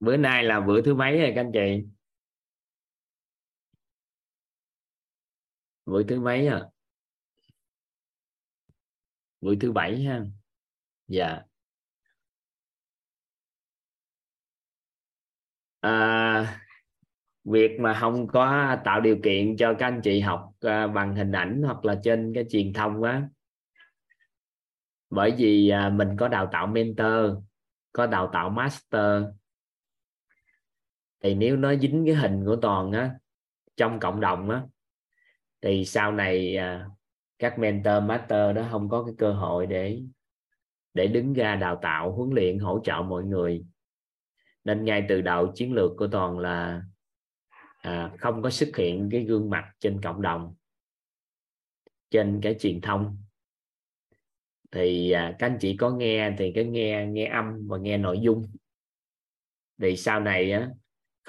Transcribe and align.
bữa 0.00 0.16
nay 0.16 0.44
là 0.44 0.60
bữa 0.60 0.82
thứ 0.82 0.94
mấy 0.94 1.18
rồi 1.20 1.32
các 1.34 1.40
anh 1.40 1.50
chị? 1.52 1.84
Bữa 5.86 6.02
thứ 6.02 6.20
mấy 6.20 6.46
à? 6.46 6.66
Bữa 9.40 9.54
thứ 9.60 9.72
bảy 9.72 10.02
ha? 10.02 10.24
Dạ. 11.08 11.42
À, 15.80 16.60
việc 17.44 17.70
mà 17.80 17.98
không 18.00 18.26
có 18.28 18.76
tạo 18.84 19.00
điều 19.00 19.16
kiện 19.24 19.56
cho 19.56 19.74
các 19.78 19.86
anh 19.86 20.00
chị 20.04 20.20
học 20.20 20.52
à, 20.60 20.86
bằng 20.86 21.16
hình 21.16 21.32
ảnh 21.32 21.62
hoặc 21.64 21.84
là 21.84 22.00
trên 22.04 22.32
cái 22.34 22.44
truyền 22.50 22.72
thông 22.72 23.02
á. 23.02 23.28
Bởi 25.10 25.34
vì 25.38 25.68
à, 25.68 25.88
mình 25.90 26.08
có 26.18 26.28
đào 26.28 26.48
tạo 26.52 26.66
mentor 26.66 27.38
có 27.92 28.06
đào 28.06 28.30
tạo 28.32 28.50
master 28.50 29.24
thì 31.20 31.34
nếu 31.34 31.56
nó 31.56 31.74
dính 31.74 32.02
cái 32.06 32.14
hình 32.14 32.44
của 32.44 32.56
toàn 32.56 32.92
á 32.92 33.14
trong 33.76 34.00
cộng 34.00 34.20
đồng 34.20 34.50
á 34.50 34.62
thì 35.62 35.84
sau 35.84 36.12
này 36.12 36.56
à, 36.56 36.86
các 37.38 37.58
mentor 37.58 38.04
master 38.04 38.56
đó 38.56 38.68
không 38.70 38.88
có 38.88 39.04
cái 39.04 39.14
cơ 39.18 39.32
hội 39.32 39.66
để 39.66 40.02
để 40.94 41.06
đứng 41.06 41.32
ra 41.32 41.56
đào 41.56 41.78
tạo 41.82 42.12
huấn 42.12 42.30
luyện 42.34 42.58
hỗ 42.58 42.80
trợ 42.84 43.02
mọi 43.08 43.24
người. 43.24 43.64
Nên 44.64 44.84
ngay 44.84 45.04
từ 45.08 45.20
đầu 45.20 45.52
chiến 45.54 45.72
lược 45.72 45.90
của 45.96 46.06
toàn 46.06 46.38
là 46.38 46.82
à, 47.80 48.10
không 48.18 48.42
có 48.42 48.50
xuất 48.50 48.76
hiện 48.76 49.08
cái 49.12 49.24
gương 49.24 49.50
mặt 49.50 49.72
trên 49.78 50.00
cộng 50.02 50.22
đồng 50.22 50.54
trên 52.10 52.40
cái 52.42 52.56
truyền 52.60 52.80
thông. 52.80 53.22
Thì 54.70 55.10
à, 55.10 55.36
các 55.38 55.46
anh 55.46 55.58
chị 55.60 55.76
có 55.76 55.90
nghe 55.90 56.34
thì 56.38 56.52
cái 56.54 56.64
nghe 56.64 57.06
nghe 57.06 57.26
âm 57.26 57.68
và 57.68 57.78
nghe 57.78 57.96
nội 57.98 58.20
dung. 58.20 58.46
Thì 59.78 59.96
sau 59.96 60.20
này 60.20 60.52
á 60.52 60.68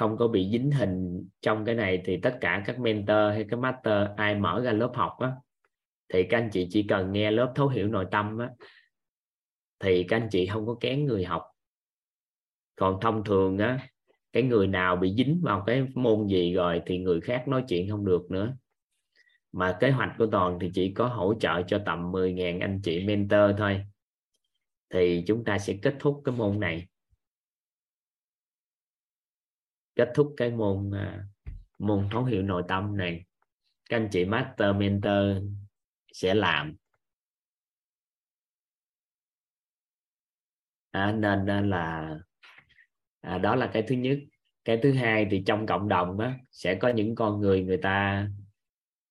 không 0.02 0.18
có 0.18 0.28
bị 0.28 0.50
dính 0.52 0.72
hình 0.72 1.28
trong 1.42 1.66
cái 1.66 1.76
này 1.76 2.02
thì 2.06 2.20
tất 2.22 2.38
cả 2.42 2.64
các 2.66 2.80
mentor 2.80 3.34
hay 3.34 3.46
các 3.50 3.60
master 3.60 4.08
ai 4.18 4.36
mở 4.36 4.62
ra 4.64 4.72
lớp 4.72 4.92
học 4.96 5.16
á, 5.20 5.32
thì 6.14 6.24
các 6.24 6.38
anh 6.38 6.50
chị 6.52 6.68
chỉ 6.72 6.84
cần 6.84 7.12
nghe 7.12 7.32
lớp 7.32 7.52
thấu 7.56 7.68
hiểu 7.68 7.88
nội 7.88 8.06
tâm 8.12 8.38
á, 8.38 8.50
thì 9.80 10.04
các 10.04 10.18
anh 10.18 10.28
chị 10.32 10.46
không 10.46 10.66
có 10.66 10.76
kén 10.80 11.06
người 11.06 11.26
học. 11.26 11.44
Còn 12.76 12.98
thông 13.02 13.24
thường 13.24 13.58
á, 13.58 13.88
cái 14.34 14.44
người 14.44 14.68
nào 14.68 14.96
bị 14.96 15.14
dính 15.18 15.40
vào 15.44 15.64
cái 15.68 15.88
môn 15.96 16.28
gì 16.28 16.54
rồi 16.54 16.82
thì 16.86 16.98
người 16.98 17.22
khác 17.22 17.48
nói 17.48 17.64
chuyện 17.68 17.90
không 17.90 18.06
được 18.06 18.32
nữa. 18.32 18.54
Mà 19.52 19.78
kế 19.80 19.92
hoạch 19.92 20.16
của 20.18 20.26
toàn 20.26 20.58
thì 20.62 20.72
chỉ 20.74 20.94
có 20.94 21.08
hỗ 21.08 21.34
trợ 21.40 21.62
cho 21.68 21.82
tầm 21.86 22.12
10.000 22.12 22.60
anh 22.62 22.80
chị 22.84 23.06
mentor 23.06 23.58
thôi. 23.58 23.86
Thì 24.94 25.24
chúng 25.28 25.44
ta 25.44 25.58
sẽ 25.58 25.74
kết 25.82 25.96
thúc 26.00 26.22
cái 26.26 26.36
môn 26.36 26.60
này 26.60 26.88
kết 29.96 30.12
thúc 30.16 30.34
cái 30.38 30.52
môn 30.52 30.92
à, 30.96 31.26
môn 31.80 32.08
thấu 32.12 32.26
hiểu 32.26 32.42
nội 32.42 32.64
tâm 32.68 32.98
này 32.98 33.26
các 33.90 33.98
anh 33.98 34.10
chị 34.12 34.26
master 34.26 34.76
mentor 34.76 35.44
sẽ 36.14 36.34
làm. 36.34 36.76
À, 40.92 41.12
nên 41.12 41.70
là 41.70 42.16
à, 43.22 43.38
đó 43.38 43.56
là 43.56 43.70
cái 43.74 43.84
thứ 43.88 43.96
nhất. 43.96 44.20
Cái 44.66 44.80
thứ 44.84 44.94
hai 44.94 45.28
thì 45.32 45.44
trong 45.46 45.66
cộng 45.66 45.90
đồng 45.90 46.20
á, 46.20 46.40
sẽ 46.52 46.76
có 46.76 46.90
những 46.90 47.16
con 47.16 47.42
người 47.42 47.64
người 47.64 47.78
ta 47.78 48.28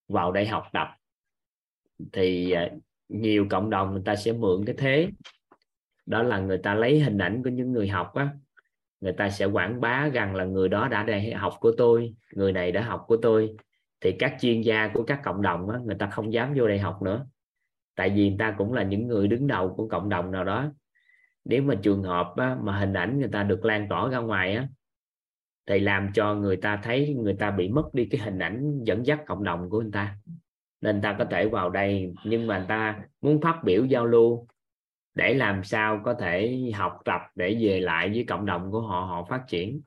vào 0.08 0.32
đây 0.32 0.46
học 0.46 0.64
tập. 0.72 0.88
Thì 2.12 2.50
à, 2.50 2.68
nhiều 3.08 3.46
cộng 3.50 3.70
đồng 3.70 3.92
người 3.92 4.02
ta 4.04 4.16
sẽ 4.16 4.32
mượn 4.32 4.64
cái 4.66 4.74
thế. 4.78 5.08
Đó 6.06 6.22
là 6.22 6.38
người 6.38 6.58
ta 6.58 6.74
lấy 6.74 7.00
hình 7.00 7.18
ảnh 7.18 7.42
của 7.42 7.50
những 7.50 7.72
người 7.72 7.88
học 7.88 8.14
á 8.14 8.34
người 9.00 9.12
ta 9.12 9.30
sẽ 9.30 9.44
quảng 9.44 9.80
bá 9.80 10.08
rằng 10.08 10.34
là 10.34 10.44
người 10.44 10.68
đó 10.68 10.88
đã 10.88 11.02
đây 11.02 11.32
học 11.32 11.54
của 11.60 11.72
tôi 11.78 12.14
người 12.32 12.52
này 12.52 12.72
đã 12.72 12.82
học 12.82 13.04
của 13.06 13.16
tôi. 13.16 13.56
Thì 14.00 14.12
các 14.18 14.36
chuyên 14.40 14.60
gia 14.60 14.88
của 14.88 15.02
các 15.02 15.20
cộng 15.24 15.42
đồng 15.42 15.70
á, 15.70 15.78
người 15.84 15.96
ta 15.98 16.06
không 16.06 16.32
dám 16.32 16.54
vô 16.56 16.68
đây 16.68 16.78
học 16.78 17.02
nữa. 17.02 17.26
Tại 17.94 18.10
vì 18.10 18.28
người 18.28 18.38
ta 18.38 18.54
cũng 18.58 18.72
là 18.72 18.82
những 18.82 19.06
người 19.06 19.28
đứng 19.28 19.46
đầu 19.46 19.74
của 19.76 19.88
cộng 19.88 20.08
đồng 20.08 20.30
nào 20.30 20.44
đó. 20.44 20.72
Nếu 21.44 21.62
mà 21.62 21.74
trường 21.82 22.02
hợp 22.02 22.34
á, 22.36 22.56
mà 22.62 22.78
hình 22.78 22.92
ảnh 22.92 23.18
người 23.18 23.28
ta 23.32 23.42
được 23.42 23.64
lan 23.64 23.88
tỏa 23.88 24.08
ra 24.08 24.18
ngoài 24.18 24.54
á 24.54 24.68
thì 25.66 25.80
làm 25.80 26.10
cho 26.14 26.34
người 26.34 26.56
ta 26.56 26.80
thấy 26.82 27.14
người 27.14 27.34
ta 27.34 27.50
bị 27.50 27.68
mất 27.68 27.94
đi 27.94 28.08
cái 28.10 28.20
hình 28.20 28.38
ảnh 28.38 28.84
dẫn 28.84 29.06
dắt 29.06 29.20
cộng 29.26 29.44
đồng 29.44 29.70
của 29.70 29.80
người 29.80 29.90
ta. 29.92 30.16
Nên 30.80 30.94
người 30.94 31.02
ta 31.02 31.16
có 31.18 31.24
thể 31.24 31.48
vào 31.48 31.70
đây 31.70 32.12
nhưng 32.24 32.46
mà 32.46 32.58
người 32.58 32.66
ta 32.68 33.00
muốn 33.20 33.40
phát 33.40 33.60
biểu 33.64 33.84
giao 33.84 34.06
lưu 34.06 34.46
để 35.14 35.34
làm 35.34 35.64
sao 35.64 36.02
có 36.04 36.14
thể 36.14 36.60
học 36.74 36.98
tập 37.04 37.20
để 37.34 37.56
về 37.60 37.80
lại 37.80 38.08
với 38.08 38.24
cộng 38.28 38.46
đồng 38.46 38.70
của 38.70 38.80
họ 38.80 39.00
họ 39.00 39.24
phát 39.30 39.44
triển. 39.48 39.80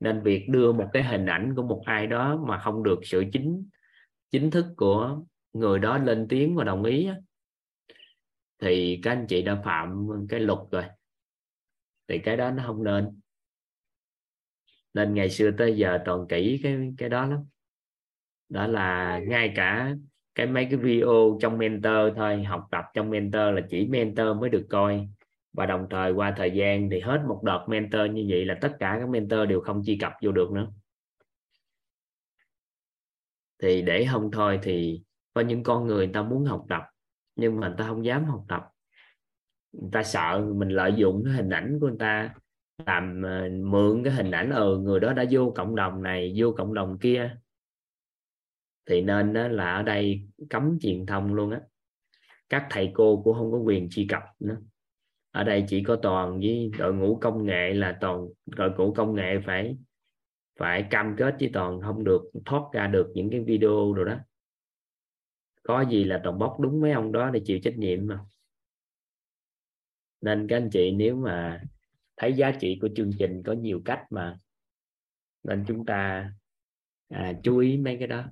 Nên 0.00 0.22
việc 0.22 0.46
đưa 0.48 0.72
một 0.72 0.88
cái 0.92 1.02
hình 1.02 1.26
ảnh 1.26 1.54
của 1.56 1.62
một 1.62 1.82
ai 1.86 2.06
đó 2.06 2.44
mà 2.46 2.58
không 2.58 2.82
được 2.82 2.98
sự 3.02 3.24
chính 3.32 3.68
chính 4.30 4.50
thức 4.50 4.66
của 4.76 5.22
người 5.52 5.78
đó 5.78 5.98
lên 5.98 6.26
tiếng 6.28 6.56
và 6.56 6.64
đồng 6.64 6.84
ý 6.84 7.08
thì 8.58 9.00
các 9.02 9.10
anh 9.10 9.26
chị 9.28 9.42
đã 9.42 9.62
phạm 9.64 10.08
cái 10.28 10.40
luật 10.40 10.58
rồi. 10.70 10.84
Thì 12.08 12.18
cái 12.18 12.36
đó 12.36 12.50
nó 12.50 12.62
không 12.66 12.84
nên. 12.84 13.20
Nên 14.94 15.14
ngày 15.14 15.30
xưa 15.30 15.50
tới 15.58 15.76
giờ 15.76 15.98
toàn 16.04 16.26
kỹ 16.28 16.60
cái 16.62 16.76
cái 16.98 17.08
đó 17.08 17.26
lắm. 17.26 17.44
Đó 18.48 18.66
là 18.66 19.18
ngay 19.28 19.52
cả 19.56 19.94
cái 20.36 20.46
mấy 20.46 20.64
cái 20.70 20.76
video 20.76 21.38
trong 21.40 21.58
mentor 21.58 22.16
thôi 22.16 22.44
học 22.44 22.68
tập 22.70 22.84
trong 22.94 23.10
mentor 23.10 23.42
là 23.54 23.60
chỉ 23.70 23.86
mentor 23.86 24.36
mới 24.40 24.50
được 24.50 24.66
coi. 24.70 25.08
Và 25.52 25.66
đồng 25.66 25.86
thời 25.90 26.12
qua 26.12 26.34
thời 26.36 26.50
gian 26.50 26.90
thì 26.90 27.00
hết 27.00 27.22
một 27.28 27.42
đợt 27.44 27.64
mentor 27.68 28.10
như 28.12 28.26
vậy 28.28 28.44
là 28.44 28.58
tất 28.60 28.76
cả 28.80 28.96
các 29.00 29.08
mentor 29.08 29.48
đều 29.48 29.60
không 29.60 29.82
truy 29.84 29.98
cập 29.98 30.12
vô 30.22 30.32
được 30.32 30.50
nữa. 30.52 30.66
Thì 33.62 33.82
để 33.82 34.06
không 34.10 34.30
thôi 34.30 34.58
thì 34.62 35.02
có 35.34 35.40
những 35.40 35.62
con 35.62 35.86
người 35.86 36.06
người 36.06 36.14
ta 36.14 36.22
muốn 36.22 36.44
học 36.44 36.64
tập 36.68 36.82
nhưng 37.36 37.60
mà 37.60 37.68
người 37.68 37.76
ta 37.78 37.86
không 37.86 38.04
dám 38.04 38.24
học 38.24 38.44
tập. 38.48 38.62
Người 39.72 39.90
ta 39.92 40.02
sợ 40.02 40.44
mình 40.54 40.68
lợi 40.68 40.92
dụng 40.96 41.22
cái 41.24 41.34
hình 41.34 41.50
ảnh 41.50 41.78
của 41.80 41.88
người 41.88 41.96
ta 41.98 42.34
làm 42.86 43.22
ờ, 43.22 43.48
mượn 43.64 44.04
cái 44.04 44.12
hình 44.12 44.30
ảnh 44.30 44.50
ừ, 44.50 44.78
người 44.78 45.00
đó 45.00 45.12
đã 45.12 45.24
vô 45.30 45.52
cộng 45.56 45.76
đồng 45.76 46.02
này 46.02 46.34
vô 46.36 46.52
cộng 46.52 46.74
đồng 46.74 46.98
kia 46.98 47.36
thì 48.86 49.00
nên 49.00 49.32
đó 49.32 49.48
là 49.48 49.74
ở 49.74 49.82
đây 49.82 50.28
cấm 50.50 50.78
truyền 50.80 51.06
thông 51.06 51.34
luôn 51.34 51.50
á. 51.50 51.60
Các 52.48 52.66
thầy 52.70 52.90
cô 52.94 53.22
cũng 53.24 53.34
không 53.34 53.52
có 53.52 53.58
quyền 53.58 53.88
truy 53.90 54.06
cập 54.08 54.22
nữa. 54.40 54.56
Ở 55.30 55.44
đây 55.44 55.64
chỉ 55.68 55.82
có 55.82 55.96
toàn 56.02 56.40
với 56.40 56.70
đội 56.78 56.94
ngũ 56.94 57.18
công 57.18 57.46
nghệ 57.46 57.74
là 57.74 57.98
toàn 58.00 58.28
đội 58.46 58.70
ngũ 58.76 58.92
công 58.94 59.14
nghệ 59.14 59.38
phải 59.46 59.76
phải 60.58 60.86
cam 60.90 61.14
kết 61.18 61.36
với 61.40 61.50
toàn 61.52 61.80
không 61.80 62.04
được 62.04 62.22
thoát 62.44 62.62
ra 62.72 62.86
được 62.86 63.12
những 63.14 63.30
cái 63.30 63.40
video 63.40 63.92
rồi 63.92 64.04
đó. 64.06 64.18
Có 65.62 65.80
gì 65.80 66.04
là 66.04 66.20
toàn 66.24 66.38
bóc 66.38 66.56
đúng 66.60 66.80
mấy 66.80 66.92
ông 66.92 67.12
đó 67.12 67.30
để 67.30 67.40
chịu 67.44 67.58
trách 67.62 67.76
nhiệm 67.76 68.06
mà. 68.06 68.20
Nên 70.20 70.48
các 70.48 70.56
anh 70.56 70.70
chị 70.72 70.90
nếu 70.90 71.16
mà 71.16 71.62
thấy 72.16 72.32
giá 72.32 72.50
trị 72.60 72.78
của 72.80 72.88
chương 72.96 73.10
trình 73.18 73.42
có 73.42 73.52
nhiều 73.52 73.82
cách 73.84 74.04
mà 74.10 74.38
nên 75.42 75.64
chúng 75.68 75.86
ta 75.86 76.30
à, 77.08 77.32
chú 77.42 77.58
ý 77.58 77.76
mấy 77.76 77.96
cái 77.98 78.08
đó 78.08 78.24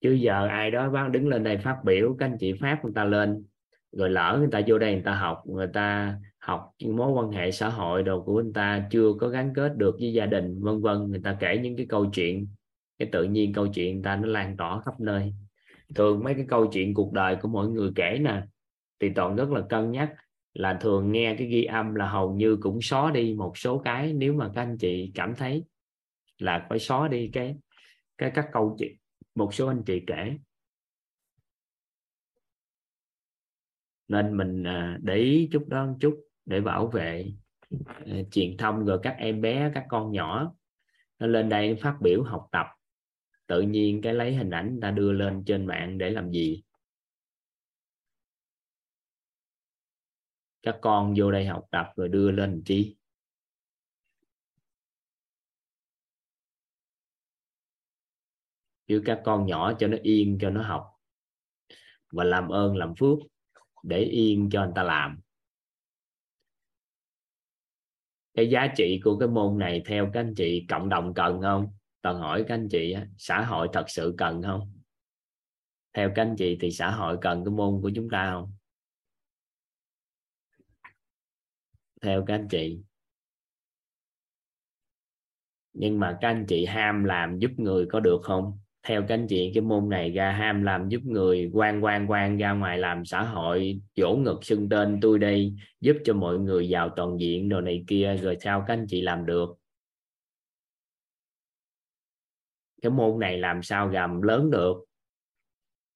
chứ 0.00 0.12
giờ 0.12 0.46
ai 0.46 0.70
đó 0.70 0.90
bác 0.90 1.08
đứng 1.10 1.28
lên 1.28 1.44
đây 1.44 1.56
phát 1.56 1.76
biểu, 1.84 2.16
các 2.18 2.26
anh 2.26 2.36
chị 2.40 2.52
phát 2.52 2.78
người 2.82 2.92
ta 2.94 3.04
lên, 3.04 3.44
rồi 3.92 4.10
lỡ 4.10 4.36
người 4.38 4.48
ta 4.52 4.60
vô 4.66 4.78
đây 4.78 4.92
người 4.92 5.02
ta 5.02 5.14
học, 5.14 5.42
người 5.46 5.68
ta 5.72 6.16
học 6.38 6.70
mối 6.84 7.12
quan 7.12 7.30
hệ 7.30 7.50
xã 7.50 7.68
hội 7.68 8.02
đồ 8.02 8.22
của 8.22 8.42
người 8.42 8.52
ta 8.54 8.86
chưa 8.90 9.12
có 9.20 9.28
gắn 9.28 9.54
kết 9.54 9.76
được 9.76 9.96
với 10.00 10.12
gia 10.12 10.26
đình, 10.26 10.62
vân 10.62 10.80
vân, 10.80 11.10
người 11.10 11.20
ta 11.24 11.36
kể 11.40 11.58
những 11.58 11.76
cái 11.76 11.86
câu 11.88 12.10
chuyện, 12.12 12.46
cái 12.98 13.08
tự 13.12 13.24
nhiên 13.24 13.52
câu 13.52 13.66
chuyện 13.66 13.94
người 13.94 14.04
ta 14.04 14.16
nó 14.16 14.28
lan 14.28 14.56
tỏa 14.56 14.80
khắp 14.80 15.00
nơi. 15.00 15.34
Thường 15.94 16.24
mấy 16.24 16.34
cái 16.34 16.44
câu 16.48 16.66
chuyện 16.66 16.94
cuộc 16.94 17.12
đời 17.12 17.36
của 17.36 17.48
mỗi 17.48 17.68
người 17.68 17.90
kể 17.94 18.18
nè, 18.20 18.42
thì 19.00 19.08
toàn 19.14 19.36
rất 19.36 19.50
là 19.50 19.60
cân 19.68 19.90
nhắc, 19.90 20.14
là 20.54 20.74
thường 20.74 21.12
nghe 21.12 21.34
cái 21.38 21.46
ghi 21.46 21.64
âm 21.64 21.94
là 21.94 22.08
hầu 22.08 22.32
như 22.32 22.56
cũng 22.56 22.82
xóa 22.82 23.10
đi 23.10 23.34
một 23.34 23.58
số 23.58 23.78
cái 23.78 24.12
nếu 24.12 24.34
mà 24.34 24.50
các 24.54 24.62
anh 24.62 24.78
chị 24.78 25.12
cảm 25.14 25.34
thấy 25.34 25.64
là 26.38 26.66
phải 26.68 26.78
xóa 26.78 27.08
đi 27.08 27.30
cái 27.32 27.56
cái, 28.18 28.30
các 28.34 28.48
câu 28.52 28.76
chuyện 28.78 28.92
một 29.34 29.54
số 29.54 29.68
anh 29.68 29.82
chị 29.86 30.02
kể. 30.06 30.38
Nên 34.08 34.36
mình 34.36 34.64
à, 34.66 34.98
để 35.02 35.16
ý 35.16 35.48
chút 35.52 35.68
đó 35.68 35.86
một 35.86 35.96
chút 36.00 36.24
để 36.44 36.60
bảo 36.60 36.86
vệ 36.86 37.32
à, 37.86 38.04
truyền 38.30 38.56
thông 38.56 38.84
rồi 38.84 39.00
các 39.02 39.16
em 39.18 39.40
bé, 39.40 39.70
các 39.74 39.86
con 39.88 40.12
nhỏ. 40.12 40.54
Nó 41.18 41.26
lên 41.26 41.48
đây 41.48 41.76
phát 41.82 41.98
biểu 42.02 42.22
học 42.22 42.48
tập. 42.52 42.66
Tự 43.46 43.60
nhiên 43.60 44.00
cái 44.02 44.14
lấy 44.14 44.36
hình 44.36 44.50
ảnh 44.50 44.78
ta 44.82 44.90
đưa 44.90 45.12
lên 45.12 45.44
trên 45.46 45.66
mạng 45.66 45.98
để 45.98 46.10
làm 46.10 46.30
gì? 46.30 46.62
Các 50.62 50.78
con 50.82 51.14
vô 51.16 51.30
đây 51.30 51.46
học 51.46 51.66
tập 51.70 51.86
rồi 51.96 52.08
đưa 52.08 52.30
lên 52.30 52.62
chi? 52.64 52.97
Chứ 58.88 59.02
các 59.04 59.20
con 59.24 59.46
nhỏ 59.46 59.72
cho 59.78 59.86
nó 59.86 59.96
yên, 60.02 60.38
cho 60.40 60.50
nó 60.50 60.62
học. 60.62 60.86
Và 62.12 62.24
làm 62.24 62.48
ơn, 62.48 62.76
làm 62.76 62.94
phước, 62.98 63.18
để 63.82 63.98
yên 63.98 64.48
cho 64.52 64.60
anh 64.60 64.72
ta 64.74 64.82
làm. 64.82 65.20
Cái 68.34 68.50
giá 68.50 68.66
trị 68.76 69.00
của 69.04 69.18
cái 69.18 69.28
môn 69.28 69.58
này 69.58 69.82
theo 69.86 70.10
các 70.12 70.20
anh 70.20 70.34
chị 70.36 70.66
cộng 70.68 70.88
đồng 70.88 71.14
cần 71.14 71.40
không? 71.42 71.66
Toàn 72.02 72.16
hỏi 72.16 72.44
các 72.48 72.54
anh 72.54 72.68
chị 72.70 72.96
xã 73.18 73.44
hội 73.44 73.68
thật 73.72 73.84
sự 73.88 74.14
cần 74.18 74.42
không? 74.42 74.72
Theo 75.92 76.12
các 76.14 76.22
anh 76.22 76.34
chị 76.38 76.58
thì 76.60 76.70
xã 76.70 76.90
hội 76.90 77.18
cần 77.20 77.44
cái 77.44 77.52
môn 77.52 77.82
của 77.82 77.90
chúng 77.94 78.08
ta 78.10 78.30
không? 78.30 78.52
Theo 82.02 82.24
các 82.26 82.34
anh 82.34 82.48
chị. 82.50 82.80
Nhưng 85.72 86.00
mà 86.00 86.18
các 86.20 86.28
anh 86.28 86.44
chị 86.48 86.64
ham 86.64 87.04
làm 87.04 87.38
giúp 87.38 87.50
người 87.56 87.86
có 87.92 88.00
được 88.00 88.20
không? 88.22 88.58
Theo 88.82 89.02
các 89.08 89.14
anh 89.14 89.26
chị, 89.28 89.50
cái 89.54 89.62
môn 89.62 89.88
này 89.88 90.10
ra 90.10 90.30
ham 90.30 90.62
làm 90.62 90.88
giúp 90.88 91.00
người 91.04 91.50
quan 91.52 91.84
quan 91.84 92.10
quan 92.10 92.36
ra 92.36 92.52
ngoài 92.52 92.78
làm 92.78 93.04
xã 93.04 93.22
hội 93.22 93.80
dỗ 93.96 94.16
ngực 94.16 94.44
xưng 94.44 94.68
tên 94.68 94.98
tôi 95.02 95.18
đây, 95.18 95.54
giúp 95.80 95.96
cho 96.04 96.14
mọi 96.14 96.38
người 96.38 96.68
giàu 96.68 96.88
toàn 96.96 97.20
diện 97.20 97.48
đồ 97.48 97.60
này 97.60 97.84
kia, 97.86 98.16
rồi 98.22 98.36
sao 98.40 98.64
các 98.66 98.74
anh 98.74 98.86
chị 98.88 99.00
làm 99.02 99.26
được? 99.26 99.48
Cái 102.82 102.90
môn 102.90 103.18
này 103.20 103.38
làm 103.38 103.62
sao 103.62 103.88
gầm 103.88 104.22
lớn 104.22 104.50
được? 104.50 104.84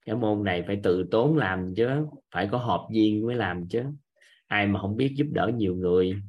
Cái 0.06 0.16
môn 0.16 0.44
này 0.44 0.62
phải 0.66 0.80
tự 0.82 1.06
tốn 1.10 1.36
làm 1.36 1.74
chứ, 1.74 1.88
phải 2.34 2.48
có 2.52 2.58
họp 2.58 2.88
viên 2.92 3.26
mới 3.26 3.36
làm 3.36 3.68
chứ. 3.68 3.82
Ai 4.46 4.66
mà 4.66 4.80
không 4.80 4.96
biết 4.96 5.12
giúp 5.16 5.26
đỡ 5.32 5.50
nhiều 5.54 5.74
người, 5.74 6.22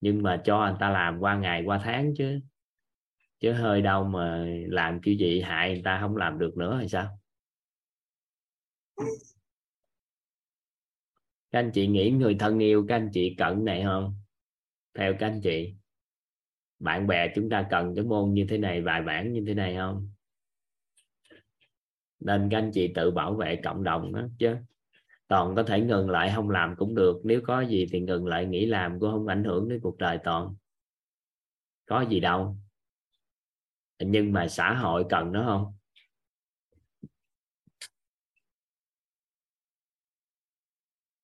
nhưng 0.00 0.22
mà 0.22 0.42
cho 0.44 0.66
người 0.66 0.76
ta 0.80 0.90
làm 0.90 1.18
qua 1.20 1.36
ngày, 1.36 1.62
qua 1.64 1.80
tháng 1.84 2.14
chứ 2.18 2.40
chứ 3.40 3.52
hơi 3.52 3.82
đâu 3.82 4.04
mà 4.04 4.46
làm 4.68 5.00
kiểu 5.00 5.14
gì 5.14 5.40
hại 5.40 5.72
người 5.72 5.82
ta 5.84 5.98
không 6.00 6.16
làm 6.16 6.38
được 6.38 6.56
nữa 6.56 6.76
hay 6.76 6.88
sao? 6.88 7.18
Các 11.50 11.58
anh 11.58 11.70
chị 11.74 11.86
nghĩ 11.86 12.10
người 12.10 12.36
thân 12.38 12.58
yêu 12.58 12.86
các 12.88 12.96
anh 12.96 13.10
chị 13.12 13.34
cận 13.38 13.64
này 13.64 13.82
không? 13.84 14.14
Theo 14.94 15.14
các 15.18 15.26
anh 15.26 15.40
chị. 15.42 15.74
Bạn 16.78 17.06
bè 17.06 17.32
chúng 17.34 17.50
ta 17.50 17.66
cần 17.70 17.94
cái 17.96 18.04
môn 18.04 18.34
như 18.34 18.46
thế 18.48 18.58
này, 18.58 18.82
bài 18.82 19.02
bản 19.02 19.32
như 19.32 19.44
thế 19.46 19.54
này 19.54 19.76
không? 19.76 20.10
Nên 22.20 22.48
các 22.50 22.58
anh 22.58 22.70
chị 22.74 22.92
tự 22.94 23.10
bảo 23.10 23.34
vệ 23.34 23.56
cộng 23.64 23.84
đồng 23.84 24.12
đó 24.12 24.26
chứ. 24.38 24.56
Toàn 25.28 25.54
có 25.56 25.62
thể 25.62 25.80
ngừng 25.80 26.10
lại 26.10 26.32
không 26.34 26.50
làm 26.50 26.74
cũng 26.76 26.94
được. 26.94 27.20
Nếu 27.24 27.40
có 27.46 27.60
gì 27.60 27.86
thì 27.92 28.00
ngừng 28.00 28.26
lại 28.26 28.46
nghỉ 28.46 28.66
làm 28.66 29.00
cũng 29.00 29.10
không 29.10 29.26
ảnh 29.26 29.44
hưởng 29.44 29.68
đến 29.68 29.80
cuộc 29.82 29.98
đời 29.98 30.18
toàn. 30.24 30.54
Có 31.86 32.00
gì 32.00 32.20
đâu 32.20 32.56
nhưng 34.00 34.32
mà 34.32 34.48
xã 34.48 34.74
hội 34.74 35.04
cần 35.10 35.32
nó 35.32 35.44
không? 35.46 35.72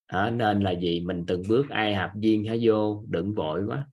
À, 0.07 0.31
nên 0.31 0.61
là 0.61 0.71
gì? 0.71 1.01
Mình 1.01 1.25
từng 1.27 1.43
bước 1.49 1.67
ai 1.71 1.95
học 1.95 2.11
viên 2.15 2.45
hả 2.45 2.55
vô? 2.63 3.05
Đừng 3.09 3.35
vội 3.35 3.65
quá. 3.67 3.87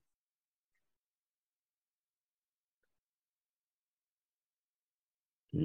Ừ. 5.52 5.60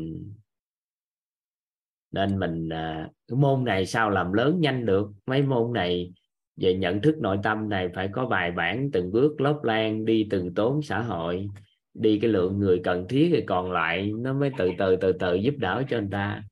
nên 2.11 2.39
mình 2.39 2.69
à, 2.69 3.09
cái 3.27 3.37
môn 3.37 3.63
này 3.63 3.85
sao 3.85 4.09
làm 4.09 4.33
lớn 4.33 4.59
nhanh 4.61 4.85
được? 4.85 5.07
Mấy 5.27 5.41
môn 5.43 5.73
này 5.73 6.13
về 6.57 6.73
nhận 6.73 7.01
thức 7.01 7.15
nội 7.21 7.37
tâm 7.43 7.69
này 7.69 7.89
phải 7.95 8.09
có 8.13 8.25
bài 8.25 8.51
bản 8.51 8.89
từng 8.93 9.11
bước 9.11 9.41
lót 9.41 9.55
lan 9.63 10.05
đi 10.05 10.27
từng 10.29 10.53
tốn 10.53 10.81
xã 10.81 11.01
hội 11.01 11.47
đi 11.99 12.19
cái 12.21 12.31
lượng 12.31 12.59
người 12.59 12.81
cần 12.83 13.05
thiết 13.09 13.29
thì 13.33 13.44
còn 13.47 13.71
lại 13.71 14.11
nó 14.17 14.33
mới 14.33 14.51
từ 14.57 14.71
từ 14.77 14.95
từ 14.95 15.11
từ 15.11 15.35
giúp 15.35 15.53
đỡ 15.57 15.83
cho 15.89 15.99
người 15.99 16.09
ta. 16.11 16.44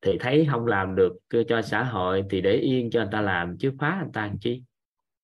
Thì 0.00 0.16
thấy 0.20 0.46
không 0.50 0.66
làm 0.66 0.94
được 0.94 1.12
cho 1.48 1.62
xã 1.62 1.84
hội 1.84 2.24
thì 2.30 2.40
để 2.40 2.52
yên 2.52 2.90
cho 2.90 3.00
người 3.00 3.08
ta 3.12 3.20
làm, 3.20 3.58
chứ 3.58 3.72
phá 3.80 3.98
người 4.02 4.10
ta 4.12 4.26
làm 4.26 4.38
chi? 4.38 4.62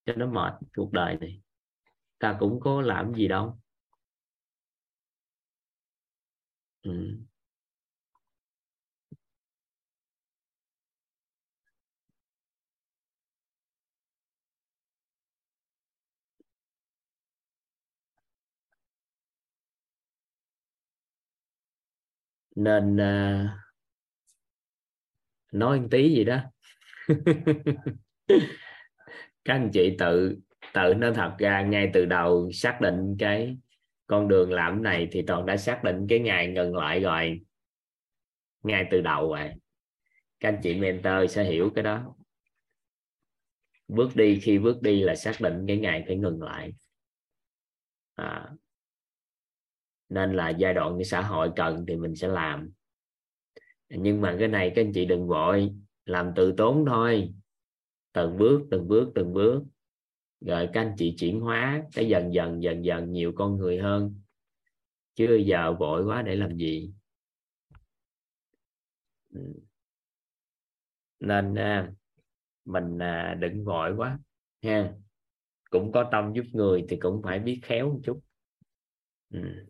Cho 0.05 0.13
nó 0.15 0.25
mệt 0.25 0.53
cuộc 0.75 0.91
đời 0.91 1.17
này. 1.17 1.41
Ta 2.19 2.37
cũng 2.39 2.59
có 2.59 2.81
làm 2.81 3.13
gì 3.13 3.27
đâu. 3.27 3.59
Ừ. 6.81 7.17
nên 22.59 22.95
uh, 22.95 23.49
nói 25.51 25.79
một 25.79 25.87
tí 25.91 26.09
gì 26.15 26.23
đó. 26.23 26.39
Các 29.45 29.53
anh 29.53 29.69
chị 29.73 29.95
tự 29.99 30.37
tự 30.73 30.93
nên 30.93 31.13
thật 31.13 31.35
ra 31.39 31.61
ngay 31.61 31.89
từ 31.93 32.05
đầu 32.05 32.51
xác 32.51 32.81
định 32.81 33.15
cái 33.19 33.57
con 34.07 34.27
đường 34.27 34.51
làm 34.51 34.83
này 34.83 35.07
thì 35.11 35.21
toàn 35.27 35.45
đã 35.45 35.57
xác 35.57 35.83
định 35.83 36.05
cái 36.09 36.19
ngày 36.19 36.47
ngừng 36.47 36.75
lại 36.75 36.99
rồi. 36.99 37.41
Ngay 38.63 38.87
từ 38.91 39.01
đầu 39.01 39.29
rồi. 39.29 39.51
Các 40.39 40.49
anh 40.49 40.59
chị 40.63 40.75
mentor 40.75 41.31
sẽ 41.31 41.43
hiểu 41.43 41.71
cái 41.75 41.83
đó. 41.83 42.15
Bước 43.87 44.15
đi 44.15 44.39
khi 44.39 44.59
bước 44.59 44.81
đi 44.81 45.01
là 45.01 45.15
xác 45.15 45.41
định 45.41 45.65
cái 45.67 45.77
ngày 45.77 46.03
phải 46.07 46.15
ngừng 46.15 46.41
lại. 46.41 46.73
À, 48.15 48.49
nên 50.09 50.33
là 50.33 50.49
giai 50.49 50.73
đoạn 50.73 50.97
cái 50.97 51.05
xã 51.05 51.21
hội 51.21 51.51
cần 51.55 51.85
thì 51.87 51.95
mình 51.95 52.15
sẽ 52.15 52.27
làm. 52.27 52.69
Nhưng 53.89 54.21
mà 54.21 54.35
cái 54.39 54.47
này 54.47 54.71
các 54.75 54.81
anh 54.81 54.91
chị 54.93 55.05
đừng 55.05 55.27
vội, 55.27 55.75
làm 56.05 56.31
từ 56.35 56.53
tốn 56.57 56.85
thôi. 56.87 57.33
Từng 58.13 58.37
bước 58.37 58.61
từng 58.71 58.87
bước 58.87 59.11
từng 59.15 59.33
bước. 59.33 59.63
Rồi 60.41 60.69
các 60.73 60.81
anh 60.81 60.95
chị 60.97 61.15
chuyển 61.17 61.39
hóa 61.39 61.83
cái 61.93 62.07
dần 62.07 62.33
dần 62.33 62.63
dần 62.63 62.85
dần 62.85 63.11
nhiều 63.11 63.31
con 63.35 63.57
người 63.57 63.77
hơn. 63.77 64.21
Chứ 65.15 65.35
giờ 65.45 65.73
vội 65.73 66.03
quá 66.03 66.21
để 66.21 66.35
làm 66.35 66.57
gì? 66.57 66.93
Nên 71.19 71.55
à, 71.55 71.91
mình 72.65 72.99
à, 72.99 73.37
đừng 73.39 73.65
vội 73.65 73.95
quá, 73.95 74.19
ha. 74.63 74.93
Cũng 75.69 75.91
có 75.91 76.09
tâm 76.11 76.33
giúp 76.33 76.45
người 76.53 76.85
thì 76.89 76.97
cũng 76.97 77.21
phải 77.23 77.39
biết 77.39 77.59
khéo 77.63 77.89
một 77.89 77.99
chút. 78.03 78.19
Ừ. 79.29 79.68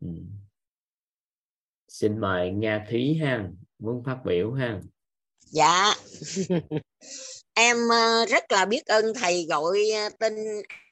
Ừ. 0.00 0.08
xin 1.88 2.20
mời 2.20 2.50
Nga 2.50 2.86
Thúy 2.90 3.18
ha 3.22 3.48
muốn 3.78 4.02
phát 4.04 4.18
biểu 4.24 4.52
ha. 4.52 4.80
Dạ. 5.40 5.94
Em 7.54 7.76
ờ, 7.90 8.26
rất 8.26 8.52
là 8.52 8.64
biết 8.64 8.86
ơn 8.86 9.04
thầy 9.14 9.46
gọi 9.48 9.78
ờ, 9.94 10.08
tên 10.18 10.34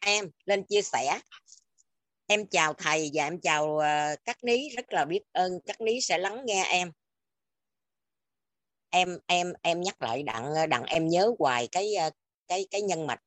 em 0.01 0.31
lên 0.45 0.65
chia 0.69 0.83
sẻ. 0.83 1.21
Em 2.27 2.47
chào 2.47 2.75
thầy 2.75 3.11
và 3.15 3.25
em 3.25 3.41
chào 3.41 3.79
ờ, 3.79 4.17
các 4.25 4.45
ní 4.45 4.69
rất 4.77 4.93
là 4.93 5.05
biết 5.05 5.21
ơn 5.33 5.61
các 5.67 5.81
ní 5.81 6.01
sẽ 6.01 6.19
lắng 6.19 6.43
nghe 6.45 6.65
em. 6.65 6.93
Em 8.91 9.19
em 9.27 9.53
em 9.63 9.81
nhắc 9.81 10.03
lại 10.03 10.23
đặng 10.23 10.69
đặng 10.69 10.85
em 10.85 11.09
nhớ 11.09 11.33
hoài 11.39 11.69
cái 11.73 11.95
cái 12.49 12.67
cái 12.71 12.83
nhân 12.83 13.07
mạch. 13.07 13.21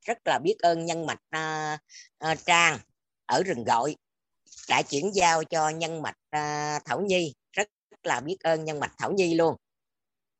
Rất 0.00 0.18
là 0.24 0.38
biết 0.38 0.56
ơn 0.58 0.84
nhân 0.84 1.06
mạch 1.06 1.22
uh, 1.36 1.80
uh, 2.32 2.38
trang 2.46 2.78
ở 3.26 3.42
rừng 3.42 3.64
gọi 3.64 3.96
đã 4.68 4.82
chuyển 4.82 5.10
giao 5.14 5.44
cho 5.44 5.68
nhân 5.68 6.02
mạch 6.02 6.16
uh, 6.36 6.84
Thảo 6.84 7.00
Nhi. 7.00 7.34
Rất 7.52 7.68
là 8.02 8.20
biết 8.20 8.36
ơn 8.40 8.64
nhân 8.64 8.80
mạch 8.80 8.92
Thảo 8.98 9.12
Nhi 9.12 9.34
luôn. 9.34 9.56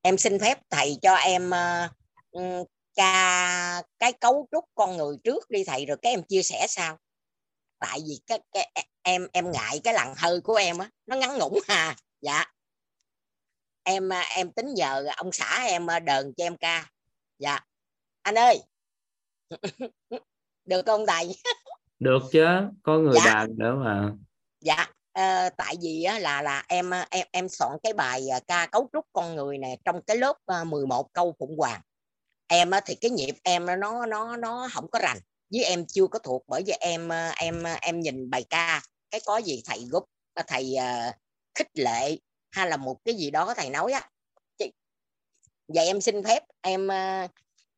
Em 0.02 0.18
xin 0.18 0.38
phép 0.38 0.58
thầy 0.70 0.98
cho 1.02 1.14
em 1.14 1.54
à, 1.54 1.90
uh, 2.38 2.68
ca 2.94 3.82
cái 3.98 4.12
cấu 4.12 4.48
trúc 4.52 4.64
con 4.74 4.96
người 4.96 5.16
trước 5.24 5.50
đi 5.50 5.64
thầy 5.64 5.86
rồi 5.86 5.96
cái 6.02 6.12
em 6.12 6.22
chia 6.22 6.42
sẻ 6.42 6.66
sao 6.68 6.98
tại 7.84 8.00
vì 8.08 8.20
cái, 8.26 8.40
cái 8.52 8.70
e, 8.74 8.82
em 9.02 9.28
em 9.32 9.52
ngại 9.52 9.80
cái 9.84 9.94
lặng 9.94 10.14
hơi 10.16 10.40
của 10.40 10.54
em 10.54 10.78
á 10.78 10.90
nó 11.06 11.16
ngắn 11.16 11.38
ngủn 11.38 11.52
hà. 11.68 11.96
Dạ. 12.20 12.44
Em 13.82 14.12
à, 14.12 14.20
em 14.20 14.52
tính 14.52 14.74
nhờ 14.74 15.06
ông 15.16 15.32
xã 15.32 15.64
em 15.66 15.86
đờn 16.04 16.32
cho 16.36 16.44
em 16.44 16.56
ca. 16.56 16.90
Dạ. 17.38 17.60
Anh 18.22 18.34
ơi. 18.34 18.62
Được 20.64 20.82
không 20.86 21.06
thầy? 21.06 21.34
Được 22.04 22.22
chứ 22.32 22.44
có 22.82 22.98
người 22.98 23.14
dạ. 23.14 23.34
đàn 23.34 23.58
nữa 23.58 23.74
mà. 23.84 24.12
Dạ 24.60 24.86
uh, 25.18 25.52
tại 25.56 25.76
vì 25.82 26.02
á, 26.02 26.18
là 26.18 26.42
là 26.42 26.64
em 26.68 26.90
em 27.10 27.26
em 27.32 27.48
soạn 27.48 27.72
cái 27.82 27.92
bài 27.92 28.26
uh, 28.36 28.46
ca 28.46 28.66
cấu 28.66 28.88
trúc 28.92 29.06
con 29.12 29.36
người 29.36 29.58
nè 29.58 29.76
trong 29.84 30.02
cái 30.02 30.16
lớp 30.16 30.36
uh, 30.62 30.66
11 30.66 31.12
câu 31.12 31.34
phụng 31.38 31.56
hoàng 31.58 31.80
em 32.46 32.70
uh, 32.76 32.82
thì 32.86 32.94
cái 32.94 33.10
nhịp 33.10 33.34
em 33.42 33.66
nó 33.80 34.06
nó 34.06 34.36
nó 34.36 34.68
không 34.72 34.90
có 34.90 34.98
rành 34.98 35.18
với 35.50 35.64
em 35.64 35.86
chưa 35.86 36.06
có 36.06 36.18
thuộc 36.18 36.44
bởi 36.46 36.62
vì 36.66 36.72
em 36.80 37.08
em 37.36 37.62
em 37.80 38.00
nhìn 38.00 38.30
bài 38.30 38.44
ca 38.50 38.82
cái 39.10 39.20
có 39.26 39.36
gì 39.38 39.62
thầy 39.64 39.86
gúp 39.90 40.02
uh, 40.40 40.46
thầy 40.46 40.74
uh, 40.78 41.14
khích 41.54 41.70
lệ 41.74 42.16
hay 42.50 42.68
là 42.68 42.76
một 42.76 43.04
cái 43.04 43.14
gì 43.14 43.30
đó 43.30 43.54
thầy 43.56 43.70
nói 43.70 43.92
á. 43.92 44.10
Vậy 45.68 45.86
em 45.86 46.00
xin 46.00 46.24
phép 46.24 46.42
em 46.60 46.86
uh, 46.86 47.30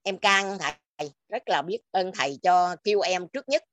em 0.02 0.18
can 0.18 0.58
thầy 0.98 1.10
rất 1.28 1.48
là 1.48 1.62
biết 1.62 1.78
ơn 1.90 2.12
thầy 2.14 2.38
cho 2.42 2.76
kêu 2.84 3.00
em 3.00 3.28
trước 3.28 3.48
nhất 3.48 3.64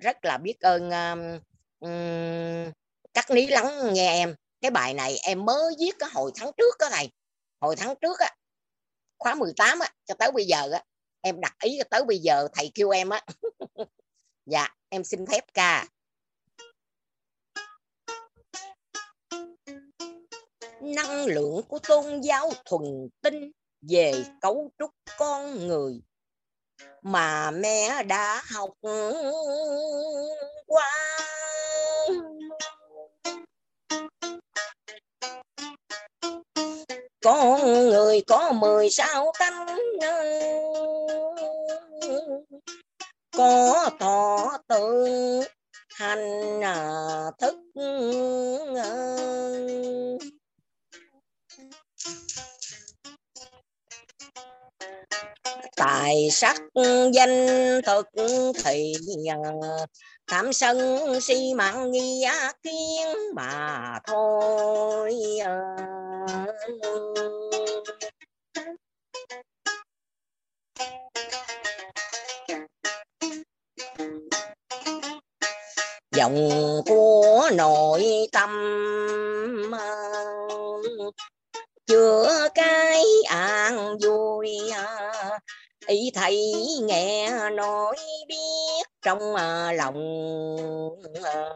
rất 0.00 0.24
là 0.24 0.38
biết 0.38 0.60
ơn 0.60 0.90
um, 0.90 1.38
um 1.80 2.72
các 3.14 3.30
lý 3.30 3.46
lắng 3.46 3.92
nghe 3.92 4.12
em. 4.12 4.34
Cái 4.60 4.70
bài 4.70 4.94
này 4.94 5.16
em 5.22 5.44
mới 5.44 5.74
viết 5.78 5.92
cái 5.98 6.10
hồi 6.12 6.30
tháng 6.34 6.50
trước 6.56 6.74
đó 6.78 6.88
thầy. 6.90 7.10
Hồi 7.60 7.76
tháng 7.76 7.94
trước 8.00 8.18
á 8.18 8.30
khóa 9.18 9.34
18 9.34 9.78
á 9.78 9.88
cho 10.04 10.14
tới 10.18 10.32
bây 10.32 10.44
giờ 10.44 10.70
á. 10.72 10.82
Em 11.20 11.40
đặt 11.40 11.56
ý 11.62 11.78
tới 11.90 12.04
bây 12.04 12.18
giờ 12.18 12.48
thầy 12.52 12.70
kêu 12.74 12.90
em 12.90 13.08
á. 13.08 13.24
Dạ 14.46 14.68
em 14.88 15.04
xin 15.04 15.26
phép 15.26 15.44
ca. 15.54 15.86
Năng 20.80 21.26
lượng 21.26 21.62
của 21.68 21.78
tôn 21.88 22.20
giáo 22.20 22.50
thuần 22.64 23.08
tinh 23.20 23.52
về 23.80 24.24
cấu 24.40 24.70
trúc 24.78 24.90
con 25.18 25.66
người 25.66 26.00
mà 27.02 27.50
mẹ 27.50 28.02
đã 28.02 28.42
học 28.54 28.70
qua. 30.66 30.90
Con 37.24 37.60
người 37.90 38.22
có 38.26 38.52
mười 38.52 38.90
sao 38.90 39.32
tánh 39.38 39.78
có 43.36 43.90
thọ 44.00 44.58
tự 44.68 45.06
hành 45.88 46.60
à, 46.60 47.30
thức 47.38 47.56
tài 55.76 56.30
sắc 56.30 56.56
danh 57.12 57.46
thực 57.86 58.06
thì 58.64 58.92
tham 60.30 60.52
sân 60.52 61.08
si 61.20 61.54
mạng 61.54 61.90
nghi 61.90 62.24
kiến 62.62 63.16
mà 63.34 63.98
thôi 64.06 65.14
ờ. 65.44 65.76
dòng 76.12 76.50
của 76.86 77.50
nội 77.56 78.28
tâm 78.32 78.50
ờ 79.72 80.08
chữa 81.88 82.48
cái 82.54 83.04
an 83.28 83.98
vui 83.98 84.70
à. 84.72 85.10
ý 85.86 86.10
thầy 86.14 86.54
nghe 86.82 87.30
nói 87.50 87.96
biết 88.28 88.82
trong 89.02 89.34
à, 89.34 89.72
lòng 89.72 89.96
à. 91.24 91.50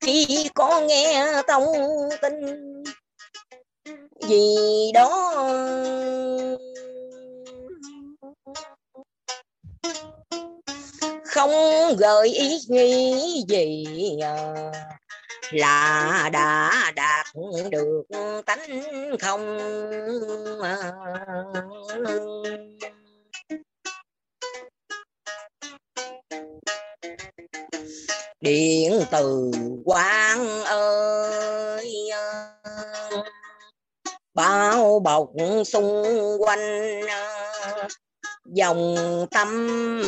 khi 0.00 0.48
có 0.54 0.80
nghe 0.80 1.32
thông 1.48 1.64
tin 2.22 2.34
gì 4.28 4.56
đó, 4.94 5.34
không 11.24 11.52
gợi 11.98 12.28
ý 12.28 12.58
nghĩ 12.68 13.44
gì 13.48 13.84
là 15.50 16.30
đã 16.32 16.92
đạt 16.96 17.26
được 17.70 18.02
tánh 18.46 18.82
không? 19.20 19.58
Điện 28.40 29.00
từ 29.10 29.50
quang 29.84 30.64
ơi, 30.64 32.10
bao 34.34 35.00
bọc 35.04 35.28
xung 35.66 36.04
quanh, 36.38 37.00
dòng 38.44 38.96
tâm 39.30 40.02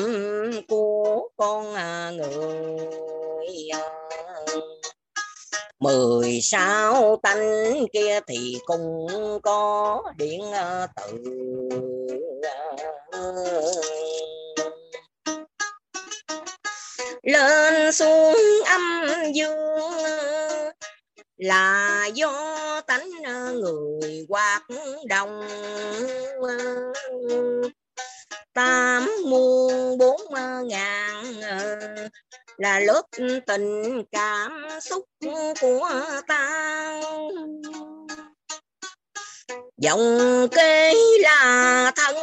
của 0.69 1.29
con 1.37 1.75
người 2.17 3.69
mười 5.81 6.41
sáu 6.43 7.17
tánh 7.23 7.87
kia 7.93 8.21
thì 8.27 8.59
cũng 8.67 9.07
có 9.43 10.03
điện 10.17 10.53
ờ, 10.53 10.87
tự 10.97 11.19
ờ, 13.13 13.33
lên 17.23 17.93
xuống 17.93 18.37
âm 18.67 18.83
dương 19.35 19.59
là 21.37 22.07
do 22.15 22.33
tánh 22.87 23.11
ờ, 23.25 23.53
người 23.53 24.27
hoạt 24.29 24.63
động 25.09 25.43
tám 28.53 29.11
muôn 29.27 29.99
bốn 29.99 30.21
ngàn 30.65 31.25
là 32.59 32.81
lớp 32.81 33.03
tình 33.47 34.03
cảm 34.13 34.67
xúc 34.81 35.05
của 35.61 35.91
ta. 36.27 37.01
Dòng 39.77 40.49
kế 40.51 40.95
là 41.21 41.93
thân, 41.97 42.17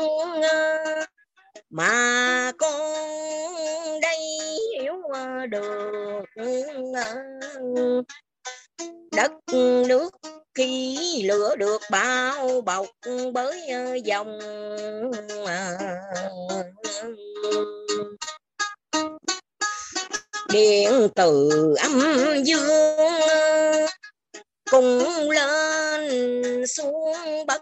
mà 1.70 2.52
con 2.58 2.82
đây 4.02 4.20
hiểu 4.80 5.02
được. 5.50 6.24
Đất 9.16 9.32
nước 9.88 10.10
khi 10.56 11.24
lửa 11.24 11.56
được 11.56 11.82
bao 11.92 12.62
bọc 12.62 12.86
bởi 13.34 13.62
dòng 14.04 14.40
điện 20.56 21.10
từ 21.16 21.50
âm 21.80 22.02
dương 22.44 23.88
cùng 24.72 25.30
lên 25.30 26.68
xuống 26.68 27.14
bất 27.48 27.62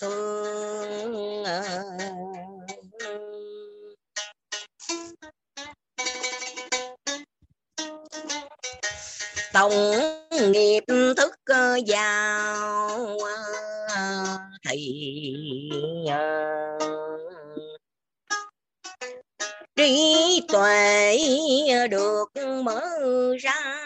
thường. 0.00 1.44
Tổng 9.52 9.72
nghiệp 10.52 10.84
thức 11.16 11.34
vào 11.86 13.18
thì 14.68 15.34
trí 19.78 20.42
tuệ 20.48 21.18
được 21.90 22.24
mở 22.64 22.80
ra. 23.40 23.84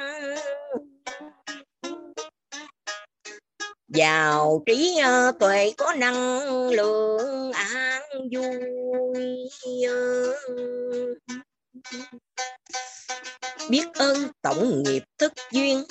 Vào 3.88 4.62
trí 4.66 4.98
ờ, 5.02 5.32
tuệ 5.40 5.72
có 5.78 5.94
năng 5.94 6.68
lượng 6.70 7.52
an 7.52 8.02
vui 8.32 9.50
ờ. 9.88 10.34
biết 13.70 13.86
ơn 13.94 14.16
tổng 14.42 14.82
nghiệp 14.82 15.02
thức 15.18 15.32
duyên. 15.50 15.84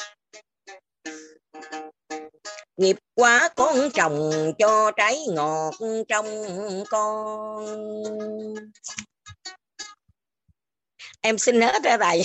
Nghiệp 2.78 2.98
quá 3.16 3.50
con 3.56 3.90
trồng 3.94 4.32
cho 4.60 4.92
trái 4.92 5.20
ngọt 5.30 5.74
trong 6.08 6.46
con 6.90 7.66
em 11.22 11.38
xin 11.38 11.62
hết 11.62 11.84
ra 11.84 11.98
thầy. 11.98 12.22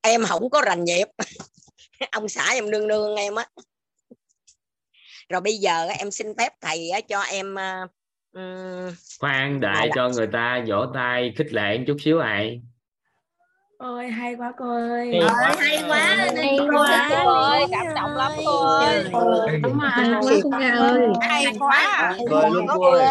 Em 0.00 0.24
không 0.24 0.50
có 0.50 0.62
rành 0.66 0.84
nhịp 0.84 1.08
ông 2.10 2.28
xã 2.28 2.50
em 2.52 2.70
nương 2.70 2.88
nương 2.88 3.16
em 3.16 3.34
á. 3.34 3.46
Rồi 5.28 5.40
bây 5.40 5.56
giờ 5.56 5.86
em 5.98 6.10
xin 6.10 6.26
phép 6.38 6.52
thầy 6.60 6.90
cho 7.08 7.20
em 7.20 7.54
um, 8.32 8.94
khoan 9.20 9.60
đợi 9.60 9.88
cho 9.94 10.08
người 10.08 10.26
ta 10.32 10.64
vỗ 10.68 10.86
tay 10.94 11.32
khích 11.36 11.52
lệ 11.52 11.78
chút 11.86 11.96
xíu 12.00 12.18
ai 12.18 12.60
ôi 13.78 14.08
hay 14.08 14.34
quá 14.34 14.52
cô 14.58 14.70
ơi. 14.74 15.10
Hay 15.12 15.20
quá. 15.20 15.56
Hay 15.58 15.82
quá 15.88 15.98
hay 16.36 16.58
quá 16.74 17.08
cô 17.24 17.32
ơi. 17.32 17.64
Cảm 17.70 17.94
động 17.94 18.16
lắm 18.16 18.32
cô 18.44 18.58
ơi. 18.60 19.04
Đúng 19.62 19.78
rồi 19.78 19.90
hay 19.90 20.10
quá 20.10 20.32
cô 20.42 20.50
ơi 20.50 21.08
hay 21.20 21.46
quá. 21.58 22.14
Rồi 22.30 22.50
luôn 22.50 22.66
cô 22.74 22.90
ơi. 22.90 23.06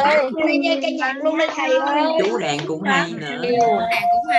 Hay 0.45 0.57
như 0.57 0.79
cây 0.81 0.91
nhạc 0.91 1.13
luôn 1.24 1.38
đây 1.38 1.48
thầy 1.55 1.77
ơi. 1.77 2.03
Chú 2.24 2.38
đàn 2.38 2.57
cũng 2.67 2.84
hay 2.84 3.12
nữa. 3.12 3.41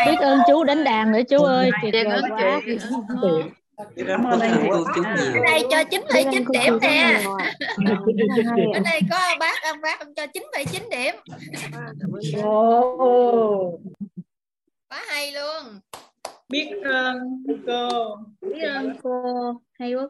Biết 0.06 0.16
ơn 0.20 0.40
chú 0.46 0.64
đánh 0.64 0.84
đàn 0.84 1.12
nữa 1.12 1.20
chú 1.28 1.42
ơi. 1.42 1.70
Tuyệt 1.82 2.06
vời 2.06 2.20
quá. 2.30 2.60
Cảm 4.06 4.24
ơn. 4.24 4.40
Ở 4.40 5.40
đây 5.46 5.64
cho 5.70 5.78
9,9 5.90 6.44
điểm 6.52 6.78
nè. 6.80 7.20
Ở 8.74 8.80
đây 8.84 9.00
có 9.10 9.18
bác 9.40 9.62
ông 9.62 9.80
bác 9.80 10.00
ông 10.00 10.14
cho 10.14 10.26
9,9 10.26 10.90
điểm. 10.90 11.14
Quá 14.88 15.02
hay 15.08 15.32
luôn. 15.32 15.80
Biết 16.48 16.70
ơn 16.84 17.42
cô. 17.66 18.16
Biết 18.40 18.60
ơn 18.60 18.96
cô. 19.02 19.12
Hay 19.72 19.94
quá. 19.94 20.08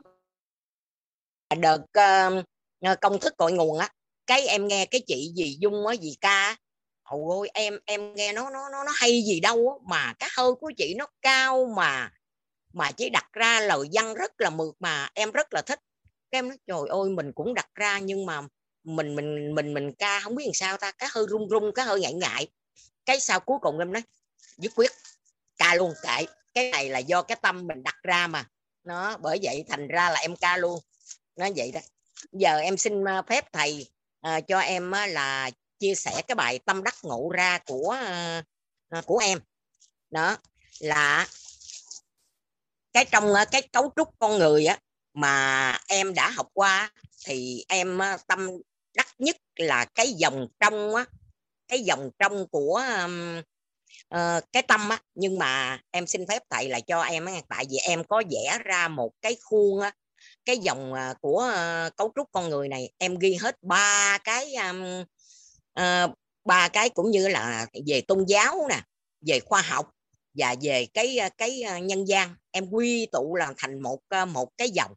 Đợt 1.61 1.83
uh, 1.83 3.01
công 3.01 3.21
thức 3.21 3.37
cội 3.37 3.53
nguồn 3.53 3.79
á 3.79 3.89
cái 4.27 4.47
em 4.47 4.69
nghe 4.69 4.87
cái 4.87 5.01
chị 5.07 5.33
gì 5.35 5.57
dung 5.61 5.87
á 5.87 5.95
gì 5.95 6.17
ca 6.21 6.57
ôi 7.03 7.23
ôi 7.29 7.49
em 7.55 7.79
em 7.85 8.15
nghe 8.15 8.33
nó 8.33 8.51
nó 8.51 8.69
nó 8.73 8.85
nó 8.85 8.93
hay 8.95 9.23
gì 9.23 9.41
đâu 9.41 9.69
á, 9.71 9.75
mà 9.91 10.13
cái 10.19 10.29
hơi 10.37 10.53
của 10.61 10.73
chị 10.77 10.95
nó 10.99 11.07
cao 11.23 11.73
mà 11.77 12.11
mà 12.73 12.93
chỉ 12.93 13.09
đặt 13.09 13.33
ra 13.33 13.61
lời 13.61 13.89
văn 13.93 14.15
rất 14.15 14.41
là 14.41 14.51
mượt 14.51 14.75
mà 14.81 15.11
em 15.15 15.31
rất 15.31 15.55
là 15.55 15.63
thích 15.63 15.81
cái 16.31 16.39
em 16.39 16.49
nói 16.49 16.59
trời 16.67 16.89
ơi 16.89 17.11
mình 17.11 17.33
cũng 17.33 17.55
đặt 17.55 17.69
ra 17.75 17.99
nhưng 17.99 18.27
mà 18.27 18.41
mình 18.85 19.17
mình 19.17 19.55
mình 19.55 19.75
mình 19.75 19.93
ca 19.99 20.21
không 20.21 20.35
biết 20.35 20.45
làm 20.45 20.55
sao 20.55 20.77
ta 20.77 20.93
cái 20.93 21.09
hơi 21.13 21.25
run 21.29 21.49
run 21.49 21.73
cái 21.75 21.87
hơi 21.87 22.01
ngại 22.01 22.13
ngại 22.13 22.49
cái 23.07 23.21
sau 23.21 23.41
cuối 23.41 23.59
cùng 23.63 23.79
em 23.79 23.93
nói 23.93 24.03
dứt 24.59 24.73
quyết 24.77 24.91
ca 25.57 25.75
luôn 25.75 25.95
kệ. 26.03 26.27
Cái 26.55 26.71
này 26.71 26.89
là 26.89 26.99
do 26.99 27.23
cái 27.23 27.37
tâm 27.43 27.67
mình 27.67 27.83
đặt 27.83 27.97
ra 28.03 28.27
mà. 28.27 28.45
Nó 28.85 29.17
bởi 29.17 29.39
vậy 29.43 29.65
thành 29.69 29.89
ra 29.89 30.11
là 30.11 30.21
em 30.21 30.37
ca 30.37 30.57
luôn. 30.57 30.81
Nó 31.37 31.49
vậy 31.57 31.73
đó. 31.73 31.81
Giờ 32.33 32.59
em 32.59 32.77
xin 32.77 33.09
à, 33.09 33.23
phép 33.23 33.53
thầy 33.53 33.87
uh, 34.29 34.47
cho 34.49 34.59
em 34.59 34.91
uh, 34.91 35.11
là 35.11 35.51
chia 35.79 35.95
sẻ 35.95 36.23
cái 36.29 36.35
bài 36.35 36.59
tâm 36.59 36.83
đắc 36.83 36.95
ngộ 37.03 37.31
ra 37.35 37.59
của 37.67 37.97
uh, 38.99 39.07
của 39.07 39.19
em. 39.19 39.41
Đó 40.11 40.37
là 40.79 41.27
cái 42.93 43.05
trong 43.05 43.33
uh, 43.33 43.49
cái 43.51 43.63
cấu 43.63 43.93
trúc 43.97 44.09
con 44.19 44.39
người 44.39 44.67
á 44.67 44.79
mà 45.15 45.79
em 45.89 46.15
đã 46.15 46.31
học 46.31 46.49
qua 46.53 46.91
thì 47.25 47.65
em 47.69 47.99
uh, 47.99 48.27
tâm 48.27 48.51
đắc 48.95 49.09
nhất 49.19 49.37
là 49.57 49.85
cái 49.85 50.13
dòng 50.13 50.49
trong 50.61 50.95
á 50.95 51.05
cái 51.69 51.81
dòng 51.81 52.11
trong 52.19 52.49
của 52.49 52.83
um, 53.05 53.43
uh, 54.15 54.45
cái 54.53 54.63
tâm 54.63 54.89
á 54.89 54.99
nhưng 55.15 55.39
mà 55.39 55.81
em 55.91 56.07
xin 56.07 56.27
phép 56.29 56.43
thầy 56.51 56.69
là 56.69 56.81
cho 56.81 57.03
em 57.03 57.25
á 57.25 57.33
tại 57.49 57.65
vì 57.71 57.77
em 57.77 58.05
có 58.05 58.23
vẽ 58.31 58.59
ra 58.65 58.89
một 58.89 59.11
cái 59.23 59.37
khuôn 59.43 59.81
á 59.81 59.93
cái 60.45 60.59
dòng 60.59 60.93
uh, 60.93 61.21
của 61.21 61.53
uh, 61.87 61.97
cấu 61.97 62.13
trúc 62.17 62.29
con 62.33 62.49
người 62.49 62.69
này 62.69 62.91
em 62.99 63.19
ghi 63.19 63.35
hết 63.41 63.57
ba 63.63 64.19
cái 64.25 64.55
um, 64.55 65.01
uh, 65.81 66.11
ba 66.45 66.69
cái 66.69 66.89
cũng 66.89 67.11
như 67.11 67.29
là 67.29 67.67
về 67.87 68.01
tôn 68.01 68.25
giáo 68.29 68.67
nè 68.69 68.81
về 69.27 69.41
khoa 69.41 69.63
học 69.63 69.91
và 70.35 70.55
về 70.61 70.87
cái 70.95 71.19
cái 71.39 71.63
nhân 71.83 72.09
gian. 72.09 72.35
Em 72.51 72.71
quy 72.71 73.07
tụ 73.13 73.35
là 73.35 73.55
thành 73.57 73.83
một 73.83 73.99
một 74.29 74.49
cái 74.57 74.71
dòng. 74.71 74.93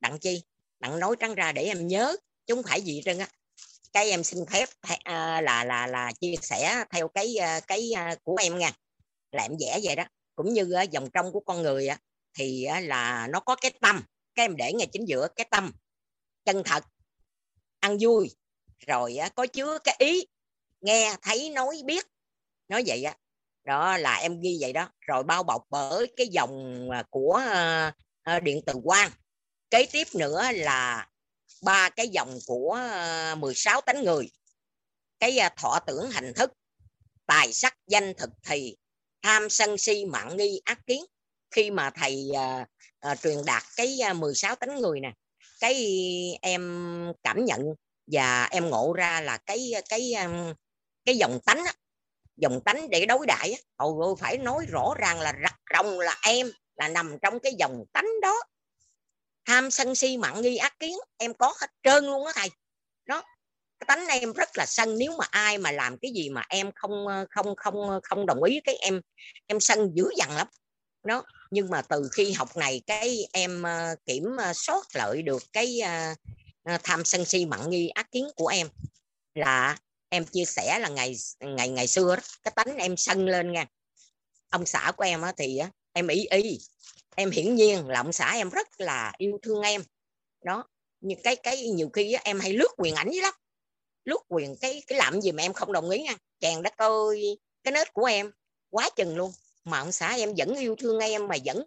Đặng 0.00 0.18
chi? 0.18 0.42
Đặng 0.80 1.00
nói 1.00 1.16
trắng 1.20 1.34
ra 1.34 1.52
để 1.52 1.62
em 1.62 1.86
nhớ 1.86 2.16
chứ 2.46 2.54
không 2.54 2.62
phải 2.62 2.82
gì 2.82 3.02
trơn 3.04 3.18
á 3.18 3.28
cái 3.92 4.10
em 4.10 4.24
xin 4.24 4.46
phép 4.46 4.68
à, 5.04 5.40
là 5.40 5.64
là 5.64 5.86
là 5.86 6.12
chia 6.20 6.34
sẻ 6.42 6.84
theo 6.90 7.08
cái 7.08 7.36
à, 7.36 7.60
cái 7.60 7.90
à, 7.96 8.14
của 8.22 8.36
em 8.40 8.58
nha. 8.58 8.72
Là 9.32 9.42
em 9.42 9.52
vẽ 9.60 9.80
vậy 9.82 9.96
đó. 9.96 10.04
Cũng 10.34 10.52
như 10.52 10.72
à, 10.72 10.82
dòng 10.82 11.10
trong 11.10 11.32
của 11.32 11.40
con 11.40 11.62
người 11.62 11.88
thì 12.38 12.66
là 12.82 13.28
nó 13.30 13.40
có 13.40 13.56
cái 13.56 13.70
tâm. 13.80 14.02
Cái 14.34 14.44
em 14.44 14.56
để 14.56 14.72
ngay 14.72 14.86
chính 14.92 15.04
giữa 15.08 15.28
cái 15.36 15.46
tâm. 15.50 15.72
Chân 16.44 16.62
thật 16.64 16.84
ăn 17.80 17.98
vui 18.00 18.36
rồi 18.86 19.16
có 19.34 19.46
chứa 19.46 19.78
cái 19.84 19.96
ý 19.98 20.26
nghe 20.80 21.16
thấy 21.22 21.50
nói 21.50 21.82
biết. 21.84 22.06
Nói 22.68 22.82
vậy 22.86 23.04
á. 23.04 23.16
Đó 23.64 23.96
là 23.96 24.16
em 24.16 24.40
ghi 24.40 24.58
vậy 24.60 24.72
đó. 24.72 24.88
Rồi 25.00 25.22
bao 25.22 25.42
bọc 25.42 25.62
bởi 25.70 26.12
cái 26.16 26.28
dòng 26.28 26.88
của 27.10 27.42
điện 28.42 28.60
từ 28.66 28.74
quang. 28.84 29.10
Kế 29.70 29.86
tiếp 29.92 30.06
nữa 30.14 30.42
là 30.54 31.08
ba 31.66 31.88
cái 31.88 32.08
dòng 32.08 32.38
của 32.46 32.72
ờ, 32.72 33.34
16 33.38 33.80
tánh 33.80 34.04
người. 34.04 34.30
Cái 35.20 35.38
ờ, 35.38 35.48
thọ 35.56 35.78
tưởng 35.86 36.10
hành 36.10 36.32
thức 36.34 36.52
tài 37.26 37.52
sắc 37.52 37.76
danh 37.86 38.14
thực 38.14 38.30
thì 38.42 38.76
tham 39.22 39.50
sân 39.50 39.78
si 39.78 40.04
mạng 40.04 40.36
nghi 40.36 40.60
ác 40.64 40.86
kiến. 40.86 41.04
Khi 41.50 41.70
mà 41.70 41.90
thầy 41.90 42.28
uh, 42.30 42.68
uh, 43.12 43.20
truyền 43.20 43.36
đạt 43.46 43.62
cái 43.76 43.98
uh, 44.10 44.16
16 44.16 44.54
tánh 44.54 44.80
người 44.80 45.00
nè 45.00 45.12
cái 45.60 45.74
em 46.42 47.12
cảm 47.22 47.44
nhận 47.44 47.74
và 48.06 48.48
em 48.50 48.70
ngộ 48.70 48.92
ra 48.92 49.20
là 49.20 49.36
cái 49.36 49.72
cái 49.88 50.12
um, 50.12 50.54
cái 51.04 51.16
dòng 51.16 51.38
tánh 51.46 51.64
á, 51.64 51.72
dòng 52.36 52.60
tánh 52.64 52.90
để 52.90 53.06
đối 53.06 53.26
đại 53.26 53.52
á, 53.52 53.58
ôi 53.76 54.16
phải 54.18 54.38
nói 54.38 54.66
rõ 54.68 54.94
ràng 54.98 55.20
là 55.20 55.34
rặt 55.42 55.54
rồng 55.74 56.00
là 56.00 56.16
em 56.22 56.50
là 56.76 56.88
nằm 56.88 57.16
trong 57.22 57.38
cái 57.40 57.52
dòng 57.58 57.84
tánh 57.92 58.06
đó 58.22 58.42
tham 59.46 59.70
sân 59.70 59.94
si 59.94 60.16
mặn 60.16 60.40
nghi 60.42 60.56
ác 60.56 60.78
kiến. 60.80 60.96
Em 61.16 61.34
có 61.34 61.54
hết 61.60 61.70
trơn 61.82 62.04
luôn 62.04 62.26
á 62.26 62.32
thầy. 62.36 62.50
Đó. 63.06 63.22
Cái 63.80 63.84
tánh 63.86 64.06
em 64.06 64.32
rất 64.32 64.48
là 64.58 64.66
sân. 64.66 64.98
Nếu 64.98 65.16
mà 65.18 65.24
ai 65.30 65.58
mà 65.58 65.72
làm 65.72 65.98
cái 65.98 66.12
gì 66.14 66.28
mà 66.28 66.42
em 66.48 66.70
không 66.74 67.06
ờ, 67.06 67.26
không 67.30 67.56
không 67.56 67.90
ờ, 67.90 68.00
không 68.02 68.26
đồng 68.26 68.42
ý 68.42 68.60
cái 68.64 68.76
em 68.76 69.00
em 69.46 69.60
sân 69.60 69.90
dữ 69.94 70.10
dằn 70.16 70.36
lắm. 70.36 70.46
Đó. 71.04 71.24
Nhưng 71.50 71.70
mà 71.70 71.82
từ 71.82 72.08
khi 72.12 72.32
học 72.32 72.56
này 72.56 72.82
cái 72.86 73.28
em 73.32 73.62
ờ, 73.62 73.94
kiểm 74.06 74.36
soát 74.54 74.86
lợi 74.94 75.22
được 75.22 75.42
cái 75.52 75.80
tham 76.82 77.04
sân 77.04 77.24
si 77.24 77.46
mặn 77.46 77.70
nghi 77.70 77.88
ác 77.88 78.12
kiến 78.12 78.28
của 78.36 78.46
em 78.46 78.68
là 79.34 79.78
em 80.08 80.24
chia 80.24 80.44
sẻ 80.44 80.78
là 80.78 80.88
ngày 80.88 81.16
ngày 81.40 81.68
ngày 81.68 81.86
xưa 81.86 82.16
đó, 82.16 82.22
cái 82.42 82.52
tánh 82.56 82.76
em 82.76 82.96
sân 82.96 83.26
lên 83.26 83.52
nha. 83.52 83.66
Ông 84.48 84.66
xã 84.66 84.92
của 84.96 85.04
em 85.04 85.22
á, 85.22 85.32
thì 85.36 85.58
em 85.92 86.08
ý 86.08 86.26
y 86.30 86.58
em 87.16 87.30
hiển 87.30 87.54
nhiên 87.54 87.88
là 87.88 88.00
ông 88.00 88.12
xã 88.12 88.32
em 88.32 88.50
rất 88.50 88.80
là 88.80 89.12
yêu 89.18 89.38
thương 89.42 89.62
em. 89.62 89.82
Đó 90.44 90.64
nhưng 91.00 91.18
cái 91.22 91.36
cái 91.36 91.68
nhiều 91.68 91.88
khi 91.88 92.12
á, 92.12 92.22
em 92.24 92.40
hay 92.40 92.52
lướt 92.52 92.68
quyền 92.78 92.94
ảnh 92.94 93.08
với 93.08 93.20
lắm. 93.22 93.34
Lướt 94.04 94.20
quyền 94.28 94.56
cái 94.60 94.82
cái 94.86 94.98
làm 94.98 95.20
gì 95.20 95.32
mà 95.32 95.42
em 95.42 95.52
không 95.52 95.72
đồng 95.72 95.90
ý 95.90 96.02
nha. 96.02 96.16
Chàng 96.40 96.62
đất 96.62 96.76
ơi 96.76 97.38
cái 97.64 97.72
nết 97.72 97.92
của 97.94 98.04
em 98.04 98.30
quá 98.70 98.90
chừng 98.96 99.16
luôn. 99.16 99.32
Mà 99.64 99.78
ông 99.78 99.92
xã 99.92 100.14
em 100.14 100.34
vẫn 100.36 100.54
yêu 100.56 100.76
thương 100.76 100.98
em 100.98 101.28
mà 101.28 101.36
vẫn 101.44 101.64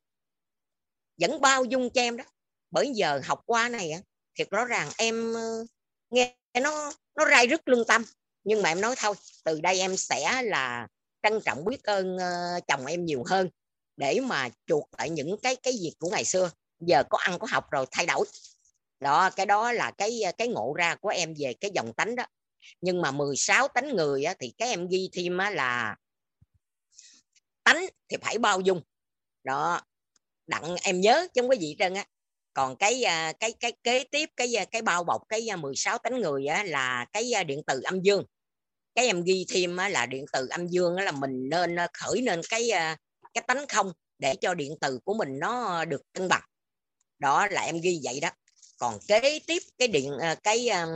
vẫn 1.21 1.41
bao 1.41 1.65
dung 1.65 1.89
cho 1.89 2.01
em 2.01 2.17
đó. 2.17 2.23
Bởi 2.71 2.91
giờ 2.95 3.21
học 3.25 3.41
qua 3.45 3.69
này 3.69 3.91
thiệt 4.37 4.49
rõ 4.49 4.65
ràng 4.65 4.89
em 4.97 5.33
ờ, 5.33 5.65
nghe 6.09 6.35
nó 6.61 6.91
nó 7.15 7.25
rai 7.31 7.47
rứt 7.47 7.67
lương 7.67 7.85
tâm. 7.87 8.03
Nhưng 8.43 8.61
mà 8.61 8.69
em 8.69 8.81
nói 8.81 8.95
thôi 8.97 9.15
từ 9.45 9.61
đây 9.61 9.79
em 9.79 9.97
sẽ 9.97 10.41
là 10.43 10.87
trân 11.23 11.39
trọng 11.45 11.65
biết 11.65 11.83
ơn 11.83 12.17
ờ, 12.17 12.59
chồng 12.67 12.85
em 12.85 13.05
nhiều 13.05 13.23
hơn 13.27 13.49
để 13.99 14.19
mà 14.19 14.49
chuộc 14.67 14.89
lại 14.97 15.09
những 15.09 15.35
cái 15.43 15.55
cái 15.55 15.73
việc 15.81 15.93
của 15.99 16.09
ngày 16.09 16.25
xưa. 16.25 16.51
Giờ 16.79 17.03
có 17.09 17.17
ăn 17.17 17.39
có 17.39 17.47
học 17.51 17.71
rồi 17.71 17.85
thay 17.91 18.05
đổi. 18.05 18.25
Đó 18.99 19.29
cái 19.29 19.45
đó 19.45 19.71
là 19.71 19.91
cái 19.91 20.21
cái 20.37 20.47
ngộ 20.47 20.73
ra 20.77 20.95
của 20.95 21.09
em 21.09 21.33
về 21.37 21.53
cái 21.61 21.71
dòng 21.75 21.93
tánh 21.93 22.15
đó. 22.15 22.23
Nhưng 22.81 23.01
mà 23.01 23.11
16 23.11 23.67
tánh 23.67 23.95
người 23.95 24.23
á, 24.23 24.33
thì 24.39 24.53
cái 24.57 24.69
em 24.69 24.87
ghi 24.87 25.09
thêm 25.13 25.37
á, 25.37 25.49
là 25.49 25.95
tánh 27.63 27.85
thì 28.09 28.17
phải 28.21 28.37
bao 28.37 28.61
dung. 28.61 28.81
Đó 29.43 29.81
đặng 30.47 30.75
em 30.83 31.01
nhớ 31.01 31.27
chứ 31.33 31.41
không 31.41 31.49
có 31.49 31.55
gì 31.55 31.75
trơn 31.79 31.93
á. 31.93 32.05
Còn 32.53 32.75
cái 32.75 33.03
à, 33.03 33.33
cái 33.39 33.53
cái 33.59 33.73
kế 33.83 34.03
tiếp 34.03 34.29
cái 34.37 34.55
à, 34.55 34.65
cái 34.65 34.81
bao 34.81 35.03
bọc 35.03 35.21
cái 35.29 35.51
à, 35.51 35.55
16 35.55 35.97
tánh 35.97 36.21
người 36.21 36.45
á, 36.45 36.63
là 36.63 37.05
cái 37.13 37.43
điện 37.47 37.61
từ 37.67 37.81
âm 37.81 38.01
dương. 38.01 38.23
Cái 38.95 39.05
em 39.05 39.23
ghi 39.23 39.45
thêm 39.49 39.77
á, 39.77 39.89
là 39.89 40.05
điện 40.05 40.25
từ 40.33 40.47
âm 40.47 40.67
dương 40.67 40.95
á, 40.95 41.03
là 41.03 41.11
mình 41.11 41.49
nên 41.49 41.75
khởi 41.93 42.21
nên 42.21 42.41
cái 42.49 42.71
cái 43.33 43.43
tánh 43.47 43.67
không 43.67 43.91
để 44.19 44.35
cho 44.35 44.53
điện 44.53 44.75
từ 44.81 44.99
của 45.03 45.13
mình 45.13 45.39
nó 45.39 45.85
được 45.85 46.01
cân 46.13 46.27
bằng. 46.27 46.43
Đó 47.19 47.47
là 47.47 47.61
em 47.61 47.81
ghi 47.81 47.99
vậy 48.03 48.19
đó. 48.19 48.29
Còn 48.77 48.99
kế 49.07 49.39
tiếp 49.47 49.59
cái 49.77 49.87
điện 49.87 50.11
ờ, 50.21 50.35
cái 50.43 50.69
um, 50.69 50.89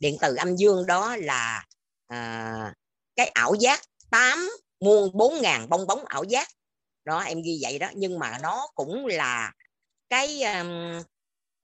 điện 0.00 0.16
từ 0.20 0.34
âm 0.34 0.56
dương 0.56 0.86
đó 0.86 1.16
là 1.16 1.66
uh, 2.12 2.74
cái 3.16 3.26
ảo 3.26 3.54
giác 3.54 3.80
8 4.10 4.50
muôn 4.80 5.10
bốn 5.14 5.42
ngàn 5.42 5.68
bong 5.68 5.86
bóng 5.86 6.04
ảo 6.04 6.24
giác. 6.24 6.48
Đó 7.04 7.20
em 7.20 7.42
ghi 7.42 7.58
vậy 7.62 7.78
đó. 7.78 7.88
Nhưng 7.94 8.18
mà 8.18 8.38
nó 8.42 8.68
cũng 8.74 9.06
là 9.06 9.52
cái 10.08 10.42
um, 10.42 11.02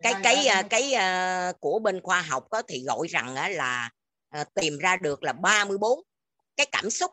cái 0.02 0.14
cái 0.22 0.44
cái, 0.44 0.64
cái 0.70 0.94
uh, 1.50 1.60
của 1.60 1.78
bên 1.78 2.00
khoa 2.00 2.22
học 2.22 2.52
đó 2.52 2.62
thì 2.68 2.84
gọi 2.84 3.06
rằng 3.10 3.32
uh, 3.32 3.56
là 3.56 3.90
uh, 4.40 4.46
tìm 4.54 4.78
ra 4.78 4.96
được 4.96 5.22
là 5.22 5.32
34 5.32 6.00
cái 6.56 6.66
cảm 6.72 6.90
xúc 6.90 7.10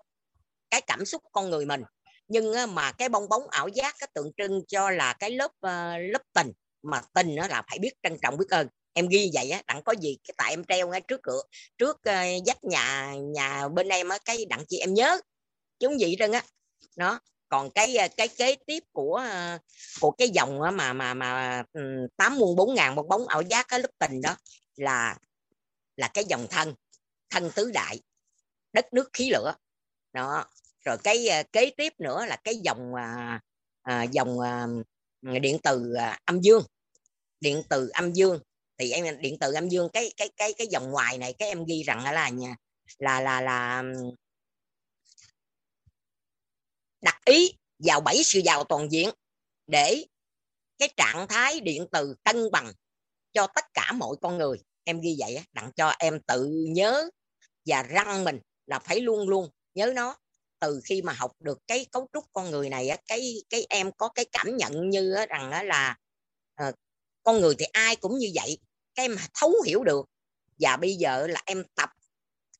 cái 0.69 0.81
cảm 0.81 1.05
xúc 1.05 1.23
con 1.31 1.49
người 1.49 1.65
mình 1.65 1.83
nhưng 2.31 2.53
mà 2.75 2.91
cái 2.91 3.09
bong 3.09 3.29
bóng 3.29 3.47
ảo 3.49 3.67
giác 3.67 3.95
cái 3.99 4.09
tượng 4.13 4.31
trưng 4.37 4.61
cho 4.67 4.89
là 4.89 5.13
cái 5.13 5.31
lớp 5.31 5.51
ờ, 5.59 5.97
lớp 5.97 6.21
tình 6.33 6.51
mà 6.83 7.01
tình 7.13 7.35
nó 7.35 7.47
là 7.47 7.63
phải 7.69 7.79
biết 7.79 7.91
trân 8.03 8.17
trọng 8.21 8.37
biết 8.37 8.49
ơn. 8.49 8.67
Em 8.93 9.07
ghi 9.07 9.31
vậy 9.33 9.49
á 9.49 9.61
đặng 9.67 9.83
có 9.83 9.93
gì 10.01 10.17
cái 10.23 10.33
tại 10.37 10.53
em 10.53 10.63
treo 10.63 10.87
ngay 10.87 11.01
trước 11.01 11.19
cửa 11.23 11.41
trước 11.77 11.95
uh, 11.95 12.45
dách 12.45 12.63
nhà 12.63 13.13
nhà 13.15 13.67
bên 13.67 13.89
em 13.89 14.09
á 14.09 14.17
cái 14.25 14.45
đặng 14.45 14.63
chị 14.67 14.77
em 14.77 14.93
nhớ. 14.93 15.19
Chúng 15.79 15.97
vậy 15.99 16.15
trơn 16.19 16.31
á. 16.31 16.43
Nó 16.97 17.19
còn 17.49 17.71
cái 17.71 17.95
ờ, 17.95 18.07
cái 18.17 18.27
kế 18.27 18.55
tiếp 18.67 18.83
của 18.91 19.23
của 20.01 20.11
cái 20.11 20.29
dòng 20.29 20.59
mà 20.73 20.93
mà 20.93 21.13
mà 21.13 21.63
tám 22.17 22.37
muôn 22.37 22.55
bốn 22.55 22.75
ngàn 22.75 22.95
một 22.95 23.05
bóng 23.09 23.27
ảo 23.27 23.41
giác 23.41 23.67
cái 23.67 23.79
lớp 23.79 23.91
tình 23.99 24.21
đó 24.21 24.35
là 24.75 25.17
là 25.95 26.07
cái 26.13 26.25
dòng 26.25 26.47
thân 26.49 26.73
thân 27.29 27.51
tứ 27.55 27.71
đại 27.73 27.99
đất 28.73 28.93
nước 28.93 29.09
khí 29.13 29.29
lửa. 29.29 29.53
Đó 30.13 30.45
rồi 30.85 30.97
cái 31.03 31.27
uh, 31.41 31.51
kế 31.51 31.71
tiếp 31.77 31.93
nữa 31.99 32.25
là 32.25 32.35
cái 32.35 32.55
dòng 32.55 32.93
uh, 32.93 33.41
uh, 33.91 34.11
dòng 34.11 34.37
uh, 34.37 35.41
điện 35.41 35.57
từ 35.63 35.93
uh, 35.93 36.25
âm 36.25 36.41
dương. 36.41 36.63
Điện 37.39 37.63
từ 37.69 37.89
âm 37.93 38.13
dương 38.13 38.39
thì 38.77 38.91
em 38.91 39.21
điện 39.21 39.37
từ 39.39 39.53
âm 39.53 39.69
dương 39.69 39.89
cái 39.93 40.13
cái 40.17 40.29
cái 40.37 40.53
cái 40.53 40.67
dòng 40.67 40.91
ngoài 40.91 41.17
này 41.17 41.33
cái 41.33 41.49
em 41.49 41.65
ghi 41.65 41.83
rằng 41.83 42.03
là 42.03 42.29
nhà 42.29 42.55
là 42.97 43.21
là 43.21 43.41
là 43.41 43.83
đặt 47.01 47.25
ý 47.25 47.53
vào 47.79 48.01
bảy 48.01 48.23
sự 48.23 48.39
giàu 48.39 48.63
toàn 48.63 48.91
diện 48.91 49.09
để 49.67 50.05
cái 50.77 50.89
trạng 50.97 51.27
thái 51.27 51.59
điện 51.59 51.87
từ 51.91 52.15
cân 52.23 52.51
bằng 52.51 52.71
cho 53.33 53.47
tất 53.47 53.65
cả 53.73 53.91
mọi 53.91 54.15
con 54.21 54.37
người. 54.37 54.57
Em 54.83 55.01
ghi 55.01 55.15
vậy 55.19 55.35
á 55.35 55.43
đặng 55.51 55.71
cho 55.75 55.93
em 55.99 56.19
tự 56.27 56.49
nhớ 56.67 57.09
và 57.65 57.83
răng 57.83 58.23
mình 58.23 58.39
là 58.65 58.79
phải 58.79 58.99
luôn 58.99 59.29
luôn 59.29 59.49
nhớ 59.73 59.93
nó 59.95 60.17
từ 60.61 60.81
khi 60.85 61.01
mà 61.01 61.13
học 61.13 61.31
được 61.39 61.59
cái 61.67 61.85
cấu 61.91 62.07
trúc 62.13 62.25
con 62.33 62.51
người 62.51 62.69
này 62.69 62.89
á 62.89 62.97
cái 63.07 63.43
cái 63.49 63.65
em 63.69 63.91
có 63.91 64.09
cái 64.09 64.25
cảm 64.31 64.57
nhận 64.57 64.89
như 64.89 65.13
á, 65.13 65.25
rằng 65.25 65.51
á, 65.51 65.63
là 65.63 65.95
ờ, 66.55 66.71
con 67.23 67.41
người 67.41 67.55
thì 67.59 67.65
ai 67.65 67.95
cũng 67.95 68.17
như 68.17 68.31
vậy 68.35 68.57
cái 68.95 69.05
em 69.05 69.15
thấu 69.33 69.53
hiểu 69.65 69.83
được. 69.83 70.05
Và 70.59 70.77
bây 70.77 70.95
giờ 70.95 71.27
là 71.27 71.41
em 71.45 71.63
tập 71.75 71.89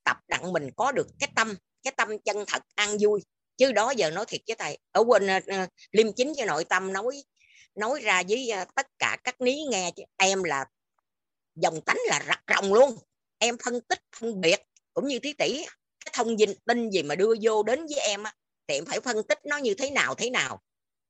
tập 0.04 0.18
đặng 0.28 0.54
mình 0.54 0.70
có 0.76 0.92
được 0.92 1.08
cái 1.20 1.30
tâm 1.36 1.56
cái 1.84 1.94
tâm 1.98 2.20
chân 2.20 2.44
thật 2.48 2.64
an 2.76 2.98
vui. 3.00 3.24
Chứ 3.58 3.72
đó 3.72 3.92
giờ 3.92 4.12
nói 4.12 4.26
thiệt 4.28 4.42
với 4.48 4.56
thầy 4.56 4.78
ở 4.92 5.04
quên 5.08 5.28
uh, 5.38 5.70
liêm 5.92 6.14
chính 6.14 6.34
cho 6.38 6.46
nội 6.46 6.64
tâm 6.64 6.94
nói 6.94 7.24
nói 7.76 8.00
ra 8.02 8.24
với 8.30 8.52
uh, 8.62 8.76
tất 8.76 8.88
cả 9.00 9.18
các 9.24 9.42
ní 9.42 9.64
nghe 9.70 9.92
chứ 9.96 10.04
em 10.18 10.44
là 10.44 10.66
dòng 11.56 11.82
tánh 11.82 11.98
là 12.08 12.24
rặt 12.28 12.40
rồng 12.56 12.74
luôn. 12.74 12.98
Em 13.38 13.58
phân 13.66 13.82
tích 13.82 14.00
phân 14.20 14.42
biệt 14.42 14.62
cũng 14.94 15.08
như 15.08 15.20
thí 15.20 15.34
tỷ 15.34 15.66
cái 16.06 16.14
thông 16.16 16.38
tin 16.38 16.50
tin 16.66 16.90
gì 16.90 17.04
mà 17.04 17.16
đưa 17.16 17.34
vô 17.42 17.64
đến 17.64 17.80
với 17.80 18.00
em 18.00 18.24
á 18.24 18.34
thì 18.68 18.76
em 18.76 18.86
phải 18.86 19.00
phân 19.00 19.24
tích 19.28 19.40
nó 19.46 19.58
như 19.58 19.74
thế 19.74 19.92
nào 19.92 20.16
thế 20.16 20.30
nào. 20.30 20.62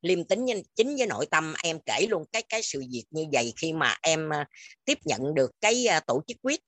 Liêm 0.02 0.24
tính 0.24 0.46
nhân 0.46 0.62
chính 0.76 0.96
với 0.98 1.08
nội 1.08 1.26
tâm 1.32 1.54
em 1.64 1.80
kể 1.86 2.06
luôn 2.10 2.26
cái 2.32 2.42
cái 2.50 2.62
sự 2.64 2.80
việc 2.92 3.06
như 3.10 3.26
vậy 3.32 3.54
khi 3.58 3.74
mà 3.74 3.96
em 4.02 4.34
à, 4.34 4.48
tiếp 4.86 4.98
nhận 5.06 5.34
được 5.34 5.52
cái 5.62 5.86
à, 5.88 6.00
tổ 6.00 6.22
chức 6.28 6.38
quyết 6.42 6.60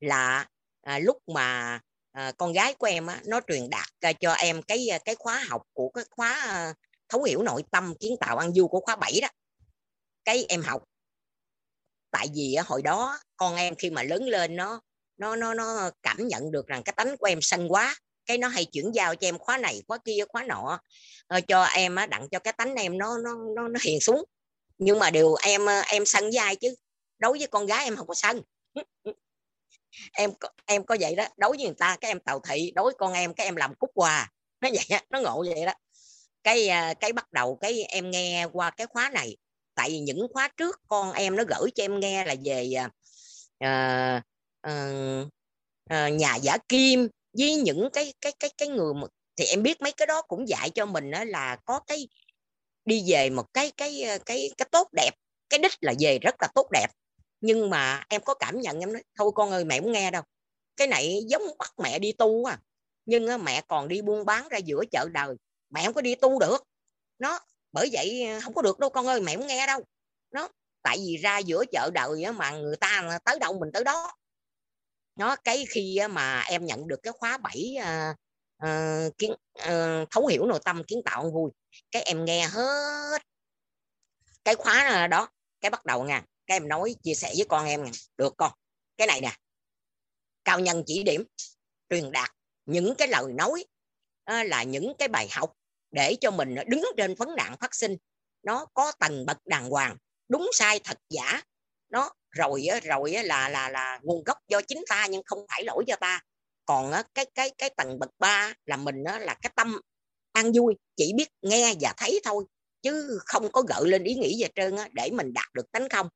là 0.00 0.46
à, 0.82 0.98
lúc 0.98 1.16
mà 1.34 1.80
à, 2.12 2.32
con 2.32 2.52
gái 2.52 2.74
của 2.74 2.86
em 2.86 3.06
á, 3.06 3.20
nó 3.26 3.40
truyền 3.48 3.70
đạt 3.70 3.86
à, 4.00 4.12
cho 4.12 4.32
em 4.32 4.62
cái 4.62 4.88
cái 5.04 5.14
khóa 5.14 5.44
học 5.48 5.62
của 5.72 5.88
cái 5.88 6.04
khóa 6.10 6.74
thấu 7.08 7.22
hiểu 7.22 7.42
nội 7.42 7.64
tâm 7.70 7.94
kiến 8.00 8.16
tạo 8.20 8.36
ăn 8.36 8.54
du 8.54 8.68
của 8.68 8.80
khóa 8.80 8.96
7 8.96 9.20
đó. 9.22 9.28
Cái 10.24 10.46
em 10.48 10.62
học. 10.62 10.82
Tại 12.10 12.26
vì 12.34 12.54
á 12.54 12.62
hồi 12.66 12.82
đó 12.82 13.18
con 13.36 13.56
em 13.56 13.74
khi 13.74 13.90
mà 13.90 14.02
lớn 14.02 14.22
lên 14.24 14.56
nó 14.56 14.80
nó 15.16 15.36
nó 15.36 15.54
nó 15.54 15.90
cảm 16.02 16.28
nhận 16.28 16.50
được 16.50 16.66
rằng 16.66 16.82
cái 16.82 16.92
tánh 16.96 17.16
của 17.16 17.26
em 17.26 17.38
sân 17.42 17.72
quá 17.72 17.96
cái 18.26 18.38
nó 18.38 18.48
hay 18.48 18.64
chuyển 18.64 18.94
giao 18.94 19.16
cho 19.16 19.28
em 19.28 19.38
khóa 19.38 19.58
này 19.58 19.82
khóa 19.88 19.98
kia 20.04 20.24
khóa 20.28 20.42
nọ. 20.42 20.80
Ờ, 21.26 21.40
cho 21.40 21.64
em 21.64 21.96
á 21.96 22.06
đặng 22.06 22.28
cho 22.28 22.38
cái 22.38 22.52
tánh 22.52 22.74
em 22.74 22.98
nó 22.98 23.18
nó 23.18 23.30
nó, 23.56 23.68
nó 23.68 23.80
hiền 23.82 24.00
xuống. 24.00 24.24
Nhưng 24.78 24.98
mà 24.98 25.10
điều 25.10 25.34
em 25.42 25.66
ờ, 25.66 25.80
em 25.80 26.06
sân 26.06 26.24
với 26.24 26.36
ai 26.36 26.56
chứ 26.56 26.74
đối 27.18 27.38
với 27.38 27.46
con 27.46 27.66
gái 27.66 27.84
em 27.84 27.96
không 27.96 28.06
có 28.06 28.14
sân. 28.14 28.42
Em 30.12 30.30
em 30.66 30.84
có 30.84 30.96
vậy 31.00 31.14
đó 31.14 31.24
đối 31.36 31.50
với 31.50 31.66
người 31.66 31.74
ta 31.78 31.96
cái 32.00 32.10
em 32.10 32.20
tàu 32.20 32.40
thị 32.48 32.72
đối 32.74 32.84
với 32.84 32.94
con 32.98 33.12
em 33.12 33.34
cái 33.34 33.46
em 33.46 33.56
làm 33.56 33.74
cúc 33.74 33.90
quà 33.94 34.30
nó 34.60 34.68
vậy 34.72 35.00
nó 35.10 35.20
ngộ 35.20 35.44
vậy 35.54 35.66
đó. 35.66 35.72
Cái 36.42 36.68
ờ, 36.68 36.94
cái 37.00 37.12
bắt 37.12 37.32
đầu 37.32 37.58
cái 37.60 37.82
em 37.82 38.10
nghe 38.10 38.46
qua 38.52 38.70
cái 38.70 38.86
khóa 38.86 39.10
này 39.10 39.36
tại 39.74 39.90
vì 39.90 39.98
những 39.98 40.26
khóa 40.32 40.48
trước 40.56 40.80
con 40.88 41.12
em 41.12 41.36
nó 41.36 41.44
gửi 41.48 41.70
cho 41.74 41.84
em 41.84 42.00
nghe 42.00 42.24
là 42.24 42.34
về 42.44 42.70
uh, 43.64 44.22
uh, 44.68 45.26
uh, 45.90 46.12
nhà 46.12 46.36
giả 46.36 46.58
kim 46.68 47.08
với 47.38 47.54
những 47.56 47.88
cái 47.92 48.14
cái 48.20 48.32
cái 48.40 48.50
cái 48.58 48.68
người 48.68 48.94
mà 48.94 49.06
thì 49.36 49.44
em 49.44 49.62
biết 49.62 49.82
mấy 49.82 49.92
cái 49.92 50.06
đó 50.06 50.22
cũng 50.22 50.48
dạy 50.48 50.70
cho 50.70 50.86
mình 50.86 51.10
đó 51.10 51.24
là 51.24 51.56
có 51.64 51.80
cái 51.86 52.08
đi 52.84 53.04
về 53.06 53.30
một 53.30 53.54
cái 53.54 53.72
cái 53.76 54.02
ờ, 54.02 54.18
cái 54.26 54.50
cái 54.56 54.68
tốt 54.70 54.88
đẹp 54.92 55.10
cái 55.48 55.58
đích 55.58 55.72
là 55.80 55.94
về 56.00 56.18
rất 56.18 56.34
là 56.40 56.48
tốt 56.54 56.68
đẹp. 56.72 56.86
Nhưng 57.40 57.70
mà 57.70 58.04
em 58.08 58.22
có 58.24 58.34
cảm 58.34 58.60
nhận 58.60 58.80
em 58.80 58.92
nói 58.92 59.02
thôi 59.18 59.30
con 59.34 59.50
ơi 59.50 59.64
mẹ 59.64 59.80
không 59.80 59.92
nghe 59.92 60.10
đâu. 60.10 60.22
Cái 60.76 60.86
này 60.86 61.24
giống 61.28 61.42
bắt 61.58 61.72
mẹ 61.82 61.98
đi 61.98 62.12
tu 62.12 62.44
à. 62.44 62.58
Nhưng 63.06 63.44
mẹ 63.44 63.62
còn 63.68 63.88
đi 63.88 64.02
buôn 64.02 64.24
bán 64.24 64.48
ra 64.48 64.58
giữa 64.58 64.84
chợ 64.90 65.08
đời. 65.12 65.36
Mẹ 65.70 65.84
không 65.84 65.94
có 65.94 66.00
đi 66.00 66.14
tu 66.14 66.38
được. 66.38 66.58
Nó 67.18 67.40
bởi 67.72 67.88
vậy 67.92 68.26
không 68.42 68.54
có 68.54 68.62
được 68.62 68.78
đâu 68.78 68.90
con 68.90 69.06
ơi 69.06 69.20
mẹ 69.20 69.36
không 69.36 69.46
nghe 69.46 69.66
đâu. 69.66 69.80
Nó 70.30 70.48
tại 70.82 70.98
vì 70.98 71.16
ra 71.16 71.38
giữa 71.38 71.64
chợ 71.72 71.90
đời 71.94 72.32
mà 72.32 72.50
người 72.50 72.76
ta 72.76 73.18
tới 73.24 73.38
đâu 73.38 73.58
mình 73.58 73.72
tới 73.72 73.84
đó 73.84 74.12
nó 75.16 75.36
cái 75.36 75.66
khi 75.70 75.98
mà 76.10 76.40
em 76.40 76.66
nhận 76.66 76.88
được 76.88 77.00
cái 77.02 77.12
khóa 77.18 77.38
7 77.38 77.76
uh, 77.78 78.16
uh, 78.64 79.18
kiến 79.18 79.32
uh, 79.58 80.10
thấu 80.10 80.26
hiểu 80.26 80.46
nội 80.46 80.60
tâm 80.64 80.84
kiến 80.84 81.00
tạo 81.04 81.30
vui 81.30 81.50
cái 81.90 82.02
em 82.02 82.24
nghe 82.24 82.46
hết 82.46 83.22
cái 84.44 84.54
khóa 84.54 85.06
đó 85.06 85.28
cái 85.60 85.70
bắt 85.70 85.84
đầu 85.84 86.04
nha 86.04 86.22
cái 86.46 86.56
em 86.56 86.68
nói 86.68 86.94
chia 87.02 87.14
sẻ 87.14 87.32
với 87.36 87.46
con 87.48 87.66
em 87.66 87.84
nha 87.84 87.90
được 88.16 88.34
con 88.36 88.52
cái 88.96 89.06
này 89.06 89.20
nè 89.20 89.36
cao 90.44 90.60
nhân 90.60 90.82
chỉ 90.86 91.02
điểm 91.02 91.24
truyền 91.90 92.12
đạt 92.12 92.30
những 92.66 92.94
cái 92.98 93.08
lời 93.08 93.24
nói 93.32 93.64
uh, 94.30 94.46
là 94.46 94.62
những 94.62 94.92
cái 94.98 95.08
bài 95.08 95.28
học 95.32 95.52
để 95.94 96.16
cho 96.20 96.30
mình 96.30 96.54
à, 96.54 96.64
đứng 96.66 96.84
trên 96.96 97.14
vấn 97.14 97.34
nạn 97.36 97.56
phát 97.60 97.74
sinh. 97.74 97.96
Nó 98.42 98.66
có 98.74 98.92
tầng 98.92 99.26
bậc 99.26 99.46
đàng 99.46 99.70
hoàng 99.70 99.96
đúng 100.28 100.50
sai 100.52 100.80
thật 100.84 100.98
giả 101.08 101.42
nó 101.90 102.10
rồi 102.30 102.66
á 102.66 102.80
rồi 102.84 103.12
á 103.12 103.22
là 103.22 103.48
là 103.48 103.68
là 103.68 103.98
nguồn 104.02 104.24
gốc 104.24 104.38
do 104.48 104.60
chính 104.60 104.84
ta 104.88 105.06
nhưng 105.10 105.22
không 105.26 105.46
phải 105.48 105.64
lỗi 105.64 105.84
cho 105.86 105.96
ta. 105.96 106.20
Còn 106.66 106.92
cái 107.14 107.26
cái 107.34 107.50
cái 107.58 107.70
tầng 107.76 107.98
bậc 107.98 108.10
ba 108.18 108.52
là 108.64 108.76
mình 108.76 109.02
là 109.02 109.34
cái 109.42 109.52
tâm 109.56 109.80
ăn 110.32 110.52
vui 110.52 110.74
chỉ 110.96 111.12
biết 111.16 111.28
nghe 111.42 111.74
và 111.80 111.94
thấy 111.96 112.20
thôi 112.24 112.44
chứ 112.82 113.18
không 113.26 113.52
có 113.52 113.62
gợi 113.62 113.82
lên 113.84 114.04
ý 114.04 114.14
nghĩ 114.14 114.38
gì 114.38 114.46
trơn 114.54 114.76
á 114.76 114.88
để 114.92 115.10
mình 115.10 115.32
đạt 115.32 115.54
được 115.54 115.72
tánh 115.72 115.88
không. 115.88 116.08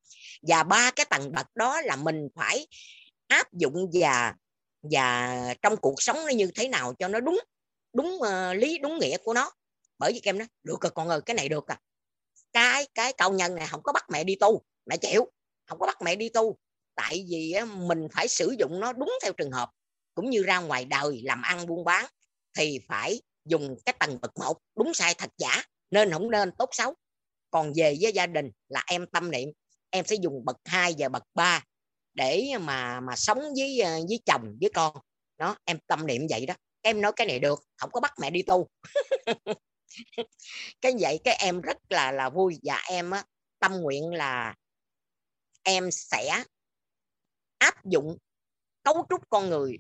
Và 0.43 0.63
ba 0.63 0.91
cái 0.91 1.07
tầng 1.11 1.33
bậc 1.33 1.47
đó 1.55 1.81
là 1.81 1.97
mình 1.97 2.29
phải 2.35 2.67
áp 3.27 3.53
dụng 3.53 3.91
và 4.01 4.35
và 4.83 5.55
trong 5.63 5.77
cuộc 5.77 6.03
sống 6.03 6.17
nó 6.17 6.29
như 6.29 6.51
thế 6.55 6.69
nào 6.69 6.95
cho 6.99 7.09
nó 7.09 7.21
đúng 7.21 7.41
đúng 7.93 8.07
uh, 8.07 8.57
lý 8.57 8.79
đúng 8.79 8.99
nghĩa 8.99 9.17
của 9.17 9.35
nó. 9.35 9.51
Bởi 9.99 10.13
vì 10.13 10.21
em 10.23 10.39
nói 10.39 10.49
được 10.63 10.81
rồi 10.81 10.91
con 10.95 11.09
ơi 11.09 11.21
cái 11.27 11.35
này 11.35 11.49
được 11.49 11.67
à. 11.67 11.81
Cái 12.53 12.87
cái 12.95 13.13
câu 13.13 13.33
nhân 13.33 13.55
này 13.55 13.67
không 13.67 13.83
có 13.83 13.93
bắt 13.93 14.05
mẹ 14.11 14.25
đi 14.25 14.37
tu 14.41 14.63
mẹ 14.87 14.97
chịu 14.97 15.31
không 15.69 15.79
có 15.79 15.87
bắt 15.87 16.03
mẹ 16.03 16.17
đi 16.17 16.29
tu. 16.29 16.57
Tại 16.95 17.27
vì 17.29 17.55
mình 17.77 18.09
phải 18.13 18.29
sử 18.29 18.55
dụng 18.59 18.81
nó 18.81 18.93
đúng 18.93 19.13
theo 19.23 19.33
trường 19.33 19.51
hợp. 19.51 19.71
Cũng 20.15 20.31
như 20.31 20.43
ra 20.43 20.59
ngoài 20.59 20.85
đời 20.85 21.21
làm 21.25 21.43
ăn 21.43 21.67
buôn 21.67 21.85
bán 21.85 22.07
thì 22.57 22.81
phải 22.89 23.23
dùng 23.45 23.77
cái 23.87 23.95
tầng 24.01 24.19
bậc 24.23 24.39
một 24.39 24.59
đúng 24.77 24.95
sai 24.95 25.15
thật 25.15 25.31
giả 25.39 25.63
nên 25.91 26.13
không 26.13 26.31
nên 26.31 26.51
tốt 26.59 26.69
xấu. 26.73 26.95
Còn 27.51 27.73
về 27.77 27.97
với 28.01 28.13
gia 28.13 28.27
đình 28.27 28.51
là 28.69 28.85
em 28.87 29.07
tâm 29.07 29.31
niệm 29.31 29.49
em 29.91 30.05
sẽ 30.05 30.17
dùng 30.17 30.45
bậc 30.45 30.57
2 30.65 30.95
và 30.99 31.09
bậc 31.09 31.23
3 31.35 31.65
để 32.15 32.53
mà 32.61 33.01
mà 33.01 33.17
sống 33.17 33.39
với 33.57 33.81
ờ, 33.81 33.91
với 34.09 34.21
chồng 34.27 34.57
với 34.61 34.71
con. 34.75 34.97
Đó 35.39 35.57
em 35.65 35.79
tâm 35.87 36.07
niệm 36.07 36.27
vậy 36.31 36.47
đó. 36.47 36.55
Em 36.83 37.01
nói 37.01 37.13
cái 37.17 37.27
này 37.27 37.39
được 37.39 37.65
không 37.77 37.91
có 37.91 38.01
bắt 38.01 38.13
mẹ 38.21 38.31
đi 38.31 38.43
tu. 38.43 38.69
Cái 40.81 40.93
vậy 41.01 41.21
cái 41.25 41.37
em 41.41 41.61
rất 41.61 41.77
là 41.91 42.13
là 42.13 42.31
vui. 42.31 42.59
Và 42.63 42.83
em 42.89 43.11
á, 43.11 43.25
tâm 43.59 43.73
nguyện 43.73 44.13
là 44.13 44.55
em 45.69 45.91
sẽ 45.91 46.45
áp 47.59 47.85
dụng 47.85 48.19
cấu 48.83 49.07
trúc 49.11 49.31
con 49.31 49.51
người 49.51 49.79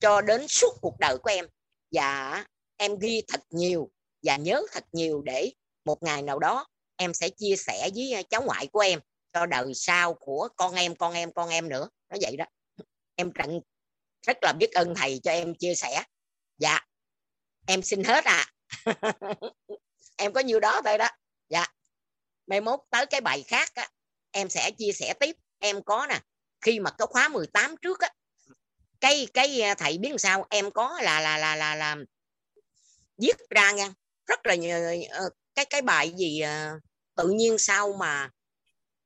cho 0.00 0.20
đến 0.20 0.48
suốt 0.48 0.78
cuộc 0.80 0.98
đời 0.98 1.18
của 1.18 1.30
em. 1.30 1.46
Và 1.90 2.44
em 2.76 2.98
ghi 2.98 3.22
thật 3.28 3.40
nhiều 3.50 3.90
và 4.22 4.36
nhớ 4.36 4.62
thật 4.72 4.84
nhiều 4.92 5.22
để 5.22 5.52
một 5.84 6.02
ngày 6.02 6.22
nào 6.22 6.38
đó 6.38 6.66
em 6.96 7.14
sẽ 7.14 7.28
chia 7.28 7.56
sẻ 7.56 7.90
với 7.94 8.24
cháu 8.30 8.42
ngoại 8.42 8.66
của 8.66 8.80
em 8.80 9.00
cho 9.32 9.46
đời 9.46 9.72
sau 9.74 10.14
của 10.14 10.48
con 10.56 10.74
em 10.74 10.96
con 10.96 11.14
em 11.14 11.32
con 11.32 11.48
em 11.48 11.68
nữa. 11.68 11.88
Nó 12.08 12.16
vậy 12.20 12.36
đó. 12.36 12.44
Em 13.14 13.32
trận 13.32 13.60
rất 14.26 14.38
là 14.42 14.52
biết 14.52 14.72
ơn 14.72 14.94
thầy 14.94 15.20
cho 15.22 15.30
em 15.30 15.54
chia 15.54 15.74
sẻ. 15.74 16.02
Dạ 16.58 16.80
em 17.66 17.82
xin 17.82 18.04
hết 18.04 18.24
à 18.24 18.52
em 20.16 20.32
có 20.32 20.40
nhiêu 20.40 20.60
đó 20.60 20.80
thôi 20.84 20.98
đó. 20.98 21.08
Dạ 21.48 21.66
mai 22.46 22.60
mốt 22.60 22.80
tới 22.90 23.06
cái 23.06 23.20
bài 23.20 23.44
khác 23.48 23.70
á, 23.74 23.88
em 24.36 24.48
sẽ 24.48 24.70
chia 24.70 24.92
sẻ 24.92 25.14
tiếp. 25.20 25.36
Em 25.58 25.82
có 25.82 26.06
nè 26.08 26.20
khi 26.60 26.80
mà 26.80 26.90
có 26.90 27.06
khóa 27.06 27.28
18 27.28 27.76
trước 27.82 28.00
á 28.00 28.08
cái 29.00 29.28
cái 29.34 29.60
à, 29.60 29.74
thầy 29.74 29.98
biết 29.98 30.12
sao? 30.18 30.46
Em 30.50 30.70
có 30.70 30.98
là 31.02 31.20
là 31.20 31.38
là 31.38 31.56
là 31.56 31.74
là 31.74 31.96
viết 33.18 33.36
ra 33.50 33.72
nha. 33.72 33.92
Rất 34.26 34.46
là 34.46 34.54
nhiều 34.54 34.78
ờ, 35.10 35.30
cái 35.54 35.64
cái 35.64 35.82
bài 35.82 36.12
gì 36.16 36.40
à, 36.40 36.74
tự 37.16 37.28
nhiên 37.28 37.58
sao 37.58 37.92
mà 37.92 38.30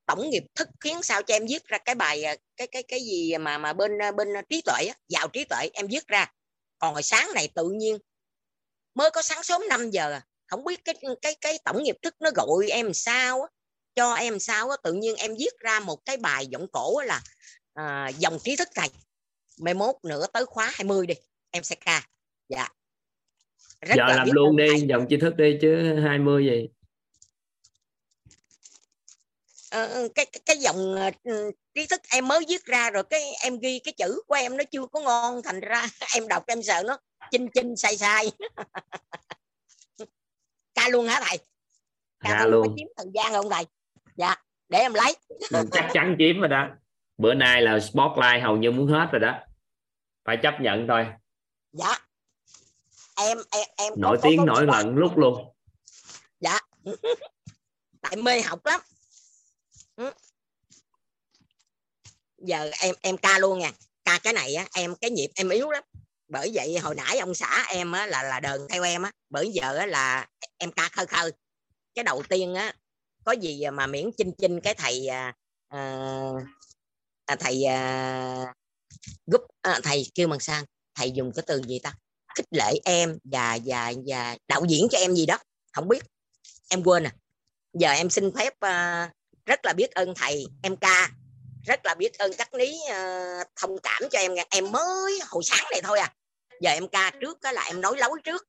tổng 0.06 0.30
nghiệp 0.30 0.42
thức 0.54 0.68
khiến 0.80 1.02
sao 1.02 1.22
cho 1.22 1.34
em 1.34 1.46
viết 1.48 1.64
ra 1.64 1.78
cái 1.78 1.94
bài 1.94 2.24
à, 2.24 2.36
cái 2.56 2.66
cái 2.66 2.82
cái 2.82 3.00
gì 3.00 3.38
mà 3.38 3.58
mà 3.58 3.72
bên 3.72 3.98
bên 4.16 4.28
trí 4.48 4.62
tuệ 4.64 4.86
á, 4.88 4.94
giàu 5.08 5.28
trí 5.28 5.44
tuệ 5.44 5.68
em 5.72 5.86
viết 5.86 6.06
ra. 6.06 6.32
Còn 6.78 6.92
hồi 6.94 7.02
sáng 7.02 7.28
này 7.34 7.48
tự 7.54 7.70
nhiên 7.70 7.98
mới 8.94 9.10
có 9.10 9.22
sáng 9.22 9.42
sớm 9.42 9.62
5 9.68 9.90
giờ 9.90 10.20
không 10.46 10.64
biết 10.64 10.84
cái 10.84 10.94
cái 11.22 11.34
cái 11.40 11.58
tổng 11.64 11.82
nghiệp 11.82 11.96
thức 12.02 12.14
nó 12.20 12.30
gọi 12.34 12.70
em 12.70 12.94
sao 12.94 13.42
á 13.42 13.48
cho 13.94 14.14
em 14.14 14.38
sao 14.38 14.68
đó, 14.68 14.76
tự 14.76 14.92
nhiên 14.92 15.16
em 15.16 15.34
viết 15.38 15.58
ra 15.60 15.80
một 15.80 16.04
cái 16.04 16.16
bài 16.16 16.46
giọng 16.46 16.66
cổ 16.72 17.02
là 17.06 17.20
à, 17.74 18.08
dòng 18.18 18.38
trí 18.44 18.56
thức 18.56 18.68
thầy 18.74 18.88
mai 19.60 19.74
mốt 19.74 19.96
nữa 20.02 20.26
tới 20.32 20.46
khóa 20.46 20.70
20 20.74 21.06
đi 21.06 21.14
em 21.50 21.62
sẽ 21.62 21.76
ca. 21.84 22.06
Dạ. 22.48 22.68
Rất 23.80 23.94
giờ 23.96 24.14
làm 24.16 24.28
luôn 24.32 24.56
đi 24.56 24.68
thầy. 24.68 24.80
dòng 24.88 25.06
trí 25.10 25.16
thức 25.16 25.36
đi 25.36 25.58
chứ 25.60 26.00
20 26.00 26.44
gì 26.44 26.68
ờ, 29.70 30.08
cái, 30.14 30.26
cái 30.26 30.40
cái 30.46 30.56
dòng 30.58 30.94
uh, 30.94 31.14
trí 31.74 31.86
thức 31.86 32.00
em 32.12 32.28
mới 32.28 32.40
viết 32.48 32.64
ra 32.64 32.90
rồi 32.90 33.02
cái 33.10 33.22
em 33.42 33.58
ghi 33.58 33.78
cái 33.78 33.94
chữ 33.98 34.22
của 34.26 34.34
em 34.34 34.56
nó 34.56 34.64
chưa 34.64 34.86
có 34.92 35.00
ngon 35.00 35.42
thành 35.44 35.60
ra 35.60 35.86
em 36.14 36.28
đọc 36.28 36.44
em 36.46 36.62
sợ 36.62 36.82
nó 36.86 36.98
chinh 37.30 37.48
chinh 37.54 37.76
sai 37.76 37.96
sai. 37.96 38.30
Ca 40.74 40.88
luôn 40.88 41.06
hả 41.06 41.20
thầy? 41.24 41.38
Ca, 42.20 42.30
ca 42.38 42.46
luôn. 42.46 42.74
chiếm 42.76 42.86
thời 42.96 43.06
gian 43.14 43.32
không 43.32 43.50
thầy 43.50 43.64
dạ 44.20 44.36
để 44.68 44.78
em 44.78 44.94
lấy. 44.94 45.16
Chắc 45.72 45.88
chắn 45.92 46.16
chiếm 46.18 46.40
rồi 46.40 46.48
đó. 46.48 46.68
Bữa 47.18 47.34
nay 47.34 47.62
là 47.62 47.80
spotlight 47.80 48.42
hầu 48.42 48.56
như 48.56 48.70
muốn 48.70 48.86
hết 48.86 49.08
rồi 49.12 49.20
đó. 49.20 49.40
Phải 50.24 50.36
chấp 50.42 50.54
nhận 50.60 50.86
thôi. 50.88 51.06
Dạ. 51.72 51.98
Em 53.16 53.38
em 53.50 53.68
em 53.76 53.92
nổi 53.96 54.16
có, 54.16 54.28
tiếng 54.28 54.38
có, 54.38 54.44
nổi 54.44 54.66
lận 54.66 54.94
lúc 54.94 55.18
luôn. 55.18 55.54
Dạ. 56.40 56.58
Tại 58.00 58.16
mê 58.16 58.42
học 58.42 58.66
lắm. 58.66 58.80
Ừ. 59.96 60.12
giờ 62.38 62.70
em 62.80 62.94
em 63.00 63.16
ca 63.16 63.38
luôn 63.38 63.58
nha. 63.58 63.72
Ca 64.04 64.18
cái 64.22 64.32
này 64.32 64.54
á 64.54 64.66
em 64.74 64.94
cái 65.00 65.10
nhịp 65.10 65.30
em 65.34 65.48
yếu 65.48 65.70
lắm. 65.70 65.84
Bởi 66.28 66.50
vậy 66.54 66.78
hồi 66.78 66.94
nãy 66.94 67.18
ông 67.18 67.34
xã 67.34 67.64
em 67.68 67.92
á, 67.92 68.06
là 68.06 68.22
là 68.22 68.40
đờn 68.40 68.60
theo 68.68 68.82
em 68.82 69.02
á. 69.02 69.10
Bởi 69.30 69.50
giờ 69.52 69.76
á, 69.76 69.86
là 69.86 70.26
em 70.58 70.72
ca 70.72 70.88
khơi 70.92 71.06
khơi. 71.06 71.32
Cái 71.94 72.04
đầu 72.04 72.22
tiên 72.28 72.54
á 72.54 72.72
có 73.30 73.34
gì 73.34 73.64
mà 73.72 73.86
miễn 73.86 74.10
chinh 74.18 74.32
chinh 74.38 74.60
cái 74.60 74.74
thầy 74.74 75.06
à, 75.06 75.34
à, 77.26 77.36
thầy 77.38 77.64
à, 77.64 78.54
giúp 79.26 79.40
à, 79.62 79.80
thầy 79.84 80.06
kêu 80.14 80.28
bằng 80.28 80.40
sang 80.40 80.64
thầy 80.94 81.10
dùng 81.10 81.32
cái 81.36 81.44
từ 81.46 81.62
gì 81.62 81.78
ta? 81.78 81.92
Khích 82.36 82.46
lệ 82.50 82.72
em 82.84 83.18
và 83.24 83.58
và 83.64 83.92
và 84.06 84.36
đạo 84.48 84.64
diễn 84.68 84.86
cho 84.90 84.98
em 84.98 85.14
gì 85.14 85.26
đó. 85.26 85.38
Không 85.72 85.88
biết. 85.88 86.02
Em 86.70 86.82
quên 86.82 87.06
à. 87.06 87.12
Giờ 87.72 87.90
em 87.90 88.10
xin 88.10 88.30
phép 88.36 88.52
uh, 88.52 89.10
rất 89.46 89.60
là 89.64 89.72
biết 89.72 89.90
ơn 89.90 90.14
thầy 90.16 90.46
em 90.62 90.76
ca. 90.76 91.10
Rất 91.66 91.80
là 91.86 91.94
biết 91.94 92.18
ơn 92.18 92.32
các 92.38 92.54
lý 92.54 92.78
uh, 92.90 93.46
thông 93.56 93.78
cảm 93.82 94.02
cho 94.10 94.18
em 94.18 94.32
em 94.50 94.72
mới 94.72 95.20
hồi 95.28 95.42
sáng 95.44 95.64
này 95.70 95.80
thôi 95.84 95.98
à. 95.98 96.12
Giờ 96.60 96.70
em 96.70 96.88
ca 96.88 97.12
trước 97.20 97.38
cái 97.42 97.54
là 97.54 97.62
em 97.62 97.80
nói 97.80 97.96
lối 97.96 98.20
trước. 98.24 98.46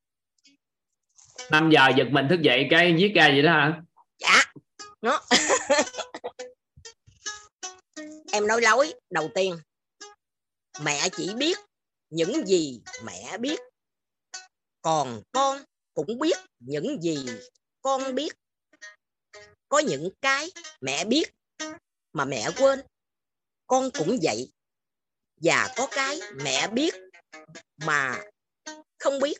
5 1.52 1.70
giờ 1.74 1.90
giật 1.98 2.08
mình 2.12 2.26
thức 2.30 2.42
dậy 2.42 2.68
cái 2.72 2.94
viết 2.98 3.12
ra 3.16 3.28
vậy 3.28 3.42
đó 3.42 3.52
hả? 3.52 3.82
Dạ 4.20 4.44
nó 5.02 5.22
em 8.32 8.48
nói 8.48 8.62
lối. 8.62 8.94
Đầu 9.10 9.30
tiên, 9.36 9.60
mẹ 10.82 11.10
chỉ 11.18 11.34
biết 11.34 11.58
những 12.10 12.48
gì 12.48 12.82
mẹ 13.04 13.38
biết. 13.38 13.60
Còn 14.82 15.22
con 15.32 15.64
cũng 15.94 16.20
biết 16.20 16.38
những 16.60 17.02
gì 17.02 17.26
con 17.82 18.16
biết. 18.16 18.34
Có 19.70 19.80
những 19.80 20.10
cái 20.22 20.52
mẹ 20.82 21.06
biết 21.06 21.32
mà 22.14 22.26
mẹ 22.26 22.50
quên. 22.58 22.82
Con 23.68 23.90
cũng 23.94 24.20
vậy. 24.24 24.52
Và 25.42 25.74
có 25.78 25.88
cái 25.92 26.20
mẹ 26.36 26.68
biết 26.68 26.94
mà 27.78 28.24
không 29.00 29.20
biết. 29.20 29.38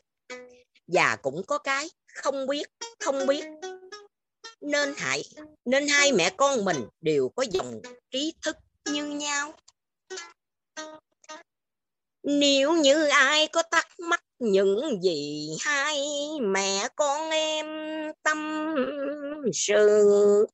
Và 0.86 1.16
cũng 1.22 1.42
có 1.46 1.58
cái 1.58 1.90
không 2.14 2.46
biết 2.46 2.64
không 3.00 3.26
biết 3.26 3.44
nên 4.62 4.94
hại 4.96 5.24
nên 5.64 5.88
hai 5.88 6.12
mẹ 6.12 6.30
con 6.36 6.64
mình 6.64 6.86
đều 7.00 7.28
có 7.36 7.44
dòng 7.50 7.80
trí 8.10 8.34
thức 8.42 8.56
như 8.84 9.04
nhau. 9.04 9.54
Nếu 12.22 12.72
như 12.72 13.06
ai 13.06 13.48
có 13.48 13.62
thắc 13.70 13.86
mắc 13.98 14.24
những 14.38 15.02
gì 15.02 15.50
hai 15.60 15.98
mẹ 16.40 16.88
con 16.96 17.30
em 17.30 17.66
tâm 18.22 18.74
sự, 19.54 20.46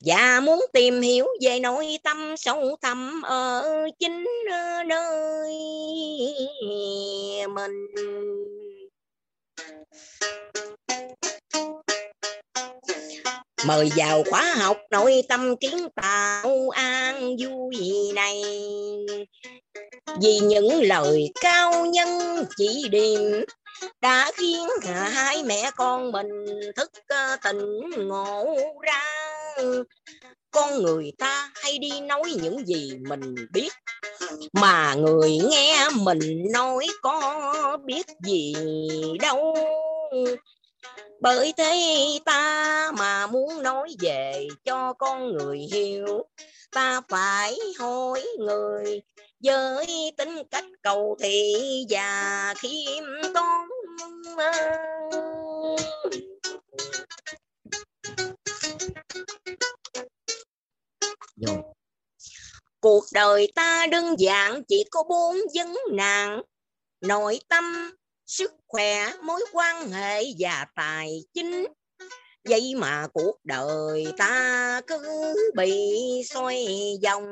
và 0.00 0.40
muốn 0.40 0.64
tìm 0.72 1.00
hiểu 1.00 1.26
về 1.40 1.60
nội 1.60 1.98
tâm 2.04 2.34
sâu 2.36 2.76
thẳm 2.82 3.22
ở 3.22 3.64
chính 3.98 4.24
nơi 4.86 5.54
mình 7.48 7.86
mời 13.66 13.90
vào 13.96 14.24
khóa 14.30 14.54
học 14.58 14.78
nội 14.90 15.22
tâm 15.28 15.56
kiến 15.56 15.88
tạo, 15.94 16.70
an 16.70 17.36
vui 17.36 17.76
này. 18.14 18.42
Vì 20.22 20.38
những 20.38 20.82
lời 20.82 21.30
cao 21.40 21.86
nhân 21.86 22.08
chỉ 22.56 22.88
điểm 22.90 23.44
đã 24.00 24.30
khiến 24.34 24.66
hai 25.12 25.42
mẹ 25.42 25.70
con 25.76 26.12
mình 26.12 26.46
thức 26.76 26.90
ờ, 27.08 27.36
tỉnh 27.44 27.90
ngộ 28.08 28.46
ra. 28.82 29.02
Con 30.50 30.82
người 30.82 31.12
ta 31.18 31.50
hay 31.54 31.78
đi 31.78 32.00
nói 32.00 32.22
những 32.42 32.66
gì 32.66 32.92
mình 33.08 33.34
biết, 33.52 33.72
mà 34.52 34.94
người 34.94 35.38
nghe 35.50 35.88
mình 35.94 36.52
nói 36.52 36.86
có 37.02 37.78
biết 37.84 38.06
gì 38.26 38.54
đâu 39.20 39.54
bởi 41.20 41.52
thế 41.56 42.18
ta 42.24 42.92
mà 42.98 43.26
muốn 43.26 43.62
nói 43.62 43.96
về 44.00 44.48
cho 44.64 44.92
con 44.92 45.32
người 45.32 45.58
hiểu 45.58 46.24
ta 46.70 47.00
phải 47.08 47.58
hỏi 47.78 48.26
người 48.38 49.00
với 49.44 50.12
tính 50.16 50.42
cách 50.50 50.64
cầu 50.82 51.16
thị 51.20 51.54
và 51.90 52.54
khiêm 52.58 53.04
tốn. 53.34 53.68
Cuộc 62.80 63.04
đời 63.12 63.52
ta 63.54 63.86
đơn 63.90 64.14
giản 64.18 64.62
chỉ 64.68 64.84
có 64.90 65.02
bốn 65.02 65.36
vấn 65.54 65.76
nạn. 65.92 66.42
Nội 67.00 67.40
tâm 67.48 67.90
sức 68.28 68.52
khỏe, 68.66 69.12
mối 69.22 69.44
quan 69.52 69.90
hệ 69.90 70.22
và 70.38 70.66
tài 70.76 71.24
chính. 71.34 71.66
Vậy 72.44 72.74
mà 72.76 73.06
cuộc 73.12 73.36
đời 73.44 74.06
ta 74.18 74.80
cứ 74.86 75.34
bị 75.56 75.82
xoay 76.30 76.66
vòng. 77.04 77.24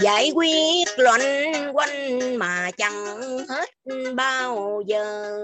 Giải 0.00 0.32
quyết 0.34 0.88
loanh 0.96 1.52
quanh 1.76 2.36
mà 2.38 2.70
chẳng 2.76 3.38
hết 3.48 3.70
bao 4.14 4.82
giờ. 4.86 5.38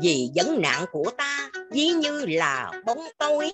Vì 0.00 0.30
vấn 0.34 0.60
nạn 0.60 0.84
của 0.92 1.10
ta, 1.16 1.50
ví 1.70 1.88
như 1.88 2.26
là 2.26 2.72
bóng 2.84 3.00
tối. 3.18 3.52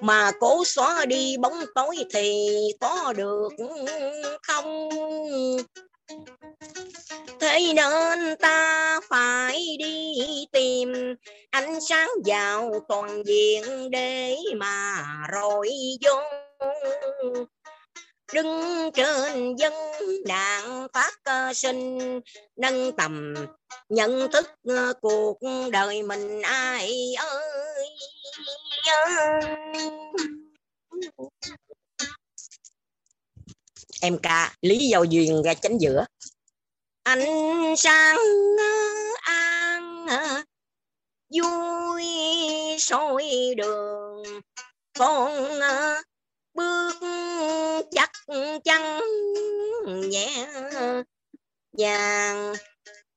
Mà 0.00 0.30
cố 0.40 0.64
xóa 0.64 1.04
đi 1.06 1.36
bóng 1.36 1.64
tối 1.74 1.96
thì 2.12 2.48
có 2.80 3.12
được 3.16 3.48
không? 4.42 4.88
Thế 7.40 7.72
nên 7.74 8.36
ta 8.36 9.00
phải 9.08 9.76
đi 9.78 10.14
tìm 10.52 10.92
ánh 11.50 11.80
sáng 11.80 12.08
vào 12.24 12.84
toàn 12.88 13.22
diện 13.26 13.90
để 13.90 14.36
mà 14.56 15.04
rồi 15.32 15.70
vô. 16.06 16.22
Đứng 18.34 18.90
trên 18.94 19.56
dân 19.56 19.72
nạn 20.26 20.86
phát 20.92 21.12
sinh, 21.54 21.98
nâng 22.56 22.92
tầm 22.96 23.34
nhận 23.88 24.30
thức 24.32 24.50
cuộc 25.00 25.38
đời 25.72 26.02
mình 26.02 26.42
ai 26.42 26.90
ơi 27.18 27.88
em 34.02 34.18
ca, 34.18 34.54
lý 34.62 34.88
do 34.88 35.02
duyên 35.02 35.42
ra 35.42 35.54
chánh 35.54 35.80
giữa. 35.80 36.04
Anh 37.02 37.24
sang 37.76 38.16
an, 39.22 40.06
vui 41.30 42.04
soi 42.78 43.24
đường. 43.56 44.22
Con 44.98 45.60
bước 46.54 46.94
chắc 47.90 48.10
chắn 48.64 49.00
nhẹ 49.86 50.46
vàng 51.78 52.54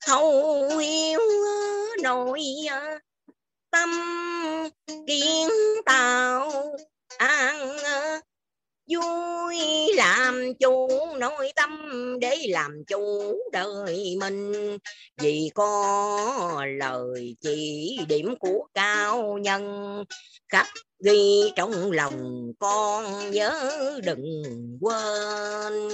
thấu 0.06 0.70
hiểu 0.78 1.20
nội 2.04 2.42
tâm 3.72 3.90
kiến 5.08 5.50
tạo 5.86 6.52
an 7.18 7.80
vui 8.88 9.58
làm 9.96 10.54
chủ, 10.60 10.88
nội 11.18 11.52
tâm 11.56 11.70
để 12.20 12.38
làm 12.50 12.84
chủ 12.88 13.36
đời 13.52 14.16
mình. 14.20 14.78
Vì 15.18 15.52
có 15.56 16.66
lời 16.68 17.36
chỉ 17.42 17.98
điểm 18.08 18.36
của 18.40 18.68
cao 18.74 19.38
nhân, 19.38 20.04
khắc 20.50 20.68
ghi 21.00 21.52
trong 21.56 21.92
lòng 21.92 22.52
con 22.60 23.32
nhớ 23.32 24.00
đừng 24.04 24.44
quên. 24.82 25.90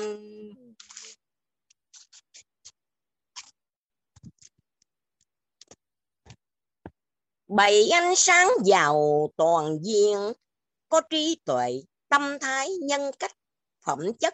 Bày 7.47 7.89
ánh 7.89 8.15
sáng 8.15 8.49
giàu 8.65 9.30
toàn 9.38 9.80
diện, 9.84 10.17
có 10.89 11.01
trí 11.10 11.38
tuệ 11.45 11.82
tâm 12.12 12.38
thái 12.41 12.69
nhân 12.82 13.12
cách, 13.19 13.32
phẩm 13.86 14.00
chất, 14.19 14.34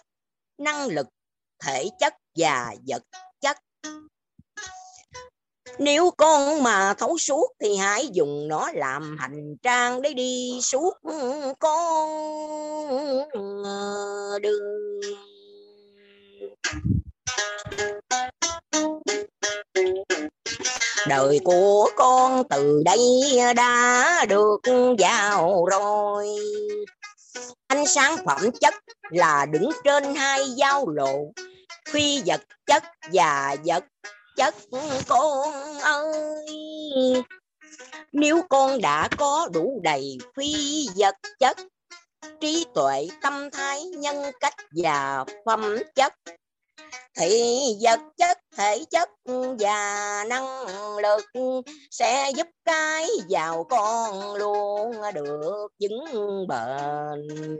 năng 0.57 0.87
lực, 0.87 1.07
thể 1.65 1.89
chất 1.99 2.13
và 2.35 2.75
vật 2.87 3.03
chất. 3.41 3.57
Nếu 5.79 6.11
con 6.17 6.63
mà 6.63 6.93
thấu 6.97 7.17
suốt 7.17 7.47
thì 7.59 7.77
hãy 7.77 8.07
dùng 8.13 8.47
nó 8.47 8.71
làm 8.73 9.17
hành 9.19 9.55
trang 9.63 10.01
để 10.01 10.13
đi 10.13 10.59
suốt 10.61 10.93
con. 11.59 12.09
Đường 14.41 14.99
đời 21.07 21.39
của 21.43 21.89
con 21.95 22.43
từ 22.49 22.81
đây 22.85 22.99
đã 23.55 24.25
được 24.29 24.57
vào 24.99 25.65
rồi 25.65 26.27
ánh 27.67 27.85
sáng 27.87 28.15
phẩm 28.25 28.51
chất 28.61 28.73
là 29.09 29.45
đứng 29.45 29.69
trên 29.83 30.15
hai 30.15 30.49
giao 30.49 30.89
lộ. 30.89 31.33
Phi 31.89 32.21
vật 32.25 32.41
chất 32.65 32.83
và 33.13 33.55
vật 33.65 33.83
chất 34.35 34.55
con 35.07 35.53
ơi. 35.81 36.45
Nếu 38.11 38.41
con 38.49 38.81
đã 38.81 39.09
có 39.17 39.49
đủ 39.53 39.81
đầy 39.83 40.17
phi 40.35 40.87
vật 40.95 41.15
chất, 41.39 41.57
trí 42.41 42.65
tuệ, 42.75 43.07
tâm 43.21 43.49
thái, 43.51 43.83
nhân 43.83 44.31
cách 44.39 44.55
và 44.83 45.25
phẩm 45.45 45.77
chất 45.95 46.13
thì 47.19 47.63
vật 47.81 47.99
chất, 48.17 48.37
thể 48.57 48.83
chất 48.91 49.09
và 49.59 50.23
năng 50.27 50.65
lực 50.97 51.25
sẽ 51.91 52.31
giúp 52.35 52.47
cái 52.65 53.07
giàu 53.27 53.63
con 53.69 54.35
luôn 54.35 54.91
được 55.13 55.67
vững 55.79 56.47
bền. 56.47 57.57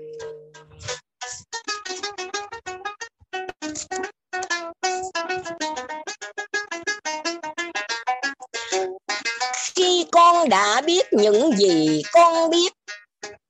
Khi 9.75 10.05
con 10.11 10.49
đã 10.49 10.81
biết 10.81 11.05
những 11.11 11.51
gì 11.57 12.01
con 12.13 12.49
biết, 12.49 12.73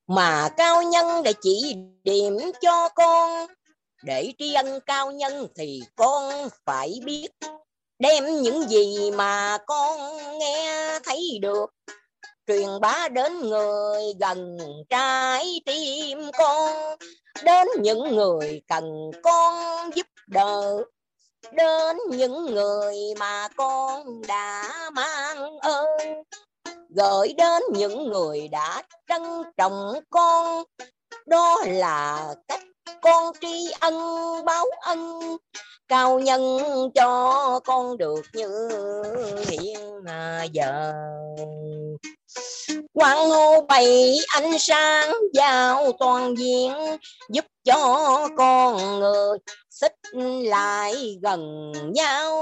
mà 0.08 0.50
cao 0.58 0.84
nhân 0.84 1.24
đã 1.24 1.32
chỉ 1.42 1.76
điểm 2.04 2.38
cho 2.62 2.90
con 2.90 3.48
để 4.04 4.34
tri 4.38 4.54
ân 4.54 4.80
cao 4.86 5.12
nhân 5.12 5.48
thì 5.56 5.82
con 5.96 6.50
phải 6.66 7.00
biết. 7.06 7.28
Đem 8.00 8.42
những 8.42 8.70
gì 8.70 9.12
mà 9.12 9.58
con 9.68 10.18
nghe 10.40 11.00
thấy 11.04 11.40
được. 11.42 11.66
Truyền 12.48 12.68
bá 12.82 13.08
đến 13.08 13.40
người 13.40 14.02
gần 14.20 14.58
trái 14.90 15.62
tim 15.66 16.32
con. 16.38 16.98
Đến 17.44 17.68
những 17.80 18.16
người 18.16 18.62
cần 18.68 19.12
con 19.24 19.90
giúp 19.96 20.08
đỡ. 20.28 20.84
Đến 21.52 21.98
những 22.10 22.46
người 22.46 22.96
mà 23.20 23.48
con 23.58 24.22
đã 24.28 24.70
mang 24.94 25.60
ơn. 25.60 25.86
Gửi 26.96 27.34
đến 27.38 27.64
những 27.74 28.10
người 28.10 28.48
đã 28.48 28.84
trân 29.10 29.22
trọng 29.58 29.94
con. 30.10 30.64
Đó 31.26 31.64
là 31.66 32.34
cách 32.48 32.62
con 33.02 33.34
tri 33.42 33.72
ân, 33.80 33.96
báo 34.46 34.66
ân, 34.82 35.20
cao 35.88 36.20
nhân 36.20 36.60
cho 36.96 37.60
con 37.66 37.98
được 37.98 38.22
như 38.34 38.70
hiện 39.50 40.04
giờ. 40.52 40.94
Quang 42.94 43.30
hô 43.30 43.62
bày 43.62 44.18
ánh 44.28 44.60
sáng 44.60 45.14
vào 45.34 45.92
toàn 46.00 46.36
diện, 46.38 46.74
giúp 47.30 47.46
cho 47.64 48.30
con 48.38 49.00
người 49.00 49.38
xích 49.70 49.96
lại 50.44 51.18
gần 51.22 51.72
nhau 51.94 52.42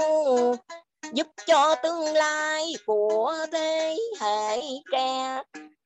giúp 1.12 1.26
cho 1.46 1.74
tương 1.82 2.14
lai 2.14 2.72
của 2.86 3.36
thế 3.52 3.96
hệ 4.20 4.60
trẻ. 4.92 5.42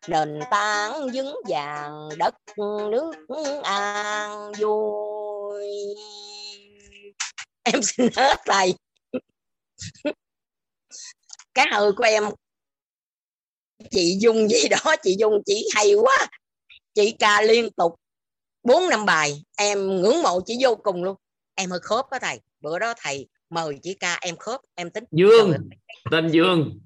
Nền 0.09 0.40
tảng 0.50 1.09
vững 1.14 1.37
vàng, 1.48 2.09
đất, 2.18 2.35
nước 2.90 3.12
an 3.62 4.52
vui. 4.59 5.64
Em 7.62 7.83
xin 7.83 8.09
hết 8.16 8.37
thầy. 8.46 8.74
Cái 11.54 11.66
hơi 11.70 11.92
của 11.96 12.04
em, 12.04 12.24
chị 13.90 14.18
dung 14.20 14.48
gì 14.48 14.68
đó, 14.68 14.96
chị 15.02 15.16
dung 15.18 15.42
chỉ 15.46 15.68
hay 15.74 15.94
quá. 15.94 16.28
Chị 16.94 17.16
ca 17.18 17.42
liên 17.42 17.70
tục 17.70 17.94
bốn 18.62 18.88
năm 18.88 19.06
bài, 19.06 19.42
em 19.56 20.00
ngưỡng 20.02 20.22
mộ 20.22 20.40
chị 20.46 20.59
vô 20.61 20.76
cùng 20.83 21.04
luôn. 21.04 21.16
Em 21.54 21.70
hơi 21.70 21.80
khớp 21.80 22.11
đó 22.11 22.18
thầy. 22.18 22.40
Bữa 22.61 22.78
đó 22.78 22.94
thầy 22.96 23.28
mời 23.50 23.78
chị 23.82 23.94
ca 24.00 24.18
em 24.20 24.36
khớp 24.36 24.60
em 24.74 24.90
tính. 24.90 25.04
Dương 25.10 25.52
tên 26.10 26.28
dương. 26.28 26.80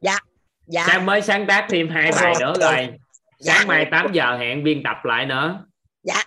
Dạ 0.00 0.18
dạ. 0.66 0.84
Sáng 0.86 1.06
mới 1.06 1.22
sáng 1.22 1.46
tác 1.46 1.66
thêm 1.70 1.88
hai 1.88 2.12
bài 2.12 2.34
nữa 2.40 2.54
rồi. 2.60 2.88
Dạ. 3.38 3.54
sáng 3.56 3.66
mai 3.66 3.86
8 3.90 4.12
giờ 4.12 4.36
hẹn 4.36 4.64
biên 4.64 4.82
tập 4.82 4.96
lại 5.04 5.26
nữa. 5.26 5.64
Dạ. 6.02 6.24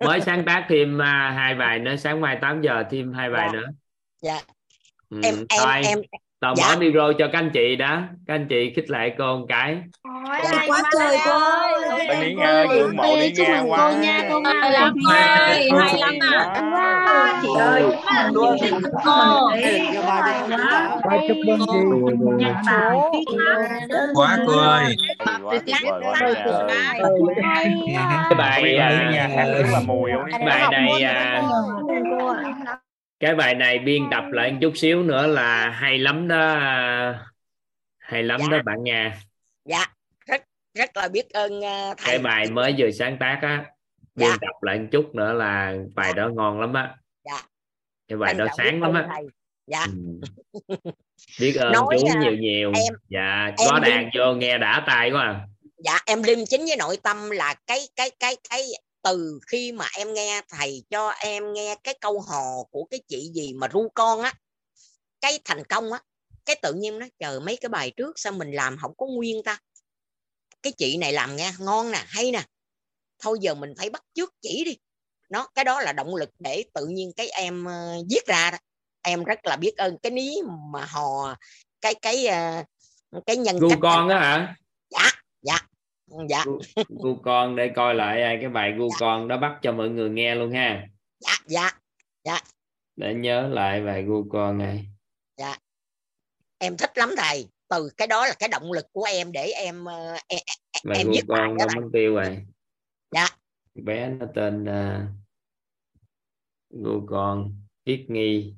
Mới 0.00 0.20
sáng 0.20 0.44
tác 0.46 0.66
thêm 0.68 0.96
uh, 0.96 1.04
hai 1.34 1.54
bài 1.54 1.78
nữa 1.78 1.96
sáng 1.96 2.20
mai 2.20 2.38
8 2.40 2.60
giờ 2.62 2.84
thêm 2.90 3.12
hai 3.12 3.30
bài 3.30 3.48
Dạ. 3.52 3.60
nữa. 3.60 3.66
Dạ. 4.22 4.40
Ừ, 5.10 5.20
em 5.22 5.34
em 5.48 5.82
em 5.84 5.98
tao 6.42 6.54
dạ. 6.56 6.64
mở 6.68 6.80
micro 6.80 7.12
cho 7.18 7.26
các 7.32 7.38
anh 7.38 7.50
chị 7.50 7.76
đó 7.76 8.00
các 8.26 8.34
anh 8.34 8.46
chị 8.48 8.72
khích 8.76 8.90
lệ 8.90 9.14
cô 9.18 9.38
một 9.38 9.46
cái 9.48 9.76
Dạ, 10.44 10.64
quá 10.68 10.82
trời 10.92 11.18
cô 11.26 11.30
ơi. 11.32 12.34
Nga 12.36 12.64
ngưỡng 12.64 12.96
mộ 12.96 13.16
Lý 13.16 13.32
chúc 13.36 13.46
Nga 13.48 13.62
mừng 13.62 13.70
cô 13.70 13.70
quá 13.70 13.92
nha. 13.92 14.28
Cô 14.30 14.42
Ơi, 14.62 14.72
làm 14.72 14.94
ơi, 15.10 15.68
hay 15.78 15.98
lắm 15.98 16.14
Quá. 16.72 17.40
chị 17.42 17.48
ơi 17.58 17.82
Luôn. 18.32 18.56
cô 19.04 19.12
Ba 21.08 21.16
chúc 21.28 21.36
mừng 21.46 21.60
chị. 22.38 22.46
quá 24.14 24.38
cô 24.46 24.58
ơi. 24.58 24.96
Quá 25.18 25.36
quá 26.02 26.14
cái. 26.36 28.34
Bài 28.38 28.76
à, 28.76 29.10
Nga? 29.12 29.28
bài 30.46 30.68
này 30.70 31.02
à, 31.02 31.42
cái 33.22 33.34
bài 33.34 33.54
này 33.54 33.78
biên 33.78 34.02
tập 34.10 34.24
lại 34.32 34.52
một 34.52 34.58
chút 34.62 34.72
xíu 34.76 35.02
nữa 35.02 35.26
là 35.26 35.70
hay 35.70 35.98
lắm 35.98 36.28
đó 36.28 36.58
hay 37.98 38.22
lắm 38.22 38.40
Dạ. 38.40 38.48
đó 38.50 38.58
bạn 38.64 38.82
nha 38.84 39.18
dạ 39.64 39.86
rất 40.26 40.42
rất 40.74 40.96
là 40.96 41.08
biết 41.08 41.30
ơn 41.30 41.58
uh, 41.58 41.64
thầy 41.98 42.06
cái 42.06 42.18
bài 42.18 42.50
mới 42.50 42.74
vừa 42.78 42.90
sáng 42.90 43.16
tác 43.20 43.38
á 43.42 43.64
biên 44.14 44.28
Dạ. 44.28 44.36
tập 44.40 44.62
lại 44.62 44.78
một 44.78 44.86
chút 44.92 45.14
nữa 45.14 45.32
là 45.32 45.74
bài 45.94 46.12
đó 46.12 46.28
ngon 46.28 46.60
lắm 46.60 46.72
á 46.72 46.94
Dạ. 47.24 47.42
cái 48.08 48.18
bài 48.18 48.34
Trân 48.34 48.46
đó 48.46 48.52
sáng 48.56 48.82
lắm 48.82 48.94
á 48.94 49.08
dạ 49.66 49.86
Ừ. 49.86 50.76
biết 51.40 51.54
ơn 51.56 51.72
Nói, 51.72 51.84
chú 52.00 52.06
à, 52.14 52.20
nhiều 52.22 52.32
nhiều 52.36 52.72
em- 52.74 52.94
dạ 53.08 53.46
em 53.46 53.68
có 53.70 53.78
đàn 53.78 54.10
vô 54.18 54.34
nghe 54.34 54.58
đã 54.58 54.84
tay 54.86 55.10
quá 55.10 55.22
à. 55.22 55.40
dạ 55.84 55.98
em 56.06 56.22
liêm 56.22 56.38
chính 56.48 56.60
với 56.60 56.76
nội 56.78 56.96
tâm 57.02 57.30
là 57.30 57.54
cái 57.66 57.78
cái 57.96 58.10
cái 58.20 58.36
cái 58.50 58.62
từ 59.02 59.40
khi 59.46 59.72
mà 59.72 59.88
em 59.96 60.14
nghe 60.14 60.40
thầy 60.48 60.84
cho 60.90 61.08
em 61.08 61.52
nghe 61.52 61.76
cái 61.84 61.94
câu 62.00 62.20
hò 62.20 62.64
của 62.70 62.84
cái 62.84 63.00
chị 63.08 63.30
gì 63.34 63.52
mà 63.52 63.68
ru 63.72 63.88
con 63.94 64.22
á 64.22 64.34
cái 65.20 65.40
thành 65.44 65.64
công 65.64 65.92
á 65.92 66.00
cái 66.44 66.56
tự 66.62 66.74
nhiên 66.74 66.98
nó 66.98 67.06
chờ 67.18 67.40
mấy 67.40 67.56
cái 67.56 67.68
bài 67.68 67.92
trước 67.96 68.18
sao 68.18 68.32
mình 68.32 68.52
làm 68.52 68.76
không 68.80 68.92
có 68.96 69.06
nguyên 69.06 69.42
ta. 69.42 69.58
Cái 70.62 70.72
chị 70.72 70.96
này 70.96 71.12
làm 71.12 71.36
nghe 71.36 71.52
ngon 71.58 71.90
nè 71.90 72.04
hay 72.06 72.30
nè. 72.30 72.44
Thôi 73.18 73.38
giờ 73.40 73.54
mình 73.54 73.74
phải 73.78 73.90
bắt 73.90 74.02
chước 74.14 74.34
chỉ 74.40 74.64
đi. 74.64 74.76
Nó 75.30 75.48
cái 75.54 75.64
đó 75.64 75.80
là 75.80 75.92
động 75.92 76.14
lực 76.14 76.30
để 76.38 76.64
tự 76.74 76.86
nhiên 76.86 77.12
cái 77.16 77.28
em 77.28 77.64
ờ, 77.64 77.96
viết 78.10 78.26
ra 78.26 78.50
đó. 78.50 78.58
Em 79.02 79.24
rất 79.24 79.38
là 79.42 79.56
biết 79.56 79.76
ơn 79.76 79.98
cái 80.02 80.10
ní 80.10 80.36
mà 80.72 80.84
hò 80.84 81.36
cái 81.80 81.94
cái 81.94 82.26
ờ, 82.26 82.64
cái 83.26 83.36
nhân 83.36 83.58
cách 83.70 83.78
con 83.82 84.08
á 84.08 84.20
hả? 84.20 84.56
Dạ 84.90 85.10
dạ. 86.28 86.44
Dạ 86.76 86.82
gu, 86.88 87.16
con 87.22 87.56
để 87.56 87.72
coi 87.76 87.94
lại 87.94 88.22
à, 88.22 88.36
cái 88.40 88.50
bài 88.50 88.72
gu 88.78 88.88
con 89.00 89.28
đó 89.28 89.38
bắt 89.38 89.58
cho 89.62 89.72
mọi 89.72 89.88
người 89.88 90.10
nghe 90.10 90.34
luôn 90.34 90.52
ha. 90.52 90.86
Dạ 91.46 91.70
dạ 92.24 92.40
để 92.96 93.14
nhớ 93.14 93.48
lại 93.48 93.82
bài 93.82 94.02
gu 94.02 94.26
con 94.32 94.58
này. 94.58 94.86
Em 96.58 96.76
thích 96.76 96.98
lắm 96.98 97.10
thầy. 97.16 97.48
Từ 97.68 97.90
cái 97.96 98.08
đó 98.08 98.26
là 98.26 98.34
cái 98.38 98.48
động 98.48 98.72
lực 98.72 98.86
của 98.92 99.04
em 99.04 99.32
để 99.32 99.46
em 99.46 99.84
ờ, 99.84 100.16
em, 100.28 100.40
bài 100.84 100.98
em 100.98 101.08
viết 101.10 101.22
bài 101.28 101.40
con 101.48 101.58
thầy. 101.58 101.80
mất 101.80 101.88
tiêu 101.92 102.14
rồi. 102.14 102.46
Dạ. 103.10 103.26
Bé 103.74 104.08
nó 104.08 104.26
tên 104.34 104.64
uh, 104.64 105.08
gu 106.70 107.06
con 107.06 107.54
Yết 107.84 108.00
nghi. 108.08 108.54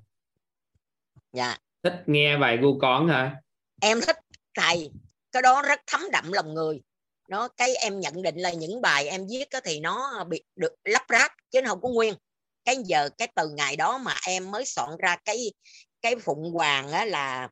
Dạ. 1.33 1.59
Thích 1.83 2.03
nghe 2.07 2.39
bài 2.39 2.57
gu 2.57 2.79
con 2.79 3.09
hả? 3.09 3.37
Em 3.81 4.01
thích 4.07 4.19
thầy. 4.55 4.91
Cái 5.33 5.43
đó 5.43 5.63
rất 5.63 5.81
thấm 5.87 6.01
đậm 6.13 6.33
lòng 6.33 6.55
người 6.55 6.83
nó 7.29 7.49
cái 7.49 7.75
em 7.75 8.01
nhận 8.01 8.23
định 8.23 8.37
là 8.37 8.53
những 8.53 8.81
bài 8.81 9.09
em 9.09 9.27
viết 9.31 9.51
á 9.51 9.61
thì 9.65 9.81
nó 9.81 10.25
bị 10.25 10.45
được 10.57 10.75
lắp 10.85 11.03
ráp 11.09 11.33
chứ 11.51 11.63
nó 11.63 11.69
không 11.69 11.81
có 11.81 11.89
nguyên. 11.89 12.15
Cái 12.65 12.77
giờ 12.85 13.09
cái 13.19 13.29
từ 13.35 13.49
ngày 13.49 13.77
đó 13.77 13.99
mà 13.99 14.15
em 14.27 14.51
mới 14.51 14.65
soạn 14.65 14.91
ra 14.99 15.17
cái 15.25 15.53
cái 16.03 16.17
phụng 16.17 16.51
hoàng 16.53 16.91
á 16.91 17.05
là 17.05 17.49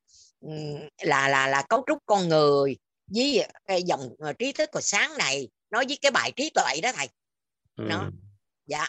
là 1.03 1.29
là 1.29 1.49
là 1.49 1.62
cấu 1.68 1.85
trúc 1.87 1.99
con 2.07 2.29
người 2.29 2.77
với 3.07 3.49
cái 3.66 3.83
dòng 3.83 4.01
ờ, 4.18 4.33
trí 4.33 4.53
thức 4.53 4.70
hồi 4.73 4.83
sáng 4.83 5.18
này. 5.18 5.49
Nói 5.70 5.85
với 5.89 5.99
cái 6.03 6.11
bài 6.11 6.33
trí 6.37 6.51
tuệ 6.55 6.81
đó 6.83 6.93
thầy. 6.95 7.09
Ừ. 7.77 7.85
Nó. 7.89 8.11
dạ. 8.66 8.89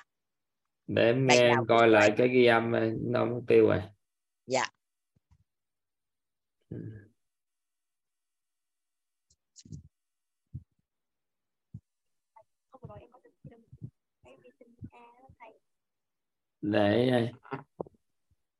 Để 0.88 1.04
em 1.04 1.28
nghe 1.28 1.36
em 1.36 1.66
coi 1.70 1.88
lại 1.88 2.14
cái 2.18 2.28
ghi 2.28 2.46
âm 2.46 2.72
nó 3.12 3.26
mất 3.26 3.42
tiêu 3.48 3.68
rồi. 3.68 3.82
Dạ 4.48 4.70
để 16.64 17.32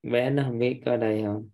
bé 0.04 0.30
nó 0.30 0.44
không 0.44 0.60
biết 0.60 0.82
có 0.86 0.98
đây 0.98 1.24
không? 1.26 1.50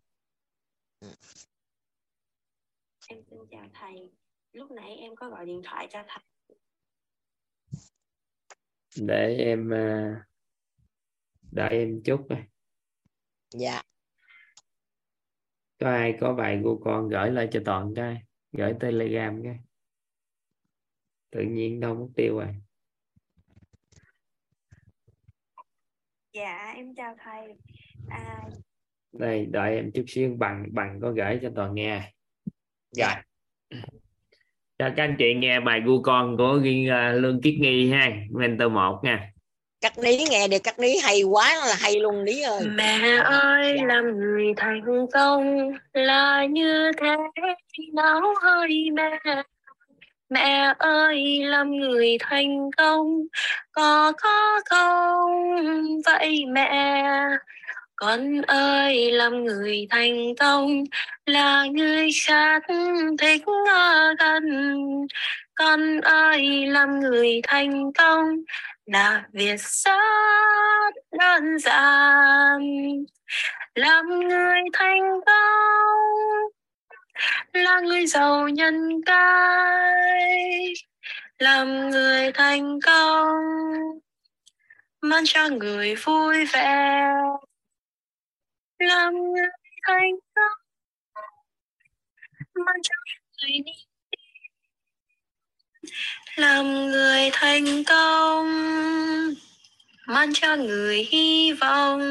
Em 3.08 3.24
xin 3.30 3.40
chào 3.52 3.70
thầy. 3.74 4.12
Lúc 4.52 4.72
nãy 4.72 4.96
em 4.96 5.16
có 5.16 5.30
gọi 5.30 5.46
điện 5.46 5.62
thoại 5.64 5.88
cho 5.92 6.04
thầy. 6.08 6.58
Để 9.02 9.36
em 9.38 9.74
à, 9.74 10.28
đợi 11.52 11.70
em 11.70 12.02
chút 12.06 12.26
này 12.30 12.48
dạ. 13.50 13.82
Có 15.80 15.90
ai 15.90 16.18
có 16.22 16.34
bài 16.34 16.62
của 16.64 16.82
con 16.84 17.10
gửi 17.10 17.32
lại 17.32 17.50
cho 17.52 17.62
toàn 17.66 17.94
cái 17.96 18.24
gửi 18.52 18.74
telegram 18.80 19.44
cái. 19.44 19.60
Tự 21.30 21.42
nhiên 21.42 21.80
đâu 21.80 21.96
mất 21.96 22.08
tiêu 22.16 22.38
rồi 22.40 22.56
dạ 26.34 26.74
em 26.76 26.96
chào 26.96 27.16
thầy. 27.24 27.48
À, 28.10 28.38
đây 29.12 29.46
đợi 29.46 29.76
em 29.76 29.92
chút 29.92 30.04
xíu 30.08 30.36
bằng 30.38 30.66
bằng 30.72 31.00
có 31.02 31.12
gửi 31.12 31.40
cho 31.42 31.50
toàn 31.56 31.76
nghe. 31.76 32.02
Rồi 32.98 33.14
cho 34.80 34.90
các 34.96 35.04
anh 35.04 35.16
chị 35.20 35.34
nghe 35.34 35.60
bài 35.60 35.82
gu 35.86 36.02
con 36.02 36.38
của 36.38 36.60
ghi 36.64 36.90
uh, 36.90 37.22
lương 37.22 37.42
kiết 37.42 37.56
nghi 37.60 37.92
ha 37.92 38.10
mentor 38.32 38.72
một 38.72 39.00
nha. 39.04 39.32
Cắt 39.82 39.94
ní 39.98 40.24
nghe 40.30 40.48
được 40.48 40.58
cắt 40.64 40.80
ní 40.80 40.98
hay 41.04 41.24
quá 41.24 41.56
là 41.56 41.76
hay 41.80 42.00
luôn 42.00 42.26
ní 42.26 42.42
ơi. 42.42 42.62
Mẹ 42.76 43.00
ơi 43.24 43.78
làm 43.86 44.20
người 44.20 44.54
thành 44.58 44.82
công 45.14 45.72
là 45.94 46.46
như 46.46 46.92
thế 46.98 47.16
nào 47.94 48.22
ơi 48.42 48.90
mẹ 48.94 49.20
mẹ 50.30 50.74
ơi, 50.80 51.40
làm 51.44 51.72
người 51.72 52.18
thành 52.20 52.72
công, 52.78 53.08
có 53.72 54.14
có 54.22 54.62
không? 54.70 55.32
Vậy 56.06 56.46
mẹ, 56.46 57.04
con 57.96 58.42
ơi, 58.42 59.12
làm 59.12 59.44
người 59.44 59.88
thành 59.90 60.36
công 60.40 60.84
là 61.26 61.66
người 61.66 62.10
khác 62.26 62.64
thích 63.20 63.44
ở 63.72 64.14
gần. 64.20 64.44
Con 65.56 66.02
ơi, 66.02 66.66
làm 66.68 67.00
người 67.00 67.42
thành 67.44 67.94
công 67.94 68.26
là 68.86 69.24
việc 69.34 69.60
rất 69.62 70.94
đơn 71.20 71.60
giản. 71.60 72.60
Làm 73.76 74.06
người 74.20 74.62
thành 74.74 75.22
công 75.26 76.59
là 77.54 77.80
người 77.80 78.06
giàu 78.06 78.50
nhân 78.50 79.02
cái 79.06 80.74
làm 81.40 81.90
người 81.90 82.32
thành 82.32 82.80
công, 82.82 83.36
mang 85.02 85.24
cho 85.26 85.50
người 85.50 85.96
vui 85.96 86.46
vẻ. 86.46 87.14
Làm 88.80 89.14
người 89.14 89.48
thành 89.88 90.12
công, 90.36 90.58
mang 92.56 92.82
cho 92.84 92.96
người 93.42 93.60
đi. 93.66 93.72
Làm 96.36 96.88
người 96.88 97.30
thành 97.34 97.84
công, 97.88 98.48
mang 100.08 100.34
cho 100.34 100.56
người 100.56 101.08
hy 101.12 101.54
vọng 101.54 102.02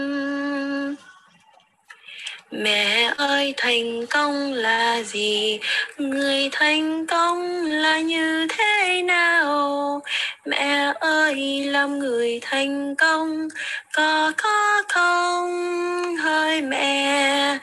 mẹ 2.50 3.12
ơi, 3.16 3.54
thành 3.56 4.06
công 4.06 4.52
là 4.52 5.02
gì? 5.02 5.58
Người 5.98 6.48
thành 6.52 7.06
công 7.06 7.64
là 7.64 8.00
như 8.00 8.46
thế 8.58 9.02
nào? 9.02 10.00
Mẹ 10.46 10.92
ơi, 11.00 11.64
làm 11.64 11.98
người 11.98 12.40
thành 12.42 12.94
công 12.94 13.48
có 13.92 14.32
có 14.36 14.82
không? 14.88 16.16
Hơi 16.16 16.62
mẹ, 16.62 17.58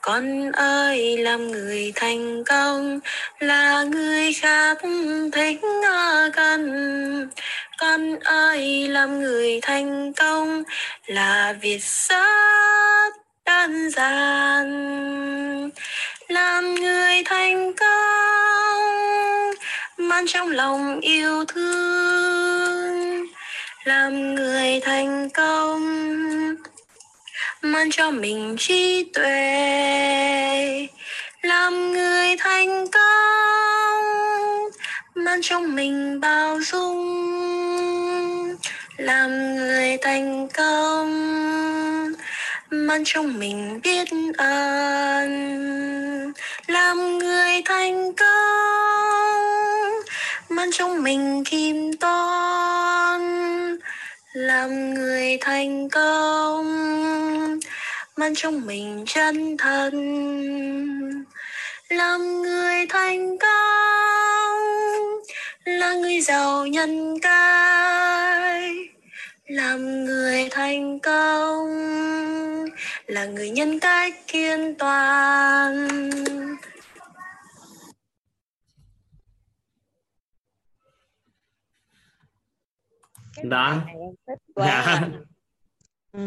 con 0.00 0.52
ơi, 0.52 1.16
làm 1.18 1.52
người 1.52 1.92
thành 1.94 2.44
công 2.44 3.00
là 3.38 3.82
người 3.82 4.32
khác 4.32 4.78
thích 5.32 5.60
ở 5.90 6.30
gần. 6.34 7.30
Con 7.78 8.18
ơi, 8.20 8.88
làm 8.88 9.20
người 9.20 9.60
thành 9.62 10.12
công 10.12 10.62
là 11.06 11.54
việc 11.60 11.82
rất 11.82 13.19
an 13.60 13.90
giản 13.90 14.70
làm 16.28 16.74
người 16.74 17.22
thành 17.24 17.72
công, 17.72 18.84
mang 19.96 20.24
trong 20.26 20.50
lòng 20.50 21.00
yêu 21.00 21.44
thương, 21.44 23.26
làm 23.84 24.34
người 24.34 24.80
thành 24.80 25.28
công, 25.30 26.16
mang 27.62 27.90
cho 27.90 28.10
mình 28.10 28.56
trí 28.58 29.04
tuệ, 29.14 30.86
làm 31.42 31.92
người 31.92 32.36
thành 32.38 32.86
công, 32.86 34.04
mang 35.14 35.40
trong 35.42 35.76
mình 35.76 36.20
bao 36.20 36.60
dung, 36.60 38.56
làm 38.96 39.56
người 39.56 39.98
thành 40.02 40.48
công 40.48 41.89
mang 42.70 43.02
trong 43.04 43.38
mình 43.38 43.80
biết 43.82 44.08
ơn. 44.38 45.30
Làm 46.66 47.18
người 47.18 47.62
thành 47.64 48.12
công 48.12 49.42
mang 50.48 50.70
trong 50.72 51.02
mình 51.02 51.44
kim 51.44 51.92
tôn 51.96 53.20
làm 54.32 54.94
người 54.94 55.38
thành 55.40 55.88
công 55.88 56.66
mang 58.16 58.34
trong 58.34 58.66
mình 58.66 59.04
chân 59.06 59.56
thân. 59.56 59.94
Làm 61.88 62.42
người 62.42 62.86
thành 62.88 63.38
công, 63.38 64.58
là 65.64 65.94
người 65.94 66.20
giàu 66.20 66.66
nhân 66.66 67.18
cái 67.20 68.70
làm 69.50 70.04
người 70.04 70.48
thành 70.50 70.98
công 71.00 72.59
là 73.10 73.24
người 73.24 73.50
nhân 73.50 73.80
cách 73.80 74.14
kiên 74.26 74.74
toàn. 74.78 75.88
Đó 83.42 83.82
quá. 84.54 85.08
ừ. 86.12 86.20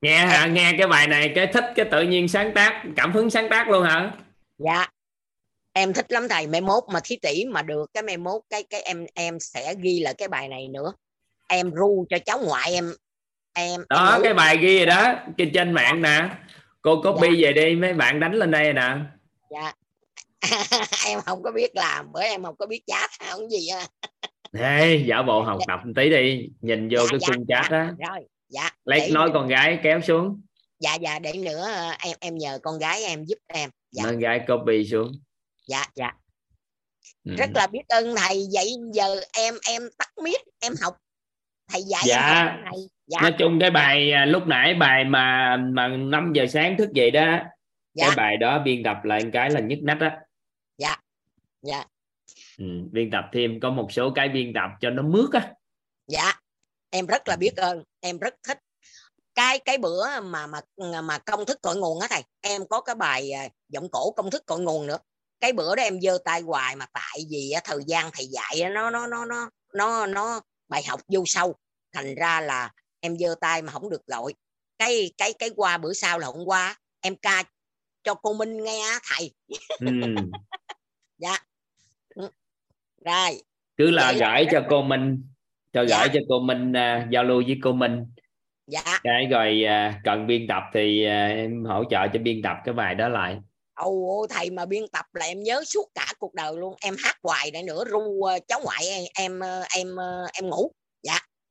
nghe 0.00 0.26
hả? 0.26 0.46
Nghe 0.46 0.72
cái 0.78 0.86
bài 0.86 1.06
này 1.06 1.32
cái 1.34 1.46
thích 1.46 1.64
cái 1.76 1.86
tự 1.90 2.02
nhiên 2.02 2.28
sáng 2.28 2.52
tác 2.54 2.82
cảm 2.96 3.12
hứng 3.12 3.30
sáng 3.30 3.48
tác 3.50 3.68
luôn 3.68 3.84
hả? 3.84 4.12
Dạ. 4.58 4.86
Em 5.72 5.92
thích 5.92 6.06
lắm 6.08 6.28
thầy 6.28 6.46
mai 6.46 6.60
mốt 6.60 6.84
mà 6.92 7.00
thí 7.04 7.16
tỷ 7.16 7.44
mà 7.44 7.62
được 7.62 7.90
cái 7.94 8.02
mai 8.02 8.16
mốt 8.16 8.42
cái 8.50 8.62
cái 8.70 8.82
em 8.82 9.06
em 9.14 9.40
sẽ 9.40 9.74
ghi 9.80 10.00
lại 10.00 10.14
cái 10.18 10.28
bài 10.28 10.48
này 10.48 10.68
nữa. 10.68 10.92
Em 11.48 11.70
ru 11.70 12.06
cho 12.10 12.18
cháu 12.26 12.38
ngoại 12.44 12.72
em 12.72 12.92
em 13.52 13.80
đó 13.88 14.12
em 14.12 14.22
cái 14.22 14.34
bài 14.34 14.56
ghi 14.58 14.76
rồi 14.76 14.86
đó 14.86 15.14
trên 15.38 15.50
trên 15.54 15.72
mạng 15.72 16.02
nè. 16.02 16.30
Cô 16.82 17.02
copy 17.02 17.28
Dạ. 17.28 17.46
về 17.48 17.52
đi 17.52 17.74
mấy 17.76 17.92
bạn 17.94 18.20
đánh 18.20 18.32
lên 18.34 18.50
đây 18.50 18.72
nè. 18.72 18.96
Dạ. 19.50 19.72
Em 21.06 21.20
không 21.20 21.42
có 21.42 21.52
biết 21.52 21.70
làm 21.76 22.12
bởi 22.12 22.28
em 22.28 22.42
không 22.44 22.56
có 22.58 22.66
biết 22.66 22.82
chat 22.86 23.10
không 23.30 23.50
gì 23.50 23.68
à. 23.68 23.86
Ê, 24.58 25.04
giả 25.08 25.22
bộ 25.22 25.42
học 25.42 25.58
tập 25.66 25.80
một 25.84 25.92
tí 25.96 26.10
đi 26.10 26.48
nhìn 26.60 26.88
vô 26.88 26.98
Dạ, 27.02 27.06
cái 27.10 27.18
dạ, 27.20 27.26
khung 27.34 27.46
chat 27.48 27.70
á. 27.70 27.92
Rồi 28.08 28.26
dạ. 28.48 28.70
Lấy 28.84 29.00
để- 29.00 29.10
nói 29.10 29.30
con 29.34 29.48
gái 29.48 29.78
kéo 29.82 30.00
xuống. 30.00 30.40
Dạ 30.78 30.94
dạ 30.94 31.18
để 31.18 31.32
nữa 31.32 31.66
ờ, 31.74 31.90
em 31.98 32.16
em 32.20 32.38
nhờ 32.38 32.58
con 32.62 32.78
gái 32.78 33.04
em 33.04 33.24
giúp 33.24 33.38
em. 33.46 33.70
Dạ. 33.92 34.02
Con 34.04 34.18
gái 34.18 34.40
copy 34.48 34.88
xuống. 34.90 35.12
Dạ 35.66 35.84
dạ. 35.94 36.12
Ừ. 37.24 37.34
rất 37.38 37.50
là 37.54 37.66
biết 37.66 37.82
ơn 37.88 38.14
thầy 38.16 38.46
vậy 38.54 38.72
giờ 38.92 39.20
em 39.32 39.54
em 39.68 39.82
tắt 39.98 40.08
mic 40.22 40.40
em 40.60 40.72
học. 40.82 40.96
Thầy 41.72 41.82
dạy 41.82 42.02
Dạ. 42.06 42.16
em 42.28 42.46
học 42.46 42.56
này 42.64 42.80
dạ. 43.10 43.20
Nói 43.22 43.34
chung 43.38 43.58
cái 43.60 43.70
bài 43.70 44.12
à, 44.12 44.24
lúc 44.24 44.46
nãy 44.46 44.74
bài 44.74 45.04
mà 45.04 45.56
mà 45.56 45.88
5 45.88 46.32
giờ 46.34 46.46
sáng 46.46 46.76
thức 46.78 46.92
dậy 46.92 47.10
đó 47.10 47.38
Dạ. 47.94 48.06
cái 48.06 48.16
bài 48.16 48.36
đó 48.36 48.58
biên 48.58 48.82
tập 48.82 48.96
lại 49.04 49.22
cái 49.32 49.50
là 49.50 49.60
nhức 49.60 49.78
nách 49.82 50.00
á. 50.00 50.20
Dạ. 50.78 50.96
Dạ. 51.62 51.84
Ừ. 52.58 52.64
biên 52.92 53.10
tập 53.10 53.24
thêm 53.32 53.60
có 53.60 53.70
một 53.70 53.92
số 53.92 54.12
cái 54.14 54.28
biên 54.28 54.52
tập 54.54 54.70
cho 54.80 54.90
nó 54.90 55.02
mướt 55.02 55.32
á. 55.32 55.52
Dạ. 56.06 56.32
Em 56.90 57.06
rất 57.06 57.28
là 57.28 57.36
biết 57.36 57.56
ơn 57.56 57.82
em 58.00 58.18
rất 58.18 58.34
thích. 58.48 58.58
Cái 59.34 59.58
cái 59.58 59.78
bữa 59.78 60.20
mà 60.20 60.46
mà 60.46 60.60
mà 61.02 61.18
công 61.18 61.46
thức 61.46 61.58
cội 61.62 61.76
nguồn 61.76 62.00
á 62.00 62.06
thầy 62.10 62.22
em 62.40 62.62
có 62.70 62.80
cái 62.80 62.94
bài 62.94 63.30
à, 63.30 63.48
giọng 63.68 63.88
cổ 63.92 64.12
công 64.16 64.30
thức 64.30 64.46
cội 64.46 64.60
nguồn 64.60 64.86
nữa. 64.86 64.98
Cái 65.40 65.52
bữa 65.52 65.76
đó 65.76 65.82
em 65.82 66.00
giơ 66.00 66.18
tay 66.24 66.40
hoài 66.40 66.76
mà 66.76 66.86
tại 66.92 67.18
vì 67.30 67.50
á, 67.50 67.60
thời 67.64 67.78
gian 67.86 68.10
thầy 68.12 68.26
dạy 68.26 68.70
nó 68.70 68.90
nó 68.90 69.06
nó 69.06 69.24
nó 69.24 69.50
nó 69.74 70.06
nó 70.06 70.40
bài 70.68 70.82
học 70.88 71.00
vô 71.08 71.22
sâu. 71.26 71.54
Thành 71.92 72.14
ra 72.14 72.40
là 72.40 72.70
em 73.00 73.16
giơ 73.18 73.34
tay 73.40 73.62
mà 73.62 73.72
không 73.72 73.90
được 73.90 74.06
gọi 74.06 74.34
cái 74.78 75.12
cái 75.18 75.32
cái 75.32 75.50
qua 75.56 75.78
bữa 75.78 75.92
sau 75.92 76.18
là 76.18 76.26
hôm 76.26 76.44
qua 76.46 76.76
em 77.00 77.16
ca 77.16 77.42
cho 78.02 78.14
cô 78.14 78.34
Minh 78.34 78.64
nghe 78.64 78.80
á, 78.80 78.98
thầy. 79.04 79.34
Ừ. 79.80 79.86
dạ. 81.18 81.36
Ừ. 82.14 82.28
rồi. 83.04 83.42
Cứ 83.76 83.90
là 83.90 84.06
Vậy 84.06 84.20
là 84.20 84.36
gửi 84.36 84.44
rất 84.44 84.50
cho 84.52 84.66
cô 84.70 84.82
Minh 84.82 85.22
cho 85.72 85.84
Dạ. 85.86 85.98
gửi 85.98 86.08
cho 86.14 86.20
cô 86.28 86.40
Minh 86.40 86.72
à, 86.72 87.08
giao 87.12 87.24
lưu 87.24 87.42
với 87.46 87.58
cô 87.62 87.72
Minh. 87.72 88.06
Dạ. 88.66 89.00
Cái 89.02 89.26
rồi 89.30 89.64
à, 89.66 90.00
cần 90.04 90.26
biên 90.26 90.46
tập 90.48 90.62
thì 90.74 91.04
à, 91.04 91.26
em 91.26 91.64
hỗ 91.64 91.84
trợ 91.90 91.98
cho 92.12 92.18
biên 92.22 92.42
tập 92.42 92.56
cái 92.64 92.74
bài 92.74 92.94
đó 92.94 93.08
lại. 93.08 93.38
Ồ 93.74 94.26
thầy 94.30 94.50
mà 94.50 94.66
biên 94.66 94.88
tập 94.92 95.04
là 95.12 95.26
em 95.26 95.42
nhớ 95.42 95.62
suốt 95.66 95.90
cả 95.94 96.06
cuộc 96.18 96.34
đời 96.34 96.56
luôn. 96.56 96.74
Em 96.80 96.94
hát 97.04 97.16
hoài 97.22 97.50
để 97.50 97.62
nữa 97.62 97.84
ru 97.84 98.22
ờ, 98.22 98.38
cháu 98.48 98.60
ngoại 98.64 98.88
em 98.88 99.04
em 99.14 99.40
em 99.76 99.96
em 100.32 100.50
ngủ 100.50 100.72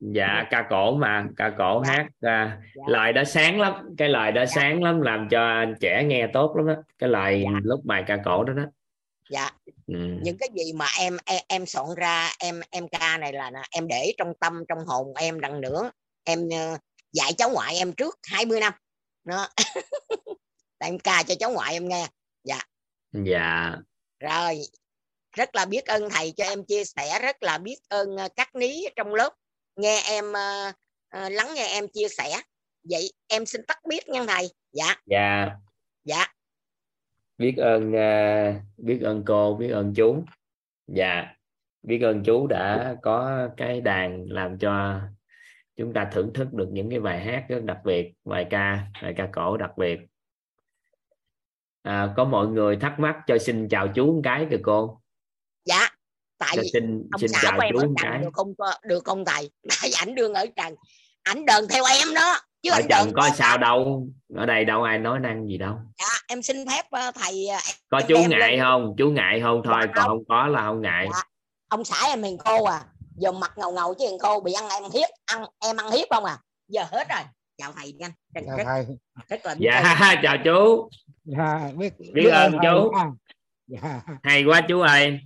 dạ 0.00 0.26
dạ. 0.26 0.48
ca 0.50 0.66
cổ 0.70 0.96
mà 0.96 1.24
ca 1.36 1.52
cổ 1.58 1.82
Dạ. 1.86 1.92
hát 1.92 2.06
à, 2.20 2.58
Dạ. 2.74 2.82
lời 2.86 3.12
đã 3.12 3.24
sáng 3.24 3.60
lắm 3.60 3.94
cái 3.98 4.08
lời 4.08 4.32
đã 4.32 4.46
sáng 4.46 4.82
lắm 4.82 5.00
làm 5.00 5.28
cho 5.30 5.64
trẻ 5.80 6.04
nghe 6.04 6.26
tốt 6.32 6.56
lắm 6.56 6.66
đó 6.66 6.82
cái 6.98 7.08
lời 7.08 7.42
Dạ. 7.44 7.50
lúc 7.62 7.80
bài 7.84 8.04
ca 8.06 8.16
cổ 8.24 8.44
đó 8.44 8.52
đó. 8.52 8.62
Dạ. 9.30 9.50
Ừ. 9.86 9.94
những 10.22 10.36
cái 10.38 10.48
gì 10.56 10.72
mà 10.72 10.86
em 10.98 11.16
em, 11.24 11.42
em 11.48 11.66
soạn 11.66 11.86
ra 11.96 12.30
em 12.38 12.60
em 12.70 12.88
ca 12.88 13.18
này 13.18 13.32
là 13.32 13.50
em 13.70 13.88
để 13.88 14.12
trong 14.18 14.32
tâm 14.40 14.64
trong 14.68 14.78
hồn 14.86 15.14
em 15.14 15.40
đằng 15.40 15.60
nữa. 15.60 15.90
Em 16.24 16.48
ờ, 16.52 16.78
dạy 17.12 17.32
cháu 17.38 17.50
ngoại 17.50 17.76
em 17.76 17.92
trước 17.92 18.18
20 18.30 18.60
năm. 18.60 18.72
Tại 20.78 20.90
em 20.90 20.98
ca 20.98 21.22
cho 21.22 21.34
cháu 21.40 21.50
ngoại 21.52 21.72
em 21.72 21.88
nghe. 21.88 22.06
Dạ. 23.12 23.76
Rồi. 24.20 24.58
Rất 25.36 25.54
là 25.54 25.64
biết 25.64 25.86
ơn 25.86 26.10
thầy 26.10 26.32
cho 26.36 26.44
em 26.44 26.64
chia 26.64 26.84
sẻ 26.84 27.18
rất 27.22 27.42
là 27.42 27.58
biết 27.58 27.76
ơn 27.88 28.16
ờ, 28.16 28.28
các 28.36 28.54
ní 28.54 28.84
trong 28.96 29.14
lớp 29.14 29.32
nghe 29.80 30.02
em 30.10 30.32
ờ, 30.32 30.72
ờ, 31.08 31.28
lắng 31.28 31.46
nghe 31.54 31.66
em 31.66 31.88
chia 31.88 32.08
sẻ. 32.08 32.40
Vậy 32.84 33.12
em 33.28 33.46
xin 33.46 33.60
tắt 33.68 33.78
biết 33.88 34.08
nha 34.08 34.24
thầy. 34.28 34.48
Dạ. 34.72 34.94
Dạ. 35.06 35.56
Dạ. 36.04 36.26
Biết 37.38 37.54
ơn 37.56 37.96
à, 37.96 38.54
biết 38.76 39.00
ơn 39.02 39.24
cô 39.26 39.54
biết 39.54 39.68
ơn 39.68 39.94
chú. 39.94 40.24
Dạ. 40.86 41.34
Biết 41.82 42.00
ơn 42.02 42.22
chú 42.24 42.46
đã 42.46 42.96
có 43.02 43.48
cái 43.56 43.80
đàn 43.80 44.24
làm 44.28 44.58
cho 44.58 45.00
chúng 45.76 45.92
ta 45.92 46.10
thưởng 46.12 46.32
thức 46.34 46.52
được 46.52 46.68
những 46.72 46.90
cái 46.90 47.00
bài 47.00 47.20
hát 47.20 47.44
rất 47.48 47.64
đặc 47.64 47.78
biệt 47.84 48.12
bài 48.24 48.46
ca 48.50 48.86
bài 49.02 49.14
ca 49.16 49.28
cổ 49.32 49.56
đặc 49.56 49.70
biệt. 49.78 50.00
À, 51.82 52.12
có 52.16 52.24
mọi 52.24 52.46
người 52.46 52.76
thắc 52.76 52.98
mắc 52.98 53.16
cho 53.26 53.38
xin 53.38 53.68
chào 53.68 53.88
chú 53.94 54.12
một 54.12 54.20
cái 54.24 54.46
kìa 54.50 54.60
cô 54.62 54.99
tại 56.56 56.64
vì 56.64 56.70
xin 56.72 57.08
ông 57.12 57.20
xin 57.20 57.28
xã 57.32 57.40
chào 57.42 57.52
của 57.56 57.62
em 57.62 57.72
chú 57.72 57.78
ở 57.78 57.82
trần 57.82 57.94
cái. 57.96 58.18
được 58.22 58.30
không 58.32 58.54
có- 58.58 58.74
được 58.84 59.04
không 59.04 59.24
thầy. 59.24 59.50
Tại 59.82 59.90
ảnh 59.98 60.14
đương 60.14 60.34
ở 60.34 60.46
trần 60.56 60.74
ảnh 61.22 61.46
đờn 61.46 61.68
theo 61.68 61.84
em 61.84 62.14
đó 62.14 62.36
chứ 62.62 62.70
ở 62.70 62.74
anh 62.78 62.86
trần 62.90 63.12
có 63.16 63.28
sao 63.34 63.54
em. 63.54 63.60
đâu 63.60 64.06
ở 64.36 64.46
đây 64.46 64.64
đâu 64.64 64.82
ai 64.82 64.98
nói 64.98 65.18
năng 65.20 65.46
gì 65.48 65.58
đâu. 65.58 65.74
Dạ, 65.98 66.06
em 66.28 66.42
xin 66.42 66.56
phép 66.68 66.82
ờ, 66.90 67.10
thầy 67.14 67.48
ờ, 67.48 67.58
có 67.90 68.00
chú 68.08 68.16
ngại 68.28 68.40
lên. 68.50 68.60
không? 68.60 68.94
Chú 68.98 69.10
ngại 69.10 69.40
không? 69.42 69.62
Thôi 69.64 69.74
Dạ 69.86 69.92
còn 69.94 70.06
không. 70.08 70.24
có 70.28 70.46
là 70.46 70.60
không 70.66 70.80
ngại. 70.82 71.06
Dạ. 71.12 71.22
ông 71.68 71.84
xã 71.84 72.06
em 72.08 72.22
hiền 72.22 72.38
cô 72.44 72.64
à. 72.64 72.84
Giờ 73.16 73.32
mặt 73.32 73.52
ngầu 73.58 73.72
ngầu 73.72 73.94
chứ 73.94 74.04
hiền 74.08 74.18
cô 74.22 74.40
bị 74.40 74.52
ăn 74.52 74.68
em 74.68 74.82
hiếp 74.94 75.08
ăn 75.26 75.44
em 75.64 75.76
ăn 75.76 75.90
hiếp 75.90 76.06
không 76.10 76.24
à? 76.24 76.38
Giờ 76.68 76.84
hết 76.92 77.08
rồi. 77.08 77.20
Chào 77.58 77.72
thầy 77.76 77.92
nha 77.92 78.08
rất, 78.34 78.40
Chào 78.46 78.56
rất, 78.56 78.64
thầy. 78.66 78.86
rất 79.28 79.46
là 79.46 79.54
biết 79.54 79.68
dạ 79.72 80.14
chào 80.22 80.36
chú. 80.44 80.88
Dạ, 81.24 81.60
biết 81.76 81.92
Biết 82.14 82.30
ơn 82.30 82.52
thầy 82.52 82.60
chú. 82.62 82.92
dạ. 83.66 84.00
Hay 84.22 84.44
quá 84.44 84.60
chú 84.68 84.80
ơi. 84.80 85.18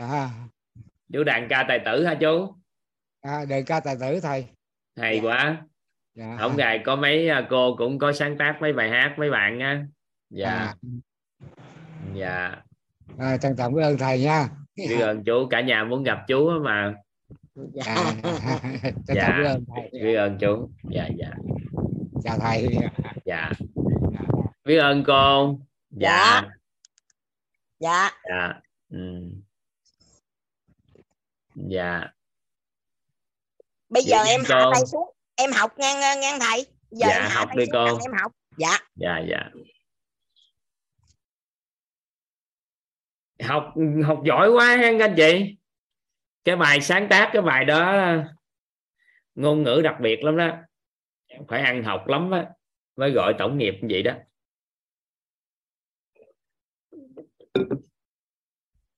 Dạ 0.00 0.30
chú 1.14 1.24
đàn 1.24 1.48
ca 1.48 1.64
tài 1.68 1.78
tử 1.84 2.04
hả 2.04 2.14
chú? 2.14 2.54
À, 3.20 3.44
đề 3.48 3.62
ca 3.62 3.80
tài 3.80 3.96
tử 4.00 4.20
thầy. 4.20 4.46
Hay 4.96 5.16
Dạ. 5.16 5.22
quá. 5.22 5.62
Dạ. 6.14 6.36
Không 6.40 6.56
ngày 6.56 6.82
có 6.84 6.96
mấy 6.96 7.28
à, 7.28 7.46
cô 7.50 7.76
cũng 7.78 7.98
có 7.98 8.12
sáng 8.12 8.38
tác 8.38 8.56
mấy 8.60 8.72
bài 8.72 8.90
hát 8.90 9.14
mấy 9.18 9.30
bạn 9.30 9.60
á. 9.60 9.84
Dạ. 10.30 10.50
À, 10.50 10.74
dạ. 12.14 12.56
À, 13.18 13.36
trân 13.36 13.56
trọng 13.56 13.74
biết 13.74 13.82
ơn 13.82 13.98
thầy 13.98 14.20
nha. 14.20 14.48
Biết 14.76 15.00
ơn 15.00 15.24
chú 15.24 15.46
cả 15.50 15.60
nhà 15.60 15.84
muốn 15.84 16.02
gặp 16.02 16.24
chú 16.28 16.48
á 16.48 16.54
mà. 16.64 16.94
Dạ. 17.54 17.94
à, 17.94 18.12
trân 18.82 19.16
Dạ. 19.16 19.28
trọng 19.28 19.38
biết 19.38 19.44
ơn 19.46 19.64
thầy. 19.74 20.00
Biết 20.02 20.14
ơn 20.14 20.38
chú. 20.40 20.70
Dạ 20.90 21.08
dạ. 21.18 21.30
Chào 22.24 22.38
thầy. 22.38 22.66
Dạ. 23.24 23.50
Biết 24.64 24.78
ơn 24.78 25.04
cô. 25.06 25.58
Dạ. 25.90 26.42
Dạ. 27.78 28.10
Dạ. 28.28 28.60
Ừ. 28.88 29.30
dạ. 31.54 32.12
Bây 33.88 34.02
giờ 34.02 34.16
Vậy 34.18 34.30
em 34.30 34.40
cô. 34.48 34.54
hạ 34.54 34.64
tay 34.74 34.82
xuống. 34.86 35.10
Em 35.36 35.50
học 35.52 35.78
ngang 35.78 36.20
ngang 36.20 36.40
thầy. 36.40 36.66
Giờ 36.90 37.06
Dạ, 37.08 37.18
em 37.22 37.30
học 37.30 37.48
đi 37.56 37.64
đặng 37.72 37.86
em 37.86 38.12
học. 38.22 38.32
Dạ. 38.56 38.78
Dạ 38.96 39.18
dạ. 39.30 39.50
Học 43.46 43.74
học 44.06 44.22
giỏi 44.26 44.50
quá 44.50 44.76
các 44.80 45.00
anh 45.00 45.14
chị. 45.16 45.56
Cái 46.44 46.56
bài 46.56 46.80
sáng 46.80 47.06
tác 47.10 47.30
cái 47.32 47.42
bài 47.42 47.64
đó 47.64 48.06
ngôn 49.34 49.62
ngữ 49.62 49.80
đặc 49.84 49.96
biệt 50.00 50.22
lắm 50.22 50.36
đó. 50.36 50.56
Phải 51.48 51.62
ăn 51.62 51.82
học 51.84 52.04
lắm 52.06 52.30
á 52.30 52.50
mới 52.96 53.10
gọi 53.10 53.34
tổng 53.38 53.58
nghiệp 53.58 53.74
như 53.82 53.88
vậy 53.90 54.02
đó 54.02 54.12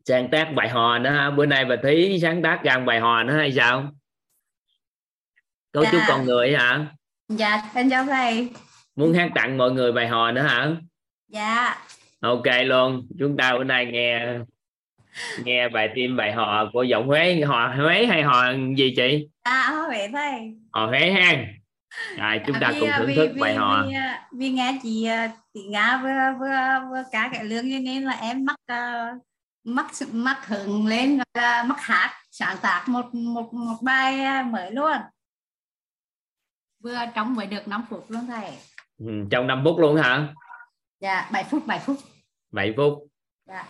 sáng 0.08 0.28
tác 0.30 0.48
bài 0.54 0.68
hò 0.68 0.98
nữa 0.98 1.10
ha. 1.10 1.30
Bữa 1.30 1.46
nay 1.46 1.64
bà 1.64 1.76
thí 1.82 2.18
sáng 2.22 2.42
tác 2.42 2.60
một 2.64 2.82
bài 2.86 3.00
hò 3.00 3.22
nữa 3.22 3.36
hay 3.36 3.52
sao? 3.52 3.90
Cấu 5.72 5.84
trúc 5.84 5.94
Dạ. 6.00 6.04
con 6.08 6.24
người 6.24 6.56
hả? 6.56 6.86
Dạ 7.28 7.62
em 7.74 7.90
chào 7.90 8.04
thầy. 8.04 8.48
Muốn 8.96 9.14
hát 9.14 9.30
tặng 9.34 9.58
mọi 9.58 9.70
người 9.72 9.92
bài 9.92 10.08
hò 10.08 10.32
nữa 10.32 10.42
hả? 10.42 10.68
Dạ. 11.28 11.76
Ok 12.20 12.42
luôn. 12.64 13.06
Chúng 13.18 13.36
ta 13.36 13.52
bữa 13.58 13.64
nay 13.64 13.86
nghe 13.86 14.38
nghe 15.44 15.68
bài 15.68 15.88
tim 15.94 16.16
bài 16.16 16.32
hò 16.32 16.70
của 16.72 16.82
giọng 16.82 17.06
Huế. 17.06 17.40
Hò 17.40 17.68
Huế 17.76 18.06
hay 18.06 18.22
hò 18.22 18.44
gì 18.76 18.94
chị? 18.96 19.28
Dạ 19.44 19.70
huệ 19.86 20.08
thầy. 20.12 20.32
Hò 20.72 20.86
Huế 20.86 21.10
ha. 21.10 21.32
Rồi 22.18 22.40
chúng 22.46 22.56
ta 22.60 22.70
Vì, 22.74 22.80
cùng 22.80 22.88
à, 22.88 22.98
thưởng 22.98 23.12
thức 23.16 23.30
vì- 23.34 23.40
bài 23.40 23.54
hò. 23.54 23.84
vì, 23.88 23.94
à, 23.94 24.28
vì 24.38 24.48
nghe 24.50 24.78
chị 24.82 25.04
à, 25.04 25.30
chị 25.54 25.60
Nga 25.70 26.00
vừa 26.02 26.38
vừa 26.40 26.88
vừa 26.90 27.02
cá 27.12 27.30
cái 27.32 27.44
lương 27.44 27.68
nên 27.68 28.02
là 28.02 28.12
em 28.20 28.44
mắc 28.44 28.56
à, 28.66 29.12
mắc 29.66 29.86
mắc 30.12 30.46
hứng 30.46 30.86
lên 30.86 31.18
là 31.34 31.64
mắc 31.64 31.80
hát 31.80 32.22
sáng 32.30 32.56
tác 32.62 32.84
một 32.88 33.14
một 33.14 33.54
một 33.54 33.76
bài 33.82 34.20
à, 34.20 34.42
mới 34.42 34.72
luôn. 34.72 34.96
Vừa 36.82 36.98
trong 37.14 37.34
mới 37.34 37.46
được 37.46 37.68
5 37.68 37.84
phút 37.90 38.10
luôn 38.10 38.26
thầy. 38.26 38.58
Ừ, 38.98 39.06
trong 39.30 39.46
5 39.46 39.62
phút 39.64 39.78
luôn 39.78 39.96
hả? 39.96 40.34
Dạ 41.00 41.28
7 41.32 41.44
phút 41.44 41.66
7 41.66 41.78
phút. 41.78 41.96
7 42.52 42.74
phút. 42.76 43.08
Dạ. 43.46 43.68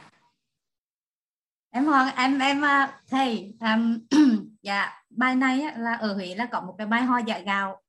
Em 1.70 1.84
hỏi 1.84 2.12
em 2.16 2.38
em 2.38 2.64
à, 2.64 3.00
thầy 3.10 3.54
um, 3.60 3.98
dạ 4.62 5.02
bài 5.10 5.34
này 5.34 5.62
là 5.76 5.94
ở 5.94 6.14
Huế 6.14 6.34
là 6.34 6.46
có 6.52 6.60
một 6.60 6.74
cái 6.78 6.86
bài 6.86 7.02
ho 7.02 7.18
dạ 7.26 7.38
gạo. 7.38 7.82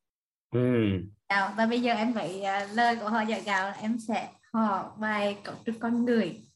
Ừ. 0.51 0.60
gạo 1.30 1.53
và 1.58 1.66
bây 1.66 1.82
giờ 1.82 1.93
em 1.93 2.14
phải 2.14 2.41
à, 2.41 2.68
lời 2.74 2.95
của 2.95 3.10
họ 3.10 3.22
dạ 3.22 3.39
gạo 3.39 3.74
em 3.82 3.97
sẽ 3.99 4.30
họ 4.53 4.95
bài 4.97 5.38
cấu 5.43 5.55
trúc 5.66 5.76
con 5.80 6.05
người 6.05 6.47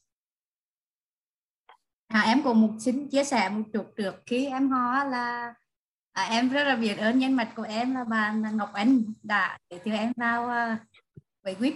à, 2.12 2.20
em 2.20 2.42
cũng 2.42 2.60
một 2.60 2.72
xin 2.78 3.08
chia 3.08 3.24
sẻ 3.24 3.48
một 3.48 3.62
chút 3.72 3.92
trước. 3.96 4.22
Khi 4.26 4.46
em 4.46 4.70
ho 4.70 5.04
là 5.04 5.54
à, 6.12 6.22
em 6.22 6.48
rất 6.48 6.64
là 6.64 6.76
biết 6.76 6.94
ơn 6.94 7.18
nhân 7.18 7.32
mặt 7.32 7.52
của 7.56 7.62
em 7.62 7.94
là 7.94 8.04
bà 8.04 8.32
Ngọc 8.32 8.72
Anh 8.72 9.02
đã 9.22 9.58
giới 9.70 9.80
thiệu 9.84 9.94
em 9.94 10.12
vào 10.16 10.44
uh, 10.44 10.78
với 11.42 11.54
quýt. 11.54 11.74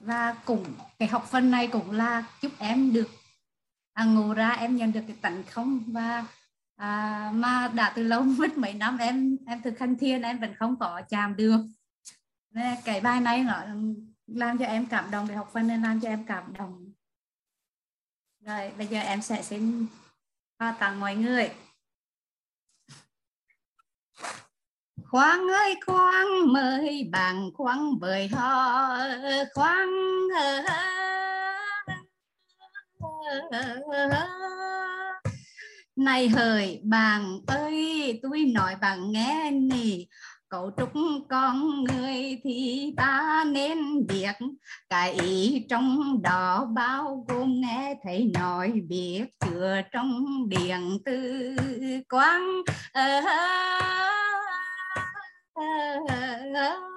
Và 0.00 0.36
cùng 0.44 0.64
cái 0.98 1.08
học 1.08 1.26
phần 1.30 1.50
này 1.50 1.66
cũng 1.66 1.90
là 1.90 2.24
giúp 2.42 2.52
em 2.58 2.92
được 2.92 3.08
à, 3.92 4.04
ngủ 4.04 4.34
ra 4.34 4.50
em 4.50 4.76
nhận 4.76 4.92
được 4.92 5.02
cái 5.06 5.16
tận 5.22 5.42
không. 5.50 5.80
Và 5.86 6.24
à, 6.76 7.30
mà 7.34 7.70
đã 7.74 7.92
từ 7.96 8.02
lâu 8.02 8.22
mất 8.38 8.58
mấy 8.58 8.74
năm 8.74 8.98
em 8.98 9.36
em 9.46 9.62
thực 9.62 9.78
hành 9.78 9.96
thiên 9.98 10.22
em 10.22 10.38
vẫn 10.38 10.54
không 10.58 10.76
có 10.76 11.02
chạm 11.08 11.36
được. 11.36 11.60
Nên 12.50 12.76
cái 12.84 13.00
bài 13.00 13.20
này 13.20 13.42
nó 13.42 13.62
làm 14.26 14.58
cho 14.58 14.64
em 14.64 14.86
cảm 14.86 15.10
động 15.10 15.28
để 15.28 15.34
học 15.34 15.50
phần 15.52 15.66
nên 15.66 15.82
làm 15.82 16.00
cho 16.00 16.08
em 16.08 16.24
cảm 16.26 16.52
động 16.58 16.93
rồi, 18.46 18.72
bây 18.78 18.86
giờ 18.86 19.00
em 19.00 19.22
sẽ 19.22 19.42
xin 19.42 19.86
hoa 20.58 20.76
tặng 20.80 21.00
mọi 21.00 21.14
người. 21.14 21.50
Khoan 25.10 25.50
ơi, 25.50 25.74
khoan, 25.86 26.26
mời 26.52 27.08
bằng 27.12 27.50
khoan 27.54 27.98
bời 28.00 28.28
ho. 28.28 28.98
Khoan 29.54 29.88
này 35.96 36.28
hời, 36.28 36.80
bạn 36.84 37.40
ơi, 37.46 38.20
tôi 38.22 38.44
nói 38.54 38.76
bạn 38.76 39.12
nghe 39.12 39.50
nè 39.50 39.96
cấu 40.54 40.70
trúc 40.76 40.92
con 41.28 41.84
người 41.84 42.40
thì 42.44 42.94
ta 42.96 43.44
nên 43.46 44.06
biết 44.06 44.32
cái 44.88 45.12
ý 45.12 45.66
trong 45.70 46.22
đó 46.22 46.68
bao 46.74 47.24
gồm 47.28 47.60
nghe 47.60 47.94
thấy 48.04 48.30
nói, 48.34 48.72
biết 48.88 49.24
chứa 49.40 49.80
trong 49.92 50.24
điện 50.48 50.98
tư 51.04 51.56
quang. 52.08 52.62
Ờ, 52.92 53.20
ờ, 55.54 55.64
ờ, 56.54 56.93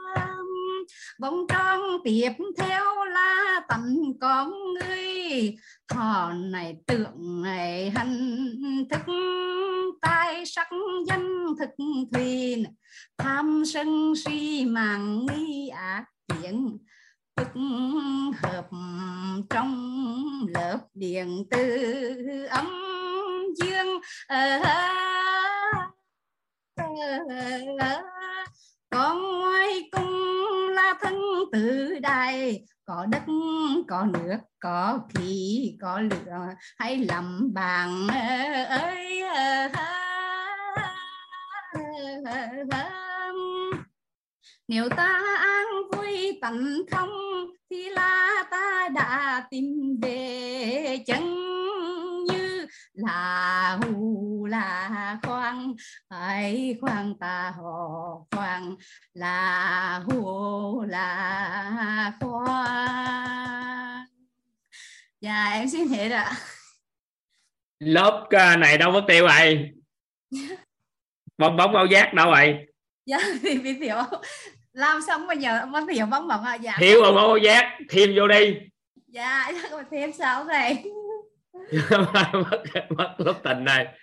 vòng 1.20 1.46
tròn 1.50 1.80
tiếp 2.04 2.32
theo 2.58 3.06
là 3.06 3.62
tận 3.70 4.14
con 4.22 4.54
người 4.74 5.56
thọ 5.88 6.34
này 6.34 6.76
tượng 6.88 7.42
này 7.44 7.90
hành 7.90 8.56
thức 8.92 9.02
tai 10.02 10.46
sắc 10.46 10.68
danh 11.08 11.46
thực 11.60 11.70
thuyền. 12.14 12.66
Tham 13.18 13.64
sân 13.66 14.14
si 14.16 14.66
màng 14.66 15.26
nghi 15.26 15.70
ác 15.70 16.04
tiếng 16.28 16.78
tức 17.36 17.48
hợp 18.42 18.68
trong 19.50 20.02
lớp 20.54 20.80
điện 20.94 21.44
tử 21.52 22.48
âm 22.50 22.68
dương. 23.56 24.00
Ờ, 24.28 24.60
ờ, 24.64 24.78
ờ, 26.76 26.86
ờ 27.80 28.04
con 28.90 29.40
ngoài 29.40 29.90
cung 29.92 30.67
thân 31.02 31.16
tự 31.52 32.00
đại 32.00 32.64
có 32.86 33.06
đất, 33.12 33.24
có 33.88 34.06
nước, 34.06 34.38
có 34.60 35.00
khí, 35.14 35.72
có 35.82 36.00
lửa 36.00 36.40
hay 36.78 36.98
làm 36.98 37.54
bằng 37.54 38.08
ơi. 38.70 39.22
Nếu 44.68 44.90
ta 44.90 45.22
an 45.40 45.66
vui 45.92 46.40
tận 46.42 46.82
không 46.92 47.10
thì 47.70 47.90
là 47.90 48.44
ta 48.52 48.90
đã 48.96 49.44
tìm 49.50 50.00
về 50.02 51.04
chân 51.08 51.47
là 52.98 53.80
hù 53.82 54.46
là 54.46 55.18
khoan 55.24 55.74
hãy 56.10 56.78
khoan 56.82 57.14
ta 57.20 57.54
họ 57.58 57.88
khoan. 58.32 58.76
Là 59.14 60.04
hù 60.06 60.82
là 60.82 62.14
khoan. 62.20 64.06
Dạ 65.22 65.46
em 65.54 65.70
xin 65.70 65.88
hết 65.88 66.10
ạ. 66.10 66.32
Lớp 67.80 68.28
này 68.60 68.78
đâu 68.78 68.92
mất 68.92 69.04
tiêu 69.08 69.28
rồi 69.28 69.72
bong 71.38 71.58
bóng 71.58 71.74
bao 71.74 71.86
giác 71.86 72.14
đâu 72.14 72.32
rồi 72.32 72.66
dạ 73.06 73.18
thì 73.42 73.58
bị 73.58 73.80
thiểu 73.80 73.96
làm 74.74 75.02
xong 75.08 75.28
bây 75.28 75.38
giờ 75.38 75.66
mất 75.66 75.84
thiểu 75.94 76.06
bóng 76.06 76.28
bóng 76.28 76.44
à 76.44 76.56
dạ. 76.56 76.76
Thiếu 76.80 77.02
bóng 77.02 77.16
bao 77.16 77.38
giác 77.38 77.78
thêm 77.90 78.10
vô 78.18 78.28
đi. 78.28 78.56
Dạ 79.08 79.52
phải 79.72 79.84
thêm 79.92 80.14
sáu 80.14 80.44
này 80.44 80.84
mất 82.34 82.64
mất 82.90 83.16
lớp 83.18 83.40
tình 83.44 83.64
này. 83.64 83.98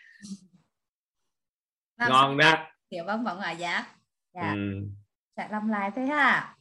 Làm 1.96 2.10
ngon 2.10 2.38
đó. 2.38 2.66
Thiểu 2.90 3.04
bóng 3.04 3.24
bóng 3.24 3.40
à 3.40 3.50
dạ. 3.50 3.86
Dạ. 4.34 4.52
Ừ. 4.52 4.88
sẽ 5.36 5.48
làm 5.50 5.68
lại 5.68 5.90
thế 5.96 6.06
ha. 6.06 6.56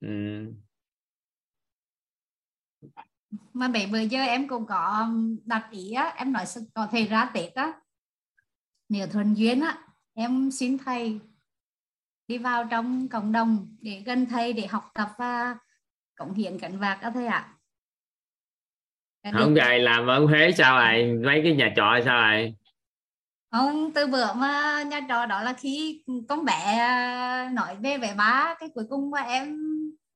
Ừ. 0.00 0.08
mà 3.52 3.68
bảy 3.68 3.86
bữa 3.86 3.98
giờ 3.98 4.20
em 4.20 4.48
cũng 4.48 4.66
có 4.66 5.08
đặt 5.44 5.68
ý 5.70 5.92
á 5.92 6.14
em 6.16 6.32
nói 6.32 6.44
có 6.74 6.88
thể 6.92 7.04
ra 7.04 7.30
tết 7.34 7.54
á. 7.54 7.72
Nếu 8.88 9.06
thuận 9.06 9.34
duyên 9.34 9.60
á 9.60 9.78
em 10.14 10.50
xin 10.50 10.78
thầy 10.78 11.20
đi 12.28 12.38
vào 12.38 12.68
trong 12.70 13.08
cộng 13.08 13.32
đồng 13.32 13.76
để 13.80 14.02
gần 14.06 14.26
thầy 14.26 14.52
để 14.52 14.66
học 14.66 14.90
tập 14.94 15.10
và 15.18 15.56
cống 16.14 16.34
hiến 16.34 16.58
cảnh 16.58 16.78
vạc 16.78 17.00
á 17.00 17.10
thầy 17.14 17.26
ạ. 17.26 17.40
Là 17.40 17.59
không 19.32 19.54
gầy 19.54 19.78
làm 19.78 20.06
ở 20.06 20.24
Huế 20.24 20.52
sao 20.52 20.78
rồi 20.78 21.20
mấy 21.24 21.40
cái 21.44 21.52
nhà 21.52 21.72
trọ 21.76 21.98
sao 22.04 22.22
rồi 22.22 22.54
không 23.50 23.92
từ 23.94 24.06
bữa 24.06 24.32
mà 24.32 24.82
nhà 24.82 25.00
trọ 25.08 25.26
đó 25.26 25.42
là 25.42 25.52
khi 25.52 26.02
con 26.28 26.44
bé 26.44 26.78
à, 26.78 27.50
nói 27.52 27.76
về 27.76 27.98
với 27.98 28.14
ba 28.14 28.54
cái 28.60 28.68
cuối 28.74 28.84
cùng 28.90 29.10
mà 29.10 29.20
em 29.20 29.56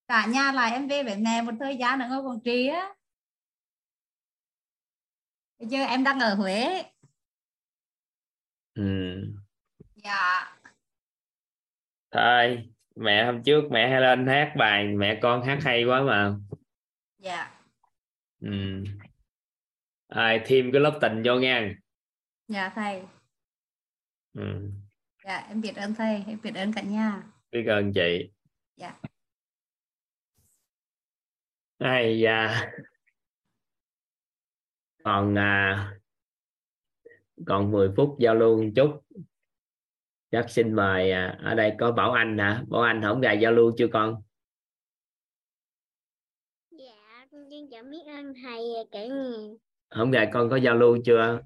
cả 0.08 0.26
nhà 0.26 0.52
là 0.52 0.66
em 0.66 0.88
về 0.88 1.02
với 1.02 1.16
mẹ 1.16 1.42
một 1.42 1.52
thời 1.60 1.76
gian 1.76 2.00
ở 2.00 2.22
quảng 2.24 2.40
trị 2.44 2.66
á. 2.66 2.94
Bây 5.58 5.68
giờ 5.68 5.84
em 5.84 6.04
đang 6.04 6.20
ở 6.20 6.34
Huế. 6.34 6.82
Ừ. 8.74 8.82
dạ. 9.94 10.56
Thôi 12.10 12.68
mẹ 12.96 13.24
hôm 13.24 13.42
trước 13.42 13.64
mẹ 13.70 13.88
hay 13.90 14.00
lên 14.00 14.26
hát 14.26 14.52
bài 14.58 14.84
mẹ 14.84 15.18
con 15.22 15.42
hát 15.42 15.58
hay 15.62 15.84
quá 15.84 16.02
mà. 16.02 16.34
Dạ 17.18 17.53
ừ. 18.44 18.84
ai 20.08 20.40
thêm 20.46 20.70
cái 20.72 20.80
lớp 20.80 20.98
tình 21.02 21.22
vô 21.24 21.38
nha. 21.38 21.74
Dạ 22.48 22.72
thầy. 22.74 23.02
Ừ. 24.32 24.70
dạ 25.24 25.46
em 25.48 25.60
biết 25.60 25.76
ơn 25.76 25.94
thầy 25.94 26.24
em 26.26 26.38
biết 26.42 26.54
ơn 26.54 26.72
cả 26.72 26.82
nhà. 26.82 27.22
Biết 27.50 27.64
ơn 27.66 27.92
chị. 27.92 28.30
Dạ. 28.76 29.00
Ai 31.78 32.20
da. 32.20 32.70
Còn 35.04 35.38
à, 35.38 35.92
còn 37.46 37.70
10 37.70 37.90
phút 37.96 38.16
giao 38.18 38.34
lưu 38.34 38.62
một 38.62 38.70
chút. 38.76 39.00
Chắc 40.30 40.50
xin 40.50 40.74
mời 40.74 41.10
à, 41.10 41.38
ở 41.42 41.54
đây 41.54 41.74
có 41.78 41.92
Bảo 41.92 42.12
Anh 42.12 42.38
hả? 42.38 42.64
Bảo 42.68 42.82
Anh 42.82 43.02
không 43.02 43.20
gài 43.20 43.38
giao 43.40 43.52
lưu 43.52 43.72
chưa 43.78 43.88
con 43.92 44.22
Dạ, 46.70 47.26
con 47.32 47.46
xin 47.50 47.70
chào 47.70 47.83
biết 47.94 48.12
ơn 48.12 48.34
thầy 48.42 48.64
cả 48.90 49.06
nhà. 49.06 49.36
không 49.90 50.10
gài 50.10 50.28
con 50.32 50.50
có 50.50 50.56
giao 50.56 50.74
lưu 50.76 50.98
chưa 51.04 51.40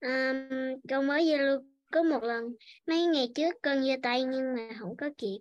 Um, 0.00 0.80
con 0.90 1.06
mới 1.06 1.26
giao 1.26 1.38
lưu 1.38 1.60
có 1.92 2.02
một 2.02 2.22
lần 2.22 2.44
mấy 2.86 3.04
ngày 3.06 3.28
trước 3.34 3.54
con 3.62 3.82
giơ 3.84 3.92
tay 4.02 4.24
nhưng 4.24 4.54
mà 4.56 4.68
không 4.78 4.96
có 4.96 5.10
kịp. 5.18 5.38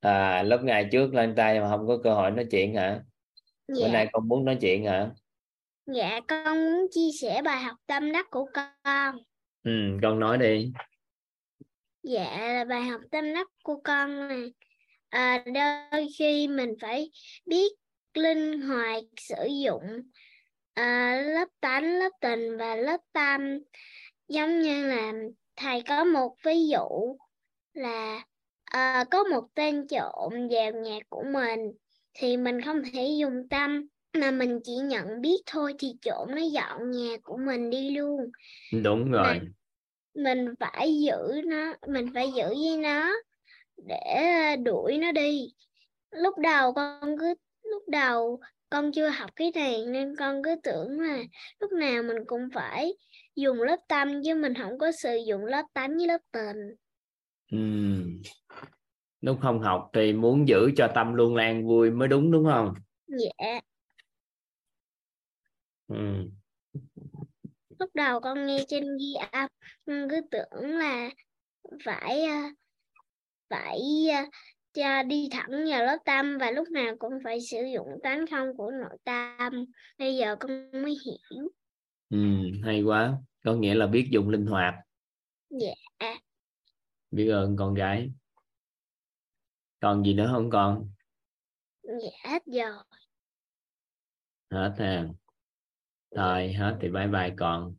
à 0.00 0.42
lúc 0.42 0.60
ngày 0.64 0.88
trước 0.92 1.14
lên 1.14 1.34
tay 1.36 1.60
mà 1.60 1.68
không 1.70 1.86
có 1.88 1.98
cơ 2.04 2.14
hội 2.14 2.30
nói 2.30 2.46
chuyện 2.50 2.74
hả 2.74 3.00
bữa 3.68 3.74
Dạ, 3.74 3.88
nay 3.92 4.08
con 4.12 4.28
muốn 4.28 4.44
nói 4.44 4.58
chuyện 4.60 4.84
hả 4.84 5.10
dạ 5.86 6.20
con 6.28 6.58
muốn 6.58 6.86
chia 6.90 7.10
sẻ 7.20 7.42
bài 7.44 7.62
học 7.62 7.76
tâm 7.86 8.12
đắc 8.12 8.26
của 8.30 8.46
con. 8.54 9.16
ừ 9.64 9.70
con 10.02 10.18
nói 10.20 10.38
đi 10.38 10.72
Dạ 12.02 12.38
là 12.54 12.64
bài 12.64 12.82
học 12.82 13.00
tâm 13.10 13.34
đắc 13.34 13.46
của 13.62 13.80
con 13.84 14.28
là 14.28 14.36
à, 15.08 15.44
đôi 15.92 16.06
khi 16.18 16.48
mình 16.48 16.74
phải 16.80 17.10
biết 17.46 17.72
linh 18.14 18.60
hoạt 18.60 19.04
sử 19.16 19.48
dụng 19.64 19.82
à, 20.74 21.20
lớp 21.26 21.48
tánh, 21.60 21.98
lớp 21.98 22.10
tình 22.20 22.56
và 22.56 22.76
lớp 22.76 23.00
tâm. 23.12 23.40
Giống 24.28 24.60
như 24.60 24.86
là 24.88 25.12
thầy 25.56 25.82
có 25.88 26.04
một 26.04 26.36
ví 26.44 26.68
dụ 26.68 27.16
là 27.74 28.24
à, 28.64 29.04
có 29.10 29.24
một 29.24 29.44
tên 29.54 29.86
trộm 29.88 30.32
vào 30.50 30.72
nhà 30.72 30.98
của 31.08 31.24
mình 31.32 31.60
thì 32.14 32.36
mình 32.36 32.60
không 32.62 32.82
thể 32.92 33.06
dùng 33.20 33.48
tâm 33.50 33.86
mà 34.12 34.30
mình 34.30 34.60
chỉ 34.64 34.72
nhận 34.76 35.20
biết 35.20 35.36
thôi 35.46 35.74
thì 35.78 35.94
trộm 36.02 36.28
nó 36.30 36.42
dọn 36.52 36.90
nhà 36.90 37.16
của 37.22 37.36
mình 37.46 37.70
đi 37.70 37.90
luôn. 37.90 38.30
Đúng 38.84 39.10
rồi. 39.10 39.40
mình 40.14 40.54
phải 40.60 41.00
giữ 41.00 41.40
nó 41.46 41.74
mình 41.88 42.06
phải 42.14 42.32
giữ 42.32 42.48
với 42.48 42.76
nó 42.78 43.12
để 43.76 44.56
đuổi 44.64 44.98
nó 44.98 45.12
đi. 45.12 45.54
Lúc 46.10 46.38
đầu 46.38 46.72
con 46.72 47.18
cứ 47.20 47.34
lúc 47.70 47.82
đầu 47.88 48.40
con 48.70 48.92
chưa 48.92 49.08
học 49.08 49.30
cái 49.36 49.52
này 49.54 49.84
nên 49.86 50.16
con 50.16 50.42
cứ 50.42 50.54
tưởng 50.62 51.00
là 51.00 51.22
lúc 51.60 51.72
nào 51.72 52.02
mình 52.02 52.16
cũng 52.26 52.48
phải 52.54 52.92
dùng 53.36 53.62
lớp 53.62 53.76
tâm 53.88 54.22
chứ 54.24 54.34
mình 54.34 54.54
không 54.54 54.78
có 54.78 54.92
sử 54.92 55.16
dụng 55.26 55.44
lớp 55.44 55.62
tánh 55.72 55.96
với 55.96 56.06
lớp 56.06 56.20
tình 56.32 56.56
ừ. 57.50 57.58
lúc 59.20 59.38
không 59.42 59.60
học 59.60 59.90
thì 59.92 60.12
muốn 60.12 60.48
giữ 60.48 60.70
cho 60.76 60.92
tâm 60.94 61.14
luôn 61.14 61.36
an 61.36 61.66
vui 61.66 61.90
mới 61.90 62.08
đúng 62.08 62.30
đúng 62.30 62.44
không 62.44 62.74
dạ 63.06 63.60
ừ. 65.88 65.96
lúc 67.78 67.90
đầu 67.94 68.20
con 68.20 68.46
nghe 68.46 68.64
trên 68.68 68.84
ghi 69.00 69.14
âm 69.32 69.48
con 69.86 70.08
cứ 70.10 70.20
tưởng 70.30 70.78
là 70.78 71.10
phải 71.84 72.24
à, 72.24 72.50
phải 73.50 73.80
cho 74.72 75.02
đi 75.02 75.28
thẳng 75.32 75.50
vào 75.70 75.84
lớp 75.84 75.98
tâm 76.04 76.38
và 76.38 76.50
lúc 76.50 76.68
nào 76.70 76.94
cũng 76.98 77.12
phải 77.24 77.40
sử 77.40 77.58
dụng 77.74 77.88
tánh 78.02 78.26
không 78.30 78.56
của 78.56 78.70
nội 78.70 78.98
tâm 79.04 79.64
bây 79.98 80.16
giờ 80.16 80.36
con 80.40 80.70
mới 80.72 80.96
hiểu. 81.06 81.48
Ừ 82.10 82.18
hay 82.64 82.82
quá. 82.82 83.18
Có 83.44 83.54
nghĩa 83.54 83.74
là 83.74 83.86
biết 83.86 84.08
dùng 84.12 84.28
linh 84.28 84.46
hoạt. 84.46 84.74
Dạ. 85.50 86.14
Biết 87.10 87.28
ơn 87.28 87.56
con 87.56 87.74
gái. 87.74 88.10
Còn 89.80 90.04
gì 90.04 90.14
nữa 90.14 90.28
không 90.32 90.50
con? 90.50 90.90
Dạ 91.82 92.30
hết 92.30 92.42
giờ. 92.46 92.82
Hết 94.50 94.74
ha. 94.78 95.06
Thôi 96.16 96.52
hết 96.52 96.78
thì 96.80 96.88
bye 96.88 97.06
bye 97.06 97.34
con. 97.36 97.74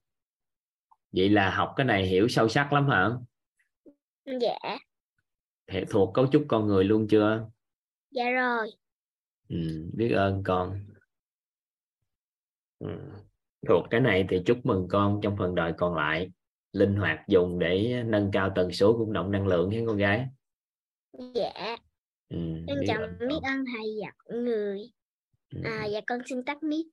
Vậy 1.12 1.30
là 1.30 1.56
học 1.56 1.74
cái 1.76 1.86
này 1.86 2.08
hiểu 2.08 2.28
sâu 2.28 2.50
sắc 2.50 2.74
lắm 2.74 2.88
hả? 2.90 3.10
Dạ 4.26 4.78
Hiểu 5.70 5.86
thuộc 5.90 6.14
cấu 6.14 6.28
trúc 6.32 6.46
con 6.48 6.68
người 6.68 6.84
luôn 6.84 7.08
chưa? 7.08 7.50
Dạ 8.12 8.30
rồi. 8.30 8.72
Ừ, 9.50 9.90
biết 9.94 10.10
ơn 10.10 10.44
con. 10.46 10.80
Ừ. 12.80 12.88
thuộc 13.68 13.86
cái 13.90 14.02
này 14.02 14.26
thì 14.30 14.42
chúc 14.46 14.58
mừng 14.64 14.88
con 14.90 15.20
trong 15.24 15.36
phần 15.38 15.56
đời 15.56 15.74
còn 15.78 15.96
lại. 15.96 16.32
Linh 16.72 16.96
hoạt 16.96 17.20
dùng 17.28 17.60
để 17.60 18.04
nâng 18.06 18.30
cao 18.34 18.52
tần 18.56 18.72
số 18.72 18.96
rung 19.00 19.14
động 19.14 19.32
năng 19.32 19.48
lượng 19.48 19.70
với 19.70 19.84
con 19.88 19.98
gái. 19.98 20.26
Dạ. 21.36 21.78
Ừ, 22.30 22.38
trọng 22.88 23.02
ơn 23.02 23.18
biết 23.20 23.40
ơn 23.44 23.66
thầy 23.74 24.00
và 24.02 24.12
mọi 24.30 24.38
người. 24.38 24.92
Ừ, 25.56 25.62
à 25.64 25.86
dạ 25.86 26.02
con 26.08 26.20
xin 26.26 26.46
tắt 26.46 26.64
mic. 26.64 26.88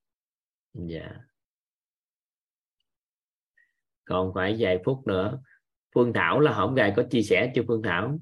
Dạ. 0.74 1.16
Còn 4.04 4.32
phải 4.34 4.56
vài 4.58 4.78
phút 4.84 5.06
nữa. 5.06 5.40
Phương 5.94 6.12
Thảo 6.12 6.40
là 6.40 6.52
hổng 6.52 6.74
gài 6.74 6.92
có 6.96 7.02
chia 7.10 7.22
sẻ 7.22 7.52
chưa 7.54 7.62
Phương 7.68 7.82
Thảo 7.82 8.18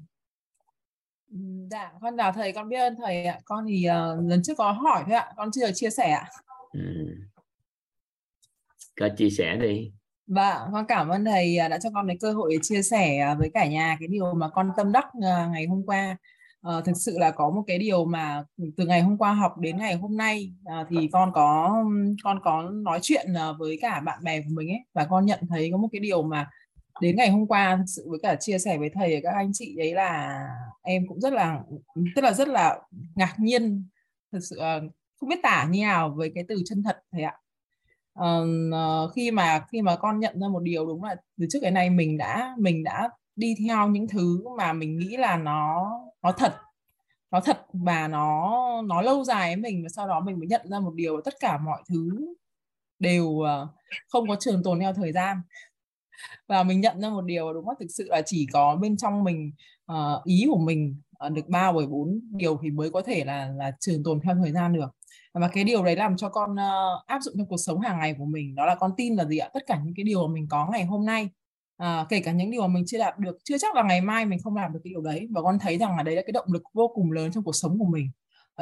Dạ, 1.71 1.91
con 2.01 2.17
chào 2.17 2.31
thầy, 2.31 2.51
con 2.51 2.69
biết 2.69 2.77
ơn 2.77 2.95
thầy 2.95 3.25
ạ. 3.25 3.39
Con 3.45 3.65
thì 3.69 3.83
ờ, 3.83 4.21
lần 4.21 4.43
trước 4.43 4.53
có 4.57 4.71
hỏi 4.71 5.03
thôi 5.05 5.15
ạ, 5.15 5.33
con 5.37 5.51
chưa 5.51 5.71
chia 5.71 5.89
sẻ 5.89 6.09
ạ. 6.11 6.25
ừ. 6.73 6.79
có 8.99 9.09
chia 9.17 9.29
sẻ 9.29 9.55
đi 9.55 9.91
Vâng, 10.27 10.57
con 10.73 10.85
cảm 10.87 11.09
ơn 11.09 11.25
thầy 11.25 11.57
à, 11.57 11.67
đã 11.67 11.77
cho 11.83 11.89
con 11.93 12.07
cái 12.07 12.17
cơ 12.21 12.31
hội 12.33 12.51
để 12.53 12.57
chia 12.61 12.81
sẻ 12.81 13.17
à, 13.17 13.35
với 13.35 13.51
cả 13.53 13.67
nhà 13.67 13.97
cái 13.99 14.07
điều 14.07 14.33
mà 14.33 14.49
con 14.49 14.71
tâm 14.77 14.91
đắc 14.91 15.05
à, 15.23 15.49
ngày 15.53 15.65
hôm 15.65 15.83
qua. 15.85 16.17
Ờ, 16.61 16.81
thực 16.85 16.93
sự 16.95 17.17
là 17.19 17.31
có 17.31 17.49
một 17.49 17.63
cái 17.67 17.79
điều 17.79 18.05
mà 18.05 18.43
từ 18.77 18.85
ngày 18.85 19.01
hôm 19.01 19.17
qua 19.17 19.33
học 19.33 19.57
đến 19.57 19.77
ngày 19.77 19.95
hôm 19.95 20.17
nay 20.17 20.53
à, 20.65 20.85
thì 20.89 21.09
con 21.11 21.31
có 21.33 21.83
con 22.23 22.39
có 22.43 22.69
nói 22.69 22.99
chuyện 23.01 23.33
à, 23.33 23.51
với 23.59 23.77
cả 23.81 23.99
bạn 23.99 24.23
bè 24.23 24.41
của 24.41 24.49
mình 24.49 24.69
ấy 24.69 24.79
và 24.93 25.05
con 25.09 25.25
nhận 25.25 25.39
thấy 25.49 25.69
có 25.71 25.77
một 25.77 25.87
cái 25.91 25.99
điều 25.99 26.23
mà 26.23 26.49
đến 27.01 27.15
ngày 27.15 27.29
hôm 27.29 27.47
qua 27.47 27.75
thực 27.77 27.85
sự 27.87 28.05
với 28.09 28.19
cả 28.23 28.35
chia 28.35 28.59
sẻ 28.59 28.77
với 28.77 28.89
thầy 28.89 29.15
và 29.15 29.19
các 29.31 29.37
anh 29.37 29.51
chị 29.53 29.75
đấy 29.77 29.93
là 29.93 30.39
em 30.81 31.07
cũng 31.07 31.21
rất 31.21 31.33
là 31.33 31.59
tức 32.15 32.21
là 32.21 32.33
rất 32.33 32.47
là 32.47 32.79
ngạc 33.15 33.35
nhiên 33.37 33.87
thực 34.31 34.39
sự 34.39 34.59
không 35.19 35.29
biết 35.29 35.39
tả 35.43 35.67
như 35.69 35.81
nào 35.81 36.13
với 36.17 36.31
cái 36.35 36.45
từ 36.47 36.55
chân 36.65 36.83
thật 36.83 36.97
thầy 37.11 37.23
ạ. 37.23 37.37
uh, 38.19 39.13
khi 39.15 39.31
mà 39.31 39.65
khi 39.71 39.81
mà 39.81 39.95
con 39.95 40.19
nhận 40.19 40.39
ra 40.39 40.47
một 40.47 40.59
điều 40.63 40.85
đúng 40.85 41.03
là 41.03 41.15
từ 41.37 41.45
trước 41.49 41.59
cái 41.61 41.71
này 41.71 41.89
mình 41.89 42.17
đã 42.17 42.55
mình 42.57 42.83
đã 42.83 43.09
đi 43.35 43.55
theo 43.67 43.87
những 43.87 44.07
thứ 44.07 44.43
mà 44.57 44.73
mình 44.73 44.97
nghĩ 44.97 45.17
là 45.17 45.37
nó 45.37 45.91
nó 46.21 46.31
thật 46.31 46.53
nó 47.31 47.39
thật 47.39 47.65
và 47.73 48.07
nó 48.07 48.81
nó 48.81 49.01
lâu 49.01 49.23
dài 49.23 49.55
với 49.55 49.61
mình 49.61 49.83
và 49.83 49.89
sau 49.89 50.07
đó 50.07 50.19
mình 50.19 50.39
mới 50.39 50.47
nhận 50.47 50.61
ra 50.69 50.79
một 50.79 50.93
điều 50.95 51.15
là 51.15 51.21
tất 51.25 51.33
cả 51.39 51.57
mọi 51.57 51.83
thứ 51.89 52.33
đều 52.99 53.39
ờ, 53.39 53.67
không 54.07 54.27
có 54.27 54.35
trường 54.39 54.63
tồn 54.63 54.79
theo 54.79 54.93
thời 54.93 55.11
gian 55.11 55.41
và 56.47 56.63
mình 56.63 56.81
nhận 56.81 57.01
ra 57.01 57.09
một 57.09 57.21
điều 57.21 57.53
đúng 57.53 57.69
là 57.69 57.75
thực 57.79 57.87
sự 57.89 58.07
là 58.09 58.21
chỉ 58.25 58.47
có 58.53 58.75
bên 58.75 58.97
trong 58.97 59.23
mình 59.23 59.51
uh, 59.91 60.23
ý 60.23 60.45
của 60.49 60.59
mình 60.59 60.95
uh, 61.25 61.31
được 61.31 61.47
ba 61.47 61.71
bởi 61.71 61.85
bốn 61.87 62.19
điều 62.31 62.59
thì 62.63 62.71
mới 62.71 62.89
có 62.89 63.01
thể 63.01 63.25
là 63.25 63.51
là 63.57 63.71
trường 63.79 64.03
tồn 64.03 64.19
theo 64.23 64.35
thời 64.35 64.51
gian 64.51 64.73
được. 64.73 64.89
Và 65.33 65.47
cái 65.47 65.63
điều 65.63 65.83
đấy 65.83 65.95
làm 65.95 66.17
cho 66.17 66.29
con 66.29 66.51
uh, 66.51 67.05
áp 67.05 67.19
dụng 67.21 67.33
trong 67.37 67.47
cuộc 67.47 67.57
sống 67.57 67.79
hàng 67.79 67.99
ngày 67.99 68.15
của 68.17 68.25
mình 68.25 68.55
đó 68.55 68.65
là 68.65 68.75
con 68.75 68.91
tin 68.97 69.15
là 69.15 69.25
gì 69.25 69.37
ạ? 69.37 69.49
Tất 69.53 69.63
cả 69.67 69.81
những 69.85 69.93
cái 69.97 70.03
điều 70.03 70.27
mà 70.27 70.33
mình 70.33 70.47
có 70.49 70.67
ngày 70.71 70.85
hôm 70.85 71.05
nay 71.05 71.29
à, 71.77 72.05
kể 72.09 72.19
cả 72.19 72.31
những 72.31 72.51
điều 72.51 72.61
mà 72.61 72.67
mình 72.67 72.83
chưa 72.87 72.99
đạt 72.99 73.19
được 73.19 73.37
chưa 73.43 73.57
chắc 73.57 73.75
là 73.75 73.83
ngày 73.83 74.01
mai 74.01 74.25
mình 74.25 74.39
không 74.39 74.55
làm 74.55 74.73
được 74.73 74.79
cái 74.83 74.91
điều 74.91 75.01
đấy. 75.01 75.27
Và 75.31 75.41
con 75.41 75.59
thấy 75.59 75.77
rằng 75.77 75.97
là 75.97 76.03
đấy 76.03 76.15
là 76.15 76.21
cái 76.21 76.31
động 76.31 76.45
lực 76.53 76.63
vô 76.73 76.91
cùng 76.95 77.11
lớn 77.11 77.31
trong 77.31 77.43
cuộc 77.43 77.55
sống 77.55 77.79
của 77.79 77.85
mình 77.85 78.09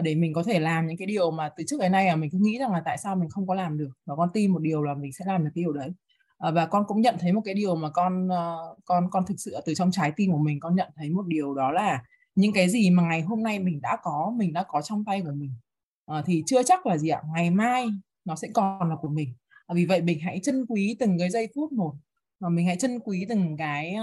để 0.01 0.15
mình 0.15 0.33
có 0.33 0.43
thể 0.43 0.59
làm 0.59 0.87
những 0.87 0.97
cái 0.97 1.05
điều 1.05 1.31
mà 1.31 1.49
từ 1.57 1.63
trước 1.67 1.79
đến 1.79 1.91
nay 1.91 2.05
là 2.05 2.15
mình 2.15 2.29
cứ 2.31 2.37
nghĩ 2.41 2.57
rằng 2.59 2.71
là 2.71 2.81
tại 2.85 2.97
sao 2.97 3.15
mình 3.15 3.29
không 3.29 3.47
có 3.47 3.55
làm 3.55 3.77
được. 3.77 3.89
Và 4.05 4.15
con 4.15 4.29
tin 4.33 4.51
một 4.51 4.59
điều 4.59 4.83
là 4.83 4.93
mình 4.93 5.11
sẽ 5.13 5.25
làm 5.27 5.43
được 5.43 5.51
cái 5.55 5.63
điều 5.63 5.73
đấy. 5.73 5.89
Ờ, 6.37 6.51
và 6.51 6.65
con 6.65 6.83
cũng 6.87 7.01
nhận 7.01 7.15
thấy 7.19 7.31
một 7.31 7.41
cái 7.45 7.53
điều 7.53 7.75
mà 7.75 7.89
con 7.89 8.27
ờ, 8.29 8.75
con 8.85 9.09
con 9.11 9.25
thực 9.25 9.35
sự 9.37 9.55
từ 9.65 9.73
trong 9.73 9.91
trái 9.91 10.11
tim 10.15 10.31
của 10.31 10.37
mình 10.37 10.59
con 10.59 10.75
nhận 10.75 10.89
thấy 10.95 11.09
một 11.09 11.27
điều 11.27 11.53
đó 11.53 11.71
là 11.71 12.03
những 12.35 12.53
cái 12.53 12.69
gì 12.69 12.89
mà 12.89 13.03
ngày 13.03 13.21
hôm 13.21 13.43
nay 13.43 13.59
mình 13.59 13.81
đã 13.81 13.97
có 14.03 14.33
mình 14.37 14.53
đã 14.53 14.63
có 14.67 14.81
trong 14.81 15.05
tay 15.05 15.21
của 15.21 15.31
mình 15.35 15.51
ờ, 16.05 16.21
thì 16.25 16.43
chưa 16.45 16.63
chắc 16.63 16.85
là 16.85 16.97
gì 16.97 17.09
ạ 17.09 17.21
ngày 17.35 17.49
mai 17.51 17.87
nó 18.25 18.35
sẽ 18.35 18.47
còn 18.53 18.89
là 18.89 18.95
của 19.01 19.09
mình. 19.09 19.33
À, 19.67 19.73
vì 19.75 19.85
vậy 19.85 20.01
mình 20.01 20.19
hãy 20.19 20.39
trân 20.43 20.65
quý 20.65 20.95
từng 20.99 21.19
cái 21.19 21.29
giây 21.29 21.47
phút 21.55 21.71
một 21.71 21.93
và 22.39 22.49
mình 22.49 22.65
hãy 22.65 22.75
trân 22.79 22.99
quý 22.99 23.25
từng 23.29 23.57
cái 23.57 23.95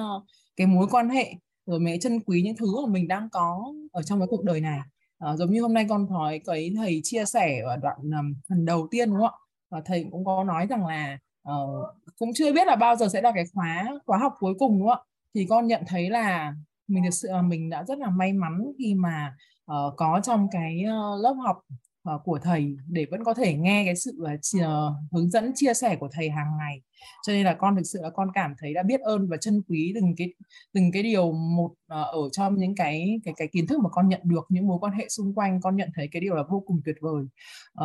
cái 0.56 0.66
mối 0.66 0.86
quan 0.90 1.08
hệ 1.08 1.34
rồi 1.66 1.80
mình 1.80 1.88
hãy 1.88 1.98
trân 1.98 2.20
quý 2.20 2.42
những 2.42 2.56
thứ 2.56 2.86
mà 2.86 2.92
mình 2.92 3.08
đang 3.08 3.28
có 3.32 3.72
ở 3.92 4.02
trong 4.02 4.20
cái 4.20 4.26
cuộc 4.30 4.44
đời 4.44 4.60
này. 4.60 4.80
À, 5.18 5.36
giống 5.36 5.50
như 5.50 5.62
hôm 5.62 5.74
nay 5.74 5.86
con 5.88 6.06
nói 6.10 6.40
cái 6.44 6.72
thầy 6.76 7.00
chia 7.04 7.24
sẻ 7.24 7.60
ở 7.64 7.76
đoạn 7.76 7.96
um, 8.02 8.34
phần 8.48 8.64
đầu 8.64 8.88
tiên 8.90 9.10
đúng 9.10 9.20
không 9.20 9.28
ạ? 9.28 9.38
Và 9.70 9.82
thầy 9.84 10.06
cũng 10.10 10.24
có 10.24 10.44
nói 10.44 10.66
rằng 10.66 10.86
là 10.86 11.18
uh, 11.48 11.86
cũng 12.18 12.30
chưa 12.34 12.52
biết 12.52 12.66
là 12.66 12.76
bao 12.76 12.96
giờ 12.96 13.08
sẽ 13.08 13.20
là 13.20 13.32
cái 13.34 13.44
khóa 13.54 13.86
khóa 14.06 14.18
học 14.18 14.34
cuối 14.38 14.54
cùng 14.58 14.78
đúng 14.78 14.88
không 14.88 14.98
ạ. 14.98 15.06
Thì 15.34 15.46
con 15.48 15.66
nhận 15.66 15.82
thấy 15.86 16.10
là 16.10 16.54
mình 16.88 17.04
thực 17.04 17.14
sự 17.14 17.28
là 17.32 17.42
mình 17.42 17.70
đã 17.70 17.84
rất 17.84 17.98
là 17.98 18.10
may 18.10 18.32
mắn 18.32 18.72
khi 18.78 18.94
mà 18.94 19.36
uh, 19.72 19.94
có 19.96 20.20
trong 20.22 20.48
cái 20.52 20.84
uh, 20.84 21.22
lớp 21.22 21.32
học 21.44 21.58
Ờ, 22.02 22.18
của 22.24 22.38
thầy 22.42 22.76
để 22.86 23.06
vẫn 23.10 23.24
có 23.24 23.34
thể 23.34 23.54
nghe 23.54 23.84
cái 23.84 23.96
sự 23.96 24.24
ờ, 24.24 24.32
ờ, 24.62 24.94
hướng 25.12 25.30
dẫn 25.30 25.52
chia 25.54 25.74
sẻ 25.74 25.96
của 25.96 26.08
thầy 26.12 26.30
hàng 26.30 26.46
ngày. 26.58 26.80
Cho 27.26 27.32
nên 27.32 27.44
là 27.44 27.54
con 27.54 27.76
thực 27.76 27.82
sự 27.82 27.98
là 28.02 28.10
con 28.10 28.28
cảm 28.34 28.54
thấy 28.58 28.74
đã 28.74 28.82
biết 28.82 29.00
ơn 29.00 29.28
và 29.28 29.36
trân 29.36 29.62
quý 29.68 29.92
từng 29.94 30.14
cái 30.16 30.34
từng 30.74 30.92
cái 30.92 31.02
điều 31.02 31.32
một 31.32 31.70
ở 31.88 32.28
trong 32.32 32.56
những 32.58 32.74
cái 32.74 33.20
cái 33.24 33.34
cái 33.36 33.48
kiến 33.52 33.66
thức 33.66 33.80
mà 33.82 33.88
con 33.92 34.08
nhận 34.08 34.20
được 34.24 34.46
những 34.48 34.66
mối 34.66 34.78
quan 34.80 34.92
hệ 34.92 35.08
xung 35.08 35.34
quanh. 35.34 35.60
Con 35.60 35.76
nhận 35.76 35.90
thấy 35.94 36.08
cái 36.12 36.20
điều 36.20 36.34
là 36.34 36.42
vô 36.50 36.62
cùng 36.66 36.80
tuyệt 36.84 36.96
vời. 37.00 37.24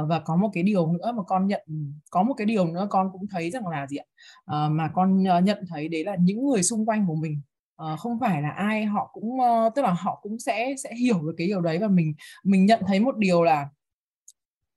Và 0.09 0.19
có 0.19 0.35
một 0.35 0.49
cái 0.53 0.63
điều 0.63 0.91
nữa 0.91 1.11
mà 1.17 1.23
con 1.23 1.47
nhận 1.47 1.61
có 2.11 2.23
một 2.23 2.33
cái 2.33 2.45
điều 2.45 2.65
nữa 2.65 2.87
con 2.89 3.09
cũng 3.11 3.27
thấy 3.31 3.51
rằng 3.51 3.67
là 3.67 3.87
gì 3.87 3.97
ạ? 3.97 4.05
Mà 4.69 4.91
con 4.93 5.23
nhận 5.23 5.65
thấy 5.69 5.87
đấy 5.87 6.03
là 6.03 6.15
những 6.19 6.45
người 6.45 6.63
xung 6.63 6.85
quanh 6.85 7.05
của 7.07 7.15
mình 7.15 7.41
Ờ, 7.75 7.95
không 7.97 8.19
phải 8.19 8.41
là 8.41 8.49
ai 8.49 8.85
họ 8.85 9.09
cũng 9.13 9.29
uh, 9.39 9.75
tức 9.75 9.81
là 9.81 9.93
họ 9.93 10.19
cũng 10.21 10.39
sẽ 10.39 10.75
sẽ 10.83 10.95
hiểu 10.95 11.21
được 11.21 11.33
cái 11.37 11.47
điều 11.47 11.61
đấy 11.61 11.77
và 11.77 11.87
mình 11.87 12.13
mình 12.43 12.65
nhận 12.65 12.81
thấy 12.87 12.99
một 12.99 13.17
điều 13.17 13.43
là 13.43 13.69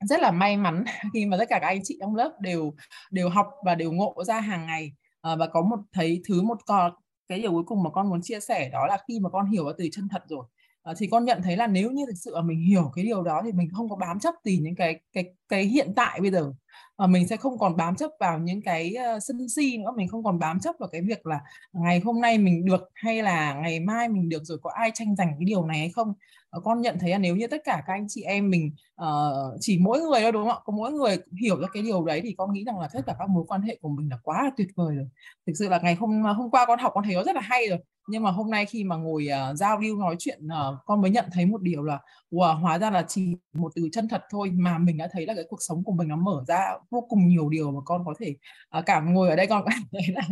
rất 0.01 0.21
là 0.21 0.31
may 0.31 0.57
mắn 0.57 0.85
khi 1.15 1.27
mà 1.27 1.37
tất 1.37 1.45
cả 1.49 1.59
các 1.61 1.67
anh 1.67 1.81
chị 1.85 1.97
trong 2.01 2.15
lớp 2.17 2.33
đều 2.41 2.75
đều 3.11 3.29
học 3.29 3.47
và 3.65 3.75
đều 3.75 3.93
ngộ 3.93 4.25
ra 4.27 4.41
hàng 4.41 4.67
ngày. 4.67 4.93
Ờ, 5.21 5.37
và 5.37 5.47
có 5.47 5.63
một, 5.63 5.77
thấy 5.93 6.23
thứ 6.29 6.43
một 6.43 6.59
con 6.67 6.93
cái 7.29 7.39
điều 7.41 7.51
cuối 7.53 7.63
cùng 7.67 7.83
mà 7.83 7.91
con 7.91 8.09
muốn 8.11 8.21
chia 8.23 8.41
sẻ 8.41 8.69
đó 8.73 8.87
là 8.87 8.99
khi 9.09 9.21
mà 9.21 9.31
con 9.31 9.47
hiểu 9.47 9.65
từ 9.79 9.89
chân 9.93 10.09
thật 10.11 10.23
rồi 10.29 10.47
ờ, 10.83 10.95
thì 10.99 11.07
con 11.11 11.25
nhận 11.25 11.43
thấy 11.43 11.57
là 11.57 11.67
nếu 11.67 11.91
như 11.91 12.05
thực 12.07 12.17
sự 12.25 12.35
mình 12.43 12.61
hiểu 12.61 12.91
cái 12.97 13.05
điều 13.05 13.23
đó 13.23 13.43
thì 13.45 13.53
mình 13.53 13.69
không 13.75 13.89
có 13.89 13.97
bám 13.97 14.19
chấp 14.21 14.35
tìm 14.45 14.63
những 14.65 14.75
cái 14.75 15.01
cái 15.13 15.25
cái 15.49 15.65
hiện 15.65 15.93
tại 15.97 16.21
bây 16.21 16.31
giờ. 16.31 16.53
Ờ, 16.99 17.07
mình 17.07 17.29
sẽ 17.29 17.37
không 17.37 17.59
còn 17.59 17.77
bám 17.77 17.97
chấp 17.97 18.11
vào 18.21 18.39
những 18.39 18.63
cái 18.63 18.95
uh, 19.17 19.23
sân 19.23 19.49
si 19.49 19.79
nữa 19.79 19.93
mình 19.97 20.09
không 20.09 20.25
còn 20.25 20.39
bám 20.39 20.61
chấp 20.61 20.75
vào 20.79 20.89
cái 20.89 21.03
việc 21.03 21.27
là 21.27 21.41
ngày 21.73 22.01
hôm 22.05 22.21
nay 22.21 22.39
mình 22.39 22.65
được 22.65 22.91
hay 22.95 23.23
là 23.23 23.55
ngày 23.55 23.81
mai 23.81 24.09
mình 24.09 24.29
được 24.29 24.43
rồi 24.45 24.59
có 24.63 24.71
ai 24.75 24.91
tranh 24.95 25.17
giành 25.17 25.29
cái 25.29 25.45
điều 25.45 25.67
này 25.67 25.79
hay 25.79 25.91
không. 25.91 26.13
Ờ, 26.51 26.61
con 26.65 26.81
nhận 26.81 26.97
thấy 27.01 27.11
là 27.11 27.19
nếu 27.19 27.37
như 27.37 27.47
tất 27.47 27.63
cả 27.65 27.83
các 27.87 27.93
anh 27.93 28.07
chị 28.09 28.23
em 28.23 28.51
mình 28.51 28.71
uh, 29.03 29.57
chỉ 29.61 29.79
mỗi 29.79 30.01
người 30.01 30.21
thôi 30.21 30.33
đúng 30.33 30.43
không 30.43 30.53
ạ? 30.53 30.61
Có 30.65 30.73
mỗi 30.77 30.93
người 30.93 31.19
hiểu 31.41 31.61
ra 31.61 31.69
cái 31.73 31.83
điều 31.83 32.05
đấy 32.05 32.21
thì 32.25 32.35
con 32.39 32.53
nghĩ 32.53 32.65
rằng 32.65 32.79
là 32.79 32.89
tất 32.93 33.01
cả 33.07 33.15
các 33.19 33.29
mối 33.29 33.45
quan 33.49 33.63
hệ 33.63 33.79
của 33.81 33.89
mình 33.89 34.09
là 34.11 34.19
quá 34.23 34.43
là 34.45 34.51
tuyệt 34.57 34.69
vời 34.77 34.97
rồi. 34.97 35.09
Thực 35.47 35.53
sự 35.59 35.69
là 35.69 35.79
ngày 35.83 35.95
hôm 35.95 36.23
hôm 36.23 36.51
qua 36.51 36.67
con 36.67 36.79
học 36.79 36.93
con 36.95 37.05
thấy 37.05 37.15
nó 37.15 37.23
rất 37.25 37.35
là 37.35 37.41
hay 37.41 37.69
rồi. 37.69 37.79
Nhưng 38.09 38.23
mà 38.23 38.31
hôm 38.31 38.51
nay 38.51 38.67
khi 38.67 38.85
mà 38.85 38.97
ngồi 38.97 39.29
uh, 39.51 39.57
giao 39.57 39.79
lưu 39.79 39.97
nói 39.99 40.17
chuyện 40.19 40.47
uh, 40.47 40.79
con 40.87 41.01
mới 41.03 41.11
nhận 41.11 41.25
thấy 41.33 41.47
một 41.47 41.63
điều 41.63 41.83
là 41.83 41.99
wow, 42.31 42.61
hóa 42.61 42.79
ra 42.79 42.91
là 42.91 43.05
chỉ 43.09 43.35
một 43.53 43.73
từ 43.75 43.89
chân 43.93 44.09
thật 44.09 44.23
thôi 44.31 44.51
mà 44.55 44.79
mình 44.79 44.97
đã 44.97 45.09
thấy 45.13 45.27
là 45.27 45.35
cái 45.39 45.47
cuộc 45.49 45.59
sống 45.61 45.85
của 45.85 45.93
mình 45.93 46.09
nó 46.09 46.17
mở 46.17 46.45
ra 46.49 46.61
vô 46.91 47.07
cùng 47.09 47.29
nhiều 47.29 47.49
điều 47.49 47.71
mà 47.71 47.81
con 47.85 48.05
có 48.05 48.15
thể 48.21 48.37
ờ, 48.69 48.83
cảm 48.87 49.15
ngồi 49.15 49.29
ở 49.31 49.37
đây. 49.37 49.47
Con 49.47 49.65
cảm 49.67 49.83
thấy 49.93 50.03
là 50.15 50.23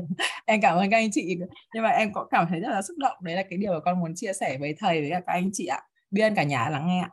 em 0.46 0.60
cảm 0.60 0.76
ơn 0.76 0.90
các 0.90 0.96
anh 0.96 1.10
chị. 1.12 1.36
Nhưng 1.74 1.82
mà 1.82 1.88
em 1.88 2.12
cũng 2.12 2.28
cảm 2.30 2.46
thấy 2.48 2.60
rất 2.60 2.68
là 2.68 2.82
xúc 2.82 2.96
động. 2.98 3.16
Đấy 3.20 3.34
là 3.36 3.42
cái 3.50 3.58
điều 3.58 3.72
mà 3.72 3.80
con 3.80 4.00
muốn 4.00 4.14
chia 4.14 4.32
sẻ 4.32 4.58
với 4.60 4.74
thầy 4.78 5.00
với 5.00 5.10
các 5.10 5.22
anh 5.26 5.50
chị 5.52 5.66
ạ. 5.66 5.82
Biết 6.10 6.22
ơn 6.22 6.34
cả 6.34 6.42
nhà 6.42 6.70
lắng 6.70 6.86
nghe 6.86 7.00
ạ. 7.00 7.10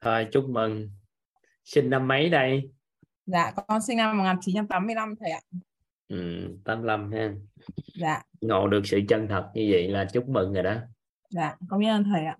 Thôi 0.00 0.26
chúc 0.32 0.44
mừng 0.48 0.90
sinh 1.64 1.90
năm 1.90 2.08
mấy 2.08 2.28
đây? 2.28 2.70
Dạ, 3.26 3.52
con 3.68 3.82
sinh 3.82 3.96
năm 3.96 4.18
1985 4.18 5.14
thầy 5.20 5.30
ạ. 5.30 5.40
ừ, 6.08 6.48
85 6.64 7.12
ha. 7.12 7.34
Dạ, 8.00 8.22
ngộ 8.40 8.68
được 8.68 8.80
sự 8.84 9.00
chân 9.08 9.26
thật 9.28 9.50
như 9.54 9.68
vậy 9.70 9.88
là 9.88 10.06
chúc 10.12 10.28
mừng 10.28 10.52
rồi 10.52 10.62
đó. 10.62 10.74
Dạ, 11.30 11.56
con 11.68 11.80
biết 11.80 11.88
ơn 11.88 12.04
thầy 12.04 12.24
ạ. 12.24 12.36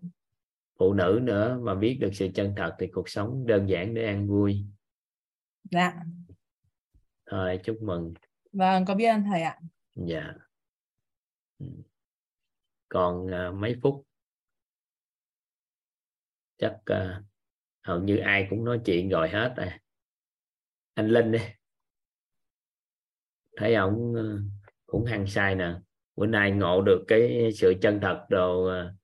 Phụ 0.79 0.93
nữ 0.93 1.21
nữa 1.23 1.59
mà 1.63 1.75
biết 1.75 1.99
được 2.01 2.11
sự 2.13 2.29
chân 2.35 2.55
thật 2.57 2.75
thì 2.79 2.87
cuộc 2.87 3.09
sống 3.09 3.47
đơn 3.47 3.69
giản 3.69 3.95
để 3.95 4.07
an 4.07 4.29
vui. 4.29 4.65
Dạ, 5.71 5.95
thôi 7.27 7.61
chúc 7.65 7.83
mừng. 7.83 8.15
Vâng, 8.53 8.85
con 8.85 8.97
biết 8.97 9.07
ơn 9.07 9.25
thầy 9.25 9.43
ạ. 9.43 9.59
dạ. 9.95 10.35
Ừ. 11.59 11.67
còn 12.89 13.33
à, 13.33 13.51
mấy 13.51 13.77
phút? 13.83 14.07
Chắc 16.59 16.77
à, 16.85 17.23
hầu 17.83 18.01
như 18.01 18.17
ai 18.17 18.47
cũng 18.51 18.65
nói 18.65 18.81
chuyện 18.85 19.09
rồi 19.09 19.29
hết 19.29 19.55
rồi 19.57 19.67
anh 20.95 21.09
Linh 21.09 21.33
đi. 21.33 21.39
Thấy 23.57 23.75
ông 23.75 24.15
ờ, 24.15 24.39
cũng 24.87 25.05
hăng 25.05 25.27
say 25.27 25.55
nè. 25.55 25.75
Bữa 26.17 26.27
nay 26.27 26.51
ngộ 26.51 26.83
được 26.83 27.05
cái 27.09 27.51
sự 27.55 27.75
chân 27.83 28.01
thật 28.03 28.27
đồ 28.31 28.65
ờ, 28.65 28.95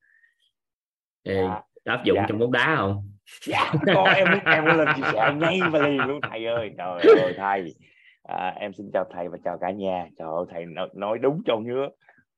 ê, 1.23 1.35
Dạ. 1.43 1.61
áp 1.85 2.05
dụng 2.05 2.17
Dạ. 2.17 2.25
trong 2.29 2.39
bóng 2.39 2.53
đá 2.53 2.77
không? 2.77 3.09
Dạ 3.47 3.73
có 3.95 4.03
em 4.17 4.29
em 4.45 4.65
lên 4.65 4.89
chia 4.97 5.03
sẻ 5.13 5.35
ngay 5.41 5.61
và 5.71 5.79
liền 5.89 6.01
luôn 6.01 6.21
thầy 6.31 6.47
ơi. 6.47 6.71
Trời 6.79 7.01
ơi 7.23 7.35
thầy. 7.37 7.75
À, 8.23 8.55
em 8.57 8.73
xin 8.73 8.91
chào 8.93 9.05
thầy 9.15 9.29
và 9.29 9.39
chào 9.45 9.59
cả 9.59 9.71
nhà. 9.71 10.07
Trời 10.19 10.29
ơi 10.29 10.45
thầy 10.51 10.65
nói, 10.67 10.89
nói 10.95 11.19
đúng 11.19 11.43
cho 11.47 11.57
nhớ 11.57 11.89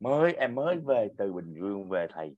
mới 0.00 0.34
em 0.34 0.54
mới 0.54 0.76
về 0.86 1.08
từ 1.18 1.32
bình 1.32 1.54
dương 1.54 1.88
về 1.88 2.06
thầy. 2.14 2.30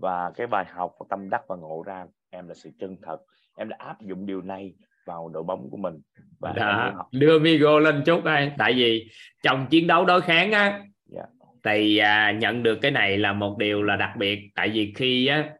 Và 0.00 0.30
cái 0.36 0.46
bài 0.46 0.64
học 0.74 0.92
và 1.00 1.06
tâm 1.10 1.30
đắc 1.30 1.42
và 1.48 1.56
ngộ 1.56 1.82
ra 1.86 2.04
em 2.30 2.48
là 2.48 2.54
sự 2.54 2.70
chân 2.80 2.96
thật. 3.02 3.18
Em 3.56 3.68
đã 3.68 3.76
áp 3.80 4.00
dụng 4.00 4.26
điều 4.26 4.42
này 4.42 4.72
vào 5.06 5.28
đội 5.28 5.42
bóng 5.42 5.68
của 5.70 5.76
mình. 5.76 5.94
Và 6.40 6.52
học. 6.96 7.08
đưa 7.12 7.38
Migo 7.38 7.78
lên 7.78 8.02
chút 8.06 8.24
đây. 8.24 8.52
Tại 8.58 8.72
vì 8.72 9.08
trong 9.42 9.66
chiến 9.70 9.86
đấu 9.86 10.04
đối 10.04 10.20
kháng 10.20 10.52
á 10.52 10.80
Dạ. 11.06 11.22
thì 11.64 11.98
à, 11.98 12.32
nhận 12.32 12.62
được 12.62 12.78
cái 12.82 12.90
này 12.90 13.18
là 13.18 13.32
một 13.32 13.56
điều 13.58 13.82
là 13.82 13.96
đặc 13.96 14.10
biệt. 14.18 14.50
Tại 14.54 14.68
vì 14.68 14.92
khi 14.96 15.26
á 15.26 15.50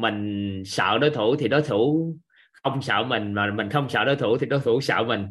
mình 0.00 0.62
sợ 0.66 0.98
đối 0.98 1.10
thủ 1.10 1.36
thì 1.36 1.48
đối 1.48 1.62
thủ 1.62 2.14
không 2.62 2.82
sợ 2.82 3.04
mình 3.08 3.32
mà 3.32 3.50
mình 3.54 3.70
không 3.70 3.88
sợ 3.88 4.04
đối 4.04 4.16
thủ 4.16 4.38
thì 4.38 4.46
đối 4.46 4.60
thủ 4.60 4.80
sợ 4.80 5.04
mình. 5.04 5.26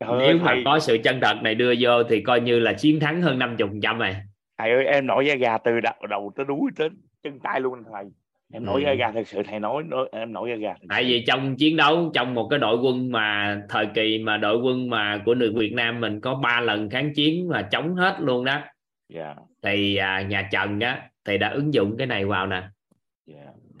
Trời 0.00 0.10
ơi, 0.10 0.18
nếu 0.26 0.38
mà 0.38 0.52
thầy, 0.54 0.62
có 0.64 0.78
sự 0.78 0.98
chân 1.04 1.20
thật 1.22 1.36
này 1.42 1.54
đưa 1.54 1.74
vô 1.80 2.02
thì 2.02 2.20
coi 2.22 2.40
như 2.40 2.58
là 2.58 2.72
chiến 2.72 3.00
thắng 3.00 3.22
hơn 3.22 3.38
50 3.38 3.68
trăm 3.82 3.98
rồi. 3.98 4.16
Thầy 4.58 4.70
ơi 4.70 4.84
em 4.84 5.06
nổi 5.06 5.26
da 5.26 5.34
gà 5.34 5.58
từ 5.58 5.80
đầu, 5.80 5.94
đầu 6.10 6.32
tới 6.36 6.46
đuôi 6.48 6.70
tới 6.76 6.88
chân 7.22 7.40
tay 7.40 7.60
luôn 7.60 7.78
thầy. 7.92 8.04
Em 8.52 8.64
nổi 8.64 8.82
Ừ. 8.82 8.86
da 8.86 8.94
gà 8.94 9.12
thật 9.12 9.28
sự 9.28 9.42
thầy 9.42 9.60
nói, 9.60 9.82
nói 9.86 10.08
em 10.12 10.32
nổi 10.32 10.50
da 10.50 10.56
gà 10.56 10.74
tại 10.88 11.04
vì 11.04 11.24
trong 11.26 11.56
chiến 11.56 11.76
đấu 11.76 12.10
trong 12.14 12.34
một 12.34 12.48
cái 12.50 12.58
đội 12.58 12.76
quân 12.76 13.12
mà 13.12 13.56
thời 13.68 13.86
kỳ 13.94 14.18
mà 14.18 14.36
đội 14.36 14.56
quân 14.56 14.90
mà 14.90 15.22
của 15.24 15.34
nước 15.34 15.52
Việt 15.56 15.72
Nam 15.72 16.00
mình 16.00 16.20
có 16.20 16.34
ba 16.34 16.60
lần 16.60 16.90
kháng 16.90 17.14
chiến 17.14 17.48
mà 17.48 17.62
chống 17.62 17.94
hết 17.94 18.16
luôn 18.20 18.44
đó. 18.44 18.60
Dạ. 19.08 19.34
Thì 19.62 19.96
à, 19.96 20.20
nhà 20.22 20.48
Trần 20.52 20.80
á 20.80 21.02
thì 21.24 21.38
đã 21.38 21.48
ứng 21.48 21.74
dụng 21.74 21.94
cái 21.98 22.06
này 22.06 22.24
vào 22.24 22.46
nè 22.46 22.62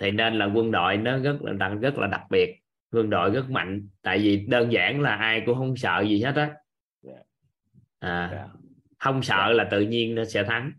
thì 0.00 0.10
nên 0.10 0.38
là 0.38 0.46
quân 0.46 0.70
đội 0.70 0.96
nó 0.96 1.18
rất 1.18 1.42
là 1.42 1.52
đặc 1.52 1.72
rất 1.80 1.98
là 1.98 2.06
đặc 2.06 2.22
biệt 2.30 2.60
quân 2.92 3.10
đội 3.10 3.30
rất 3.30 3.50
mạnh. 3.50 3.88
Tại 4.02 4.18
vì 4.18 4.46
đơn 4.48 4.72
giản 4.72 5.00
là 5.00 5.14
ai 5.14 5.42
cũng 5.46 5.58
không 5.58 5.76
sợ 5.76 6.04
gì 6.08 6.22
hết 6.22 6.36
á. 6.36 6.50
Dạ. 7.02 7.12
à, 7.98 8.30
dạ. 8.32 8.46
không 8.98 9.22
sợ 9.22 9.52
là 9.52 9.64
tự 9.70 9.80
nhiên 9.80 10.14
nó 10.14 10.24
sẽ 10.24 10.44
thắng. 10.44 10.72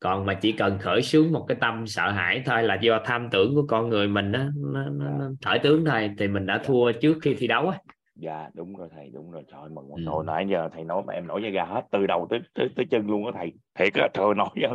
Còn 0.00 0.26
mà 0.26 0.34
chỉ 0.34 0.52
cần 0.52 0.78
khởi 0.78 1.02
xướng 1.02 1.32
một 1.32 1.44
cái 1.48 1.56
tâm 1.60 1.86
sợ 1.86 2.10
hãi 2.10 2.42
thôi 2.46 2.62
là 2.62 2.74
do 2.74 3.00
tham 3.04 3.28
tưởng 3.30 3.54
của 3.54 3.66
con 3.68 3.88
người 3.88 4.08
mình 4.08 4.32
đó, 4.32 4.44
nó, 4.72 4.84
nó, 4.90 5.10
nó 5.18 5.30
khởi 5.44 5.58
tướng 5.58 5.84
thôi 5.84 6.10
thì 6.18 6.28
mình 6.28 6.46
đã 6.46 6.60
thua 6.64 6.92
trước 6.92 7.18
khi 7.22 7.34
thi 7.34 7.46
đấu 7.46 7.68
á. 7.68 7.78
Dạ 8.14 8.48
đúng 8.54 8.76
rồi 8.76 8.88
thầy 8.94 9.10
đúng 9.14 9.30
rồi. 9.30 9.42
Trời 9.52 9.68
mừng. 9.70 9.88
Ừ. 9.88 10.02
trời 10.06 10.14
nãy 10.26 10.46
giờ 10.50 10.68
thầy 10.72 10.84
nói 10.84 11.02
mà 11.06 11.12
em 11.12 11.26
nổi 11.26 11.42
da 11.42 11.48
gà 11.48 11.64
hết 11.64 11.82
từ 11.90 12.06
đầu 12.06 12.26
tới 12.30 12.40
tới, 12.54 12.68
tới 12.76 12.86
chân 12.90 13.06
luôn 13.06 13.26
á 13.26 13.32
thầy. 13.34 13.52
Thiệt 13.74 13.94
á 13.94 14.08
trời 14.14 14.34
nói 14.36 14.48
ra 14.54 14.68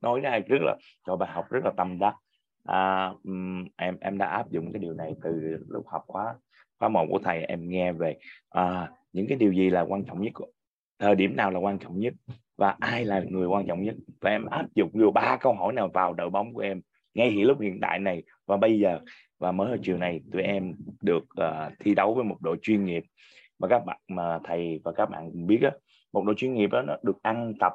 nói 0.00 0.20
ra 0.20 0.38
rất 0.38 0.58
là 0.60 0.76
cho 1.06 1.16
bài 1.16 1.28
học 1.32 1.50
rất 1.50 1.64
là 1.64 1.70
tâm 1.76 1.98
đắc 1.98 2.14
à, 2.64 3.12
em 3.76 3.96
em 4.00 4.18
đã 4.18 4.26
áp 4.26 4.50
dụng 4.50 4.72
cái 4.72 4.80
điều 4.80 4.94
này 4.94 5.14
từ 5.22 5.56
lúc 5.68 5.86
học 5.88 6.04
khóa 6.06 6.34
khóa 6.78 6.88
một 6.88 7.06
của 7.10 7.18
thầy 7.18 7.44
em 7.44 7.68
nghe 7.68 7.92
về. 7.92 8.16
À, 8.50 8.90
những 9.12 9.26
cái 9.28 9.38
điều 9.38 9.52
gì 9.52 9.70
là 9.70 9.80
quan 9.80 10.04
trọng 10.04 10.22
nhất 10.22 10.32
thời 10.98 11.14
điểm 11.14 11.36
nào 11.36 11.50
là 11.50 11.58
quan 11.58 11.78
trọng 11.78 11.98
nhất 11.98 12.14
và 12.56 12.76
ai 12.80 13.04
là 13.04 13.22
người 13.28 13.46
quan 13.46 13.66
trọng 13.66 13.82
nhất? 13.82 13.94
Và 14.20 14.30
em 14.30 14.46
áp 14.46 14.66
dụng 14.74 14.90
vô 14.92 15.10
ba 15.10 15.36
câu 15.40 15.52
hỏi 15.52 15.72
nào 15.72 15.88
vào 15.94 16.12
đội 16.12 16.30
bóng 16.30 16.54
của 16.54 16.60
em 16.60 16.80
ngay 17.14 17.30
hiện 17.30 17.46
lúc 17.46 17.60
hiện 17.60 17.78
tại 17.82 17.98
này 17.98 18.22
và 18.46 18.56
bây 18.56 18.78
giờ. 18.78 19.00
Và 19.38 19.52
mới 19.52 19.68
hồi 19.68 19.78
chiều 19.82 19.96
này 19.98 20.20
tụi 20.32 20.42
em 20.42 20.74
được 21.02 21.24
uh, 21.24 21.72
thi 21.78 21.94
đấu 21.94 22.14
với 22.14 22.24
một 22.24 22.36
đội 22.40 22.56
chuyên 22.62 22.84
nghiệp. 22.84 23.04
Và 23.58 23.68
các 23.68 23.84
bạn 23.86 23.98
mà 24.08 24.38
thầy 24.44 24.80
và 24.84 24.92
các 24.92 25.10
bạn 25.10 25.46
biết 25.46 25.60
á 25.62 25.70
một 26.12 26.24
đội 26.24 26.34
chuyên 26.38 26.54
nghiệp 26.54 26.70
đó 26.70 26.82
nó 26.82 26.96
được 27.02 27.22
ăn 27.22 27.54
tập 27.60 27.72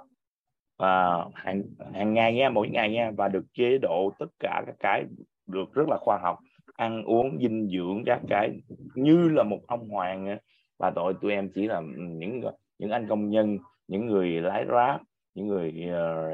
và 0.78 1.26
hàng 1.34 1.64
hàng 1.94 2.14
ngày 2.14 2.34
nha, 2.34 2.50
mỗi 2.50 2.70
ngày 2.70 2.90
nha, 2.92 3.12
và 3.18 3.28
được 3.28 3.46
chế 3.54 3.78
độ 3.78 4.12
tất 4.20 4.28
cả 4.40 4.64
các 4.66 4.76
cái 4.80 5.06
được 5.48 5.74
rất 5.74 5.88
là 5.90 5.98
khoa 6.00 6.18
học, 6.22 6.40
ăn 6.74 7.04
uống, 7.04 7.38
dinh 7.42 7.70
dưỡng 7.70 8.04
các 8.06 8.22
cái 8.30 8.52
như 8.96 9.30
là 9.30 9.44
một 9.44 9.60
ông 9.68 9.90
hoàng 9.90 10.38
và 10.78 10.92
tội 10.92 11.14
tụi 11.22 11.32
em 11.32 11.50
chỉ 11.56 11.68
là 11.68 11.78
ừ, 11.78 11.84
những 11.98 12.42
những 12.80 12.92
anh 12.92 13.08
công 13.10 13.30
nhân, 13.30 13.58
những 13.88 14.06
người 14.06 14.42
lái 14.42 14.66
ráp, 14.72 15.02
những 15.36 15.48
người 15.48 15.88
ờ, 15.92 16.32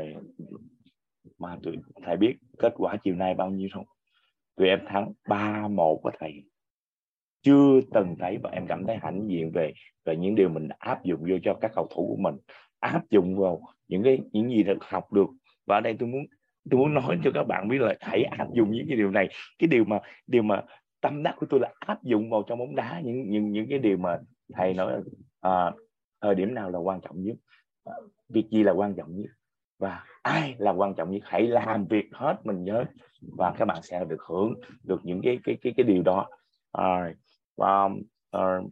mà 1.38 1.58
tụi, 1.64 1.76
thầy 2.04 2.18
biết 2.18 2.36
kết 2.60 2.74
quả 2.78 2.96
chiều 3.04 3.16
nay 3.16 3.34
bao 3.34 3.50
nhiêu 3.50 3.70
không? 3.74 3.86
Tụi 4.56 4.68
em 4.68 4.80
thắng 4.88 5.12
ba 5.30 5.68
một 5.68 6.02
với 6.04 6.14
thầy. 6.20 6.44
Chưa 7.41 7.82
từng 7.94 8.16
thấy 8.20 8.38
và 8.44 8.50
em 8.50 8.68
cảm 8.68 8.86
thấy 8.86 8.98
hãnh 9.02 9.28
diện 9.28 9.52
về 9.52 9.74
về 10.06 10.16
những 10.16 10.36
điều 10.36 10.50
mình 10.50 10.68
áp 10.80 11.04
dụng 11.04 11.20
vô 11.30 11.36
cho 11.44 11.54
các 11.62 11.72
cầu 11.76 11.88
thủ 11.96 12.08
của 12.08 12.22
mình 12.22 12.36
áp 12.84 13.10
dụng 13.10 13.38
vào 13.40 13.62
những 13.88 14.04
cái 14.04 14.20
những 14.32 14.50
gì 14.50 14.64
được 14.64 14.78
học 14.82 15.14
được. 15.14 15.28
Và 15.66 15.78
ở 15.78 15.82
đây 15.82 15.96
tôi 16.00 16.10
muốn 16.10 16.26
tôi 16.70 16.80
muốn 16.80 16.94
nói 16.94 17.20
cho 17.24 17.32
các 17.34 17.44
bạn 17.44 17.68
biết 17.68 17.78
là 17.82 17.96
hãy 18.00 18.24
áp 18.24 18.48
dụng 18.54 18.72
những 18.72 18.86
cái 18.88 18.98
điều 18.98 19.12
này. 19.12 19.30
Cái 19.60 19.68
điều 19.68 19.86
mà 19.86 20.00
điều 20.28 20.44
mà 20.44 20.62
tâm 21.02 21.24
đắc 21.24 21.36
của 21.40 21.46
tôi 21.50 21.60
là 21.60 21.74
áp 21.80 22.04
dụng 22.04 22.30
vào 22.30 22.44
trong 22.48 22.60
bóng 22.60 22.76
đá 22.76 23.02
những 23.04 23.30
những 23.30 23.52
những 23.52 23.66
cái 23.70 23.80
điều 23.80 23.98
mà 23.98 24.20
thầy 24.54 24.74
nói 24.74 24.92
là 24.92 25.00
à, 25.42 25.72
thời 26.22 26.36
điểm 26.36 26.54
nào 26.54 26.70
là 26.70 26.80
quan 26.80 27.02
trọng 27.02 27.24
nhất. 27.24 27.36
À, 27.86 27.94
việc 28.30 28.46
gì 28.50 28.64
là 28.64 28.72
quan 28.72 28.96
trọng 28.96 29.16
nhất? 29.16 29.32
Và 29.80 30.06
ai 30.22 30.56
là 30.58 30.72
quan 30.72 30.96
trọng 30.96 31.12
nhất? 31.12 31.22
Hãy 31.26 31.48
làm 31.48 31.86
việc 31.86 32.06
hết 32.12 32.36
mình 32.44 32.64
nhớ. 32.64 32.86
Và 33.38 33.54
các 33.58 33.66
bạn 33.66 33.82
sẽ 33.82 34.06
được 34.06 34.22
hưởng 34.30 34.54
được 34.84 35.02
những 35.04 35.22
cái 35.24 35.40
cái 35.44 35.58
cái 35.62 35.74
cái 35.78 35.84
điều 35.84 36.04
đó. 36.04 36.28
À, 36.72 37.14
và 37.58 37.90
uh, 38.38 38.72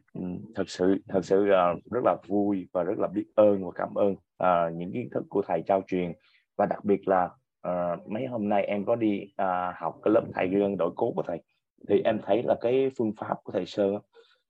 thật 0.55 0.69
sự 0.69 0.95
thật 1.07 1.25
sự 1.25 1.43
uh, 1.43 1.91
rất 1.91 2.01
là 2.03 2.15
vui 2.27 2.67
và 2.73 2.83
rất 2.83 2.99
là 2.99 3.07
biết 3.07 3.25
ơn 3.35 3.65
và 3.65 3.71
cảm 3.75 3.93
ơn 3.95 4.11
uh, 4.11 4.75
những 4.75 4.91
kiến 4.93 5.09
thức 5.11 5.23
của 5.29 5.41
thầy 5.47 5.63
trao 5.67 5.81
truyền. 5.87 6.13
Và 6.57 6.65
đặc 6.65 6.85
biệt 6.85 7.07
là 7.07 7.29
uh, 7.67 8.09
mấy 8.11 8.25
hôm 8.25 8.49
nay 8.49 8.63
em 8.63 8.85
có 8.85 8.95
đi 8.95 9.21
uh, 9.41 9.75
học 9.75 9.95
cái 10.03 10.13
lớp 10.13 10.23
thầy 10.33 10.47
gương 10.47 10.77
đội 10.77 10.91
cố 10.95 11.11
của 11.11 11.23
thầy 11.27 11.41
thì 11.89 12.01
em 12.01 12.19
thấy 12.25 12.43
là 12.43 12.55
cái 12.61 12.91
phương 12.97 13.13
pháp 13.17 13.35
của 13.43 13.51
thầy 13.51 13.65
sơ 13.65 13.99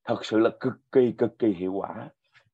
thật 0.04 0.26
sự 0.26 0.40
là 0.40 0.50
cực 0.60 0.74
kỳ 0.92 1.12
cực 1.18 1.40
kỳ 1.40 1.54
hiệu 1.54 1.74
quả. 1.74 2.10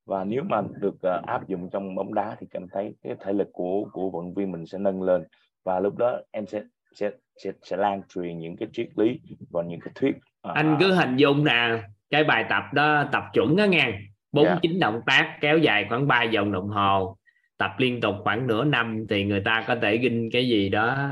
Và 0.06 0.24
nếu 0.24 0.44
mà 0.44 0.62
được 0.80 0.96
uh, 0.96 1.26
áp 1.26 1.48
dụng 1.48 1.70
trong 1.70 1.96
bóng 1.96 2.14
đá 2.14 2.36
thì 2.40 2.48
cảm 2.52 2.68
thấy 2.72 2.96
cái 3.04 3.16
thể 3.20 3.34
lực 3.34 3.48
của 3.52 3.90
của 3.92 4.10
vận 4.10 4.34
viên 4.34 4.52
mình 4.52 4.66
sẽ 4.66 4.78
nâng 4.78 5.02
lên. 5.02 5.24
Và 5.66 5.80
lúc 5.80 5.98
đó 5.98 6.20
em 6.32 6.48
sẽ 6.48 6.64
sẽ 6.96 7.12
sẽ, 7.44 7.52
sẽ 7.64 7.78
lan 7.78 8.02
truyền 8.10 8.40
những 8.40 8.56
cái 8.56 8.68
triết 8.74 8.90
lý 8.96 9.20
và 9.50 9.64
những 9.64 9.80
cái 9.80 9.92
thuyết 9.96 10.16
uh, 10.16 10.54
anh 10.54 10.78
cứ 10.80 10.94
hình 10.94 11.16
dung 11.16 11.44
nè 11.44 11.84
cái 12.10 12.24
bài 12.24 12.46
tập 12.50 12.64
đó 12.74 13.06
tập 13.12 13.24
chuẩn 13.34 13.56
đó 13.56 13.66
nghe. 13.66 14.00
Bốn 14.32 14.46
Dạ. 14.46 14.60
chín 14.62 14.80
động 14.80 15.02
tác 15.06 15.38
kéo 15.42 15.58
dài 15.58 15.86
khoảng 15.90 16.08
3 16.08 16.26
vòng 16.34 16.52
đồng 16.52 16.68
hồ. 16.68 17.18
Tập 17.58 17.72
liên 17.78 18.02
tục 18.02 18.16
khoảng 18.24 18.48
nửa 18.48 18.64
năm 18.64 19.06
thì 19.10 19.24
người 19.24 19.42
ta 19.46 19.64
có 19.68 19.76
thể 19.76 19.98
ginh 19.98 20.30
cái 20.32 20.48
gì 20.50 20.70
đó. 20.70 21.10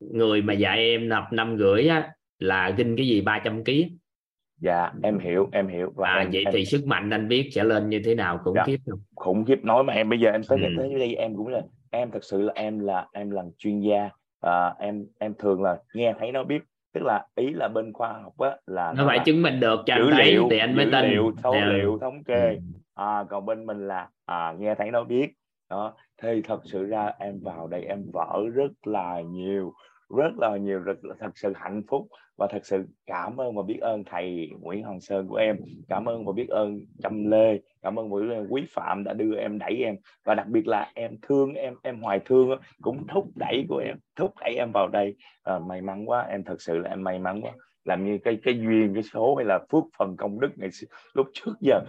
Người 0.00 0.42
mà 0.42 0.52
dạy 0.54 0.78
em 0.78 1.10
tập 1.10 1.24
năm 1.30 1.56
rưỡi 1.58 1.88
á 1.88 2.10
là 2.38 2.70
ginh 2.70 2.96
cái 2.96 3.06
gì 3.06 3.20
300 3.20 3.64
kg 3.64 3.70
dạ 4.60 4.90
em 5.02 5.18
hiểu 5.18 5.48
em 5.52 5.68
hiểu. 5.68 5.92
Và 5.96 6.08
à, 6.08 6.18
em, 6.18 6.30
vậy 6.32 6.44
em, 6.44 6.52
thì 6.54 6.64
sức 6.64 6.86
mạnh 6.86 7.10
anh 7.10 7.28
biết 7.28 7.48
sẽ 7.54 7.64
lên 7.64 7.88
như 7.88 8.00
thế 8.04 8.14
nào 8.14 8.38
khủng 8.44 8.54
Dạ. 8.56 8.64
khiếp 8.66 8.78
không 8.90 9.00
khủng 9.14 9.44
khiếp 9.44 9.64
nói 9.64 9.84
mà 9.84 9.92
em. 9.92 10.08
Bây 10.08 10.20
giờ 10.20 10.30
em 10.30 10.42
tới 10.48 10.58
Ừ. 10.62 10.68
tới 10.78 10.94
đây 10.98 11.14
em 11.14 11.36
cũng 11.36 11.48
là 11.48 11.60
em 11.90 12.10
thật 12.10 12.24
sự 12.24 12.42
là 12.42 12.52
em 12.56 12.78
là 12.78 13.06
em 13.12 13.30
là 13.30 13.42
chuyên 13.58 13.80
gia. 13.80 14.10
À, 14.40 14.74
em 14.78 15.06
em 15.18 15.34
thường 15.38 15.62
là 15.62 15.76
nghe 15.94 16.14
thấy 16.18 16.32
nó 16.32 16.44
biết 16.44 16.62
tức 16.92 17.02
là 17.04 17.26
ý 17.34 17.50
là 17.50 17.68
bên 17.68 17.92
khoa 17.92 18.12
học 18.12 18.38
á 18.38 18.56
là 18.66 18.92
nó 18.96 19.04
phải 19.06 19.18
chứng 19.24 19.42
minh 19.42 19.60
được 19.60 19.80
cho 19.86 19.94
dữ 19.96 20.10
anh 20.10 20.18
liệu 20.26 20.48
thì 20.50 20.58
anh 20.58 20.76
mới 20.76 20.86
tin 20.92 21.10
liệu 21.10 21.32
số 21.44 21.52
Dạ. 21.54 21.66
liệu 21.66 21.98
thống 22.00 22.24
kê 22.24 22.48
Ừ. 22.54 22.60
à, 22.94 23.24
còn 23.30 23.46
bên 23.46 23.66
mình 23.66 23.88
là 23.88 24.08
à, 24.26 24.54
nghe 24.58 24.74
thấy 24.74 24.90
nó 24.90 25.04
biết 25.04 25.28
đó 25.70 25.94
thì 26.22 26.42
thật 26.42 26.60
sự 26.64 26.84
ra 26.86 27.12
em 27.18 27.40
vào 27.42 27.66
đây 27.68 27.82
em 27.84 28.04
vỡ 28.12 28.42
rất 28.54 28.72
là 28.86 29.20
nhiều 29.20 29.72
rất 30.16 30.38
là 30.38 30.56
nhiều 30.56 30.78
rất 30.78 31.04
là 31.04 31.14
thật 31.20 31.30
sự 31.34 31.52
hạnh 31.56 31.82
phúc 31.88 32.08
và 32.36 32.46
thật 32.50 32.66
sự 32.66 32.84
cảm 33.06 33.40
ơn 33.40 33.56
và 33.56 33.62
biết 33.62 33.78
ơn 33.80 34.04
thầy 34.04 34.50
Nguyễn 34.60 34.82
Hoàng 34.82 35.00
Sơn 35.00 35.28
của 35.28 35.36
em. 35.36 35.56
Cảm 35.88 36.08
ơn 36.08 36.24
và 36.24 36.32
biết 36.32 36.48
ơn 36.48 36.80
Trâm 37.02 37.30
Lê 37.30 37.60
cảm 37.82 37.98
ơn 37.98 38.10
và 38.10 38.18
Quý 38.48 38.64
Phạm 38.70 39.04
đã 39.04 39.12
đưa 39.12 39.36
em 39.36 39.58
đẩy 39.58 39.76
em. 39.84 39.96
Và 40.24 40.34
đặc 40.34 40.46
biệt 40.46 40.66
là 40.66 40.90
em 40.94 41.16
thương 41.22 41.54
em 41.54 41.74
em 41.82 42.00
hoài 42.00 42.20
thương 42.24 42.60
cũng 42.82 43.06
thúc 43.06 43.28
đẩy 43.34 43.64
của 43.68 43.78
em 43.78 43.96
thúc 44.16 44.34
đẩy 44.40 44.54
em 44.56 44.72
vào 44.72 44.88
đây. 44.88 45.16
À, 45.42 45.58
may 45.58 45.80
mắn 45.80 46.08
quá 46.08 46.22
em 46.22 46.44
thật 46.44 46.62
sự 46.62 46.78
là 46.78 46.90
em 46.90 47.04
may 47.04 47.18
mắn 47.18 47.40
quá. 47.40 47.52
Làm 47.84 48.04
như 48.04 48.18
cái 48.24 48.38
cái 48.42 48.58
duyên 48.58 48.94
cái 48.94 49.02
số 49.02 49.34
hay 49.34 49.46
là 49.46 49.58
phước 49.72 49.84
phần 49.98 50.16
công 50.16 50.40
đức 50.40 50.50
ngày 50.56 50.68
lúc 51.14 51.26
trước 51.32 51.52
giờ. 51.60 51.80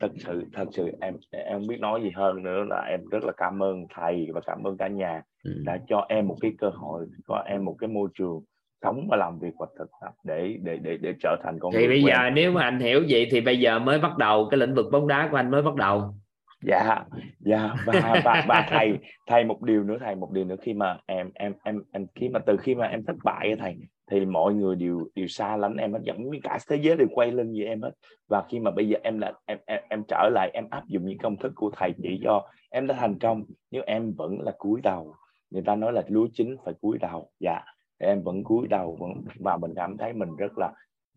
Thật 0.00 0.12
sự 0.16 0.44
thật 0.52 0.68
sự 0.72 0.90
em 1.00 1.14
em 1.30 1.58
không 1.58 1.66
biết 1.66 1.80
nói 1.80 2.00
gì 2.02 2.10
hơn 2.14 2.42
nữa 2.42 2.64
là 2.68 2.80
em 2.90 3.00
rất 3.10 3.24
là 3.24 3.32
cảm 3.36 3.62
ơn 3.62 3.86
thầy 3.94 4.28
và 4.34 4.40
cảm 4.46 4.62
ơn 4.62 4.76
cả 4.76 4.88
nhà. 4.88 5.22
Ừ. 5.44 5.62
đã 5.64 5.78
cho 5.88 6.06
em 6.08 6.28
một 6.28 6.36
cái 6.40 6.52
cơ 6.58 6.70
hội 6.74 7.06
cho 7.28 7.34
em 7.34 7.64
một 7.64 7.76
cái 7.78 7.88
môi 7.88 8.08
trường 8.14 8.42
sống 8.82 9.06
và 9.10 9.16
làm 9.16 9.38
việc 9.38 9.54
và 9.58 9.66
thực 9.78 9.90
tập 10.00 10.12
để 10.24 10.58
để 10.62 10.76
để 10.82 10.96
để 10.96 11.14
trở 11.20 11.36
thành 11.42 11.58
con 11.60 11.72
thì 11.72 11.88
bây 11.88 12.02
giờ 12.02 12.14
em. 12.14 12.34
nếu 12.34 12.52
mà 12.52 12.62
anh 12.62 12.80
hiểu 12.80 13.04
vậy 13.08 13.28
thì 13.30 13.40
bây 13.40 13.60
giờ 13.60 13.78
mới 13.78 13.98
bắt 13.98 14.18
đầu 14.18 14.48
cái 14.50 14.58
lĩnh 14.60 14.74
vực 14.74 14.86
bóng 14.92 15.08
đá 15.08 15.28
của 15.30 15.36
anh 15.36 15.50
mới 15.50 15.62
bắt 15.62 15.74
đầu 15.74 16.14
dạ 16.62 17.04
dạ 17.40 17.74
và 17.86 18.20
và 18.24 18.44
và 18.48 18.66
thầy 18.70 18.98
thầy 19.26 19.44
một 19.44 19.62
điều 19.62 19.84
nữa 19.84 19.96
thầy 20.00 20.14
một 20.14 20.30
điều 20.32 20.44
nữa 20.44 20.56
khi 20.62 20.74
mà 20.74 20.98
em 21.06 21.30
em 21.34 21.52
em 21.64 21.82
em 21.92 22.06
khi 22.14 22.28
mà 22.28 22.40
từ 22.46 22.56
khi 22.56 22.74
mà 22.74 22.86
em 22.86 23.04
thất 23.04 23.16
bại 23.24 23.56
thầy 23.58 23.76
thì 24.10 24.24
mọi 24.24 24.54
người 24.54 24.76
đều 24.76 25.08
đều 25.14 25.26
xa 25.26 25.56
lánh 25.56 25.76
em 25.76 25.92
hết 25.92 26.00
như 26.18 26.38
cả 26.42 26.58
thế 26.68 26.76
giới 26.76 26.96
đều 26.96 27.08
quay 27.14 27.32
lưng 27.32 27.54
về 27.58 27.64
em 27.64 27.82
hết 27.82 27.92
và 28.28 28.42
khi 28.48 28.58
mà 28.58 28.70
bây 28.70 28.88
giờ 28.88 28.98
em 29.02 29.18
là 29.18 29.32
em 29.46 29.58
em, 29.66 29.80
em 29.88 30.02
trở 30.08 30.30
lại 30.32 30.50
em 30.52 30.66
áp 30.70 30.86
dụng 30.86 31.04
những 31.04 31.18
công 31.18 31.36
thức 31.36 31.52
của 31.54 31.70
thầy 31.76 31.92
chỉ 32.02 32.20
cho 32.24 32.42
em 32.70 32.86
đã 32.86 32.94
thành 32.98 33.18
công 33.18 33.44
nhưng 33.70 33.84
em 33.84 34.12
vẫn 34.12 34.40
là 34.40 34.52
cúi 34.58 34.80
đầu 34.80 35.14
người 35.52 35.62
ta 35.62 35.74
nói 35.74 35.92
là 35.92 36.02
lúa 36.08 36.28
chín 36.32 36.56
phải 36.64 36.74
cúi 36.80 36.98
đầu. 36.98 37.30
Dạ 37.40 37.60
thì 38.00 38.06
em 38.06 38.22
vẫn 38.22 38.44
cúi 38.44 38.66
đầu, 38.68 38.96
vẫn 39.00 39.12
và 39.40 39.56
mình 39.56 39.72
cảm 39.76 39.96
thấy 39.96 40.12
mình 40.12 40.36
rất 40.36 40.58
là 40.58 40.72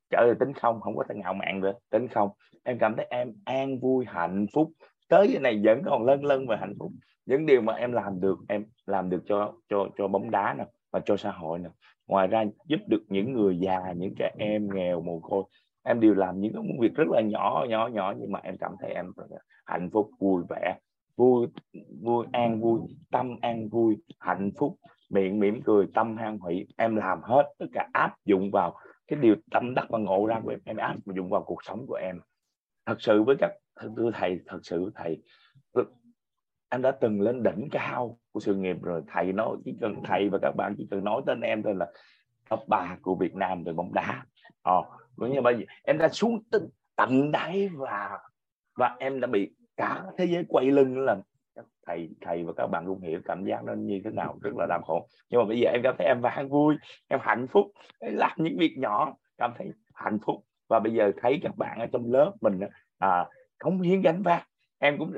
trở 0.10 0.28
về 0.28 0.34
tính 0.40 0.54
không 0.54 0.82
không 0.82 0.96
có 0.96 1.04
thể 1.10 1.16
ngạo 1.16 1.34
mạn 1.34 1.60
nữa 1.60 1.74
tính 1.90 2.08
không. 2.08 2.30
Em 2.64 2.78
cảm 2.80 2.96
thấy 2.96 3.08
em 3.10 3.34
an 3.46 3.80
vui, 3.80 4.06
hạnh 4.08 4.46
phúc. 4.54 4.72
Tới 5.10 5.28
cái 5.34 5.42
này 5.42 5.62
vẫn 5.64 5.82
còn 5.86 6.04
lân 6.06 6.26
lân 6.26 6.48
về 6.48 6.58
hạnh 6.60 6.74
phúc. 6.80 6.92
Những 7.26 7.46
điều 7.46 7.62
mà 7.62 7.74
em 7.74 7.92
làm 7.92 8.20
được, 8.20 8.40
em 8.48 8.66
làm 8.86 9.10
được 9.10 9.24
cho 9.26 9.54
cho 9.70 9.88
cho 9.98 10.08
bóng 10.08 10.32
đá 10.32 10.56
nè 10.58 10.66
và 10.92 11.00
cho 11.06 11.18
xã 11.18 11.32
hội 11.32 11.60
nè. 11.60 11.70
Ngoài 12.08 12.28
ra 12.28 12.44
giúp 12.68 12.80
được 12.88 13.04
những 13.08 13.34
người 13.34 13.60
già, 13.60 13.94
những 13.96 14.14
trẻ 14.20 14.32
em 14.38 14.70
nghèo 14.74 15.02
mồ 15.02 15.20
côi. 15.20 15.44
Em 15.84 16.00
đều 16.00 16.14
làm 16.14 16.40
những 16.40 16.54
công 16.54 16.80
việc 16.80 16.96
rất 16.96 17.08
là 17.08 17.22
nhỏ 17.22 17.66
nhỏ 17.70 17.88
nhỏ 17.88 18.14
nhưng 18.20 18.32
mà 18.32 18.40
em 18.44 18.58
cảm 18.58 18.72
thấy 18.80 18.94
em 18.94 19.12
hạnh 19.66 19.90
phúc, 19.94 20.10
vui 20.20 20.44
vẻ 20.50 20.76
vui 21.16 21.48
vui 22.02 22.26
an 22.32 22.62
vui 22.62 22.80
tâm 23.12 23.36
an 23.42 23.70
vui 23.70 23.98
hạnh 24.20 24.52
phúc 24.60 24.80
miệng 25.10 25.40
mỉm 25.40 25.62
cười 25.66 25.88
tâm 25.94 26.18
hoan 26.18 26.40
hỷ 26.50 26.66
em 26.78 26.96
làm 26.96 27.22
hết 27.22 27.54
tất 27.58 27.66
cả 27.74 27.90
áp 27.94 28.16
dụng 28.26 28.52
vào 28.52 28.76
cái 29.08 29.20
điều 29.20 29.36
tâm 29.52 29.74
đắc 29.76 29.86
và 29.90 30.00
ngộ 30.00 30.26
ra 30.26 30.40
của 30.44 30.50
em. 30.50 30.60
Em 30.66 30.78
áp 30.78 30.96
dụng 31.16 31.30
vào 31.30 31.44
cuộc 31.44 31.64
sống 31.64 31.86
của 31.88 31.96
em. 31.96 32.20
Thật 32.86 32.96
sự 33.00 33.24
với 33.24 33.36
các 33.40 33.52
thưa 33.98 34.12
thầy 34.14 34.40
thật 34.46 34.60
sự 34.64 34.92
thầy 34.96 35.22
em 36.70 36.82
đã 36.82 36.92
từng 36.92 37.22
lên 37.22 37.44
đỉnh 37.44 37.70
cao 37.72 38.18
của 38.32 38.40
sự 38.40 38.56
nghiệp 38.56 38.78
rồi. 38.82 39.02
Thầy 39.08 39.34
nói 39.34 39.58
chỉ 39.66 39.78
cần 39.82 39.96
thầy 40.04 40.30
và 40.30 40.40
các 40.42 40.56
bạn 40.58 40.76
chỉ 40.78 40.88
cần 40.92 41.04
nói 41.04 41.22
tên 41.26 41.42
em 41.42 41.64
thôi 41.64 41.76
là 41.76 41.92
top 42.50 42.60
ba 42.68 42.98
của 43.02 43.16
Việt 43.16 43.36
Nam 43.36 43.64
về 43.64 43.74
bóng 43.74 43.94
đá. 43.94 44.26
Ờ, 44.62 44.84
cũng 45.16 45.34
như 45.34 45.42
bây 45.42 45.66
em 45.84 45.98
đã 45.98 46.10
xuống 46.10 46.44
tận, 46.52 46.70
tận 46.96 47.32
đáy 47.32 47.70
và 47.74 48.20
và 48.78 48.96
em 49.00 49.20
đã 49.20 49.28
bị 49.28 49.56
cả 49.78 50.04
thế 50.18 50.26
giới 50.26 50.46
quay 50.48 50.66
lưng 50.66 51.00
là 51.00 51.18
thầy 51.86 52.10
thầy 52.22 52.44
và 52.44 52.54
các 52.58 52.68
bạn 52.68 52.86
cũng 52.86 53.02
hiểu 53.02 53.20
cảm 53.26 53.46
giác 53.46 53.64
nó 53.64 53.74
như 53.74 54.02
thế 54.04 54.10
nào 54.10 54.38
rất 54.42 54.56
là 54.58 54.66
đau 54.70 54.82
khổ. 54.82 55.08
Nhưng 55.30 55.42
mà 55.42 55.46
bây 55.46 55.60
giờ 55.60 55.70
em 55.70 55.82
cảm 55.84 55.96
thấy 55.98 56.08
em 56.08 56.22
vang 56.22 56.50
vui 56.50 56.76
em 57.08 57.20
hạnh 57.24 57.48
phúc 57.48 57.72
em 58.00 58.16
làm 58.16 58.32
những 58.38 58.58
việc 58.58 58.76
nhỏ 58.78 59.16
cảm 59.38 59.54
thấy 59.58 59.72
hạnh 59.94 60.18
phúc. 60.26 60.44
Và 60.68 60.80
bây 60.80 60.94
giờ 60.94 61.12
thấy 61.22 61.40
các 61.44 61.58
bạn 61.58 61.80
ở 61.80 61.88
trong 61.92 62.12
lớp 62.12 62.34
mình 62.42 62.60
à, 62.98 63.26
cống 63.60 63.82
hiến 63.82 64.02
gánh 64.02 64.22
vác. 64.22 64.48
Em 64.80 64.98
cũng 64.98 65.14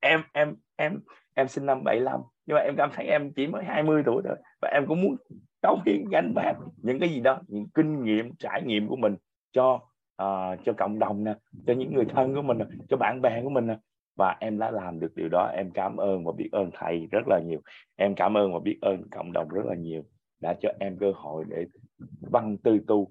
em 0.00 0.22
em 0.32 0.54
em 0.76 1.00
em 1.34 1.48
sinh 1.48 1.66
năm 1.66 1.84
75 1.84 2.20
nhưng 2.46 2.54
mà 2.54 2.60
em 2.60 2.74
cảm 2.76 2.90
thấy 2.94 3.06
em 3.06 3.32
chỉ 3.32 3.46
mới 3.46 3.64
20 3.64 4.02
tuổi 4.06 4.22
thôi. 4.24 4.36
Và 4.62 4.68
em 4.72 4.86
cũng 4.86 5.00
muốn 5.00 5.16
cống 5.62 5.82
hiến 5.86 6.08
gánh 6.10 6.32
vác 6.36 6.56
những 6.76 6.98
cái 6.98 7.08
gì 7.08 7.20
đó 7.20 7.40
những 7.48 7.66
kinh 7.74 8.04
nghiệm 8.04 8.34
trải 8.38 8.62
nghiệm 8.62 8.88
của 8.88 8.96
mình 8.96 9.16
cho 9.52 9.80
uh, 10.22 10.58
cho 10.64 10.72
cộng 10.78 10.98
đồng 10.98 11.24
nè 11.24 11.34
cho 11.66 11.72
những 11.72 11.94
người 11.94 12.04
thân 12.04 12.34
của 12.34 12.42
mình 12.42 12.58
nè, 12.58 12.64
cho 12.88 12.96
bạn 12.96 13.22
bè 13.22 13.42
của 13.42 13.50
mình 13.50 13.66
nè. 13.66 13.78
Và 14.16 14.36
em 14.40 14.58
đã 14.58 14.70
làm 14.70 15.00
được 15.00 15.16
điều 15.16 15.28
đó 15.28 15.50
em 15.56 15.70
cảm 15.70 15.96
ơn 15.96 16.24
và 16.24 16.32
biết 16.36 16.48
ơn 16.52 16.70
thầy 16.74 17.08
rất 17.10 17.28
là 17.28 17.40
nhiều. 17.46 17.60
Em 17.96 18.14
cảm 18.14 18.36
ơn 18.36 18.52
và 18.52 18.58
biết 18.58 18.78
ơn 18.80 19.08
cộng 19.10 19.32
đồng 19.32 19.48
rất 19.48 19.66
là 19.66 19.74
nhiều 19.74 20.02
đã 20.40 20.54
cho 20.60 20.72
em 20.78 20.96
cơ 20.96 21.12
hội 21.14 21.44
để 21.48 21.66
văn 22.20 22.56
tư 22.56 22.80
tu 22.86 23.10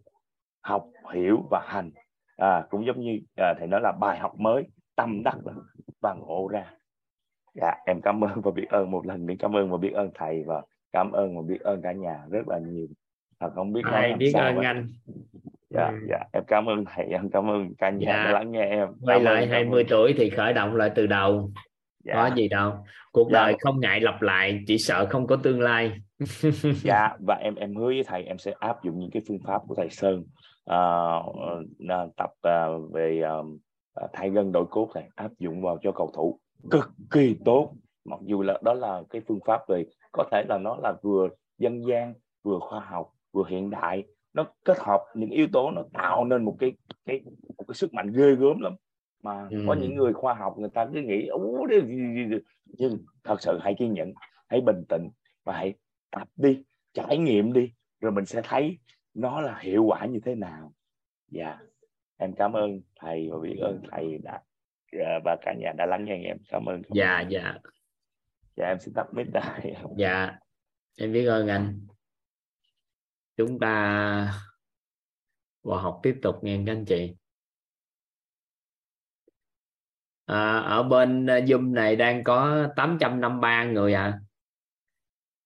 học 0.61 0.85
hiểu 1.13 1.43
và 1.51 1.61
hành. 1.67 1.91
À, 2.37 2.65
cũng 2.69 2.85
giống 2.85 3.01
như 3.01 3.19
à, 3.37 3.53
thầy 3.57 3.67
nói 3.67 3.81
là 3.83 3.91
bài 3.91 4.19
học 4.19 4.39
mới 4.39 4.63
tâm 4.95 5.23
đắc 5.23 5.37
và 6.01 6.13
ngộ 6.13 6.47
ra. 6.47 6.73
Dạ 7.53 7.75
em 7.85 8.01
cảm 8.01 8.23
ơn 8.23 8.41
và 8.41 8.51
biết 8.51 8.67
ơn 8.69 8.91
một 8.91 9.05
lần 9.05 9.25
nữa 9.25 9.33
cảm 9.39 9.55
ơn 9.55 9.71
và 9.71 9.77
biết 9.77 9.93
ơn 9.93 10.09
thầy 10.15 10.43
và 10.43 10.61
cảm 10.91 11.11
ơn 11.11 11.35
và 11.35 11.41
biết 11.41 11.61
ơn 11.61 11.81
cả 11.81 11.91
nhà 11.91 12.23
rất 12.29 12.47
là 12.47 12.59
nhiều. 12.59 12.87
Thật 13.39 13.51
không 13.55 13.73
biết 13.73 13.81
nói 13.83 14.13
biết 14.19 14.33
ơn 14.35 14.57
anh 14.57 14.87
dạ 15.69 15.87
ừ. 15.87 15.93
dạ 16.09 16.17
em 16.33 16.43
cảm 16.47 16.69
ơn 16.69 16.85
thầy 16.95 17.05
em 17.05 17.29
cảm 17.29 17.49
ơn 17.49 17.75
cả 17.77 17.89
nhà 17.89 18.07
dạ. 18.07 18.23
đã 18.23 18.31
lắng 18.31 18.51
nghe 18.51 18.65
em 18.65 18.87
quay 19.01 19.19
lại 19.19 19.43
ơn, 19.43 19.49
20 19.49 19.85
tuổi 19.89 20.13
thì 20.17 20.29
khởi 20.29 20.53
động 20.53 20.75
lại 20.75 20.91
từ 20.95 21.07
đầu 21.07 21.51
dạ. 22.03 22.13
có 22.13 22.35
gì 22.35 22.47
đâu 22.47 22.73
cuộc 23.11 23.29
dạ. 23.31 23.43
đời 23.43 23.55
không 23.59 23.79
ngại 23.79 23.99
lặp 23.99 24.21
lại 24.21 24.63
chỉ 24.67 24.77
sợ 24.77 25.05
không 25.09 25.27
có 25.27 25.35
tương 25.35 25.61
lai 25.61 25.91
dạ 26.83 27.09
và 27.27 27.35
em 27.35 27.55
em 27.55 27.75
hứa 27.75 27.85
với 27.85 28.03
thầy 28.07 28.23
em 28.23 28.37
sẽ 28.37 28.53
áp 28.59 28.83
dụng 28.83 28.99
những 28.99 29.11
cái 29.11 29.21
phương 29.27 29.39
pháp 29.47 29.61
của 29.67 29.75
thầy 29.75 29.89
Sơn 29.89 30.23
uh, 30.71 32.15
tập 32.17 32.31
uh, 32.47 32.93
về 32.93 33.21
uh, 33.39 34.09
thay 34.13 34.29
gân 34.29 34.51
đổi 34.51 34.65
cốt 34.69 34.89
này 34.95 35.09
áp 35.15 35.31
dụng 35.39 35.61
vào 35.61 35.77
cho 35.81 35.91
cầu 35.91 36.11
thủ 36.15 36.39
cực 36.71 36.89
kỳ 37.11 37.35
tốt 37.45 37.73
mặc 38.05 38.19
dù 38.23 38.41
là 38.41 38.59
đó 38.63 38.73
là 38.73 39.01
cái 39.09 39.21
phương 39.27 39.39
pháp 39.45 39.61
về 39.67 39.85
có 40.11 40.23
thể 40.31 40.43
là 40.49 40.57
nó 40.57 40.77
là 40.83 40.93
vừa 41.03 41.27
dân 41.57 41.85
gian 41.87 42.13
vừa 42.43 42.59
khoa 42.59 42.79
học 42.79 43.11
vừa 43.31 43.43
hiện 43.47 43.69
đại 43.69 44.03
nó 44.33 44.45
kết 44.65 44.77
hợp 44.79 45.01
những 45.15 45.29
yếu 45.29 45.47
tố 45.53 45.71
nó 45.71 45.83
tạo 45.93 46.25
nên 46.25 46.45
một 46.45 46.55
cái 46.59 46.73
cái 47.05 47.21
một 47.57 47.63
cái 47.67 47.75
sức 47.75 47.93
mạnh 47.93 48.11
ghê 48.11 48.35
gớm 48.35 48.59
lắm. 48.59 48.75
Mà 49.23 49.47
ừ. 49.51 49.63
có 49.67 49.73
những 49.73 49.95
người 49.95 50.13
khoa 50.13 50.33
học 50.33 50.57
người 50.57 50.69
ta 50.73 50.87
cứ 50.93 51.01
nghĩ 51.01 51.27
ú 51.27 51.67
nhưng 52.65 52.97
thật 53.23 53.41
sự 53.41 53.59
hãy 53.61 53.75
kiên 53.79 53.93
nhẫn 53.93 54.13
hãy 54.47 54.61
bình 54.61 54.83
tĩnh 54.89 55.09
và 55.43 55.53
hãy 55.53 55.73
tập 56.11 56.27
đi 56.35 56.63
trải 56.93 57.17
nghiệm 57.17 57.53
đi 57.53 57.71
rồi 58.01 58.11
mình 58.11 58.25
sẽ 58.25 58.41
thấy 58.43 58.77
nó 59.13 59.41
là 59.41 59.59
hiệu 59.59 59.83
quả 59.83 60.05
như 60.05 60.19
thế 60.25 60.35
nào. 60.35 60.73
Dạ. 61.27 61.45
Yeah. 61.45 61.59
em 62.17 62.33
cảm 62.33 62.53
ơn 62.53 62.81
thầy 62.99 63.29
và 63.31 63.37
biết 63.39 63.57
ơn 63.61 63.81
thầy 63.91 64.17
đã 64.17 64.41
Dạ, 64.91 65.19
và 65.25 65.37
cả 65.41 65.53
nhà 65.59 65.71
đã 65.77 65.85
lắng 65.85 66.05
nghe 66.05 66.23
em. 66.25 66.37
Cảm 66.49 66.65
ơn 66.65 66.81
dạ 66.95 67.21
dạ. 67.29 67.53
Dạ 68.55 68.67
em 68.67 68.79
xin 68.79 68.93
tắt 68.93 69.07
mic 69.13 69.27
lại 69.33 69.75
dạ. 69.97 70.37
Em 70.97 71.13
biết 71.13 71.25
ơn 71.25 71.47
anh 71.47 71.79
chúng 73.39 73.59
ta 73.59 74.41
vào 75.63 75.79
học 75.79 75.99
tiếp 76.03 76.19
tục 76.21 76.35
nghe 76.43 76.63
các 76.65 76.71
anh 76.71 76.85
chị. 76.85 77.13
À, 80.25 80.57
ở 80.59 80.83
bên 80.83 81.29
à, 81.29 81.39
Zoom 81.39 81.73
này 81.73 81.95
đang 81.95 82.23
có 82.23 82.67
853 82.75 83.63
người 83.63 83.93
à 83.93 84.19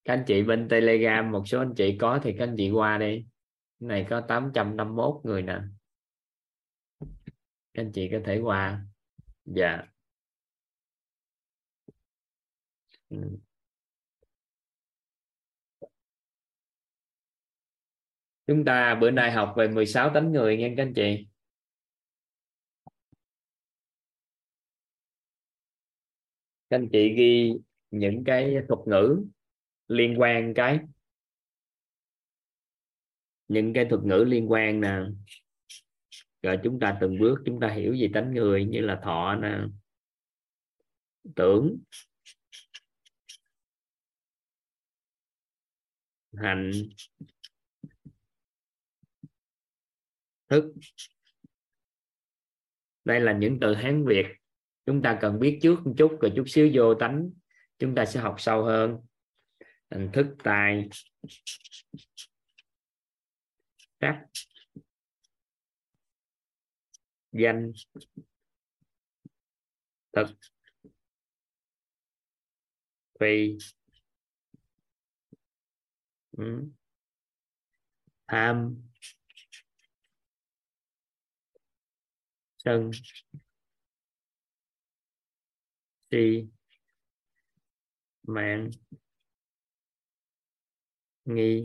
các 0.06 0.14
anh 0.14 0.24
chị 0.28 0.44
bên 0.44 0.68
Telegram 0.70 1.32
một 1.32 1.44
số 1.48 1.60
anh 1.60 1.74
chị 1.78 1.98
có 1.98 2.20
thì 2.24 2.36
các 2.38 2.44
anh 2.44 2.56
chị 2.58 2.72
qua 2.72 2.98
đi. 2.98 3.26
Cái 3.80 3.88
này 3.88 4.08
có 4.10 4.22
851 4.22 5.22
người 5.24 5.41
nè. 5.41 5.60
Các 7.74 7.82
anh 7.84 7.91
chị 7.91 8.10
có 8.12 8.18
thể 8.26 8.39
qua. 8.39 8.86
Dạ. 9.46 9.84
Yeah. 13.10 13.53
Chúng 18.48 18.66
ta 18.66 18.96
bữa 19.02 19.12
nay 19.12 19.32
học 19.32 19.54
về 19.58 19.68
16 19.68 20.12
tánh 20.14 20.32
người 20.32 20.58
nghe 20.58 20.74
các 20.78 20.84
anh 20.84 20.94
chị. 20.96 21.28
Các 26.70 26.78
anh 26.78 26.89
chị 26.91 27.14
ghi 27.18 27.54
những 27.91 28.24
cái 28.26 28.56
thuật 28.68 28.80
ngữ 28.88 29.26
liên 29.88 30.20
quan 30.20 30.54
cái 30.54 30.80
những 33.48 33.74
cái 33.74 33.86
thuật 33.89 34.04
ngữ 34.04 34.26
liên 34.28 34.52
quan 34.52 34.82
nè. 34.82 35.00
Rồi 36.41 36.60
chúng 36.64 36.80
ta 36.80 36.98
từng 37.02 37.20
bước, 37.20 37.36
chúng 37.46 37.60
ta 37.60 37.68
hiểu 37.68 37.96
về 38.00 38.10
tánh 38.14 38.34
người 38.34 38.66
như 38.66 38.80
là 38.80 39.00
thọ 39.04 39.36
nè, 39.36 39.58
tưởng, 41.36 41.78
hành 46.34 46.72
thức. 50.54 50.74
Đây 53.06 53.20
là 53.20 53.34
những 53.34 53.58
từ 53.62 53.76
hán 53.76 54.06
việt. 54.06 54.26
Chúng 54.86 55.01
ta 55.01 55.18
cần 55.22 55.39
biết 55.39 55.60
trước 55.62 55.80
một 55.86 55.93
chút 55.97 56.18
rồi 56.22 56.32
chút 56.36 56.43
xíu 56.47 56.70
vô 56.74 56.95
tánh, 56.95 57.30
chúng 57.80 57.95
ta 57.95 58.06
sẽ 58.06 58.20
học 58.20 58.36
sâu 58.38 58.64
hơn. 58.64 58.97
Hình 59.91 60.10
thức 60.14 60.28
tài. 60.43 60.89
Tác 63.99 64.26
danh. 67.32 67.72
Thực. 70.14 70.28
Phi 73.20 73.58
ừ. 76.38 76.64
tham. 78.28 78.93
Sân 82.66 82.91
si 86.11 86.47
mạng. 88.24 88.70
Nghi. 91.26 91.64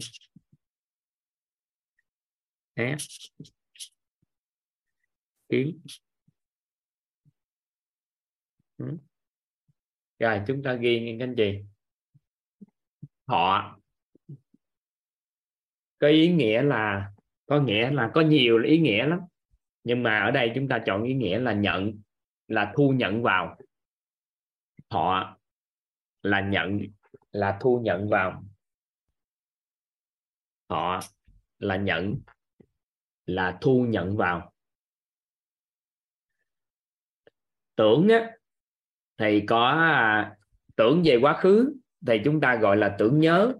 Ác. 2.77 2.99
Kiến. 5.49 5.81
Ừ. 8.79 8.99
rồi, 10.19 10.41
chúng 10.47 10.63
ta 10.63 10.75
ghi 10.75 11.01
những 11.01 11.19
cái 11.19 11.29
gì? 11.37 11.65
Họ 13.27 13.79
có 15.99 16.09
ý 16.09 16.33
nghĩa 16.33 16.63
là, 16.63 17.11
có 17.47 17.61
nghĩa 17.61 17.91
là 17.91 18.11
có 18.15 18.21
nhiều 18.21 18.63
ý 18.63 18.79
nghĩa 18.79 19.07
lắm 19.07 19.21
nhưng 19.85 20.03
mà 20.03 20.19
ở 20.19 20.31
đây 20.31 20.53
chúng 20.55 20.69
ta 20.69 20.83
chọn 20.87 21.03
ý 21.03 21.15
nghĩa 21.15 21.39
là 21.39 21.53
nhận 21.53 22.01
là 22.49 22.73
thu 22.77 22.91
nhận 22.91 23.23
vào. 23.23 23.59
Họ 24.91 25.37
là 26.23 26.41
nhận 26.41 26.81
là 27.33 27.59
thu 27.61 27.81
nhận 27.85 28.09
vào. 28.09 28.45
Họ 30.69 31.01
là 31.59 31.77
nhận 31.77 32.21
là 33.27 33.59
thu 33.61 33.87
nhận 33.89 34.17
vào. 34.17 34.53
Tưởng 37.77 38.09
á, 38.09 38.31
thì 39.19 39.45
có 39.47 39.69
à, 39.69 40.37
tưởng 40.77 41.03
về 41.05 41.17
quá 41.17 41.41
khứ 41.41 41.75
thì 42.07 42.21
chúng 42.25 42.41
ta 42.41 42.57
gọi 42.57 42.77
là 42.77 42.97
tưởng 42.99 43.21
nhớ. 43.21 43.55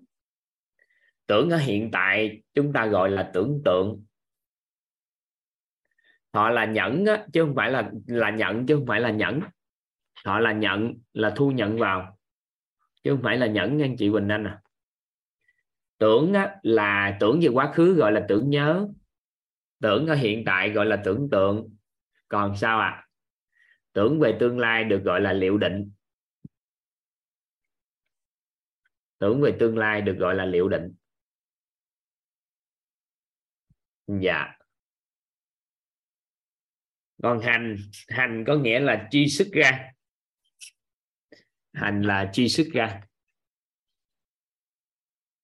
Tưởng 1.27 1.51
ở 1.51 1.57
hiện 1.57 1.91
tại 1.93 2.43
chúng 2.55 2.73
ta 2.73 2.87
gọi 2.87 3.11
là 3.11 3.31
tưởng 3.35 3.63
tượng 3.65 4.05
họ 6.33 6.51
là 6.51 6.65
nhẫn 6.65 7.05
á, 7.05 7.27
chứ 7.33 7.45
không 7.45 7.55
phải 7.55 7.71
là 7.71 7.91
là 8.07 8.31
nhận 8.31 8.67
chứ 8.67 8.77
không 8.77 8.87
phải 8.87 9.01
là 9.01 9.11
nhẫn. 9.11 9.41
Họ 10.25 10.41
là 10.41 10.53
nhận 10.53 10.95
là 11.13 11.33
thu 11.37 11.51
nhận 11.51 11.79
vào 11.79 12.19
chứ 13.03 13.11
không 13.11 13.23
phải 13.23 13.37
là 13.37 13.47
nhẫn 13.47 13.83
anh 13.83 13.97
chị 13.99 14.11
Quỳnh 14.11 14.29
Anh 14.29 14.45
à. 14.45 14.61
Tưởng 15.99 16.33
á, 16.33 16.57
là 16.63 17.17
tưởng 17.21 17.41
về 17.43 17.49
quá 17.49 17.73
khứ 17.75 17.95
gọi 17.95 18.13
là 18.13 18.25
tưởng 18.29 18.51
nhớ. 18.51 18.89
Tưởng 19.81 20.07
ở 20.07 20.15
hiện 20.15 20.43
tại 20.47 20.71
gọi 20.71 20.87
là 20.87 21.03
tưởng 21.05 21.29
tượng. 21.31 21.77
Còn 22.29 22.57
sao 22.57 22.81
à 22.81 23.05
tưởng 23.93 24.21
về 24.21 24.37
tương 24.41 24.59
lai 24.59 24.85
được 24.85 25.03
gọi 25.05 25.21
là 25.21 25.33
liệu 25.33 25.59
định. 25.59 25.93
Tưởng 29.19 29.41
về 29.41 29.57
tương 29.61 29.79
lai 29.79 30.01
được 30.01 30.17
gọi 30.19 30.35
là 30.35 30.45
liệu 30.45 30.69
định. 30.69 30.95
Dạ 34.07 34.58
còn 37.23 37.41
hành 37.41 37.77
hành 38.09 38.45
có 38.47 38.57
nghĩa 38.57 38.81
là 38.81 39.09
chi 39.11 39.29
xuất 39.29 39.49
ra. 39.53 39.93
Hành 41.73 42.03
là 42.03 42.31
chi 42.33 42.49
xuất 42.49 42.67
ra. 42.73 43.01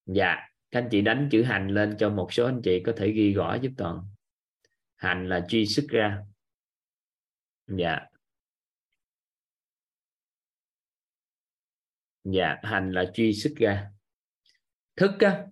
Dạ 0.07 0.37
các 0.75 0.81
anh 0.81 0.89
chị 0.91 1.01
đánh 1.01 1.29
chữ 1.33 1.43
hành 1.43 1.69
lên 1.69 1.97
cho 1.99 2.11
một 2.11 2.33
số 2.33 2.47
anh 2.47 2.61
chị 2.65 2.83
có 2.87 2.93
thể 2.97 3.13
ghi 3.13 3.33
rõ 3.33 3.55
giúp 3.63 3.73
toàn. 3.77 4.09
Hành 4.97 5.29
là 5.29 5.47
truy 5.49 5.67
xuất 5.67 5.87
ra. 5.89 6.23
Dạ. 7.67 8.01
Dạ 12.25 12.57
hành 12.63 12.93
là 12.93 13.05
truy 13.15 13.33
xuất 13.33 13.53
ra. 13.57 13.91
Thức 14.97 15.11
á, 15.19 15.47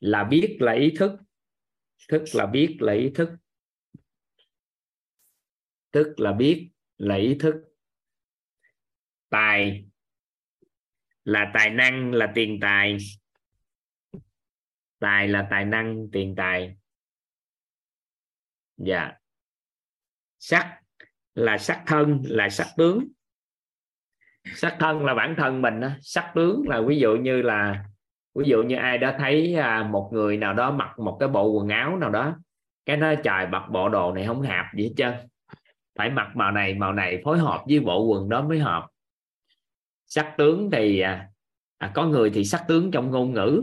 là 0.00 0.24
biết 0.24 0.56
là 0.60 0.72
ý 0.72 0.92
thức. 0.98 1.12
Thức 2.08 2.24
là 2.34 2.46
biết 2.46 2.76
là 2.80 2.92
ý 2.92 3.10
thức 3.14 3.30
tức 5.96 6.20
là 6.20 6.32
biết 6.32 6.70
là 6.98 7.14
ý 7.14 7.36
thức. 7.40 7.54
Tài 9.30 9.84
là 11.24 11.50
tài 11.54 11.70
năng, 11.70 12.12
là 12.12 12.32
tiền 12.34 12.58
tài. 12.60 12.96
Tài 14.98 15.28
là 15.28 15.46
tài 15.50 15.64
năng, 15.64 16.08
tiền 16.12 16.34
tài. 16.36 16.76
Dạ. 18.76 19.12
Sắc 20.38 20.80
là 21.34 21.58
sắc 21.58 21.82
thân, 21.86 22.22
là 22.24 22.48
sắc 22.48 22.66
tướng. 22.76 23.08
Sắc 24.44 24.76
thân 24.80 25.04
là 25.04 25.14
bản 25.14 25.34
thân 25.38 25.62
mình 25.62 25.80
đó. 25.80 25.90
sắc 26.00 26.32
tướng 26.34 26.68
là 26.68 26.80
ví 26.80 26.98
dụ 26.98 27.16
như 27.16 27.42
là, 27.42 27.84
ví 28.34 28.48
dụ 28.48 28.62
như 28.62 28.76
ai 28.76 28.98
đó 28.98 29.12
thấy 29.18 29.54
à, 29.54 29.88
một 29.90 30.10
người 30.12 30.36
nào 30.36 30.54
đó 30.54 30.70
mặc 30.70 30.98
một 30.98 31.16
cái 31.20 31.28
bộ 31.28 31.52
quần 31.52 31.68
áo 31.68 31.96
nào 31.96 32.10
đó, 32.10 32.38
cái 32.84 32.96
nó 32.96 33.14
trời, 33.24 33.46
bật 33.46 33.68
bộ 33.72 33.88
đồ 33.88 34.12
này 34.12 34.26
không 34.26 34.42
hạp 34.42 34.66
gì 34.74 34.84
hết 34.84 34.94
trơn 34.96 35.14
phải 35.96 36.10
mặc 36.10 36.28
màu 36.34 36.52
này 36.52 36.74
màu 36.74 36.92
này 36.92 37.20
phối 37.24 37.38
hợp 37.38 37.64
với 37.68 37.80
bộ 37.80 38.04
quần 38.04 38.28
đó 38.28 38.42
mới 38.42 38.58
hợp. 38.58 38.86
Sắc 40.06 40.34
tướng 40.38 40.70
thì 40.70 41.00
à, 41.00 41.28
à, 41.78 41.92
có 41.94 42.06
người 42.06 42.30
thì 42.30 42.44
sắc 42.44 42.64
tướng 42.68 42.90
trong 42.90 43.10
ngôn 43.10 43.32
ngữ. 43.32 43.62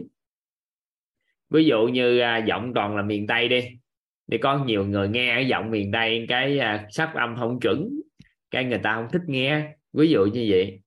Ví 1.49 1.65
dụ 1.65 1.87
như 1.87 2.19
à, 2.19 2.37
giọng 2.37 2.73
toàn 2.75 2.95
là 2.95 3.01
miền 3.01 3.27
tây 3.27 3.47
đi 3.47 3.67
thì 4.31 4.37
có 4.37 4.65
nhiều 4.65 4.85
người 4.85 5.09
nghe 5.09 5.35
ở 5.35 5.39
giọng 5.39 5.71
miền 5.71 5.91
tây 5.91 6.25
cái 6.29 6.59
à, 6.59 6.87
sắc 6.89 7.13
âm 7.15 7.35
không 7.39 7.59
chuẩn 7.59 7.89
cái 8.51 8.65
người 8.65 8.79
ta 8.83 8.95
không 8.95 9.07
thích 9.11 9.21
nghe. 9.27 9.75
Ví 9.93 10.09
dụ 10.09 10.25
như 10.25 10.47
vậy. 10.49 10.79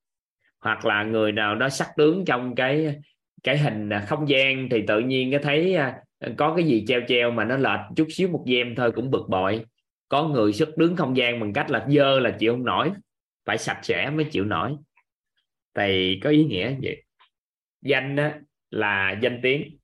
Hoặc 0.61 0.87
là 0.87 1.05
người 1.05 1.33
nào 1.33 1.55
đó 1.55 1.69
sắc 1.69 1.89
tướng 1.97 2.25
trong 2.25 2.55
cái 2.55 2.97
cái 3.43 3.59
hình 3.59 3.89
à, 3.89 4.05
không 4.09 4.29
gian 4.29 4.69
thì 4.71 4.83
tự 4.87 5.01
nhiên 5.01 5.31
cái 5.31 5.41
thấy 5.43 5.75
à, 5.75 6.01
có 6.37 6.55
cái 6.57 6.67
gì 6.67 6.85
treo 6.89 7.01
treo 7.09 7.31
mà 7.31 7.45
nó 7.45 7.57
lệch 7.57 7.81
chút 7.97 8.07
xíu 8.11 8.29
một 8.29 8.45
gem 8.47 8.75
thôi 8.75 8.93
cũng 8.93 9.11
bực 9.11 9.29
bội 9.29 9.65
có 10.09 10.29
người 10.29 10.53
sức 10.53 10.77
đứng 10.77 10.97
không 10.97 11.17
gian 11.17 11.41
bằng 11.41 11.53
cách 11.53 11.71
là 11.71 11.87
dơ 11.91 12.21
là 12.21 12.37
chịu 12.39 12.53
không 12.53 12.65
nổi 12.65 12.93
phải 13.47 13.59
sạch 13.59 13.81
sẽ 13.83 14.11
mới 14.11 14.27
chịu 14.31 14.45
nổi. 14.45 14.77
Thì 15.75 16.21
có 16.25 16.31
ý 16.31 16.45
nghĩa 16.45 16.77
vậy. 16.83 17.03
Danh 17.83 18.17
á, 18.17 18.41
là 18.71 19.19
danh 19.23 19.41
tiếng. 19.43 19.79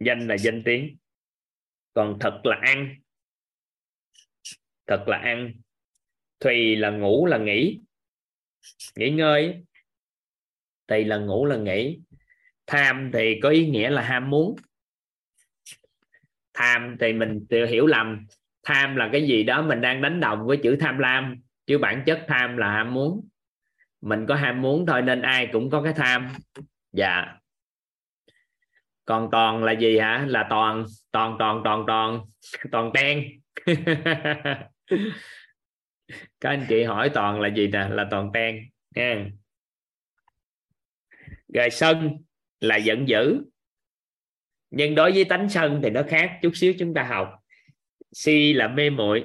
Danh 0.00 0.28
là 0.28 0.36
danh 0.38 0.62
tiếng. 0.64 0.96
Còn 1.92 2.16
thật 2.20 2.40
là 2.44 2.58
ăn. 2.62 2.96
Thật 4.86 5.04
là 5.06 5.16
ăn. 5.16 5.52
Thùy 6.40 6.76
là 6.76 6.90
ngủ 6.90 7.26
là 7.26 7.38
nghỉ. 7.38 7.80
Nghỉ 8.96 9.10
ngơi. 9.10 9.64
Thì 10.88 11.04
là 11.04 11.16
ngủ 11.16 11.46
là 11.46 11.56
nghỉ. 11.56 12.00
Tham 12.66 13.10
thì 13.12 13.40
có 13.42 13.48
ý 13.48 13.66
nghĩa 13.66 13.90
là 13.90 14.02
ham 14.02 14.30
muốn. 14.30 14.56
Tham 16.54 16.96
thì 17.00 17.12
mình 17.12 17.46
tự 17.50 17.66
hiểu 17.66 17.86
lầm 17.86 18.26
tham 18.74 18.96
là 18.96 19.08
cái 19.12 19.26
gì 19.26 19.42
đó 19.42 19.62
mình 19.62 19.80
đang 19.80 20.02
đánh 20.02 20.20
đồng 20.20 20.46
với 20.46 20.56
chữ 20.56 20.76
tham 20.80 20.98
lam, 20.98 21.36
chứ 21.66 21.78
bản 21.78 22.02
chất 22.06 22.24
tham 22.28 22.56
là 22.56 22.72
ham 22.72 22.94
muốn. 22.94 23.28
Mình 24.00 24.26
có 24.26 24.34
ham 24.34 24.62
muốn 24.62 24.86
thôi 24.86 25.02
nên 25.02 25.22
ai 25.22 25.48
cũng 25.52 25.70
có 25.70 25.82
cái 25.82 25.92
tham. 25.92 26.28
Dạ. 26.92 27.36
Còn 29.04 29.28
toàn 29.32 29.64
là 29.64 29.72
gì 29.72 29.98
hả? 29.98 30.24
Là 30.28 30.46
toàn 30.50 30.84
toàn 31.12 31.36
toàn 31.38 31.60
toàn 31.64 31.84
toàn 31.86 32.20
toàn 32.72 32.90
ten. 32.94 33.24
Các 36.40 36.50
anh 36.50 36.66
chị 36.68 36.82
hỏi 36.82 37.10
toàn 37.14 37.40
là 37.40 37.48
gì 37.48 37.66
nè? 37.66 37.88
Là 37.90 38.06
toàn 38.10 38.30
ten 38.32 38.56
nha 38.94 39.30
rồi 41.54 41.70
sân 41.70 42.18
là 42.60 42.76
giận 42.76 43.08
dữ. 43.08 43.44
Nhưng 44.70 44.94
đối 44.94 45.12
với 45.12 45.24
tánh 45.24 45.48
sân 45.48 45.80
thì 45.82 45.90
nó 45.90 46.02
khác 46.08 46.38
chút 46.42 46.50
xíu 46.54 46.74
chúng 46.78 46.94
ta 46.94 47.02
học 47.02 47.39
si 48.12 48.52
là 48.52 48.68
mê 48.68 48.90
muội. 48.90 49.24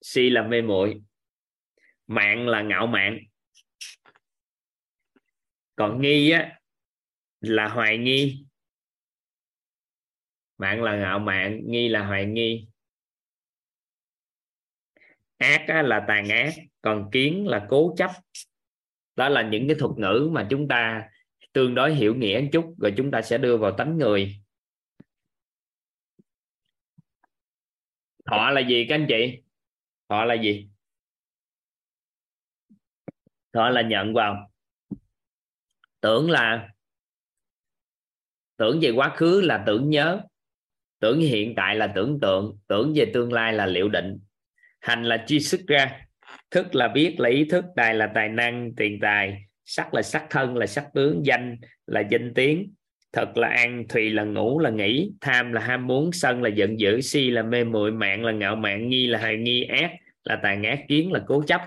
Si 0.00 0.30
là 0.30 0.42
mê 0.42 0.62
muội. 0.62 1.02
Mạng 2.06 2.48
là 2.48 2.62
ngạo 2.62 2.86
mạn. 2.86 3.18
Còn 5.76 6.00
nghi 6.02 6.30
á 6.30 6.58
là 7.40 7.68
hoài 7.68 7.98
nghi. 7.98 8.44
Mạng 10.58 10.82
là 10.82 10.96
ngạo 10.96 11.18
mạn 11.18 11.60
nghi 11.64 11.88
là 11.88 12.06
hoài 12.06 12.26
nghi. 12.26 12.66
Ác 15.36 15.64
á, 15.68 15.82
là 15.82 16.04
tàn 16.08 16.28
ác 16.28 16.54
còn 16.80 17.10
kiến 17.12 17.46
là 17.46 17.66
cố 17.68 17.94
chấp. 17.98 18.10
Đó 19.16 19.28
là 19.28 19.42
những 19.42 19.68
cái 19.68 19.76
thuật 19.78 19.98
ngữ 19.98 20.28
mà 20.32 20.46
chúng 20.50 20.68
ta 20.68 21.08
tương 21.52 21.74
đối 21.74 21.94
hiểu 21.94 22.14
nghĩa 22.14 22.40
một 22.42 22.48
chút 22.52 22.74
rồi 22.78 22.94
chúng 22.96 23.10
ta 23.10 23.22
sẽ 23.22 23.38
đưa 23.38 23.56
vào 23.56 23.72
tánh 23.72 23.98
người. 23.98 24.41
Thọ 28.24 28.50
là 28.50 28.60
gì 28.60 28.86
các 28.88 28.94
anh 28.94 29.06
chị? 29.08 29.42
Thọ 30.08 30.24
là 30.24 30.34
gì? 30.34 30.68
Thọ 33.52 33.68
là 33.68 33.82
nhận 33.82 34.14
vào. 34.14 34.50
Tưởng 36.00 36.30
là, 36.30 36.68
tưởng 38.56 38.78
về 38.82 38.90
quá 38.90 39.12
khứ 39.16 39.40
là 39.40 39.62
tưởng 39.66 39.90
nhớ. 39.90 40.20
Tưởng 40.98 41.20
hiện 41.20 41.54
tại 41.56 41.76
là 41.76 41.92
tưởng 41.94 42.18
tượng. 42.20 42.58
Tưởng 42.66 42.92
về 42.96 43.10
tương 43.14 43.32
lai 43.32 43.52
là 43.52 43.66
liệu 43.66 43.88
định. 43.88 44.18
Hành 44.80 45.04
là 45.04 45.24
chi 45.26 45.40
xuất 45.40 45.60
ra. 45.66 46.06
Thức 46.50 46.74
là 46.74 46.88
biết, 46.88 47.16
là 47.18 47.28
ý 47.28 47.44
thức. 47.44 47.64
Tài 47.76 47.94
là 47.94 48.10
tài 48.14 48.28
năng, 48.28 48.72
tiền 48.76 48.98
tài. 49.02 49.44
Sắc 49.64 49.94
là 49.94 50.02
sắc 50.02 50.26
thân, 50.30 50.56
là 50.56 50.66
sắc 50.66 50.88
tướng. 50.94 51.22
Danh 51.24 51.56
là 51.86 52.00
danh 52.10 52.32
tiếng 52.34 52.74
thật 53.12 53.36
là 53.36 53.48
ăn, 53.48 53.84
thùy 53.88 54.10
là 54.10 54.24
ngủ, 54.24 54.58
là 54.58 54.70
nghĩ 54.70 55.10
tham 55.20 55.52
là 55.52 55.60
ham 55.60 55.86
muốn, 55.86 56.12
sân 56.12 56.42
là 56.42 56.48
giận 56.48 56.80
dữ, 56.80 57.00
si 57.00 57.30
là 57.30 57.42
mê 57.42 57.64
muội, 57.64 57.92
mạng 57.92 58.24
là 58.24 58.32
ngạo 58.32 58.56
mạn, 58.56 58.88
nghi 58.88 59.06
là 59.06 59.18
hài, 59.18 59.36
nghi 59.36 59.62
ác, 59.62 59.92
là 60.24 60.40
tàn 60.42 60.62
ác, 60.62 60.84
kiến 60.88 61.12
là 61.12 61.24
cố 61.26 61.42
chấp. 61.46 61.60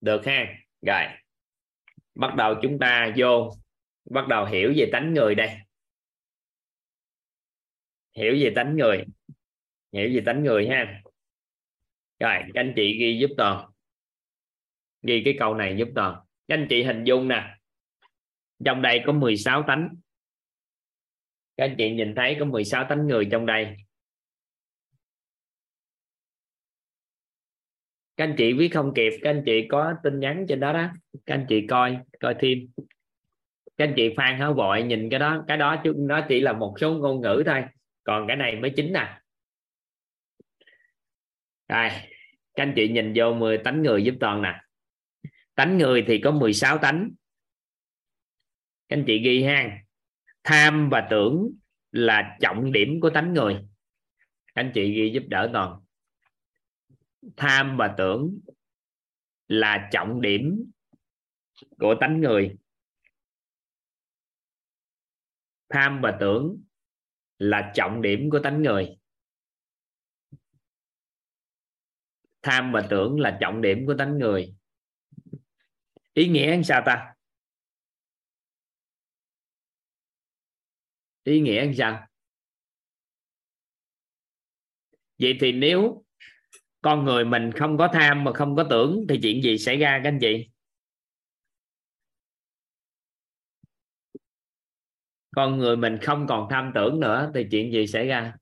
Được 0.00 0.26
ha? 0.26 0.46
Rồi. 0.86 1.02
Bắt 2.14 2.34
đầu 2.36 2.54
chúng 2.62 2.78
ta 2.78 3.12
vô. 3.16 3.50
Bắt 4.10 4.28
đầu 4.28 4.46
hiểu 4.46 4.72
về 4.76 4.88
tánh 4.92 5.14
người 5.14 5.34
đây. 5.34 5.50
Hiểu 8.16 8.36
về 8.40 8.52
tánh 8.56 8.76
người. 8.76 9.04
Hiểu 9.92 10.10
về 10.14 10.22
tánh 10.26 10.44
người 10.44 10.68
ha? 10.68 11.02
Rồi, 12.20 12.34
các 12.54 12.60
anh 12.60 12.72
chị 12.76 12.98
ghi 12.98 13.18
giúp 13.20 13.30
toàn 13.36 13.70
ghi 15.02 15.22
cái 15.24 15.36
câu 15.38 15.54
này 15.54 15.76
giúp 15.78 15.88
toàn 15.94 16.14
các 16.48 16.54
anh 16.54 16.66
chị 16.70 16.82
hình 16.82 17.04
dung 17.04 17.28
nè. 17.28 17.54
Trong 18.64 18.82
đây 18.82 19.02
có 19.06 19.12
16 19.12 19.62
tánh 19.62 19.88
các 21.58 21.64
anh 21.64 21.74
chị 21.78 21.90
nhìn 21.90 22.14
thấy 22.14 22.36
có 22.40 22.44
16 22.44 22.86
tánh 22.88 23.06
người 23.06 23.28
trong 23.30 23.46
đây. 23.46 23.76
Các 28.16 28.24
anh 28.24 28.34
chị 28.38 28.52
viết 28.52 28.68
không 28.68 28.92
kịp, 28.94 29.12
các 29.22 29.30
anh 29.30 29.42
chị 29.46 29.68
có 29.68 29.94
tin 30.02 30.20
nhắn 30.20 30.46
trên 30.48 30.60
đó 30.60 30.72
đó. 30.72 30.88
Các 31.26 31.34
anh 31.34 31.46
chị 31.48 31.66
coi 31.66 31.98
coi 32.20 32.34
thêm. 32.38 32.58
Các 33.76 33.84
anh 33.84 33.92
chị 33.96 34.14
phan 34.16 34.38
háo 34.38 34.54
vội 34.54 34.82
nhìn 34.82 35.10
cái 35.10 35.20
đó 35.20 35.44
cái 35.48 35.56
đó 35.56 35.80
chứ 35.84 35.94
nó 35.96 36.26
chỉ 36.28 36.40
là 36.40 36.52
một 36.52 36.74
số 36.80 36.94
ngôn 36.94 37.20
ngữ 37.20 37.42
thôi. 37.46 37.64
Còn 38.04 38.26
cái 38.26 38.36
này 38.36 38.56
mới 38.56 38.72
chính 38.76 38.92
nè. 38.92 39.20
Rồi 41.68 41.88
các 42.54 42.62
anh 42.62 42.72
chị 42.76 42.88
nhìn 42.88 43.12
vô 43.16 43.34
10 43.34 43.58
tánh 43.58 43.82
người 43.82 44.04
giúp 44.04 44.14
toàn 44.20 44.42
nè. 44.42 44.60
Tánh 45.54 45.78
người 45.78 46.04
thì 46.06 46.20
có 46.20 46.30
16 46.30 46.78
tánh. 46.78 47.10
Các 48.88 48.96
anh 48.96 49.04
chị 49.06 49.18
ghi 49.18 49.42
ha 49.42 49.87
tham 50.48 50.88
và 50.90 51.06
tưởng 51.10 51.52
là 51.92 52.36
trọng 52.40 52.72
điểm 52.72 53.00
của 53.00 53.10
tánh 53.10 53.34
người. 53.34 53.66
Anh 54.54 54.70
chị 54.74 54.94
ghi 54.94 55.10
giúp 55.14 55.22
đỡ 55.28 55.50
toàn. 55.52 55.80
Tham 57.36 57.76
và 57.76 57.94
tưởng 57.98 58.38
là 59.48 59.88
trọng 59.92 60.20
điểm 60.20 60.70
của 61.78 61.94
tánh 62.00 62.20
người. 62.20 62.56
Tham 65.68 66.00
và 66.02 66.16
tưởng 66.20 66.62
là 67.38 67.72
trọng 67.74 68.02
điểm 68.02 68.30
của 68.30 68.40
tánh 68.44 68.62
người. 68.62 68.98
Tham 72.42 72.72
và 72.72 72.86
tưởng 72.90 73.20
là 73.20 73.38
trọng 73.40 73.60
điểm 73.62 73.86
của 73.86 73.94
tánh 73.98 74.18
người. 74.18 74.54
Ý 76.12 76.28
nghĩa 76.28 76.50
làm 76.50 76.64
sao 76.64 76.82
ta? 76.86 77.14
Ý 81.28 81.40
nghĩa 81.40 81.64
như 81.68 81.74
sao 81.78 82.06
vậy 85.18 85.38
thì 85.40 85.52
nếu 85.52 86.04
con 86.82 87.04
người 87.04 87.24
mình 87.24 87.52
không 87.52 87.78
có 87.78 87.88
tham 87.92 88.24
mà 88.24 88.32
không 88.32 88.56
có 88.56 88.64
tưởng 88.70 89.06
thì 89.08 89.18
chuyện 89.22 89.42
gì 89.42 89.58
xảy 89.58 89.76
ra 89.76 90.00
các 90.04 90.08
anh 90.08 90.18
chị? 90.20 90.48
Con 95.36 95.58
người 95.58 95.76
mình 95.76 95.98
không 96.02 96.26
còn 96.26 96.48
tham 96.50 96.72
tưởng 96.74 97.00
nữa 97.00 97.30
thì 97.34 97.46
chuyện 97.50 97.72
gì 97.72 97.86
xảy 97.86 98.06
ra? 98.06 98.34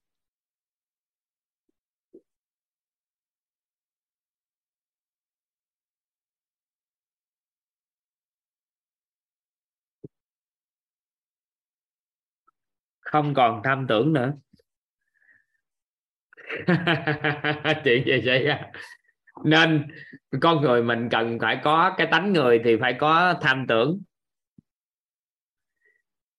Không 13.13 13.35
còn 13.35 13.61
tham 13.65 13.87
tưởng 13.89 14.13
nữa. 14.13 14.33
Chuyện 17.85 18.05
gì 18.07 18.23
xảy 18.25 18.45
ra 18.45 18.61
nên 19.45 19.89
con 20.41 20.61
người 20.61 20.83
mình 20.83 21.09
cần 21.11 21.39
phải 21.41 21.61
có 21.65 21.95
cái 21.97 22.07
tánh 22.11 22.33
người 22.33 22.61
thì 22.65 22.77
phải 22.81 22.95
có 22.99 23.35
tham 23.41 23.67
tưởng. 23.69 24.03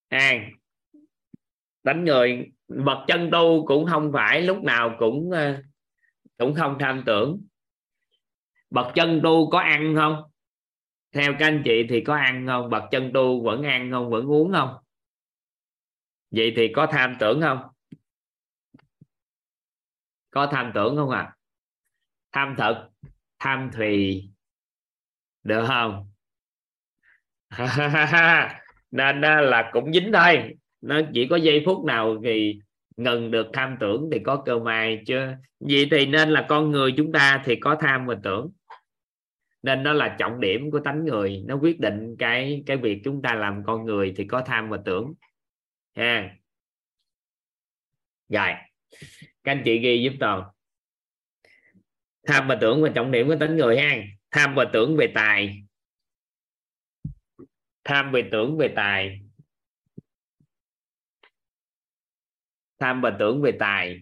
À, 0.10 0.34
tánh 1.84 2.06
người 2.06 2.52
bậc 2.68 2.98
chân 3.08 3.30
tu 3.32 3.66
cũng 3.66 3.86
không 3.86 4.12
phải 4.14 4.42
lúc 4.42 4.64
nào 4.64 4.96
cũng 5.00 5.32
ờ, 5.32 5.62
cũng 6.38 6.56
không 6.56 6.78
tham 6.80 7.04
tưởng. 7.06 7.42
Bậc 8.70 8.88
chân 8.96 9.22
tu 9.24 9.50
có 9.50 9.60
ăn 9.60 9.96
không? 9.96 10.24
Theo 11.14 11.34
các 11.40 11.48
anh 11.48 11.62
chị 11.66 11.86
thì 11.90 12.02
có 12.02 12.16
ăn 12.16 12.48
không? 12.48 12.70
Bậc 12.70 12.84
chân 12.92 13.12
tu 13.14 13.44
vẫn 13.44 13.64
ăn 13.64 13.92
không? 13.92 14.10
Vẫn 14.10 14.32
uống 14.32 14.52
không? 14.54 14.70
Vậy 16.32 16.54
thì 16.56 16.72
có 16.76 16.88
tham 16.92 17.16
tưởng 17.20 17.42
không? 17.42 17.60
Có 20.32 20.48
tham 20.52 20.72
tưởng 20.76 20.96
không 20.96 21.10
à 21.10 21.38
tham 22.32 22.56
thực 22.58 22.76
tham 23.40 23.70
thùy 23.74 24.24
được 25.44 25.66
không? 25.68 26.08
Nên 28.92 29.22
là 29.22 29.70
cũng 29.74 29.94
dính 29.94 30.12
thôi. 30.14 30.56
Nó 30.82 31.02
chỉ 31.14 31.28
có 31.28 31.36
giây 31.36 31.64
phút 31.66 31.86
nào 31.86 32.18
thì 32.24 32.60
ngừng 32.98 33.32
được 33.32 33.48
tham 33.54 33.78
tưởng 33.80 34.10
thì 34.12 34.20
có 34.20 34.44
cơ 34.46 34.60
may 34.60 35.04
chưa 35.06 35.36
vậy 35.60 35.88
thì 35.92 36.06
nên 36.06 36.30
là 36.30 36.46
con 36.50 36.72
người 36.72 36.94
chúng 36.98 37.12
ta 37.12 37.42
thì 37.46 37.56
có 37.56 37.76
tham 37.80 38.06
và 38.06 38.16
tưởng. 38.24 38.52
Nên 39.64 39.84
nó 39.84 39.94
là 39.94 40.16
trọng 40.20 40.40
điểm 40.40 40.72
của 40.72 40.80
tánh 40.80 41.06
người. 41.06 41.44
Nó 41.48 41.56
quyết 41.56 41.80
định 41.80 42.16
cái 42.20 42.64
cái 42.66 42.78
việc 42.78 43.02
chúng 43.04 43.22
ta 43.22 43.36
làm 43.36 43.64
con 43.66 43.86
người 43.86 44.14
thì 44.18 44.26
có 44.26 44.42
tham 44.46 44.70
và 44.70 44.78
tưởng 44.86 45.14
ha. 45.98 46.38
Rồi. 48.30 48.50
Các 49.44 49.52
anh 49.52 49.62
chị 49.66 49.80
ghi 49.80 50.04
giúp 50.04 50.18
toàn 50.20 50.44
tham 52.28 52.48
và 52.48 52.58
tưởng 52.62 52.84
và 52.84 52.90
trọng 52.96 53.12
điểm 53.12 53.28
của 53.28 53.36
tính 53.40 53.56
người 53.56 53.80
ha. 53.80 53.96
Tham 54.32 54.56
và 54.56 54.66
tưởng 54.74 54.98
về 54.98 55.12
tài. 55.16 55.64
Tham 57.84 58.12
về 58.12 58.30
tưởng 58.32 58.58
về 58.58 58.74
tài. 58.76 59.22
Tham 62.80 63.02
và 63.02 63.16
tưởng 63.20 63.42
về 63.42 63.52
tài. 63.60 63.98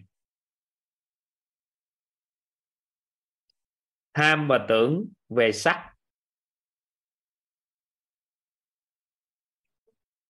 Tham 4.14 4.48
và 4.48 4.66
tưởng 4.68 5.04
về 5.28 5.52
sắc. 5.52 5.92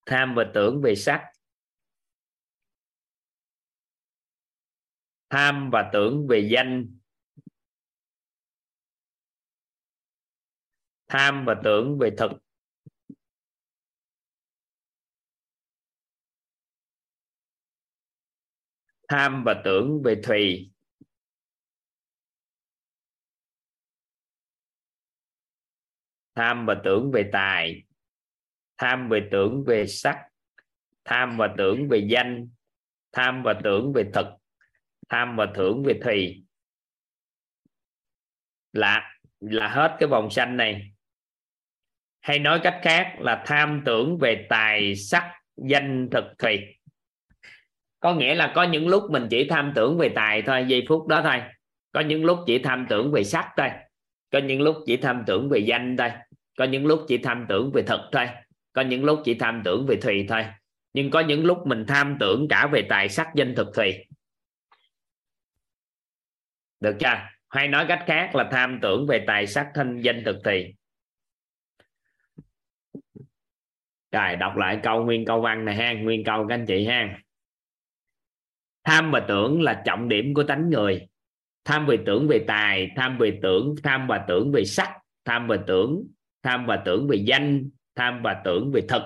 Tham 0.05 0.35
và 0.35 0.51
tưởng 0.53 0.81
về 0.81 0.95
sắc. 0.95 1.36
Tham 5.29 5.69
và 5.73 5.89
tưởng 5.93 6.27
về 6.27 6.49
danh. 6.51 6.97
Tham 11.07 11.45
và 11.47 11.61
tưởng 11.63 11.97
về 11.99 12.11
thực. 12.17 12.31
Tham 19.07 19.43
và 19.45 19.61
tưởng 19.65 20.01
về 20.05 20.21
thùy. 20.23 20.71
Tham 26.35 26.65
và 26.65 26.81
tưởng 26.83 27.11
về 27.11 27.29
tài. 27.33 27.83
Tham 28.77 29.09
về 29.09 29.27
tưởng 29.31 29.63
về 29.67 29.87
sắc. 29.87 30.29
Tham 31.03 31.37
và 31.37 31.55
tưởng 31.57 31.87
về 31.89 32.07
danh. 32.11 32.49
Tham 33.11 33.41
và 33.45 33.61
tưởng 33.63 33.93
về 33.95 34.11
thực 34.13 34.25
tham 35.09 35.35
và 35.35 35.47
thưởng 35.55 35.83
về 35.83 35.99
thùy 36.03 36.43
là 38.73 39.19
là 39.39 39.67
hết 39.67 39.95
cái 39.99 40.09
vòng 40.09 40.29
xanh 40.29 40.57
này. 40.57 40.91
Hay 42.19 42.39
nói 42.39 42.59
cách 42.63 42.79
khác 42.81 43.15
là 43.19 43.43
tham 43.45 43.81
tưởng 43.85 44.17
về 44.17 44.45
tài 44.49 44.95
sắc, 44.95 45.31
danh, 45.55 46.09
thực 46.11 46.23
thùy 46.39 46.77
có 47.99 48.15
nghĩa 48.15 48.35
là 48.35 48.51
có 48.55 48.63
những 48.63 48.87
lúc 48.87 49.03
mình 49.11 49.27
chỉ 49.29 49.47
tham 49.49 49.71
tưởng 49.75 49.97
về 49.97 50.09
tài 50.09 50.41
thôi, 50.41 50.65
giây 50.67 50.85
phút 50.87 51.07
đó 51.07 51.21
thôi. 51.23 51.41
Có 51.91 51.99
những 51.99 52.25
lúc 52.25 52.39
chỉ 52.47 52.59
tham 52.59 52.85
tưởng 52.89 53.11
về 53.11 53.23
sắc 53.23 53.49
thôi. 53.57 53.69
Có 54.31 54.39
những 54.39 54.61
lúc 54.61 54.75
chỉ 54.85 54.97
tham 54.97 55.23
tưởng 55.27 55.49
về 55.49 55.59
danh 55.59 55.97
thôi. 55.97 56.09
Có 56.57 56.65
những 56.65 56.85
lúc 56.85 57.05
chỉ 57.07 57.17
tham 57.17 57.45
tưởng 57.49 57.71
về 57.73 57.83
thực 57.83 57.99
thôi. 58.11 58.29
Có 58.73 58.81
những 58.81 59.03
lúc 59.03 59.19
chỉ 59.25 59.33
tham 59.33 59.61
tưởng 59.65 59.85
về 59.87 59.95
thùy 59.95 60.25
thôi. 60.29 60.45
Nhưng 60.93 61.11
có 61.11 61.19
những 61.19 61.45
lúc 61.45 61.57
mình 61.67 61.85
tham 61.87 62.17
tưởng 62.19 62.47
cả 62.47 62.67
về 62.67 62.81
tài 62.89 63.09
sắc, 63.09 63.27
danh, 63.35 63.55
thực 63.55 63.67
thùy 63.75 64.05
được 66.79 66.95
chưa? 66.99 67.15
Hay 67.49 67.67
nói 67.67 67.85
cách 67.87 68.03
khác 68.07 68.35
là 68.35 68.49
tham 68.51 68.79
tưởng 68.81 69.07
về 69.07 69.23
tài 69.27 69.47
sắc 69.47 69.67
thanh 69.73 70.01
danh 70.01 70.23
thực 70.25 70.35
thì. 70.45 70.73
rồi 74.11 74.35
đọc 74.35 74.57
lại 74.57 74.79
câu 74.83 75.05
nguyên 75.05 75.25
câu 75.25 75.41
văn 75.41 75.65
này 75.65 75.75
ha, 75.75 75.93
nguyên 75.93 76.23
câu 76.23 76.45
các 76.49 76.55
anh 76.55 76.65
chị 76.65 76.85
ha. 76.85 77.19
Tham 78.83 79.11
và 79.11 79.19
tưởng 79.27 79.61
là 79.61 79.81
trọng 79.85 80.09
điểm 80.09 80.33
của 80.33 80.43
tánh 80.43 80.69
người. 80.69 81.07
Tham 81.65 81.85
về 81.85 81.97
tưởng 82.05 82.27
về 82.27 82.43
tài, 82.47 82.91
tham 82.95 83.17
về 83.17 83.39
tưởng, 83.41 83.75
tham 83.83 84.07
và 84.07 84.25
tưởng 84.27 84.51
về 84.51 84.65
sắc, 84.65 84.97
tham 85.25 85.47
và 85.47 85.57
tưởng, 85.67 86.03
tham 86.43 86.65
và 86.65 86.81
tưởng 86.85 87.07
về 87.07 87.17
danh, 87.17 87.69
tham 87.95 88.21
và 88.23 88.41
tưởng 88.45 88.71
về 88.71 88.81
thực, 88.89 89.01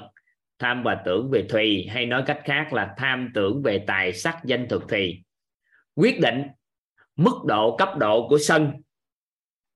tham 0.59 0.83
và 0.83 1.01
tưởng 1.05 1.29
về 1.31 1.45
thùy. 1.49 1.87
Hay 1.89 2.05
nói 2.05 2.23
cách 2.25 2.41
khác 2.45 2.73
là 2.73 2.93
tham 2.97 3.31
tưởng 3.33 3.61
về 3.63 3.83
tài 3.87 4.13
sắc 4.13 4.37
danh 4.43 4.67
thực 4.69 4.89
thùy 4.89 5.23
quyết 5.95 6.19
định 6.21 6.41
mức 7.23 7.41
độ 7.47 7.75
cấp 7.77 7.89
độ 7.99 8.27
của 8.29 8.37
sân. 8.37 8.71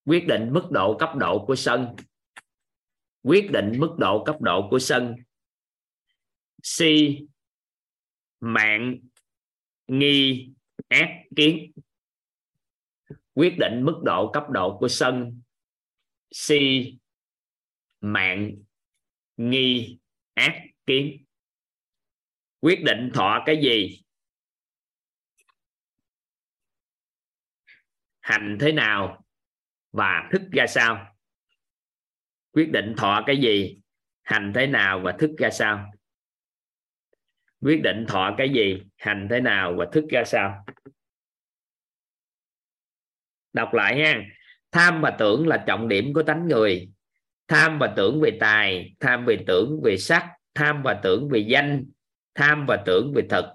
Quyết 0.06 0.28
định 0.28 0.50
mức 0.54 0.68
độ 0.72 0.98
cấp 0.98 1.10
độ 1.16 1.46
của 1.46 1.56
sân. 1.56 1.96
Quyết 3.24 3.50
định 3.52 3.72
mức 3.78 3.96
độ 3.98 4.24
cấp 4.24 4.42
độ 4.42 4.68
của 4.70 4.80
sân. 4.80 5.16
Si, 6.64 7.20
mạng, 8.40 9.00
nghi, 9.88 10.50
ác, 10.88 11.24
kiến. 11.36 11.72
Quyết 13.34 13.56
định 13.60 13.82
mức 13.84 14.02
độ 14.06 14.32
cấp 14.34 14.44
độ 14.50 14.78
của 14.80 14.88
sân. 14.88 15.42
Si, 16.32 16.94
mạng, 18.02 18.52
nghi, 19.38 19.98
ác, 20.34 20.64
kiến. 20.86 21.26
Quyết 22.62 22.84
định 22.86 23.12
thọ 23.14 23.44
cái 23.46 23.62
gì? 23.64 24.05
Hành 28.26 28.58
thế 28.60 28.72
nào 28.72 29.24
và 29.92 30.30
thức 30.32 30.42
ra 30.52 30.68
sao? 30.68 31.16
Quyết 32.52 32.72
định 32.72 32.94
thọ 32.98 33.24
cái 33.26 33.38
gì, 33.38 33.80
hành 34.24 34.52
thế 34.56 34.68
nào 34.68 35.00
và 35.00 35.12
thức 35.12 35.32
ra 35.38 35.50
sao? 35.50 35.92
Quyết 37.62 37.82
định 37.84 38.06
thọ 38.08 38.36
cái 38.38 38.50
gì, 38.50 38.82
hành 38.98 39.28
thế 39.30 39.40
nào 39.40 39.76
và 39.78 39.86
thức 39.92 40.06
ra 40.10 40.24
sao? 40.26 40.66
Đọc 43.54 43.74
lại 43.74 44.00
ha. 44.00 44.22
Tham 44.72 45.02
và 45.02 45.16
tưởng 45.20 45.48
là 45.48 45.64
trọng 45.68 45.88
điểm 45.88 46.14
của 46.14 46.24
tánh 46.24 46.48
người. 46.48 46.90
Tham 47.48 47.80
và 47.80 47.94
tưởng 47.96 48.22
về 48.22 48.38
tài, 48.40 48.96
tham 49.00 49.26
về 49.26 49.38
tưởng 49.48 49.82
về 49.84 49.98
sắc, 49.98 50.30
tham 50.54 50.82
và 50.84 51.00
tưởng 51.04 51.30
về 51.30 51.40
danh, 51.40 51.86
tham 52.36 52.66
và 52.68 52.84
tưởng 52.86 53.14
về 53.16 53.24
thực, 53.30 53.46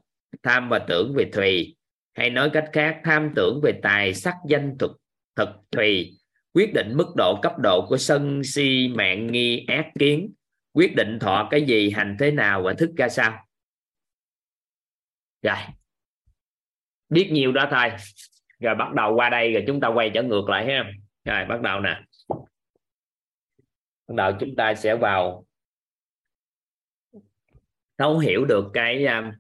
tham 0.43 0.69
và 0.69 0.79
tưởng 0.79 1.15
về 1.17 1.31
thùy 1.33 1.77
hay 2.15 2.31
nói 2.31 2.51
cách 2.53 2.71
khác, 2.73 3.01
tham 3.05 3.33
tưởng 3.37 3.61
về 3.63 3.81
tài 3.83 4.15
sắc 4.15 4.35
danh 4.49 4.77
thực 4.79 4.97
thực 5.37 5.49
thùy 5.71 6.21
quyết 6.53 6.73
định 6.75 6.93
mức 6.97 7.13
độ 7.17 7.41
cấp 7.43 7.53
độ 7.63 7.87
của 7.89 7.97
sân 7.97 8.45
si 8.45 8.89
mạng 8.95 9.27
nghi 9.27 9.65
ác 9.69 9.87
kiến. 9.99 10.35
Quyết 10.73 10.95
định 10.97 11.19
thọ 11.19 11.49
cái 11.51 11.63
gì, 11.63 11.91
hành 11.91 12.17
thế 12.21 12.31
nào 12.31 12.63
và 12.63 12.75
thức 12.79 12.91
ra 12.97 13.09
sao? 13.09 13.47
Rồi. 15.43 15.57
Biết 17.09 17.29
nhiều 17.33 17.53
đó 17.53 17.69
thôi. 17.71 17.91
Rồi 18.59 18.75
bắt 18.75 18.93
đầu 18.95 19.15
qua 19.15 19.31
đây, 19.31 19.53
rồi 19.53 19.65
chúng 19.67 19.81
ta 19.81 19.89
quay 19.89 20.11
trở 20.15 20.23
ngược 20.23 20.49
lại 20.49 20.67
ha. 20.67 20.93
Rồi, 21.25 21.45
bắt 21.49 21.61
đầu 21.61 21.81
nè. 21.81 22.01
Bắt 24.09 24.15
đầu 24.17 24.33
chúng 24.41 24.57
ta 24.57 24.75
sẽ 24.75 24.97
vào 24.97 25.45
thấu 27.99 28.19
hiểu 28.19 28.45
được 28.45 28.71
cái 28.75 29.07
um, 29.07 29.31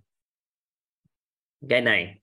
cái 1.68 1.80
này. 1.80 2.19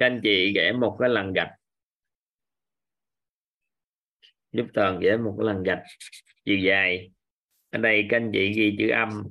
Các 0.00 0.06
anh 0.06 0.20
chị 0.22 0.52
vẽ 0.54 0.72
một 0.72 0.96
cái 1.00 1.08
lần 1.08 1.32
gạch. 1.32 1.50
Giúp 4.52 4.66
toàn 4.74 5.00
vẽ 5.02 5.16
một 5.16 5.36
cái 5.38 5.46
lần 5.46 5.62
gạch 5.62 5.82
chiều 6.44 6.58
dài. 6.58 7.10
Ở 7.70 7.78
đây 7.78 8.06
các 8.10 8.16
anh 8.16 8.30
chị 8.32 8.52
ghi 8.52 8.76
chữ 8.78 8.88
âm. 8.90 9.24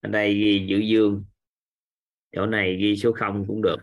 Ở 0.00 0.08
đây 0.08 0.34
ghi 0.34 0.66
chữ 0.68 0.78
dương. 0.78 1.24
Chỗ 2.32 2.46
này 2.46 2.76
ghi 2.76 2.96
số 2.96 3.12
0 3.12 3.44
cũng 3.48 3.62
được. 3.62 3.76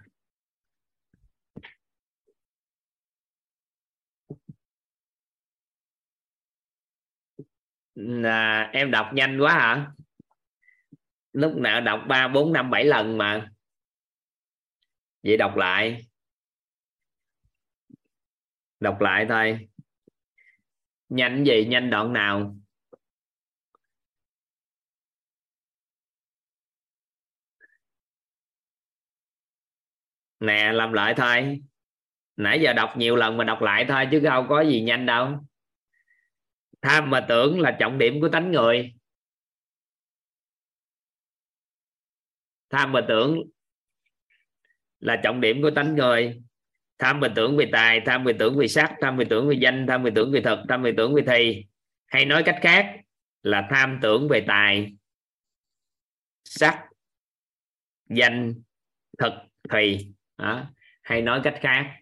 Là 7.96 8.70
em 8.74 8.92
đọc 8.92 9.10
nhanh 9.14 9.40
quá 9.42 9.54
hả? 9.54 9.92
Lúc 11.34 11.56
nào 11.56 11.82
đọc 11.82 12.06
ba, 12.08 12.28
bốn, 12.28 12.54
năm, 12.54 12.72
bảy 12.72 12.86
lần 12.86 13.18
mà 13.18 13.53
vậy 15.24 15.38
đọc 15.38 15.56
lại. 15.56 16.06
Đọc 18.80 19.02
lại 19.02 19.26
thôi. 19.30 19.68
Nhanh 21.10 21.44
gì, 21.44 21.66
nhanh 21.66 21.90
đoạn 21.90 22.14
nào? 22.14 22.56
Nè, 30.40 30.72
làm 30.74 30.94
lại 30.94 31.14
thôi. 31.18 31.62
Nãy 32.36 32.62
giờ 32.62 32.74
đọc 32.74 32.94
nhiều 32.98 33.16
lần 33.16 33.38
mà 33.38 33.44
đọc 33.44 33.62
lại 33.62 33.86
thôi, 33.88 34.08
chứ 34.12 34.22
không 34.30 34.46
có 34.50 34.62
gì 34.62 34.82
nhanh 34.82 35.06
đâu. 35.06 35.40
Tham 36.82 37.10
mà 37.10 37.26
tưởng 37.30 37.60
là 37.60 37.78
trọng 37.80 37.98
điểm 37.98 38.22
của 38.22 38.30
tánh 38.30 38.52
người. 38.52 38.94
Tham 42.70 42.92
mà 42.92 43.06
tưởng 43.08 43.42
là 45.04 45.22
trọng 45.24 45.42
điểm 45.42 45.62
của 45.62 45.72
tánh 45.72 45.96
người 45.96 46.42
tham 46.98 47.20
về 47.20 47.30
tưởng 47.36 47.58
về 47.58 47.70
tài, 47.72 48.02
tham 48.06 48.24
về 48.24 48.34
tưởng 48.40 48.58
về 48.58 48.68
sắc, 48.68 48.96
tham 49.02 49.18
về 49.18 49.26
tưởng 49.30 49.50
về 49.50 49.56
danh, 49.62 49.86
tham 49.88 50.04
về 50.04 50.12
tưởng 50.16 50.32
về 50.32 50.42
thật 50.44 50.66
tham 50.70 50.84
về 50.84 50.94
tưởng 50.98 51.16
về 51.16 51.24
thi 51.28 51.66
hay 52.06 52.26
nói 52.26 52.44
cách 52.46 52.60
khác 52.62 52.96
là 53.42 53.68
tham 53.70 54.00
tưởng 54.02 54.28
về 54.30 54.46
tài, 54.48 54.96
sắc, 56.44 56.86
danh, 58.10 58.54
thực 59.18 59.34
thì 59.70 60.14
đó. 60.38 60.72
hay 61.02 61.22
nói 61.22 61.42
cách 61.44 61.58
khác, 61.62 62.00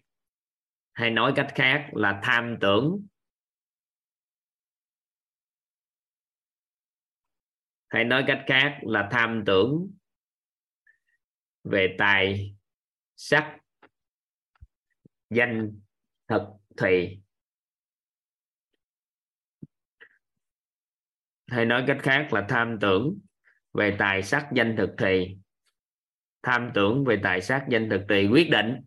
hay 0.92 1.10
nói 1.10 1.32
cách 1.36 1.52
khác 1.54 1.90
là 1.92 2.20
tham 2.22 2.56
tưởng 2.60 3.06
hay 7.88 8.04
nói 8.04 8.24
cách 8.26 8.44
khác 8.46 8.78
là 8.82 9.08
tham 9.10 9.42
tưởng 9.46 9.90
về 11.64 11.96
tài 11.98 12.54
sắc, 13.24 13.58
danh, 15.30 15.80
thực, 16.28 16.42
thùy. 16.76 17.22
Hay 21.46 21.64
nói 21.64 21.84
cách 21.86 21.98
khác 22.02 22.28
là 22.32 22.46
tham 22.48 22.78
tưởng 22.80 23.18
về 23.72 23.96
tài 23.98 24.22
sắc, 24.22 24.48
danh, 24.54 24.74
thực 24.78 24.90
thì 24.98 25.36
tham 26.42 26.70
tưởng 26.74 27.04
về 27.04 27.20
tài 27.22 27.42
sắc, 27.42 27.66
danh, 27.70 27.88
thực 27.90 28.00
thì 28.08 28.28
quyết 28.32 28.48
định. 28.50 28.84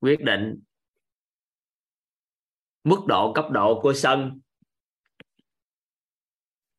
Quyết 0.00 0.20
định 0.20 0.62
mức 2.84 3.00
độ 3.08 3.32
cấp 3.34 3.44
độ 3.52 3.80
của 3.82 3.92
sân. 3.92 4.40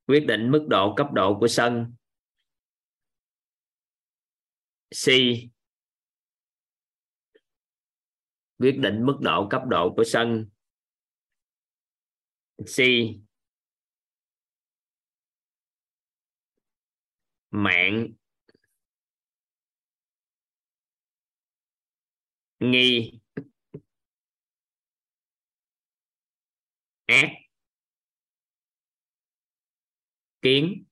Quyết 0.08 0.26
định 0.28 0.52
mức 0.52 0.66
độ 0.70 0.96
cấp 0.98 1.08
độ 1.14 1.40
của 1.40 1.48
sân. 1.48 1.94
C, 4.92 5.08
quyết 8.58 8.78
định 8.80 9.06
mức 9.06 9.18
độ 9.22 9.48
cấp 9.50 9.62
độ 9.70 9.94
của 9.96 10.04
sân. 10.04 10.50
C, 12.66 12.80
mạng. 17.52 18.14
Nghi. 22.60 23.22
Ác. 27.08 27.30
Kiến 30.42 30.84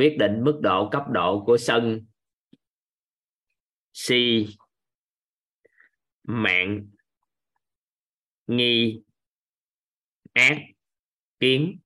quyết 0.00 0.16
định 0.18 0.44
mức 0.44 0.60
độ 0.62 0.88
cấp 0.92 1.02
độ 1.12 1.44
của 1.46 1.56
sân. 1.58 2.06
Si 3.92 4.46
mạng. 6.22 6.90
Nghi. 8.46 9.02
Ác. 10.32 10.56
Kiến. 11.40 11.80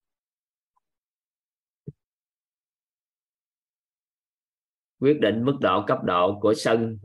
Quyết 4.98 5.18
định 5.20 5.44
mức 5.44 5.58
độ 5.60 5.84
cấp 5.86 5.98
độ 6.04 6.38
của 6.42 6.54
sân. 6.56 6.98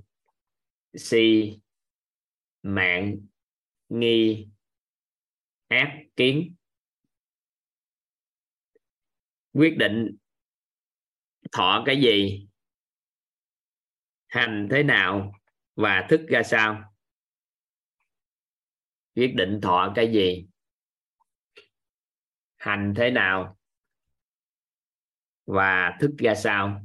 Si 0.93 1.59
mạng. 2.63 3.17
Nghi. 3.89 4.47
Ác. 5.67 6.03
Kiến. 6.15 6.55
Quyết 9.53 9.75
định 9.79 10.17
thọ 11.51 11.83
cái 11.85 12.01
gì? 12.01 12.47
Hành 14.27 14.67
thế 14.71 14.83
nào 14.83 15.31
và 15.75 16.07
thức 16.09 16.21
ra 16.29 16.43
sao? 16.43 16.93
Quyết 19.15 19.33
định 19.35 19.59
thọ 19.61 19.91
cái 19.95 20.11
gì? 20.13 20.47
Hành 22.57 22.93
thế 22.97 23.11
nào 23.11 23.57
và 25.45 25.97
thức 26.01 26.11
ra 26.17 26.35
sao? 26.35 26.81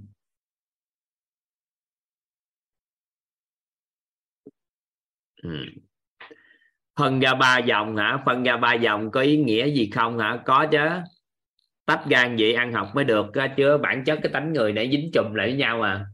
Ừ. 5.42 5.50
phân 6.96 7.20
ra 7.20 7.34
ba 7.34 7.58
dòng 7.58 7.96
hả? 7.96 8.22
Phân 8.26 8.42
ra 8.42 8.56
ba 8.56 8.74
dòng 8.74 9.10
có 9.10 9.20
ý 9.20 9.36
nghĩa 9.36 9.66
gì 9.66 9.90
không 9.90 10.18
hả? 10.18 10.42
Có 10.46 10.66
chứ 10.72 10.78
tách 11.86 12.04
gan 12.08 12.36
vậy 12.38 12.54
ăn 12.54 12.72
học 12.72 12.88
mới 12.94 13.04
được 13.04 13.26
chứ 13.56 13.78
bản 13.78 14.04
chất 14.04 14.18
cái 14.22 14.32
tánh 14.32 14.52
người 14.52 14.72
này 14.72 14.90
dính 14.90 15.10
chùm 15.14 15.34
lại 15.34 15.48
với 15.48 15.56
nhau 15.56 15.78
mà 15.78 16.06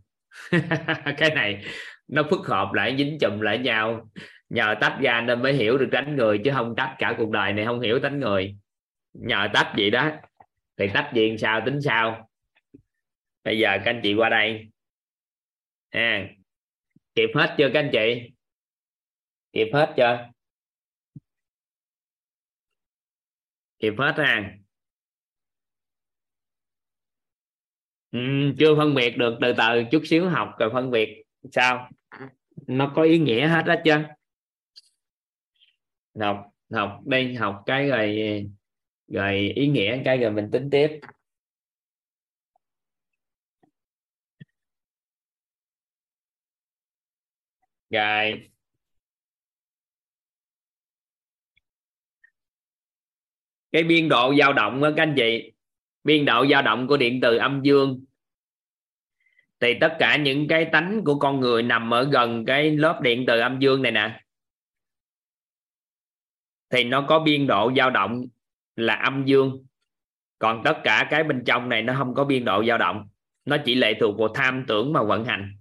cái 1.19 1.35
này 1.35 1.65
nó 2.09 2.23
phức 2.31 2.47
hợp 2.47 2.73
lại 2.73 2.97
dính 2.99 3.19
chùm 3.21 3.41
lại 3.41 3.59
nhau. 3.59 4.11
Nhờ 4.49 4.75
tách 4.81 4.99
ra 5.03 5.21
nên 5.21 5.43
mới 5.43 5.53
hiểu 5.53 5.79
được 5.79 5.89
tánh 5.93 6.17
người 6.17 6.41
chứ 6.45 6.51
không 6.55 6.75
tách 6.77 6.95
cả 6.99 7.15
cuộc 7.19 7.31
đời 7.31 7.53
này 7.53 7.65
không 7.65 7.81
hiểu 7.81 8.01
tánh 8.03 8.21
người. 8.21 8.57
Nhờ 9.13 9.49
tách 9.55 9.73
vậy 9.77 9.91
đó 9.91 10.11
thì 10.77 10.89
tách 10.95 11.11
gì 11.15 11.37
sao 11.39 11.63
tính 11.67 11.81
sao? 11.81 12.31
Bây 13.45 13.59
giờ 13.59 13.79
các 13.85 13.91
anh 13.91 14.01
chị 14.03 14.15
qua 14.15 14.29
đây. 14.29 14.71
À, 15.91 16.29
kịp 17.15 17.31
hết 17.35 17.55
chưa 17.59 17.71
các 17.75 17.81
anh 17.81 17.91
chị? 17.93 18.31
Kịp 19.53 19.69
hết 19.73 19.95
chưa? 19.97 20.31
Kịp 23.79 23.95
hết 23.99 24.15
ha. 24.19 24.60
Ừ, 28.13 28.19
chưa 28.59 28.77
phân 28.77 28.95
biệt 28.95 29.17
được 29.19 29.39
từ 29.41 29.53
từ 29.59 29.85
chút 29.91 30.03
xíu 30.05 30.29
học 30.29 30.49
rồi 30.59 30.71
phân 30.73 30.91
biệt 30.91 31.23
sao? 31.53 31.91
Nó 32.67 32.93
có 32.97 33.03
ý 33.03 33.19
nghĩa 33.19 33.47
hết 33.49 33.63
đó 33.67 33.75
chưa 33.85 34.03
học 36.21 36.47
học 36.73 37.01
đây 37.07 37.35
học 37.35 37.63
cái 37.67 37.89
rồi 37.89 38.19
rồi 39.09 39.53
ý 39.57 39.67
nghĩa 39.67 40.03
cái 40.05 40.19
rồi 40.19 40.31
mình 40.33 40.51
tính 40.53 40.71
tiếp. 40.71 41.01
Rồi. 47.91 48.51
Cái 53.73 53.83
biên 53.85 54.09
độ 54.09 54.35
dao 54.39 54.53
động 54.53 54.81
đó 54.83 54.91
các 54.97 55.03
anh 55.03 55.15
chị 55.17 55.53
biên 56.05 56.25
độ 56.25 56.47
dao 56.51 56.63
động 56.63 56.87
của 56.87 56.97
điện 56.97 57.21
từ 57.23 57.37
âm 57.37 57.63
dương. 57.63 58.05
Thì 59.61 59.75
tất 59.81 59.97
cả 59.99 60.17
những 60.17 60.49
cái 60.49 60.65
tánh 60.65 61.05
của 61.05 61.19
con 61.19 61.41
người 61.41 61.63
nằm 61.63 61.95
ở 61.95 62.05
gần 62.05 62.45
cái 62.45 62.77
lớp 62.77 63.01
điện 63.03 63.25
từ 63.27 63.41
âm 63.41 63.59
dương 63.59 63.83
này 63.83 63.93
nè. 63.93 64.21
Thì 66.71 66.85
nó 66.85 67.05
có 67.09 67.19
biên 67.19 67.47
độ 67.47 67.73
dao 67.77 67.91
động 67.91 68.25
là 68.77 68.95
âm 68.95 69.25
dương. 69.25 69.67
Còn 70.39 70.63
tất 70.65 70.81
cả 70.85 71.07
cái 71.11 71.25
bên 71.25 71.43
trong 71.47 71.69
này 71.69 71.83
nó 71.83 71.95
không 71.99 72.15
có 72.15 72.25
biên 72.25 72.45
độ 72.45 72.65
dao 72.65 72.79
động. 72.79 73.09
Nó 73.45 73.57
chỉ 73.65 73.75
lệ 73.75 73.95
thuộc 74.01 74.19
vào 74.19 74.29
tham 74.35 74.65
tưởng 74.69 74.93
mà 74.93 75.03
vận 75.03 75.25
hành 75.25 75.60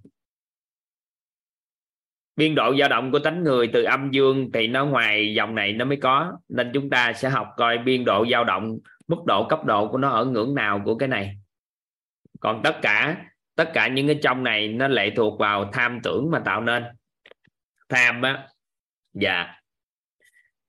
biên 2.39 2.55
độ 2.55 2.75
dao 2.79 2.89
động 2.89 3.11
của 3.11 3.19
tánh 3.19 3.43
người 3.43 3.69
từ 3.73 3.83
âm 3.83 4.11
dương 4.11 4.49
thì 4.53 4.67
nó 4.67 4.85
ngoài 4.85 5.33
dòng 5.33 5.55
này 5.55 5.73
nó 5.73 5.85
mới 5.85 5.97
có. 5.97 6.37
Nên 6.49 6.71
chúng 6.73 6.89
ta 6.89 7.13
sẽ 7.13 7.29
học 7.29 7.47
coi 7.57 7.77
biên 7.77 8.05
độ 8.05 8.25
dao 8.31 8.43
động, 8.43 8.77
mức 9.07 9.17
độ 9.25 9.47
cấp 9.49 9.65
độ 9.65 9.91
của 9.91 9.97
nó 9.97 10.09
ở 10.09 10.25
ngưỡng 10.25 10.55
nào 10.55 10.81
của 10.85 10.97
cái 10.97 11.09
này. 11.09 11.37
Còn 12.39 12.61
tất 12.63 12.79
cả 12.81 13.25
tất 13.55 13.71
cả 13.73 13.87
những 13.87 14.07
cái 14.07 14.19
trong 14.23 14.43
này 14.43 14.67
nó 14.67 14.87
lệ 14.87 15.13
thuộc 15.15 15.39
vào 15.39 15.69
tham 15.73 15.99
tưởng 16.03 16.31
mà 16.31 16.41
tạo 16.45 16.61
nên. 16.61 16.83
Tham 17.89 18.21
á 18.21 18.47
dạ. 19.13 19.55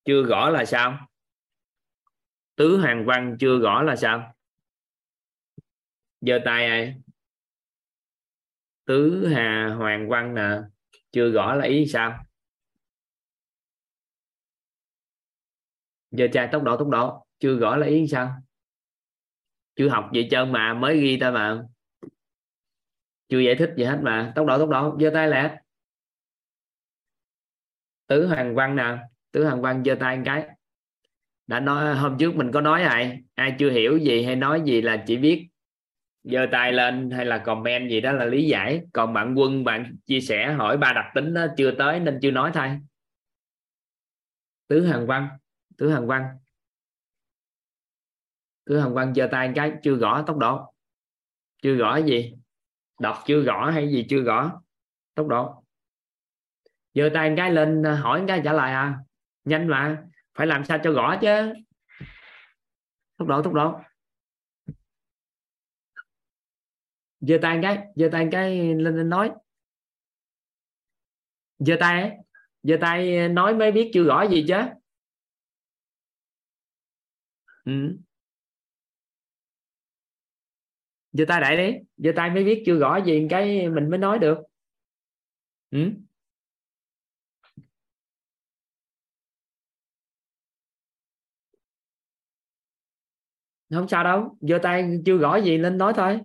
Chưa 0.05 0.23
rõ 0.23 0.51
là 0.51 0.65
sao? 0.65 1.09
Tứ 2.57 2.81
hàng 2.81 3.05
văn 3.07 3.37
chưa 3.41 3.59
rõ 3.59 3.83
là 3.83 3.97
sao? 3.97 4.35
Giơ 6.21 6.39
tay 6.45 6.67
ai? 6.67 6.95
Tứ 8.85 9.29
hà 9.35 9.75
hoàng 9.79 10.09
văn 10.09 10.35
nè 10.35 10.59
chưa 11.13 11.31
rõ 11.31 11.55
là 11.55 11.65
ý 11.65 11.87
sao? 11.87 12.25
Giờ 16.11 16.29
trai 16.33 16.49
tốc 16.53 16.63
độ 16.63 16.77
tốc 16.77 16.89
độ. 16.89 17.27
Chưa 17.39 17.59
rõ 17.59 17.77
là 17.77 17.87
ý 17.87 18.07
sao? 18.09 18.43
Chưa 19.77 19.89
học 19.89 20.11
gì 20.15 20.29
trơn 20.31 20.53
mà, 20.53 20.75
mới 20.75 21.01
ghi 21.01 21.19
ta 21.21 21.31
mà. 21.31 21.63
Chưa 23.29 23.39
giải 23.39 23.55
thích 23.59 23.71
gì 23.77 23.85
hết 23.85 24.01
mà. 24.03 24.33
Tốc 24.37 24.47
độ 24.47 24.59
tốc 24.59 24.69
độ. 24.69 24.99
Giơ 25.01 25.11
tay 25.15 25.29
lẹ 25.29 25.57
tứ 28.07 28.27
hoàng 28.27 28.55
văn 28.55 28.77
nè 28.77 28.99
tứ 29.31 29.45
hoàng 29.45 29.63
văn 29.63 29.85
giơ 29.85 29.97
tay 30.01 30.17
một 30.17 30.23
cái. 30.27 30.49
Đã 31.47 31.61
nói, 31.61 31.97
hôm 31.97 32.17
trước 32.19 32.35
mình 32.35 32.51
có 32.53 32.61
nói 32.61 32.83
ai? 32.83 33.21
Ai 33.35 33.57
chưa 33.59 33.71
hiểu 33.71 33.99
gì 33.99 34.23
hay 34.25 34.37
nói 34.37 34.63
gì 34.65 34.81
là 34.83 35.05
chỉ 35.07 35.17
biết 35.17 35.50
giơ 36.23 36.47
tay 36.53 36.73
lên 36.73 37.11
hay 37.11 37.25
là 37.25 37.39
comment 37.39 37.91
gì 37.91 38.01
đó 38.01 38.13
là 38.13 38.25
lý 38.25 38.47
giải. 38.47 38.83
Còn 38.93 39.13
bạn 39.13 39.35
quân, 39.39 39.65
bạn 39.65 39.97
chia 40.07 40.21
sẻ 40.21 40.53
hỏi 40.53 40.77
ba 40.77 40.93
đặc 40.93 41.05
tính 41.15 41.35
đó 41.35 41.47
chưa 41.57 41.71
tới 41.71 42.01
nên 42.01 42.19
chưa 42.23 42.31
nói 42.31 42.51
thay. 42.55 42.79
tứ 44.69 44.87
hàng 44.87 45.07
văn, 45.07 45.29
tứ 45.77 45.91
hàng 45.91 46.07
văn. 46.07 46.25
Tứ 48.65 48.79
hàng 48.79 48.95
văn 48.95 49.15
giơ 49.15 49.29
tay 49.33 49.53
cái, 49.55 49.73
chưa 49.83 49.97
rõ 49.97 50.25
tốc 50.27 50.37
độ. 50.37 50.75
Chưa 51.63 51.75
rõ 51.75 51.97
gì? 51.97 52.35
Đọc 53.01 53.17
chưa 53.27 53.43
rõ 53.43 53.71
hay 53.71 53.93
gì 53.93 54.07
chưa 54.09 54.23
rõ 54.23 54.63
tốc 55.15 55.27
độ. 55.27 55.65
Giơ 56.95 57.11
tay 57.15 57.35
cái 57.37 57.51
lên 57.51 57.87
à, 57.87 57.95
hỏi 57.95 58.25
cái 58.29 58.41
trả 58.45 58.53
lời 58.53 58.73
à. 58.73 58.99
Nhanh 59.45 59.69
mà, 59.69 60.03
phải 60.35 60.47
làm 60.47 60.65
sao 60.65 60.79
cho 60.85 60.93
rõ 60.93 61.19
chứ? 61.21 61.53
Tốc 63.17 63.29
độ 63.29 63.43
tốc 63.43 63.53
độ. 63.53 63.81
Giơ 67.21 67.39
tay 67.43 67.59
cái 67.63 67.79
giơ 67.95 68.09
tay 68.13 68.29
cái 68.33 68.75
lên, 68.75 68.97
lên 68.97 69.09
nói 69.09 69.31
giơ 71.59 71.77
tay 71.81 72.17
giơ 72.63 72.77
tay 72.81 73.29
nói 73.29 73.55
mới 73.55 73.73
biết 73.73 73.91
chưa 73.95 74.05
rõ 74.05 74.23
gì 74.23 74.45
chứ 74.49 74.55
ừ. 77.65 77.99
giơ 81.13 81.25
tay 81.29 81.41
đại 81.41 81.57
đi 81.57 81.79
giơ 81.97 82.13
tay 82.17 82.31
mới 82.31 82.45
biết 82.45 82.63
chưa 82.67 82.79
rõ 82.79 82.97
gì 83.05 83.27
cái 83.31 83.69
mình 83.69 83.91
mới 83.91 83.99
nói 83.99 84.19
được 84.19 84.39
ừ. 85.71 85.79
không 93.71 93.89
sao 93.89 94.05
đâu 94.05 94.37
giơ 94.41 94.59
tay 94.63 95.01
chưa 95.07 95.17
gõ 95.17 95.37
gì 95.41 95.59
lên 95.59 95.79
nói 95.79 95.93
thôi 95.97 96.21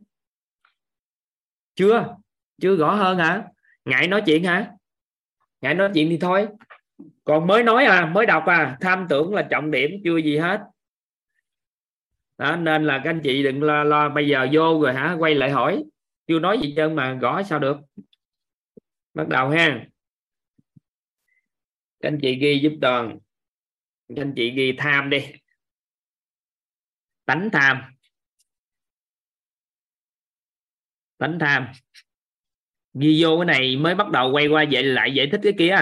chưa? 1.75 2.15
Chưa 2.61 2.75
rõ 2.75 2.95
hơn 2.95 3.17
hả? 3.17 3.43
Ngại 3.85 4.07
nói 4.07 4.23
chuyện 4.25 4.43
hả? 4.43 4.71
Ngại 5.61 5.73
nói 5.73 5.91
chuyện 5.93 6.09
thì 6.09 6.17
thôi. 6.17 6.47
Còn 7.23 7.47
mới 7.47 7.63
nói 7.63 7.85
à 7.85 8.05
mới 8.05 8.25
đọc 8.25 8.43
à 8.45 8.77
tham 8.81 9.05
tưởng 9.09 9.33
là 9.33 9.47
trọng 9.51 9.71
điểm 9.71 9.91
chưa 10.03 10.17
gì 10.17 10.37
hết. 10.37 10.61
Đó, 12.37 12.55
nên 12.55 12.83
là 12.83 13.01
các 13.03 13.09
anh 13.09 13.21
chị 13.23 13.43
đừng 13.43 13.63
lo, 13.63 13.83
lo 13.83 14.09
bây 14.09 14.27
giờ 14.27 14.47
vô 14.51 14.81
rồi 14.81 14.93
hả 14.93 15.15
quay 15.19 15.35
lại 15.35 15.51
hỏi. 15.51 15.83
Chưa 16.27 16.39
nói 16.39 16.59
gì 16.61 16.73
trơn 16.75 16.95
mà 16.95 17.13
gõ 17.13 17.43
sao 17.43 17.59
được. 17.59 17.77
Bắt 19.13 19.27
đầu 19.27 19.49
ha. 19.49 19.85
Các 21.99 22.09
anh 22.09 22.19
chị 22.21 22.35
ghi 22.35 22.59
giúp 22.59 22.73
toàn. 22.81 23.19
Các 24.15 24.21
anh 24.21 24.33
chị 24.35 24.51
ghi 24.51 24.75
tham 24.77 25.09
đi. 25.09 25.25
Tánh 27.25 27.49
tham. 27.53 27.94
Tánh 31.17 31.39
tham. 31.39 31.67
Ghi 32.93 33.23
vô 33.23 33.37
cái 33.37 33.45
này 33.45 33.75
mới 33.77 33.95
bắt 33.95 34.09
đầu 34.11 34.31
quay 34.31 34.47
qua 34.47 34.65
vậy 34.71 34.83
lại 34.83 35.13
giải 35.13 35.27
thích 35.31 35.41
cái 35.43 35.53
kia. 35.57 35.75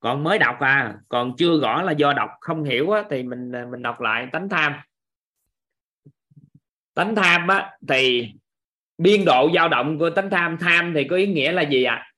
Còn 0.00 0.24
mới 0.24 0.38
đọc 0.38 0.56
à 0.60 0.94
còn 1.08 1.36
chưa 1.38 1.60
rõ 1.60 1.82
là 1.82 1.92
do 1.92 2.12
đọc 2.12 2.30
không 2.40 2.64
hiểu 2.64 2.90
á, 2.90 3.02
thì 3.10 3.22
mình 3.22 3.52
mình 3.70 3.82
đọc 3.82 4.00
lại 4.00 4.28
tánh 4.32 4.48
tham. 4.48 4.74
Tánh 6.94 7.14
tham 7.14 7.48
á, 7.48 7.78
thì 7.88 8.32
biên 8.98 9.24
độ 9.24 9.50
dao 9.54 9.68
động 9.68 9.98
của 9.98 10.10
tánh 10.10 10.30
tham 10.30 10.56
tham 10.60 10.92
thì 10.94 11.04
có 11.10 11.16
ý 11.16 11.26
nghĩa 11.26 11.52
là 11.52 11.62
gì 11.62 11.84
ạ? 11.84 11.94
À? 11.94 12.08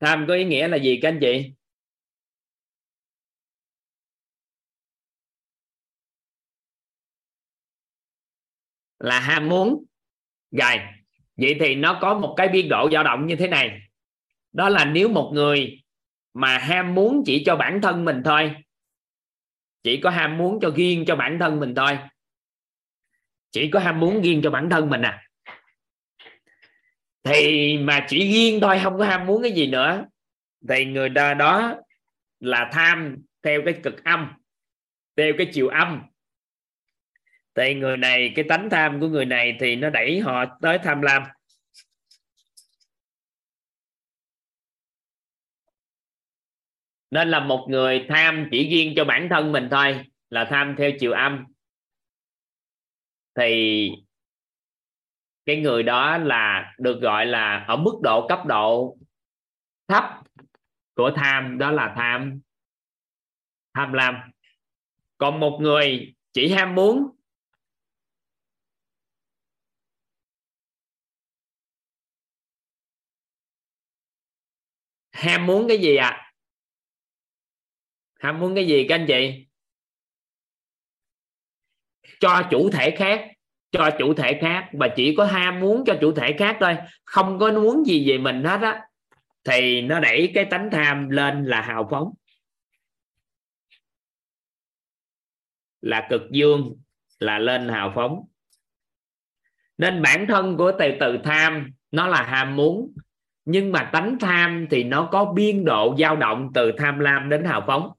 tham 0.00 0.24
có 0.28 0.34
ý 0.34 0.44
nghĩa 0.44 0.68
là 0.68 0.76
gì 0.76 0.98
các 1.02 1.08
anh 1.08 1.18
chị? 1.20 1.52
Là 8.98 9.20
ham 9.20 9.48
muốn 9.48 9.84
rồi, 10.50 10.80
vậy 11.36 11.56
thì 11.60 11.74
nó 11.74 11.98
có 12.00 12.18
một 12.18 12.34
cái 12.36 12.48
biên 12.48 12.68
độ 12.68 12.90
dao 12.92 13.04
động 13.04 13.26
như 13.26 13.36
thế 13.36 13.48
này. 13.48 13.80
Đó 14.52 14.68
là 14.68 14.84
nếu 14.84 15.08
một 15.08 15.30
người 15.34 15.82
mà 16.34 16.58
ham 16.58 16.94
muốn 16.94 17.22
chỉ 17.26 17.42
cho 17.46 17.56
bản 17.56 17.80
thân 17.82 18.04
mình 18.04 18.22
thôi, 18.24 18.54
chỉ 19.82 20.00
có 20.00 20.10
ham 20.10 20.38
muốn 20.38 20.58
cho 20.62 20.70
riêng 20.70 21.04
cho 21.06 21.16
bản 21.16 21.38
thân 21.38 21.60
mình 21.60 21.74
thôi, 21.74 21.98
chỉ 23.50 23.70
có 23.70 23.80
ham 23.80 24.00
muốn 24.00 24.22
riêng 24.22 24.40
cho 24.42 24.50
bản 24.50 24.70
thân 24.70 24.90
mình 24.90 25.02
à 25.02 25.24
thì 27.22 27.78
mà 27.78 28.06
chỉ 28.08 28.32
riêng 28.32 28.60
thôi, 28.60 28.80
không 28.82 28.98
có 28.98 29.04
ham 29.04 29.26
muốn 29.26 29.42
cái 29.42 29.52
gì 29.52 29.66
nữa, 29.66 30.04
thì 30.68 30.84
người 30.84 31.10
ta 31.14 31.34
đó 31.34 31.74
là 32.40 32.70
tham 32.72 33.16
theo 33.42 33.62
cái 33.64 33.74
cực 33.82 34.04
âm, 34.04 34.32
theo 35.16 35.32
cái 35.38 35.46
chiều 35.52 35.68
âm 35.68 36.02
thì 37.58 37.74
người 37.74 37.96
này, 37.96 38.32
cái 38.36 38.44
tánh 38.48 38.70
tham 38.70 39.00
của 39.00 39.08
người 39.08 39.24
này 39.24 39.56
thì 39.60 39.76
nó 39.76 39.90
đẩy 39.90 40.20
họ 40.20 40.44
tới 40.62 40.78
tham 40.78 41.02
lam. 41.02 41.22
Nên 47.10 47.28
là 47.28 47.40
một 47.40 47.66
người 47.70 48.06
tham 48.08 48.48
chỉ 48.50 48.68
riêng 48.70 48.92
cho 48.96 49.04
bản 49.04 49.28
thân 49.30 49.52
mình 49.52 49.68
thôi, 49.70 50.04
là 50.30 50.46
tham 50.50 50.74
theo 50.78 50.90
chiều 51.00 51.12
âm. 51.12 51.44
Thì 53.34 53.90
cái 55.46 55.56
người 55.56 55.82
đó 55.82 56.18
là 56.18 56.74
được 56.78 57.00
gọi 57.00 57.26
là 57.26 57.64
ở 57.68 57.76
mức 57.76 57.98
độ 58.02 58.28
cấp 58.28 58.46
độ 58.46 58.96
thấp 59.88 60.04
của 60.94 61.10
tham, 61.16 61.58
đó 61.58 61.70
là 61.70 61.94
tham 61.96 62.40
tham 63.74 63.92
lam. 63.92 64.14
Còn 65.18 65.40
một 65.40 65.58
người 65.60 66.14
chỉ 66.32 66.52
ham 66.52 66.74
muốn 66.74 67.17
ham 75.18 75.46
muốn 75.46 75.68
cái 75.68 75.78
gì 75.78 75.96
à 75.96 76.32
ham 78.20 78.40
muốn 78.40 78.54
cái 78.54 78.66
gì 78.66 78.86
các 78.88 78.94
anh 78.94 79.06
chị? 79.08 79.46
Cho 82.20 82.42
chủ 82.50 82.70
thể 82.70 82.94
khác, 82.98 83.28
cho 83.70 83.90
chủ 83.98 84.14
thể 84.14 84.38
khác 84.40 84.70
và 84.72 84.88
chỉ 84.96 85.14
có 85.16 85.24
ham 85.24 85.60
muốn 85.60 85.84
cho 85.86 85.98
chủ 86.00 86.12
thể 86.12 86.36
khác 86.38 86.56
thôi. 86.60 86.76
Không 87.04 87.38
có 87.38 87.52
muốn 87.52 87.84
gì 87.86 88.08
về 88.08 88.18
mình 88.18 88.44
hết 88.44 88.60
á. 88.62 88.82
Thì 89.44 89.80
nó 89.80 90.00
đẩy 90.00 90.32
cái 90.34 90.44
tánh 90.44 90.68
tham 90.72 91.08
lên 91.08 91.44
là 91.44 91.60
hào 91.60 91.88
phóng. 91.90 92.14
Là 95.80 96.06
cực 96.10 96.22
dương, 96.30 96.76
là 97.18 97.38
lên 97.38 97.68
hào 97.68 97.92
phóng. 97.94 98.24
Nên 99.78 100.02
bản 100.02 100.26
thân 100.28 100.56
của 100.56 100.72
từ 100.78 100.86
từ 101.00 101.18
tham, 101.24 101.72
nó 101.90 102.06
là 102.06 102.22
ham 102.22 102.56
muốn 102.56 102.94
nhưng 103.50 103.72
mà 103.72 103.90
tánh 103.92 104.16
tham 104.20 104.66
thì 104.70 104.84
nó 104.84 105.08
có 105.12 105.24
biên 105.24 105.64
độ 105.64 105.96
dao 105.98 106.16
động 106.16 106.50
từ 106.54 106.72
tham 106.78 106.98
lam 106.98 107.28
đến 107.28 107.44
hào 107.44 107.64
phóng. 107.66 107.92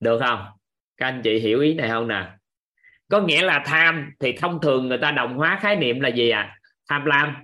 Được 0.00 0.18
không? 0.20 0.46
Các 0.96 1.06
anh 1.06 1.20
chị 1.24 1.38
hiểu 1.38 1.60
ý 1.60 1.74
này 1.74 1.88
không 1.88 2.08
nè? 2.08 2.32
Có 3.08 3.20
nghĩa 3.20 3.42
là 3.42 3.62
tham 3.66 4.12
thì 4.20 4.32
thông 4.32 4.60
thường 4.60 4.88
người 4.88 4.98
ta 4.98 5.10
đồng 5.10 5.36
hóa 5.36 5.58
khái 5.62 5.76
niệm 5.76 6.00
là 6.00 6.08
gì 6.08 6.30
à 6.30 6.58
tham 6.88 7.04
lam. 7.04 7.36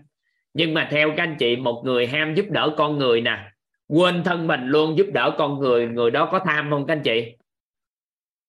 Nhưng 0.54 0.74
mà 0.74 0.88
theo 0.90 1.14
các 1.16 1.22
anh 1.22 1.36
chị, 1.38 1.56
một 1.56 1.82
người 1.84 2.06
ham 2.06 2.34
giúp 2.34 2.46
đỡ 2.50 2.74
con 2.78 2.98
người 2.98 3.20
nè. 3.20 3.52
Quên 3.88 4.24
thân 4.24 4.46
mình 4.46 4.66
luôn 4.66 4.98
giúp 4.98 5.06
đỡ 5.14 5.34
con 5.38 5.58
người 5.58 5.88
người 5.88 6.10
đó 6.10 6.28
có 6.32 6.40
tham 6.46 6.70
không 6.70 6.86
các 6.86 6.92
anh 6.94 7.02
chị? 7.02 7.36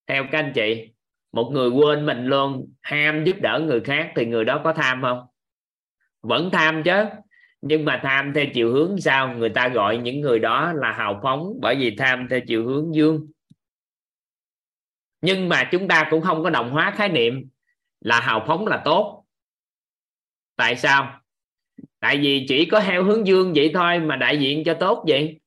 Theo 0.08 0.26
các 0.32 0.40
anh 0.40 0.52
chị 0.56 0.92
một 1.32 1.50
người 1.54 1.70
quên 1.70 2.06
mình 2.06 2.26
luôn, 2.26 2.74
ham 2.82 3.24
giúp 3.24 3.36
đỡ 3.42 3.62
người 3.68 3.82
khác 3.82 4.12
thì 4.16 4.26
người 4.26 4.46
đó 4.46 4.62
có 4.64 4.74
tham 4.74 5.02
không? 5.02 5.20
Vẫn 6.22 6.50
tham 6.52 6.84
chứ, 6.84 7.06
nhưng 7.62 7.86
mà 7.86 8.00
tham 8.04 8.32
theo 8.36 8.46
chiều 8.54 8.74
hướng 8.74 9.02
sao? 9.02 9.34
Người 9.34 9.50
ta 9.50 9.68
gọi 9.68 9.98
những 9.98 10.22
người 10.22 10.40
đó 10.40 10.74
là 10.74 10.92
hào 10.92 11.20
phóng 11.24 11.54
bởi 11.62 11.76
vì 11.76 11.96
tham 11.96 12.28
theo 12.30 12.40
chiều 12.48 12.66
hướng 12.68 12.96
dương. 12.96 13.28
Nhưng 15.22 15.50
mà 15.50 15.70
chúng 15.72 15.88
ta 15.88 16.08
cũng 16.12 16.22
không 16.22 16.44
có 16.44 16.50
đồng 16.50 16.72
hóa 16.72 16.94
khái 16.96 17.10
niệm 17.10 17.50
là 18.00 18.20
hào 18.20 18.44
phóng 18.48 18.68
là 18.68 18.82
tốt. 18.86 19.26
Tại 20.56 20.76
sao? 20.76 21.22
Tại 22.00 22.18
vì 22.18 22.46
chỉ 22.50 22.66
có 22.66 22.80
theo 22.80 23.04
hướng 23.04 23.28
dương 23.28 23.54
vậy 23.56 23.72
thôi 23.74 24.00
mà 24.00 24.16
đại 24.16 24.40
diện 24.40 24.64
cho 24.66 24.74
tốt 24.74 25.06
vậy. 25.08 25.40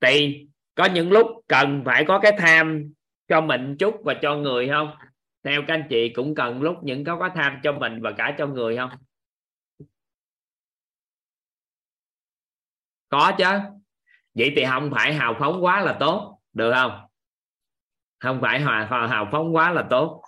Thì 0.00 0.46
có 0.74 0.84
những 0.84 1.12
lúc 1.12 1.26
cần 1.48 1.82
phải 1.84 2.04
có 2.04 2.18
cái 2.18 2.32
tham 2.38 2.92
cho 3.28 3.40
mình 3.40 3.76
chút 3.78 3.94
và 4.04 4.14
cho 4.22 4.36
người 4.36 4.68
không? 4.68 4.96
Theo 5.44 5.62
các 5.68 5.74
anh 5.74 5.86
chị 5.90 6.08
cũng 6.08 6.34
cần 6.34 6.62
lúc 6.62 6.76
những 6.82 7.04
có 7.04 7.18
có 7.18 7.30
tham 7.34 7.60
cho 7.62 7.72
mình 7.72 8.02
và 8.02 8.12
cả 8.12 8.34
cho 8.38 8.46
người 8.46 8.76
không? 8.76 8.90
Có 13.08 13.32
chứ. 13.38 13.44
Vậy 14.34 14.52
thì 14.56 14.64
không 14.70 14.90
phải 14.94 15.14
hào 15.14 15.36
phóng 15.38 15.64
quá 15.64 15.80
là 15.80 15.96
tốt. 16.00 16.40
Được 16.52 16.72
không? 16.74 17.06
Không 18.18 18.38
phải 18.42 18.60
hòa 18.60 19.06
hào 19.10 19.28
phóng 19.32 19.54
quá 19.54 19.72
là 19.72 19.86
tốt. 19.90 20.22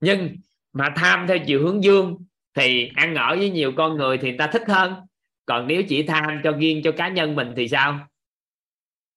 Nhưng 0.00 0.36
mà 0.72 0.92
tham 0.96 1.26
theo 1.28 1.38
chiều 1.46 1.62
hướng 1.62 1.84
dương 1.84 2.16
thì 2.54 2.90
ăn 2.94 3.14
ở 3.14 3.36
với 3.36 3.50
nhiều 3.50 3.72
con 3.76 3.96
người 3.96 4.18
thì 4.18 4.28
người 4.28 4.38
ta 4.38 4.46
thích 4.46 4.62
hơn. 4.68 4.94
Còn 5.46 5.66
nếu 5.66 5.82
chỉ 5.88 6.06
tham 6.06 6.40
cho 6.44 6.52
riêng 6.52 6.80
cho 6.84 6.92
cá 6.96 7.08
nhân 7.08 7.34
mình 7.34 7.52
thì 7.56 7.68
sao? 7.68 8.06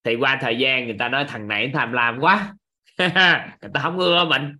Thì 0.07 0.15
qua 0.15 0.37
thời 0.41 0.57
gian 0.57 0.85
người 0.85 0.95
ta 0.99 1.09
nói 1.09 1.25
thằng 1.27 1.47
này 1.47 1.71
tham 1.73 1.93
lam 1.93 2.19
quá. 2.19 2.55
Người 3.61 3.71
ta 3.73 3.79
không 3.81 3.97
ưa 3.97 4.25
mình. 4.25 4.57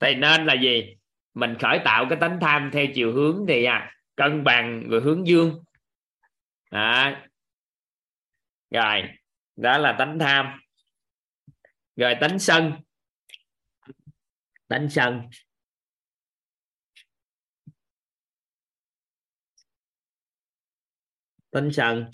Thì 0.00 0.14
nên 0.14 0.46
là 0.46 0.54
gì? 0.54 0.96
Mình 1.34 1.56
khởi 1.60 1.80
tạo 1.84 2.06
cái 2.10 2.18
tánh 2.20 2.38
tham 2.40 2.70
theo 2.72 2.86
chiều 2.94 3.12
hướng 3.12 3.44
thì 3.48 3.64
à, 3.64 3.92
cân 4.16 4.44
bằng 4.44 4.88
rồi 4.88 5.00
hướng 5.00 5.26
dương. 5.26 5.64
À. 6.70 7.26
rồi 8.70 9.02
đó 9.56 9.78
là 9.78 9.96
tánh 9.98 10.18
tham. 10.18 10.60
Rồi 11.96 12.14
tánh 12.20 12.38
sân. 12.38 12.72
Tánh 14.68 14.90
sân. 14.90 15.28
Tánh 21.50 21.72
sân 21.72 22.10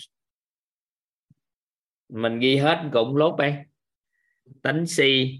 mình 2.09 2.39
ghi 2.41 2.57
hết 2.57 2.91
cũng 2.93 3.17
lốt 3.17 3.39
đây 3.39 3.57
tánh 4.63 4.87
si. 4.87 5.39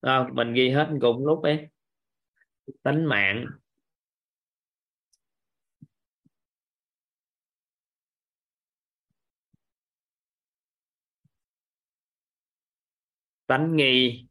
À, 0.00 0.28
mình 0.32 0.54
ghi 0.54 0.70
hết 0.70 0.88
cũng 1.00 1.26
lốt 1.26 1.42
ấy 1.42 1.68
tánh 2.82 3.08
mạng. 3.08 3.46
Tánh 13.46 13.76
nghi. 13.76 14.26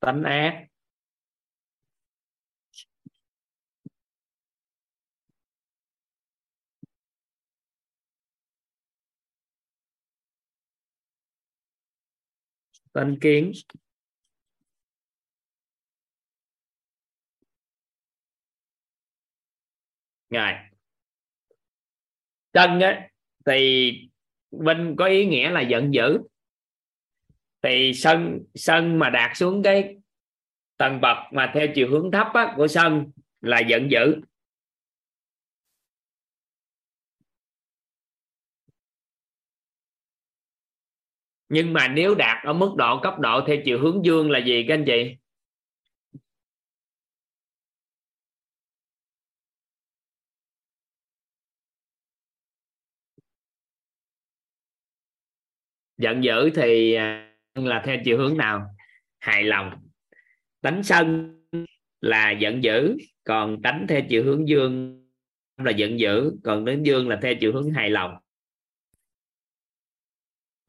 Tánh 0.00 0.22
ác 0.22 0.66
tánh 12.92 13.16
kiến. 13.20 13.52
Ngài. 20.30 20.70
Chân 22.52 22.80
á, 22.80 23.08
thì 23.46 23.90
bên 24.50 24.94
có 24.98 25.04
ý 25.06 25.26
nghĩa 25.26 25.50
là 25.50 25.60
giận 25.60 25.94
dữ 25.94 26.18
thì 27.66 27.92
sân 27.94 28.40
sân 28.54 28.98
mà 28.98 29.10
đạt 29.10 29.36
xuống 29.36 29.62
cái 29.62 29.96
tầng 30.76 31.00
bậc 31.00 31.16
mà 31.32 31.50
theo 31.54 31.66
chiều 31.74 31.90
hướng 31.90 32.10
thấp 32.10 32.26
á, 32.34 32.54
của 32.56 32.68
sân 32.68 33.10
là 33.40 33.60
giận 33.60 33.90
dữ. 33.90 34.20
Nhưng 41.48 41.72
mà 41.72 41.88
nếu 41.88 42.14
đạt 42.14 42.44
ở 42.44 42.52
mức 42.52 42.74
độ 42.76 43.00
cấp 43.02 43.14
độ 43.20 43.40
theo 43.46 43.56
chiều 43.64 43.78
hướng 43.80 44.04
dương 44.04 44.30
là 44.30 44.38
gì 44.38 44.64
các 44.68 44.74
anh 44.74 44.84
chị? 44.86 45.16
Giận 55.98 56.24
dữ 56.24 56.50
thì 56.54 56.94
à, 56.94 57.25
Vâng, 57.56 57.66
là 57.66 57.82
theo 57.86 57.96
chiều 58.04 58.18
hướng 58.18 58.36
nào? 58.36 58.66
Hài 59.18 59.44
lòng. 59.44 59.70
Tánh 60.60 60.82
sân 60.82 61.32
là 62.00 62.30
giận 62.30 62.64
dữ 62.64 62.96
còn 63.24 63.62
tánh 63.62 63.86
theo 63.88 64.00
chiều 64.08 64.24
hướng 64.24 64.48
dương 64.48 65.02
là 65.56 65.70
giận 65.70 66.00
dữ 66.00 66.32
còn 66.44 66.64
đến 66.64 66.82
dương 66.82 67.08
là 67.08 67.18
theo 67.22 67.34
chiều 67.40 67.52
hướng 67.52 67.70
hài 67.70 67.90
lòng. 67.90 68.14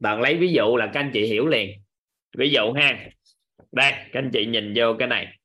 Bạn 0.00 0.20
lấy 0.20 0.36
ví 0.36 0.52
dụ 0.52 0.76
là 0.76 0.90
các 0.94 1.00
anh 1.00 1.10
chị 1.14 1.26
hiểu 1.26 1.46
liền. 1.46 1.82
Ví 2.38 2.50
dụ 2.50 2.72
ha. 2.72 3.10
Đây 3.72 3.92
các 3.92 4.10
anh 4.12 4.30
chị 4.32 4.46
nhìn 4.46 4.72
vô 4.76 4.96
cái 4.98 5.08
này. 5.08 5.38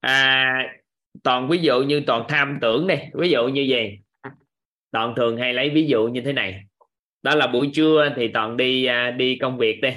À, 0.00 0.76
toàn 1.22 1.48
ví 1.48 1.58
dụ 1.58 1.82
như 1.82 2.02
toàn 2.06 2.24
tham 2.28 2.58
tưởng 2.60 2.86
này, 2.86 3.10
ví 3.14 3.30
dụ 3.30 3.48
như 3.48 3.62
gì? 3.62 3.98
Toàn 4.90 5.14
thường 5.16 5.36
hay 5.36 5.54
lấy 5.54 5.70
ví 5.70 5.86
dụ 5.86 6.08
như 6.08 6.20
thế 6.20 6.32
này 6.32 6.64
đó 7.24 7.34
là 7.34 7.46
buổi 7.46 7.70
trưa 7.74 8.12
thì 8.16 8.28
toàn 8.28 8.56
đi 8.56 8.84
à, 8.84 9.10
đi 9.10 9.38
công 9.40 9.58
việc 9.58 9.80
đi. 9.82 9.90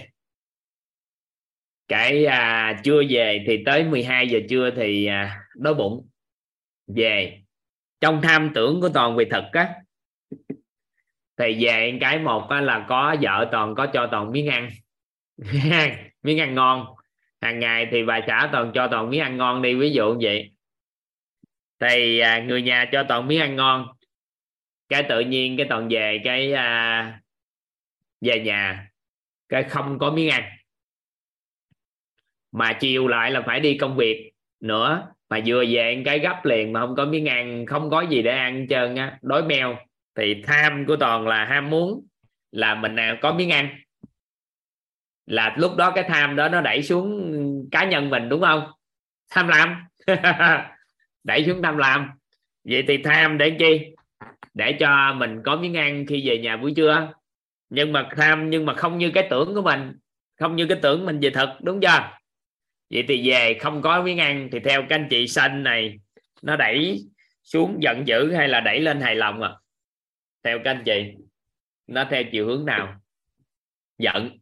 Cái 1.87 2.25
à, 2.25 2.79
trưa 2.83 3.01
về 3.09 3.43
thì 3.47 3.63
tới 3.65 3.83
12 3.83 4.27
giờ 4.27 4.39
trưa 4.49 4.71
thì 4.75 5.05
à, 5.05 5.39
đói 5.55 5.73
bụng. 5.73 6.09
Về. 6.87 7.41
Trong 8.01 8.21
tham 8.21 8.51
tưởng 8.55 8.81
của 8.81 8.89
toàn 8.89 9.15
về 9.15 9.25
thực 9.31 9.43
á 9.51 9.69
thì 11.37 11.65
về 11.65 11.97
cái 12.01 12.19
một 12.19 12.47
á, 12.49 12.61
là 12.61 12.85
có 12.89 13.15
vợ 13.21 13.49
toàn 13.51 13.75
có 13.75 13.87
cho 13.93 14.07
toàn 14.11 14.31
miếng 14.31 14.47
ăn. 14.47 14.69
Miếng 16.23 16.39
ăn 16.39 16.55
ngon. 16.55 16.85
Hàng 17.41 17.59
ngày 17.59 17.87
thì 17.91 18.03
bà 18.03 18.19
xã 18.27 18.49
toàn 18.51 18.71
cho 18.73 18.87
toàn 18.87 19.09
miếng 19.09 19.21
ăn 19.21 19.37
ngon 19.37 19.61
đi 19.61 19.75
ví 19.75 19.91
dụ 19.91 20.13
như 20.13 20.17
vậy. 20.21 20.51
Thì 21.79 22.19
à, 22.19 22.39
người 22.39 22.61
nhà 22.61 22.85
cho 22.91 23.03
toàn 23.09 23.27
miếng 23.27 23.41
ăn 23.41 23.55
ngon 23.55 23.87
cái 24.89 25.03
tự 25.09 25.19
nhiên 25.19 25.57
cái 25.57 25.65
toàn 25.69 25.87
về 25.89 26.21
cái 26.23 26.53
à, 26.53 27.21
về 28.21 28.39
nhà 28.39 28.87
cái 29.49 29.63
không 29.63 29.99
có 29.99 30.11
miếng 30.11 30.29
ăn. 30.29 30.43
Mà 32.51 32.73
chiều 32.73 33.07
lại 33.07 33.31
là 33.31 33.41
phải 33.45 33.59
đi 33.59 33.77
công 33.77 33.97
việc 33.97 34.31
nữa 34.59 35.07
mà 35.29 35.39
vừa 35.45 35.63
về 35.69 36.01
cái 36.05 36.19
gấp 36.19 36.45
liền 36.45 36.73
mà 36.73 36.79
không 36.79 36.95
có 36.95 37.05
miếng 37.05 37.25
ăn 37.25 37.65
không 37.65 37.89
có 37.89 38.01
gì 38.01 38.21
để 38.21 38.31
ăn 38.31 38.67
trơn 38.69 38.95
á 38.95 39.17
đói 39.21 39.43
meo. 39.43 39.77
Thì 40.15 40.41
tham 40.43 40.85
của 40.87 40.95
toàn 40.95 41.27
là 41.27 41.45
ham 41.45 41.69
muốn 41.69 42.07
là 42.51 42.75
mình 42.75 42.95
nào 42.95 43.15
có 43.21 43.33
miếng 43.33 43.49
ăn. 43.49 43.69
Là 45.25 45.55
lúc 45.57 45.75
đó 45.75 45.91
cái 45.91 46.03
tham 46.07 46.35
đó 46.35 46.49
nó 46.49 46.61
đẩy 46.61 46.83
xuống 46.83 47.33
cá 47.71 47.85
nhân 47.85 48.09
mình 48.09 48.29
đúng 48.29 48.41
không? 48.41 48.71
Tham 49.29 49.47
lam. 49.47 49.83
Đẩy 51.23 51.45
xuống 51.45 51.61
tham 51.63 51.77
lam. 51.77 52.09
Vậy 52.63 52.83
thì 52.87 52.97
tham 53.03 53.37
để 53.37 53.55
chi? 53.59 53.96
Để 54.57 54.77
cho 54.79 55.13
mình 55.13 55.41
có 55.45 55.55
miếng 55.55 55.77
ăn 55.77 56.05
khi 56.07 56.27
về 56.27 56.37
nhà 56.37 56.57
buổi 56.57 56.73
trưa. 56.75 57.13
Nhưng 57.69 57.91
mà 57.91 58.09
tham, 58.17 58.49
nhưng 58.49 58.65
mà 58.65 58.73
không 58.73 58.97
như 58.97 59.11
cái 59.13 59.27
tưởng 59.29 59.55
của 59.55 59.61
mình. 59.61 59.93
Không 60.39 60.55
như 60.55 60.65
cái 60.69 60.79
tưởng 60.81 61.05
mình 61.05 61.19
về 61.19 61.29
thật, 61.29 61.57
đúng 61.61 61.81
chưa? 61.81 62.17
Vậy 62.89 63.05
thì 63.07 63.29
về 63.29 63.57
không 63.61 63.81
có 63.81 64.03
miếng 64.03 64.17
ăn 64.17 64.49
thì 64.51 64.59
theo 64.59 64.81
các 64.89 64.95
anh 64.95 65.07
chị 65.09 65.27
xanh 65.27 65.63
này, 65.63 65.99
nó 66.41 66.55
đẩy 66.55 67.05
xuống 67.43 67.77
giận 67.81 68.07
dữ 68.07 68.33
hay 68.33 68.47
là 68.47 68.59
đẩy 68.59 68.79
lên 68.79 69.01
hài 69.01 69.15
lòng 69.15 69.41
à? 69.41 69.51
Theo 70.43 70.59
các 70.63 70.71
anh 70.71 70.83
chị, 70.85 71.13
nó 71.87 72.05
theo 72.09 72.23
chiều 72.31 72.47
hướng 72.47 72.65
nào? 72.65 73.01
Giận. 73.97 74.37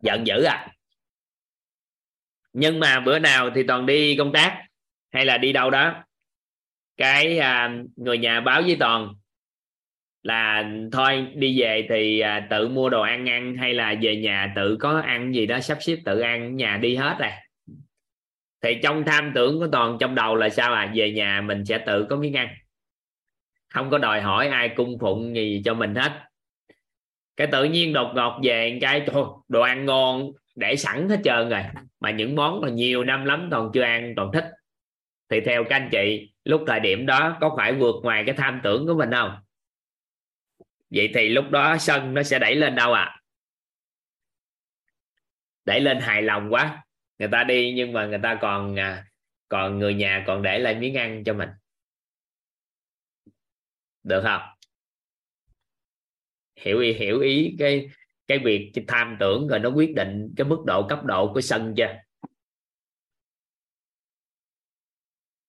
Giận 0.00 0.26
dữ 0.26 0.42
à? 0.42 0.68
Nhưng 2.52 2.80
mà 2.80 3.00
bữa 3.00 3.18
nào 3.18 3.50
thì 3.54 3.62
toàn 3.68 3.86
đi 3.86 4.16
công 4.18 4.32
tác 4.32 4.65
hay 5.16 5.24
là 5.24 5.38
đi 5.38 5.52
đâu 5.52 5.70
đó. 5.70 6.04
Cái 6.96 7.38
à, 7.38 7.78
người 7.96 8.18
nhà 8.18 8.40
báo 8.40 8.62
với 8.62 8.76
toàn 8.80 9.14
là 10.22 10.70
thôi 10.92 11.26
đi 11.34 11.60
về 11.60 11.86
thì 11.88 12.20
à, 12.20 12.46
tự 12.50 12.68
mua 12.68 12.90
đồ 12.90 13.02
ăn 13.02 13.28
ăn 13.28 13.56
hay 13.56 13.74
là 13.74 13.94
về 14.00 14.16
nhà 14.16 14.52
tự 14.56 14.76
có 14.80 15.00
ăn 15.00 15.34
gì 15.34 15.46
đó 15.46 15.60
sắp 15.60 15.78
xếp 15.80 15.96
tự 16.04 16.20
ăn 16.20 16.56
nhà 16.56 16.76
đi 16.76 16.96
hết 16.96 17.16
rồi 17.18 17.30
thì 18.66 18.78
trong 18.82 19.04
tham 19.04 19.32
tưởng 19.34 19.58
của 19.58 19.68
toàn 19.72 19.96
trong 20.00 20.14
đầu 20.14 20.36
là 20.36 20.48
sao 20.48 20.74
à? 20.74 20.92
Về 20.94 21.10
nhà 21.10 21.40
mình 21.40 21.64
sẽ 21.64 21.78
tự 21.78 22.06
có 22.10 22.16
miếng 22.16 22.36
ăn. 22.36 22.48
Không 23.68 23.90
có 23.90 23.98
đòi 23.98 24.20
hỏi 24.20 24.48
ai 24.48 24.68
cung 24.68 24.98
phụng 25.00 25.34
gì 25.34 25.62
cho 25.64 25.74
mình 25.74 25.94
hết. 25.94 26.12
Cái 27.36 27.46
tự 27.46 27.64
nhiên 27.64 27.92
đột 27.92 28.12
ngột 28.14 28.40
về 28.42 28.78
cái 28.80 29.02
thôi 29.06 29.26
đồ 29.48 29.60
ăn 29.60 29.86
ngon 29.86 30.30
để 30.54 30.76
sẵn 30.76 31.08
hết 31.08 31.20
trơn 31.24 31.48
rồi. 31.48 31.60
Mà 32.00 32.10
những 32.10 32.34
món 32.34 32.60
mà 32.60 32.68
nhiều 32.68 33.04
năm 33.04 33.24
lắm 33.24 33.48
toàn 33.50 33.70
chưa 33.74 33.82
ăn 33.82 34.12
toàn 34.16 34.30
thích 34.32 34.44
thì 35.28 35.40
theo 35.40 35.64
các 35.68 35.76
anh 35.76 35.88
chị, 35.92 36.32
lúc 36.44 36.64
thời 36.66 36.80
điểm 36.80 37.06
đó 37.06 37.38
có 37.40 37.54
phải 37.56 37.72
vượt 37.72 37.94
ngoài 38.02 38.22
cái 38.26 38.34
tham 38.38 38.60
tưởng 38.64 38.86
của 38.86 38.94
mình 38.94 39.10
không? 39.12 39.36
Vậy 40.90 41.10
thì 41.14 41.28
lúc 41.28 41.50
đó 41.50 41.76
sân 41.78 42.14
nó 42.14 42.22
sẽ 42.22 42.38
đẩy 42.38 42.54
lên 42.54 42.74
đâu 42.74 42.92
à 42.92 43.20
đẩy 45.66 45.80
lên 45.80 46.00
hài 46.00 46.22
lòng 46.22 46.48
quá. 46.50 46.84
Người 47.18 47.28
ta 47.32 47.44
đi 47.44 47.72
nhưng 47.76 47.92
mà 47.92 48.06
người 48.06 48.20
ta 48.22 48.38
còn 48.40 48.78
à, 48.78 49.04
còn 49.48 49.78
người 49.78 49.94
nhà 49.94 50.24
còn 50.26 50.42
để 50.42 50.58
lại 50.58 50.74
miếng 50.74 50.94
ăn 50.94 51.24
cho 51.24 51.34
mình. 51.34 51.48
Được 54.02 54.22
không? 54.22 54.42
Hiểu 56.56 56.80
ý 56.80 56.92
hiểu 56.92 57.20
ý 57.20 57.56
cái 57.58 57.88
cái 58.26 58.38
việc 58.38 58.72
tham 58.88 59.16
tưởng 59.20 59.48
rồi 59.48 59.58
nó 59.58 59.68
quyết 59.68 59.94
định 59.94 60.34
cái 60.36 60.46
mức 60.46 60.62
độ 60.66 60.88
cấp 60.88 61.04
độ 61.04 61.32
của 61.32 61.40
sân 61.40 61.74
chưa? 61.76 61.94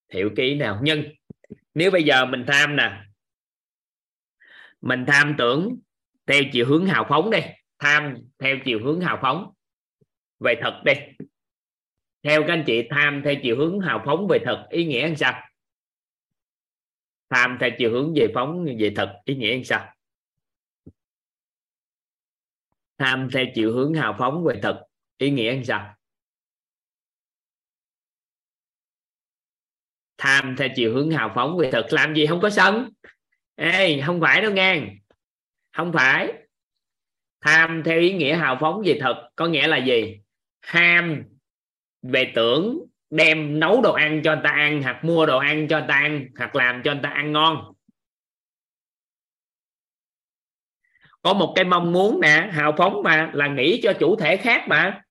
Hiểu 0.09 0.29
ký 0.35 0.55
nào? 0.55 0.79
Nhưng 0.83 1.03
nếu 1.73 1.91
bây 1.91 2.03
giờ 2.03 2.25
mình 2.25 2.43
tham 2.47 2.75
nè, 2.75 3.03
mình 4.81 5.05
tham 5.07 5.35
tưởng 5.37 5.79
theo 6.25 6.43
chiều 6.53 6.65
hướng 6.65 6.85
hào 6.85 7.05
phóng 7.09 7.29
đi, 7.29 7.39
tham 7.79 8.15
theo 8.39 8.55
chiều 8.65 8.79
hướng 8.83 9.01
hào 9.01 9.19
phóng 9.21 9.53
về 10.39 10.55
thật 10.61 10.81
đi. 10.85 10.93
Theo 12.23 12.41
các 12.41 12.53
anh 12.53 12.63
chị, 12.67 12.87
tham 12.89 13.21
theo 13.25 13.33
chiều 13.43 13.57
hướng 13.57 13.79
hào 13.79 14.03
phóng 14.05 14.27
về 14.27 14.39
thật, 14.45 14.67
ý 14.69 14.85
nghĩa 14.85 15.07
làm 15.07 15.15
sao? 15.15 15.43
Tham 17.29 17.57
theo 17.59 17.69
chiều 17.77 17.91
hướng 17.91 18.13
về 18.15 18.27
phóng 18.33 18.65
về 18.79 18.93
thật, 18.95 19.21
ý 19.25 19.35
nghĩa 19.35 19.53
làm 19.53 19.63
sao? 19.63 19.93
Tham 22.97 23.29
theo 23.33 23.45
chiều 23.55 23.73
hướng 23.73 23.93
hào 23.93 24.15
phóng 24.19 24.43
về 24.43 24.59
thật, 24.63 24.83
ý 25.17 25.31
nghĩa 25.31 25.53
làm 25.53 25.63
sao? 25.63 25.96
Tham 30.17 30.55
theo 30.57 30.67
chiều 30.75 30.93
hướng 30.93 31.11
hào 31.11 31.31
phóng 31.35 31.57
về 31.57 31.71
thật. 31.71 31.87
Làm 31.89 32.13
gì 32.13 32.25
không 32.25 32.41
có 32.41 32.49
sân? 32.49 32.89
Ê, 33.55 34.01
không 34.05 34.21
phải 34.21 34.41
đâu 34.41 34.51
nghe 34.51 34.81
không 35.77 35.93
phải. 35.93 36.33
Tham 37.41 37.83
theo 37.85 37.99
ý 37.99 38.13
nghĩa 38.13 38.35
hào 38.35 38.57
phóng 38.59 38.81
về 38.85 38.97
thật 39.01 39.29
có 39.35 39.47
nghĩa 39.47 39.67
là 39.67 39.77
gì? 39.77 40.19
Ham 40.61 41.23
về 42.01 42.31
tưởng 42.35 42.85
đem 43.09 43.59
nấu 43.59 43.81
đồ 43.81 43.93
ăn 43.93 44.21
cho 44.23 44.33
người 44.33 44.41
ta 44.43 44.49
ăn, 44.49 44.83
hoặc 44.83 45.03
mua 45.03 45.25
đồ 45.25 45.37
ăn 45.37 45.67
cho 45.67 45.79
người 45.79 45.87
ta 45.87 45.95
ăn, 45.95 46.27
hoặc 46.37 46.55
làm 46.55 46.81
cho 46.83 46.93
người 46.93 47.03
ta 47.03 47.09
ăn 47.09 47.31
ngon. 47.31 47.73
Có 51.21 51.33
một 51.33 51.53
cái 51.55 51.65
mong 51.65 51.91
muốn 51.91 52.21
nè, 52.21 52.49
hào 52.51 52.73
phóng 52.77 53.03
mà, 53.03 53.31
là 53.33 53.47
nghĩ 53.47 53.79
cho 53.83 53.93
chủ 53.93 54.15
thể 54.15 54.37
khác 54.37 54.65
mà. 54.67 55.01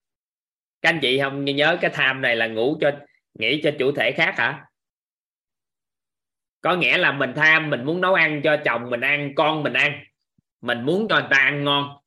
Các 0.83 0.89
anh 0.89 0.99
chị 1.03 1.21
không 1.21 1.45
nhớ 1.45 1.79
cái 1.81 1.91
tham 1.95 2.23
này 2.23 2.37
là 2.37 2.47
ngủ 2.47 2.79
cho, 2.81 2.91
nghĩ 3.39 3.61
cho 3.63 3.71
chủ 3.79 3.93
thể 3.93 4.13
khác 4.13 4.35
hả? 4.39 4.67
Có 6.61 6.77
nghĩa 6.77 6.99
là 6.99 7.13
mình 7.13 7.33
tham, 7.37 7.71
mình 7.71 7.85
muốn 7.85 8.01
nấu 8.01 8.15
ăn 8.15 8.41
cho 8.45 8.57
chồng 8.65 8.91
mình 8.91 9.01
ăn, 9.01 9.35
con 9.35 9.63
mình 9.63 9.73
ăn. 9.73 10.05
Mình 10.61 10.83
muốn 10.83 11.07
cho 11.09 11.21
người 11.21 11.29
ta 11.31 11.37
ăn 11.37 11.65
ngon. 11.65 11.99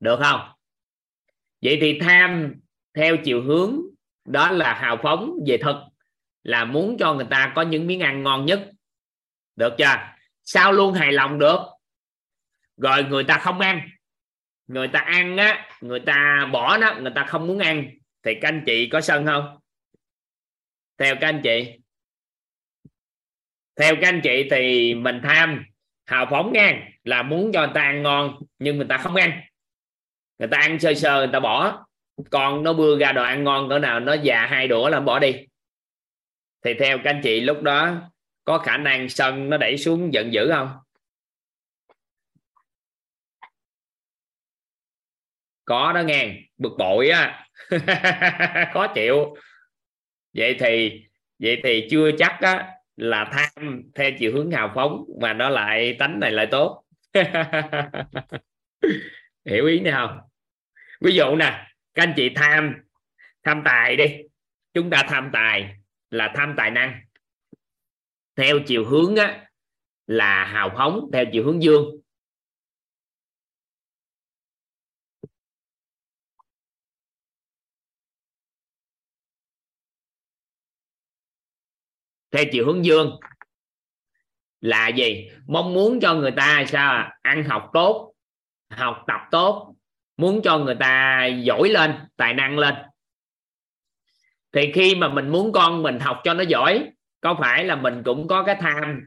Được 0.00 0.18
không? 0.22 0.40
Vậy 1.62 1.78
thì 1.80 1.98
tham 2.00 2.54
theo 2.94 3.16
chiều 3.16 3.42
hướng 3.42 3.80
đó 4.24 4.50
là 4.50 4.74
hào 4.74 4.96
phóng 5.02 5.34
về 5.46 5.58
thực, 5.58 5.76
là 6.42 6.64
muốn 6.64 6.96
cho 6.98 7.14
người 7.14 7.26
ta 7.30 7.52
có 7.54 7.62
những 7.62 7.86
miếng 7.86 8.00
ăn 8.00 8.22
ngon 8.22 8.46
nhất. 8.46 8.70
Được 9.56 9.74
chưa? 9.78 9.96
Sao 10.44 10.72
luôn 10.72 10.94
hài 10.94 11.12
lòng 11.12 11.38
được? 11.38 11.58
Rồi 12.76 13.04
người 13.04 13.24
ta 13.24 13.38
không 13.38 13.60
ăn. 13.60 13.88
Người 14.66 14.88
ta 14.88 15.00
ăn 15.00 15.36
á, 15.36 15.68
người 15.80 16.00
ta 16.00 16.48
bỏ 16.52 16.78
đó 16.78 16.94
người 17.00 17.12
ta 17.14 17.24
không 17.24 17.46
muốn 17.46 17.58
ăn. 17.58 17.90
Thì 18.22 18.34
các 18.40 18.48
anh 18.48 18.62
chị 18.66 18.88
có 18.88 19.00
sân 19.00 19.26
không? 19.26 19.58
Theo 20.98 21.14
các 21.20 21.28
anh 21.28 21.40
chị 21.44 21.78
theo 23.76 23.94
các 24.00 24.08
anh 24.08 24.20
chị 24.24 24.48
thì 24.50 24.94
mình 24.94 25.20
tham 25.22 25.64
hào 26.06 26.26
phóng 26.30 26.52
nha, 26.52 26.88
là 27.04 27.22
muốn 27.22 27.50
cho 27.52 27.60
người 27.60 27.74
ta 27.74 27.82
ăn 27.82 28.02
ngon 28.02 28.42
nhưng 28.58 28.76
người 28.76 28.86
ta 28.88 28.98
không 28.98 29.14
ăn. 29.14 29.40
Người 30.38 30.48
ta 30.48 30.58
ăn 30.58 30.78
sơ 30.78 30.94
sơ, 30.94 31.18
người 31.18 31.30
ta 31.32 31.40
bỏ. 31.40 31.86
Còn 32.30 32.62
nó 32.62 32.72
bưa 32.72 32.98
ra 32.98 33.12
đồ 33.12 33.22
ăn 33.22 33.44
ngon 33.44 33.68
cỡ 33.68 33.78
nào, 33.78 34.00
nó 34.00 34.14
già 34.14 34.46
hai 34.46 34.68
đũa 34.68 34.88
là 34.88 35.00
bỏ 35.00 35.18
đi. 35.18 35.46
Thì 36.64 36.74
theo 36.74 36.98
các 37.04 37.10
anh 37.10 37.20
chị, 37.22 37.40
lúc 37.40 37.62
đó 37.62 38.10
có 38.44 38.58
khả 38.58 38.76
năng 38.76 39.08
sân 39.08 39.50
nó 39.50 39.56
đẩy 39.56 39.78
xuống 39.78 40.14
giận 40.14 40.32
dữ 40.32 40.50
không? 40.52 40.70
Có 45.64 45.92
đó 45.92 46.02
nghe, 46.02 46.34
bực 46.56 46.72
bội 46.78 47.08
á. 47.08 47.46
Khó 48.72 48.86
chịu. 48.94 49.36
Vậy 50.32 50.56
thì 50.60 51.06
vậy 51.38 51.60
thì 51.64 51.88
chưa 51.90 52.10
chắc 52.18 52.38
á 52.40 52.75
là 52.96 53.30
tham 53.32 53.82
theo 53.94 54.10
chiều 54.18 54.32
hướng 54.32 54.50
hào 54.50 54.72
phóng 54.74 55.04
mà 55.20 55.32
nó 55.32 55.48
lại 55.48 55.96
tánh 55.98 56.20
này 56.20 56.32
lại 56.32 56.46
tốt. 56.50 56.84
Hiểu 59.44 59.66
ý 59.66 59.80
này 59.80 59.92
không? 59.92 60.18
Ví 61.00 61.14
dụ 61.14 61.36
nè 61.36 61.66
các 61.94 62.02
anh 62.02 62.12
chị 62.16 62.30
tham 62.34 62.74
tham 63.42 63.62
tài 63.64 63.96
đi. 63.96 64.16
Chúng 64.74 64.90
ta 64.90 65.04
tham 65.08 65.30
tài 65.32 65.76
là 66.10 66.32
tham 66.34 66.54
tài 66.56 66.70
năng. 66.70 67.00
Theo 68.36 68.58
chiều 68.66 68.84
hướng 68.84 69.16
á, 69.16 69.46
là 70.06 70.44
hào 70.44 70.70
phóng 70.76 71.10
theo 71.12 71.24
chiều 71.32 71.44
hướng 71.44 71.62
dương. 71.62 71.84
Theo 82.36 82.44
chiều 82.52 82.66
hướng 82.66 82.84
dương. 82.84 83.18
Là 84.60 84.88
gì? 84.88 85.30
Mong 85.46 85.74
muốn 85.74 86.00
cho 86.00 86.14
người 86.14 86.30
ta 86.30 86.64
sao 86.68 86.92
à? 86.92 87.18
ăn 87.22 87.44
học 87.44 87.70
tốt, 87.72 88.14
học 88.70 89.04
tập 89.06 89.20
tốt, 89.30 89.74
muốn 90.16 90.42
cho 90.42 90.58
người 90.58 90.74
ta 90.74 91.26
giỏi 91.26 91.68
lên, 91.68 91.94
tài 92.16 92.34
năng 92.34 92.58
lên. 92.58 92.74
Thì 94.52 94.72
khi 94.72 94.94
mà 94.94 95.08
mình 95.08 95.28
muốn 95.28 95.52
con 95.52 95.82
mình 95.82 96.00
học 96.00 96.20
cho 96.24 96.34
nó 96.34 96.42
giỏi, 96.42 96.90
có 97.20 97.36
phải 97.40 97.64
là 97.64 97.76
mình 97.76 98.02
cũng 98.04 98.28
có 98.28 98.42
cái 98.42 98.56
tham 98.60 99.00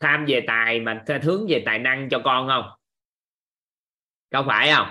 tham 0.00 0.24
về 0.28 0.44
tài 0.46 0.80
mà 0.80 1.04
hướng 1.22 1.46
về 1.48 1.62
tài 1.66 1.78
năng 1.78 2.08
cho 2.08 2.20
con 2.24 2.48
không? 2.48 2.64
Có 4.32 4.44
phải 4.46 4.72
không? 4.74 4.88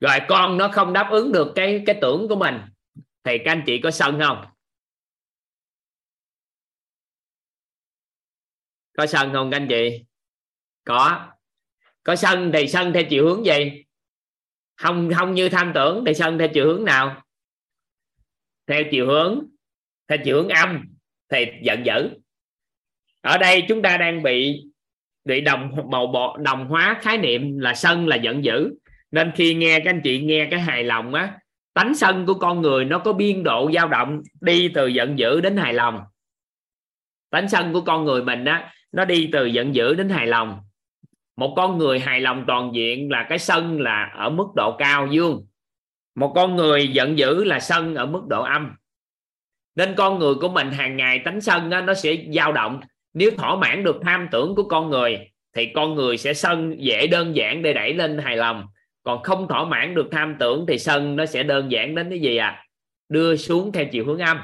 Rồi 0.00 0.18
con 0.28 0.58
nó 0.58 0.68
không 0.68 0.92
đáp 0.92 1.08
ứng 1.10 1.32
được 1.32 1.52
cái 1.54 1.82
cái 1.86 1.98
tưởng 2.00 2.28
của 2.28 2.36
mình, 2.36 2.60
thì 3.24 3.38
các 3.38 3.52
anh 3.52 3.62
chị 3.66 3.80
có 3.80 3.90
sân 3.90 4.20
không? 4.20 4.44
Có 8.96 9.06
sân 9.06 9.32
không 9.32 9.50
các 9.50 9.56
anh 9.56 9.68
chị? 9.68 10.04
Có. 10.84 11.28
Có 12.02 12.16
sân 12.16 12.50
thì 12.52 12.68
sân 12.68 12.92
theo 12.92 13.02
chiều 13.10 13.24
hướng 13.24 13.46
gì? 13.46 13.84
Không 14.76 15.10
không 15.14 15.34
như 15.34 15.48
tham 15.48 15.72
tưởng 15.74 16.04
thì 16.06 16.14
sân 16.14 16.38
theo 16.38 16.48
chiều 16.48 16.66
hướng 16.66 16.84
nào? 16.84 17.22
Theo 18.66 18.82
chiều 18.90 19.06
hướng, 19.06 19.46
theo 20.08 20.18
chiều 20.24 20.36
hướng 20.36 20.48
âm 20.48 20.84
thì 21.28 21.46
giận 21.62 21.86
dữ. 21.86 22.10
Ở 23.20 23.38
đây 23.38 23.62
chúng 23.68 23.82
ta 23.82 23.96
đang 23.96 24.22
bị 24.22 24.62
bị 25.24 25.40
đồng, 25.40 25.70
màu 25.90 26.06
bộ 26.06 26.36
đồng 26.36 26.68
hóa 26.68 26.98
khái 27.02 27.18
niệm 27.18 27.58
là 27.58 27.74
sân 27.74 28.06
là 28.06 28.16
giận 28.16 28.44
dữ. 28.44 28.74
Nên 29.10 29.32
khi 29.34 29.54
nghe 29.54 29.80
các 29.80 29.90
anh 29.90 30.00
chị 30.04 30.20
nghe 30.20 30.48
cái 30.50 30.60
hài 30.60 30.84
lòng 30.84 31.14
á, 31.14 31.38
tánh 31.74 31.94
sân 31.94 32.26
của 32.26 32.34
con 32.34 32.60
người 32.60 32.84
nó 32.84 32.98
có 32.98 33.12
biên 33.12 33.42
độ 33.42 33.70
dao 33.74 33.88
động 33.88 34.22
đi 34.40 34.68
từ 34.74 34.86
giận 34.86 35.18
dữ 35.18 35.40
đến 35.40 35.56
hài 35.56 35.72
lòng. 35.72 36.00
Tánh 37.30 37.48
sân 37.48 37.72
của 37.72 37.80
con 37.80 38.04
người 38.04 38.22
mình 38.22 38.44
á 38.44 38.72
nó 38.96 39.04
đi 39.04 39.28
từ 39.32 39.46
giận 39.46 39.74
dữ 39.74 39.94
đến 39.94 40.08
hài 40.08 40.26
lòng. 40.26 40.58
Một 41.36 41.54
con 41.56 41.78
người 41.78 41.98
hài 41.98 42.20
lòng 42.20 42.44
toàn 42.46 42.70
diện 42.74 43.10
là 43.10 43.26
cái 43.28 43.38
sân 43.38 43.80
là 43.80 44.12
ở 44.14 44.30
mức 44.30 44.46
độ 44.56 44.76
cao 44.78 45.06
dương 45.06 45.46
một 46.16 46.32
con 46.34 46.56
người 46.56 46.88
giận 46.88 47.18
dữ 47.18 47.44
là 47.44 47.60
sân 47.60 47.94
ở 47.94 48.06
mức 48.06 48.22
độ 48.28 48.42
âm. 48.42 48.72
Nên 49.74 49.94
con 49.96 50.18
người 50.18 50.34
của 50.34 50.48
mình 50.48 50.70
hàng 50.70 50.96
ngày 50.96 51.18
tánh 51.24 51.40
sân 51.40 51.70
đó, 51.70 51.80
nó 51.80 51.94
sẽ 51.94 52.16
dao 52.32 52.52
động. 52.52 52.80
Nếu 53.14 53.30
thỏa 53.30 53.56
mãn 53.56 53.84
được 53.84 53.96
tham 54.02 54.28
tưởng 54.32 54.54
của 54.54 54.62
con 54.62 54.90
người 54.90 55.18
thì 55.56 55.72
con 55.74 55.94
người 55.94 56.16
sẽ 56.16 56.34
sân 56.34 56.76
dễ 56.78 57.06
đơn 57.06 57.36
giản 57.36 57.62
để 57.62 57.72
đẩy 57.72 57.94
lên 57.94 58.18
hài 58.18 58.36
lòng. 58.36 58.66
Còn 59.02 59.22
không 59.22 59.48
thỏa 59.48 59.64
mãn 59.64 59.94
được 59.94 60.08
tham 60.12 60.36
tưởng 60.40 60.64
thì 60.68 60.78
sân 60.78 61.16
nó 61.16 61.26
sẽ 61.26 61.42
đơn 61.42 61.72
giản 61.72 61.94
đến 61.94 62.10
cái 62.10 62.20
gì 62.20 62.36
à? 62.36 62.64
Đưa 63.08 63.36
xuống 63.36 63.72
theo 63.72 63.84
chiều 63.92 64.04
hướng 64.04 64.18
âm 64.18 64.40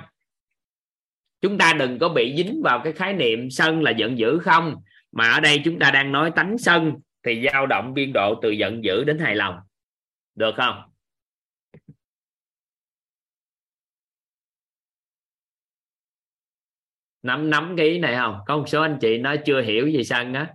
chúng 1.43 1.59
ta 1.59 1.73
đừng 1.79 1.99
có 1.99 2.09
bị 2.09 2.35
dính 2.37 2.61
vào 2.65 2.81
cái 2.85 2.93
khái 2.93 3.13
niệm 3.13 3.51
sân 3.51 3.83
là 3.83 3.91
giận 3.91 4.19
dữ 4.19 4.39
không? 4.39 4.77
Mà 5.13 5.31
ở 5.31 5.41
đây 5.41 5.61
chúng 5.65 5.79
ta 5.79 5.91
đang 5.91 6.13
nói 6.13 6.33
tánh 6.37 6.59
sân 6.59 6.93
thì 7.23 7.49
dao 7.53 7.67
động 7.67 7.95
biên 7.95 8.13
độ 8.15 8.41
từ 8.43 8.51
giận 8.51 8.85
dữ 8.85 9.05
đến 9.05 9.19
hài 9.19 9.37
lòng. 9.37 9.55
Được 10.35 10.53
không? 10.57 10.83
Nắm 17.23 17.51
nắm 17.51 17.75
cái 17.77 17.87
ý 17.87 17.99
này 17.99 18.17
không? 18.17 18.39
Có 18.47 18.57
một 18.57 18.65
số 18.69 18.83
anh 18.83 18.99
chị 19.01 19.19
nói 19.19 19.39
chưa 19.47 19.63
hiểu 19.63 19.89
gì 19.89 20.05
sân 20.05 20.35
á. 20.35 20.55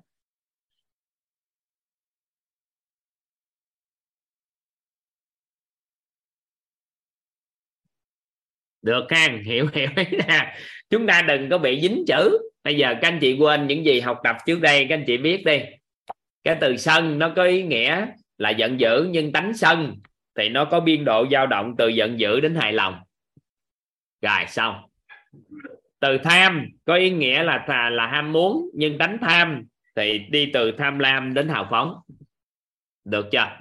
Được 8.82 9.08
ha 9.10 9.28
hiểu 9.46 9.68
hiểu 9.74 9.90
ý 9.96 10.18
nè 10.28 10.58
chúng 10.90 11.08
ta 11.08 11.22
đừng 11.22 11.50
có 11.50 11.58
bị 11.58 11.82
dính 11.82 12.04
chữ. 12.08 12.50
Bây 12.64 12.78
giờ 12.78 12.94
các 13.02 13.08
anh 13.08 13.20
chị 13.22 13.38
quên 13.40 13.68
những 13.68 13.86
gì 13.86 14.00
học 14.00 14.20
tập 14.24 14.36
trước 14.46 14.62
đây 14.62 14.86
các 14.90 14.96
anh 14.96 15.04
chị 15.08 15.18
biết 15.18 15.46
đi. 15.46 15.62
Cái 16.44 16.58
từ 16.62 16.78
sân 16.78 17.20
nó 17.20 17.34
có 17.36 17.44
ý 17.44 17.64
nghĩa 17.64 18.08
là 18.38 18.50
giận 18.50 18.80
dữ 18.80 19.08
nhưng 19.12 19.32
tánh 19.32 19.54
sân 19.54 19.96
thì 20.36 20.50
nó 20.50 20.66
có 20.66 20.80
biên 20.80 21.06
độ 21.06 21.26
dao 21.32 21.48
động 21.48 21.76
từ 21.78 21.88
giận 21.88 22.20
dữ 22.20 22.40
đến 22.40 22.56
hài 22.56 22.74
lòng. 22.74 23.00
Rồi 24.22 24.46
xong. 24.48 24.76
Từ 26.00 26.18
tham 26.18 26.70
có 26.86 26.96
ý 26.96 27.10
nghĩa 27.10 27.44
là 27.44 27.66
là, 27.68 27.90
là 27.90 28.08
ham 28.08 28.32
muốn 28.32 28.70
nhưng 28.74 28.98
tánh 28.98 29.18
tham 29.22 29.64
thì 29.96 30.20
đi 30.20 30.50
từ 30.54 30.72
tham 30.72 31.00
lam 31.00 31.34
đến 31.34 31.50
hào 31.50 31.68
phóng. 31.70 31.96
Được 33.06 33.28
chưa? 33.32 33.58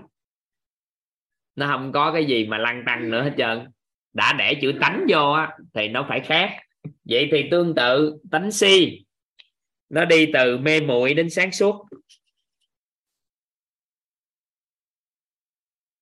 Nó 1.57 1.66
không 1.66 1.93
có 1.93 2.12
cái 2.12 2.24
gì 2.24 2.47
mà 2.47 2.59
lăng 2.59 2.82
tăng 2.86 3.11
nữa 3.11 3.23
hết 3.23 3.32
trơn. 3.39 3.66
Đã 4.12 4.32
để 4.32 4.55
chữ 4.55 4.73
tánh 4.81 5.05
vô 5.09 5.32
á, 5.32 5.53
thì 5.74 5.89
nó 5.89 6.07
phải 6.09 6.20
khác 6.20 6.57
vậy 7.05 7.29
thì 7.33 7.49
tương 7.51 7.75
tự 7.75 8.19
tánh 8.31 8.51
si 8.51 9.05
nó 9.89 10.05
đi 10.05 10.31
từ 10.35 10.59
mê 10.59 10.81
muội 10.81 11.15
đến 11.15 11.31
sáng 11.31 11.53
suốt. 11.53 11.87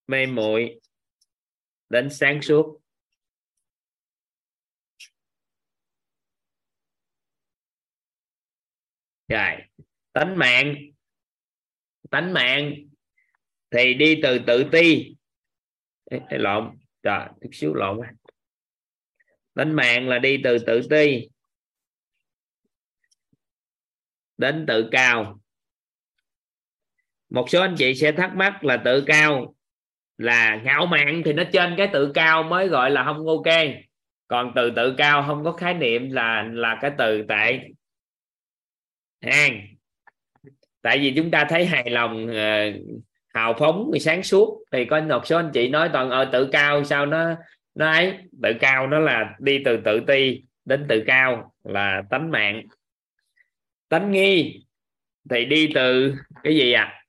Mê 0.07 0.27
muội 0.27 0.81
đến 1.89 2.11
sáng 2.11 2.43
suốt. 2.43 2.81
Rồi 9.29 9.57
tánh 10.13 10.39
mạng. 10.39 10.75
Tánh 12.11 12.33
mạng 12.33 12.75
thì 13.71 13.95
đi 13.95 14.21
từ 14.23 14.39
tự 14.47 14.65
ti. 14.73 15.17
Ê, 16.05 16.19
lộn 16.31 16.79
trời 17.03 17.29
chút 17.41 17.51
xíu 17.53 17.75
lộn 17.75 17.99
quá 17.99 18.13
tánh 19.55 19.77
mạng 19.77 20.09
là 20.09 20.19
đi 20.19 20.41
từ 20.45 20.59
tự 20.59 20.81
ti. 20.91 21.29
Đến 24.37 24.65
tự 24.69 24.89
cao. 24.93 25.41
Một 27.31 27.51
số 27.51 27.61
anh 27.61 27.75
chị 27.79 27.95
sẽ 27.95 28.13
thắc 28.13 28.35
mắc 28.35 28.65
là 28.65 28.77
tự 28.85 29.05
cao 29.07 29.55
là 30.19 30.57
ngạo 30.65 30.87
mạn 30.87 31.23
thì 31.25 31.33
nó 31.33 31.43
trên 31.53 31.75
cái 31.77 31.89
tự 31.93 32.13
cao 32.15 32.43
mới 32.43 32.69
gọi 32.69 32.91
là 32.91 33.05
không 33.05 33.27
ok. 33.27 33.55
Còn 34.29 34.53
từ 34.57 34.71
tự 34.77 34.95
cao 34.99 35.25
không 35.27 35.45
có 35.45 35.53
khái 35.53 35.75
niệm 35.75 36.11
là 36.11 36.43
là 36.53 36.79
cái 36.81 36.91
từ 36.99 37.23
tệ 37.29 37.61
hàng 39.21 39.75
tại 40.83 40.99
vì 40.99 41.13
chúng 41.17 41.31
ta 41.31 41.47
thấy 41.49 41.67
hài 41.67 41.91
lòng 41.91 42.27
ờ, 42.29 42.73
hào 43.35 43.55
phóng 43.59 43.91
sáng 44.01 44.23
suốt 44.23 44.65
thì 44.73 44.85
có 44.85 45.01
một 45.01 45.27
số 45.27 45.37
anh 45.37 45.51
chị 45.55 45.69
nói 45.69 45.91
toàn 45.93 46.11
ở 46.11 46.25
ờ, 46.25 46.31
tự 46.33 46.49
cao 46.53 46.85
sao 46.85 47.07
nó 47.07 47.35
đấy, 47.75 48.19
tự 48.43 48.53
cao 48.61 48.87
nó 48.87 48.99
là 48.99 49.37
đi 49.39 49.63
từ 49.65 49.81
tự 49.85 50.01
ti 50.07 50.43
đến 50.65 50.87
tự 50.89 51.05
cao 51.07 51.55
là 51.65 52.03
tánh 52.11 52.31
mạng. 52.31 52.63
Tánh 53.89 54.11
nghi 54.11 54.65
thì 55.31 55.45
đi 55.45 55.71
từ 55.75 56.15
cái 56.43 56.57
gì 56.57 56.73
à 56.73 57.05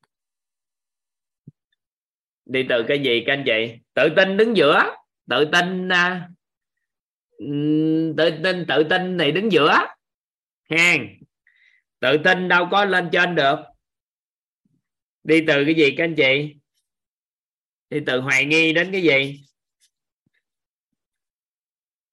đi 2.45 2.65
từ 2.69 2.83
cái 2.87 2.99
gì 2.99 3.23
các 3.25 3.33
anh 3.33 3.43
chị? 3.45 3.77
Tự 3.93 4.09
tin 4.15 4.37
đứng 4.37 4.57
giữa. 4.57 4.95
Tự 5.29 5.45
tin 5.51 5.89
à, 5.89 6.29
tự 8.17 8.31
tin 8.43 8.65
tự 8.67 8.83
tin 8.89 9.17
này 9.17 9.31
đứng 9.31 9.51
giữa. 9.51 9.79
Hang 10.69 11.07
tự 11.99 12.17
tin 12.23 12.47
đâu 12.47 12.67
có 12.71 12.85
lên 12.85 13.09
trên 13.11 13.35
được. 13.35 13.59
Đi 15.23 15.43
từ 15.47 15.65
cái 15.65 15.75
gì 15.75 15.95
các 15.97 16.03
anh 16.03 16.15
chị? 16.15 16.55
Đi 17.89 17.99
từ 18.05 18.19
hoài 18.19 18.45
nghi 18.45 18.73
đến 18.73 18.91
cái 18.91 19.01
gì? 19.01 19.44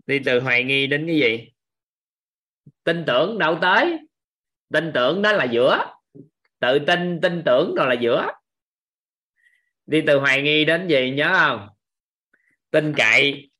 Đi 0.07 0.19
từ 0.25 0.41
hoài 0.41 0.65
nghi 0.65 0.87
đến 0.87 1.07
cái 1.07 1.17
gì? 1.17 1.53
Tin 2.85 3.05
tưởng 3.07 3.39
đâu 3.39 3.59
tới. 3.63 3.99
Tin 4.73 4.91
tưởng 4.95 5.23
đó 5.23 5.33
là 5.33 5.45
giữa. 5.45 5.85
Tự 6.59 6.79
tin 6.87 7.21
tin 7.21 7.43
tưởng 7.47 7.75
rồi 7.75 7.87
là 7.87 7.95
giữa. 8.01 8.27
Đi 9.87 10.03
từ 10.07 10.19
hoài 10.19 10.43
nghi 10.43 10.65
đến 10.65 10.89
gì, 10.89 11.11
nhớ 11.11 11.33
không? 11.35 11.69
Tin 12.71 12.95
cậy. 12.97 13.51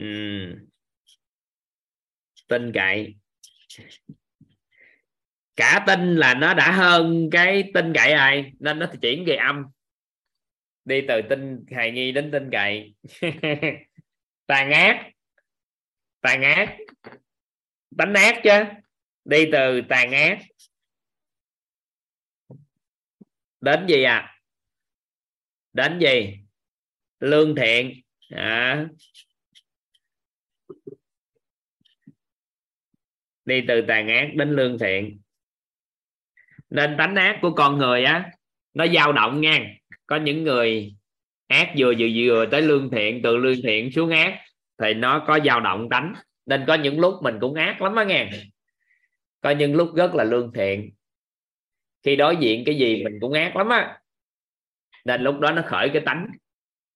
Uhm. 0.00 0.72
tin 2.48 2.72
cậy. 2.72 3.14
Cả 5.56 5.84
tin 5.86 6.16
là 6.16 6.34
nó 6.34 6.54
đã 6.54 6.72
hơn 6.72 7.28
cái 7.32 7.70
tin 7.74 7.92
cậy 7.94 8.12
ai 8.12 8.52
nên 8.58 8.78
nó 8.78 8.86
chuyển 9.02 9.24
về 9.26 9.36
âm. 9.36 9.64
Đi 10.84 11.00
từ 11.08 11.20
tin 11.30 11.64
hài 11.70 11.90
nghi 11.90 12.12
đến 12.12 12.30
tin 12.30 12.50
cậy. 12.52 12.94
Tàn 14.46 14.70
ác 14.70 15.10
tàn 16.22 16.42
ác. 16.42 16.76
Đánh 17.90 18.14
ác 18.14 18.40
chứ. 18.44 18.80
Đi 19.24 19.48
từ 19.52 19.80
tàn 19.88 20.12
ác. 20.12 20.38
Đến 23.60 23.86
gì 23.88 24.02
à? 24.02 24.38
Đến 25.72 25.98
gì? 25.98 26.38
Lương 27.20 27.54
thiện. 27.56 28.02
À. 28.30 28.86
đi 33.44 33.64
từ 33.68 33.82
tàn 33.88 34.08
ác 34.08 34.28
đến 34.34 34.50
lương 34.50 34.78
thiện. 34.78 35.20
Nên 36.70 36.94
tánh 36.98 37.14
ác 37.14 37.38
của 37.42 37.50
con 37.54 37.78
người 37.78 38.04
á, 38.04 38.30
nó 38.74 38.86
dao 38.86 39.12
động 39.12 39.40
nha 39.40 39.74
có 40.06 40.16
những 40.16 40.44
người 40.44 40.94
ác 41.46 41.72
vừa 41.76 41.94
vừa 41.98 42.08
vừa 42.14 42.46
tới 42.46 42.62
lương 42.62 42.90
thiện, 42.90 43.20
từ 43.22 43.36
lương 43.36 43.62
thiện 43.62 43.92
xuống 43.92 44.10
ác 44.10 44.38
thì 44.82 44.94
nó 44.94 45.24
có 45.26 45.38
dao 45.44 45.60
động 45.60 45.88
tánh 45.90 46.14
nên 46.46 46.64
có 46.66 46.74
những 46.74 47.00
lúc 47.00 47.14
mình 47.22 47.38
cũng 47.40 47.54
ác 47.54 47.82
lắm 47.82 47.96
á 47.96 48.04
nghe. 48.04 48.30
Có 49.40 49.50
những 49.50 49.74
lúc 49.74 49.90
rất 49.96 50.14
là 50.14 50.24
lương 50.24 50.52
thiện. 50.52 50.92
Khi 52.02 52.16
đối 52.16 52.36
diện 52.36 52.62
cái 52.66 52.78
gì 52.78 53.04
mình 53.04 53.18
cũng 53.20 53.32
ác 53.32 53.56
lắm 53.56 53.68
á. 53.68 54.00
Nên 55.04 55.22
lúc 55.22 55.40
đó 55.40 55.52
nó 55.52 55.62
khởi 55.66 55.90
cái 55.92 56.02
tánh. 56.06 56.26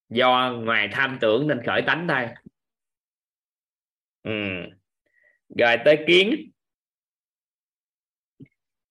Do 0.09 0.51
ngoài 0.51 0.89
tham 0.91 1.17
tưởng 1.21 1.47
nên 1.47 1.61
khởi 1.65 1.81
tánh 1.81 2.07
thôi. 2.07 2.27
Ừ. 4.23 4.31
rồi 5.57 5.75
tới 5.85 6.03
kiến. 6.07 6.51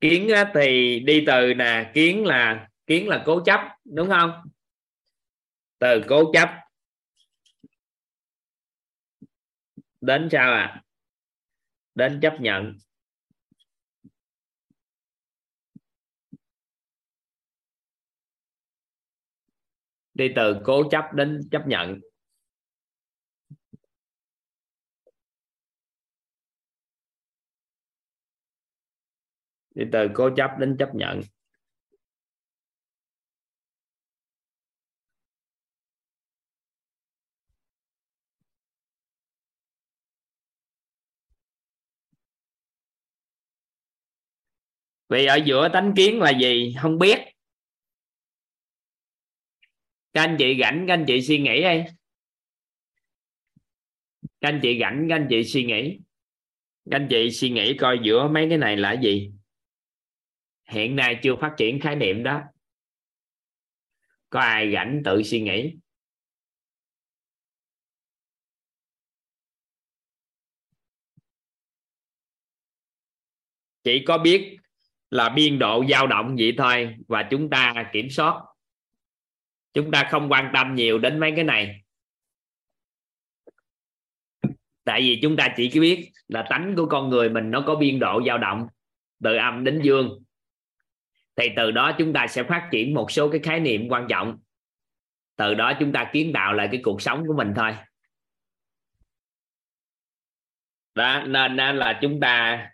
Kiến 0.01 0.29
thì 0.55 1.01
đi 1.01 1.25
từ 1.27 1.55
nè, 1.55 1.91
kiến 1.95 2.27
là 2.27 2.69
kiến 2.87 3.09
là 3.09 3.23
cố 3.27 3.43
chấp, 3.45 3.61
đúng 3.85 4.09
không? 4.09 4.31
Từ 5.79 6.03
cố 6.09 6.33
chấp. 6.33 6.66
Đến 10.07 10.29
sao 10.33 10.53
à? 10.53 10.83
Đến 11.95 12.19
chấp 12.23 12.37
nhận. 12.41 12.73
Đi 20.15 20.33
từ 20.37 20.61
cố 20.65 20.89
chấp 20.91 21.05
đến 21.15 21.41
chấp 21.51 21.63
nhận. 21.67 22.01
Đi 29.75 29.85
từ 29.93 30.09
cố 30.15 30.31
chấp 30.37 30.51
đến 30.59 30.77
chấp 30.79 30.91
nhận. 30.95 31.21
Vì 45.09 45.27
ở 45.27 45.37
giữa 45.37 45.69
tánh 45.73 45.93
kiến 45.97 46.21
là 46.21 46.31
gì? 46.31 46.75
Không 46.83 46.99
biết. 46.99 47.19
Các 50.13 50.23
anh 50.23 50.37
chị 50.39 50.59
rảnh, 50.61 50.85
các 50.89 50.95
anh 50.95 51.05
chị 51.07 51.23
suy 51.23 51.39
nghĩ 51.39 51.63
đi. 51.63 51.83
Các 54.41 54.49
anh 54.49 54.61
chị 54.63 54.79
rảnh, 54.81 55.07
các 55.09 55.15
anh 55.15 55.27
chị 55.31 55.45
suy 55.45 55.65
nghĩ. 55.65 55.99
Các 56.91 56.97
anh 56.97 57.07
chị 57.11 57.31
suy 57.31 57.51
nghĩ 57.51 57.77
coi 57.81 57.99
giữa 58.05 58.29
mấy 58.29 58.47
cái 58.49 58.59
này 58.59 58.77
là 58.77 58.93
gì. 59.03 59.33
Hiện 60.69 60.97
nay 60.97 61.21
chưa 61.23 61.37
phát 61.41 61.55
triển 61.59 61.81
khái 61.81 61.97
niệm 61.97 62.23
đó. 62.23 62.43
Có 64.31 64.41
ai 64.41 64.73
rảnh 64.73 65.03
tự 65.05 65.23
suy 65.23 65.41
nghĩ? 65.41 65.75
Chỉ 73.85 74.03
có 74.07 74.19
biết 74.19 74.57
là 75.11 75.29
biên 75.29 75.59
độ 75.59 75.85
dao 75.91 76.07
động 76.07 76.37
vậy 76.39 76.55
thôi 76.59 76.97
và 77.09 77.29
chúng 77.31 77.51
ta 77.51 77.91
kiểm 77.93 78.11
soát. 78.11 78.43
Chúng 79.73 79.91
ta 79.91 80.09
không 80.11 80.29
quan 80.33 80.51
tâm 80.55 80.75
nhiều 80.75 80.99
đến 80.99 81.21
mấy 81.21 81.33
cái 81.37 81.45
này. 81.45 81.83
Tại 84.85 85.01
vì 85.01 85.19
chúng 85.23 85.37
ta 85.37 85.49
chỉ 85.57 85.81
biết 85.81 86.13
là 86.29 86.47
tánh 86.51 86.75
của 86.77 86.87
con 86.87 87.09
người 87.09 87.31
mình 87.31 87.51
nó 87.51 87.65
có 87.67 87.75
biên 87.75 87.99
độ 87.99 88.23
dao 88.27 88.39
động 88.39 88.67
từ 89.23 89.37
âm 89.37 89.65
đến 89.65 89.81
dương. 89.83 90.23
Thì 91.37 91.49
từ 91.57 91.71
đó 91.71 91.93
chúng 91.99 92.13
ta 92.13 92.27
sẽ 92.27 92.43
phát 92.43 92.69
triển 92.73 92.95
một 92.95 93.11
số 93.11 93.31
cái 93.31 93.41
khái 93.45 93.61
niệm 93.61 93.89
quan 93.89 94.07
trọng. 94.09 94.39
Từ 95.37 95.55
đó 95.55 95.73
chúng 95.81 95.93
ta 95.93 96.11
kiến 96.13 96.31
tạo 96.35 96.53
lại 96.53 96.69
cái 96.73 96.81
cuộc 96.85 97.03
sống 97.03 97.27
của 97.27 97.35
mình 97.37 97.53
thôi. 97.57 97.77
Đó, 100.95 101.23
nên 101.27 101.77
là 101.77 101.99
chúng 102.03 102.21
ta 102.21 102.67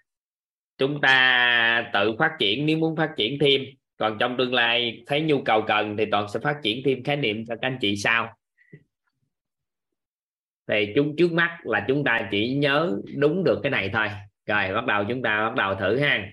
chúng 0.82 1.00
ta 1.00 1.90
tự 1.92 2.16
phát 2.18 2.32
triển, 2.38 2.66
nếu 2.66 2.78
muốn 2.78 2.96
phát 2.96 3.10
triển 3.16 3.38
thêm. 3.40 3.60
Còn 3.96 4.16
trong 4.20 4.36
tương 4.38 4.54
lai, 4.54 5.02
thấy 5.06 5.20
nhu 5.20 5.42
cầu 5.42 5.64
cần 5.66 5.96
thì 5.96 6.04
toàn 6.10 6.28
sẽ 6.28 6.40
phát 6.40 6.56
triển 6.62 6.82
thêm 6.84 7.04
khái 7.04 7.16
niệm 7.16 7.44
cho 7.46 7.54
các 7.62 7.68
anh 7.68 7.78
chị 7.80 7.96
sau. 7.96 8.36
Thì 10.68 10.92
chúng 10.94 11.14
trước 11.16 11.32
mắt 11.32 11.58
là 11.62 11.84
chúng 11.88 12.04
ta 12.04 12.28
chỉ 12.30 12.54
nhớ 12.54 12.96
đúng 13.16 13.44
được 13.44 13.60
cái 13.62 13.70
này 13.70 13.90
thôi. 13.92 14.08
Rồi, 14.46 14.74
bắt 14.74 14.86
đầu 14.86 15.04
chúng 15.08 15.22
ta 15.22 15.48
bắt 15.48 15.54
đầu 15.56 15.74
thử 15.74 15.98
ha. 15.98 16.28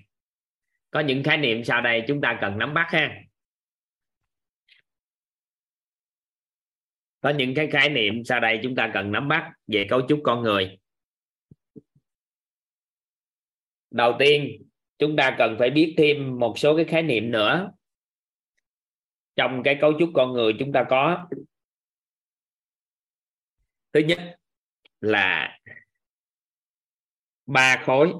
Có 0.91 0.99
những 0.99 1.23
khái 1.23 1.38
niệm 1.38 1.63
sau 1.63 1.81
đây 1.81 2.03
chúng 2.07 2.21
ta 2.21 2.38
cần 2.41 2.57
nắm 2.57 2.73
bắt 2.73 2.88
ha. 2.91 3.21
Có 7.21 7.30
những 7.30 7.55
cái 7.55 7.67
khái 7.67 7.89
niệm 7.89 8.23
sau 8.23 8.39
đây 8.39 8.59
chúng 8.63 8.76
ta 8.76 8.91
cần 8.93 9.11
nắm 9.11 9.27
bắt 9.27 9.51
về 9.67 9.85
cấu 9.89 10.01
trúc 10.07 10.19
con 10.23 10.41
người 10.41 10.77
đầu 13.91 14.16
tiên, 14.20 14.70
chúng 14.98 15.16
ta 15.16 15.36
cần 15.38 15.56
phải 15.60 15.70
biết 15.70 15.95
thêm 15.98 16.40
một 16.40 16.53
số 16.57 16.76
cái 16.76 16.86
khái 16.86 17.03
niệm 17.03 17.32
nữa. 17.32 17.72
Trong 19.36 19.61
cái 19.66 19.78
cấu 19.82 19.94
trúc 19.99 20.10
con 20.14 20.34
người 20.34 20.53
chúng 20.60 20.72
ta 20.74 20.86
có, 20.90 21.28
thứ 23.94 23.99
nhất 23.99 24.40
là 25.02 25.60
ba 27.45 27.84
khối. 27.86 28.14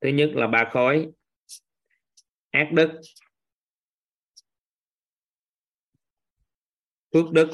Thứ 0.00 0.08
nhất 0.08 0.30
là 0.34 0.46
ba 0.46 0.70
khối. 0.72 1.10
Ác 2.50 2.68
đức, 2.72 3.00
phước 7.12 7.32
đức. 7.32 7.50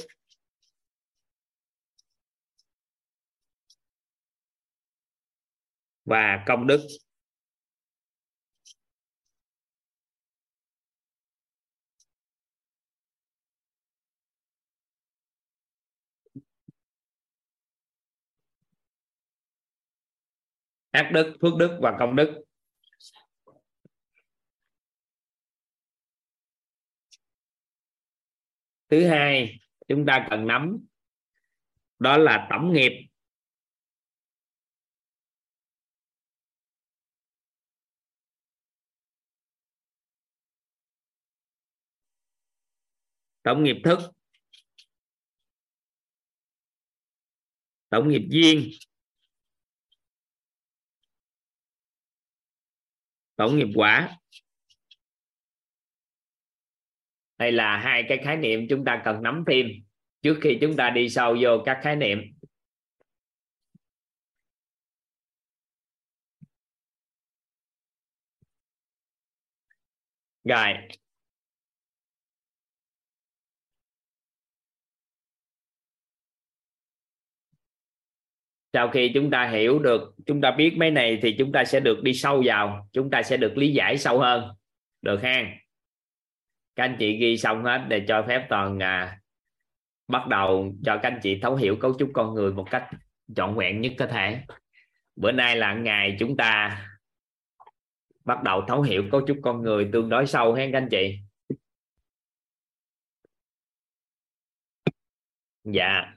Và 6.06 6.44
công 6.46 6.66
đức. 6.66 6.86
Ác 20.90 21.10
đức, 21.14 21.36
phước 21.42 21.52
đức 21.58 21.78
và 21.82 21.96
công 21.98 22.16
đức. 22.16 22.44
Thứ 28.88 29.08
hai, 29.08 29.58
chúng 29.88 30.06
ta 30.06 30.26
cần 30.30 30.46
nắm, 30.46 30.78
đó 31.98 32.16
là 32.16 32.46
tổng 32.50 32.72
nghiệp. 32.72 32.92
Tổng 43.46 43.64
nghiệp 43.64 43.76
thức. 43.84 43.98
Tổng 47.88 48.08
nghiệp 48.08 48.22
duyên 48.28 48.70
tổng 53.36 53.56
nghiệp 53.58 53.68
quả. 53.74 54.18
Đây 57.38 57.52
là 57.52 57.76
hai 57.78 58.04
cái 58.08 58.18
khái 58.24 58.36
niệm 58.36 58.66
chúng 58.70 58.84
ta 58.84 59.02
cần 59.04 59.22
nắm 59.22 59.44
thêm 59.46 59.66
trước 60.22 60.38
khi 60.42 60.58
chúng 60.60 60.76
ta 60.76 60.90
đi 60.90 61.08
sâu 61.08 61.36
vô 61.42 61.62
các 61.66 61.80
khái 61.82 61.96
niệm. 61.96 62.18
Rồi. 70.44 70.88
Sau 78.76 78.90
khi 78.90 79.10
chúng 79.14 79.30
ta 79.30 79.48
hiểu 79.48 79.78
được 79.78 80.14
chúng 80.26 80.40
ta 80.40 80.50
biết 80.50 80.76
mấy 80.76 80.90
này 80.90 81.18
thì 81.22 81.34
chúng 81.38 81.52
ta 81.52 81.64
sẽ 81.64 81.80
được 81.80 82.02
đi 82.02 82.14
sâu 82.14 82.42
vào 82.46 82.88
chúng 82.92 83.10
ta 83.10 83.22
sẽ 83.22 83.36
được 83.36 83.56
lý 83.56 83.72
giải 83.72 83.98
sâu 83.98 84.18
hơn. 84.18 84.54
Được 85.02 85.22
ha? 85.22 85.56
Các 86.74 86.84
anh 86.84 86.96
chị 86.98 87.16
ghi 87.16 87.36
xong 87.36 87.64
hết 87.64 87.84
để 87.88 88.04
cho 88.08 88.24
phép 88.28 88.46
toàn 88.48 88.82
à, 88.82 89.20
bắt 90.08 90.26
đầu 90.28 90.74
cho 90.84 90.98
các 91.02 91.12
anh 91.12 91.20
chị 91.22 91.40
thấu 91.42 91.56
hiểu 91.56 91.76
cấu 91.80 91.94
trúc 91.98 92.10
con 92.14 92.34
người 92.34 92.52
một 92.52 92.66
cách 92.70 92.88
trọn 93.36 93.56
vẹn 93.56 93.80
nhất 93.80 93.92
có 93.98 94.06
thể. 94.06 94.40
Bữa 95.16 95.32
nay 95.32 95.56
là 95.56 95.74
ngày 95.74 96.16
chúng 96.18 96.36
ta 96.36 96.82
bắt 98.24 98.42
đầu 98.42 98.64
thấu 98.68 98.82
hiểu 98.82 99.04
cấu 99.12 99.26
trúc 99.26 99.38
con 99.42 99.62
người 99.62 99.88
tương 99.92 100.08
đối 100.08 100.26
sâu 100.26 100.54
ha 100.54 100.64
các 100.72 100.78
anh 100.78 100.88
chị. 100.90 101.18
Dạ 105.64 106.15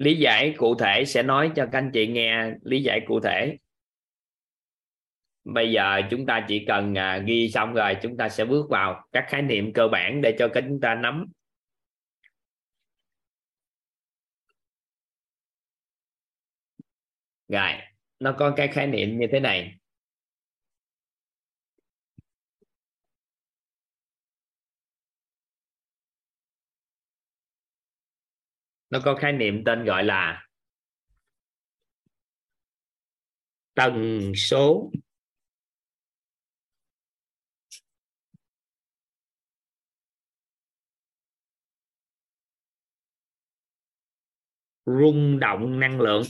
lý 0.00 0.16
giải 0.16 0.54
cụ 0.58 0.74
thể 0.74 1.04
sẽ 1.04 1.22
nói 1.22 1.52
cho 1.56 1.66
các 1.72 1.78
anh 1.78 1.90
chị 1.94 2.06
nghe 2.06 2.50
lý 2.62 2.82
giải 2.82 3.00
cụ 3.06 3.20
thể. 3.20 3.56
Bây 5.44 5.72
giờ 5.72 6.00
chúng 6.10 6.26
ta 6.26 6.44
chỉ 6.48 6.64
cần 6.68 6.94
à, 6.98 7.18
ghi 7.18 7.50
xong 7.54 7.74
rồi 7.74 7.96
chúng 8.02 8.16
ta 8.16 8.28
sẽ 8.28 8.44
bước 8.44 8.66
vào 8.70 9.08
các 9.12 9.24
khái 9.28 9.42
niệm 9.42 9.72
cơ 9.72 9.88
bản 9.88 10.20
để 10.22 10.36
cho 10.38 10.48
chúng 10.54 10.80
ta 10.80 10.94
nắm. 10.94 11.26
Rồi, 17.48 17.72
nó 18.20 18.32
có 18.38 18.52
cái 18.56 18.68
khái 18.68 18.86
niệm 18.86 19.18
như 19.18 19.26
thế 19.32 19.40
này. 19.40 19.79
Nó 28.90 29.00
có 29.04 29.14
khái 29.14 29.32
niệm 29.32 29.62
tên 29.66 29.84
gọi 29.84 30.04
là 30.04 30.46
tần 33.74 34.32
số. 34.36 34.90
Rung 44.86 45.38
động 45.40 45.80
năng 45.80 46.00
lượng. 46.00 46.22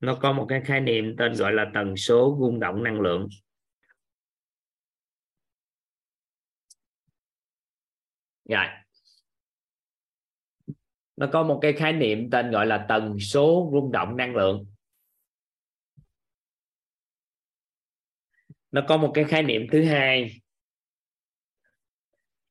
Nó 0.00 0.18
có 0.22 0.32
một 0.32 0.46
cái 0.48 0.60
khái 0.64 0.80
niệm 0.80 1.14
tên 1.18 1.32
gọi 1.34 1.52
là 1.52 1.70
tần 1.74 1.96
số 1.96 2.38
rung 2.40 2.60
động 2.60 2.82
năng 2.82 3.00
lượng. 3.00 3.28
Rồi 8.48 8.66
nó 11.16 11.28
có 11.32 11.42
một 11.42 11.58
cái 11.62 11.72
khái 11.72 11.92
niệm 11.92 12.30
tên 12.30 12.50
gọi 12.50 12.66
là 12.66 12.86
tần 12.88 13.18
số 13.18 13.70
rung 13.72 13.92
động 13.92 14.16
năng 14.16 14.36
lượng. 14.36 14.66
Nó 18.70 18.82
có 18.88 18.96
một 18.96 19.10
cái 19.14 19.24
khái 19.24 19.42
niệm 19.42 19.62
thứ 19.72 19.84
hai. 19.84 20.40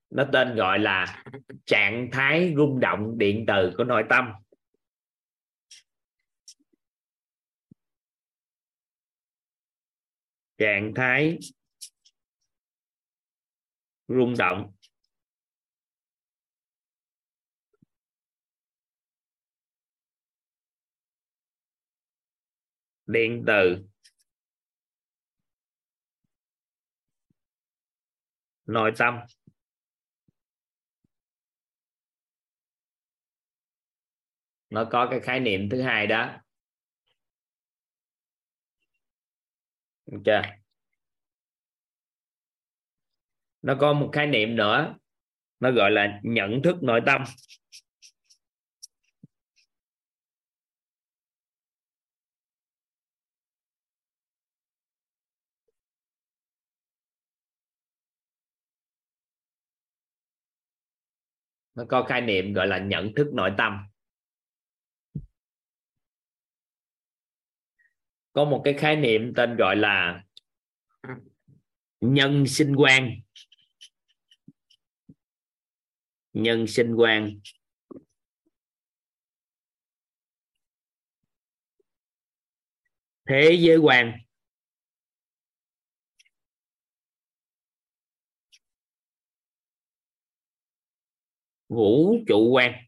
Nó 0.09 0.25
tên 0.33 0.55
gọi 0.55 0.79
là 0.79 1.23
trạng 1.65 2.09
thái 2.11 2.53
rung 2.57 2.79
động 2.79 3.17
điện 3.17 3.45
từ 3.47 3.73
của 3.77 3.83
nội 3.83 4.03
tâm. 4.09 4.31
Trạng 10.57 10.93
thái 10.95 11.37
rung 14.07 14.33
động. 14.37 14.71
Điện 23.05 23.43
từ. 23.47 23.85
Nội 28.65 28.91
tâm. 28.97 29.19
Nó 34.69 34.85
có 34.91 35.07
cái 35.11 35.19
khái 35.19 35.39
niệm 35.39 35.69
thứ 35.69 35.81
hai 35.81 36.07
đó. 36.07 36.46
Ok. 40.11 40.23
Chưa 40.25 40.41
nó 43.61 43.75
có 43.79 43.93
một 43.93 44.09
khái 44.13 44.27
niệm 44.27 44.55
nữa. 44.55 44.95
Nó 45.59 45.71
gọi 45.71 45.91
là 45.91 46.19
nhận 46.23 46.61
thức 46.63 46.83
nội 46.83 47.01
tâm. 47.05 47.23
Nó 61.75 61.85
có 61.89 62.03
khái 62.03 62.21
niệm 62.21 62.53
gọi 62.53 62.67
là 62.67 62.77
nhận 62.77 63.11
thức 63.15 63.27
nội 63.33 63.51
tâm. 63.57 63.87
Có 68.37 68.45
một 68.45 68.61
cái 68.65 68.73
khái 68.73 68.95
niệm 68.95 69.33
tên 69.35 69.55
gọi 69.57 69.75
là 69.75 70.23
nhân 72.01 72.47
sinh 72.47 72.75
quan. 72.75 73.09
Nhân 76.33 76.67
sinh 76.67 76.95
quan. 76.95 77.39
Thế 83.29 83.57
giới 83.59 83.77
quan. 83.77 84.13
Vũ 91.69 92.15
trụ 92.27 92.49
quan. 92.51 92.86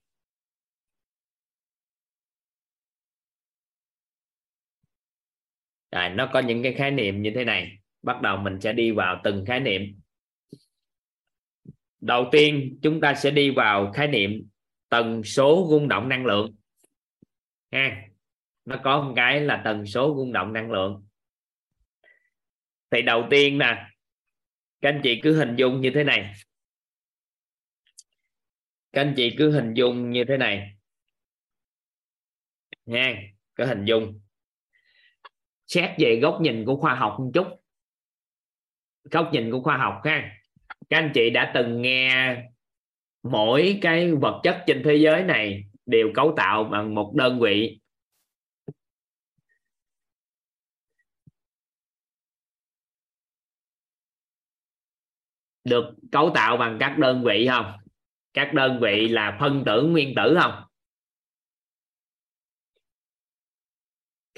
Rồi, 5.92 6.10
nó 6.10 6.30
có 6.34 6.40
những 6.40 6.64
cái 6.64 6.74
khái 6.74 6.92
niệm 6.92 7.22
như 7.22 7.32
thế 7.36 7.44
này. 7.44 7.78
Bắt 8.02 8.22
đầu 8.22 8.38
mình 8.38 8.62
sẽ 8.62 8.74
đi 8.74 8.92
vào 8.92 9.22
từng 9.24 9.46
khái 9.46 9.60
niệm. 9.60 10.02
Đầu 12.02 12.30
tiên 12.32 12.80
chúng 12.82 13.02
ta 13.02 13.16
sẽ 13.16 13.32
đi 13.32 13.52
vào 13.52 13.92
khái 13.92 14.08
niệm 14.08 14.48
tần 14.90 15.24
số 15.24 15.68
rung 15.70 15.88
động 15.88 16.10
năng 16.10 16.26
lượng. 16.26 16.56
Ha 17.72 18.10
nó 18.66 18.82
có 18.84 19.02
một 19.02 19.14
cái 19.16 19.42
là 19.42 19.62
tần 19.66 19.86
số 19.86 20.16
rung 20.18 20.34
động 20.34 20.54
năng 20.54 20.72
lượng. 20.72 21.06
Thì 22.92 23.02
đầu 23.02 23.28
tiên 23.30 23.58
nè 23.58 23.90
các 24.82 24.90
anh 24.90 25.02
chị 25.04 25.20
cứ 25.24 25.38
hình 25.38 25.56
dung 25.56 25.82
như 25.82 25.92
thế 25.94 26.04
này. 26.04 26.34
Các 28.92 29.02
anh 29.02 29.14
chị 29.18 29.36
cứ 29.38 29.52
hình 29.52 29.74
dung 29.74 30.12
như 30.12 30.24
thế 30.28 30.38
này. 30.38 30.72
Nha 32.86 33.22
cứ 33.56 33.66
hình 33.66 33.86
dung 33.86 34.20
xét 35.70 35.90
về 35.98 36.20
góc 36.22 36.42
nhìn 36.42 36.66
của 36.66 36.76
khoa 36.76 36.96
học 36.96 37.16
một 37.20 37.32
chút. 37.34 37.48
Góc 39.04 39.30
nhìn 39.34 39.52
của 39.52 39.62
khoa 39.62 39.78
học 39.78 40.02
ha. 40.04 40.36
Các 40.90 40.98
anh 40.98 41.12
chị 41.14 41.30
đã 41.30 41.52
từng 41.56 41.82
nghe 41.82 42.38
mỗi 43.24 43.80
cái 43.82 44.12
vật 44.12 44.40
chất 44.44 44.64
trên 44.68 44.82
thế 44.86 44.96
giới 44.96 45.24
này 45.24 45.64
đều 45.86 46.12
cấu 46.16 46.34
tạo 46.38 46.64
bằng 46.64 46.96
một 46.96 47.14
đơn 47.16 47.40
vị. 47.40 47.80
Được 55.64 55.96
cấu 56.12 56.32
tạo 56.36 56.58
bằng 56.58 56.78
các 56.80 56.98
đơn 56.98 57.24
vị 57.24 57.48
không? 57.52 57.66
Các 58.34 58.54
đơn 58.54 58.80
vị 58.82 59.08
là 59.08 59.38
phân 59.40 59.64
tử 59.66 59.84
nguyên 59.84 60.14
tử 60.16 60.38
không? 60.42 60.69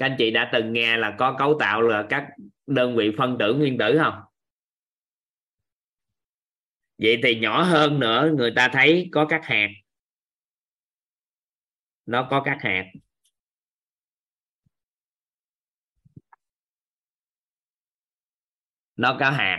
Các 0.02 0.06
anh 0.06 0.16
chị 0.18 0.30
đã 0.30 0.50
từng 0.52 0.72
nghe 0.72 0.96
là 0.96 1.16
có 1.18 1.36
cấu 1.38 1.56
tạo 1.60 1.82
là 1.82 2.06
các 2.10 2.28
đơn 2.66 2.96
vị 2.96 3.10
phân 3.18 3.36
tử 3.38 3.54
nguyên 3.54 3.78
tử 3.78 3.98
không? 4.02 4.14
Vậy 6.98 7.20
thì 7.22 7.40
nhỏ 7.40 7.62
hơn 7.62 8.00
nữa, 8.00 8.32
người 8.36 8.52
ta 8.56 8.70
thấy 8.72 9.08
có 9.12 9.26
các 9.28 9.40
hạt. 9.44 9.68
Nó 12.06 12.26
có 12.30 12.42
các 12.44 12.58
hạt. 12.60 12.84
Nó 18.96 19.16
có 19.20 19.30
hạt. 19.30 19.58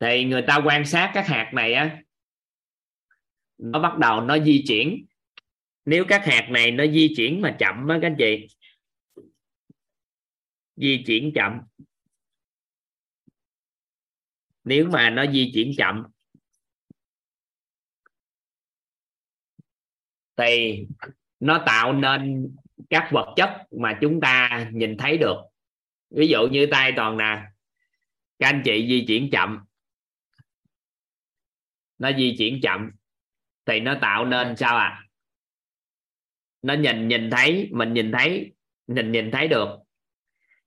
Thì 0.00 0.24
người 0.24 0.44
ta 0.46 0.60
quan 0.64 0.86
sát 0.86 1.10
các 1.14 1.26
hạt 1.26 1.50
này 1.54 1.72
á, 1.72 2.02
nó 3.58 3.80
bắt 3.80 3.98
đầu 3.98 4.20
nó 4.20 4.38
di 4.38 4.64
chuyển 4.68 5.06
nếu 5.86 6.04
các 6.08 6.22
hạt 6.24 6.48
này 6.50 6.70
nó 6.70 6.86
di 6.86 7.14
chuyển 7.16 7.40
mà 7.40 7.56
chậm 7.58 7.88
á 7.88 7.98
các 8.02 8.06
anh 8.06 8.16
chị. 8.18 8.48
Di 10.76 11.04
chuyển 11.06 11.32
chậm. 11.34 11.60
Nếu 14.64 14.88
mà 14.90 15.10
nó 15.10 15.26
di 15.32 15.50
chuyển 15.54 15.72
chậm. 15.78 16.06
Thì 20.36 20.86
nó 21.40 21.62
tạo 21.66 21.92
nên 21.92 22.56
các 22.90 23.08
vật 23.12 23.34
chất 23.36 23.50
mà 23.70 23.98
chúng 24.00 24.20
ta 24.20 24.66
nhìn 24.72 24.96
thấy 24.96 25.18
được. 25.18 25.36
Ví 26.10 26.26
dụ 26.26 26.48
như 26.52 26.66
tay 26.70 26.92
toàn 26.96 27.16
nè. 27.16 27.42
Các 28.38 28.48
anh 28.48 28.62
chị 28.64 28.86
di 28.88 29.04
chuyển 29.08 29.28
chậm. 29.32 29.64
Nó 31.98 32.10
di 32.18 32.34
chuyển 32.38 32.60
chậm. 32.62 32.90
Thì 33.64 33.80
nó 33.80 33.98
tạo 34.00 34.24
nên 34.24 34.56
sao 34.56 34.76
à 34.76 35.05
nó 36.62 36.74
nhìn 36.74 37.08
nhìn 37.08 37.30
thấy, 37.30 37.68
mình 37.72 37.92
nhìn 37.92 38.12
thấy, 38.12 38.52
nhìn 38.86 39.12
nhìn 39.12 39.30
thấy 39.30 39.48
được. 39.48 39.68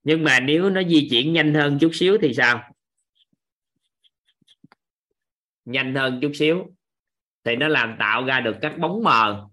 Nhưng 0.03 0.23
mà 0.23 0.39
nếu 0.39 0.69
nó 0.69 0.83
di 0.83 1.07
chuyển 1.09 1.33
nhanh 1.33 1.53
hơn 1.53 1.77
chút 1.81 1.91
xíu 1.93 2.17
thì 2.21 2.33
sao? 2.33 2.73
Nhanh 5.65 5.95
hơn 5.95 6.19
chút 6.21 6.31
xíu 6.35 6.75
thì 7.43 7.55
nó 7.55 7.67
làm 7.67 7.95
tạo 7.99 8.25
ra 8.25 8.39
được 8.39 8.55
các 8.61 8.77
bóng 8.79 9.03
mờ. 9.03 9.47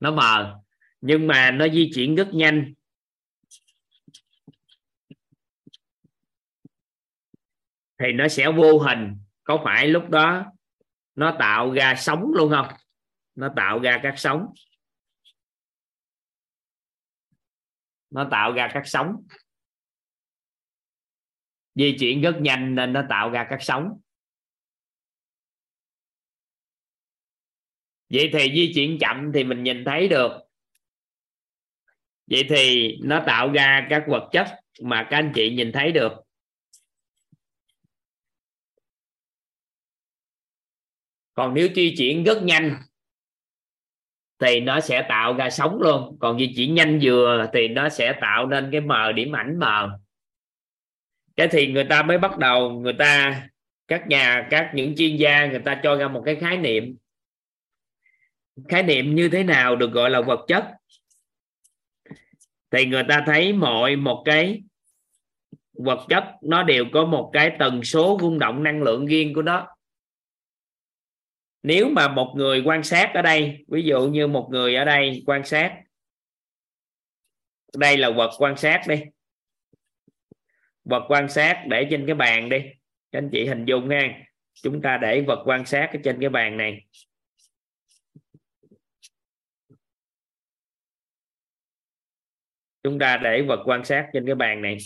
Nó 0.00 0.10
mờ, 0.10 0.60
nhưng 1.00 1.26
mà 1.26 1.50
nó 1.50 1.68
di 1.68 1.90
chuyển 1.94 2.14
rất 2.14 2.28
nhanh. 2.34 2.74
Thì 7.98 8.12
nó 8.12 8.28
sẽ 8.28 8.50
vô 8.52 8.78
hình. 8.78 9.16
Có 9.44 9.60
phải 9.64 9.88
lúc 9.88 10.10
đó 10.10 10.44
nó 11.14 11.36
tạo 11.38 11.72
ra 11.72 11.94
sóng 11.98 12.32
luôn 12.34 12.50
không? 12.50 12.66
Nó 13.34 13.52
tạo 13.56 13.80
ra 13.80 14.00
các 14.02 14.14
sóng. 14.16 14.46
Nó 18.10 18.28
tạo 18.30 18.52
ra 18.52 18.70
các 18.74 18.82
sóng. 18.84 19.26
Di 21.74 21.96
chuyển 22.00 22.22
rất 22.22 22.38
nhanh 22.40 22.74
nên 22.74 22.92
nó 22.92 23.04
tạo 23.08 23.30
ra 23.30 23.46
các 23.50 23.58
sóng. 23.60 24.00
Vậy 28.08 28.30
thì 28.32 28.52
di 28.54 28.72
chuyển 28.74 28.98
chậm 29.00 29.30
thì 29.34 29.44
mình 29.44 29.62
nhìn 29.62 29.84
thấy 29.84 30.08
được. 30.08 30.32
Vậy 32.26 32.46
thì 32.48 32.96
nó 33.02 33.22
tạo 33.26 33.52
ra 33.52 33.86
các 33.90 34.04
vật 34.08 34.28
chất 34.32 34.46
mà 34.80 35.08
các 35.10 35.16
anh 35.16 35.32
chị 35.34 35.54
nhìn 35.54 35.72
thấy 35.72 35.92
được. 35.92 36.12
Còn 41.34 41.54
nếu 41.54 41.68
di 41.74 41.94
chuyển 41.98 42.24
rất 42.24 42.42
nhanh 42.42 42.82
thì 44.42 44.60
nó 44.60 44.80
sẽ 44.80 45.02
tạo 45.08 45.34
ra 45.34 45.50
sóng 45.50 45.78
luôn. 45.82 46.16
Còn 46.20 46.38
di 46.38 46.54
chuyển 46.56 46.74
nhanh 46.74 46.98
vừa 47.02 47.46
thì 47.52 47.68
nó 47.68 47.88
sẽ 47.88 48.12
tạo 48.20 48.46
nên 48.46 48.68
cái 48.72 48.80
mờ, 48.80 49.12
điểm 49.12 49.36
ảnh 49.36 49.58
mờ. 49.58 49.98
Cái 51.36 51.48
thì 51.48 51.66
người 51.66 51.84
ta 51.84 52.02
mới 52.02 52.18
bắt 52.18 52.38
đầu, 52.38 52.70
người 52.70 52.92
ta, 52.92 53.42
các 53.88 54.06
nhà, 54.08 54.46
các 54.50 54.70
những 54.74 54.96
chuyên 54.96 55.16
gia, 55.16 55.46
người 55.46 55.58
ta 55.58 55.80
cho 55.82 55.96
ra 55.96 56.08
một 56.08 56.22
cái 56.26 56.36
khái 56.36 56.56
niệm. 56.56 56.96
Khái 58.68 58.82
niệm 58.82 59.14
như 59.14 59.28
thế 59.28 59.44
nào 59.44 59.76
được 59.76 59.92
gọi 59.92 60.10
là 60.10 60.20
vật 60.20 60.44
chất? 60.48 60.64
Thì 62.70 62.86
người 62.86 63.04
ta 63.08 63.22
thấy 63.26 63.52
mọi 63.52 63.96
một 63.96 64.22
cái 64.24 64.62
vật 65.72 66.06
chất 66.08 66.24
nó 66.42 66.62
đều 66.62 66.84
có 66.92 67.04
một 67.04 67.30
cái 67.32 67.56
tần 67.58 67.84
số 67.84 68.18
rung 68.20 68.38
động 68.38 68.62
năng 68.62 68.82
lượng 68.82 69.06
riêng 69.06 69.34
của 69.34 69.42
nó 69.42 69.71
nếu 71.62 71.88
mà 71.88 72.08
một 72.08 72.32
người 72.36 72.62
quan 72.64 72.82
sát 72.82 73.10
ở 73.14 73.22
đây, 73.22 73.64
ví 73.68 73.82
dụ 73.82 74.08
như 74.08 74.26
một 74.26 74.48
người 74.50 74.74
ở 74.74 74.84
đây 74.84 75.22
quan 75.26 75.44
sát, 75.44 75.82
đây 77.76 77.96
là 77.96 78.10
vật 78.10 78.30
quan 78.38 78.56
sát 78.56 78.82
đi. 78.88 79.02
Vật 80.84 81.04
quan 81.08 81.28
sát 81.28 81.64
để 81.68 81.86
trên 81.90 82.06
cái 82.06 82.14
bàn 82.14 82.48
đi. 82.48 82.58
Các 83.12 83.18
anh 83.18 83.28
chị 83.32 83.46
hình 83.46 83.64
dung 83.64 83.88
ha. 83.88 84.24
Chúng 84.54 84.82
ta 84.82 84.98
để 85.02 85.20
vật 85.20 85.42
quan 85.46 85.66
sát 85.66 85.90
ở 85.92 85.98
trên 86.04 86.20
cái 86.20 86.30
bàn 86.30 86.56
này. 86.56 86.86
Chúng 92.82 92.98
ta 92.98 93.16
để 93.16 93.42
vật 93.42 93.62
quan 93.64 93.84
sát 93.84 94.10
trên 94.12 94.26
cái 94.26 94.34
bàn 94.34 94.62
này. 94.62 94.76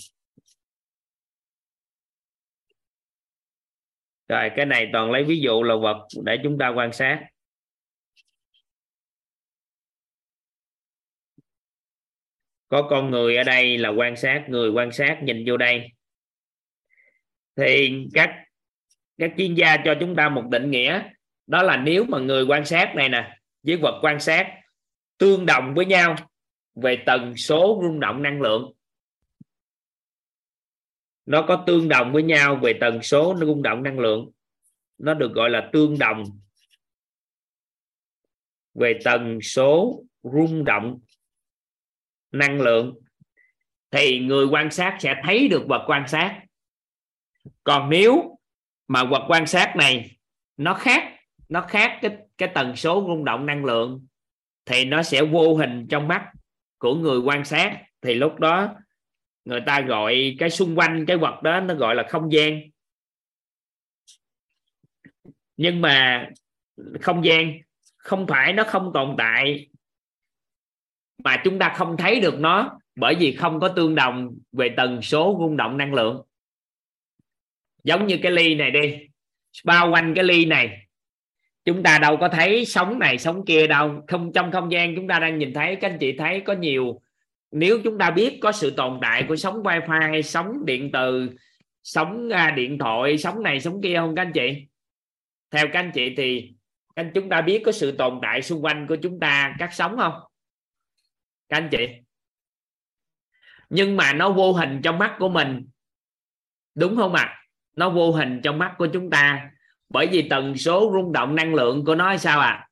Rồi, 4.28 4.50
cái 4.56 4.66
này 4.66 4.90
toàn 4.92 5.10
lấy 5.10 5.24
ví 5.24 5.40
dụ 5.40 5.62
là 5.62 5.76
vật 5.76 6.06
để 6.24 6.38
chúng 6.42 6.58
ta 6.58 6.68
quan 6.68 6.92
sát. 6.92 7.26
Có 12.68 12.86
con 12.90 13.10
người 13.10 13.36
ở 13.36 13.42
đây 13.42 13.78
là 13.78 13.88
quan 13.88 14.16
sát, 14.16 14.44
người 14.48 14.70
quan 14.70 14.92
sát, 14.92 15.18
nhìn 15.22 15.44
vô 15.46 15.56
đây. 15.56 15.88
Thì 17.56 18.04
các 18.14 18.30
các 19.18 19.32
chuyên 19.38 19.54
gia 19.54 19.76
cho 19.84 19.94
chúng 20.00 20.16
ta 20.16 20.28
một 20.28 20.44
định 20.50 20.70
nghĩa, 20.70 21.02
đó 21.46 21.62
là 21.62 21.76
nếu 21.76 22.04
mà 22.04 22.18
người 22.18 22.44
quan 22.44 22.64
sát 22.64 22.92
này 22.96 23.08
nè, 23.08 23.38
với 23.62 23.76
vật 23.76 23.98
quan 24.02 24.20
sát 24.20 24.60
tương 25.18 25.46
đồng 25.46 25.74
với 25.74 25.86
nhau 25.86 26.16
về 26.74 27.02
tần 27.06 27.36
số 27.36 27.80
rung 27.82 28.00
động 28.00 28.22
năng 28.22 28.42
lượng 28.42 28.72
nó 31.26 31.44
có 31.48 31.64
tương 31.66 31.88
đồng 31.88 32.12
với 32.12 32.22
nhau 32.22 32.56
về 32.56 32.78
tần 32.80 33.02
số 33.02 33.36
rung 33.40 33.62
động 33.62 33.82
năng 33.82 33.98
lượng. 33.98 34.30
Nó 34.98 35.14
được 35.14 35.32
gọi 35.32 35.50
là 35.50 35.70
tương 35.72 35.98
đồng. 35.98 36.24
Về 38.74 38.98
tần 39.04 39.40
số, 39.40 40.02
rung 40.22 40.64
động 40.64 40.98
năng 42.32 42.60
lượng. 42.60 42.94
Thì 43.90 44.18
người 44.18 44.46
quan 44.46 44.70
sát 44.70 44.96
sẽ 45.00 45.14
thấy 45.24 45.48
được 45.48 45.66
vật 45.68 45.84
quan 45.86 46.08
sát. 46.08 46.42
Còn 47.64 47.90
nếu 47.90 48.38
mà 48.88 49.04
vật 49.04 49.24
quan 49.28 49.46
sát 49.46 49.76
này 49.76 50.18
nó 50.56 50.74
khác 50.74 51.12
nó 51.48 51.60
khác 51.60 51.98
cái 52.02 52.16
cái 52.38 52.48
tần 52.54 52.76
số 52.76 53.04
rung 53.08 53.24
động 53.24 53.46
năng 53.46 53.64
lượng, 53.64 54.06
thì 54.64 54.84
nó 54.84 55.02
sẽ 55.02 55.22
vô 55.22 55.56
hình 55.56 55.86
trong 55.90 56.08
mắt 56.08 56.30
của 56.78 56.94
người 56.94 57.18
quan 57.18 57.44
sát. 57.44 57.82
Thì 58.02 58.14
lúc 58.14 58.40
đó 58.40 58.74
người 59.46 59.60
ta 59.66 59.80
gọi 59.80 60.36
cái 60.38 60.50
xung 60.50 60.78
quanh 60.78 61.06
cái 61.06 61.16
vật 61.16 61.42
đó 61.42 61.60
nó 61.60 61.74
gọi 61.74 61.94
là 61.94 62.06
không 62.08 62.32
gian. 62.32 62.60
Nhưng 65.56 65.80
mà 65.80 66.28
không 67.00 67.24
gian 67.24 67.52
không 67.96 68.26
phải 68.26 68.52
nó 68.52 68.64
không 68.64 68.90
tồn 68.94 69.14
tại 69.18 69.68
mà 71.24 71.40
chúng 71.44 71.58
ta 71.58 71.74
không 71.76 71.96
thấy 71.96 72.20
được 72.20 72.40
nó 72.40 72.78
bởi 72.96 73.14
vì 73.14 73.36
không 73.36 73.60
có 73.60 73.68
tương 73.68 73.94
đồng 73.94 74.34
về 74.52 74.74
tần 74.76 75.02
số 75.02 75.36
rung 75.40 75.56
động 75.56 75.76
năng 75.76 75.94
lượng. 75.94 76.22
Giống 77.84 78.06
như 78.06 78.18
cái 78.22 78.32
ly 78.32 78.54
này 78.54 78.70
đi, 78.70 78.98
bao 79.64 79.90
quanh 79.90 80.14
cái 80.14 80.24
ly 80.24 80.44
này, 80.44 80.86
chúng 81.64 81.82
ta 81.82 81.98
đâu 81.98 82.16
có 82.16 82.28
thấy 82.28 82.64
sóng 82.64 82.98
này 82.98 83.18
sóng 83.18 83.44
kia 83.46 83.66
đâu. 83.66 84.04
Không, 84.08 84.32
trong 84.32 84.52
không 84.52 84.72
gian 84.72 84.96
chúng 84.96 85.08
ta 85.08 85.18
đang 85.18 85.38
nhìn 85.38 85.54
thấy, 85.54 85.76
các 85.76 85.90
anh 85.90 85.98
chị 85.98 86.12
thấy 86.18 86.40
có 86.40 86.52
nhiều 86.52 87.00
nếu 87.58 87.80
chúng 87.84 87.98
ta 87.98 88.10
biết 88.10 88.38
có 88.42 88.52
sự 88.52 88.70
tồn 88.70 88.98
tại 89.02 89.24
của 89.28 89.36
sóng 89.36 89.62
wifi, 89.62 90.22
sóng 90.22 90.64
điện 90.64 90.90
từ, 90.92 91.30
sóng 91.82 92.28
à, 92.32 92.50
điện 92.50 92.78
thoại, 92.78 93.18
sóng 93.18 93.42
này, 93.42 93.60
sóng 93.60 93.80
kia 93.82 93.96
không 93.96 94.14
các 94.14 94.22
anh 94.22 94.32
chị? 94.32 94.66
Theo 95.50 95.66
các 95.72 95.80
anh 95.80 95.90
chị 95.94 96.14
thì 96.16 96.54
anh, 96.94 97.10
chúng 97.14 97.28
ta 97.28 97.40
biết 97.40 97.62
có 97.64 97.72
sự 97.72 97.92
tồn 97.92 98.18
tại 98.22 98.42
xung 98.42 98.64
quanh 98.64 98.86
của 98.86 98.96
chúng 98.96 99.20
ta 99.20 99.56
các 99.58 99.74
sóng 99.74 99.96
không? 99.96 100.14
Các 101.48 101.56
anh 101.56 101.68
chị? 101.70 101.86
Nhưng 103.70 103.96
mà 103.96 104.12
nó 104.12 104.32
vô 104.32 104.52
hình 104.52 104.80
trong 104.82 104.98
mắt 104.98 105.16
của 105.18 105.28
mình. 105.28 105.66
Đúng 106.74 106.96
không 106.96 107.14
ạ? 107.14 107.22
À? 107.22 107.42
nó 107.76 107.90
vô 107.90 108.12
hình 108.12 108.40
trong 108.42 108.58
mắt 108.58 108.74
của 108.78 108.86
chúng 108.86 109.10
ta. 109.10 109.50
Bởi 109.88 110.06
vì 110.06 110.28
tần 110.28 110.56
số 110.56 110.90
rung 110.92 111.12
động 111.12 111.34
năng 111.34 111.54
lượng 111.54 111.84
của 111.84 111.94
nó 111.94 112.16
sao 112.16 112.40
à 112.40 112.68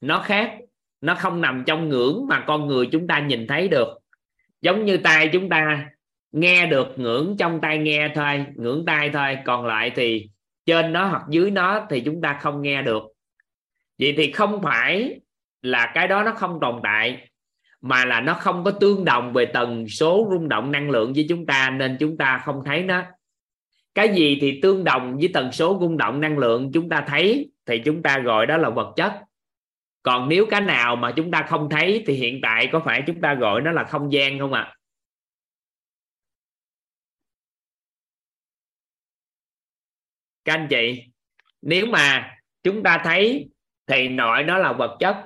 nó 0.00 0.18
khác. 0.18 0.52
Nó 1.00 1.14
không 1.14 1.40
nằm 1.40 1.64
trong 1.66 1.88
ngưỡng 1.88 2.26
mà 2.28 2.44
con 2.46 2.66
người 2.66 2.88
chúng 2.92 3.06
ta 3.06 3.20
nhìn 3.20 3.46
thấy 3.46 3.68
được 3.68 3.88
giống 4.66 4.84
như 4.84 4.96
tai 4.96 5.28
chúng 5.32 5.48
ta, 5.48 5.90
nghe 6.32 6.66
được 6.66 6.98
ngưỡng 6.98 7.36
trong 7.38 7.60
tai 7.60 7.78
nghe 7.78 8.12
thôi, 8.14 8.44
ngưỡng 8.54 8.84
tai 8.86 9.10
thôi. 9.10 9.38
Còn 9.44 9.66
lại 9.66 9.92
thì 9.96 10.28
trên 10.66 10.92
nó 10.92 11.06
hoặc 11.06 11.22
dưới 11.28 11.50
nó 11.50 11.86
thì 11.90 12.00
chúng 12.00 12.20
ta 12.20 12.38
không 12.40 12.62
nghe 12.62 12.82
được. 12.82 13.02
Vậy 13.98 14.14
thì 14.16 14.32
không 14.32 14.62
phải 14.62 15.20
là 15.62 15.92
cái 15.94 16.08
đó 16.08 16.22
nó 16.22 16.32
không 16.32 16.58
tồn 16.60 16.80
tại, 16.82 17.28
mà 17.80 18.04
là 18.04 18.20
nó 18.20 18.34
không 18.34 18.64
có 18.64 18.70
tương 18.70 19.04
đồng 19.04 19.32
về 19.32 19.46
tần 19.46 19.88
số 19.88 20.28
rung 20.30 20.48
động 20.48 20.72
năng 20.72 20.90
lượng 20.90 21.12
với 21.12 21.26
chúng 21.28 21.46
ta, 21.46 21.70
nên 21.70 21.96
chúng 22.00 22.16
ta 22.16 22.42
không 22.44 22.62
thấy 22.64 22.82
nó. 22.82 23.02
Cái 23.94 24.08
gì 24.14 24.38
thì 24.40 24.60
tương 24.62 24.84
đồng 24.84 25.16
với 25.16 25.28
tần 25.34 25.52
số 25.52 25.78
rung 25.80 25.96
động 25.96 26.20
năng 26.20 26.38
lượng 26.38 26.70
chúng 26.72 26.88
ta 26.88 27.04
thấy, 27.08 27.50
thì 27.66 27.78
chúng 27.84 28.02
ta 28.02 28.18
gọi 28.18 28.46
đó 28.46 28.56
là 28.56 28.70
vật 28.70 28.92
chất 28.96 29.12
còn 30.06 30.28
nếu 30.28 30.46
cái 30.50 30.60
nào 30.60 30.96
mà 30.96 31.12
chúng 31.16 31.30
ta 31.30 31.46
không 31.48 31.68
thấy 31.70 32.04
thì 32.06 32.14
hiện 32.14 32.40
tại 32.42 32.68
có 32.72 32.80
phải 32.84 33.02
chúng 33.06 33.20
ta 33.20 33.34
gọi 33.34 33.60
nó 33.60 33.72
là 33.72 33.84
không 33.84 34.12
gian 34.12 34.38
không 34.38 34.52
ạ 34.52 34.60
à? 34.60 34.74
các 40.44 40.54
anh 40.54 40.66
chị, 40.70 41.02
nếu 41.62 41.86
mà 41.86 42.34
chúng 42.62 42.82
ta 42.82 43.00
thấy 43.04 43.48
thì 43.86 44.08
nội 44.08 44.42
nó 44.42 44.58
là 44.58 44.72
vật 44.72 44.96
chất, 45.00 45.16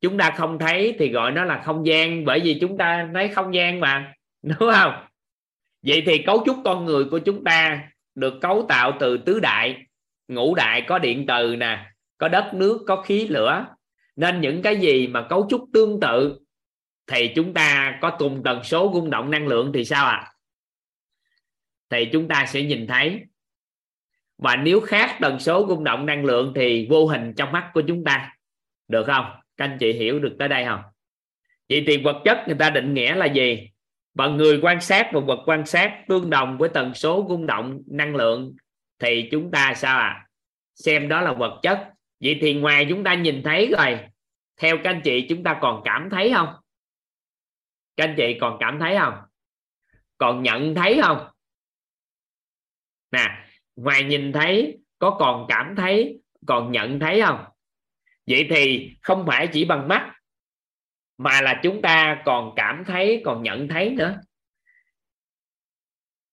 chúng 0.00 0.18
ta 0.18 0.30
không 0.36 0.58
thấy 0.58 0.96
thì 0.98 1.08
gọi 1.08 1.32
nó 1.32 1.44
là 1.44 1.62
không 1.64 1.86
gian, 1.86 2.24
bởi 2.24 2.40
vì 2.40 2.58
chúng 2.60 2.78
ta 2.78 3.08
thấy 3.14 3.28
không 3.28 3.54
gian 3.54 3.80
mà, 3.80 4.14
đúng 4.42 4.72
không 4.74 5.06
vậy 5.82 6.02
thì 6.06 6.22
cấu 6.26 6.42
trúc 6.46 6.56
con 6.64 6.84
người 6.84 7.04
của 7.04 7.18
chúng 7.18 7.44
ta 7.44 7.88
được 8.14 8.34
cấu 8.40 8.66
tạo 8.68 8.92
từ 9.00 9.18
tứ 9.18 9.40
đại, 9.40 9.76
ngũ 10.28 10.54
đại 10.54 10.82
có 10.88 10.98
điện 10.98 11.24
từ 11.28 11.56
nè, 11.56 11.90
có 12.18 12.28
đất 12.28 12.50
nước, 12.54 12.84
có 12.86 13.02
khí, 13.02 13.26
lửa 13.28 13.75
nên 14.16 14.40
những 14.40 14.62
cái 14.62 14.76
gì 14.76 15.06
mà 15.06 15.26
cấu 15.28 15.46
trúc 15.50 15.64
tương 15.72 16.00
tự 16.00 16.38
thì 17.06 17.32
chúng 17.34 17.54
ta 17.54 17.98
có 18.02 18.16
cùng 18.18 18.42
tần 18.44 18.64
số 18.64 18.90
rung 18.94 19.10
động 19.10 19.30
năng 19.30 19.46
lượng 19.46 19.70
thì 19.74 19.84
sao 19.84 20.06
ạ? 20.06 20.16
À? 20.16 20.32
thì 21.90 22.08
chúng 22.12 22.28
ta 22.28 22.46
sẽ 22.46 22.62
nhìn 22.62 22.86
thấy. 22.86 23.20
Và 24.38 24.56
nếu 24.56 24.80
khác 24.80 25.18
tần 25.20 25.38
số 25.38 25.66
rung 25.68 25.84
động 25.84 26.06
năng 26.06 26.24
lượng 26.24 26.52
thì 26.56 26.86
vô 26.90 27.06
hình 27.06 27.34
trong 27.36 27.52
mắt 27.52 27.70
của 27.74 27.82
chúng 27.88 28.04
ta. 28.04 28.32
Được 28.88 29.04
không? 29.06 29.24
Các 29.56 29.64
anh 29.64 29.76
chị 29.80 29.92
hiểu 29.92 30.18
được 30.18 30.36
tới 30.38 30.48
đây 30.48 30.64
không? 30.64 30.80
Vậy 31.68 31.84
thì 31.86 31.96
vật 31.96 32.22
chất 32.24 32.38
người 32.46 32.56
ta 32.58 32.70
định 32.70 32.94
nghĩa 32.94 33.14
là 33.14 33.26
gì? 33.26 33.70
Và 34.14 34.28
người 34.28 34.60
quan 34.62 34.80
sát 34.80 35.10
và 35.12 35.20
vật 35.20 35.38
quan 35.46 35.66
sát 35.66 36.04
tương 36.08 36.30
đồng 36.30 36.58
với 36.58 36.68
tần 36.68 36.94
số 36.94 37.26
rung 37.28 37.46
động 37.46 37.82
năng 37.86 38.16
lượng 38.16 38.56
thì 38.98 39.28
chúng 39.30 39.50
ta 39.50 39.74
sao 39.76 39.98
à 39.98 40.26
xem 40.74 41.08
đó 41.08 41.20
là 41.20 41.32
vật 41.32 41.60
chất 41.62 41.88
vậy 42.20 42.38
thì 42.40 42.54
ngoài 42.54 42.86
chúng 42.88 43.04
ta 43.04 43.14
nhìn 43.14 43.42
thấy 43.44 43.72
rồi, 43.78 43.98
theo 44.56 44.76
các 44.84 44.90
anh 44.90 45.00
chị 45.04 45.26
chúng 45.28 45.42
ta 45.42 45.58
còn 45.60 45.82
cảm 45.84 46.08
thấy 46.10 46.32
không? 46.34 46.48
Các 47.96 48.04
anh 48.04 48.14
chị 48.16 48.38
còn 48.40 48.56
cảm 48.60 48.78
thấy 48.80 48.96
không? 48.98 49.14
Còn 50.18 50.42
nhận 50.42 50.74
thấy 50.74 51.00
không? 51.02 51.28
Nè, 53.10 53.46
ngoài 53.76 54.04
nhìn 54.04 54.32
thấy, 54.32 54.78
có 54.98 55.16
còn 55.18 55.46
cảm 55.48 55.74
thấy, 55.76 56.20
còn 56.46 56.72
nhận 56.72 57.00
thấy 57.00 57.22
không? 57.26 57.44
Vậy 58.26 58.46
thì 58.50 58.90
không 59.02 59.24
phải 59.26 59.48
chỉ 59.52 59.64
bằng 59.64 59.88
mắt, 59.88 60.12
mà 61.18 61.40
là 61.40 61.60
chúng 61.62 61.82
ta 61.82 62.22
còn 62.24 62.52
cảm 62.56 62.84
thấy, 62.86 63.22
còn 63.24 63.42
nhận 63.42 63.68
thấy 63.68 63.90
nữa. 63.90 64.20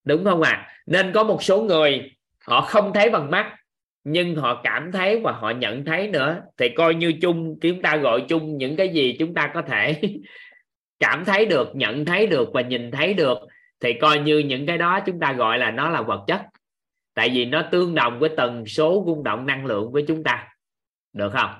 Đúng 0.03 0.23
không 0.23 0.41
ạ? 0.41 0.51
À? 0.51 0.73
nên 0.85 1.11
có 1.14 1.23
một 1.23 1.43
số 1.43 1.61
người, 1.61 2.15
họ 2.39 2.61
không 2.61 2.91
thấy 2.93 3.10
bằng 3.10 3.31
mắt 3.31 3.55
nhưng 4.03 4.35
họ 4.35 4.61
cảm 4.63 4.91
thấy 4.91 5.19
và 5.19 5.31
họ 5.31 5.49
nhận 5.49 5.85
thấy 5.85 6.07
nữa, 6.07 6.41
thì 6.57 6.69
coi 6.69 6.95
như 6.95 7.13
chung, 7.21 7.59
chúng 7.61 7.81
ta 7.81 7.97
gọi 7.97 8.25
chung 8.30 8.57
những 8.57 8.75
cái 8.75 8.89
gì 8.89 9.15
chúng 9.19 9.34
ta 9.34 9.51
có 9.53 9.61
thể 9.61 10.01
cảm 10.99 11.25
thấy 11.25 11.45
được, 11.45 11.75
nhận 11.75 12.05
thấy 12.05 12.27
được 12.27 12.49
và 12.53 12.61
nhìn 12.61 12.91
thấy 12.91 13.13
được, 13.13 13.38
thì 13.80 13.93
coi 14.01 14.19
như 14.19 14.38
những 14.38 14.65
cái 14.65 14.77
đó 14.77 14.99
chúng 15.05 15.19
ta 15.19 15.34
gọi 15.34 15.57
là 15.57 15.71
nó 15.71 15.89
là 15.89 16.01
vật 16.01 16.23
chất. 16.27 16.41
Tại 17.13 17.30
vì 17.30 17.45
nó 17.45 17.69
tương 17.71 17.95
đồng 17.95 18.19
với 18.19 18.30
tần 18.38 18.65
số 18.65 19.03
rung 19.07 19.23
động 19.23 19.45
năng 19.45 19.65
lượng 19.65 19.91
với 19.91 20.05
chúng 20.07 20.23
ta. 20.23 20.47
Được 21.13 21.30
không? 21.34 21.51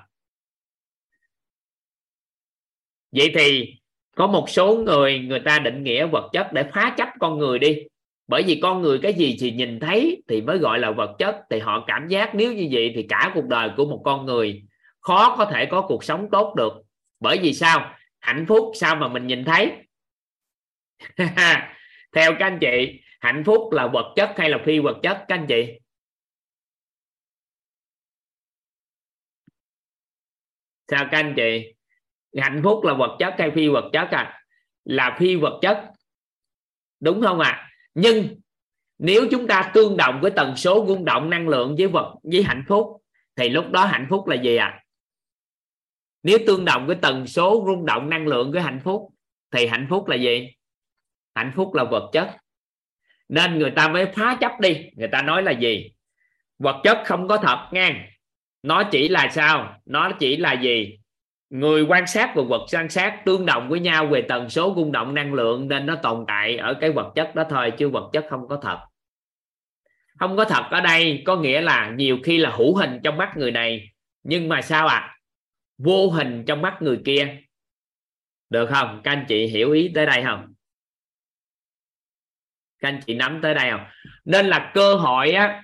Vậy 3.12 3.32
thì 3.34 3.74
có 4.16 4.26
một 4.26 4.50
số 4.50 4.76
người 4.76 5.18
người 5.18 5.40
ta 5.40 5.58
định 5.58 5.82
nghĩa 5.82 6.06
vật 6.06 6.30
chất 6.32 6.52
để 6.52 6.64
phá 6.74 6.94
chấp 6.96 7.08
con 7.20 7.38
người 7.38 7.58
đi 7.58 7.82
bởi 8.26 8.42
vì 8.42 8.60
con 8.62 8.82
người 8.82 8.98
cái 9.02 9.14
gì 9.14 9.36
thì 9.40 9.50
nhìn 9.50 9.80
thấy 9.80 10.22
thì 10.28 10.42
mới 10.42 10.58
gọi 10.58 10.78
là 10.78 10.90
vật 10.90 11.16
chất, 11.18 11.36
thì 11.50 11.58
họ 11.58 11.84
cảm 11.86 12.08
giác 12.08 12.34
nếu 12.34 12.52
như 12.52 12.68
vậy 12.72 12.92
thì 12.96 13.06
cả 13.08 13.30
cuộc 13.34 13.44
đời 13.44 13.70
của 13.76 13.84
một 13.84 14.02
con 14.04 14.26
người 14.26 14.62
khó 15.00 15.36
có 15.38 15.44
thể 15.44 15.66
có 15.70 15.84
cuộc 15.88 16.04
sống 16.04 16.28
tốt 16.32 16.54
được. 16.56 16.72
Bởi 17.20 17.38
vì 17.42 17.54
sao? 17.54 17.96
Hạnh 18.20 18.44
phúc 18.48 18.72
sao 18.74 18.96
mà 18.96 19.08
mình 19.08 19.26
nhìn 19.26 19.44
thấy? 19.44 19.72
Theo 22.12 22.32
các 22.38 22.46
anh 22.46 22.58
chị, 22.60 23.00
hạnh 23.20 23.42
phúc 23.46 23.72
là 23.72 23.86
vật 23.86 24.12
chất 24.16 24.30
hay 24.36 24.50
là 24.50 24.58
phi 24.66 24.78
vật 24.78 24.96
chất 25.02 25.24
các 25.28 25.34
anh 25.34 25.46
chị? 25.48 25.80
Sao 30.88 31.08
các 31.10 31.18
anh 31.18 31.34
chị? 31.36 31.74
Hạnh 32.36 32.60
phúc 32.64 32.84
là 32.84 32.94
vật 32.94 33.16
chất 33.18 33.34
hay 33.38 33.50
phi 33.54 33.68
vật 33.68 33.90
chất 33.92 34.08
à? 34.10 34.40
Là 34.84 35.16
phi 35.18 35.36
vật 35.36 35.58
chất. 35.62 35.90
Đúng 37.00 37.22
không 37.22 37.40
ạ? 37.40 37.50
à? 37.50 37.73
Nhưng 37.94 38.40
nếu 38.98 39.26
chúng 39.30 39.46
ta 39.46 39.70
tương 39.74 39.96
đồng 39.96 40.20
với 40.20 40.30
tần 40.30 40.56
số 40.56 40.84
rung 40.88 41.04
động 41.04 41.30
năng 41.30 41.48
lượng 41.48 41.74
với 41.78 41.86
vật, 41.86 42.14
với 42.22 42.42
hạnh 42.42 42.64
phúc, 42.68 43.02
thì 43.36 43.48
lúc 43.48 43.70
đó 43.70 43.84
hạnh 43.84 44.06
phúc 44.10 44.26
là 44.28 44.36
gì 44.42 44.56
ạ? 44.56 44.66
À? 44.66 44.84
nếu 46.24 46.38
tương 46.46 46.64
đồng 46.64 46.86
với 46.86 46.96
tần 47.02 47.26
số 47.26 47.64
rung 47.66 47.86
động 47.86 48.10
năng 48.10 48.26
lượng 48.26 48.52
với 48.52 48.62
hạnh 48.62 48.80
phúc, 48.84 49.08
thì 49.50 49.66
hạnh 49.66 49.86
phúc 49.90 50.08
là 50.08 50.16
gì? 50.16 50.48
Hạnh 51.34 51.52
phúc 51.54 51.74
là 51.74 51.84
vật 51.84 52.10
chất. 52.12 52.36
Nên 53.28 53.58
người 53.58 53.70
ta 53.70 53.88
mới 53.88 54.06
phá 54.06 54.36
chấp 54.40 54.52
đi. 54.60 54.90
Người 54.96 55.08
ta 55.08 55.22
nói 55.22 55.42
là 55.42 55.52
gì? 55.52 55.90
Vật 56.58 56.80
chất 56.84 57.02
không 57.04 57.28
có 57.28 57.36
thật 57.36 57.68
ngang. 57.72 58.06
Nó 58.62 58.88
chỉ 58.92 59.08
là 59.08 59.28
sao? 59.32 59.80
Nó 59.84 60.10
chỉ 60.18 60.36
là 60.36 60.52
gì? 60.52 60.98
Người 61.54 61.82
quan 61.82 62.06
sát 62.06 62.32
và 62.34 62.42
vật 62.42 62.66
quan 62.72 62.88
sát 62.88 63.22
tương 63.24 63.46
đồng 63.46 63.68
với 63.68 63.80
nhau 63.80 64.06
về 64.06 64.22
tần 64.28 64.50
số 64.50 64.74
rung 64.76 64.92
động, 64.92 65.14
năng 65.14 65.34
lượng 65.34 65.68
nên 65.68 65.86
nó 65.86 65.96
tồn 66.02 66.24
tại 66.28 66.56
ở 66.56 66.74
cái 66.80 66.92
vật 66.92 67.12
chất 67.14 67.34
đó 67.34 67.44
thôi, 67.50 67.72
chứ 67.78 67.88
vật 67.88 68.10
chất 68.12 68.26
không 68.30 68.48
có 68.48 68.56
thật. 68.62 68.78
Không 70.18 70.36
có 70.36 70.44
thật 70.44 70.64
ở 70.70 70.80
đây 70.80 71.22
có 71.26 71.36
nghĩa 71.36 71.60
là 71.60 71.90
nhiều 71.90 72.18
khi 72.24 72.38
là 72.38 72.50
hữu 72.50 72.76
hình 72.76 73.00
trong 73.04 73.16
mắt 73.16 73.36
người 73.36 73.50
này, 73.50 73.88
nhưng 74.22 74.48
mà 74.48 74.62
sao 74.62 74.86
ạ? 74.86 74.96
À? 74.96 75.16
vô 75.78 76.10
hình 76.10 76.44
trong 76.46 76.62
mắt 76.62 76.76
người 76.80 77.00
kia. 77.04 77.36
Được 78.50 78.66
không? 78.66 79.00
Các 79.04 79.10
anh 79.10 79.24
chị 79.28 79.46
hiểu 79.46 79.72
ý 79.72 79.90
tới 79.94 80.06
đây 80.06 80.22
không? 80.24 80.54
Các 82.78 82.88
anh 82.88 83.00
chị 83.06 83.14
nắm 83.14 83.40
tới 83.42 83.54
đây 83.54 83.70
không? 83.70 83.84
Nên 84.24 84.46
là 84.46 84.70
cơ 84.74 84.94
hội 84.94 85.30
á, 85.32 85.62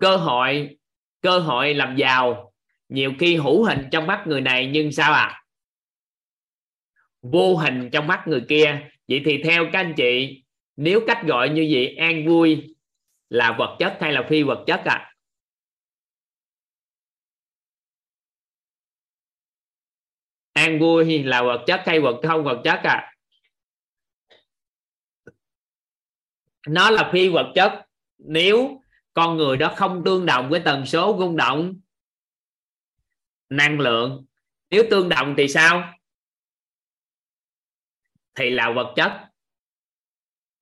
cơ 0.00 0.16
hội 0.16 0.76
cơ 1.22 1.38
hội 1.38 1.74
làm 1.74 1.96
giàu 1.96 2.47
nhiều 2.88 3.12
khi 3.18 3.36
hữu 3.36 3.64
hình 3.64 3.88
trong 3.92 4.06
mắt 4.06 4.24
người 4.26 4.40
này 4.40 4.70
nhưng 4.72 4.92
sao 4.92 5.12
à? 5.12 5.42
Vô 7.22 7.56
hình 7.56 7.90
trong 7.92 8.06
mắt 8.06 8.24
người 8.26 8.44
kia. 8.48 8.88
Vậy 9.08 9.22
thì 9.24 9.42
theo 9.44 9.64
các 9.72 9.78
anh 9.80 9.94
chị, 9.96 10.42
nếu 10.76 11.00
cách 11.06 11.22
gọi 11.26 11.48
như 11.48 11.68
vậy, 11.72 11.96
an 11.96 12.26
vui 12.26 12.74
là 13.28 13.56
vật 13.58 13.76
chất 13.78 13.96
hay 14.00 14.12
là 14.12 14.26
phi 14.28 14.42
vật 14.42 14.64
chất 14.66 14.80
à 14.84 15.14
an 20.52 20.78
vui 20.78 21.22
là 21.24 21.42
vật 21.42 21.64
chất 21.66 21.82
hay 21.86 22.00
vật 22.00 22.20
không 22.22 22.44
vật 22.44 22.60
chất 22.64 22.80
à 22.82 23.12
nó 26.66 26.90
là 26.90 27.10
phi 27.12 27.28
vật 27.28 27.52
chất 27.54 27.86
nếu 28.18 28.82
con 29.14 29.36
người 29.36 29.56
đó 29.56 29.72
không 29.76 30.02
tương 30.04 30.26
đồng 30.26 30.50
với 30.50 30.60
tần 30.64 30.86
số 30.86 31.16
rung 31.18 31.36
động 31.36 31.80
năng 33.48 33.80
lượng. 33.80 34.24
Nếu 34.70 34.84
tương 34.90 35.08
đồng 35.08 35.34
thì 35.36 35.48
sao? 35.48 35.94
Thì 38.34 38.50
là 38.50 38.70
vật 38.70 38.92
chất. 38.96 39.12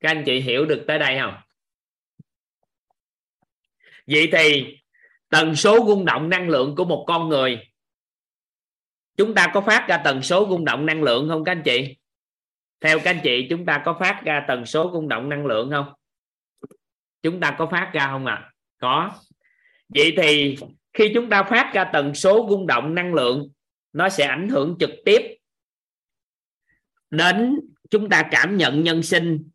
Các 0.00 0.10
anh 0.10 0.22
chị 0.26 0.40
hiểu 0.40 0.66
được 0.66 0.84
tới 0.86 0.98
đây 0.98 1.18
không? 1.20 1.34
Vậy 4.06 4.28
thì 4.32 4.76
tần 5.28 5.56
số 5.56 5.84
rung 5.86 6.04
động 6.04 6.28
năng 6.28 6.48
lượng 6.48 6.74
của 6.76 6.84
một 6.84 7.04
con 7.08 7.28
người, 7.28 7.70
chúng 9.16 9.34
ta 9.34 9.50
có 9.54 9.60
phát 9.60 9.86
ra 9.88 10.00
tần 10.04 10.22
số 10.22 10.46
rung 10.50 10.64
động 10.64 10.86
năng 10.86 11.02
lượng 11.02 11.28
không 11.28 11.44
các 11.44 11.52
anh 11.52 11.62
chị? 11.64 11.96
Theo 12.80 12.98
các 12.98 13.10
anh 13.10 13.20
chị, 13.22 13.46
chúng 13.50 13.66
ta 13.66 13.82
có 13.84 13.96
phát 14.00 14.22
ra 14.24 14.44
tần 14.48 14.66
số 14.66 14.90
rung 14.92 15.08
động 15.08 15.28
năng 15.28 15.46
lượng 15.46 15.70
không? 15.70 15.92
Chúng 17.22 17.40
ta 17.40 17.56
có 17.58 17.66
phát 17.66 17.90
ra 17.92 18.06
không 18.06 18.26
ạ? 18.26 18.34
À? 18.34 18.52
có. 18.78 19.10
Vậy 19.88 20.14
thì 20.16 20.56
khi 20.97 21.10
chúng 21.14 21.31
ta 21.31 21.43
phát 21.43 21.70
ra 21.74 21.90
tần 21.93 22.14
số 22.14 22.47
rung 22.51 22.66
động 22.66 22.94
năng 22.94 23.14
lượng, 23.14 23.48
nó 23.93 24.09
sẽ 24.09 24.27
ảnh 24.27 24.48
hưởng 24.48 24.77
trực 24.81 24.90
tiếp 25.05 25.23
đến 27.10 27.60
chúng 27.90 28.09
ta 28.09 28.28
cảm 28.31 28.56
nhận 28.56 28.82
nhân 28.82 29.02
sinh, 29.02 29.48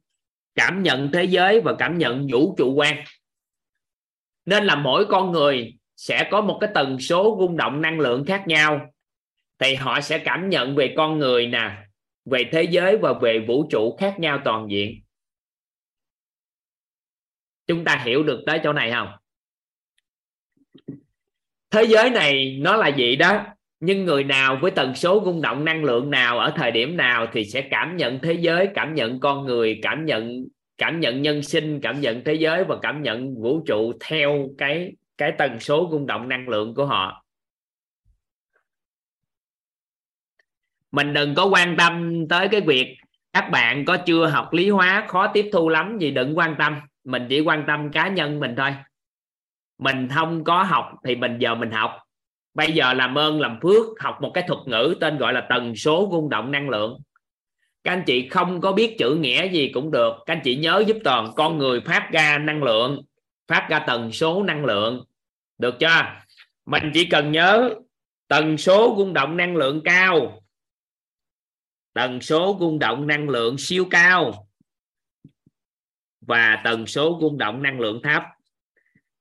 cảm 0.55 0.84
nhận 0.84 1.11
thế 1.13 1.23
giới 1.23 1.61
và 1.61 1.76
cảm 1.80 1.97
nhận 1.97 2.27
vũ 2.31 2.55
trụ 2.57 2.73
quan. 2.73 3.03
Nên 4.45 4.65
là 4.65 4.76
mỗi 4.76 5.05
con 5.09 5.31
người 5.31 5.77
sẽ 5.95 6.27
có 6.31 6.41
một 6.41 6.57
cái 6.61 6.69
tần 6.73 6.99
số 6.99 7.38
rung 7.39 7.57
động 7.57 7.81
năng 7.81 7.99
lượng 7.99 8.26
khác 8.26 8.43
nhau. 8.47 8.93
Thì 9.59 9.76
họ 9.76 10.01
sẽ 10.01 10.18
cảm 10.18 10.49
nhận 10.49 10.76
về 10.76 10.93
con 10.97 11.19
người 11.19 11.47
nè, 11.47 11.88
về 12.26 12.49
thế 12.51 12.63
giới 12.63 12.97
và 12.97 13.13
về 13.22 13.45
vũ 13.47 13.68
trụ 13.69 13.97
khác 13.99 14.15
nhau 14.19 14.41
toàn 14.45 14.68
diện. 14.69 15.01
Chúng 17.68 17.85
ta 17.85 18.01
hiểu 18.05 18.23
được 18.23 18.43
tới 18.45 18.59
chỗ 18.63 18.73
này 18.73 18.91
không? 18.91 19.20
Thế 21.72 21.84
giới 21.84 22.10
này 22.10 22.57
nó 22.61 22.76
là 22.76 22.91
vậy 22.98 23.15
đó, 23.15 23.45
nhưng 23.80 24.06
người 24.06 24.23
nào 24.23 24.57
với 24.61 24.72
tần 24.72 24.95
số 24.95 25.22
rung 25.26 25.41
động 25.41 25.65
năng 25.65 25.84
lượng 25.84 26.10
nào 26.10 26.39
ở 26.39 26.53
thời 26.56 26.72
điểm 26.72 26.98
nào 26.98 27.27
thì 27.34 27.45
sẽ 27.45 27.61
cảm 27.61 27.98
nhận 27.98 28.19
thế 28.19 28.34
giới, 28.34 28.68
cảm 28.76 28.95
nhận 28.95 29.19
con 29.19 29.45
người, 29.45 29.80
cảm 29.81 30.06
nhận 30.06 30.45
cảm 30.77 30.99
nhận 30.99 31.22
nhân 31.22 31.43
sinh, 31.43 31.81
cảm 31.81 32.02
nhận 32.02 32.23
thế 32.23 32.34
giới 32.34 32.64
và 32.64 32.76
cảm 32.81 33.02
nhận 33.02 33.41
vũ 33.41 33.64
trụ 33.65 33.93
theo 33.99 34.49
cái 34.57 34.93
cái 35.18 35.31
tần 35.38 35.60
số 35.60 35.89
rung 35.91 36.07
động 36.07 36.30
năng 36.30 36.49
lượng 36.49 36.76
của 36.76 36.85
họ. 36.85 37.23
Mình 40.91 41.14
đừng 41.14 41.35
có 41.35 41.45
quan 41.45 41.76
tâm 41.77 42.26
tới 42.30 42.48
cái 42.48 42.61
việc 42.61 42.98
các 43.34 43.49
bạn 43.52 43.85
có 43.85 43.98
chưa 43.98 44.27
học 44.27 44.53
lý 44.53 44.69
hóa, 44.69 45.06
khó 45.07 45.27
tiếp 45.27 45.49
thu 45.53 45.69
lắm 45.69 45.98
gì, 45.99 46.11
đừng 46.11 46.38
quan 46.38 46.56
tâm. 46.60 46.80
Mình 47.03 47.26
chỉ 47.30 47.39
quan 47.39 47.64
tâm 47.68 47.91
cá 47.91 48.07
nhân 48.07 48.39
mình 48.39 48.56
thôi 48.57 48.76
mình 49.81 50.07
không 50.15 50.43
có 50.43 50.63
học 50.63 50.91
thì 51.05 51.15
mình 51.15 51.37
giờ 51.39 51.55
mình 51.55 51.71
học. 51.71 51.91
Bây 52.53 52.71
giờ 52.71 52.93
làm 52.93 53.17
ơn, 53.17 53.41
làm 53.41 53.59
phước, 53.61 53.99
học 53.99 54.17
một 54.21 54.31
cái 54.33 54.43
thuật 54.47 54.59
ngữ 54.65 54.95
tên 55.01 55.17
gọi 55.17 55.33
là 55.33 55.47
tần 55.49 55.75
số 55.75 56.09
rung 56.11 56.29
động 56.29 56.51
năng 56.51 56.69
lượng. 56.69 56.99
Các 57.83 57.91
anh 57.91 58.03
chị 58.05 58.29
không 58.29 58.61
có 58.61 58.71
biết 58.71 58.95
chữ 58.99 59.15
nghĩa 59.15 59.51
gì 59.51 59.71
cũng 59.73 59.91
được. 59.91 60.13
Các 60.25 60.33
anh 60.33 60.41
chị 60.43 60.55
nhớ 60.55 60.83
giúp 60.87 60.97
toàn, 61.03 61.31
con 61.35 61.57
người 61.57 61.81
phát 61.81 62.09
ra 62.11 62.37
năng 62.37 62.63
lượng, 62.63 63.01
phát 63.47 63.67
ra 63.69 63.79
tần 63.79 64.11
số 64.11 64.43
năng 64.43 64.65
lượng. 64.65 65.05
Được 65.57 65.79
chưa? 65.79 66.03
Mình 66.65 66.91
chỉ 66.93 67.05
cần 67.05 67.31
nhớ 67.31 67.75
tần 68.27 68.57
số 68.57 68.95
rung 68.97 69.13
động 69.13 69.37
năng 69.37 69.55
lượng 69.55 69.81
cao. 69.83 70.41
Tần 71.93 72.21
số 72.21 72.57
rung 72.59 72.79
động 72.79 73.07
năng 73.07 73.29
lượng 73.29 73.57
siêu 73.57 73.87
cao. 73.91 74.47
Và 76.21 76.61
tần 76.63 76.87
số 76.87 77.17
rung 77.21 77.37
động 77.37 77.63
năng 77.63 77.79
lượng 77.79 78.01
thấp 78.03 78.23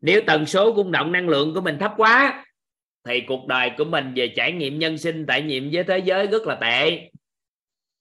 nếu 0.01 0.20
tần 0.27 0.47
số 0.47 0.74
rung 0.77 0.93
động 0.93 1.12
năng 1.12 1.28
lượng 1.28 1.55
của 1.55 1.60
mình 1.60 1.78
thấp 1.78 1.93
quá, 1.97 2.44
thì 3.05 3.20
cuộc 3.20 3.47
đời 3.47 3.70
của 3.78 3.85
mình 3.85 4.12
về 4.16 4.32
trải 4.36 4.52
nghiệm 4.52 4.78
nhân 4.78 4.98
sinh, 4.98 5.27
trải 5.27 5.43
nghiệm 5.43 5.70
với 5.72 5.85
thế 5.85 5.98
giới 5.98 6.27
rất 6.27 6.47
là 6.47 6.55
tệ. 6.55 7.10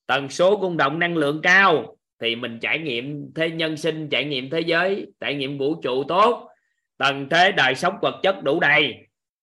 Tần 0.05 0.29
số 0.29 0.59
rung 0.61 0.77
động 0.77 0.99
năng 0.99 1.17
lượng 1.17 1.39
cao, 1.43 1.97
thì 2.21 2.35
mình 2.35 2.59
trải 2.59 2.79
nghiệm 2.79 3.31
thế 3.35 3.51
nhân 3.51 3.77
sinh, 3.77 4.09
trải 4.09 4.25
nghiệm 4.25 4.49
thế 4.49 4.59
giới, 4.59 5.07
trải 5.19 5.35
nghiệm 5.35 5.57
vũ 5.57 5.81
trụ 5.81 6.03
tốt. 6.03 6.49
Tần 6.97 7.29
thế 7.29 7.51
đời 7.51 7.75
sống 7.75 7.93
vật 8.01 8.19
chất 8.23 8.43
đủ 8.43 8.59
đầy. 8.59 8.95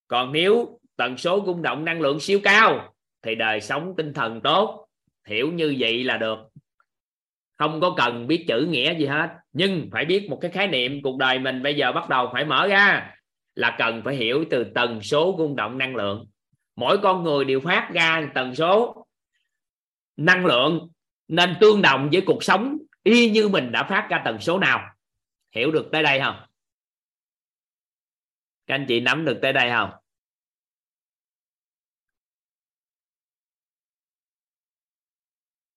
Còn 0.07 0.31
nếu 0.31 0.79
tần 0.95 1.17
số 1.17 1.43
rung 1.45 1.61
động 1.61 1.85
năng 1.85 2.01
lượng 2.01 2.19
siêu 2.19 2.39
cao, 2.43 2.93
thì 3.21 3.35
đời 3.35 3.61
sống 3.61 3.93
tinh 3.97 4.13
thần 4.13 4.41
tốt. 4.41 4.87
Hiểu 5.27 5.51
như 5.51 5.75
vậy 5.79 6.03
là 6.03 6.17
được 6.17 6.37
không 7.57 7.81
có 7.81 7.93
cần 7.97 8.27
biết 8.27 8.45
chữ 8.47 8.67
nghĩa 8.69 8.97
gì 8.97 9.05
hết. 9.05 9.29
Nhưng 9.53 9.89
phải 9.91 10.05
biết 10.05 10.27
một 10.29 10.39
cái 10.41 10.51
khái 10.51 10.67
niệm 10.67 11.01
cuộc 11.03 11.17
đời 11.17 11.39
mình 11.39 11.63
bây 11.63 11.75
giờ 11.75 11.91
bắt 11.91 12.09
đầu 12.09 12.29
phải 12.33 12.45
mở 12.45 12.67
ra, 12.67 13.15
là 13.55 13.75
cần 13.79 14.01
phải 14.05 14.15
hiểu 14.15 14.45
từ 14.49 14.63
tần 14.75 15.01
số 15.01 15.35
rung 15.37 15.55
động 15.55 15.77
năng 15.77 15.95
lượng. 15.95 16.27
Mỗi 16.75 16.97
con 17.03 17.23
người 17.23 17.45
đều 17.45 17.59
phát 17.59 17.89
ra 17.93 18.31
tần 18.35 18.55
số 18.55 19.05
năng 20.17 20.45
lượng 20.45 20.89
nên 21.27 21.55
tương 21.61 21.81
đồng 21.81 22.09
với 22.11 22.23
cuộc 22.25 22.43
sống 22.43 22.77
y 23.03 23.29
như 23.29 23.47
mình 23.47 23.71
đã 23.71 23.83
phát 23.83 24.07
ra 24.09 24.21
tần 24.25 24.39
số 24.39 24.59
nào. 24.59 24.95
Hiểu 25.55 25.71
được 25.71 25.89
tới 25.91 26.03
đây 26.03 26.19
không? 26.19 26.35
Các 28.67 28.75
anh 28.75 28.85
chị 28.87 28.99
nắm 28.99 29.25
được 29.25 29.39
tới 29.41 29.53
đây 29.53 29.69
không? 29.69 29.91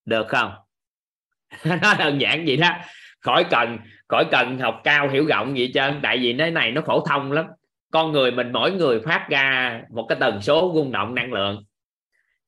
Được 0.05 0.27
không? 0.29 0.70
nó 1.83 1.95
đơn 1.99 2.21
giản 2.21 2.45
vậy 2.47 2.57
đó. 2.57 2.71
Khỏi 3.21 3.45
cần 3.51 3.79
khỏi 4.09 4.25
cần 4.31 4.59
học 4.59 4.81
cao 4.85 5.09
hiểu 5.09 5.27
rộng 5.27 5.59
gì 5.59 5.71
trơn. 5.75 6.01
Tại 6.03 6.19
vì 6.19 6.35
cái 6.39 6.51
này 6.51 6.71
nó 6.71 6.83
phổ 6.87 7.07
thông 7.07 7.33
lắm. 7.33 7.47
Con 7.93 8.13
người 8.13 8.31
mình 8.31 8.53
mỗi 8.53 8.73
người 8.73 9.01
phát 9.01 9.27
ra 9.29 9.81
một 9.91 10.07
cái 10.09 10.19
tần 10.21 10.43
số 10.43 10.73
rung 10.75 10.93
động 10.93 11.15
năng 11.15 11.33
lượng. 11.33 11.65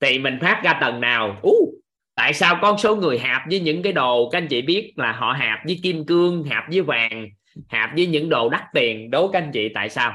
Thì 0.00 0.18
mình 0.18 0.38
phát 0.40 0.60
ra 0.64 0.72
tầng 0.80 1.00
nào? 1.00 1.40
Uh, 1.46 1.74
tại 2.14 2.32
sao 2.32 2.58
con 2.62 2.78
số 2.78 2.96
người 2.96 3.18
hạp 3.18 3.42
với 3.50 3.60
những 3.60 3.82
cái 3.82 3.92
đồ 3.92 4.28
các 4.30 4.38
anh 4.38 4.48
chị 4.48 4.62
biết 4.62 4.92
là 4.96 5.12
họ 5.12 5.32
hạp 5.32 5.58
với 5.66 5.80
kim 5.82 6.06
cương 6.06 6.44
hạp 6.44 6.64
với 6.70 6.80
vàng 6.80 7.28
hạp 7.68 7.90
với 7.94 8.06
những 8.06 8.28
đồ 8.28 8.48
đắt 8.48 8.62
tiền? 8.74 9.10
Đố 9.10 9.28
các 9.28 9.42
anh 9.42 9.50
chị 9.52 9.68
tại 9.74 9.88
sao? 9.88 10.14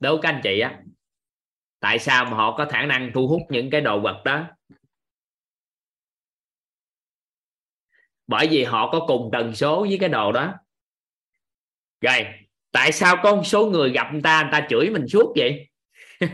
Đố 0.00 0.20
các 0.20 0.28
anh 0.28 0.40
chị 0.42 0.60
á. 0.60 0.78
Tại 1.80 1.98
sao 1.98 2.24
mà 2.24 2.30
họ 2.30 2.56
có 2.56 2.64
khả 2.64 2.86
năng 2.86 3.12
thu 3.12 3.28
hút 3.28 3.42
những 3.50 3.70
cái 3.70 3.80
đồ 3.80 4.00
vật 4.00 4.22
đó? 4.24 4.46
Bởi 8.30 8.48
vì 8.50 8.64
họ 8.64 8.90
có 8.92 9.00
cùng 9.06 9.30
tần 9.32 9.54
số 9.54 9.80
với 9.88 9.98
cái 10.00 10.08
đồ 10.08 10.32
đó. 10.32 10.54
Rồi, 12.00 12.26
tại 12.72 12.92
sao 12.92 13.16
có 13.22 13.36
một 13.36 13.42
số 13.44 13.66
người 13.66 13.90
gặp 13.90 14.12
người 14.12 14.22
ta 14.22 14.42
người 14.42 14.52
ta 14.52 14.66
chửi 14.70 14.90
mình 14.90 15.08
suốt 15.08 15.32
vậy? 15.36 15.68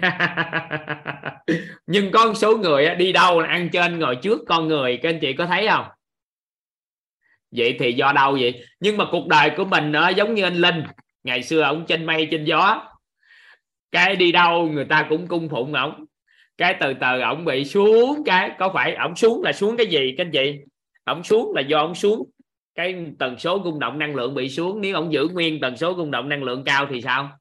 Nhưng 1.87 2.13
có 2.13 2.27
một 2.27 2.35
số 2.35 2.57
người 2.57 2.95
đi 2.95 3.13
đâu 3.13 3.41
là 3.41 3.49
ăn 3.49 3.69
trên 3.73 3.99
ngồi 3.99 4.17
trước 4.17 4.41
con 4.49 4.69
người, 4.69 4.99
các 5.03 5.09
anh 5.09 5.19
chị 5.21 5.33
có 5.33 5.47
thấy 5.47 5.69
không? 5.69 5.87
Vậy 7.51 7.77
thì 7.79 7.93
do 7.93 8.13
đâu 8.13 8.33
vậy? 8.41 8.65
Nhưng 8.81 8.97
mà 8.97 9.05
cuộc 9.11 9.27
đời 9.27 9.51
của 9.57 9.65
mình 9.65 9.93
nó 9.93 10.09
giống 10.09 10.35
như 10.35 10.43
anh 10.43 10.57
linh, 10.57 10.83
ngày 11.25 11.43
xưa 11.43 11.61
ông 11.61 11.85
trên 11.89 12.07
mây, 12.07 12.29
trên 12.31 12.45
gió. 12.45 12.93
Cái 13.93 14.17
đi 14.17 14.33
đâu 14.33 14.67
người 14.67 14.85
ta 14.85 15.07
cũng 15.09 15.27
cung 15.27 15.49
phụng 15.49 15.75
ổng. 15.75 16.05
Cái 16.59 16.77
từ 16.81 16.95
từ 17.01 17.21
ổng 17.21 17.45
bị 17.45 17.65
xuống 17.65 18.23
cái, 18.27 18.51
có 18.59 18.71
phải 18.75 18.95
ổng 18.95 19.17
xuống 19.17 19.43
là 19.43 19.53
xuống 19.53 19.77
cái 19.77 19.87
gì, 19.87 20.15
các 20.19 20.25
anh 20.25 20.31
chị? 20.31 20.59
Ổng 21.07 21.23
xuống 21.23 21.53
là 21.55 21.61
do 21.61 21.79
ổng 21.79 21.95
xuống. 21.95 22.31
Cái 22.75 23.07
tần 23.19 23.39
số 23.39 23.63
rung 23.65 23.79
động 23.79 23.99
năng 23.99 24.15
lượng 24.15 24.35
bị 24.35 24.49
xuống. 24.49 24.81
Nếu 24.81 24.95
ông 24.95 25.13
giữ 25.13 25.29
nguyên 25.33 25.61
tần 25.61 25.77
số 25.77 25.95
rung 25.97 26.11
động 26.11 26.29
năng 26.29 26.43
lượng 26.43 26.65
cao 26.65 26.87
thì 26.91 27.01
sao? 27.01 27.39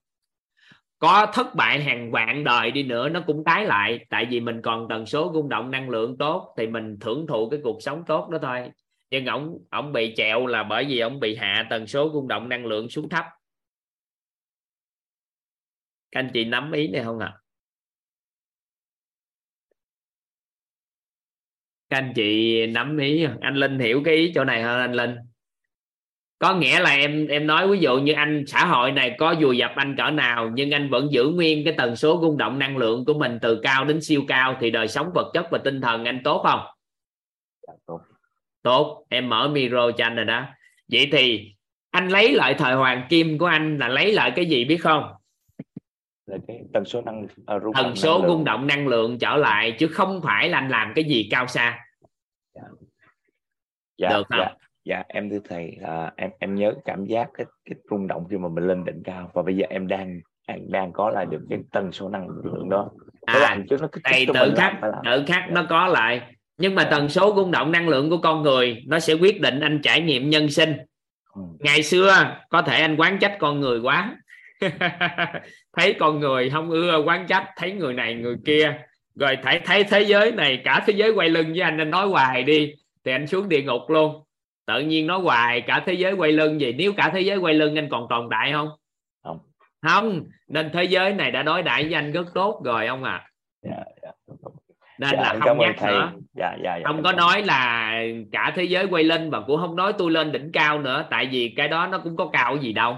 Có 1.00 1.28
thất 1.34 1.56
bại 1.56 1.84
hàng 1.84 2.12
vạn 2.12 2.44
đời 2.44 2.72
đi 2.72 2.84
nữa, 2.84 3.10
nó 3.10 3.24
cũng 3.28 3.44
tái 3.44 3.66
lại. 3.66 4.06
Tại 4.10 4.26
vì 4.30 4.40
mình 4.40 4.62
còn 4.62 4.88
tần 4.90 5.06
số 5.06 5.32
rung 5.34 5.50
động 5.50 5.72
năng 5.72 5.90
lượng 5.90 6.18
tốt, 6.18 6.54
thì 6.58 6.68
mình 6.68 6.98
thưởng 7.00 7.28
thụ 7.28 7.50
cái 7.50 7.60
cuộc 7.64 7.78
sống 7.82 8.04
tốt 8.08 8.30
đó 8.30 8.38
thôi. 8.42 8.72
Nhưng 9.10 9.26
ông 9.26 9.58
ông 9.70 9.94
bị 9.94 10.14
chẹo 10.18 10.48
là 10.48 10.64
bởi 10.64 10.86
vì 10.86 11.00
ông 11.00 11.20
bị 11.20 11.36
hạ 11.36 11.68
tần 11.70 11.88
số 11.88 12.10
rung 12.14 12.28
động 12.28 12.50
năng 12.50 12.66
lượng 12.66 12.90
xuống 12.90 13.10
thấp. 13.10 13.26
Các 16.12 16.20
anh 16.20 16.30
chị 16.34 16.46
nắm 16.46 16.72
ý 16.72 16.88
này 16.88 17.04
không 17.04 17.20
ạ? 17.20 17.34
à? 17.36 17.45
Các 21.96 22.02
anh 22.02 22.14
chị 22.16 22.66
nắm 22.68 22.98
ý. 22.98 23.26
Anh 23.42 23.56
linh 23.56 23.80
hiểu 23.80 24.02
cái 24.06 24.16
ý 24.16 24.32
chỗ 24.36 24.44
này 24.44 24.64
hơn 24.64 24.80
anh 24.80 24.94
linh. 24.94 25.16
Có 26.40 26.56
nghĩa 26.56 26.80
là 26.80 26.90
em 26.90 27.28
em 27.28 27.48
nói 27.48 27.68
ví 27.68 27.80
dụ 27.80 28.00
như 28.00 28.14
anh 28.14 28.44
xã 28.48 28.66
hội 28.66 28.92
này 28.92 29.16
có 29.20 29.36
dùi 29.42 29.58
dập 29.58 29.72
anh 29.76 29.96
cỡ 29.98 30.12
nào 30.12 30.52
nhưng 30.54 30.72
anh 30.72 30.90
vẫn 30.90 31.08
giữ 31.12 31.30
nguyên 31.30 31.66
cái 31.66 31.74
tần 31.78 31.96
số 31.96 32.20
rung 32.22 32.38
động 32.38 32.60
năng 32.60 32.78
lượng 32.78 33.06
của 33.06 33.14
mình 33.14 33.40
từ 33.42 33.60
cao 33.64 33.86
đến 33.86 34.02
siêu 34.02 34.24
cao 34.28 34.58
thì 34.62 34.72
đời 34.72 34.88
sống 34.88 35.12
vật 35.14 35.32
chất 35.34 35.46
và 35.52 35.58
tinh 35.58 35.82
thần 35.82 36.06
anh 36.06 36.22
tốt 36.24 36.42
không? 36.44 36.60
Dạ, 37.68 37.74
tốt. 37.86 38.02
Tốt. 38.64 39.06
Em 39.10 39.30
mở 39.30 39.48
micro 39.48 39.92
cho 39.92 40.06
anh 40.06 40.16
rồi 40.16 40.26
đó. 40.26 40.46
Vậy 40.92 41.10
thì 41.12 41.52
anh 41.92 42.08
lấy 42.08 42.32
lại 42.32 42.54
thời 42.54 42.76
hoàng 42.76 43.08
kim 43.10 43.38
của 43.38 43.46
anh 43.46 43.78
là 43.78 43.88
lấy 43.88 44.14
lại 44.14 44.32
cái 44.36 44.46
gì 44.46 44.66
biết 44.66 44.78
không? 44.78 45.04
Là 46.26 46.38
cái 46.48 46.58
tần 46.74 46.86
số 46.86 47.02
năng 47.02 47.28
à, 47.46 47.60
rung 47.60 47.74
tần 47.74 47.96
số 47.96 48.24
rung 48.28 48.44
động 48.44 48.68
năng 48.68 48.88
lượng 48.88 49.20
trở 49.20 49.38
lại 49.38 49.72
chứ 49.72 49.88
không 49.88 50.22
phải 50.24 50.50
là 50.50 50.58
anh 50.58 50.70
làm 50.70 50.92
cái 50.96 51.06
gì 51.06 51.28
cao 51.32 51.48
xa. 51.48 51.85
Dạ, 53.98 54.10
được 54.10 54.24
không? 54.30 54.40
dạ, 54.40 54.54
dạ 54.86 55.04
em 55.08 55.30
thưa 55.30 55.40
thầy 55.50 55.78
à, 55.84 56.12
em 56.16 56.32
em 56.40 56.56
nhớ 56.56 56.74
cảm 56.86 57.06
giác 57.06 57.30
cái 57.34 57.46
cái 57.70 57.76
rung 57.90 58.08
động 58.08 58.26
khi 58.30 58.38
mà 58.38 58.50
mình 58.50 58.68
lên 58.68 58.86
đỉnh 58.86 59.04
cao. 59.04 59.32
Và 59.34 59.42
bây 59.42 59.56
giờ 59.56 59.66
em 59.70 59.88
đang 59.88 60.22
em 60.48 60.60
đang 60.72 60.94
có 60.94 61.10
lại 61.10 61.26
được 61.26 61.42
cái 61.50 61.60
tần 61.72 61.92
số 61.92 62.10
năng 62.10 62.28
lượng 62.30 62.70
đó. 62.70 62.90
À, 63.26 63.58
chứ 63.70 63.78
nó 63.82 63.88
thầy 64.04 64.26
tự 64.26 64.54
khắc 64.56 64.74
tự 65.06 65.24
khắc 65.28 65.44
dạ. 65.48 65.48
nó 65.52 65.66
có 65.70 65.88
lại. 65.88 66.22
Nhưng 66.58 66.76
mà 66.76 66.84
dạ. 66.84 66.90
tần 66.90 67.10
số 67.10 67.34
rung 67.36 67.52
động 67.52 67.72
năng 67.72 67.90
lượng 67.90 68.10
của 68.10 68.18
con 68.18 68.42
người 68.42 68.84
nó 68.88 69.00
sẽ 69.00 69.14
quyết 69.14 69.42
định 69.42 69.60
anh 69.60 69.80
trải 69.84 70.02
nghiệm 70.02 70.30
nhân 70.30 70.50
sinh. 70.50 70.78
Ừ. 71.36 71.42
ngày 71.60 71.84
xưa 71.84 72.38
có 72.50 72.62
thể 72.62 72.82
anh 72.82 72.96
quán 72.96 73.18
trách 73.20 73.38
con 73.40 73.60
người 73.60 73.80
quá. 73.80 74.16
Thấy 75.78 75.94
con 76.00 76.20
người 76.20 76.50
không 76.50 76.70
ưa 76.70 77.04
quán 77.06 77.28
trách 77.28 77.46
thấy 77.58 77.72
người 77.72 77.94
này 77.94 78.14
người 78.14 78.36
kia. 78.46 78.74
Rồi 79.16 79.38
thấy 79.44 79.60
thấy 79.66 79.84
thế 79.84 80.02
giới 80.02 80.32
này 80.32 80.62
cả 80.64 80.84
thế 80.88 80.94
giới 80.94 81.12
quay 81.12 81.30
lưng 81.30 81.48
với 81.50 81.62
anh 81.62 81.78
anh 81.78 81.90
nói 81.90 82.08
hoài 82.08 82.44
đi 82.44 82.74
thì 83.06 83.12
anh 83.12 83.28
xuống 83.28 83.50
địa 83.50 83.64
ngục 83.64 83.90
luôn. 83.90 84.24
Tự 84.66 84.80
nhiên 84.80 85.08
nói 85.08 85.20
hoài 85.20 85.62
cả 85.62 85.84
thế 85.86 85.94
giới 85.94 86.14
quay 86.14 86.32
lưng 86.32 86.62
gì 86.62 86.74
nếu 86.74 86.94
cả 86.98 87.12
thế 87.14 87.22
giới 87.22 87.38
quay 87.38 87.54
lưng 87.54 87.76
anh 87.76 87.88
còn 87.92 88.08
tồn 88.10 88.28
tại 88.32 88.52
không? 88.52 88.70
Không. 89.24 89.40
Không. 89.82 90.24
Nên 90.48 90.70
thế 90.74 90.84
giới 90.84 91.14
này 91.14 91.32
đã 91.32 91.44
đối 91.44 91.64
đãi 91.64 91.84
với 91.84 91.94
anh 91.94 92.12
rất 92.12 92.26
tốt 92.34 92.62
rồi 92.66 92.88
ông 92.88 93.04
à 93.04 93.30
dạ, 93.62 93.84
dạ. 94.02 94.12
nên 95.00 95.10
dạ, 95.14 95.22
là 95.22 95.40
không 95.42 95.58
nhắc 95.58 95.76
thầy. 95.78 95.92
nữa. 95.92 96.12
Dạ, 96.34 96.56
dạ, 96.64 96.78
dạ, 96.78 96.84
không 96.86 97.04
có 97.04 97.12
nói 97.12 97.44
là 97.44 97.94
cả 98.32 98.54
thế 98.56 98.64
giới 98.64 98.88
quay 98.88 99.04
lưng 99.04 99.30
và 99.30 99.42
cũng 99.42 99.62
không 99.62 99.76
nói 99.76 99.94
tôi 99.98 100.12
lên 100.12 100.32
đỉnh 100.32 100.52
cao 100.52 100.82
nữa 100.82 101.08
tại 101.10 101.26
vì 101.32 101.54
cái 101.58 101.68
đó 101.68 101.88
nó 101.88 101.98
cũng 102.04 102.16
có 102.16 102.30
cao 102.34 102.58
gì 102.58 102.74
đâu. 102.74 102.98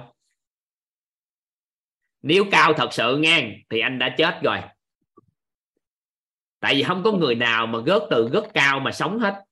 Nếu 2.22 2.46
cao 2.52 2.74
thật 2.74 2.94
sự 2.94 3.18
ngang 3.18 3.52
thì 3.70 3.80
anh 3.80 4.00
đã 4.00 4.16
chết 4.18 4.40
rồi. 4.44 4.58
Tại 6.60 6.76
vì 6.76 6.84
không 6.84 7.04
có 7.04 7.12
người 7.12 7.36
nào 7.36 7.68
mà 7.68 7.80
gớt 7.86 8.04
từ 8.10 8.30
rất 8.34 8.44
cao 8.54 8.80
mà 8.80 8.92
sống 8.92 9.20
hết 9.20 9.44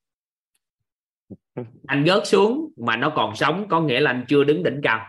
anh 1.87 2.03
gớt 2.03 2.27
xuống 2.27 2.69
mà 2.77 2.95
nó 2.95 3.09
còn 3.09 3.35
sống 3.35 3.67
có 3.69 3.81
nghĩa 3.81 3.99
là 3.99 4.11
anh 4.11 4.25
chưa 4.27 4.43
đứng 4.43 4.63
đỉnh 4.63 4.79
cao. 4.83 5.05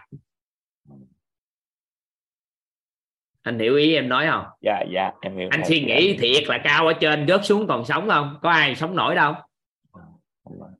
Anh 3.42 3.58
hiểu 3.58 3.76
ý 3.76 3.94
em 3.94 4.08
nói 4.08 4.26
không? 4.30 4.44
Dạ 4.60 4.84
dạ 4.94 5.10
em 5.20 5.36
hiểu 5.36 5.48
anh 5.50 5.64
suy 5.64 5.84
nghĩ 5.84 6.12
dạ. 6.12 6.18
thiệt 6.20 6.48
là 6.48 6.58
cao 6.64 6.86
ở 6.86 6.92
trên 6.92 7.26
rớt 7.28 7.44
xuống 7.44 7.66
còn 7.66 7.84
sống 7.84 8.08
không? 8.08 8.38
Có 8.42 8.50
ai 8.50 8.76
sống 8.76 8.96
nổi 8.96 9.14
đâu. 9.14 9.34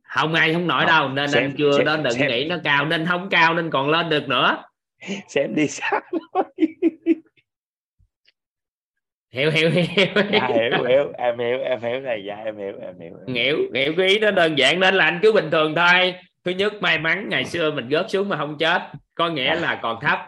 Không 0.02 0.34
ai 0.34 0.52
không 0.52 0.66
nổi 0.66 0.84
đâu 0.86 1.08
nên 1.08 1.30
xem, 1.30 1.42
anh 1.42 1.54
chưa 1.58 1.76
xem, 1.76 1.86
đó 1.86 1.96
đừng 1.96 2.12
xem. 2.12 2.28
nghĩ 2.28 2.44
nó 2.44 2.56
cao 2.64 2.86
nên 2.86 3.06
không 3.06 3.28
cao 3.30 3.54
nên 3.54 3.70
còn 3.70 3.90
lên 3.90 4.08
được 4.08 4.28
nữa. 4.28 4.64
Xem 5.28 5.54
đi 5.54 5.68
sao 5.68 6.00
hiểu 9.36 9.50
hiểu 9.50 9.70
hiểu. 9.70 10.06
Dạ, 10.32 10.48
hiểu 10.48 10.84
hiểu. 10.84 11.12
Em 11.18 11.38
hiểu 11.38 11.58
em 11.60 11.80
hiểu 11.80 12.00
này. 12.00 12.24
Dạ 12.24 12.36
em 12.44 12.58
hiểu 12.58 12.72
em 12.82 12.98
hiểu 13.00 13.12
em 13.26 13.34
hiểu. 13.34 13.56
Hiểu 13.74 13.92
cái 13.96 14.08
ý 14.08 14.18
nó 14.18 14.30
đơn 14.30 14.58
giản 14.58 14.80
nên 14.80 14.94
là 14.94 15.04
anh 15.04 15.18
cứ 15.22 15.32
bình 15.32 15.50
thường 15.50 15.74
thôi. 15.74 16.14
Thứ 16.44 16.50
nhất 16.50 16.72
may 16.80 16.98
mắn 16.98 17.28
ngày 17.28 17.44
xưa 17.44 17.70
mình 17.70 17.88
rớt 17.90 18.10
xuống 18.10 18.28
mà 18.28 18.36
không 18.36 18.58
chết. 18.58 18.82
Có 19.14 19.28
nghĩa 19.28 19.54
là 19.54 19.80
còn 19.82 19.98
thấp. 20.00 20.18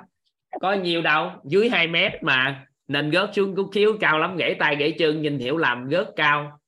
Có 0.60 0.72
nhiều 0.72 1.02
đâu? 1.02 1.30
Dưới 1.44 1.68
2 1.68 1.86
mét 1.86 2.12
mà. 2.22 2.66
Nên 2.88 3.12
rớt 3.12 3.30
xuống 3.32 3.56
cút 3.56 3.66
khiếu 3.72 3.92
cao 4.00 4.18
lắm. 4.18 4.36
Gãy 4.36 4.54
tay 4.58 4.76
gãy 4.76 4.94
chân 4.98 5.22
nhìn 5.22 5.38
hiểu 5.38 5.56
làm 5.56 5.88
rớt 5.90 6.08
cao. 6.16 6.58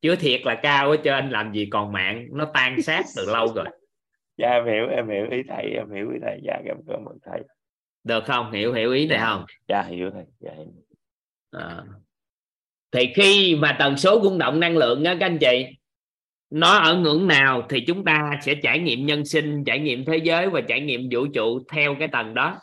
Chưa 0.00 0.16
thiệt 0.16 0.40
là 0.44 0.54
cao 0.54 0.90
ở 0.90 0.96
trên 1.04 1.30
làm 1.30 1.52
gì 1.52 1.68
còn 1.70 1.92
mạng. 1.92 2.26
Nó 2.32 2.44
tan 2.54 2.82
sát 2.82 3.04
từ 3.16 3.26
lâu 3.32 3.46
rồi. 3.54 3.66
Dạ 4.36 4.50
em 4.50 4.64
hiểu 4.66 4.88
em 4.88 5.08
hiểu 5.08 5.26
ý 5.30 5.42
thầy 5.48 5.70
em 5.70 5.90
hiểu 5.94 6.10
ý 6.10 6.18
thầy. 6.22 6.40
Dạ 6.42 6.60
em 6.66 6.76
cảm 6.88 7.04
ơn 7.04 7.18
thầy. 7.26 7.40
Được 8.04 8.24
không? 8.24 8.52
Hiểu 8.52 8.72
hiểu 8.72 8.92
ý 8.92 9.06
này 9.06 9.18
không? 9.18 9.44
Dạ 9.68 9.82
hiểu 9.82 10.10
thầy. 10.10 10.24
Dạ 10.40 10.50
hiểu. 10.56 10.66
À. 11.52 11.82
thì 12.92 13.12
khi 13.14 13.56
mà 13.56 13.76
tần 13.78 13.96
số 13.96 14.20
rung 14.22 14.38
động 14.38 14.60
năng 14.60 14.76
lượng 14.76 15.04
á, 15.04 15.16
các 15.20 15.26
anh 15.26 15.38
chị, 15.40 15.66
nó 16.50 16.78
ở 16.78 16.98
ngưỡng 16.98 17.26
nào 17.26 17.66
thì 17.70 17.84
chúng 17.86 18.04
ta 18.04 18.30
sẽ 18.42 18.54
trải 18.62 18.78
nghiệm 18.78 19.06
nhân 19.06 19.24
sinh, 19.24 19.64
trải 19.64 19.78
nghiệm 19.78 20.04
thế 20.04 20.16
giới 20.16 20.48
và 20.50 20.60
trải 20.60 20.80
nghiệm 20.80 21.08
vũ 21.12 21.26
trụ 21.34 21.64
theo 21.72 21.96
cái 21.98 22.08
tầng 22.08 22.34
đó. 22.34 22.58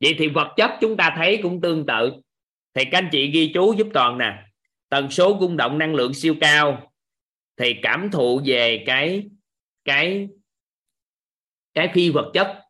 Vậy 0.00 0.14
thì 0.18 0.28
vật 0.28 0.54
chất 0.56 0.70
chúng 0.80 0.96
ta 0.96 1.14
thấy 1.16 1.40
cũng 1.42 1.60
tương 1.60 1.86
tự. 1.86 2.12
Thì 2.74 2.84
các 2.84 2.98
anh 2.98 3.08
chị 3.12 3.30
ghi 3.30 3.50
chú 3.54 3.72
giúp 3.72 3.86
toàn 3.94 4.18
nè. 4.18 4.44
Tần 4.88 5.10
số 5.10 5.38
rung 5.40 5.56
động 5.56 5.78
năng 5.78 5.94
lượng 5.94 6.14
siêu 6.14 6.34
cao 6.40 6.92
thì 7.56 7.74
cảm 7.82 8.10
thụ 8.10 8.40
về 8.46 8.84
cái 8.86 9.26
cái 9.84 10.28
cái 11.74 11.90
phi 11.94 12.10
vật 12.10 12.30
chất 12.34 12.63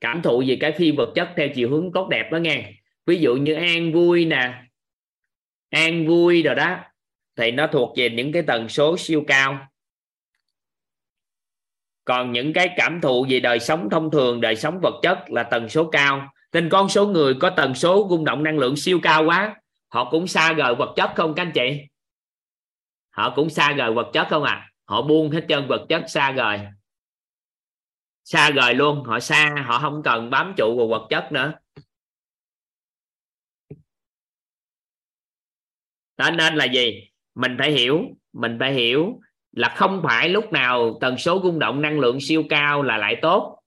cảm 0.00 0.22
thụ 0.22 0.44
về 0.46 0.56
cái 0.60 0.72
phi 0.72 0.90
vật 0.90 1.12
chất 1.14 1.28
theo 1.36 1.48
chiều 1.54 1.70
hướng 1.70 1.92
tốt 1.92 2.08
đẹp 2.08 2.32
đó 2.32 2.38
nghe. 2.38 2.72
Ví 3.06 3.18
dụ 3.18 3.34
như 3.36 3.54
an 3.54 3.92
vui 3.92 4.24
nè. 4.24 4.62
An 5.70 6.06
vui 6.06 6.42
rồi 6.42 6.54
đó. 6.54 6.78
Thì 7.36 7.50
nó 7.50 7.66
thuộc 7.66 7.96
về 7.96 8.10
những 8.10 8.32
cái 8.32 8.42
tần 8.42 8.68
số 8.68 8.96
siêu 8.96 9.24
cao. 9.26 9.68
Còn 12.04 12.32
những 12.32 12.52
cái 12.52 12.70
cảm 12.76 13.00
thụ 13.00 13.26
về 13.28 13.40
đời 13.40 13.60
sống 13.60 13.90
thông 13.90 14.10
thường, 14.10 14.40
đời 14.40 14.56
sống 14.56 14.80
vật 14.82 15.00
chất 15.02 15.18
là 15.28 15.42
tần 15.42 15.68
số 15.68 15.90
cao. 15.90 16.32
Nên 16.52 16.68
con 16.68 16.88
số 16.88 17.06
người 17.06 17.34
có 17.40 17.50
tần 17.50 17.74
số 17.74 18.06
rung 18.10 18.24
động 18.24 18.42
năng 18.42 18.58
lượng 18.58 18.76
siêu 18.76 19.00
cao 19.02 19.24
quá, 19.24 19.56
họ 19.88 20.10
cũng 20.10 20.26
xa 20.26 20.52
rời 20.52 20.74
vật 20.74 20.92
chất 20.96 21.10
không 21.14 21.34
các 21.34 21.42
anh 21.42 21.52
chị? 21.54 21.80
Họ 23.10 23.32
cũng 23.36 23.50
xa 23.50 23.72
rời 23.72 23.92
vật 23.92 24.10
chất 24.12 24.26
không 24.30 24.42
à? 24.42 24.70
Họ 24.84 25.02
buông 25.02 25.30
hết 25.30 25.44
chân 25.48 25.66
vật 25.68 25.86
chất 25.88 26.04
xa 26.08 26.32
rời 26.32 26.60
xa 28.26 28.50
rời 28.50 28.74
luôn, 28.74 29.04
họ 29.04 29.20
xa, 29.20 29.54
họ 29.66 29.78
không 29.78 30.02
cần 30.04 30.30
bám 30.30 30.54
trụ 30.56 30.76
vào 30.78 30.88
vật 30.88 31.06
chất 31.10 31.32
nữa. 31.32 31.52
Đó 36.16 36.30
nên 36.30 36.54
là 36.54 36.64
gì? 36.64 37.10
Mình 37.34 37.56
phải 37.58 37.72
hiểu, 37.72 38.00
mình 38.32 38.56
phải 38.60 38.72
hiểu 38.72 39.20
là 39.52 39.74
không 39.76 40.00
phải 40.04 40.28
lúc 40.28 40.52
nào 40.52 40.98
tần 41.00 41.18
số 41.18 41.40
rung 41.42 41.58
động 41.58 41.82
năng 41.82 42.00
lượng 42.00 42.20
siêu 42.20 42.44
cao 42.48 42.82
là 42.82 42.96
lại 42.96 43.16
tốt. 43.22 43.62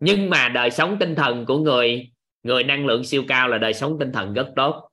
Nhưng 0.00 0.30
mà 0.30 0.48
đời 0.48 0.70
sống 0.70 0.96
tinh 1.00 1.14
thần 1.14 1.46
của 1.46 1.58
người 1.58 2.12
người 2.42 2.64
năng 2.64 2.86
lượng 2.86 3.04
siêu 3.04 3.24
cao 3.28 3.48
là 3.48 3.58
đời 3.58 3.74
sống 3.74 3.96
tinh 4.00 4.12
thần 4.12 4.34
rất 4.34 4.52
tốt. 4.56 4.88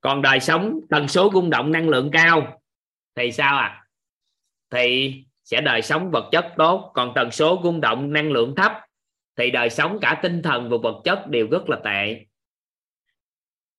Còn 0.00 0.22
đời 0.22 0.40
sống 0.40 0.80
tần 0.90 1.08
số 1.08 1.30
rung 1.34 1.50
động 1.50 1.72
năng 1.72 1.88
lượng 1.88 2.10
cao 2.12 2.62
thì 3.14 3.32
sao 3.32 3.56
à? 3.56 3.86
Thì 4.70 5.14
sẽ 5.52 5.60
đời 5.60 5.82
sống 5.82 6.10
vật 6.10 6.28
chất 6.32 6.54
tốt, 6.56 6.92
còn 6.94 7.12
tần 7.14 7.30
số 7.30 7.60
rung 7.64 7.80
động, 7.80 8.12
năng 8.12 8.30
lượng 8.30 8.54
thấp, 8.56 8.72
thì 9.36 9.50
đời 9.50 9.70
sống 9.70 9.98
cả 10.00 10.20
tinh 10.22 10.42
thần 10.42 10.70
và 10.70 10.76
vật 10.82 11.00
chất 11.04 11.24
đều 11.28 11.48
rất 11.50 11.68
là 11.68 11.80
tệ. 11.84 12.26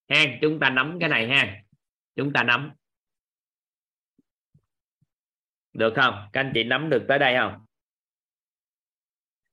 Ha, 0.09 0.25
chúng 0.41 0.59
ta 0.59 0.69
nắm 0.69 0.97
cái 0.99 1.09
này 1.09 1.27
ha. 1.27 1.61
Chúng 2.15 2.33
ta 2.33 2.43
nắm. 2.43 2.71
Được 5.73 5.93
không? 5.95 6.29
Các 6.33 6.39
anh 6.41 6.51
chị 6.55 6.63
nắm 6.63 6.89
được 6.89 7.05
tới 7.07 7.19
đây 7.19 7.35
không? 7.39 7.65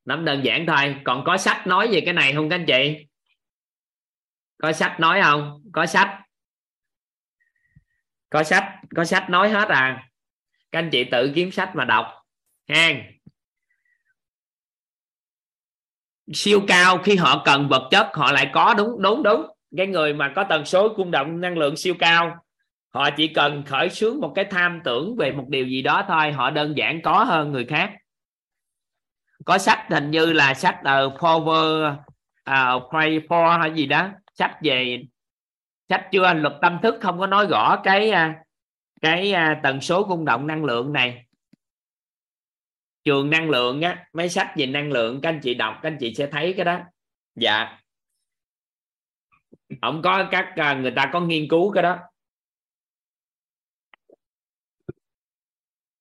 Nắm 0.05 0.25
đơn 0.25 0.45
giản 0.45 0.67
thôi. 0.67 0.97
Còn 1.05 1.23
có 1.27 1.37
sách 1.37 1.67
nói 1.67 1.89
về 1.93 2.03
cái 2.05 2.15
này 2.15 2.35
không 2.35 2.49
các 2.49 2.57
anh 2.57 2.67
chị? 2.67 3.07
Có 4.59 4.73
sách 4.73 5.01
nói 5.01 5.21
không? 5.23 5.63
Có 5.73 5.87
sách. 5.87 6.21
Có 8.31 8.43
sách 8.43 8.75
có 8.97 9.05
sách 9.05 9.31
nói 9.31 9.51
hết 9.51 9.69
à? 9.69 10.10
Các 10.73 10.79
anh 10.79 10.91
chị 10.93 11.05
tự 11.05 11.33
kiếm 11.35 11.51
sách 11.51 11.77
mà 11.77 11.85
đọc. 11.85 12.07
Ha 12.69 12.93
siêu 16.33 16.61
cao 16.69 16.99
khi 16.99 17.17
họ 17.17 17.43
cần 17.45 17.69
vật 17.69 17.89
chất 17.91 18.07
họ 18.13 18.33
lại 18.33 18.51
có 18.53 18.75
đúng 18.75 19.03
đúng 19.03 19.23
đúng. 19.23 19.47
Cái 19.77 19.87
người 19.87 20.15
mà 20.15 20.33
có 20.37 20.45
tần 20.49 20.65
số 20.65 20.95
cung 20.97 21.11
động 21.11 21.41
năng 21.41 21.59
lượng 21.59 21.77
siêu 21.77 21.95
cao 21.99 22.37
họ 22.95 23.11
chỉ 23.11 23.29
cần 23.29 23.63
khởi 23.67 23.91
xướng 23.91 24.21
một 24.21 24.33
cái 24.35 24.45
tham 24.45 24.81
tưởng 24.85 25.17
về 25.17 25.33
một 25.33 25.45
điều 25.49 25.67
gì 25.67 25.83
đó 25.83 26.05
thôi 26.09 26.33
họ 26.33 26.51
đơn 26.51 26.77
giản 26.77 27.03
có 27.03 27.25
hơn 27.25 27.53
người 27.53 27.65
khác. 27.65 27.93
Có 29.45 29.59
sách 29.59 29.87
hình 29.91 30.11
như 30.11 30.33
là 30.33 30.55
sách 30.55 30.79
uh, 30.81 31.21
Power 31.21 31.93
uh, 32.51 32.91
Pray 32.91 33.21
for 33.29 33.59
hay 33.59 33.73
gì 33.75 33.87
đó. 33.87 34.09
Sách 34.35 34.57
về 34.63 35.03
sách 35.89 36.09
chưa 36.13 36.33
luật 36.35 36.55
tâm 36.63 36.79
thức 36.83 36.95
không 37.01 37.19
có 37.19 37.27
nói 37.27 37.47
rõ 37.47 37.81
cái 37.85 38.11
uh, 38.11 38.17
cái 39.01 39.33
à, 39.33 39.61
tần 39.63 39.81
số 39.81 40.07
rung 40.09 40.25
động 40.25 40.47
năng 40.47 40.65
lượng 40.65 40.93
này. 40.93 41.27
Trường 43.05 43.31
năng 43.31 43.51
lượng 43.51 43.83
á, 43.83 44.09
mấy 44.13 44.29
sách 44.29 44.53
về 44.57 44.67
năng 44.67 44.93
lượng, 44.93 45.21
các 45.23 45.29
anh 45.29 45.41
chị 45.43 45.55
đọc, 45.55 45.79
các 45.83 45.89
anh 45.89 45.97
chị 46.01 46.15
sẽ 46.15 46.29
thấy 46.33 46.55
cái 46.57 46.65
đó. 46.65 46.81
Dạ. 47.35 47.79
Ông 49.81 50.03
có 50.03 50.29
các 50.31 50.53
à, 50.57 50.75
người 50.75 50.93
ta 50.97 51.11
có 51.13 51.21
nghiên 51.21 51.49
cứu 51.49 51.73
cái 51.73 51.83
đó. 51.83 51.99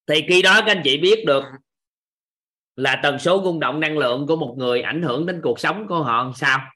Thì 0.08 0.26
khi 0.28 0.42
đó 0.42 0.62
các 0.66 0.72
anh 0.72 0.82
chị 0.84 0.98
biết 0.98 1.24
được 1.28 1.44
là 2.76 3.00
tần 3.04 3.20
số 3.20 3.42
rung 3.44 3.60
động 3.60 3.80
năng 3.80 3.98
lượng 3.98 4.28
của 4.28 4.36
một 4.36 4.56
người 4.58 4.82
ảnh 4.82 5.02
hưởng 5.02 5.26
đến 5.26 5.42
cuộc 5.44 5.60
sống 5.60 5.88
của 5.88 6.04
họ 6.04 6.24
làm 6.24 6.34
sao. 6.34 6.72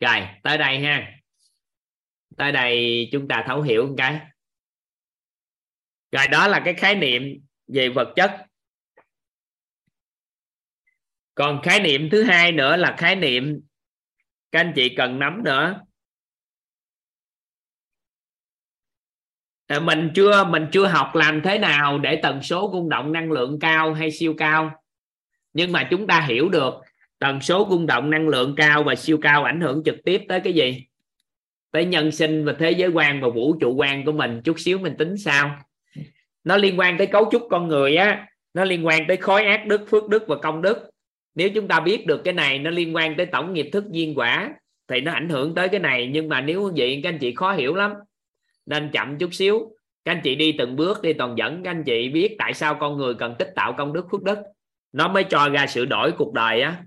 Rồi, 0.00 0.28
tới 0.42 0.58
đây 0.58 0.78
ha. 0.78 1.12
Tới 2.36 2.52
đây 2.52 3.08
chúng 3.12 3.28
ta 3.28 3.44
thấu 3.46 3.62
hiểu 3.62 3.86
một 3.86 3.94
cái 3.98 4.20
rồi 6.12 6.28
đó 6.28 6.48
là 6.48 6.62
cái 6.64 6.74
khái 6.74 6.94
niệm 6.94 7.22
về 7.68 7.88
vật 7.88 8.12
chất. 8.16 8.46
Còn 11.34 11.62
khái 11.62 11.80
niệm 11.80 12.08
thứ 12.10 12.22
hai 12.22 12.52
nữa 12.52 12.76
là 12.76 12.94
khái 12.98 13.16
niệm, 13.16 13.60
các 14.52 14.60
anh 14.60 14.72
chị 14.76 14.94
cần 14.96 15.18
nắm 15.18 15.44
nữa. 15.44 15.80
Ờ, 19.66 19.80
mình 19.80 20.10
chưa 20.14 20.44
mình 20.44 20.66
chưa 20.72 20.86
học 20.86 21.14
làm 21.14 21.42
thế 21.44 21.58
nào 21.58 21.98
để 21.98 22.20
tần 22.22 22.42
số 22.42 22.70
rung 22.72 22.88
động 22.88 23.12
năng 23.12 23.32
lượng 23.32 23.58
cao 23.60 23.94
hay 23.94 24.10
siêu 24.10 24.34
cao. 24.38 24.82
Nhưng 25.52 25.72
mà 25.72 25.88
chúng 25.90 26.06
ta 26.06 26.20
hiểu 26.20 26.48
được 26.48 26.74
tần 27.18 27.40
số 27.40 27.66
rung 27.70 27.86
động 27.86 28.10
năng 28.10 28.28
lượng 28.28 28.54
cao 28.56 28.84
và 28.84 28.94
siêu 28.94 29.18
cao 29.22 29.44
ảnh 29.44 29.60
hưởng 29.60 29.82
trực 29.84 29.96
tiếp 30.04 30.22
tới 30.28 30.40
cái 30.40 30.52
gì? 30.52 30.86
Tới 31.70 31.84
nhân 31.84 32.12
sinh 32.12 32.44
và 32.44 32.54
thế 32.58 32.70
giới 32.70 32.88
quan 32.88 33.20
và 33.20 33.28
vũ 33.28 33.58
trụ 33.60 33.74
quan 33.74 34.04
của 34.04 34.12
mình. 34.12 34.40
Chút 34.44 34.60
xíu 34.60 34.78
mình 34.78 34.96
tính 34.98 35.16
sao? 35.16 35.58
Nó 36.44 36.56
liên 36.56 36.78
quan 36.78 36.98
tới 36.98 37.06
cấu 37.06 37.28
trúc 37.32 37.46
con 37.50 37.68
người 37.68 37.96
á, 37.96 38.26
nó 38.54 38.64
liên 38.64 38.86
quan 38.86 39.06
tới 39.08 39.16
khối 39.16 39.44
ác 39.44 39.66
đức, 39.66 39.86
phước 39.88 40.08
đức 40.08 40.24
và 40.28 40.36
công 40.36 40.62
đức. 40.62 40.90
Nếu 41.34 41.50
chúng 41.54 41.68
ta 41.68 41.80
biết 41.80 42.06
được 42.06 42.20
cái 42.24 42.34
này, 42.34 42.58
nó 42.58 42.70
liên 42.70 42.96
quan 42.96 43.16
tới 43.16 43.26
tổng 43.26 43.52
nghiệp 43.52 43.68
thức 43.72 43.84
duyên 43.90 44.14
quả, 44.14 44.50
thì 44.88 45.00
nó 45.00 45.12
ảnh 45.12 45.28
hưởng 45.28 45.54
tới 45.54 45.68
cái 45.68 45.80
này. 45.80 46.10
Nhưng 46.12 46.28
mà 46.28 46.40
nếu 46.40 46.72
vậy, 46.76 47.00
các 47.02 47.08
anh 47.08 47.18
chị 47.18 47.34
khó 47.34 47.52
hiểu 47.52 47.74
lắm. 47.74 47.92
Nên 48.66 48.90
chậm 48.92 49.18
chút 49.18 49.34
xíu. 49.34 49.76
Các 50.04 50.12
anh 50.12 50.20
chị 50.24 50.34
đi 50.34 50.52
từng 50.58 50.76
bước 50.76 51.02
đi 51.02 51.12
toàn 51.12 51.34
dẫn 51.38 51.62
các 51.62 51.70
anh 51.70 51.84
chị 51.84 52.08
biết 52.08 52.36
tại 52.38 52.54
sao 52.54 52.74
con 52.80 52.96
người 52.96 53.14
cần 53.14 53.34
tích 53.38 53.52
tạo 53.56 53.74
công 53.78 53.92
đức, 53.92 54.06
phước 54.10 54.22
đức. 54.22 54.38
Nó 54.92 55.08
mới 55.08 55.24
cho 55.24 55.48
ra 55.48 55.66
sự 55.66 55.84
đổi 55.84 56.12
cuộc 56.12 56.32
đời 56.32 56.60
á. 56.60 56.82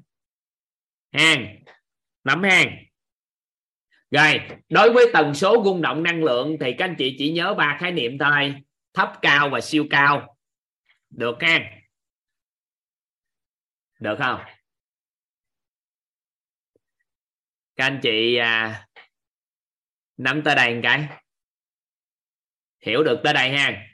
Hàng. 1.14 1.56
Nắm 2.24 2.44
hàng. 2.44 2.78
Rồi, 4.12 4.42
đối 4.70 4.94
với 4.94 5.06
tần 5.14 5.34
số 5.34 5.62
rung 5.66 5.82
động 5.82 6.04
năng 6.04 6.24
lượng 6.24 6.58
thì 6.60 6.74
các 6.74 6.86
anh 6.86 6.96
chị 6.98 7.16
chỉ 7.18 7.32
nhớ 7.32 7.54
ba 7.54 7.78
khái 7.80 7.92
niệm 7.92 8.18
thôi 8.18 8.54
thấp 8.94 9.14
cao 9.22 9.50
và 9.50 9.62
siêu 9.62 9.86
cao. 9.90 10.38
Được 11.10 11.36
ha? 11.42 11.82
Được 14.00 14.16
không? 14.20 14.40
Các 17.76 17.86
anh 17.86 18.00
chị 18.04 18.36
à, 18.36 18.88
nắm 20.18 20.42
tới 20.46 20.56
đây 20.56 20.74
một 20.76 20.80
cái. 20.84 21.08
Hiểu 22.86 23.04
được 23.04 23.20
tới 23.24 23.34
đây 23.34 23.50
ha? 23.50 23.88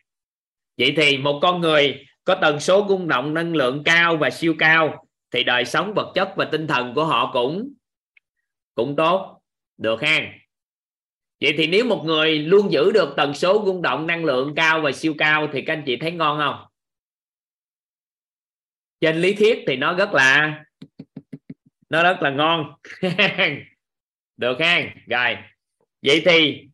Vậy 0.77 0.93
thì 0.97 1.17
một 1.17 1.39
con 1.41 1.61
người 1.61 2.05
có 2.23 2.37
tần 2.41 2.59
số 2.59 2.85
rung 2.89 3.07
động 3.07 3.33
năng 3.33 3.55
lượng 3.55 3.81
cao 3.85 4.17
và 4.17 4.29
siêu 4.29 4.55
cao 4.59 5.05
thì 5.31 5.43
đời 5.43 5.65
sống 5.65 5.93
vật 5.95 6.11
chất 6.15 6.33
và 6.37 6.49
tinh 6.51 6.67
thần 6.67 6.93
của 6.95 7.05
họ 7.05 7.29
cũng 7.33 7.73
cũng 8.75 8.95
tốt. 8.95 9.41
Được 9.77 10.01
ha? 10.01 10.33
Vậy 11.41 11.53
thì 11.57 11.67
nếu 11.67 11.85
một 11.85 12.03
người 12.05 12.39
luôn 12.39 12.71
giữ 12.71 12.91
được 12.91 13.13
tần 13.17 13.33
số 13.33 13.63
rung 13.65 13.81
động 13.81 14.07
năng 14.07 14.25
lượng 14.25 14.53
cao 14.55 14.81
và 14.81 14.91
siêu 14.91 15.15
cao 15.17 15.47
thì 15.53 15.61
các 15.61 15.73
anh 15.73 15.83
chị 15.85 15.97
thấy 15.97 16.11
ngon 16.11 16.39
không? 16.39 16.65
Trên 19.01 19.21
lý 19.21 19.33
thuyết 19.33 19.63
thì 19.67 19.75
nó 19.75 19.93
rất 19.93 20.13
là, 20.13 20.63
nó 21.89 22.03
rất 22.03 22.17
là 22.21 22.29
ngon. 22.29 22.73
Được 24.37 24.59
ha? 24.59 24.93
Rồi. 25.07 25.37
Vậy 26.01 26.21
thì 26.25 26.67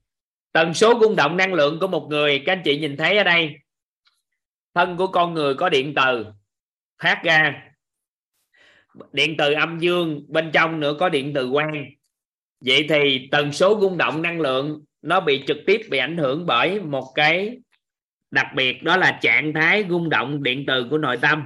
tần 0.51 0.73
số 0.73 0.99
rung 1.01 1.15
động 1.15 1.37
năng 1.37 1.53
lượng 1.53 1.79
của 1.79 1.87
một 1.87 2.07
người, 2.09 2.43
các 2.45 2.53
anh 2.53 2.61
chị 2.65 2.79
nhìn 2.79 2.97
thấy 2.97 3.17
ở 3.17 3.23
đây, 3.23 3.55
thân 4.73 4.97
của 4.97 5.07
con 5.07 5.33
người 5.33 5.53
có 5.53 5.69
điện 5.69 5.93
từ, 5.95 6.25
phát 7.03 7.21
ra. 7.23 7.61
Điện 9.11 9.35
từ 9.37 9.53
âm 9.53 9.79
dương, 9.79 10.25
bên 10.27 10.51
trong 10.53 10.79
nữa 10.79 10.95
có 10.99 11.09
điện 11.09 11.31
từ 11.35 11.49
quang 11.51 11.85
vậy 12.65 12.85
thì 12.89 13.27
tần 13.31 13.51
số 13.51 13.79
rung 13.81 13.97
động 13.97 14.21
năng 14.21 14.41
lượng 14.41 14.83
nó 15.01 15.19
bị 15.19 15.43
trực 15.47 15.57
tiếp 15.65 15.81
bị 15.89 15.97
ảnh 15.97 16.17
hưởng 16.17 16.45
bởi 16.45 16.79
một 16.79 17.11
cái 17.15 17.57
đặc 18.31 18.47
biệt, 18.55 18.83
đó 18.83 18.97
là 18.97 19.19
trạng 19.21 19.53
thái 19.53 19.85
rung 19.89 20.09
động 20.09 20.43
điện 20.43 20.63
từ 20.67 20.87
của 20.89 20.97
nội 20.97 21.17
tâm. 21.21 21.45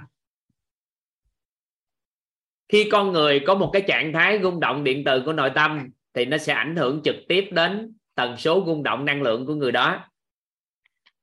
Khi 2.69 2.89
con 2.91 3.11
người 3.11 3.39
có 3.47 3.55
một 3.55 3.69
cái 3.73 3.83
trạng 3.87 4.13
thái 4.13 4.39
rung 4.43 4.59
động 4.59 4.83
điện 4.83 5.03
từ 5.05 5.21
của 5.25 5.33
nội 5.33 5.51
tâm 5.55 5.89
thì 6.13 6.25
nó 6.25 6.37
sẽ 6.37 6.53
ảnh 6.53 6.75
hưởng 6.75 7.01
trực 7.03 7.15
tiếp 7.27 7.49
đến 7.51 7.93
tần 8.15 8.37
số 8.37 8.63
rung 8.67 8.83
động 8.83 9.05
năng 9.05 9.21
lượng 9.21 9.45
của 9.45 9.55
người 9.55 9.71
đó. 9.71 10.09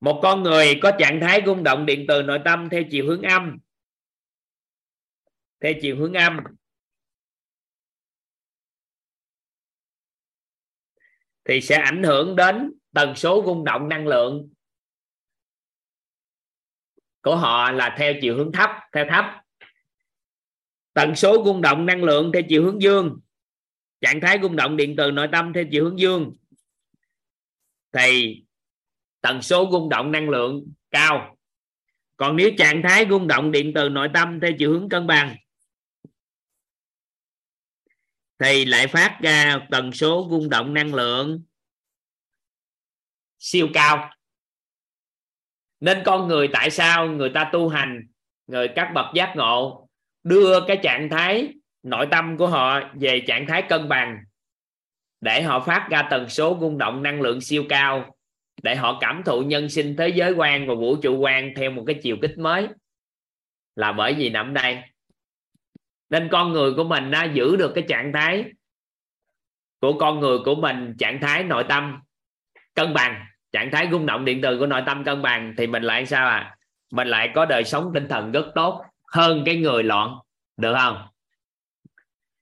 Một 0.01 0.21
con 0.23 0.43
người 0.43 0.79
có 0.83 0.93
trạng 0.99 1.21
thái 1.21 1.43
rung 1.47 1.63
động 1.63 1.87
điện 1.87 2.05
từ 2.09 2.23
nội 2.23 2.41
tâm 2.45 2.69
theo 2.69 2.83
chiều 2.91 3.07
hướng 3.07 3.23
âm, 3.23 3.59
theo 5.61 5.73
chiều 5.83 5.97
hướng 5.97 6.13
âm. 6.13 6.37
Thì 11.49 11.61
sẽ 11.61 11.77
ảnh 11.77 12.03
hưởng 12.03 12.37
đến 12.37 12.73
tần 12.93 13.15
số 13.17 13.43
rung 13.47 13.65
động 13.65 13.89
năng 13.89 14.07
lượng 14.07 14.49
của 17.23 17.37
họ 17.37 17.73
là 17.73 17.95
theo 17.99 18.15
chiều 18.21 18.37
hướng 18.37 18.53
thấp, 18.53 18.71
theo 18.93 19.05
thấp. 19.11 19.25
Tần 20.93 21.15
số 21.15 21.45
rung 21.45 21.63
động 21.63 21.87
năng 21.87 22.05
lượng 22.05 22.31
theo 22.33 22.43
chiều 22.49 22.65
hướng 22.65 22.83
dương, 22.83 23.21
trạng 24.01 24.21
thái 24.21 24.39
rung 24.43 24.57
động 24.57 24.77
điện 24.77 24.95
từ 24.97 25.11
nội 25.11 25.29
tâm 25.33 25.53
theo 25.53 25.65
chiều 25.71 25.85
hướng 25.85 25.99
dương, 25.99 26.37
thì 27.93 28.43
tần 29.21 29.43
số 29.43 29.69
rung 29.73 29.89
động 29.89 30.13
năng 30.13 30.29
lượng 30.29 30.73
cao. 30.91 31.37
Còn 32.17 32.37
nếu 32.37 32.51
trạng 32.59 32.83
thái 32.83 33.07
rung 33.11 33.27
động 33.27 33.53
điện 33.53 33.73
từ 33.75 33.89
nội 33.89 34.09
tâm 34.15 34.41
theo 34.41 34.51
chiều 34.59 34.73
hướng 34.73 34.89
cân 34.89 35.07
bằng 35.07 35.37
thì 38.39 38.65
lại 38.65 38.87
phát 38.87 39.19
ra 39.23 39.67
tần 39.71 39.93
số 39.93 40.29
rung 40.31 40.49
động 40.49 40.75
năng 40.75 40.95
lượng 40.95 41.43
siêu 43.39 43.69
cao. 43.75 44.11
Nên 45.81 46.03
con 46.05 46.29
người 46.29 46.49
tại 46.53 46.71
sao 46.71 47.09
người 47.09 47.31
ta 47.35 47.51
tu 47.53 47.69
hành, 47.69 48.07
người 48.47 48.69
các 48.77 48.91
bậc 48.95 49.07
giác 49.15 49.33
ngộ 49.37 49.89
đưa 50.23 50.61
cái 50.67 50.79
trạng 50.83 51.09
thái 51.11 51.53
nội 51.83 52.07
tâm 52.11 52.37
của 52.37 52.47
họ 52.47 52.81
về 52.95 53.25
trạng 53.27 53.47
thái 53.47 53.63
cân 53.69 53.89
bằng 53.89 54.19
để 55.21 55.43
họ 55.43 55.61
phát 55.61 55.89
ra 55.91 56.09
tần 56.11 56.29
số 56.29 56.59
rung 56.61 56.79
động 56.79 57.03
năng 57.03 57.21
lượng 57.21 57.41
siêu 57.41 57.65
cao 57.69 58.17
để 58.63 58.77
họ 58.77 58.99
cảm 59.01 59.23
thụ 59.27 59.43
nhân 59.43 59.69
sinh 59.69 59.97
thế 59.97 60.09
giới 60.09 60.33
quan 60.33 60.69
và 60.69 60.75
vũ 60.75 60.97
trụ 60.97 61.19
quan 61.19 61.53
theo 61.57 61.71
một 61.71 61.85
cái 61.87 62.01
chiều 62.03 62.17
kích 62.23 62.39
mới? 62.39 62.69
Là 63.77 63.93
bởi 63.93 64.15
vì 64.15 64.31
nằm 64.31 64.55
đây 64.55 64.83
nên 66.11 66.29
con 66.33 66.53
người 66.53 66.73
của 66.75 66.85
mình 66.85 67.11
nó 67.11 67.25
giữ 67.25 67.57
được 67.57 67.73
cái 67.75 67.85
trạng 67.89 68.13
thái 68.13 68.45
của 69.81 69.99
con 69.99 70.21
người 70.21 70.39
của 70.45 70.55
mình, 70.55 70.95
trạng 70.99 71.21
thái 71.21 71.45
nội 71.45 71.65
tâm 71.69 72.01
cân 72.75 72.95
bằng, 72.95 73.27
trạng 73.53 73.71
thái 73.71 73.89
rung 73.91 74.07
động 74.07 74.25
điện 74.25 74.41
từ 74.43 74.59
của 74.59 74.67
nội 74.67 74.83
tâm 74.87 75.05
cân 75.05 75.23
bằng, 75.23 75.55
thì 75.59 75.67
mình 75.67 75.83
lại 75.83 76.07
sao 76.07 76.29
à? 76.29 76.57
Mình 76.93 77.09
lại 77.09 77.31
có 77.35 77.45
đời 77.45 77.65
sống 77.65 77.91
tinh 77.95 78.09
thần 78.09 78.33
rất 78.33 78.47
tốt 78.55 78.85
hơn 79.13 79.43
cái 79.47 79.57
người 79.57 79.83
loạn, 79.83 80.15
được 80.57 80.75
không? 80.79 81.07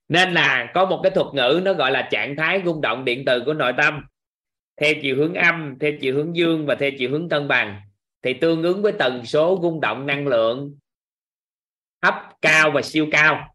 Nên 0.09 0.33
là 0.33 0.71
có 0.75 0.85
một 0.85 1.01
cái 1.03 1.11
thuật 1.11 1.27
ngữ 1.35 1.61
nó 1.65 1.73
gọi 1.73 1.91
là 1.91 2.09
trạng 2.11 2.37
thái 2.37 2.63
rung 2.65 2.81
động 2.81 3.05
điện 3.05 3.23
từ 3.27 3.43
của 3.47 3.55
nội 3.55 3.73
tâm, 3.77 4.05
theo 4.81 4.95
chiều 5.03 5.17
hướng 5.17 5.35
âm, 5.35 5.79
theo 5.81 5.93
chiều 6.01 6.15
hướng 6.15 6.37
dương 6.37 6.67
và 6.67 6.75
theo 6.75 6.91
chiều 6.99 7.11
hướng 7.11 7.29
cân 7.29 7.49
bằng. 7.49 7.81
Thì 8.23 8.35
tương 8.35 8.63
ứng 8.63 8.83
với 8.83 8.93
tần 8.99 9.27
số 9.27 9.59
rung 9.63 9.81
động 9.81 10.07
năng 10.07 10.27
lượng 10.27 10.77
thấp 12.03 12.15
cao 12.43 12.71
và 12.71 12.83
siêu 12.83 13.09
cao 13.13 13.54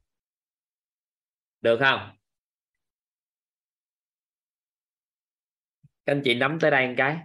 được 1.61 1.77
không? 1.79 2.15
Các 6.05 6.13
anh 6.13 6.21
chị 6.25 6.35
nắm 6.35 6.57
tới 6.61 6.71
đây 6.71 6.87
một 6.87 6.93
cái. 6.97 7.17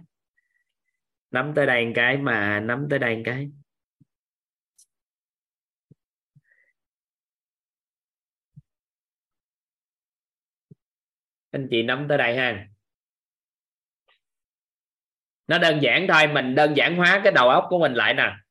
Nắm 1.31 1.53
tới 1.55 1.65
đây 1.65 1.85
một 1.85 1.91
cái 1.95 2.17
mà 2.17 2.59
nắm 2.59 2.87
tới 2.89 2.99
đây 2.99 3.15
một 3.15 3.21
cái. 3.25 3.49
Anh 11.51 11.67
chị 11.71 11.83
nắm 11.83 12.05
tới 12.09 12.17
đây 12.17 12.37
ha. 12.37 12.67
Nó 15.47 15.57
đơn 15.57 15.79
giản 15.81 16.07
thôi, 16.09 16.27
mình 16.27 16.55
đơn 16.55 16.73
giản 16.77 16.95
hóa 16.97 17.21
cái 17.23 17.33
đầu 17.33 17.49
óc 17.49 17.65
của 17.69 17.79
mình 17.79 17.93
lại 17.93 18.13
nè 18.13 18.44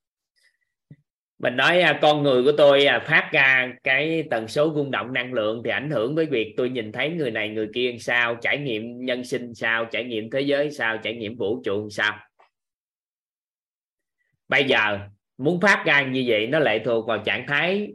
mình 1.45 1.57
nói 1.57 1.81
à, 1.81 1.99
con 2.03 2.23
người 2.23 2.43
của 2.43 2.53
tôi 2.59 2.85
à, 2.85 3.05
phát 3.07 3.29
ra 3.33 3.73
cái 3.83 4.25
tần 4.31 4.49
số 4.49 4.73
rung 4.75 4.91
động 4.91 5.13
năng 5.13 5.33
lượng 5.33 5.63
thì 5.65 5.71
ảnh 5.71 5.91
hưởng 5.91 6.15
với 6.15 6.27
việc 6.27 6.55
tôi 6.57 6.71
nhìn 6.71 6.93
thấy 6.93 7.11
người 7.11 7.31
này 7.31 7.49
người 7.49 7.69
kia 7.75 7.97
sao, 8.01 8.35
trải 8.35 8.59
nghiệm 8.59 9.05
nhân 9.05 9.25
sinh 9.25 9.55
sao, 9.55 9.85
trải 9.85 10.05
nghiệm 10.05 10.31
thế 10.31 10.41
giới 10.41 10.71
sao, 10.71 10.99
trải 10.99 11.15
nghiệm 11.15 11.37
vũ 11.37 11.63
trụ 11.65 11.91
sao. 11.91 12.19
Bây 14.49 14.65
giờ, 14.65 14.99
muốn 15.39 15.61
phát 15.61 15.83
ra 15.87 16.03
như 16.03 16.25
vậy, 16.27 16.47
nó 16.47 16.59
lệ 16.59 16.79
thuộc 16.85 17.07
vào 17.07 17.19
trạng 17.19 17.47
thái 17.47 17.93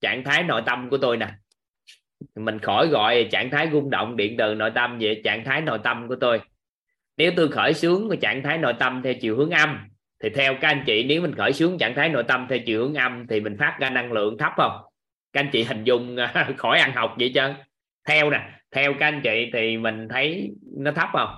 trạng 0.00 0.24
thái 0.24 0.42
nội 0.42 0.62
tâm 0.66 0.90
của 0.90 0.98
tôi 0.98 1.16
nè. 1.16 1.28
Mình 2.34 2.58
khỏi 2.58 2.86
gọi 2.86 3.28
trạng 3.30 3.50
thái 3.50 3.68
rung 3.72 3.90
động, 3.90 4.16
điện 4.16 4.34
từ 4.38 4.54
nội 4.54 4.70
tâm 4.74 4.98
về 4.98 5.20
trạng 5.24 5.44
thái 5.44 5.60
nội 5.60 5.78
tâm 5.84 6.08
của 6.08 6.16
tôi. 6.20 6.40
Nếu 7.16 7.32
tôi 7.36 7.48
khởi 7.48 7.74
xướng 7.74 8.08
cái 8.10 8.18
trạng 8.22 8.42
thái 8.42 8.58
nội 8.58 8.74
tâm 8.78 9.00
theo 9.04 9.14
chiều 9.20 9.36
hướng 9.36 9.50
âm 9.50 9.91
thì 10.22 10.30
theo 10.30 10.54
các 10.60 10.68
anh 10.68 10.84
chị, 10.86 11.04
nếu 11.04 11.22
mình 11.22 11.34
khởi 11.34 11.52
xướng 11.52 11.78
trạng 11.78 11.94
thái 11.94 12.08
nội 12.08 12.24
tâm 12.28 12.46
theo 12.50 12.58
chiều 12.66 12.82
hướng 12.82 12.94
âm 12.94 13.26
thì 13.26 13.40
mình 13.40 13.56
phát 13.58 13.76
ra 13.80 13.90
năng 13.90 14.12
lượng 14.12 14.38
thấp 14.38 14.52
không? 14.56 14.82
Các 15.32 15.40
anh 15.40 15.50
chị 15.52 15.64
hình 15.64 15.84
dung 15.84 16.16
à, 16.16 16.48
khỏi 16.56 16.78
ăn 16.78 16.92
học 16.94 17.14
vậy 17.18 17.32
chứ 17.34 17.40
theo 18.08 18.30
nè, 18.30 18.38
theo 18.70 18.94
các 19.00 19.06
anh 19.06 19.20
chị 19.24 19.50
thì 19.52 19.76
mình 19.76 20.08
thấy 20.10 20.50
nó 20.76 20.92
thấp 20.92 21.08
không? 21.12 21.34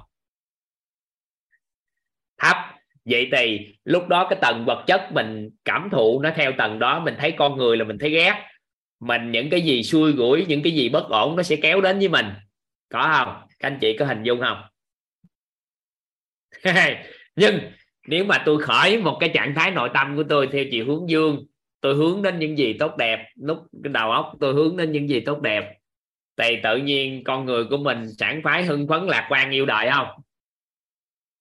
Thấp. 2.39 2.56
Vậy 3.05 3.28
thì 3.36 3.74
lúc 3.85 4.09
đó 4.09 4.27
cái 4.31 4.39
tầng 4.43 4.65
vật 4.66 4.85
chất 4.86 5.09
mình 5.12 5.51
cảm 5.65 5.89
thụ 5.93 6.20
nó 6.23 6.31
theo 6.36 6.52
tầng 6.59 6.78
đó, 6.78 7.01
mình 7.01 7.15
thấy 7.19 7.35
con 7.39 7.56
người 7.56 7.77
là 7.77 7.85
mình 7.85 7.98
thấy 7.98 8.11
ghét. 8.11 8.48
Mình 9.01 9.31
những 9.31 9.51
cái 9.51 9.61
gì 9.61 9.82
xui 9.82 10.12
rủi, 10.12 10.47
những 10.48 10.62
cái 10.62 10.73
gì 10.73 10.89
bất 10.89 11.09
ổn 11.09 11.36
nó 11.36 11.43
sẽ 11.43 11.56
kéo 11.56 11.81
đến 11.81 11.98
với 11.98 12.09
mình. 12.09 12.27
Có 12.89 13.02
không? 13.19 13.48
Các 13.59 13.69
anh 13.69 13.78
chị 13.81 13.97
có 13.98 14.06
hình 14.06 14.23
dung 14.23 14.40
không? 14.40 14.62
Nhưng 17.36 17.61
nếu 18.07 18.25
mà 18.25 18.43
tôi 18.47 18.63
khởi 18.63 18.99
một 18.99 19.17
cái 19.21 19.31
trạng 19.35 19.55
thái 19.55 19.71
nội 19.71 19.91
tâm 19.95 20.17
của 20.17 20.25
tôi 20.29 20.49
theo 20.53 20.65
chiều 20.71 20.87
hướng 20.87 21.09
dương, 21.09 21.45
tôi 21.81 21.95
hướng 21.95 22.23
đến 22.23 22.39
những 22.39 22.59
gì 22.59 22.73
tốt 22.73 22.97
đẹp, 22.97 23.29
lúc 23.35 23.59
cái 23.83 23.93
đầu 23.93 24.11
óc 24.11 24.33
tôi 24.41 24.55
hướng 24.55 24.77
đến 24.77 24.93
những 24.93 25.09
gì 25.09 25.21
tốt 25.21 25.41
đẹp, 25.41 25.79
thì 26.37 26.57
tự 26.63 26.77
nhiên 26.77 27.25
con 27.25 27.45
người 27.45 27.65
của 27.65 27.77
mình 27.77 28.09
sản 28.19 28.41
phái 28.45 28.65
hưng 28.65 28.89
phấn, 28.89 29.07
lạc 29.07 29.27
quan 29.31 29.51
yêu 29.51 29.67
đời 29.67 29.91
không? 29.93 30.07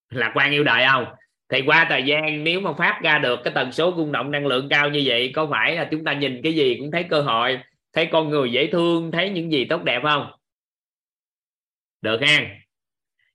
Lạc 0.10 0.31
quan 0.35 0.52
yêu 0.52 0.64
đời 0.64 0.85
không? 0.91 1.06
Thì 1.49 1.61
qua 1.65 1.85
thời 1.90 2.03
gian 2.03 2.44
nếu 2.44 2.60
mà 2.60 2.73
phát 2.73 2.99
ra 3.03 3.19
được 3.19 3.40
cái 3.44 3.53
tần 3.56 3.72
số 3.72 3.94
rung 3.98 4.11
động 4.11 4.31
năng 4.31 4.48
lượng 4.48 4.69
cao 4.69 4.90
như 4.90 5.02
vậy, 5.06 5.31
có 5.35 5.48
phải 5.52 5.76
là 5.76 5.88
chúng 5.91 6.03
ta 6.03 6.14
nhìn 6.14 6.41
cái 6.44 6.53
gì 6.53 6.76
cũng 6.80 6.91
thấy 6.91 7.03
cơ 7.03 7.22
hội, 7.22 7.60
thấy 7.94 8.10
con 8.11 8.30
người 8.30 8.52
dễ 8.52 8.69
thương, 8.72 9.11
thấy 9.11 9.30
những 9.30 9.52
gì 9.52 9.65
tốt 9.65 9.84
đẹp 9.84 10.02
không? 10.03 10.31
Được 12.02 12.22
ha 12.22 12.60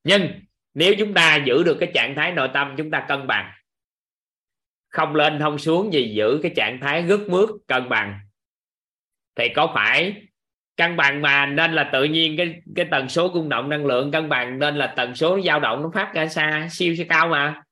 nhưng 0.04 0.28
nếu 0.74 0.94
chúng 0.98 1.14
ta 1.14 1.36
giữ 1.36 1.62
được 1.62 1.76
cái 1.80 1.90
trạng 1.94 2.14
thái 2.14 2.32
nội 2.32 2.48
tâm 2.54 2.74
chúng 2.76 2.90
ta 2.90 3.04
cân 3.08 3.26
bằng. 3.26 3.52
Không 4.88 5.14
lên 5.14 5.38
không 5.40 5.58
xuống 5.58 5.92
gì 5.92 6.14
giữ 6.14 6.40
cái 6.42 6.52
trạng 6.56 6.80
thái 6.80 7.02
rất 7.02 7.20
mướt 7.28 7.48
cân 7.66 7.88
bằng. 7.88 8.18
Thì 9.36 9.48
có 9.48 9.72
phải 9.74 10.22
cân 10.76 10.96
bằng 10.96 11.22
mà 11.22 11.46
nên 11.46 11.72
là 11.72 11.90
tự 11.92 12.04
nhiên 12.04 12.36
cái 12.36 12.54
cái 12.76 12.86
tần 12.90 13.08
số 13.08 13.30
rung 13.34 13.48
động 13.48 13.68
năng 13.68 13.86
lượng 13.86 14.10
cân 14.10 14.28
bằng 14.28 14.58
nên 14.58 14.76
là 14.76 14.86
tần 14.86 15.14
số 15.14 15.40
dao 15.40 15.60
động 15.60 15.82
nó 15.82 15.90
phát 15.94 16.12
ra 16.14 16.26
xa 16.26 16.68
siêu 16.70 16.94
siêu 16.96 17.06
cao 17.08 17.28
mà. 17.28 17.62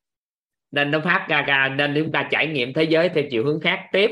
Nên 0.71 0.91
nó 0.91 1.01
phát 1.01 1.27
ra, 1.29 1.43
ra 1.43 1.69
nên 1.69 1.95
chúng 1.97 2.13
ta 2.13 2.29
trải 2.31 2.47
nghiệm 2.47 2.73
thế 2.73 2.83
giới 2.83 3.09
theo 3.09 3.25
chiều 3.31 3.45
hướng 3.45 3.61
khác 3.61 3.87
tiếp. 3.93 4.11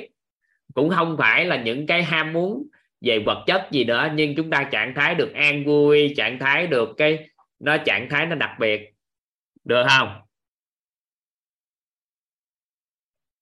Cũng 0.75 0.91
không 0.91 1.17
phải 1.19 1.45
là 1.45 1.57
những 1.57 1.87
cái 1.87 2.03
ham 2.03 2.33
muốn 2.33 2.69
về 3.01 3.19
vật 3.19 3.45
chất 3.47 3.69
gì 3.71 3.85
nữa 3.85 4.09
nhưng 4.15 4.35
chúng 4.37 4.51
ta 4.51 4.69
trạng 4.73 4.95
thái 4.95 5.15
được 5.15 5.35
an 5.35 5.65
vui 5.65 6.15
trạng 6.17 6.39
thái 6.39 6.67
được 6.67 6.89
cái 6.97 7.29
nó 7.59 7.77
trạng 7.87 8.09
thái 8.11 8.27
nó 8.27 8.35
đặc 8.35 8.57
biệt. 8.61 8.91
Được 9.65 9.85
không? 9.89 10.21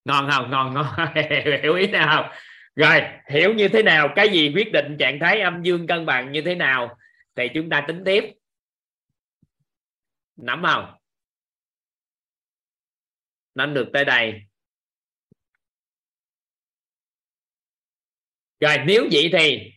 Ngon 0.04 0.30
không? 0.30 0.50
Ngon 0.50 0.74
ngon. 0.74 0.86
Hiểu 1.62 1.74
ý 1.74 1.86
nào 1.86 2.16
không? 2.16 2.38
Rồi, 2.76 3.00
hiểu 3.30 3.54
như 3.54 3.68
thế 3.68 3.82
nào? 3.82 4.12
Cái 4.16 4.28
gì 4.28 4.52
quyết 4.54 4.72
định 4.72 4.96
trạng 4.98 5.18
thái 5.20 5.40
âm 5.40 5.62
dương 5.62 5.86
cân 5.86 6.06
bằng 6.06 6.32
như 6.32 6.42
thế 6.42 6.54
nào? 6.54 6.98
Thì 7.34 7.48
chúng 7.54 7.70
ta 7.70 7.84
tính 7.88 8.02
tiếp. 8.04 8.24
Nắm 10.36 10.62
không? 10.66 10.94
Nắm 13.54 13.74
được 13.74 13.90
tới 13.92 14.04
đây. 14.04 14.42
Rồi, 18.60 18.76
nếu 18.86 19.08
vậy 19.12 19.30
thì 19.32 19.72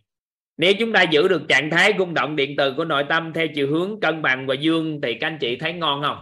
nếu 0.57 0.73
chúng 0.79 0.93
ta 0.93 1.03
giữ 1.03 1.27
được 1.27 1.41
trạng 1.49 1.69
thái 1.69 1.93
rung 1.97 2.13
động 2.13 2.35
điện 2.35 2.55
từ 2.57 2.73
của 2.77 2.85
nội 2.85 3.05
tâm 3.09 3.33
theo 3.33 3.47
chiều 3.55 3.67
hướng 3.71 3.99
cân 3.99 4.21
bằng 4.21 4.47
và 4.47 4.53
dương, 4.53 4.99
thì 5.03 5.13
các 5.13 5.27
anh 5.27 5.37
chị 5.41 5.55
thấy 5.55 5.73
ngon 5.73 6.03
không? 6.03 6.17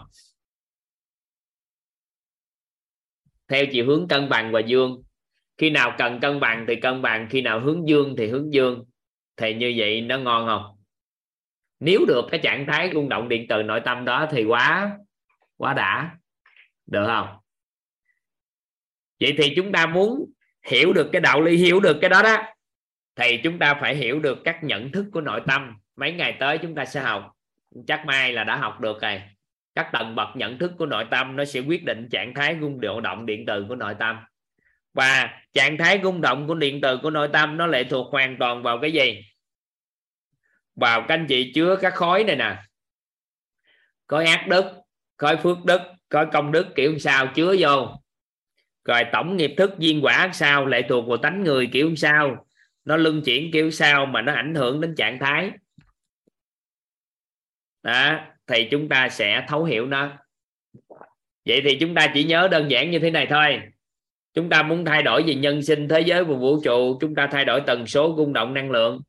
Theo 3.47 3.65
chiều 3.71 3.85
hướng 3.85 4.07
cân 4.07 4.29
bằng 4.29 4.51
và 4.51 4.59
dương. 4.59 5.03
Khi 5.57 5.69
nào 5.69 5.95
cần 5.97 6.19
cân 6.19 6.39
bằng 6.39 6.65
thì 6.67 6.75
cân 6.75 7.01
bằng, 7.01 7.27
khi 7.29 7.41
nào 7.41 7.59
hướng 7.59 7.87
dương 7.87 8.15
thì 8.17 8.27
hướng 8.27 8.53
dương. 8.53 8.83
Thì 9.37 9.53
như 9.53 9.73
vậy 9.77 10.01
nó 10.01 10.17
ngon 10.17 10.47
không? 10.47 10.77
Nếu 11.79 12.05
được 12.07 12.25
cái 12.31 12.39
trạng 12.43 12.65
thái 12.67 12.89
rung 12.93 13.09
động 13.09 13.29
điện 13.29 13.45
từ 13.49 13.63
nội 13.63 13.81
tâm 13.85 14.05
đó 14.05 14.27
thì 14.31 14.43
quá 14.43 14.97
quá 15.57 15.73
đã. 15.73 16.17
Được 16.85 17.05
không? 17.07 17.27
Vậy 19.19 19.35
thì 19.37 19.53
chúng 19.55 19.71
ta 19.71 19.85
muốn 19.85 20.31
hiểu 20.65 20.93
được 20.93 21.09
cái 21.11 21.21
đạo 21.21 21.41
lý, 21.41 21.57
hiểu 21.57 21.79
được 21.79 21.97
cái 22.01 22.09
đó 22.09 22.21
đó 22.23 22.52
thì 23.15 23.37
chúng 23.43 23.59
ta 23.59 23.73
phải 23.73 23.95
hiểu 23.95 24.19
được 24.19 24.37
các 24.43 24.63
nhận 24.63 24.91
thức 24.91 25.05
của 25.11 25.21
nội 25.21 25.41
tâm. 25.47 25.77
Mấy 25.95 26.13
ngày 26.13 26.37
tới 26.39 26.57
chúng 26.57 26.75
ta 26.75 26.85
sẽ 26.85 27.01
học. 27.01 27.31
Chắc 27.87 28.05
mai 28.05 28.33
là 28.33 28.43
đã 28.43 28.55
học 28.55 28.81
được 28.81 29.01
rồi. 29.01 29.21
Các 29.75 29.89
tầng 29.93 30.15
bậc 30.15 30.27
nhận 30.35 30.57
thức 30.57 30.71
của 30.77 30.85
nội 30.85 31.05
tâm 31.11 31.35
nó 31.35 31.45
sẽ 31.45 31.59
quyết 31.59 31.85
định 31.85 32.09
trạng 32.11 32.33
thái 32.33 32.57
rung 32.61 32.81
độ 32.81 33.01
động 33.01 33.25
điện 33.25 33.43
từ 33.47 33.65
của 33.69 33.75
nội 33.75 33.95
tâm. 33.99 34.19
Và 34.93 35.41
trạng 35.53 35.77
thái 35.77 35.99
rung 36.03 36.21
động 36.21 36.47
của 36.47 36.55
điện 36.55 36.81
từ 36.81 36.97
của 36.97 37.09
nội 37.09 37.29
tâm 37.33 37.57
nó 37.57 37.67
lệ 37.67 37.83
thuộc 37.83 38.11
hoàn 38.11 38.37
toàn 38.39 38.63
vào 38.63 38.79
cái 38.81 38.91
gì? 38.91 39.25
Vào 40.75 41.01
các 41.01 41.13
anh 41.13 41.25
chị 41.29 41.51
chứa 41.55 41.75
các 41.81 41.93
khối 41.93 42.23
này 42.23 42.35
nè. 42.35 42.57
Khối 44.07 44.25
ác 44.25 44.47
đức, 44.47 44.65
khối 45.17 45.37
phước 45.37 45.65
đức, 45.65 45.81
khối 46.09 46.25
công 46.33 46.51
đức 46.51 46.67
kiểu 46.75 46.99
sao 46.99 47.27
chứa 47.35 47.55
vô. 47.59 47.87
Rồi 48.85 49.03
tổng 49.11 49.37
nghiệp 49.37 49.53
thức 49.57 49.71
viên 49.77 50.05
quả 50.05 50.29
sao 50.33 50.65
lệ 50.65 50.81
thuộc 50.89 51.07
vào 51.07 51.17
tánh 51.17 51.43
người 51.43 51.69
kiểu 51.73 51.95
sao 51.95 52.47
nó 52.85 52.97
luân 52.97 53.21
chuyển 53.21 53.51
kiểu 53.51 53.71
sao 53.71 54.05
mà 54.05 54.21
nó 54.21 54.33
ảnh 54.33 54.55
hưởng 54.55 54.81
đến 54.81 54.95
trạng 54.95 55.19
thái. 55.19 55.51
Đó, 57.83 58.19
thì 58.47 58.67
chúng 58.71 58.89
ta 58.89 59.09
sẽ 59.09 59.45
thấu 59.47 59.63
hiểu 59.63 59.85
nó. 59.85 60.11
Vậy 61.45 61.61
thì 61.63 61.77
chúng 61.79 61.95
ta 61.95 62.07
chỉ 62.13 62.23
nhớ 62.23 62.47
đơn 62.51 62.71
giản 62.71 62.91
như 62.91 62.99
thế 62.99 63.11
này 63.11 63.27
thôi. 63.29 63.59
Chúng 64.33 64.49
ta 64.49 64.63
muốn 64.63 64.85
thay 64.85 65.03
đổi 65.03 65.23
về 65.23 65.35
nhân 65.35 65.61
sinh, 65.61 65.87
thế 65.87 66.01
giới 66.01 66.23
và 66.23 66.35
vũ 66.35 66.61
trụ, 66.63 66.97
chúng 67.01 67.15
ta 67.15 67.27
thay 67.31 67.45
đổi 67.45 67.61
tần 67.67 67.87
số, 67.87 68.15
rung 68.17 68.33
động, 68.33 68.53
năng 68.53 68.71
lượng 68.71 69.01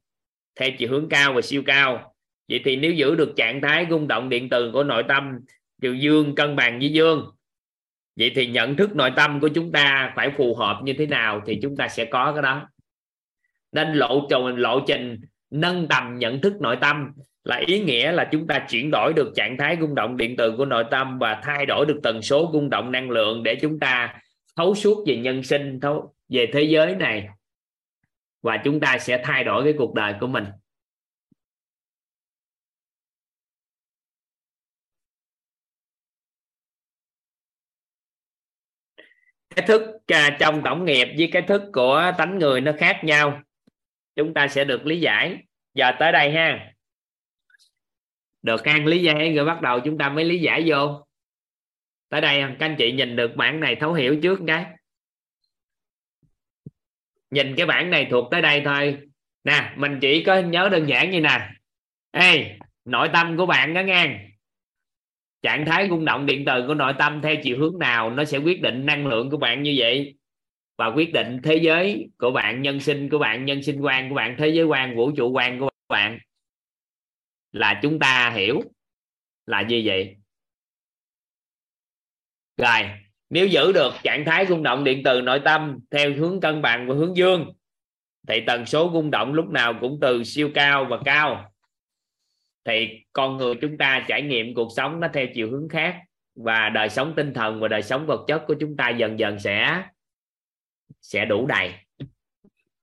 theo 0.60 0.70
chiều 0.78 0.90
hướng 0.90 1.09
cao 1.09 1.32
và 1.32 1.40
siêu 1.40 1.62
cao. 1.66 2.14
Vậy 2.48 2.60
thì 2.64 2.76
nếu 2.76 2.92
giữ 2.92 3.14
được 3.14 3.32
trạng 3.36 3.60
thái 3.60 3.86
rung 3.90 4.09
động 4.09 4.28
điện 4.28 4.48
từ 4.51 4.70
của 4.72 4.84
nội 4.84 5.02
tâm 5.09 5.38
chiều 5.82 5.94
dương, 5.94 6.34
cân 6.34 6.56
bằng 6.56 6.78
với 6.78 6.92
dương, 6.92 7.30
vậy 8.16 8.32
thì 8.34 8.46
nhận 8.46 8.76
thức 8.76 8.96
nội 8.96 9.10
tâm 9.16 9.40
của 9.40 9.48
chúng 9.48 9.72
ta 9.72 10.12
phải 10.16 10.30
phù 10.36 10.55
hợp 10.55 10.80
như 10.84 10.92
thế 10.98 11.06
nào 11.06 11.42
thì 11.46 11.59
chúng 11.62 11.76
ta 11.76 11.88
sẽ 11.88 12.05
có 12.05 12.32
cái 12.32 12.42
đó 12.42 12.68
nên 13.74 13.92
lộ 13.92 14.26
trình 14.30 14.56
lộ 14.56 14.80
trình 14.86 15.20
nâng 15.51 15.88
tầm 15.88 16.18
nhận 16.18 16.40
thức 16.40 16.60
nội 16.60 16.78
tâm. 16.80 17.12
Là 17.44 17.56
ý 17.66 17.80
nghĩa 17.80 18.12
là 18.12 18.28
chúng 18.32 18.46
ta 18.46 18.66
chuyển 18.68 18.90
đổi 18.92 19.12
được 19.16 19.32
trạng 19.36 19.56
thái 19.59 19.76
rung 19.80 19.94
động 19.94 20.16
điện 20.16 20.34
từ 20.38 20.55
của 20.56 20.64
nội 20.64 20.84
tâm 20.90 21.18
và 21.18 21.40
thay 21.44 21.66
đổi 21.66 21.86
được 21.86 22.01
tần 22.02 22.22
số 22.22 22.51
rung 22.52 22.70
động 22.70 22.92
năng 22.92 23.10
lượng 23.10 23.42
để 23.42 23.59
chúng 23.60 23.78
ta 23.80 24.14
thấu 24.56 24.74
suốt 24.74 25.05
về 25.06 25.16
nhân 25.16 25.42
sinh, 25.42 25.80
thấu 25.80 26.14
về 26.28 26.51
thế 26.52 26.62
giới 26.62 26.94
này. 26.96 27.28
Và 28.42 28.56
chúng 28.64 28.80
ta 28.80 28.98
sẽ 28.98 29.20
thay 29.24 29.44
đổi 29.44 29.64
cái 29.64 29.74
cuộc 29.78 29.94
đời 29.94 30.14
của 30.20 30.26
mình. 30.26 30.44
Cái 39.56 39.66
thức 39.66 39.82
à, 40.06 40.36
trong 40.40 40.62
tổng 40.64 40.84
nghiệp 40.84 41.09
với 41.18 41.28
cái 41.32 41.42
thức 41.42 41.62
của 41.72 42.12
tánh 42.18 42.38
người 42.38 42.60
nó 42.60 42.72
khác 42.78 43.01
nhau 43.05 43.42
chúng 44.16 44.35
ta 44.35 44.49
sẽ 44.49 44.65
được 44.65 44.86
lý 44.86 45.01
giải. 45.01 45.36
Giờ 45.74 45.93
tới 45.99 46.12
đây 46.12 46.31
ha. 46.31 46.73
Được 48.43 48.65
ăn 48.65 48.86
lý 48.86 49.03
giải 49.03 49.35
rồi 49.35 49.45
bắt 49.45 49.62
đầu 49.62 49.81
chúng 49.81 49.99
ta 49.99 50.09
mới 50.09 50.24
lý 50.24 50.39
giải 50.39 50.65
vô. 50.66 51.07
Tới 52.09 52.20
đây, 52.20 52.41
các 52.41 52.66
anh 52.66 52.77
chị 52.78 52.93
nhìn 52.93 53.16
được 53.16 53.36
bản 53.36 53.61
này 53.61 53.77
thấu 53.81 53.93
hiểu 53.93 54.20
trước 54.23 54.41
cái. 54.47 54.65
Nhìn 57.31 57.55
cái 57.57 57.66
bản 57.66 57.91
này 57.91 58.09
thuộc 58.11 58.28
tới 58.31 58.43
đây 58.43 58.62
thôi. 58.65 58.99
Nè, 59.45 59.74
mình 59.77 59.99
chỉ 60.01 60.24
có 60.24 60.39
nhớ 60.39 60.69
đơn 60.73 60.89
giản 60.89 61.11
như 61.11 61.20
nè. 61.20 61.49
Ê, 62.11 62.59
nội 62.85 63.09
tâm 63.12 63.36
của 63.36 63.47
bạn 63.47 63.74
đó 63.74 63.82
ngang 63.82 64.31
trạng 65.45 65.66
thái 65.66 65.89
rung 65.89 66.05
động 66.05 66.27
điện 66.27 66.45
từ 66.47 66.66
của 66.66 66.74
nội 66.74 66.93
tâm 66.99 67.20
theo 67.23 67.35
chiều 67.43 67.59
hướng 67.59 67.78
nào 67.78 68.11
nó 68.11 68.24
sẽ 68.24 68.39
quyết 68.39 68.62
định 68.62 68.86
năng 68.86 69.07
lượng 69.07 69.31
của 69.31 69.36
bạn 69.36 69.62
như 69.62 69.74
vậy? 69.77 70.15
Và 70.76 70.86
quyết 70.86 71.12
định 71.12 71.40
thế 71.42 71.56
giới 71.56 72.10
của 72.18 72.30
bạn, 72.30 72.62
nhân 72.62 72.80
sinh 72.80 73.09
của 73.09 73.18
bạn, 73.18 73.44
nhân 73.44 73.62
sinh 73.62 73.80
quan 73.80 74.09
của 74.09 74.14
bạn, 74.14 74.36
thế 74.38 74.48
giới 74.48 74.64
quan, 74.64 74.96
vũ 74.96 75.10
trụ 75.16 75.30
quan 75.30 75.60
của 75.60 75.70
bạn 75.88 76.18
là 77.52 77.80
chúng 77.82 77.98
ta 77.98 78.30
hiểu 78.30 78.62
là 79.46 79.62
như 79.62 79.82
vậy? 79.84 80.16
Rồi, 82.56 82.90
nếu 83.30 83.46
giữ 83.46 83.72
được 83.72 83.90
trạng 84.02 84.24
thái 84.24 84.46
rung 84.46 84.62
động 84.62 84.84
điện 84.84 85.02
từ 85.05 85.20
nội 85.20 85.40
tâm 85.44 85.78
theo 85.90 86.12
hướng 86.12 86.40
cân 86.40 86.62
bằng 86.62 86.88
và 86.88 86.94
hướng 86.94 87.16
dương, 87.16 87.52
thì 88.28 88.40
tần 88.46 88.66
số 88.66 88.90
rung 88.94 89.10
động 89.10 89.32
lúc 89.32 89.48
nào 89.48 89.74
cũng 89.80 89.98
từ 90.01 90.24
siêu 90.24 90.51
cao 90.55 90.86
và 90.90 90.98
cao. 91.05 91.52
Thì 92.64 92.88
con 93.12 93.36
người 93.36 93.55
chúng 93.60 93.78
ta 93.78 94.05
trải 94.09 94.22
nghiệm 94.22 94.55
cuộc 94.55 94.68
sống 94.76 95.01
nó 95.01 95.09
theo 95.12 95.26
chiều 95.34 95.51
hướng 95.51 95.68
khác 95.68 96.01
và 96.34 96.68
đời 96.68 96.88
sống 96.88 97.12
tinh 97.16 97.34
thần 97.34 97.60
và 97.60 97.68
đời 97.68 97.82
sống 97.82 98.06
vật 98.06 98.24
chất 98.26 98.44
của 98.46 98.55
chúng 98.60 98.76
ta 98.76 98.90
dần 98.90 99.18
dần 99.18 99.38
sẽ 99.38 99.82
sẽ 101.01 101.24
đủ 101.24 101.47
đầy. 101.47 101.73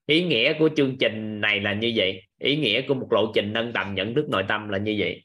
Ý 0.06 0.23
nghĩa 0.23 0.53
của 0.60 0.69
chương 0.76 0.98
trình 0.99 1.41
này 1.41 1.60
là 1.60 1.73
như 1.73 1.94
vậy. 1.95 2.22
Ý 2.38 2.57
nghĩa 2.57 2.82
của 2.88 2.94
một 2.94 3.07
lộ 3.11 3.32
trình 3.36 3.53
nâng 3.53 3.73
tầm 3.73 3.95
nhận 3.95 4.15
thức 4.15 4.30
nội 4.30 4.45
tâm 4.48 4.69
là 4.69 4.78
như 4.78 4.95
vậy. 4.99 5.23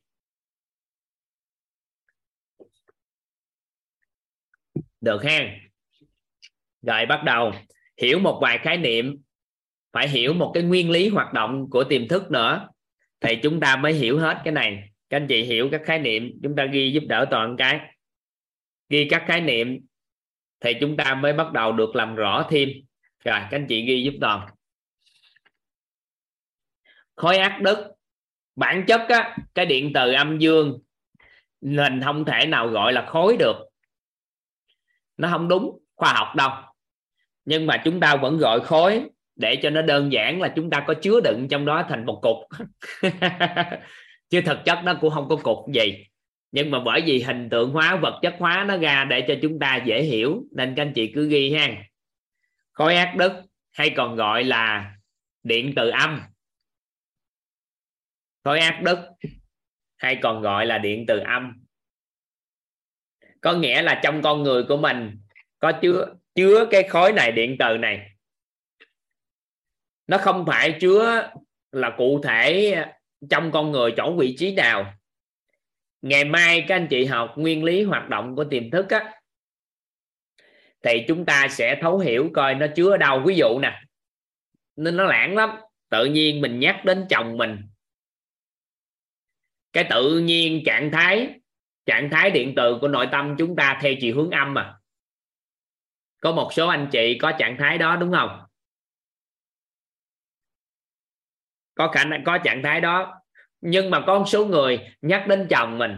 Được 5.01 5.25
ha 5.25 5.59
rồi 6.83 7.07
bắt 7.07 7.23
đầu. 7.25 7.53
Hiểu 8.03 8.19
một 8.19 8.39
vài 8.43 8.59
khái 8.59 8.77
niệm. 8.77 9.17
Phải 9.93 10.09
hiểu 10.09 10.35
một 10.35 10.51
cái 10.55 10.63
nguyên 10.63 10.91
lý 10.91 11.09
hoạt 11.09 11.33
động 11.33 11.71
của 11.71 11.85
tiềm 11.85 12.09
thức 12.09 12.31
nữa. 12.31 12.69
Thì 13.21 13.39
chúng 13.43 13.61
ta 13.61 13.77
mới 13.77 13.93
hiểu 13.93 14.19
hết 14.19 14.41
cái 14.45 14.53
này. 14.53 14.89
Các 15.09 15.17
anh 15.17 15.27
chị 15.27 15.43
hiểu 15.43 15.69
các 15.73 15.83
khái 15.85 15.99
niệm. 15.99 16.41
Chúng 16.43 16.57
ta 16.57 16.65
ghi 16.65 16.93
giúp 16.93 17.03
đỡ 17.09 17.27
toàn 17.31 17.57
cái. 17.59 17.81
Ghi 18.89 19.09
các 19.11 19.25
khái 19.27 19.41
niệm 19.41 19.86
thì 20.67 20.73
chúng 20.81 20.97
ta 20.97 21.15
mới 21.15 21.33
bắt 21.33 21.53
đầu 21.53 21.73
được 21.73 21.97
làm 21.97 22.15
rõ 22.15 22.47
thêm. 22.51 22.69
Rồi 23.25 23.39
các 23.41 23.49
anh 23.51 23.67
chị 23.69 23.87
ghi 23.87 24.03
giúp 24.03 24.15
toàn 24.21 24.49
khối 27.17 27.39
ác 27.39 27.59
đức 27.63 27.93
bản 28.57 28.85
chất 28.87 29.01
á, 29.09 29.37
cái 29.55 29.67
điện 29.67 29.91
từ 29.95 30.13
âm 30.13 30.39
dương 30.39 30.79
mình 31.61 32.01
không 32.05 32.25
thể 32.25 32.47
nào 32.47 32.69
gọi 32.69 32.93
là 32.93 33.07
khối 33.07 33.37
được. 33.37 33.57
Nó 35.17 35.29
không 35.31 35.49
đúng 35.49 35.79
khoa 35.97 36.13
học 36.13 36.29
đâu. 36.37 36.51
Nhưng 37.45 37.67
mà 37.67 37.83
chúng 37.85 38.01
ta 38.01 38.17
vẫn 38.17 38.39
gọi 38.39 38.61
khối 38.61 39.03
để 39.37 39.57
cho 39.63 39.71
nó 39.71 39.83
đơn 39.83 40.13
giản 40.13 40.41
là 40.41 40.53
chúng 40.57 40.71
ta 40.71 40.85
có 40.87 40.95
chứa 40.95 41.21
đựng 41.21 41.47
trong 41.51 41.65
đó 41.65 41.85
thành 41.89 42.07
một 42.07 42.21
cục. 42.23 42.37
Chứ 44.31 44.41
thực 44.41 44.59
chất 44.65 44.79
nó 44.85 44.95
cũng 45.01 45.11
không 45.11 45.29
có 45.29 45.37
cục 45.37 45.59
gì 45.75 46.07
nhưng 46.53 46.71
mà 46.71 46.81
bởi 46.85 47.03
vì 47.07 47.23
hình 47.23 47.49
tượng 47.51 47.71
hóa, 47.71 47.97
vật 48.03 48.19
chất 48.23 48.35
hóa 48.39 48.65
nó 48.69 48.77
ra 48.77 49.05
để 49.05 49.25
cho 49.29 49.35
chúng 49.43 49.59
ta 49.59 49.83
dễ 49.87 50.03
hiểu, 50.03 50.45
nên 50.53 50.75
các 50.77 50.83
anh 50.83 50.93
chị 50.95 51.13
cứ 51.15 51.29
ghi 51.29 51.53
ha. 51.53 51.69
Khối 52.73 52.95
ác 52.95 53.15
đức 53.17 53.33
hay 53.73 53.91
còn 53.97 54.17
gọi 54.17 54.45
là 54.45 54.95
điện 55.43 55.73
từ 55.77 55.91
âm. 55.91 56.23
Khối 58.45 58.61
ác 58.61 58.81
đức 58.83 58.99
hay 59.97 60.19
còn 60.23 60.43
gọi 60.43 60.67
là 60.67 60.79
điện 60.79 61.05
từ 61.09 61.19
âm. 61.19 61.53
Có 63.41 63.53
nghĩa 63.53 63.83
là 63.83 64.01
trong 64.05 64.23
con 64.23 64.43
người 64.43 64.65
của 64.65 64.77
mình 64.77 65.19
có 65.59 65.73
chứa 65.83 66.15
chứa 66.35 66.67
cái 66.71 66.83
khối 66.83 67.13
này, 67.13 67.33
điện 67.33 67.57
từ 67.59 67.79
này. 67.79 68.11
Nó 70.07 70.19
không 70.19 70.47
phải 70.47 70.79
chứa 70.81 71.31
là 71.73 71.95
cụ 71.99 72.21
thể 72.25 72.77
trong 73.31 73.53
con 73.53 73.71
người 73.71 73.95
chỗ 73.97 74.17
vị 74.19 74.35
trí 74.39 74.55
nào 74.55 74.96
ngày 76.03 76.25
mai 76.25 76.65
các 76.69 76.77
anh 76.77 76.87
chị 76.91 77.05
học 77.05 77.35
nguyên 77.37 77.65
lý 77.65 77.83
hoạt 77.83 78.09
động 78.09 78.37
của 78.37 78.45
tiềm 78.45 78.71
thức 78.71 78.91
á, 78.91 79.13
thì 80.83 81.05
chúng 81.09 81.25
ta 81.25 81.49
sẽ 81.51 81.79
thấu 81.83 81.99
hiểu 81.99 82.31
coi 82.35 82.55
nó 82.55 82.67
chứa 82.77 82.91
ở 82.91 82.97
đâu. 82.97 83.23
Ví 83.27 83.37
dụ 83.37 83.59
nè 83.63 83.83
nên 84.77 84.97
nó 84.97 85.05
lãng 85.05 85.37
lắm, 85.37 85.51
tự 85.89 86.05
nhiên 86.05 86.41
mình 86.41 86.61
nhắc 86.61 86.81
đến 86.85 87.07
chồng 87.11 87.37
mình. 87.37 87.69
Cái 89.73 89.87
tự 89.91 90.19
nhiên 90.19 90.63
trạng 90.67 90.91
thái 90.93 91.41
trạng 91.87 92.09
thái 92.11 92.31
điện 92.31 92.53
từ 92.57 92.79
của 92.81 92.89
nội 92.89 93.09
tâm 93.13 93.35
chúng 93.39 93.57
ta 93.57 93.79
theo 93.83 93.93
chiều 94.01 94.17
hướng 94.17 94.31
âm 94.31 94.55
mà 94.55 94.79
có 96.21 96.33
một 96.33 96.51
số 96.53 96.69
anh 96.69 96.89
chị 96.93 97.19
có 97.21 97.33
trạng 97.39 97.57
thái 97.59 97.79
đó, 97.79 97.97
đúng 97.97 98.13
không? 98.13 98.43
Có 101.75 101.93
khả 101.93 102.05
năng, 102.05 102.25
có 102.25 102.39
trạng 102.45 102.63
thái 102.63 102.81
đó 102.81 103.21
nhưng 103.69 103.91
mà 103.91 104.05
có 104.07 104.19
một 104.19 104.25
số 104.29 104.47
người 104.47 104.81
nhắc 105.03 105.25
đến 105.29 105.47
chồng 105.51 105.79
mình, 105.79 105.97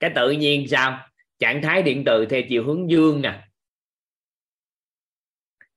cái 0.00 0.10
tự 0.14 0.30
nhiên 0.30 0.68
sao? 0.68 1.08
Trạng 1.38 1.62
thái 1.62 1.82
điện 1.82 2.02
từ 2.06 2.26
theo 2.26 2.42
chiều 2.48 2.64
hướng 2.64 2.90
dương 2.90 3.22
nè. 3.22 3.48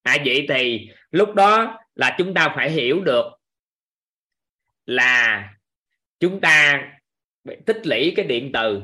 À 0.02 0.18
vậy 0.26 0.46
thì 0.50 0.90
lúc 1.12 1.36
đó 1.36 1.80
là 1.96 2.16
chúng 2.18 2.34
ta 2.34 2.54
phải 2.56 2.72
hiểu 2.72 3.02
được 3.02 3.26
là 4.86 5.50
chúng 6.20 6.42
ta 6.42 6.88
tích 7.66 7.88
lũy 7.88 8.14
cái 8.16 8.26
điện 8.26 8.52
từ, 8.54 8.82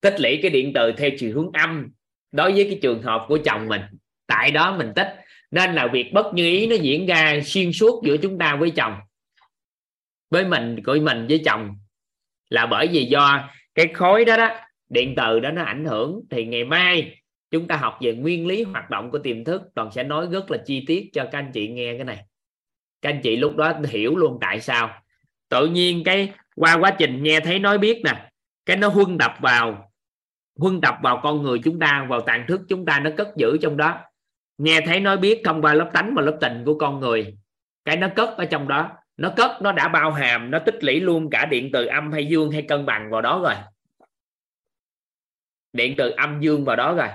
tích 0.00 0.20
lũy 0.20 0.38
cái 0.42 0.50
điện 0.50 0.72
từ 0.74 0.92
theo 0.92 1.10
chiều 1.18 1.34
hướng 1.34 1.50
âm 1.52 1.92
đối 2.32 2.52
với 2.52 2.64
cái 2.64 2.78
trường 2.82 3.02
hợp 3.02 3.24
của 3.28 3.38
chồng 3.44 3.68
mình. 3.68 3.82
Tại 4.26 4.50
đó 4.50 4.76
mình 4.76 4.92
tích, 4.96 5.16
nên 5.50 5.74
là 5.74 5.86
việc 5.92 6.10
bất 6.14 6.34
như 6.34 6.44
ý 6.44 6.66
nó 6.66 6.76
diễn 6.76 7.06
ra 7.06 7.40
xuyên 7.44 7.72
suốt 7.72 8.02
giữa 8.04 8.16
chúng 8.16 8.38
ta 8.38 8.56
với 8.56 8.70
chồng 8.70 9.00
với 10.34 10.44
mình, 10.44 10.82
của 10.84 10.96
mình 11.02 11.26
với 11.28 11.42
chồng, 11.44 11.76
là 12.50 12.66
bởi 12.66 12.88
vì 12.92 13.04
do 13.04 13.48
cái 13.74 13.88
khối 13.94 14.24
đó 14.24 14.36
đó, 14.36 14.50
điện 14.88 15.14
từ 15.16 15.40
đó 15.40 15.50
nó 15.50 15.62
ảnh 15.62 15.84
hưởng. 15.84 16.20
Thì 16.30 16.44
ngày 16.44 16.64
mai 16.64 17.20
chúng 17.50 17.68
ta 17.68 17.76
học 17.76 17.98
về 18.00 18.14
nguyên 18.14 18.46
lý 18.46 18.62
hoạt 18.62 18.90
động 18.90 19.10
của 19.10 19.18
tiềm 19.18 19.44
thức, 19.44 19.62
toàn 19.74 19.90
sẽ 19.92 20.02
nói 20.02 20.26
rất 20.30 20.50
là 20.50 20.58
chi 20.66 20.84
tiết 20.86 21.10
cho 21.12 21.24
các 21.32 21.38
anh 21.38 21.50
chị 21.54 21.68
nghe 21.68 21.94
cái 21.96 22.04
này. 22.04 22.18
Các 23.02 23.10
anh 23.10 23.20
chị 23.22 23.36
lúc 23.36 23.56
đó 23.56 23.72
hiểu 23.88 24.16
luôn 24.16 24.38
tại 24.40 24.60
sao. 24.60 25.02
Tự 25.48 25.66
nhiên 25.66 26.04
cái 26.04 26.32
qua 26.56 26.78
quá 26.80 26.90
trình 26.90 27.22
nghe 27.22 27.40
thấy 27.40 27.58
nói 27.58 27.78
biết 27.78 28.02
nè, 28.04 28.30
cái 28.66 28.76
nó 28.76 28.88
huân 28.88 29.18
đập 29.18 29.34
vào, 29.40 29.92
huân 30.58 30.80
đập 30.80 30.94
vào 31.02 31.20
con 31.22 31.42
người 31.42 31.58
chúng 31.64 31.78
ta, 31.78 32.06
vào 32.08 32.20
tạng 32.20 32.44
thức 32.48 32.60
chúng 32.68 32.84
ta, 32.84 33.00
nó 33.00 33.10
cất 33.16 33.28
giữ 33.36 33.58
trong 33.62 33.76
đó. 33.76 34.00
Nghe 34.58 34.80
thấy 34.80 35.00
nói 35.00 35.16
biết 35.16 35.40
thông 35.44 35.62
qua 35.62 35.74
lớp 35.74 35.90
tánh 35.92 36.14
và 36.16 36.22
lớp 36.22 36.38
tình 36.40 36.62
của 36.66 36.78
con 36.78 37.00
người, 37.00 37.36
cái 37.84 37.96
nó 37.96 38.08
cất 38.16 38.28
ở 38.36 38.44
trong 38.44 38.68
đó 38.68 38.90
nó 39.16 39.32
cất, 39.36 39.62
nó 39.62 39.72
đã 39.72 39.88
bao 39.88 40.12
hàm, 40.12 40.50
nó 40.50 40.58
tích 40.58 40.84
lũy 40.84 41.00
luôn 41.00 41.30
cả 41.30 41.46
điện 41.46 41.70
từ 41.72 41.86
âm 41.86 42.12
hay 42.12 42.26
dương 42.26 42.50
hay 42.50 42.62
cân 42.62 42.86
bằng 42.86 43.10
vào 43.10 43.22
đó 43.22 43.40
rồi. 43.44 43.54
Điện 45.72 45.94
từ 45.98 46.10
âm 46.10 46.40
dương 46.40 46.64
vào 46.64 46.76
đó 46.76 46.94
rồi. 46.94 47.08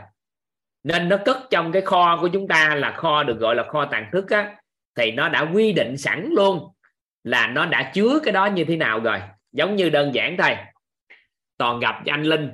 Nên 0.83 1.09
nó 1.09 1.17
cất 1.25 1.37
trong 1.49 1.71
cái 1.71 1.81
kho 1.81 2.17
của 2.21 2.27
chúng 2.27 2.47
ta 2.47 2.75
là 2.75 2.91
kho 2.91 3.23
được 3.23 3.39
gọi 3.39 3.55
là 3.55 3.63
kho 3.63 3.85
tàn 3.85 4.09
thức 4.11 4.29
á, 4.29 4.55
thì 4.95 5.11
nó 5.11 5.29
đã 5.29 5.41
quy 5.53 5.73
định 5.73 5.97
sẵn 5.97 6.29
luôn 6.31 6.73
là 7.23 7.47
nó 7.47 7.65
đã 7.65 7.91
chứa 7.93 8.19
cái 8.23 8.31
đó 8.31 8.45
như 8.45 8.65
thế 8.65 8.75
nào 8.75 8.99
rồi. 8.99 9.19
Giống 9.51 9.75
như 9.75 9.89
đơn 9.89 10.13
giản 10.13 10.37
thôi. 10.37 10.57
Toàn 11.57 11.79
gặp 11.79 12.01
anh 12.05 12.23
linh. 12.23 12.51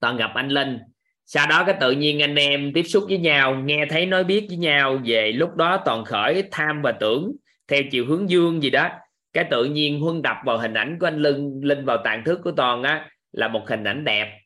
Toàn 0.00 0.16
gặp 0.16 0.30
anh 0.34 0.48
linh. 0.48 0.78
Sau 1.26 1.46
đó 1.46 1.64
cái 1.64 1.76
tự 1.80 1.90
nhiên 1.90 2.22
anh 2.22 2.34
em 2.34 2.72
tiếp 2.74 2.82
xúc 2.82 3.04
với 3.08 3.18
nhau, 3.18 3.54
nghe 3.54 3.86
thấy 3.90 4.06
nói 4.06 4.24
biết 4.24 4.46
với 4.48 4.56
nhau 4.56 5.00
về 5.04 5.32
lúc 5.32 5.56
đó 5.56 5.82
toàn 5.84 6.04
khởi 6.04 6.48
tham 6.50 6.82
và 6.82 6.92
tưởng 6.92 7.32
theo 7.68 7.82
chiều 7.90 8.06
hướng 8.06 8.30
dương 8.30 8.62
gì 8.62 8.70
đó. 8.70 8.88
Cái 9.32 9.44
tự 9.50 9.64
nhiên 9.64 10.00
huân 10.00 10.22
đập 10.22 10.36
vào 10.44 10.58
hình 10.58 10.74
ảnh 10.74 10.98
của 11.00 11.06
anh 11.06 11.22
linh 11.22 11.60
linh 11.62 11.84
vào 11.84 11.98
tàn 12.04 12.24
thức 12.24 12.40
của 12.44 12.52
toàn 12.52 12.82
á, 12.82 13.10
là 13.32 13.48
một 13.48 13.64
hình 13.68 13.84
ảnh 13.84 14.04
đẹp. 14.04 14.40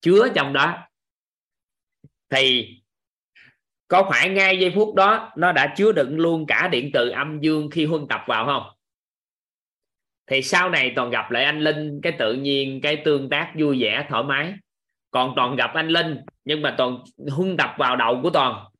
Chứa 0.00 0.28
trong 0.34 0.52
đó. 0.52 0.78
Thì 2.30 2.76
có 3.88 4.08
phải 4.10 4.28
ngay 4.28 4.58
giây 4.58 4.72
phút 4.74 4.94
đó, 4.94 5.32
nó 5.36 5.52
đã 5.52 5.74
chứa 5.76 5.92
đựng 5.92 6.18
luôn 6.18 6.46
cả 6.46 6.68
điện 6.68 6.90
từ 6.92 7.08
âm 7.08 7.40
dương 7.40 7.70
khi 7.70 7.84
huân 7.84 8.08
tập 8.08 8.20
vào 8.26 8.46
không? 8.46 8.62
Thì 10.26 10.42
sau 10.42 10.70
này 10.70 10.92
toàn 10.96 11.10
gặp 11.10 11.30
lại 11.30 11.44
anh 11.44 11.60
linh, 11.60 12.00
cái 12.02 12.12
tự 12.18 12.34
nhiên, 12.34 12.80
cái 12.82 13.02
tương 13.04 13.28
tác 13.28 13.52
vui 13.58 13.82
vẻ, 13.82 14.06
thoải 14.08 14.22
mái. 14.22 14.54
Còn 15.10 15.32
toàn 15.36 15.56
gặp 15.56 15.70
anh 15.74 15.88
linh, 15.88 16.16
nhưng 16.44 16.62
mà 16.62 16.74
toàn 16.78 16.98
huân 17.30 17.56
tập 17.56 17.74
vào 17.78 17.96
đầu 17.96 18.20
của 18.22 18.30
toàn 18.30 18.71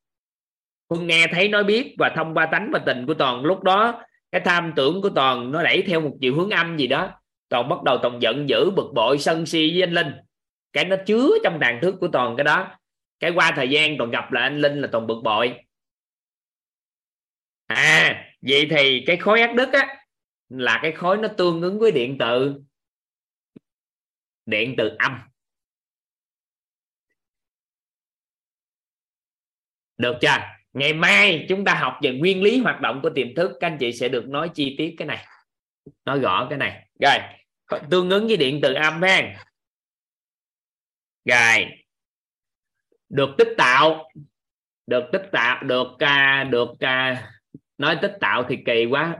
huân 0.89 1.07
nghe 1.07 1.27
thấy 1.31 1.49
nói 1.49 1.63
biết 1.63 1.95
và 1.99 2.13
thông 2.15 2.33
qua 2.33 2.45
tánh 2.51 2.69
và 2.73 2.79
tình 2.85 3.05
của 3.05 3.13
toàn, 3.13 3.45
lúc 3.45 3.63
đó 3.63 4.03
cái 4.31 4.41
tham 4.45 4.73
tưởng 4.75 5.01
của 5.01 5.09
toàn 5.09 5.51
nó 5.51 5.63
đẩy 5.63 5.83
theo 5.87 6.01
một 6.01 6.17
chiều 6.21 6.35
hướng 6.35 6.49
âm 6.49 6.77
gì 6.77 6.87
đó. 6.87 7.19
Toàn 7.49 7.69
bắt 7.69 7.83
đầu 7.83 7.97
toàn 8.01 8.21
giận 8.21 8.49
dữ, 8.49 8.71
bực 8.75 8.91
bội, 8.93 9.19
sân 9.19 9.45
si 9.45 9.71
với 9.73 9.83
anh 9.83 9.93
linh. 9.93 10.13
Cái 10.73 10.85
nó 10.85 10.95
chứa 11.05 11.29
trong 11.43 11.59
đàn 11.59 11.79
thức 11.81 11.95
của 11.99 12.07
toàn 12.07 12.35
cái 12.37 12.43
đó. 12.43 12.77
Cái 13.19 13.31
qua 13.31 13.53
thời 13.55 13.69
gian 13.69 13.97
toàn 13.97 14.11
gặp 14.11 14.31
lại 14.31 14.43
anh 14.43 14.59
linh 14.59 14.81
là 14.81 14.87
toàn 14.91 15.07
bực 15.07 15.21
bội. 15.23 15.55
À 17.65 18.25
vậy 18.41 18.67
thì 18.69 19.03
cái 19.07 19.17
khối 19.17 19.41
ác 19.41 19.55
đức 19.55 19.73
á, 19.73 20.05
là 20.49 20.79
cái 20.81 20.91
khối 20.91 21.17
nó 21.17 21.27
tương 21.37 21.61
ứng 21.61 21.79
với 21.79 21.91
điện 21.91 22.17
từ 22.19 22.61
điện 24.45 24.75
từ 24.77 24.95
âm. 24.99 25.19
Được 29.97 30.15
chưa? 30.21 30.37
Ngày 30.73 30.93
mai 30.93 31.45
chúng 31.49 31.65
ta 31.65 31.73
học 31.73 31.99
về 32.01 32.11
nguyên 32.11 32.43
lý 32.43 32.59
hoạt 32.59 32.81
động 32.81 32.99
của 33.03 33.09
tiềm 33.09 33.35
thức 33.35 33.51
các 33.59 33.67
anh 33.67 33.77
chị 33.79 33.93
sẽ 33.93 34.09
được 34.09 34.27
nói 34.27 34.49
chi 34.53 34.75
tiết 34.77 34.95
cái 34.97 35.07
này 35.07 35.25
nói 36.05 36.19
rõ 36.19 36.47
cái 36.49 36.57
này. 36.57 36.87
Rồi 36.99 37.17
tương 37.89 38.09
ứng 38.09 38.27
với 38.27 38.37
điện 38.37 38.59
từ 38.61 38.73
âm 38.73 39.01
ha. 39.01 39.45
Rồi 41.25 41.65
được 43.09 43.29
tích 43.37 43.53
tạo 43.57 44.09
được 44.87 45.03
tích 45.11 45.29
tạo 45.31 45.63
được 45.63 45.87
uh, 45.87 46.51
được 46.51 46.69
uh, 46.69 47.17
nói 47.77 47.97
tích 48.01 48.17
tạo 48.19 48.45
thì 48.49 48.57
kỳ 48.65 48.85
quá. 48.85 49.19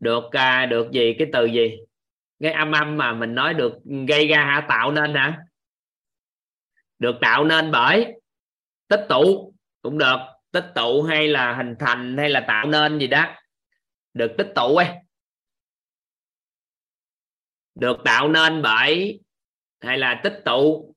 Được 0.00 0.24
uh, 0.24 0.70
được 0.70 0.90
gì 0.92 1.14
cái 1.18 1.28
từ 1.32 1.44
gì? 1.44 1.76
Cái 2.40 2.52
âm 2.52 2.72
âm 2.72 2.96
mà 2.96 3.12
mình 3.14 3.34
nói 3.34 3.54
được 3.54 3.72
gây 4.08 4.28
ra 4.28 4.44
hả? 4.44 4.66
Tạo 4.68 4.92
nên 4.92 5.14
hả? 5.14 5.38
Được 6.98 7.14
tạo 7.20 7.44
nên 7.44 7.70
bởi 7.70 8.06
tích 8.88 9.06
tụ 9.08 9.54
cũng 9.82 9.98
được 9.98 10.16
tích 10.52 10.72
tụ 10.74 11.02
hay 11.02 11.28
là 11.28 11.54
hình 11.54 11.74
thành 11.78 12.16
hay 12.18 12.30
là 12.30 12.44
tạo 12.48 12.66
nên 12.66 12.98
gì 12.98 13.06
đó. 13.06 13.36
Được 14.14 14.34
tích 14.38 14.52
tụ 14.54 14.76
ấy. 14.76 14.88
Được 17.74 17.96
tạo 18.04 18.28
nên 18.28 18.62
bởi 18.62 19.20
hay 19.80 19.98
là 19.98 20.20
tích 20.24 20.42
tụ. 20.44 20.94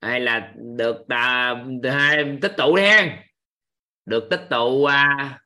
Hay 0.00 0.20
là 0.20 0.52
được 0.76 1.08
à, 1.08 1.54
hay, 1.84 2.38
tích 2.42 2.52
tụ 2.56 2.76
đi 2.76 2.82
được 4.06 4.26
tích 4.30 4.46
tụ 4.50 4.84
à, 4.84 5.40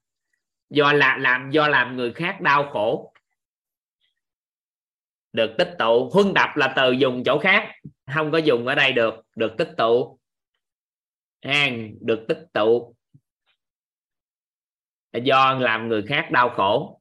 do 0.71 0.93
làm 0.93 1.21
làm 1.21 1.51
do 1.51 1.69
làm 1.69 1.97
người 1.97 2.13
khác 2.13 2.41
đau 2.41 2.71
khổ. 2.73 3.13
Được 5.33 5.55
tích 5.59 5.75
tụ 5.79 6.11
huân 6.13 6.35
đập 6.35 6.51
là 6.57 6.73
từ 6.77 6.93
dùng 6.93 7.23
chỗ 7.25 7.39
khác. 7.39 7.73
Không 8.15 8.33
có 8.33 8.39
dùng 8.39 8.67
ở 8.67 8.75
đây 8.75 8.93
được. 8.93 9.15
Được 9.37 9.55
tích 9.59 9.71
tụ. 9.77 10.19
Hàng 11.43 11.95
được 12.01 12.25
tích 12.29 12.41
tụ 12.53 12.95
là 15.13 15.21
do 15.25 15.55
làm 15.55 15.89
người 15.89 16.05
khác 16.09 16.29
đau 16.33 16.51
khổ. 16.51 17.01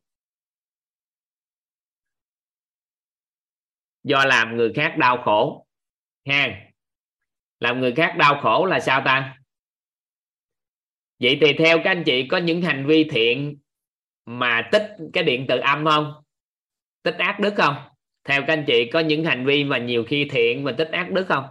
Do 4.04 4.26
làm 4.26 4.58
người 4.58 4.74
khác 4.76 4.96
đau 4.98 5.22
khổ. 5.26 5.68
Ha 6.26 6.68
làm 7.60 7.80
người 7.80 7.94
khác 7.96 8.16
đau 8.18 8.40
khổ 8.42 8.66
là 8.66 8.80
sao 8.80 9.02
ta? 9.06 9.38
Vậy 11.20 11.38
thì 11.42 11.54
theo 11.58 11.78
các 11.84 11.92
anh 11.92 12.04
chị 12.06 12.28
có 12.28 12.38
những 12.38 12.62
hành 12.62 12.86
vi 12.88 13.04
thiện 13.12 13.58
mà 14.26 14.70
tích 14.72 14.96
cái 15.14 15.24
điện 15.24 15.46
từ 15.50 15.58
âm 15.58 15.86
không? 15.86 16.14
Tích 17.04 17.16
ác 17.18 17.40
đức 17.40 17.54
không? 17.58 17.76
Theo 18.24 18.42
các 18.42 18.54
anh 18.54 18.64
chị 18.68 18.90
có 18.94 19.00
những 19.00 19.26
hành 19.26 19.46
vi 19.46 19.64
mà 19.64 19.78
nhiều 19.78 20.04
khi 20.08 20.28
thiện 20.32 20.64
mà 20.64 20.76
tích 20.78 20.90
ác 20.92 21.12
đức 21.12 21.26
không? 21.28 21.46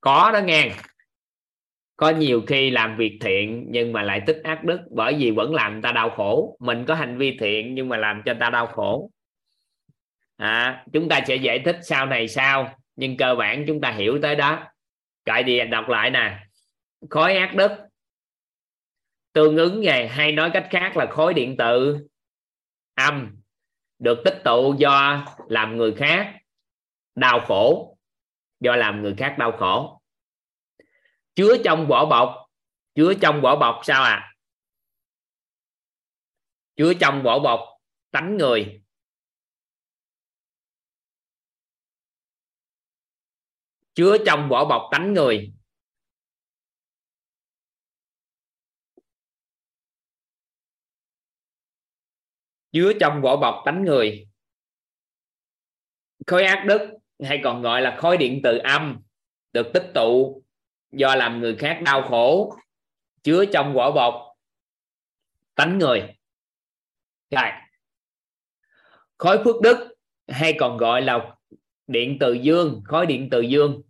Có 0.00 0.30
đó 0.32 0.40
nghe 0.44 0.76
có 1.96 2.10
nhiều 2.10 2.42
khi 2.46 2.70
làm 2.70 2.96
việc 2.96 3.18
thiện 3.20 3.66
nhưng 3.68 3.92
mà 3.92 4.02
lại 4.02 4.22
tích 4.26 4.40
ác 4.44 4.64
đức 4.64 4.80
bởi 4.90 5.14
vì 5.18 5.30
vẫn 5.30 5.54
làm 5.54 5.82
ta 5.82 5.92
đau 5.92 6.10
khổ. 6.10 6.56
Mình 6.60 6.84
có 6.84 6.94
hành 6.94 7.18
vi 7.18 7.36
thiện 7.40 7.74
nhưng 7.74 7.88
mà 7.88 7.96
làm 7.96 8.22
cho 8.24 8.34
ta 8.40 8.50
đau 8.50 8.66
khổ. 8.66 9.10
À, 10.36 10.84
chúng 10.92 11.08
ta 11.08 11.20
sẽ 11.26 11.36
giải 11.36 11.58
thích 11.64 11.76
sau 11.82 12.06
này 12.06 12.28
sau 12.28 12.78
nhưng 12.96 13.16
cơ 13.16 13.34
bản 13.34 13.64
chúng 13.66 13.80
ta 13.80 13.90
hiểu 13.90 14.18
tới 14.22 14.36
đó. 14.36 14.64
Cậy 15.24 15.42
đi 15.42 15.60
đọc 15.60 15.88
lại 15.88 16.10
nè. 16.10 16.38
Khối 17.10 17.36
ác 17.36 17.54
đức. 17.54 17.70
Tương 19.32 19.56
ứng 19.56 19.82
về 19.84 20.08
hay 20.08 20.32
nói 20.32 20.50
cách 20.54 20.66
khác 20.70 20.96
là 20.96 21.06
khối 21.10 21.34
điện 21.34 21.56
tử. 21.56 21.98
Âm. 22.94 23.36
Được 23.98 24.18
tích 24.24 24.40
tụ 24.44 24.74
do 24.78 25.26
làm 25.48 25.76
người 25.76 25.94
khác 25.94 26.34
đau 27.14 27.40
khổ. 27.40 27.96
Do 28.60 28.76
làm 28.76 29.02
người 29.02 29.14
khác 29.18 29.38
đau 29.38 29.52
khổ 29.52 29.95
chứa 31.36 31.56
trong 31.64 31.86
vỏ 31.88 32.06
bọc. 32.06 32.50
Chứa 32.94 33.12
trong 33.22 33.40
vỏ 33.42 33.56
bọc 33.56 33.80
sao 33.84 34.02
à? 34.02 34.34
Chứa 36.76 36.92
trong 37.00 37.22
vỏ 37.24 37.38
bọc, 37.38 37.60
tánh 38.10 38.36
người. 38.36 38.82
Chứa 43.94 44.16
trong 44.26 44.48
vỏ 44.48 44.64
bọc, 44.64 44.88
tánh 44.92 45.12
người. 45.14 45.52
Chứa 52.72 52.92
trong 53.00 53.22
vỏ 53.22 53.36
bọc, 53.36 53.62
tánh 53.66 53.84
người. 53.84 54.28
Khối 56.26 56.44
ác 56.44 56.64
đức, 56.68 56.98
hay 57.24 57.40
còn 57.44 57.62
gọi 57.62 57.80
là 57.82 57.98
khối 58.00 58.16
điện 58.16 58.40
từ 58.44 58.58
âm, 58.58 59.00
được 59.52 59.70
tích 59.74 59.90
tụ 59.94 60.42
do 60.96 61.14
làm 61.14 61.40
người 61.40 61.56
khác 61.56 61.80
đau 61.84 62.02
khổ, 62.02 62.56
chứa 63.22 63.44
trong 63.52 63.74
vỏ 63.74 63.92
bọc, 63.92 64.14
tánh 65.54 65.78
người. 65.78 66.16
Rồi. 67.30 67.50
Khối 69.18 69.44
phước 69.44 69.60
đức 69.62 69.94
hay 70.28 70.56
còn 70.58 70.76
gọi 70.76 71.02
là 71.02 71.36
điện 71.86 72.16
từ 72.20 72.32
dương 72.32 72.82
khối 72.84 73.06
điện 73.06 73.28
từ 73.30 73.40
dương. 73.40 73.82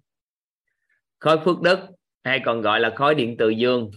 Khối 1.19 1.39
phước 1.45 1.61
đức 1.61 1.79
hay 2.25 2.41
còn 2.45 2.61
gọi 2.61 2.81
là 2.81 2.95
khối 2.97 3.15
điện 3.15 3.37
từ 3.39 3.49
dương. 3.49 3.91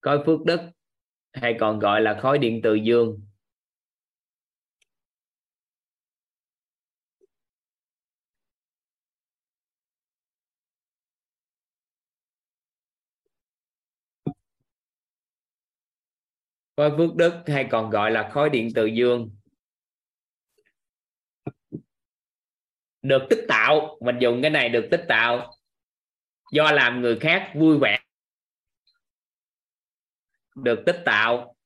Khối 0.00 0.22
phước 0.26 0.40
đức 0.44 0.60
hay 1.32 1.56
còn 1.60 1.78
gọi 1.78 2.00
là 2.00 2.18
khối 2.22 2.38
điện 2.38 2.60
từ 2.62 2.74
dương. 2.74 3.26
Khối 16.76 16.90
phước 16.96 17.14
đức 17.14 17.42
hay 17.46 17.68
còn 17.70 17.90
gọi 17.90 18.10
là 18.10 18.30
khối 18.32 18.50
điện 18.50 18.68
từ 18.74 18.86
dương? 18.86 19.30
Được 23.02 23.22
tích 23.30 23.44
tạo. 23.48 23.98
Mình 24.00 24.18
dùng 24.20 24.42
cái 24.42 24.50
này 24.50 24.68
được 24.68 24.88
tích 24.90 25.04
tạo. 25.08 25.52
Do 26.52 26.72
làm 26.72 27.00
người 27.00 27.18
khác 27.18 27.52
vui 27.54 27.78
vẻ. 27.78 27.98
Được 30.56 30.82
tích 30.86 31.02
tạo. 31.04 31.56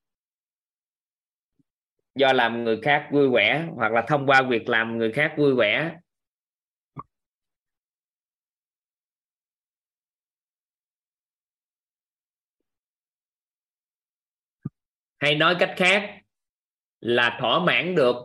Do 2.14 2.32
làm 2.32 2.64
người 2.64 2.80
khác 2.82 3.08
vui 3.12 3.28
vẻ 3.30 3.68
hoặc 3.74 3.92
là 3.92 4.04
thông 4.08 4.26
qua 4.26 4.42
việc 4.42 4.68
làm 4.68 4.98
người 4.98 5.12
khác 5.12 5.34
vui 5.38 5.54
vẻ. 5.54 5.96
Hay 15.18 15.34
nói 15.34 15.56
cách 15.58 15.74
khác, 15.76 16.14
là 17.00 17.36
thỏa 17.40 17.64
mãn 17.64 17.94
được 17.94 18.16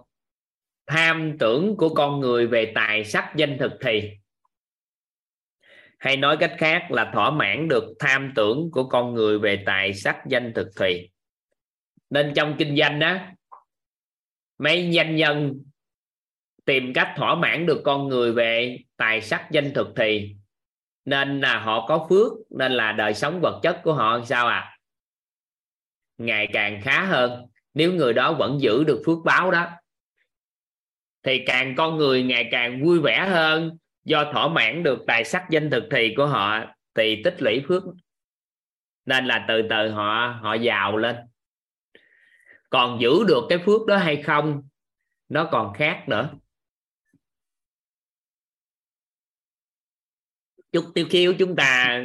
tham 0.88 1.38
tưởng 1.40 1.78
của 1.78 1.94
con 1.94 2.20
người 2.20 2.48
về 2.48 2.72
tài 2.76 3.06
sắc 3.06 3.34
danh 3.36 3.58
thực 3.58 3.72
thì. 3.82 4.12
Hay 6.00 6.18
nói 6.18 6.38
cách 6.38 6.56
khác 6.58 6.92
là 6.92 7.12
thỏa 7.14 7.32
mãn 7.32 7.68
được 7.68 7.84
tham 8.00 8.32
tưởng 8.36 8.72
của 8.72 8.90
con 8.90 9.14
người 9.14 9.40
về 9.40 9.64
tài 9.66 9.94
sắc 9.94 10.18
danh 10.28 10.54
thực 10.54 10.68
thì. 10.80 11.10
Nên 12.10 12.34
trong 12.36 12.56
kinh 12.60 12.78
doanh 12.78 13.00
á, 13.00 13.36
mấy 14.58 14.92
doanh 14.96 15.16
nhân 15.16 15.54
tìm 16.66 16.94
cách 16.94 17.14
thỏa 17.16 17.36
mãn 17.36 17.66
được 17.66 17.82
con 17.84 18.08
người 18.08 18.32
về 18.32 18.78
tài 18.98 19.22
sắc 19.22 19.48
danh 19.52 19.74
thực 19.74 19.88
thì, 19.96 20.36
nên 21.06 21.42
là 21.42 21.60
họ 21.60 21.88
có 21.88 22.08
phước, 22.10 22.32
nên 22.50 22.72
là 22.72 22.92
đời 22.92 23.14
sống 23.14 23.40
vật 23.42 23.60
chất 23.64 23.82
của 23.84 23.94
họ 23.94 24.22
sao 24.26 24.48
à? 24.48 24.73
Ngày 26.17 26.50
càng 26.53 26.82
khá 26.83 27.06
hơn. 27.06 27.45
Nếu 27.74 27.93
người 27.93 28.14
đó 28.14 28.33
vẫn 28.33 28.61
giữ 28.61 28.83
được 28.83 29.01
phước 29.06 29.17
báo 29.25 29.51
đó, 29.51 29.67
thì 31.24 31.43
càng 31.45 31.75
con 31.77 31.98
người 31.98 32.24
ngày 32.24 32.48
càng 32.51 32.83
vui 32.83 33.00
vẻ 33.00 33.27
hơn. 33.30 33.77
Do 34.06 34.32
thỏa 34.33 34.48
mãn 34.48 34.83
được 34.83 35.00
tài 35.08 35.24
sắc 35.24 35.45
danh 35.50 35.69
thực 35.69 35.83
thì 35.92 36.14
của 36.17 36.25
họ, 36.25 36.66
thì 36.95 37.22
tích 37.24 37.35
lũy 37.42 37.61
phước. 37.67 37.83
Nên 39.06 39.25
là 39.25 39.45
từ 39.48 39.61
từ 39.69 39.90
họ 39.90 40.40
họ 40.42 40.53
giàu 40.53 40.98
lên. 40.98 41.16
Còn 42.69 43.01
giữ 43.01 43.24
được 43.27 43.43
cái 43.50 43.58
phước 43.66 43.85
đó 43.88 43.98
hay 43.98 44.24
không, 44.24 44.64
nó 45.30 45.50
còn 45.51 45.74
khác 45.74 46.06
nữa. 46.08 46.30
Chút 50.72 50.92
tiêu 50.95 51.08
khiêu 51.09 51.33
chúng 51.40 51.56
ta 51.56 52.01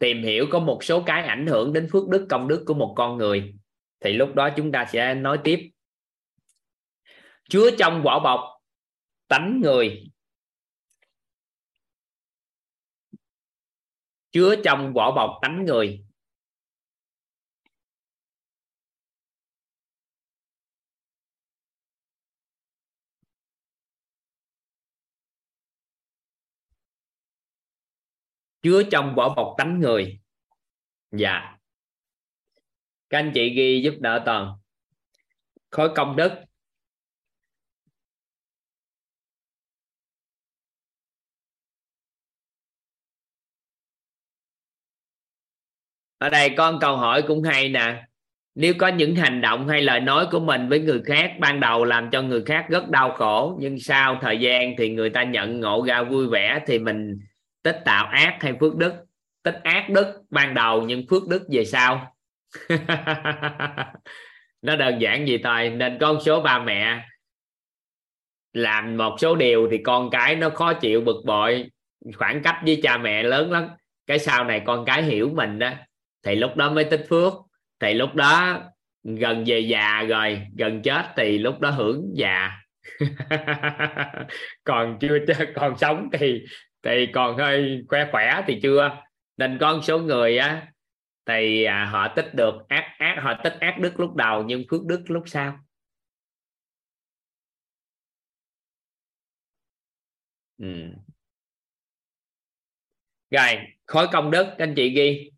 tìm 0.00 0.22
hiểu 0.22 0.46
có 0.50 0.58
một 0.58 0.84
số 0.84 1.02
cái 1.06 1.22
ảnh 1.22 1.46
hưởng 1.46 1.72
đến 1.72 1.88
phước 1.92 2.08
đức 2.08 2.26
công 2.30 2.48
đức 2.48 2.64
của 2.66 2.74
một 2.74 2.94
con 2.96 3.16
người, 3.16 3.54
thì 4.00 4.12
lúc 4.12 4.34
đó 4.34 4.50
chúng 4.56 4.72
ta 4.72 4.86
sẽ 4.92 5.14
nói 5.14 5.38
tiếp. 5.44 5.70
Chứa 7.48 7.70
trong 7.78 8.02
vỏ 8.02 8.20
bọc 8.20 8.40
tánh 9.28 9.60
người. 9.62 10.10
Chứa 14.30 14.54
trong 14.64 14.92
vỏ 14.92 15.12
bọc 15.12 15.38
tánh 15.42 15.64
người. 15.64 16.04
Chứa 28.62 28.82
trong 28.90 29.14
vỏ 29.14 29.34
bọc 29.34 29.54
tánh 29.58 29.80
người. 29.80 30.20
Dạ. 31.10 31.56
Các 33.10 33.18
anh 33.18 33.32
chị 33.34 33.54
ghi 33.54 33.82
giúp 33.84 33.94
đỡ 34.00 34.22
toàn. 34.26 34.56
Khối 35.70 35.90
công 35.94 36.16
đức. 36.16 36.32
Ở 46.18 46.28
đây 46.30 46.54
con 46.56 46.78
câu 46.80 46.96
hỏi 46.96 47.22
cũng 47.28 47.42
hay 47.42 47.68
nè. 47.68 48.04
Nếu 48.54 48.74
có 48.78 48.88
những 48.88 49.16
hành 49.16 49.40
động 49.40 49.68
hay 49.68 49.82
lời 49.82 50.00
nói 50.00 50.26
của 50.30 50.40
mình 50.40 50.68
với 50.68 50.80
người 50.80 51.02
khác 51.04 51.32
ban 51.40 51.60
đầu 51.60 51.84
làm 51.84 52.10
cho 52.12 52.22
người 52.22 52.42
khác 52.46 52.66
rất 52.68 52.88
đau 52.90 53.12
khổ, 53.12 53.56
nhưng 53.60 53.78
sau 53.78 54.18
thời 54.20 54.40
gian 54.40 54.74
thì 54.78 54.90
người 54.90 55.10
ta 55.10 55.24
nhận 55.24 55.60
ngộ 55.60 55.84
ra 55.86 56.02
vui 56.02 56.26
vẻ 56.28 56.60
thì 56.66 56.78
mình 56.78 57.18
tích 57.62 57.76
tạo 57.84 58.06
ác 58.06 58.36
hay 58.40 58.54
phước 58.60 58.76
đức? 58.76 58.92
Tích 59.42 59.60
ác 59.62 59.90
đức 59.90 60.22
ban 60.30 60.54
đầu 60.54 60.82
nhưng 60.82 61.06
phước 61.10 61.28
đức 61.28 61.42
về 61.52 61.64
sau. 61.64 62.16
Nó 64.62 64.76
đơn 64.76 64.98
giản 65.00 65.28
gì 65.28 65.38
thôi, 65.38 65.70
nên 65.70 65.98
con 66.00 66.20
số 66.20 66.40
ba 66.40 66.58
mẹ 66.58 67.04
làm 68.52 68.96
một 68.96 69.16
số 69.20 69.36
điều 69.36 69.68
thì 69.70 69.78
con 69.78 70.10
cái 70.10 70.36
nó 70.36 70.50
khó 70.50 70.72
chịu, 70.72 71.00
bực 71.00 71.22
bội. 71.24 71.70
Khoảng 72.14 72.42
cách 72.42 72.56
với 72.66 72.80
cha 72.82 72.98
mẹ 72.98 73.22
lớn 73.22 73.52
lắm, 73.52 73.68
cái 74.06 74.18
sau 74.18 74.44
này 74.44 74.62
con 74.66 74.84
cái 74.84 75.02
hiểu 75.02 75.30
mình 75.34 75.58
đó, 75.58 75.70
thì 76.22 76.34
lúc 76.34 76.56
đó 76.56 76.70
mới 76.70 76.84
tích 76.84 77.06
phước. 77.08 77.32
Thì 77.80 77.94
lúc 77.94 78.14
đó 78.14 78.60
gần 79.04 79.44
về 79.46 79.60
già 79.60 80.02
rồi, 80.02 80.42
gần 80.56 80.82
chết 80.82 81.06
thì 81.16 81.38
lúc 81.38 81.60
đó 81.60 81.70
hưởng 81.70 82.10
già. 82.14 82.50
Còn 84.64 84.98
chưa, 85.00 85.18
còn 85.54 85.78
sống 85.78 86.08
thì 86.12 86.42
thì 86.82 87.06
còn 87.14 87.36
hơi 87.38 87.84
khỏe 87.88 88.08
khỏe 88.12 88.42
thì 88.46 88.60
chưa. 88.62 89.02
Nên 89.36 89.58
có 89.60 89.74
một 89.74 89.80
số 89.84 89.98
người 89.98 90.38
á 90.38 90.72
thì 91.26 91.64
à, 91.64 91.84
họ 91.92 92.12
tích 92.16 92.34
được 92.34 92.54
ác 92.68 92.94
ác 92.98 93.16
họ 93.22 93.34
tích 93.44 93.54
ác 93.60 93.76
đức 93.80 94.00
lúc 94.00 94.14
đầu 94.14 94.42
nhưng 94.46 94.64
phước 94.70 94.84
đức 94.86 95.04
lúc 95.08 95.22
sau. 95.26 95.58
Ừ. 100.58 100.66
rồi 103.30 103.58
khối 103.86 104.06
công 104.12 104.30
đức 104.30 104.44
các 104.58 104.64
anh 104.64 104.74
chị 104.76 104.90
ghi. 104.90 105.30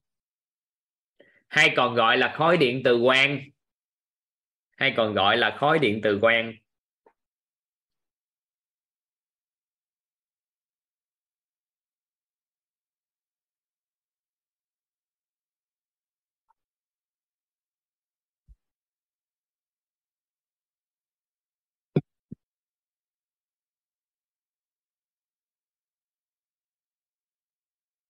Hay 1.49 1.73
còn 1.77 1.95
gọi 1.95 2.17
là 2.17 2.35
khối 2.37 2.57
điện 2.57 2.83
từ 2.85 3.01
quang 3.05 3.41
hay 4.77 4.95
còn 4.97 5.15
gọi 5.15 5.37
là 5.37 5.57
khối 5.61 5.79
điện 5.79 6.01
từ 6.03 6.19
quang 6.21 6.53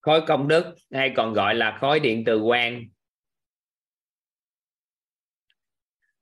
khối 0.02 0.22
công 0.26 0.48
đức, 0.48 0.74
hay 0.90 1.12
còn 1.16 1.32
gọi 1.32 1.54
là 1.54 1.78
khối 1.80 2.00
điện 2.00 2.22
từ 2.26 2.42
quang 2.44 2.84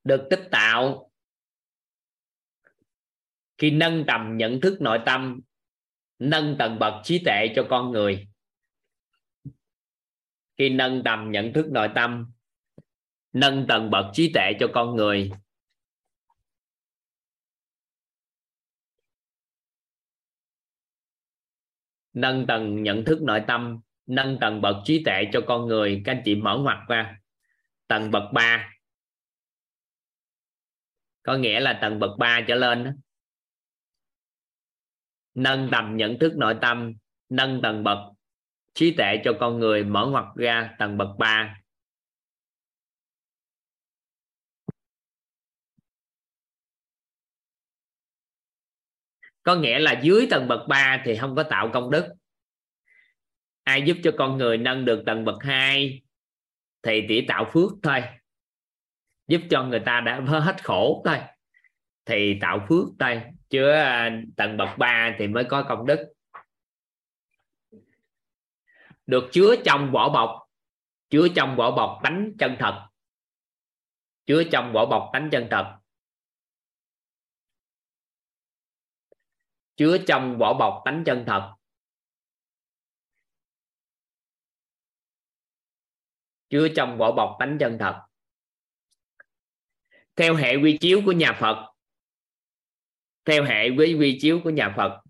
được 0.05 0.27
tích 0.31 0.49
tạo. 0.51 1.11
Khi 3.59 3.71
nâng 3.71 4.05
tầm 4.07 4.37
nhận 4.37 4.61
thức 4.61 4.81
nội 4.81 4.99
tâm, 5.07 5.41
nâng 6.19 6.57
tầng 6.59 6.79
bậc 6.79 6.95
trí 7.05 7.23
tuệ 7.25 7.47
cho 7.57 7.67
con 7.71 7.91
người. 7.91 8.29
Khi 10.59 10.69
nâng 10.69 11.03
tầm 11.05 11.31
nhận 11.31 11.53
thức 11.53 11.67
nội 11.71 11.89
tâm, 11.95 12.33
nâng 13.33 13.67
tầng 13.69 13.91
bậc 13.91 14.05
trí 14.13 14.33
tuệ 14.35 14.53
cho 14.61 14.67
con 14.75 14.97
người. 14.97 15.31
Nâng 22.21 22.47
tầng 22.47 22.83
nhận 22.83 23.05
thức 23.05 23.23
nội 23.23 23.43
tâm, 23.47 23.81
nâng 24.07 24.39
tầng 24.41 24.61
bậc 24.61 24.77
trí 24.85 25.05
tuệ 25.05 25.25
cho 25.33 25.41
con 25.47 25.67
người, 25.67 26.03
các 26.05 26.13
anh 26.13 26.23
chị 26.25 26.35
mở 26.35 26.59
ngoặt 26.59 26.79
ra. 26.89 27.21
Tầng 27.87 28.11
bậc 28.11 28.33
3 28.33 28.71
có 31.23 31.37
nghĩa 31.37 31.61
là 31.61 31.79
tầng 31.83 31.99
bậc 31.99 32.11
3 32.19 32.41
trở 32.49 32.55
lên 32.55 32.85
đó. 32.85 32.91
nâng 35.35 35.69
tầm 35.73 35.97
nhận 35.97 36.19
thức 36.19 36.37
nội 36.37 36.55
tâm, 36.61 36.93
nâng 37.29 37.63
tầng 37.63 37.85
bậc 37.85 37.99
trí 38.75 38.95
tuệ 38.97 39.21
cho 39.25 39.33
con 39.41 39.59
người 39.59 39.85
mở 39.85 40.07
ngoặt 40.07 40.25
ra 40.37 40.75
tầng 40.79 40.99
bậc 40.99 41.09
3 41.19 41.60
có 49.43 49.55
nghĩa 49.55 49.79
là 49.79 50.01
dưới 50.03 50.27
tầng 50.31 50.49
bậc 50.49 50.61
3 50.69 51.03
thì 51.05 51.17
không 51.17 51.37
có 51.37 51.43
tạo 51.43 51.71
công 51.73 51.91
đức. 51.91 52.07
Ai 53.63 53.83
giúp 53.83 53.97
cho 54.03 54.11
con 54.19 54.39
người 54.39 54.59
nâng 54.59 54.85
được 54.85 55.03
tầng 55.07 55.25
bậc 55.25 55.43
2 55.43 56.03
thì 56.83 57.05
chỉ 57.09 57.27
tạo 57.29 57.51
phước 57.53 57.71
thôi. 57.83 58.03
Giúp 59.29 59.41
cho 59.51 59.65
người 59.65 59.81
ta 59.81 60.01
đã 60.01 60.21
hết 60.27 60.65
khổ 60.65 61.03
thôi, 61.05 61.19
thì 62.05 62.39
tạo 62.41 62.67
phước 62.69 62.89
thôi. 62.99 63.23
Chứ 63.51 63.71
à, 63.71 64.23
tầng 64.37 64.57
bậc 64.57 64.79
3 64.79 65.15
thì 65.19 65.27
mới 65.27 65.45
có 65.45 65.63
công 65.63 65.87
đức. 65.87 66.13
Được 69.07 69.29
chứa 69.33 69.55
trong 69.65 69.93
vỏ 69.93 70.09
bọc 70.09 70.41
chứa 71.11 71.29
trong 71.35 71.57
vỏ 71.57 71.71
bọc 71.71 72.01
tánh 72.03 72.33
chân 72.39 72.57
thật. 72.59 72.87
Chứa 74.27 74.43
trong 74.53 74.73
vỏ 74.73 74.87
bọc 74.87 75.11
tánh 75.13 75.29
chân 75.33 75.49
thật. 75.51 75.80
Chứa 79.81 79.99
trong 80.07 80.39
vỏ 80.39 80.55
bọc 80.55 80.83
tánh 80.85 81.03
chân 81.07 81.25
thật. 81.27 81.55
Chứa 86.49 86.69
trong 86.77 86.99
vỏ 86.99 87.13
bọc 87.13 87.37
tánh 87.39 87.57
chân 87.61 87.77
thật. 87.81 88.03
Theo 90.17 90.35
hệ 90.35 90.57
quy 90.57 90.79
chiếu 90.81 91.03
của 91.07 91.13
nhà 91.13 91.39
Phật. 91.41 91.73
Theo 93.25 93.45
hệ 93.45 93.71
với 93.71 93.95
quy 93.95 94.19
chiếu 94.21 94.41
của 94.45 94.51
nhà 94.51 94.75
Phật. 94.77 95.03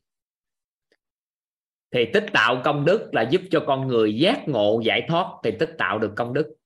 Thì 1.91 2.05
tích 2.15 2.27
tạo 2.33 2.63
công 2.65 2.85
đức 2.85 3.11
là 3.13 3.29
giúp 3.31 3.43
cho 3.51 3.65
con 3.67 3.89
người 3.89 4.19
giác 4.19 4.45
ngộ, 4.47 4.81
giải 4.85 5.07
thoát. 5.09 5.41
Thì 5.45 5.51
tích 5.61 5.75
tạo 5.79 5.99
được 5.99 6.13
công 6.17 6.35
đức 6.35 6.57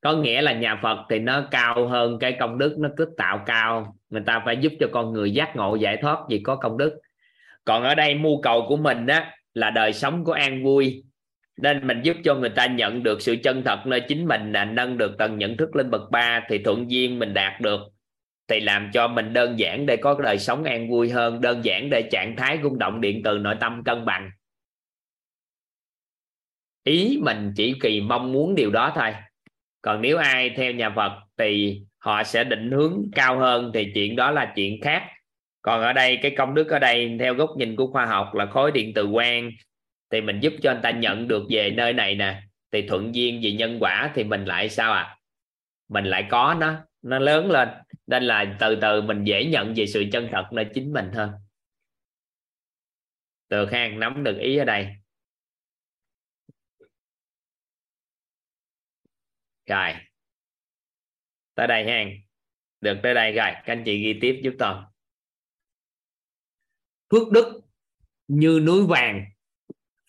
có 0.00 0.12
nghĩa 0.12 0.42
là 0.42 0.52
nhà 0.52 0.80
Phật 0.82 0.98
thì 1.10 1.18
nó 1.18 1.48
cao 1.50 1.88
hơn 1.88 2.18
cái 2.18 2.36
công 2.40 2.58
đức, 2.58 2.76
nó 2.78 2.88
cứ 2.96 3.08
tạo 3.16 3.42
cao. 3.46 3.96
Người 4.10 4.22
ta 4.26 4.42
phải 4.44 4.56
giúp 4.56 4.72
cho 4.80 4.86
con 4.92 5.12
người 5.12 5.30
giác 5.30 5.56
ngộ, 5.56 5.74
giải 5.74 5.96
thoát 5.96 6.18
vì 6.28 6.40
có 6.42 6.56
công 6.56 6.78
đức. 6.78 7.00
Còn 7.64 7.82
ở 7.82 7.94
đây 7.94 8.14
mưu 8.14 8.42
cầu 8.42 8.64
của 8.68 8.76
mình 8.76 9.06
á, 9.06 9.34
là 9.54 9.70
đời 9.70 9.92
sống 9.92 10.24
của 10.24 10.32
an 10.32 10.64
vui. 10.64 11.04
Nên 11.56 11.86
mình 11.86 12.00
giúp 12.02 12.16
cho 12.24 12.34
người 12.34 12.50
ta 12.50 12.66
nhận 12.66 13.02
được 13.02 13.22
sự 13.22 13.36
chân 13.42 13.62
thật 13.64 13.86
nơi 13.86 14.00
chính 14.08 14.26
mình 14.26 14.52
là 14.52 14.64
nâng 14.64 14.98
được 14.98 15.18
tầng 15.18 15.38
nhận 15.38 15.56
thức 15.56 15.76
lên 15.76 15.90
bậc 15.90 16.10
3 16.10 16.40
thì 16.48 16.58
thuận 16.58 16.90
duyên 16.90 17.18
mình 17.18 17.34
đạt 17.34 17.60
được. 17.60 17.80
Thì 18.48 18.60
làm 18.60 18.90
cho 18.92 19.08
mình 19.08 19.32
đơn 19.32 19.58
giản 19.58 19.86
để 19.86 19.96
có 19.96 20.20
đời 20.22 20.38
sống 20.38 20.64
an 20.64 20.90
vui 20.90 21.10
hơn, 21.10 21.40
đơn 21.40 21.64
giản 21.64 21.90
để 21.90 22.08
trạng 22.10 22.36
thái 22.36 22.58
rung 22.62 22.78
động 22.78 23.00
điện 23.00 23.20
từ 23.24 23.38
nội 23.38 23.54
tâm 23.60 23.84
cân 23.84 24.04
bằng. 24.04 24.30
Ý 26.84 27.18
mình 27.22 27.52
chỉ 27.56 27.74
kỳ 27.80 28.00
mong 28.00 28.32
muốn 28.32 28.54
điều 28.54 28.70
đó 28.70 28.92
thôi 28.94 29.14
còn 29.82 30.02
nếu 30.02 30.18
ai 30.18 30.50
theo 30.50 30.72
nhà 30.72 30.90
Phật 30.96 31.12
thì 31.38 31.82
họ 31.98 32.22
sẽ 32.22 32.44
định 32.44 32.70
hướng 32.70 33.02
cao 33.14 33.38
hơn, 33.38 33.70
thì 33.74 33.92
chuyện 33.94 34.16
đó 34.16 34.30
là 34.30 34.52
chuyện 34.56 34.80
khác. 34.80 35.02
Còn 35.62 35.82
ở 35.82 35.92
đây, 35.92 36.18
cái 36.22 36.34
công 36.36 36.54
đức 36.54 36.68
ở 36.68 36.78
đây, 36.78 37.16
theo 37.20 37.34
góc 37.34 37.50
nhìn 37.56 37.76
của 37.76 37.86
khoa 37.86 38.06
học 38.06 38.34
là 38.34 38.46
khối 38.46 38.72
điện 38.72 38.92
từ 38.94 39.08
quang. 39.12 39.50
Thì 40.10 40.20
mình 40.20 40.40
giúp 40.40 40.52
cho 40.62 40.70
anh 40.70 40.80
ta 40.82 40.90
nhận 40.90 41.28
được 41.28 41.46
về 41.50 41.70
nơi 41.70 41.92
này 41.92 42.14
nè. 42.14 42.42
Thì 42.72 42.82
thuận 42.88 43.14
duyên 43.14 43.40
về 43.42 43.52
nhân 43.52 43.76
quả 43.80 44.10
thì 44.14 44.24
mình 44.24 44.44
lại 44.44 44.68
sao 44.68 44.92
à 44.92 45.16
mình 45.88 46.04
lại 46.04 46.26
có 46.30 46.56
nó. 46.60 46.74
Nó 47.02 47.18
lớn 47.18 47.50
lên. 47.50 47.68
Nên 48.06 48.22
là 48.22 48.56
từ 48.60 48.76
từ 48.76 49.02
mình 49.02 49.24
dễ 49.24 49.44
nhận 49.44 49.74
về 49.76 49.86
sự 49.86 50.04
chân 50.12 50.28
thật 50.32 50.44
nơi 50.52 50.66
chính 50.74 50.92
mình 50.92 51.10
hơn 51.12 51.30
từ 53.50 53.66
hang 53.66 54.00
nắm 54.00 54.24
được 54.24 54.38
ý 54.38 54.56
ở 54.56 54.64
đây. 54.64 54.88
Rồi. 59.70 59.92
Tới 61.54 61.66
đây 61.66 61.84
ha 61.86 62.04
được, 62.80 63.00
tới 63.02 63.14
đây. 63.14 63.32
Rồi, 63.32 63.50
các 63.52 63.72
anh 63.72 63.82
chị 63.86 64.02
ghi 64.02 64.18
tiếp 64.20 64.40
giúp 64.44 64.52
tôi. 64.58 64.74
Phước 67.10 67.32
đức 67.32 67.60
như 68.28 68.60
núi 68.66 68.86
vàng. 68.86 69.24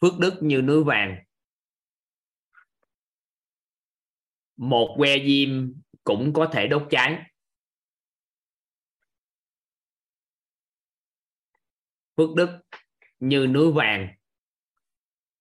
Phước 0.02 0.20
đức 0.20 0.40
như 0.42 0.62
núi 0.62 0.84
vàng. 0.84 1.24
Một 4.56 4.96
que 4.98 5.18
diêm 5.26 5.74
cũng 6.04 6.34
có 6.36 6.50
thể 6.54 6.68
đốt 6.68 6.88
cháy. 6.90 7.24
Phước 12.18 12.36
đức 12.36 12.60
như 13.20 13.48
núi 13.48 13.72
vàng. 13.72 14.16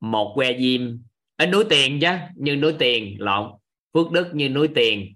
Một 0.00 0.32
que 0.36 0.58
diêm. 0.58 1.02
Ít 1.36 1.47
núi 1.47 1.65
tiền 1.70 1.99
chứ, 2.02 2.08
như 2.36 2.57
núi 2.57 2.74
tiền, 2.78 3.16
lộn 3.18 3.59
phước 3.92 4.10
đức 4.10 4.30
như 4.34 4.48
núi 4.48 4.68
tiền. 4.74 5.12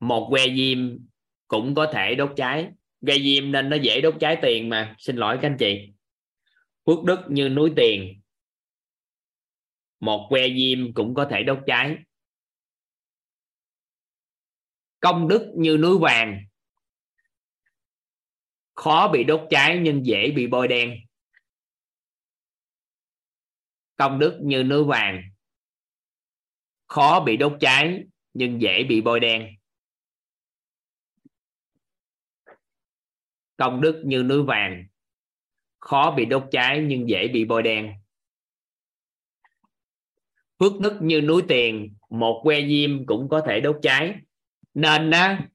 Một 0.00 0.28
que 0.30 0.46
diêm 0.56 0.98
cũng 1.48 1.74
có 1.74 1.90
thể 1.92 2.14
đốt 2.14 2.32
cháy. 2.36 2.70
Que 3.06 3.18
diêm 3.18 3.52
nên 3.52 3.68
nó 3.68 3.76
dễ 3.76 4.00
đốt 4.00 4.14
cháy 4.20 4.38
tiền 4.42 4.68
mà. 4.68 4.96
Xin 4.98 5.16
lỗi 5.16 5.38
các 5.42 5.48
anh 5.48 5.56
chị. 5.58 5.92
Phước 6.86 7.04
đức 7.04 7.18
như 7.28 7.48
núi 7.48 7.72
tiền. 7.76 8.20
Một 10.00 10.26
que 10.30 10.48
diêm 10.48 10.94
cũng 10.94 11.14
có 11.14 11.28
thể 11.30 11.42
đốt 11.42 11.58
cháy. 11.66 11.96
Công 15.00 15.28
đức 15.28 15.52
như 15.56 15.76
núi 15.76 15.98
vàng. 15.98 16.44
Khó 18.74 19.08
bị 19.12 19.24
đốt 19.24 19.46
cháy 19.50 19.80
nhưng 19.82 20.06
dễ 20.06 20.30
bị 20.30 20.46
bôi 20.46 20.68
đen. 20.68 20.96
Công 23.96 24.18
đức 24.18 24.38
như 24.42 24.62
núi 24.62 24.84
vàng 24.84 25.22
khó 26.88 27.20
bị 27.20 27.36
đốt 27.36 27.52
cháy, 27.60 28.04
nhưng 28.34 28.62
dễ 28.62 28.84
bị 28.84 29.00
bôi 29.00 29.20
đen. 29.20 29.48
Công 33.56 33.80
đức 33.80 34.02
như 34.04 34.22
núi 34.22 34.42
vàng. 34.42 34.84
Khó 35.78 36.14
bị 36.16 36.24
đốt 36.24 36.44
cháy, 36.50 36.84
nhưng 36.86 37.08
dễ 37.08 37.28
bị 37.28 37.44
bôi 37.44 37.62
đen. 37.62 37.92
Phước 40.58 40.80
đức 40.80 40.98
như 41.00 41.20
núi 41.20 41.42
tiền, 41.48 41.94
một 42.10 42.40
que 42.44 42.60
diêm 42.68 43.06
cũng 43.06 43.28
có 43.28 43.42
thể 43.46 43.60
đốt 43.60 43.78
cháy. 43.82 44.14
Nên 44.74 45.10
á, 45.10 45.48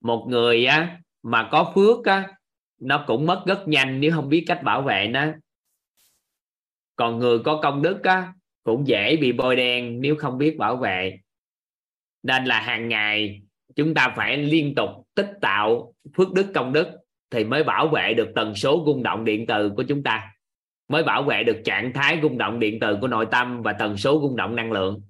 một 0.00 0.26
người 0.28 0.66
á, 0.66 1.00
mà 1.22 1.48
có 1.52 1.72
phước 1.74 2.04
á, 2.04 2.38
nó 2.80 3.04
cũng 3.06 3.26
mất 3.26 3.42
rất 3.46 3.64
nhanh 3.66 4.00
nếu 4.00 4.12
không 4.14 4.28
biết 4.28 4.44
cách 4.46 4.60
bảo 4.64 4.82
vệ 4.82 5.08
nó. 5.10 5.26
Còn 6.96 7.18
người 7.18 7.38
có 7.44 7.60
công 7.62 7.82
đức 7.82 8.02
á 8.02 8.32
cũng 8.64 8.86
dễ 8.86 9.16
bị 9.16 9.32
bôi 9.32 9.56
đen 9.56 10.00
nếu 10.00 10.16
không 10.16 10.38
biết 10.38 10.56
bảo 10.58 10.76
vệ. 10.76 11.18
Nên 12.22 12.44
là 12.44 12.60
hàng 12.60 12.88
ngày 12.88 13.42
chúng 13.76 13.94
ta 13.94 14.12
phải 14.16 14.36
liên 14.36 14.74
tục 14.74 14.90
tích 15.14 15.30
tạo 15.40 15.94
phước 16.16 16.32
đức 16.32 16.46
công 16.54 16.72
đức 16.72 16.88
thì 17.30 17.44
mới 17.44 17.64
bảo 17.64 17.88
vệ 17.88 18.14
được 18.14 18.28
tần 18.34 18.54
số 18.54 18.82
rung 18.86 19.02
động 19.02 19.24
điện 19.24 19.46
từ 19.46 19.70
của 19.70 19.82
chúng 19.82 20.02
ta, 20.02 20.30
mới 20.88 21.02
bảo 21.02 21.22
vệ 21.22 21.44
được 21.44 21.60
trạng 21.64 21.92
thái 21.92 22.18
rung 22.22 22.38
động 22.38 22.60
điện 22.60 22.80
từ 22.80 22.98
của 23.00 23.08
nội 23.08 23.26
tâm 23.30 23.62
và 23.62 23.72
tần 23.72 23.96
số 23.96 24.20
rung 24.22 24.36
động 24.36 24.56
năng 24.56 24.72
lượng. 24.72 25.02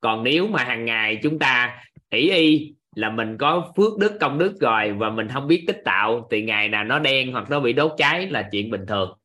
Còn 0.00 0.24
nếu 0.24 0.46
mà 0.46 0.64
hàng 0.64 0.84
ngày 0.84 1.18
chúng 1.22 1.38
ta 1.38 1.82
ỷ 2.10 2.30
y 2.30 2.74
là 2.94 3.10
mình 3.10 3.36
có 3.38 3.72
phước 3.76 3.98
đức 3.98 4.12
công 4.20 4.38
đức 4.38 4.60
rồi 4.60 4.92
và 4.92 5.10
mình 5.10 5.28
không 5.28 5.48
biết 5.48 5.64
tích 5.66 5.82
tạo 5.84 6.28
thì 6.30 6.42
ngày 6.42 6.68
nào 6.68 6.84
nó 6.84 6.98
đen 6.98 7.32
hoặc 7.32 7.50
nó 7.50 7.60
bị 7.60 7.72
đốt 7.72 7.92
cháy 7.96 8.26
là 8.26 8.48
chuyện 8.52 8.70
bình 8.70 8.86
thường 8.86 9.18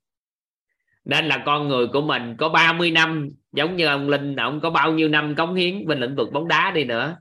nên 1.05 1.25
là 1.25 1.43
con 1.45 1.67
người 1.67 1.87
của 1.87 2.01
mình 2.01 2.35
có 2.37 2.49
30 2.49 2.91
năm 2.91 3.29
giống 3.51 3.75
như 3.75 3.85
ông 3.85 4.09
Linh 4.09 4.35
ông 4.35 4.59
có 4.59 4.69
bao 4.69 4.93
nhiêu 4.93 5.09
năm 5.09 5.35
cống 5.35 5.55
hiến 5.55 5.87
bên 5.87 5.99
lĩnh 5.99 6.15
vực 6.15 6.31
bóng 6.33 6.47
đá 6.47 6.71
đi 6.71 6.83
nữa. 6.83 7.17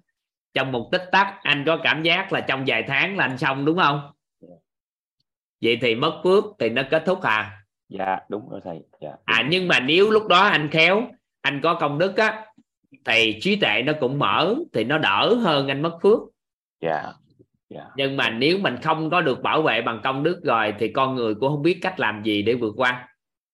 Trong 0.54 0.72
một 0.72 0.88
tích 0.92 1.04
tắc 1.12 1.34
anh 1.42 1.64
có 1.66 1.78
cảm 1.82 2.02
giác 2.02 2.32
là 2.32 2.40
trong 2.40 2.64
vài 2.66 2.84
tháng 2.88 3.16
là 3.16 3.24
anh 3.24 3.38
xong 3.38 3.64
đúng 3.64 3.78
không? 3.78 4.00
Vậy 5.62 5.78
thì 5.80 5.94
mất 5.94 6.20
phước 6.24 6.44
thì 6.58 6.68
nó 6.68 6.82
kết 6.90 7.02
thúc 7.06 7.22
à? 7.22 7.62
Dạ 7.88 8.18
đúng 8.28 8.48
rồi 8.48 8.60
thầy. 8.64 8.80
Dạ, 9.00 9.10
à 9.24 9.46
nhưng 9.50 9.68
mà 9.68 9.80
nếu 9.80 10.10
lúc 10.10 10.26
đó 10.26 10.40
anh 10.40 10.68
khéo 10.70 11.02
anh 11.40 11.60
có 11.62 11.74
công 11.74 11.98
đức 11.98 12.16
á 12.16 12.46
thì 13.04 13.38
trí 13.40 13.56
tuệ 13.56 13.82
nó 13.82 13.92
cũng 14.00 14.18
mở 14.18 14.54
thì 14.72 14.84
nó 14.84 14.98
đỡ 14.98 15.34
hơn 15.34 15.68
anh 15.68 15.82
mất 15.82 15.98
phước. 16.02 16.18
Dạ 16.80 17.12
dạ. 17.70 17.84
Nhưng 17.96 18.16
mà 18.16 18.30
nếu 18.30 18.58
mình 18.58 18.76
không 18.82 19.10
có 19.10 19.20
được 19.20 19.42
bảo 19.42 19.62
vệ 19.62 19.82
bằng 19.82 20.00
công 20.04 20.22
đức 20.22 20.40
rồi 20.44 20.74
thì 20.78 20.88
con 20.88 21.14
người 21.14 21.34
cũng 21.34 21.48
không 21.48 21.62
biết 21.62 21.78
cách 21.82 22.00
làm 22.00 22.22
gì 22.22 22.42
để 22.42 22.54
vượt 22.54 22.74
qua 22.76 23.08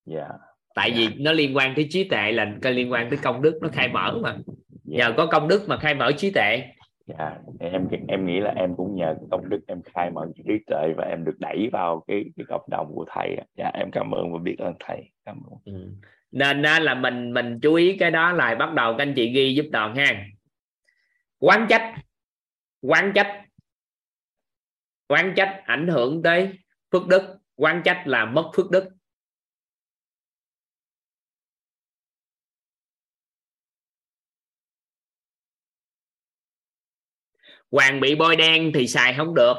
dạ. 0.07 0.29
Tại 0.75 0.93
vì 0.97 1.09
nó 1.19 1.33
liên 1.33 1.57
quan 1.57 1.75
tới 1.77 1.87
trí 1.91 2.09
tuệ 2.09 2.33
là 2.33 2.55
liên 2.63 2.93
quan 2.93 3.11
tới 3.11 3.19
công 3.23 3.43
đức 3.43 3.59
nó 3.63 3.69
khai 3.73 3.89
mở 3.89 4.19
mà. 4.23 4.37
Nhờ 4.85 5.15
có 5.17 5.27
công 5.27 5.49
đức 5.49 5.65
mà 5.69 5.77
khai 5.77 5.95
mở 5.95 6.13
trí 6.17 6.31
tuệ. 6.31 6.63
Dạ 7.07 7.37
em 7.61 7.89
em 8.09 8.27
nghĩ 8.27 8.41
là 8.41 8.53
em 8.57 8.77
cũng 8.77 8.95
nhờ 8.95 9.15
công 9.31 9.49
đức 9.49 9.61
em 9.67 9.83
khai 9.83 10.11
mở 10.11 10.27
trí 10.37 10.53
tuệ 10.67 10.93
và 10.97 11.05
em 11.05 11.25
được 11.25 11.39
đẩy 11.39 11.69
vào 11.73 12.05
cái 12.07 12.25
cái 12.37 12.47
cộng 12.49 12.65
đồng 12.71 12.93
của 12.95 13.05
thầy 13.15 13.37
dạ 13.59 13.71
em 13.75 13.91
cảm 13.91 14.15
ơn 14.15 14.33
và 14.33 14.39
biết 14.39 14.57
ơn 14.59 14.75
thầy. 14.81 15.11
Cảm 15.25 15.41
ơn. 15.51 15.59
Ừ. 15.65 15.93
nên 16.33 16.63
là 16.63 16.95
mình 16.95 17.33
mình 17.35 17.61
chú 17.63 17.75
ý 17.75 17.97
cái 17.99 18.11
đó 18.11 18.33
là 18.33 18.55
bắt 18.55 18.75
đầu 18.75 18.95
các 18.99 19.03
anh 19.03 19.15
chị 19.17 19.33
ghi 19.33 19.55
giúp 19.55 19.67
đoàn 19.71 19.97
ha. 19.97 20.27
Quán 21.39 21.67
trách. 21.69 21.95
Quán 22.83 23.13
trách. 23.15 23.43
Quán 25.09 25.33
trách 25.37 25.63
ảnh 25.65 25.89
hưởng 25.89 26.23
tới 26.23 26.59
phước 26.93 27.07
đức. 27.07 27.39
Quán 27.57 27.83
trách 27.85 28.03
là 28.07 28.25
mất 28.25 28.51
phước 28.55 28.71
đức 28.71 28.96
hoàng 37.71 38.01
bị 38.01 38.15
bôi 38.15 38.37
đen 38.37 38.71
thì 38.75 38.87
xài 38.87 39.15
không 39.15 39.35
được. 39.35 39.55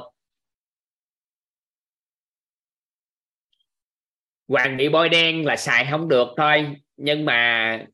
Hoàng 4.47 4.77
bị 4.77 4.89
bôi 4.89 5.09
đen 5.09 5.45
là 5.45 5.55
xài 5.55 5.87
không 5.91 6.07
được 6.07 6.27
thôi 6.37 6.75
nhưng 6.97 7.25
mà 7.25 7.85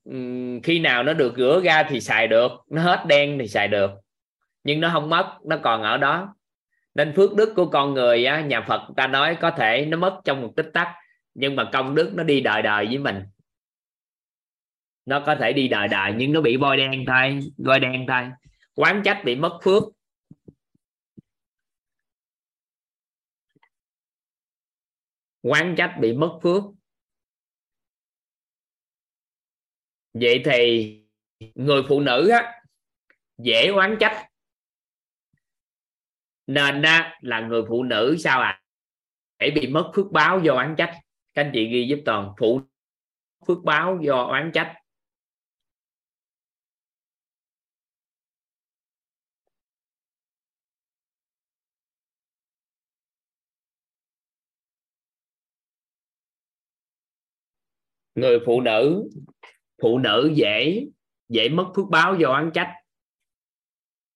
khi 0.63 0.79
nào 0.79 1.03
nó 1.03 1.13
được 1.13 1.33
rửa 1.37 1.61
ra 1.63 1.83
thì 1.89 2.01
xài 2.01 2.27
được 2.27 2.51
nó 2.69 2.81
hết 2.81 3.03
đen 3.07 3.37
thì 3.39 3.47
xài 3.47 3.67
được. 3.67 3.91
Nhưng 4.63 4.81
nó 4.81 4.89
không 4.93 5.09
mất 5.09 5.37
nó 5.45 5.57
còn 5.63 5.83
ở 5.83 5.97
đó. 5.97 6.35
Nên 6.95 7.13
phước 7.15 7.35
đức 7.35 7.53
của 7.55 7.65
con 7.65 7.93
người 7.93 8.25
á, 8.25 8.41
nhà 8.41 8.61
Phật 8.61 8.81
ta 8.95 9.07
nói 9.07 9.37
có 9.41 9.51
thể 9.51 9.85
nó 9.85 9.97
mất 9.97 10.21
trong 10.25 10.41
một 10.41 10.53
tích 10.55 10.69
tắc 10.73 10.87
nhưng 11.33 11.55
mà 11.55 11.69
công 11.73 11.95
đức 11.95 12.11
nó 12.13 12.23
đi 12.23 12.41
đời 12.41 12.61
đời 12.61 12.85
với 12.85 12.97
mình. 12.97 13.23
Nó 15.05 15.23
có 15.25 15.35
thể 15.35 15.53
đi 15.53 15.67
đời 15.67 15.87
đời 15.87 16.13
nhưng 16.17 16.33
nó 16.33 16.41
bị 16.41 16.57
bôi 16.57 16.77
đen 16.77 17.03
thôi 17.07 17.39
bôi 17.57 17.79
đen 17.79 18.05
thôi. 18.07 18.23
Quán 18.75 19.01
trách 19.05 19.21
bị 19.25 19.35
mất 19.35 19.59
phước. 19.63 19.83
Quán 25.43 25.75
trách 25.77 25.97
bị 26.01 26.13
mất 26.13 26.39
phước. 26.43 26.63
Vậy 30.13 30.41
thì 30.45 30.89
người 31.55 31.83
phụ 31.87 31.99
nữ 31.99 32.29
á, 32.29 32.61
dễ 33.37 33.67
oán 33.67 33.97
trách. 33.99 34.29
Nên 36.47 36.81
á, 36.81 37.19
là 37.21 37.39
người 37.39 37.61
phụ 37.69 37.83
nữ 37.83 38.15
sao 38.19 38.41
à 38.41 38.63
để 39.39 39.51
bị 39.51 39.67
mất 39.67 39.91
phước 39.95 40.11
báo 40.11 40.39
do 40.43 40.53
oán 40.53 40.75
trách. 40.77 40.99
Các 41.33 41.41
anh 41.41 41.51
chị 41.53 41.69
ghi 41.69 41.87
giúp 41.89 42.01
toàn 42.05 42.33
phụ 42.39 42.61
phước 43.47 43.57
báo 43.63 43.99
do 44.01 44.23
oán 44.23 44.51
trách. 44.53 44.82
Người 58.15 58.39
phụ 58.45 58.61
nữ 58.61 59.09
phụ 59.81 59.97
nữ 59.97 60.31
dễ 60.33 60.85
dễ 61.29 61.49
mất 61.49 61.65
phước 61.75 61.89
báo 61.89 62.15
do 62.15 62.29
oán 62.29 62.51
trách. 62.53 62.73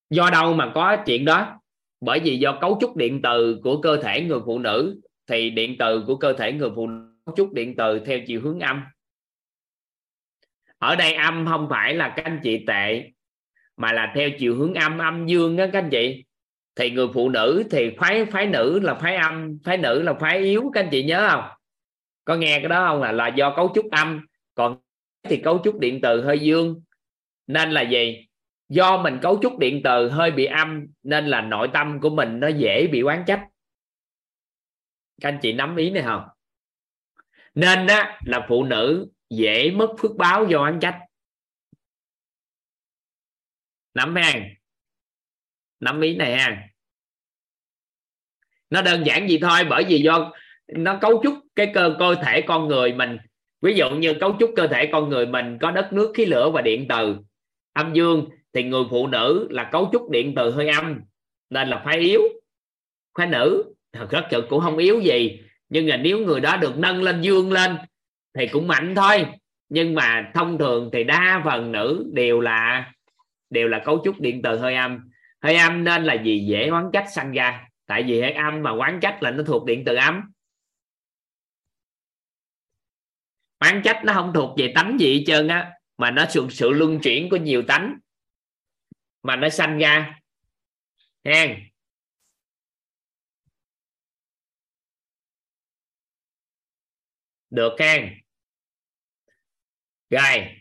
Do 0.10 0.30
đâu 0.30 0.54
mà 0.54 0.72
có 0.76 0.98
chuyện 1.06 1.26
đó? 1.26 1.60
Bởi 2.02 2.20
vì 2.20 2.38
do 2.38 2.58
cấu 2.62 2.78
trúc 2.82 2.96
điện 2.96 3.20
từ 3.24 3.60
của 3.64 3.82
cơ 3.82 4.02
thể 4.04 4.22
người 4.22 4.40
phụ 4.46 4.60
nữ, 4.60 5.02
thì 5.28 5.50
điện 5.50 5.76
từ 5.80 6.04
của 6.08 6.16
cơ 6.16 6.34
thể 6.34 6.54
người 6.54 6.70
phụ 6.76 6.88
nữ 6.88 7.14
cấu 7.26 7.36
trúc 7.36 7.54
điện 7.54 7.76
từ 7.78 8.00
theo 8.00 8.20
chiều 8.28 8.42
hướng 8.42 8.60
âm. 8.60 8.84
Ở 10.78 10.96
đây 10.96 11.14
âm 11.14 11.46
không 11.50 11.68
phải 11.70 11.94
là 11.94 12.14
các 12.16 12.26
anh 12.26 12.40
chị 12.44 12.64
tệ, 12.68 13.12
mà 13.78 13.94
là 13.94 14.12
theo 14.16 14.30
chiều 14.40 14.56
hướng 14.56 14.74
âm 14.74 14.98
âm 14.98 15.26
dương 15.28 15.58
á 15.58 15.70
các 15.74 15.80
anh 15.80 15.90
chị. 15.90 16.24
Thì 16.76 16.92
người 16.92 17.08
phụ 17.14 17.30
nữ 17.30 17.64
thì 17.72 17.90
phái 17.98 18.26
phái 18.26 18.46
nữ 18.46 18.80
là 18.80 18.94
phái 18.94 19.16
âm, 19.16 19.58
phái 19.64 19.78
nữ 19.78 20.02
là 20.02 20.14
phái 20.14 20.38
yếu, 20.38 20.72
các 20.74 20.84
anh 20.84 20.90
chị 20.92 21.04
nhớ 21.04 21.28
không? 21.32 21.57
Có 22.28 22.36
nghe 22.36 22.60
cái 22.60 22.70
đó 22.70 22.88
không 22.88 23.02
là 23.02 23.12
là 23.12 23.28
do 23.28 23.54
cấu 23.56 23.72
trúc 23.76 23.92
âm. 23.92 24.26
Còn 24.56 24.80
thì 25.24 25.42
cấu 25.44 25.62
trúc 25.64 25.80
điện 25.80 26.00
từ 26.04 26.26
hơi 26.26 26.40
dương. 26.40 26.84
Nên 27.48 27.72
là 27.72 27.82
gì? 27.82 28.28
Do 28.70 29.02
mình 29.04 29.20
cấu 29.22 29.40
trúc 29.42 29.58
điện 29.60 29.82
từ 29.84 30.10
hơi 30.10 30.32
bị 30.32 30.46
âm, 30.46 30.88
nên 31.04 31.28
là 31.28 31.42
nội 31.42 31.70
tâm 31.74 32.00
của 32.02 32.10
mình 32.10 32.40
nó 32.40 32.48
dễ 32.48 32.88
bị 32.92 33.02
quán 33.02 33.24
trách. 33.28 33.48
Các 35.22 35.30
anh 35.30 35.40
chị 35.42 35.54
nắm 35.54 35.76
ý 35.76 35.90
này 35.90 36.04
không? 36.04 36.28
Nên 37.56 37.88
đó 37.88 38.18
là 38.26 38.46
phụ 38.50 38.64
nữ 38.64 39.12
dễ 39.30 39.72
mất 39.72 39.90
phước 40.00 40.12
báo 40.18 40.48
do 40.50 40.60
oán 40.60 40.80
trách. 40.80 41.00
Nắm 43.94 44.16
hàng 44.16 44.50
nắm 45.80 46.02
ý 46.02 46.16
này 46.16 46.38
ha. 46.38 46.70
Nó 48.70 48.82
đơn 48.82 49.04
giản 49.06 49.30
gì 49.30 49.40
thôi, 49.42 49.60
bởi 49.70 49.86
vì 49.90 50.02
do 50.02 50.34
nó 50.68 50.98
cấu 51.02 51.22
trúc 51.24 51.34
cái 51.56 51.72
cơ 51.74 51.96
cơ 52.00 52.16
thể 52.16 52.42
con 52.42 52.68
người 52.68 52.94
mình. 52.94 53.18
Ví 53.62 53.74
dụ 53.74 53.90
như 53.90 54.14
cấu 54.14 54.36
trúc 54.40 54.52
cơ 54.56 54.68
thể 54.68 54.90
con 54.92 55.10
người 55.10 55.26
mình 55.26 55.58
có 55.62 55.72
đất 55.72 55.94
nước, 55.94 56.12
khí 56.16 56.26
lửa 56.26 56.50
và 56.50 56.62
điện 56.62 56.86
từ. 56.90 57.18
Âm 57.74 57.94
dương 57.94 58.26
thì 58.54 58.64
người 58.64 58.84
phụ 58.90 59.08
nữ 59.08 59.48
là 59.50 59.64
cấu 59.64 59.90
trúc 59.94 60.10
điện 60.10 60.34
từ 60.36 60.52
hơi 60.52 60.70
âm, 60.70 61.02
nên 61.50 61.68
là 61.68 61.82
phải 61.86 61.98
yếu. 61.98 62.22
Phái 63.18 63.28
nữ, 63.28 63.74
thật 63.94 64.08
rất 64.12 64.26
sự 64.32 64.44
cũng 64.50 64.62
không 64.62 64.78
yếu 64.78 65.00
gì. 65.00 65.40
Nhưng 65.70 65.88
mà 65.88 65.98
nếu 65.98 66.20
người 66.20 66.40
đó 66.40 66.58
được 66.58 66.78
nâng 66.78 67.04
lên, 67.04 67.22
dương 67.22 67.52
lên 67.52 67.78
thì 68.38 68.48
cũng 68.48 68.68
mạnh 68.68 68.96
thôi. 68.96 69.26
Nhưng 69.70 69.96
mà 69.96 70.32
thông 70.34 70.58
thường 70.58 70.90
thì 70.94 71.04
đa 71.04 71.42
phần 71.46 71.72
nữ 71.72 72.12
đều 72.14 72.40
là 72.40 72.92
đều 73.50 73.68
là 73.68 73.80
cấu 73.80 74.02
trúc 74.04 74.20
điện 74.20 74.42
từ 74.42 74.58
hơi 74.58 74.76
âm. 74.76 75.10
Hơi 75.42 75.56
âm 75.56 75.84
nên 75.84 76.04
là 76.04 76.14
gì 76.14 76.46
dễ 76.50 76.70
quán 76.70 76.90
trách 76.94 77.06
sanh 77.14 77.32
ra. 77.32 77.68
Tại 77.88 78.04
vì 78.04 78.22
hơi 78.22 78.32
âm 78.32 78.64
mà 78.64 78.72
quán 78.72 79.00
trách 79.02 79.24
là 79.24 79.32
nó 79.32 79.44
thuộc 79.44 79.66
điện 79.66 79.84
từ 79.86 79.96
âm. 79.96 80.22
Quán 83.60 83.82
trách 83.84 84.02
nó 84.06 84.14
không 84.14 84.32
thuộc 84.36 84.58
về 84.58 84.72
tánh 84.76 84.98
gì 85.00 85.18
hết 85.18 85.24
trơn 85.28 85.48
á, 85.48 85.72
mà 85.98 86.12
nó 86.12 86.26
sự 86.30 86.48
sự 86.52 86.70
luân 86.70 87.00
chuyển 87.04 87.30
của 87.30 87.38
nhiều 87.38 87.64
tánh, 87.68 88.00
mà 89.24 89.36
nó 89.36 89.50
sanh 89.50 89.78
ra. 89.78 90.20
Hen. 91.26 91.70
Được 97.50 97.74
hen. 97.80 98.14
Rồi. 100.10 100.56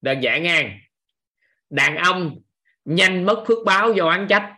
Đơn 0.00 0.20
giản 0.20 0.42
nha 0.42 0.80
đàn 1.70 1.96
ông 1.96 2.40
nhanh 2.84 3.24
mất 3.26 3.44
phước 3.46 3.58
báo 3.66 3.92
do 3.92 4.04
oán 4.04 4.26
trách. 4.28 4.56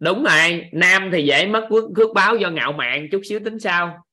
Đúng 0.00 0.24
rồi 0.24 0.68
nam 0.72 1.10
thì 1.12 1.24
dễ 1.24 1.46
mất 1.46 1.66
phước, 1.70 1.84
phước 1.96 2.14
báo 2.14 2.36
do 2.36 2.50
ngạo 2.50 2.72
mạn 2.72 3.08
chút 3.12 3.20
xíu 3.24 3.40
tính 3.44 3.60
sao? 3.60 4.04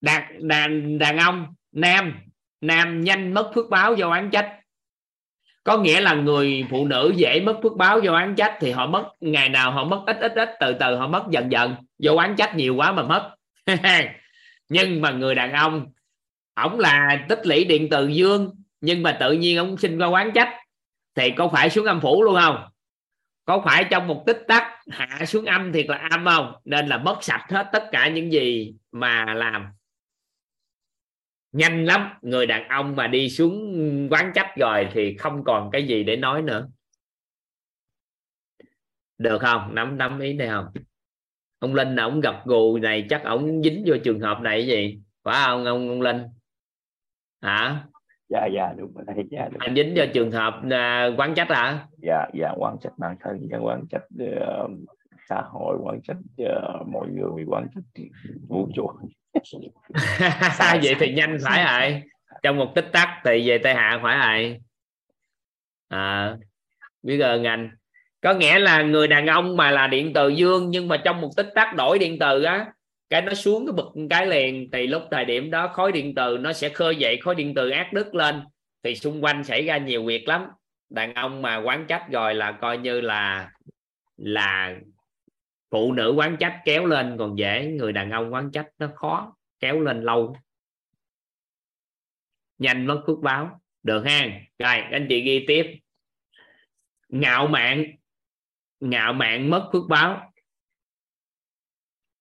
Đàn 0.00 0.48
đàn 0.48 0.98
đàn 0.98 1.18
ông 1.18 1.46
nam. 1.72 2.14
Nam 2.60 3.00
nhanh 3.00 3.34
mất 3.34 3.50
phước 3.54 3.70
báo 3.70 3.94
do 3.94 4.08
oán 4.08 4.30
trách. 4.30 4.58
Có 5.64 5.78
nghĩa 5.78 6.00
là 6.00 6.14
người 6.14 6.66
phụ 6.70 6.86
nữ 6.86 7.12
dễ 7.16 7.40
mất 7.40 7.58
phước 7.62 7.76
báo 7.76 8.00
do 8.00 8.12
oán 8.12 8.34
trách 8.34 8.56
thì 8.60 8.70
họ 8.70 8.86
mất 8.86 9.10
ngày 9.20 9.48
nào 9.48 9.72
họ 9.72 9.84
mất 9.84 10.02
ít 10.06 10.16
ít 10.20 10.32
ít 10.34 10.48
từ 10.60 10.74
từ 10.80 10.96
họ 10.96 11.08
mất 11.08 11.24
dần 11.30 11.52
dần. 11.52 11.74
Do 11.98 12.14
oán 12.14 12.36
trách 12.36 12.56
nhiều 12.56 12.74
quá 12.74 12.92
mà 12.92 13.02
mất. 13.02 13.34
Nhưng 14.68 15.00
mà 15.00 15.10
người 15.10 15.34
đàn 15.34 15.52
ông 15.52 15.86
ổng 16.54 16.78
là 16.78 17.26
tích 17.28 17.46
lũy 17.46 17.64
điện 17.64 17.88
từ 17.90 18.08
dương 18.08 18.50
nhưng 18.80 19.02
mà 19.02 19.16
tự 19.20 19.32
nhiên 19.32 19.56
ông 19.56 19.76
sinh 19.76 19.98
ra 19.98 20.06
oán 20.06 20.30
trách 20.34 20.48
thì 21.14 21.30
có 21.30 21.48
phải 21.48 21.70
xuống 21.70 21.86
âm 21.86 22.00
phủ 22.00 22.22
luôn 22.22 22.36
không? 22.40 22.71
Có 23.44 23.62
phải 23.64 23.86
trong 23.90 24.06
một 24.06 24.22
tích 24.26 24.44
tắc 24.48 24.64
hạ 24.90 25.24
xuống 25.26 25.44
âm 25.44 25.72
thiệt 25.72 25.86
là 25.88 26.08
âm 26.10 26.24
không? 26.24 26.52
Nên 26.64 26.86
là 26.86 26.98
mất 26.98 27.18
sạch 27.20 27.46
hết 27.48 27.68
tất 27.72 27.88
cả 27.92 28.08
những 28.08 28.32
gì 28.32 28.74
mà 28.92 29.34
làm. 29.34 29.66
Nhanh 31.52 31.84
lắm, 31.84 32.10
người 32.22 32.46
đàn 32.46 32.68
ông 32.68 32.96
mà 32.96 33.06
đi 33.06 33.30
xuống 33.30 34.08
quán 34.10 34.32
chấp 34.34 34.46
rồi 34.56 34.88
thì 34.92 35.16
không 35.16 35.44
còn 35.44 35.70
cái 35.72 35.86
gì 35.86 36.04
để 36.04 36.16
nói 36.16 36.42
nữa. 36.42 36.68
Được 39.18 39.38
không? 39.38 39.74
Nắm 39.74 39.98
nắm 39.98 40.20
ý 40.20 40.32
này 40.32 40.48
không? 40.48 40.66
Ông 41.58 41.74
linh 41.74 41.96
là 41.96 42.02
ông 42.02 42.20
gặp 42.20 42.46
gù 42.46 42.78
này, 42.78 43.06
chắc 43.10 43.22
ông 43.24 43.62
dính 43.62 43.84
vô 43.86 43.94
trường 44.04 44.20
hợp 44.20 44.40
này 44.40 44.66
gì? 44.66 44.98
Phải 45.22 45.44
không, 45.46 45.64
ông 45.64 45.88
ông 45.88 46.02
linh? 46.02 46.22
Hả? 47.40 47.84
Dạ 48.32 48.46
dạ 48.46 48.72
đúng 48.76 48.94
rồi. 48.94 49.24
Dạ, 49.30 49.48
đúng. 49.50 49.58
anh 49.58 49.74
dính 49.74 49.94
vô 49.96 50.04
trường 50.14 50.30
hợp 50.30 50.54
uh, 50.66 51.18
quán 51.18 51.34
trách 51.34 51.50
hả? 51.50 51.86
Dạ 52.02 52.26
dạ 52.34 52.52
quan 52.56 52.76
trách 52.82 52.92
bản 52.96 53.16
thân 53.20 53.48
và 53.50 53.58
quan 53.58 53.84
trách 53.90 54.04
uh, 54.24 54.70
xã 55.28 55.42
hội 55.50 55.78
quan 55.82 56.00
trách 56.02 56.16
uh, 56.42 56.88
mọi 56.88 57.08
người 57.08 57.44
quan 57.46 57.66
trách 57.74 58.04
vũ 58.48 58.68
trụ. 58.74 58.90
Vậy 60.82 60.94
thì 61.00 61.14
nhanh 61.14 61.38
phải 61.44 61.64
rồi. 61.64 62.02
Trong 62.42 62.56
một 62.56 62.74
tích 62.74 62.88
tắc 62.92 63.08
thì 63.24 63.48
về 63.48 63.58
tây 63.58 63.74
hạ 63.74 64.00
phải 64.02 64.18
rồi. 64.18 64.60
À, 65.88 66.36
biết 67.02 67.18
ơn 67.18 67.44
anh. 67.44 67.70
Có 68.20 68.34
nghĩa 68.34 68.58
là 68.58 68.82
người 68.82 69.08
đàn 69.08 69.26
ông 69.26 69.56
mà 69.56 69.70
là 69.70 69.86
điện 69.86 70.12
từ 70.14 70.28
dương 70.28 70.70
nhưng 70.70 70.88
mà 70.88 70.96
trong 70.96 71.20
một 71.20 71.30
tích 71.36 71.48
tắc 71.54 71.74
đổi 71.76 71.98
điện 71.98 72.16
từ 72.20 72.42
á 72.42 72.66
cái 73.12 73.22
nó 73.22 73.34
xuống 73.34 73.66
cái 73.66 73.72
bực 73.72 73.88
cái 74.10 74.26
liền, 74.26 74.70
thì 74.72 74.86
lúc 74.86 75.02
thời 75.10 75.24
điểm 75.24 75.50
đó 75.50 75.68
khối 75.68 75.92
điện 75.92 76.14
từ 76.14 76.38
nó 76.40 76.52
sẽ 76.52 76.68
khơi 76.68 76.96
dậy, 76.96 77.18
khối 77.22 77.34
điện 77.34 77.54
từ 77.54 77.70
ác 77.70 77.92
đức 77.92 78.14
lên, 78.14 78.42
thì 78.82 78.94
xung 78.94 79.24
quanh 79.24 79.44
xảy 79.44 79.64
ra 79.64 79.78
nhiều 79.78 80.04
việc 80.04 80.28
lắm. 80.28 80.46
Đàn 80.88 81.14
ông 81.14 81.42
mà 81.42 81.56
quán 81.56 81.84
trách 81.88 82.06
rồi 82.10 82.34
là 82.34 82.52
coi 82.52 82.78
như 82.78 83.00
là 83.00 83.50
là 84.16 84.76
phụ 85.70 85.92
nữ 85.92 86.14
quán 86.16 86.36
trách 86.40 86.60
kéo 86.64 86.86
lên, 86.86 87.16
còn 87.18 87.38
dễ 87.38 87.66
người 87.66 87.92
đàn 87.92 88.10
ông 88.10 88.32
quán 88.32 88.50
trách 88.52 88.66
nó 88.78 88.88
khó 88.94 89.36
kéo 89.60 89.80
lên 89.80 90.02
lâu. 90.02 90.36
Nhanh 92.58 92.86
mất 92.86 93.02
phước 93.06 93.18
báo. 93.18 93.60
Được 93.82 94.02
ha. 94.04 94.28
Rồi, 94.58 94.76
anh 94.76 95.06
chị 95.08 95.20
ghi 95.20 95.44
tiếp. 95.48 95.78
Ngạo 97.08 97.46
mạn. 97.46 97.84
Ngạo 98.80 99.12
mạn 99.12 99.50
mất 99.50 99.68
phước 99.72 99.82
báo 99.88 100.31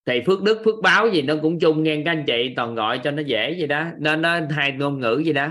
thì 0.05 0.21
phước 0.25 0.41
đức, 0.41 0.61
phước 0.65 0.75
báo 0.83 1.09
gì 1.09 1.21
nó 1.21 1.35
cũng 1.41 1.59
chung 1.59 1.83
nghe 1.83 2.01
các 2.05 2.11
anh 2.11 2.23
chị, 2.27 2.53
toàn 2.55 2.75
gọi 2.75 2.99
cho 3.03 3.11
nó 3.11 3.21
dễ 3.21 3.55
vậy 3.57 3.67
đó. 3.67 3.85
Nên 3.99 4.21
nó 4.21 4.39
hai 4.49 4.71
ngôn 4.71 4.99
ngữ 4.99 5.21
gì 5.25 5.33
đó. 5.33 5.49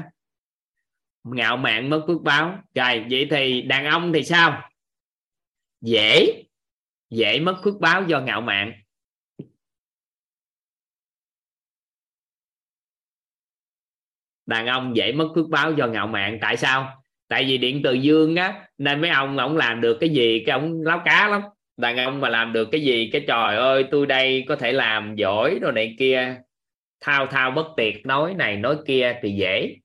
Ngạo 1.25 1.57
mạn 1.57 1.91
mất 1.91 2.05
phước 2.07 2.23
báo. 2.23 2.59
Rồi, 2.75 3.07
vậy 3.11 3.27
thì 3.31 3.63
đàn 3.63 3.85
ông 3.85 4.13
thì 4.13 4.23
sao? 4.23 4.71
Dễ. 5.81 6.43
Dễ 7.11 7.41
mất 7.41 7.61
phước 7.65 7.81
báo 7.81 8.05
do 8.07 8.21
ngạo 8.21 8.41
mạn. 8.41 8.73
Đàn 14.47 14.67
ông 14.67 14.97
dễ 14.97 15.13
mất 15.13 15.29
phước 15.35 15.49
báo 15.49 15.73
do 15.73 15.87
ngạo 15.87 16.07
mạn. 16.07 16.39
Tại 16.41 16.57
sao? 16.57 17.03
Tại 17.29 17.45
vì 17.45 17.59
điện 17.59 17.81
từ 17.85 17.93
dương 17.93 18.37
á, 18.37 18.69
nên 18.79 19.01
mấy 19.01 19.11
ông 19.11 19.39
ổng 19.39 19.57
làm 19.57 19.81
được 19.81 19.97
cái 20.01 20.11
gì, 20.11 20.43
cái 20.47 20.53
ông 20.53 20.83
láo 20.83 21.03
cá 21.05 21.29
lắm 21.29 21.43
đàn 21.77 21.97
ông 21.97 22.21
mà 22.21 22.29
làm 22.29 22.53
được 22.53 22.69
cái 22.73 22.83
gì 22.83 23.11
cái 23.13 23.25
trời 23.27 23.57
ơi, 23.57 23.85
tôi 23.91 24.07
đây 24.07 24.45
có 24.49 24.57
thể 24.57 24.73
làm 24.73 25.15
giỏi 25.17 25.59
rồi 25.63 25.73
này 25.73 25.97
kia. 25.99 26.41
Thao 27.01 27.27
thao 27.27 27.51
bất 27.51 27.67
tiệt, 27.77 27.95
nói 28.05 28.35
này, 28.35 28.57
nói 28.57 28.79
kia 28.87 29.19
thì 29.23 29.33
dễ. 29.33 29.77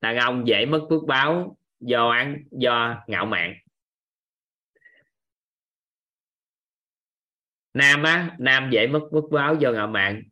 Đàn 0.00 0.16
ông 0.16 0.46
dễ 0.46 0.66
mất 0.66 0.86
phước 0.90 1.02
báo, 1.06 1.56
do 1.80 2.08
ăn 2.08 2.44
do 2.50 3.04
ngạo 3.06 3.26
mạn. 3.26 3.54
Nam 7.74 8.02
á, 8.02 8.36
nam 8.38 8.70
dễ 8.72 8.86
mất 8.86 9.08
phước 9.12 9.24
báo 9.30 9.56
do 9.60 9.72
ngạo 9.72 9.86
mạn. 9.86 10.22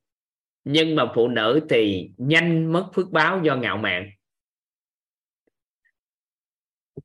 Nhưng 0.64 0.96
mà 0.96 1.12
phụ 1.14 1.28
nữ 1.28 1.60
thì 1.70 2.10
nhanh 2.16 2.72
mất 2.72 2.90
phước 2.94 3.10
báo 3.10 3.40
do 3.44 3.56
ngạo 3.56 3.76
mạn. 3.76 4.10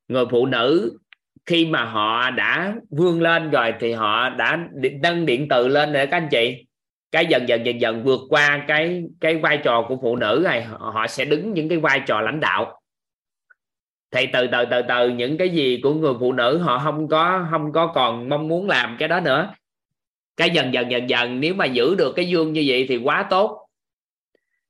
Người 0.08 0.26
phụ 0.32 0.46
nữ 0.46 0.98
khi 1.46 1.66
mà 1.66 1.86
họ 1.86 2.30
đã 2.30 2.76
vươn 2.90 3.22
lên 3.22 3.52
rồi 3.52 3.74
thì 3.80 3.92
họ 3.92 4.30
đã 4.30 4.60
nâng 5.02 5.26
điện 5.26 5.48
từ 5.50 5.68
lên 5.68 5.94
rồi 5.94 6.08
các 6.08 6.18
anh 6.18 6.28
chị. 6.32 6.66
Cái 7.12 7.26
dần 7.26 7.48
dần 7.48 7.66
dần 7.66 7.82
dần 7.82 8.04
vượt 8.04 8.20
qua 8.30 8.66
cái 8.68 9.04
cái 9.22 9.38
vai 9.38 9.58
trò 9.58 9.86
của 9.88 9.98
phụ 10.02 10.16
nữ 10.16 10.42
này 10.44 10.64
họ 10.64 11.08
sẽ 11.08 11.26
đứng 11.26 11.54
những 11.54 11.70
cái 11.70 11.78
vai 11.78 12.02
trò 12.06 12.22
lãnh 12.22 12.40
đạo. 12.40 12.80
Thì 14.12 14.26
từ 14.34 14.48
từ 14.48 14.66
từ 14.72 14.82
từ 14.88 15.10
những 15.10 15.38
cái 15.38 15.50
gì 15.50 15.80
của 15.84 15.94
người 15.94 16.14
phụ 16.20 16.34
nữ 16.34 16.58
họ 16.58 16.80
không 16.80 17.08
có 17.08 17.48
không 17.52 17.72
có 17.72 17.88
còn 17.88 18.30
mong 18.30 18.48
muốn 18.48 18.68
làm 18.68 18.96
cái 19.00 19.08
đó 19.08 19.20
nữa. 19.20 19.54
Cái 20.38 20.50
dần 20.50 20.74
dần 20.74 20.92
dần 20.92 21.10
dần 21.10 21.40
nếu 21.40 21.54
mà 21.54 21.66
giữ 21.66 21.96
được 21.96 22.14
cái 22.16 22.28
dương 22.28 22.54
như 22.54 22.64
vậy 22.68 22.86
thì 22.90 22.98
quá 22.98 23.28
tốt. 23.30 23.68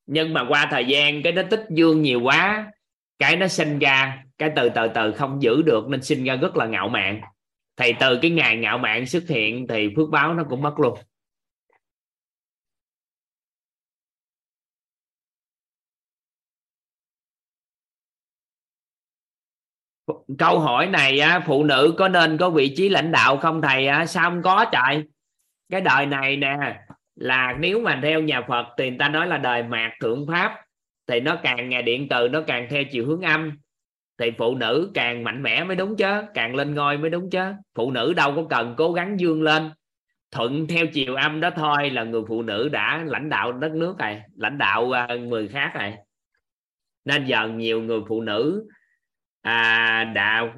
Nhưng 0.05 0.33
mà 0.33 0.45
qua 0.49 0.67
thời 0.71 0.85
gian 0.85 1.23
cái 1.23 1.33
nó 1.33 1.41
tích 1.49 1.65
dương 1.69 2.01
nhiều 2.01 2.21
quá, 2.21 2.71
cái 3.19 3.35
nó 3.35 3.47
sinh 3.47 3.79
ra 3.79 4.22
cái 4.37 4.51
từ 4.55 4.69
từ 4.69 4.87
từ 4.95 5.11
không 5.11 5.41
giữ 5.41 5.61
được 5.61 5.87
nên 5.87 6.03
sinh 6.03 6.23
ra 6.23 6.35
rất 6.35 6.57
là 6.57 6.65
ngạo 6.65 6.89
mạn. 6.89 7.21
Thì 7.77 7.93
từ 7.99 8.19
cái 8.21 8.31
ngày 8.31 8.57
ngạo 8.57 8.77
mạn 8.77 9.05
xuất 9.05 9.23
hiện 9.27 9.67
thì 9.67 9.89
phước 9.95 10.09
báo 10.09 10.33
nó 10.33 10.43
cũng 10.49 10.61
mất 10.61 10.79
luôn. 10.79 10.99
Câu 20.37 20.59
hỏi 20.59 20.87
này 20.87 21.19
á, 21.19 21.43
phụ 21.47 21.63
nữ 21.63 21.95
có 21.97 22.07
nên 22.07 22.37
có 22.37 22.49
vị 22.49 22.73
trí 22.77 22.89
lãnh 22.89 23.11
đạo 23.11 23.37
không 23.37 23.61
thầy 23.61 23.87
á? 23.87 24.05
sao 24.05 24.29
không 24.29 24.41
có 24.41 24.65
trời? 24.71 25.03
Cái 25.69 25.81
đời 25.81 26.05
này 26.05 26.37
nè 26.37 26.57
là 27.15 27.55
nếu 27.59 27.79
mà 27.79 27.99
theo 28.03 28.21
nhà 28.21 28.41
Phật 28.47 28.65
thì 28.77 28.89
người 28.89 28.99
ta 28.99 29.09
nói 29.09 29.27
là 29.27 29.37
đời 29.37 29.63
mạt 29.63 29.91
thượng 30.01 30.27
pháp 30.27 30.61
thì 31.07 31.19
nó 31.19 31.39
càng 31.43 31.69
ngày 31.69 31.81
điện 31.81 32.07
từ 32.09 32.27
nó 32.27 32.41
càng 32.47 32.67
theo 32.69 32.83
chiều 32.91 33.05
hướng 33.05 33.21
âm 33.21 33.57
thì 34.17 34.31
phụ 34.37 34.55
nữ 34.55 34.91
càng 34.93 35.23
mạnh 35.23 35.43
mẽ 35.43 35.63
mới 35.63 35.75
đúng 35.75 35.95
chứ 35.97 36.21
càng 36.33 36.55
lên 36.55 36.75
ngôi 36.75 36.97
mới 36.97 37.09
đúng 37.09 37.29
chứ. 37.29 37.53
Phụ 37.75 37.91
nữ 37.91 38.13
đâu 38.13 38.33
có 38.35 38.43
cần 38.49 38.73
cố 38.77 38.93
gắng 38.93 39.19
dương 39.19 39.43
lên. 39.43 39.71
Thuận 40.31 40.67
theo 40.67 40.87
chiều 40.87 41.15
âm 41.15 41.39
đó 41.39 41.49
thôi 41.55 41.89
là 41.89 42.03
người 42.03 42.21
phụ 42.27 42.41
nữ 42.41 42.69
đã 42.69 43.03
lãnh 43.05 43.29
đạo 43.29 43.51
đất 43.51 43.71
nước 43.71 43.97
này 43.97 44.21
lãnh 44.35 44.57
đạo 44.57 44.91
à, 44.91 45.07
người 45.15 45.47
khác 45.47 45.71
này. 45.75 45.97
Nên 47.05 47.25
giờ 47.25 47.47
nhiều 47.47 47.81
người 47.81 47.99
phụ 48.07 48.21
nữ 48.21 48.67
à, 49.41 50.03
đã 50.03 50.53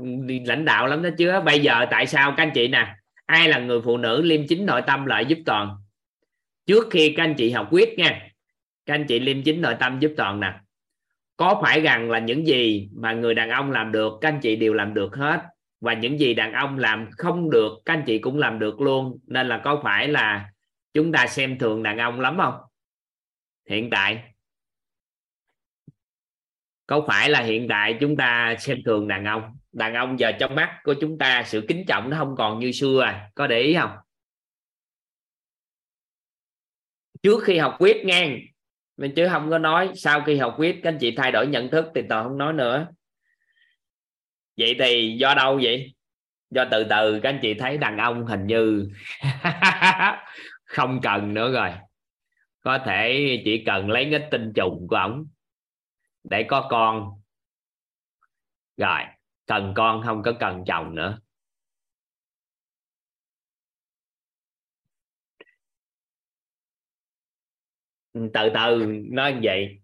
lãnh 0.46 0.66
đạo 0.66 0.88
lắm 0.88 1.04
đó 1.04 1.10
chứ. 1.18 1.32
Bây 1.46 1.60
giờ 1.60 1.86
tại 1.92 2.08
sao 2.08 2.34
các 2.38 2.44
anh 2.44 2.52
chị 2.54 2.68
nè 2.68 2.96
ai 3.26 3.50
là 3.50 3.60
người 3.60 3.82
phụ 3.82 3.98
nữ 3.98 4.22
liêm 4.22 4.48
chính 4.48 4.66
nội 4.66 4.82
tâm 4.88 5.06
lại 5.06 5.26
giúp 5.26 5.38
toàn? 5.46 5.70
Trước 6.66 6.88
khi 6.92 7.14
các 7.18 7.24
anh 7.24 7.36
chị 7.38 7.52
học 7.52 7.68
quyết 7.72 7.98
nha 7.98 8.30
các 8.86 8.94
anh 8.94 9.06
chị 9.08 9.20
liêm 9.20 9.44
chính 9.44 9.62
nội 9.62 9.76
tâm 9.80 10.00
giúp 10.00 10.14
toàn 10.18 10.40
nè 10.40 10.54
có 11.38 11.60
phải 11.62 11.82
rằng 11.82 12.12
là 12.12 12.20
những 12.20 12.48
gì 12.48 12.90
mà 12.94 13.14
người 13.14 13.34
đàn 13.34 13.50
ông 13.50 13.72
làm 13.72 13.92
được, 13.92 14.14
các 14.22 14.30
anh 14.30 14.40
chị 14.42 14.56
đều 14.56 14.74
làm 14.74 14.94
được 14.94 15.16
hết? 15.16 15.42
Và 15.82 15.94
những 15.94 16.20
gì 16.20 16.34
đàn 16.34 16.54
ông 16.54 16.78
làm 16.78 17.10
không 17.18 17.50
được, 17.50 17.72
các 17.86 17.94
anh 17.94 18.04
chị 18.08 18.20
cũng 18.20 18.38
làm 18.38 18.60
được 18.60 18.82
luôn. 18.82 19.20
Nên 19.28 19.48
là 19.48 19.62
có 19.64 19.82
phải 19.84 20.08
là 20.08 20.52
chúng 20.94 21.12
ta 21.12 21.28
xem 21.28 21.60
thường 21.60 21.84
đàn 21.84 21.98
ông 21.98 22.20
lắm 22.20 22.38
không? 22.38 22.56
Hiện 23.70 23.90
tại. 23.90 24.24
Có 26.88 27.06
phải 27.08 27.30
là 27.30 27.42
hiện 27.42 27.68
tại 27.70 27.98
chúng 28.02 28.18
ta 28.18 28.56
xem 28.60 28.78
thường 28.86 29.08
đàn 29.08 29.26
ông? 29.26 29.58
Đàn 29.72 29.94
ông 29.94 30.20
giờ 30.20 30.32
trong 30.40 30.56
mắt 30.56 30.80
của 30.84 30.94
chúng 31.02 31.18
ta 31.18 31.44
sự 31.46 31.66
kính 31.68 31.86
trọng 31.88 32.10
nó 32.10 32.18
không 32.18 32.36
còn 32.38 32.60
như 32.60 32.72
xưa 32.72 33.02
à. 33.02 33.32
Có 33.36 33.48
để 33.48 33.60
ý 33.60 33.76
không? 33.76 33.92
Trước 37.24 37.44
khi 37.44 37.58
học 37.58 37.76
quyết 37.80 38.06
ngang 38.06 38.40
mình 38.98 39.14
chứ 39.16 39.28
không 39.32 39.50
có 39.50 39.58
nói, 39.58 39.92
sau 39.96 40.22
khi 40.22 40.38
học 40.38 40.56
viết, 40.60 40.80
các 40.84 40.90
anh 40.90 40.98
chị 41.02 41.16
thay 41.18 41.32
đổi 41.32 41.48
nhận 41.48 41.70
thức 41.70 41.86
thì 41.96 42.02
tôi 42.10 42.24
không 42.24 42.38
nói 42.38 42.54
nữa. 42.54 42.88
Vậy 44.58 44.76
thì 44.80 45.18
do 45.20 45.34
đâu 45.34 45.60
vậy? 45.64 45.96
Do 46.50 46.66
từ 46.72 46.84
từ, 46.90 47.20
các 47.24 47.30
anh 47.30 47.40
chị 47.42 47.54
thấy 47.54 47.78
đàn 47.78 47.98
ông 47.98 48.26
hình 48.26 48.48
như 48.48 48.90
không 50.66 51.00
cần 51.04 51.34
nữa 51.34 51.52
rồi. 51.52 51.72
Có 52.62 52.80
thể 52.86 53.42
chỉ 53.46 53.64
cần 53.66 53.90
lấy 53.90 54.08
cái 54.12 54.28
tinh 54.32 54.52
trùng 54.56 54.88
của 54.90 54.96
ổng 54.96 55.26
để 56.24 56.44
có 56.44 56.68
con. 56.70 57.12
Rồi, 58.78 59.00
cần 59.48 59.74
con 59.76 60.02
không 60.06 60.24
có 60.24 60.34
cần 60.40 60.64
chồng 60.68 60.96
nữa. 60.96 61.20
Từ 68.16 68.50
từ 68.54 68.86
nói 69.12 69.34
như 69.34 69.40
vậy. 69.44 69.80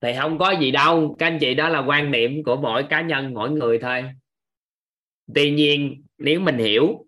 Thì 0.00 0.12
không 0.18 0.38
có 0.38 0.50
gì 0.50 0.70
đâu, 0.70 1.16
các 1.18 1.26
anh 1.26 1.38
chị, 1.40 1.54
đó 1.54 1.68
là 1.68 1.78
quan 1.78 2.10
niệm 2.10 2.42
của 2.44 2.56
mỗi 2.56 2.82
cá 2.90 3.00
nhân, 3.00 3.34
mỗi 3.34 3.50
người 3.50 3.78
thôi. 3.78 4.04
Tuy 5.34 5.50
nhiên, 5.50 6.04
nếu 6.18 6.40
mình 6.40 6.58
hiểu, 6.58 7.06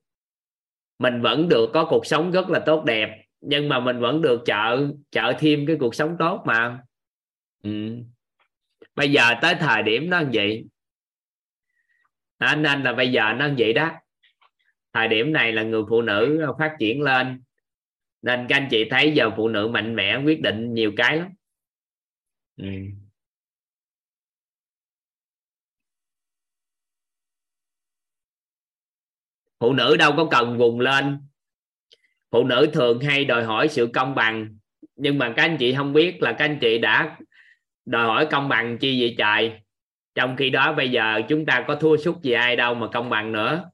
mình 0.98 1.22
vẫn 1.22 1.48
được 1.48 1.70
có 1.74 1.86
cuộc 1.90 2.06
sống 2.06 2.30
rất 2.30 2.48
là 2.48 2.60
tốt 2.66 2.84
đẹp, 2.84 3.22
nhưng 3.40 3.68
mà 3.68 3.80
mình 3.80 4.00
vẫn 4.00 4.22
được 4.22 4.42
trợ 4.44 4.88
trợ 5.10 5.32
thêm 5.38 5.66
cái 5.66 5.76
cuộc 5.80 5.94
sống 5.94 6.16
tốt 6.18 6.42
mà. 6.46 6.82
Ừ. 7.62 7.96
bây 8.94 9.12
giờ 9.12 9.34
tới 9.42 9.54
thời 9.60 9.82
điểm 9.82 10.10
nó 10.10 10.20
như 10.20 10.28
vậy. 10.32 10.64
Anh 12.38 12.62
anh 12.62 12.82
là 12.82 12.92
bây 12.92 13.12
giờ 13.12 13.32
nó 13.32 13.46
như 13.46 13.54
vậy 13.58 13.72
đó. 13.72 13.90
Thời 14.92 15.08
điểm 15.08 15.32
này 15.32 15.52
là 15.52 15.62
người 15.62 15.82
phụ 15.88 16.02
nữ 16.02 16.46
phát 16.58 16.76
triển 16.78 17.02
lên 17.02 17.42
nên 18.22 18.46
các 18.48 18.56
anh 18.56 18.68
chị 18.70 18.84
thấy 18.90 19.12
giờ 19.12 19.30
phụ 19.36 19.48
nữ 19.48 19.68
mạnh 19.68 19.96
mẽ, 19.96 20.16
quyết 20.24 20.40
định 20.40 20.74
nhiều 20.74 20.92
cái 20.96 21.16
lắm. 21.16 21.28
Ừ. 22.56 22.66
phụ 29.60 29.72
nữ 29.72 29.96
đâu 29.96 30.12
có 30.16 30.28
cần 30.30 30.58
vùng 30.58 30.80
lên. 30.80 31.18
Phụ 32.30 32.44
nữ 32.44 32.70
thường 32.72 33.00
hay 33.00 33.24
đòi 33.24 33.44
hỏi 33.44 33.68
sự 33.68 33.90
công 33.94 34.14
bằng. 34.14 34.58
Nhưng 34.96 35.18
mà 35.18 35.32
các 35.36 35.42
anh 35.42 35.56
chị 35.56 35.74
không 35.74 35.92
biết 35.92 36.22
là 36.22 36.32
các 36.32 36.44
anh 36.44 36.58
chị 36.60 36.78
đã 36.78 37.18
đòi 37.84 38.06
hỏi 38.06 38.26
công 38.30 38.48
bằng 38.48 38.78
chi 38.78 39.00
vậy 39.00 39.14
trời 39.18 39.60
trong 40.14 40.36
khi 40.36 40.50
đó 40.50 40.72
bây 40.72 40.90
giờ 40.90 41.20
chúng 41.28 41.46
ta 41.46 41.64
có 41.68 41.74
thua 41.74 41.96
sút 41.96 42.22
gì 42.22 42.32
ai 42.32 42.56
đâu 42.56 42.74
mà 42.74 42.86
công 42.92 43.10
bằng 43.10 43.32
nữa. 43.32 43.70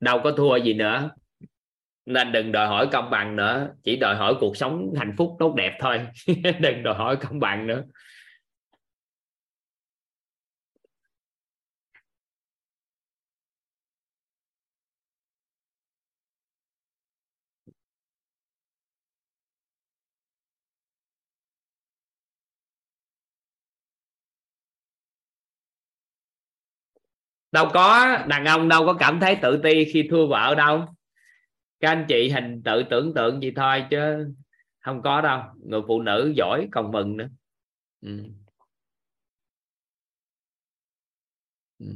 Đâu 0.00 0.20
có 0.24 0.32
thua 0.32 0.56
gì 0.56 0.74
nữa. 0.74 1.10
Nên 2.06 2.32
đừng 2.32 2.52
đòi 2.52 2.66
hỏi 2.66 2.88
công 2.92 3.10
bằng 3.10 3.36
nữa, 3.36 3.68
chỉ 3.82 3.96
đòi 3.96 4.16
hỏi 4.16 4.34
cuộc 4.40 4.56
sống 4.56 4.94
hạnh 4.96 5.14
phúc 5.16 5.36
tốt 5.38 5.54
đẹp 5.54 5.78
thôi. 5.80 6.06
Đừng 6.60 6.82
đòi 6.82 6.94
hỏi 6.94 7.16
công 7.16 7.40
bằng 7.40 7.66
nữa. 7.66 7.82
Đâu 27.52 27.68
có, 27.74 28.16
đàn 28.28 28.44
ông 28.44 28.68
đâu 28.68 28.86
có 28.86 28.94
cảm 28.94 29.20
thấy 29.20 29.36
tự 29.42 29.60
ti 29.62 29.84
khi 29.92 30.08
thua 30.10 30.26
vợ 30.26 30.54
đâu. 30.54 30.86
Các 31.80 31.88
anh 31.88 32.04
chị 32.08 32.30
hình 32.30 32.62
tự 32.64 32.82
tưởng 32.90 33.14
tượng 33.14 33.42
gì 33.42 33.52
thôi 33.56 33.84
chứ 33.90 34.26
không 34.80 35.02
có 35.02 35.20
đâu. 35.20 35.42
Người 35.64 35.80
phụ 35.88 36.02
nữ 36.02 36.32
giỏi 36.36 36.68
còn 36.72 36.92
mừng 36.92 37.16
nữa. 37.16 37.28
Ừ. 38.00 38.22
Ừ. 41.78 41.86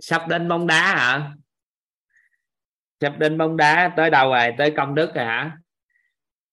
sắp 0.00 0.28
đến 0.28 0.48
bóng 0.48 0.66
đá 0.66 0.96
hả? 0.96 1.32
Sắp 3.00 3.14
đến 3.18 3.38
bóng 3.38 3.56
đá 3.56 3.94
tới 3.96 4.10
đâu 4.10 4.30
rồi? 4.30 4.54
Tới 4.58 4.72
công 4.76 4.94
đức 4.94 5.14
rồi 5.14 5.24
hả? 5.24 5.58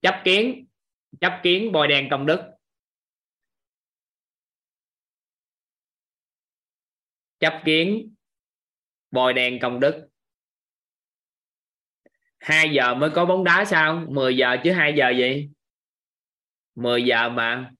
Chấp 0.01 0.15
kiến 0.23 0.65
chấp 1.21 1.39
kiến 1.43 1.71
bôi 1.71 1.87
đen 1.87 2.07
công 2.11 2.25
đức. 2.25 2.39
Chấp 7.39 7.61
kiến 7.65 8.15
bôi 9.11 9.33
đen 9.33 9.59
công 9.61 9.79
đức. 9.79 10.07
2 12.39 12.69
giờ 12.69 12.95
mới 12.95 13.09
có 13.09 13.25
bóng 13.25 13.43
đá 13.43 13.65
sao? 13.65 14.05
10 14.09 14.37
giờ 14.37 14.57
chứ 14.63 14.71
2 14.71 14.93
giờ 14.97 15.09
gì? 15.09 15.49
10 16.75 17.03
giờ 17.03 17.29
mà. 17.29 17.71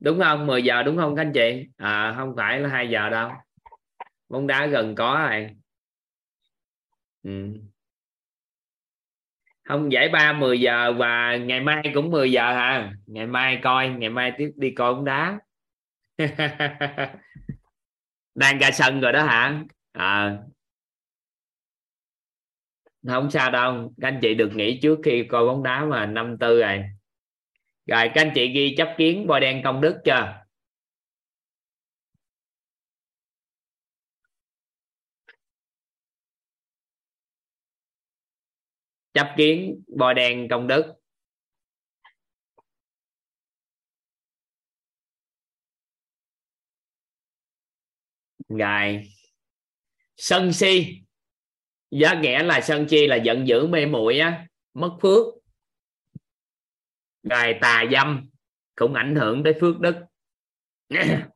Đúng 0.00 0.20
không? 0.20 0.46
10 0.46 0.62
giờ 0.62 0.82
đúng 0.82 0.96
không 0.96 1.16
các 1.16 1.22
anh 1.22 1.32
chị? 1.34 1.66
À 1.76 2.14
không 2.16 2.34
phải 2.36 2.60
là 2.60 2.68
2 2.68 2.88
giờ 2.90 3.08
đâu. 3.10 3.30
Bóng 4.28 4.46
đá 4.46 4.66
gần 4.66 4.94
có 4.94 5.26
rồi. 5.30 5.48
Ừ 7.22 7.71
không 9.72 9.92
giải 9.92 10.08
ba 10.08 10.32
10 10.32 10.60
giờ 10.60 10.92
và 10.92 11.36
ngày 11.36 11.60
mai 11.60 11.90
cũng 11.94 12.10
10 12.10 12.32
giờ 12.32 12.52
hả? 12.52 12.92
Ngày 13.06 13.26
mai 13.26 13.60
coi 13.62 13.88
ngày 13.88 14.10
mai 14.10 14.32
tiếp 14.38 14.50
đi 14.56 14.70
coi 14.70 14.94
bóng 14.94 15.04
đá. 15.04 15.38
Đang 18.34 18.58
ra 18.58 18.70
sân 18.70 19.00
rồi 19.00 19.12
đó 19.12 19.22
hả? 19.22 19.62
À, 19.92 20.38
không 23.08 23.30
sao 23.30 23.50
đâu 23.50 23.92
các 24.00 24.08
anh 24.08 24.18
chị 24.22 24.34
được 24.34 24.50
nghỉ 24.54 24.80
trước 24.82 24.98
khi 25.04 25.24
coi 25.24 25.46
bóng 25.46 25.62
đá 25.62 25.84
mà 25.84 26.06
năm 26.06 26.36
tư 26.40 26.60
rồi. 26.60 26.82
Rồi 27.86 28.10
các 28.14 28.22
anh 28.22 28.32
chị 28.34 28.48
ghi 28.48 28.74
chấp 28.78 28.94
kiến 28.98 29.26
bôi 29.26 29.40
đen 29.40 29.62
công 29.64 29.80
đức 29.80 29.96
chưa? 30.04 30.41
Chấp 39.14 39.34
kiến, 39.36 39.82
bôi 39.96 40.14
đen 40.14 40.48
công 40.50 40.66
đức. 40.66 40.94
Ngài 48.48 49.08
sân 50.16 50.52
si. 50.52 51.02
Giá 51.90 52.20
nghĩa 52.20 52.42
là 52.42 52.60
sân 52.60 52.86
chi 52.88 53.06
là 53.06 53.16
giận 53.16 53.48
dữ, 53.48 53.66
mê 53.66 53.86
muội 53.86 54.18
á, 54.18 54.46
mất 54.74 54.96
phước. 55.02 55.26
Ngài 57.22 57.58
tà 57.60 57.84
dâm 57.92 58.30
cũng 58.74 58.94
ảnh 58.94 59.16
hưởng 59.16 59.44
tới 59.44 59.54
phước 59.60 59.80
đức. 59.80 59.96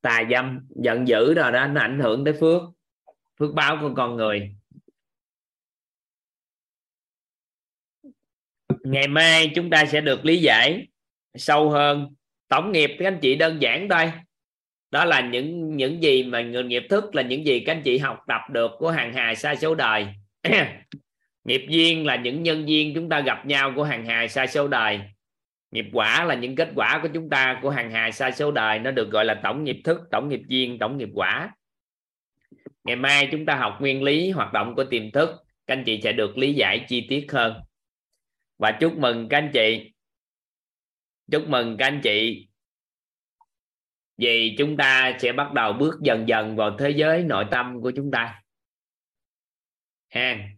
Tà 0.00 0.22
dâm, 0.30 0.68
giận 0.82 1.08
dữ 1.08 1.34
rồi 1.34 1.52
đó, 1.52 1.66
nó 1.66 1.80
ảnh 1.80 2.00
hưởng 2.00 2.24
tới 2.24 2.34
phước. 2.40 2.62
Phước 3.38 3.54
báo 3.54 3.78
của 3.80 3.92
con 3.96 4.16
người. 4.16 4.56
Ngày 8.90 9.08
mai 9.08 9.52
chúng 9.54 9.70
ta 9.70 9.84
sẽ 9.84 10.00
được 10.00 10.24
lý 10.24 10.36
giải 10.36 10.86
sâu 11.34 11.70
hơn. 11.70 12.14
Tổng 12.48 12.72
nghiệp, 12.72 12.90
các 12.98 13.06
anh 13.06 13.18
chị 13.22 13.34
đơn 13.34 13.62
giản 13.62 13.88
thôi. 13.88 14.12
Đó 14.90 15.04
là 15.04 15.20
những 15.20 15.76
những 15.76 16.02
gì 16.02 16.22
mà 16.22 16.40
người 16.40 16.64
nghiệp 16.64 16.86
thức, 16.90 17.14
là 17.14 17.22
những 17.22 17.46
gì 17.46 17.60
các 17.60 17.72
anh 17.72 17.82
chị 17.82 17.98
học 17.98 18.18
tập 18.28 18.40
được 18.50 18.70
của 18.78 18.90
hàng 18.90 19.12
hà 19.12 19.34
xa 19.34 19.54
số 19.54 19.74
đời. 19.74 20.06
Nghiệp 21.44 21.66
duyên 21.68 22.06
là 22.06 22.16
những 22.16 22.42
nhân 22.42 22.66
viên 22.66 22.94
chúng 22.94 23.08
ta 23.08 23.20
gặp 23.20 23.46
nhau 23.46 23.72
của 23.76 23.84
hàng 23.84 24.06
hà 24.06 24.26
xa 24.26 24.46
số 24.46 24.68
đời. 24.68 25.00
Nghiệp 25.70 25.86
quả 25.92 26.24
là 26.24 26.34
những 26.34 26.56
kết 26.56 26.68
quả 26.74 26.98
của 27.02 27.08
chúng 27.14 27.30
ta 27.30 27.58
của 27.62 27.70
hàng 27.70 27.90
hà 27.90 28.10
xa 28.10 28.30
số 28.30 28.50
đời. 28.50 28.78
Nó 28.78 28.90
được 28.90 29.10
gọi 29.10 29.24
là 29.24 29.40
tổng 29.42 29.64
nghiệp 29.64 29.80
thức, 29.84 30.00
tổng 30.10 30.28
nghiệp 30.28 30.42
duyên, 30.48 30.78
tổng 30.78 30.98
nghiệp 30.98 31.08
quả. 31.14 31.50
Ngày 32.84 32.96
mai 32.96 33.28
chúng 33.32 33.46
ta 33.46 33.54
học 33.54 33.76
nguyên 33.80 34.02
lý, 34.02 34.30
hoạt 34.30 34.52
động 34.52 34.74
của 34.74 34.84
tiềm 34.84 35.10
thức. 35.10 35.30
Các 35.66 35.74
anh 35.74 35.84
chị 35.84 36.00
sẽ 36.02 36.12
được 36.12 36.38
lý 36.38 36.52
giải 36.52 36.84
chi 36.88 37.06
tiết 37.08 37.32
hơn 37.32 37.54
và 38.58 38.78
chúc 38.80 38.98
mừng 38.98 39.28
các 39.28 39.38
anh 39.38 39.50
chị. 39.54 39.92
Chúc 41.32 41.48
mừng 41.48 41.76
các 41.78 41.86
anh 41.86 42.00
chị. 42.04 42.48
Vì 44.16 44.54
chúng 44.58 44.76
ta 44.76 45.18
sẽ 45.20 45.32
bắt 45.32 45.52
đầu 45.52 45.72
bước 45.72 45.94
dần 46.02 46.28
dần 46.28 46.56
vào 46.56 46.76
thế 46.78 46.90
giới 46.90 47.22
nội 47.22 47.44
tâm 47.50 47.80
của 47.80 47.92
chúng 47.96 48.10
ta. 48.10 48.42
Ha. 50.08 50.48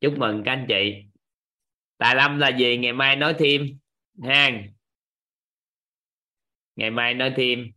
Chúc 0.00 0.18
mừng 0.18 0.42
các 0.44 0.52
anh 0.52 0.66
chị. 0.68 0.94
Tài 1.98 2.14
lâm 2.14 2.38
là 2.38 2.48
gì? 2.48 2.76
Ngày 2.76 2.92
mai 2.92 3.16
nói 3.16 3.34
thêm. 3.38 3.78
Ha. 4.22 4.50
Ngày 6.76 6.90
mai 6.90 7.14
nói 7.14 7.32
thêm. 7.36 7.72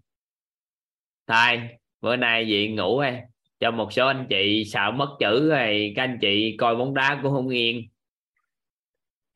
Thôi, 1.27 1.69
bữa 2.01 2.15
nay 2.15 2.47
gì 2.47 2.67
ngủ 2.67 2.99
hay 2.99 3.21
cho 3.59 3.71
một 3.71 3.93
số 3.93 4.07
anh 4.07 4.27
chị 4.29 4.63
sợ 4.65 4.91
mất 4.91 5.17
chữ 5.19 5.49
rồi. 5.49 5.93
Các 5.95 6.03
anh 6.03 6.17
chị 6.21 6.55
coi 6.57 6.75
bóng 6.75 6.93
đá 6.93 7.19
cũng 7.23 7.31
không 7.31 7.49
yên 7.49 7.89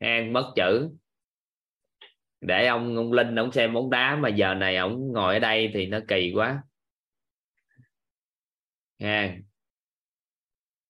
ăn 0.00 0.32
mất 0.32 0.52
chữ. 0.56 0.90
Để 2.40 2.66
ông 2.66 2.96
ông 2.96 3.12
linh 3.12 3.34
ông 3.38 3.52
xem 3.52 3.74
bóng 3.74 3.90
đá 3.90 4.16
mà 4.16 4.28
giờ 4.28 4.54
này 4.54 4.76
ông 4.76 5.12
ngồi 5.12 5.34
ở 5.34 5.40
đây 5.40 5.70
thì 5.74 5.86
nó 5.86 5.98
kỳ 6.08 6.32
quá. 6.34 6.62
Ha 9.00 9.40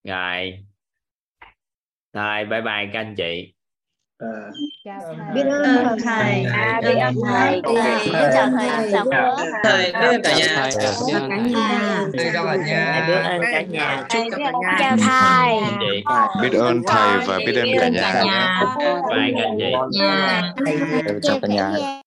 rồi. 0.04 0.64
Rồi 2.12 2.44
bye 2.44 2.60
bye 2.60 2.90
các 2.92 3.00
anh 3.00 3.14
chị 3.16 3.54
biết 5.34 5.42
ơn 5.50 5.98
thầy 6.04 6.44
À, 6.44 6.80
biết 6.82 6.94
ơn 7.00 7.14
thầy. 7.26 7.62
Thầy, 7.64 8.10
chào 8.32 8.50
thầy. 8.50 8.92
Thầy, 9.64 9.92
biết 9.92 9.92
ơn 9.92 10.22
cả 10.22 10.34
nhà. 10.38 10.70
biết 11.06 11.14
ơn 11.14 11.30
cả 11.30 11.36
nhà 11.36 12.06
Thầy 12.18 12.30
chào 12.32 12.44
cả 12.44 12.56
nhà. 12.56 13.04
Biết 13.08 13.14
ơn 13.14 13.42
cả 13.52 13.62
nhà. 13.62 14.04
Chúc 14.08 14.24
cả 14.38 14.52
nhà. 14.60 14.76
chào 14.78 14.96
thầy 14.96 15.56
biết 16.42 16.58
ơn 16.58 16.82
thầy 16.86 17.18
và 17.26 17.38
biết 17.46 17.56
ơn 17.56 17.68
cả 17.80 17.88
nhà 17.88 18.62
chào 21.22 21.38
cả 21.42 21.48
nhà 21.48 21.96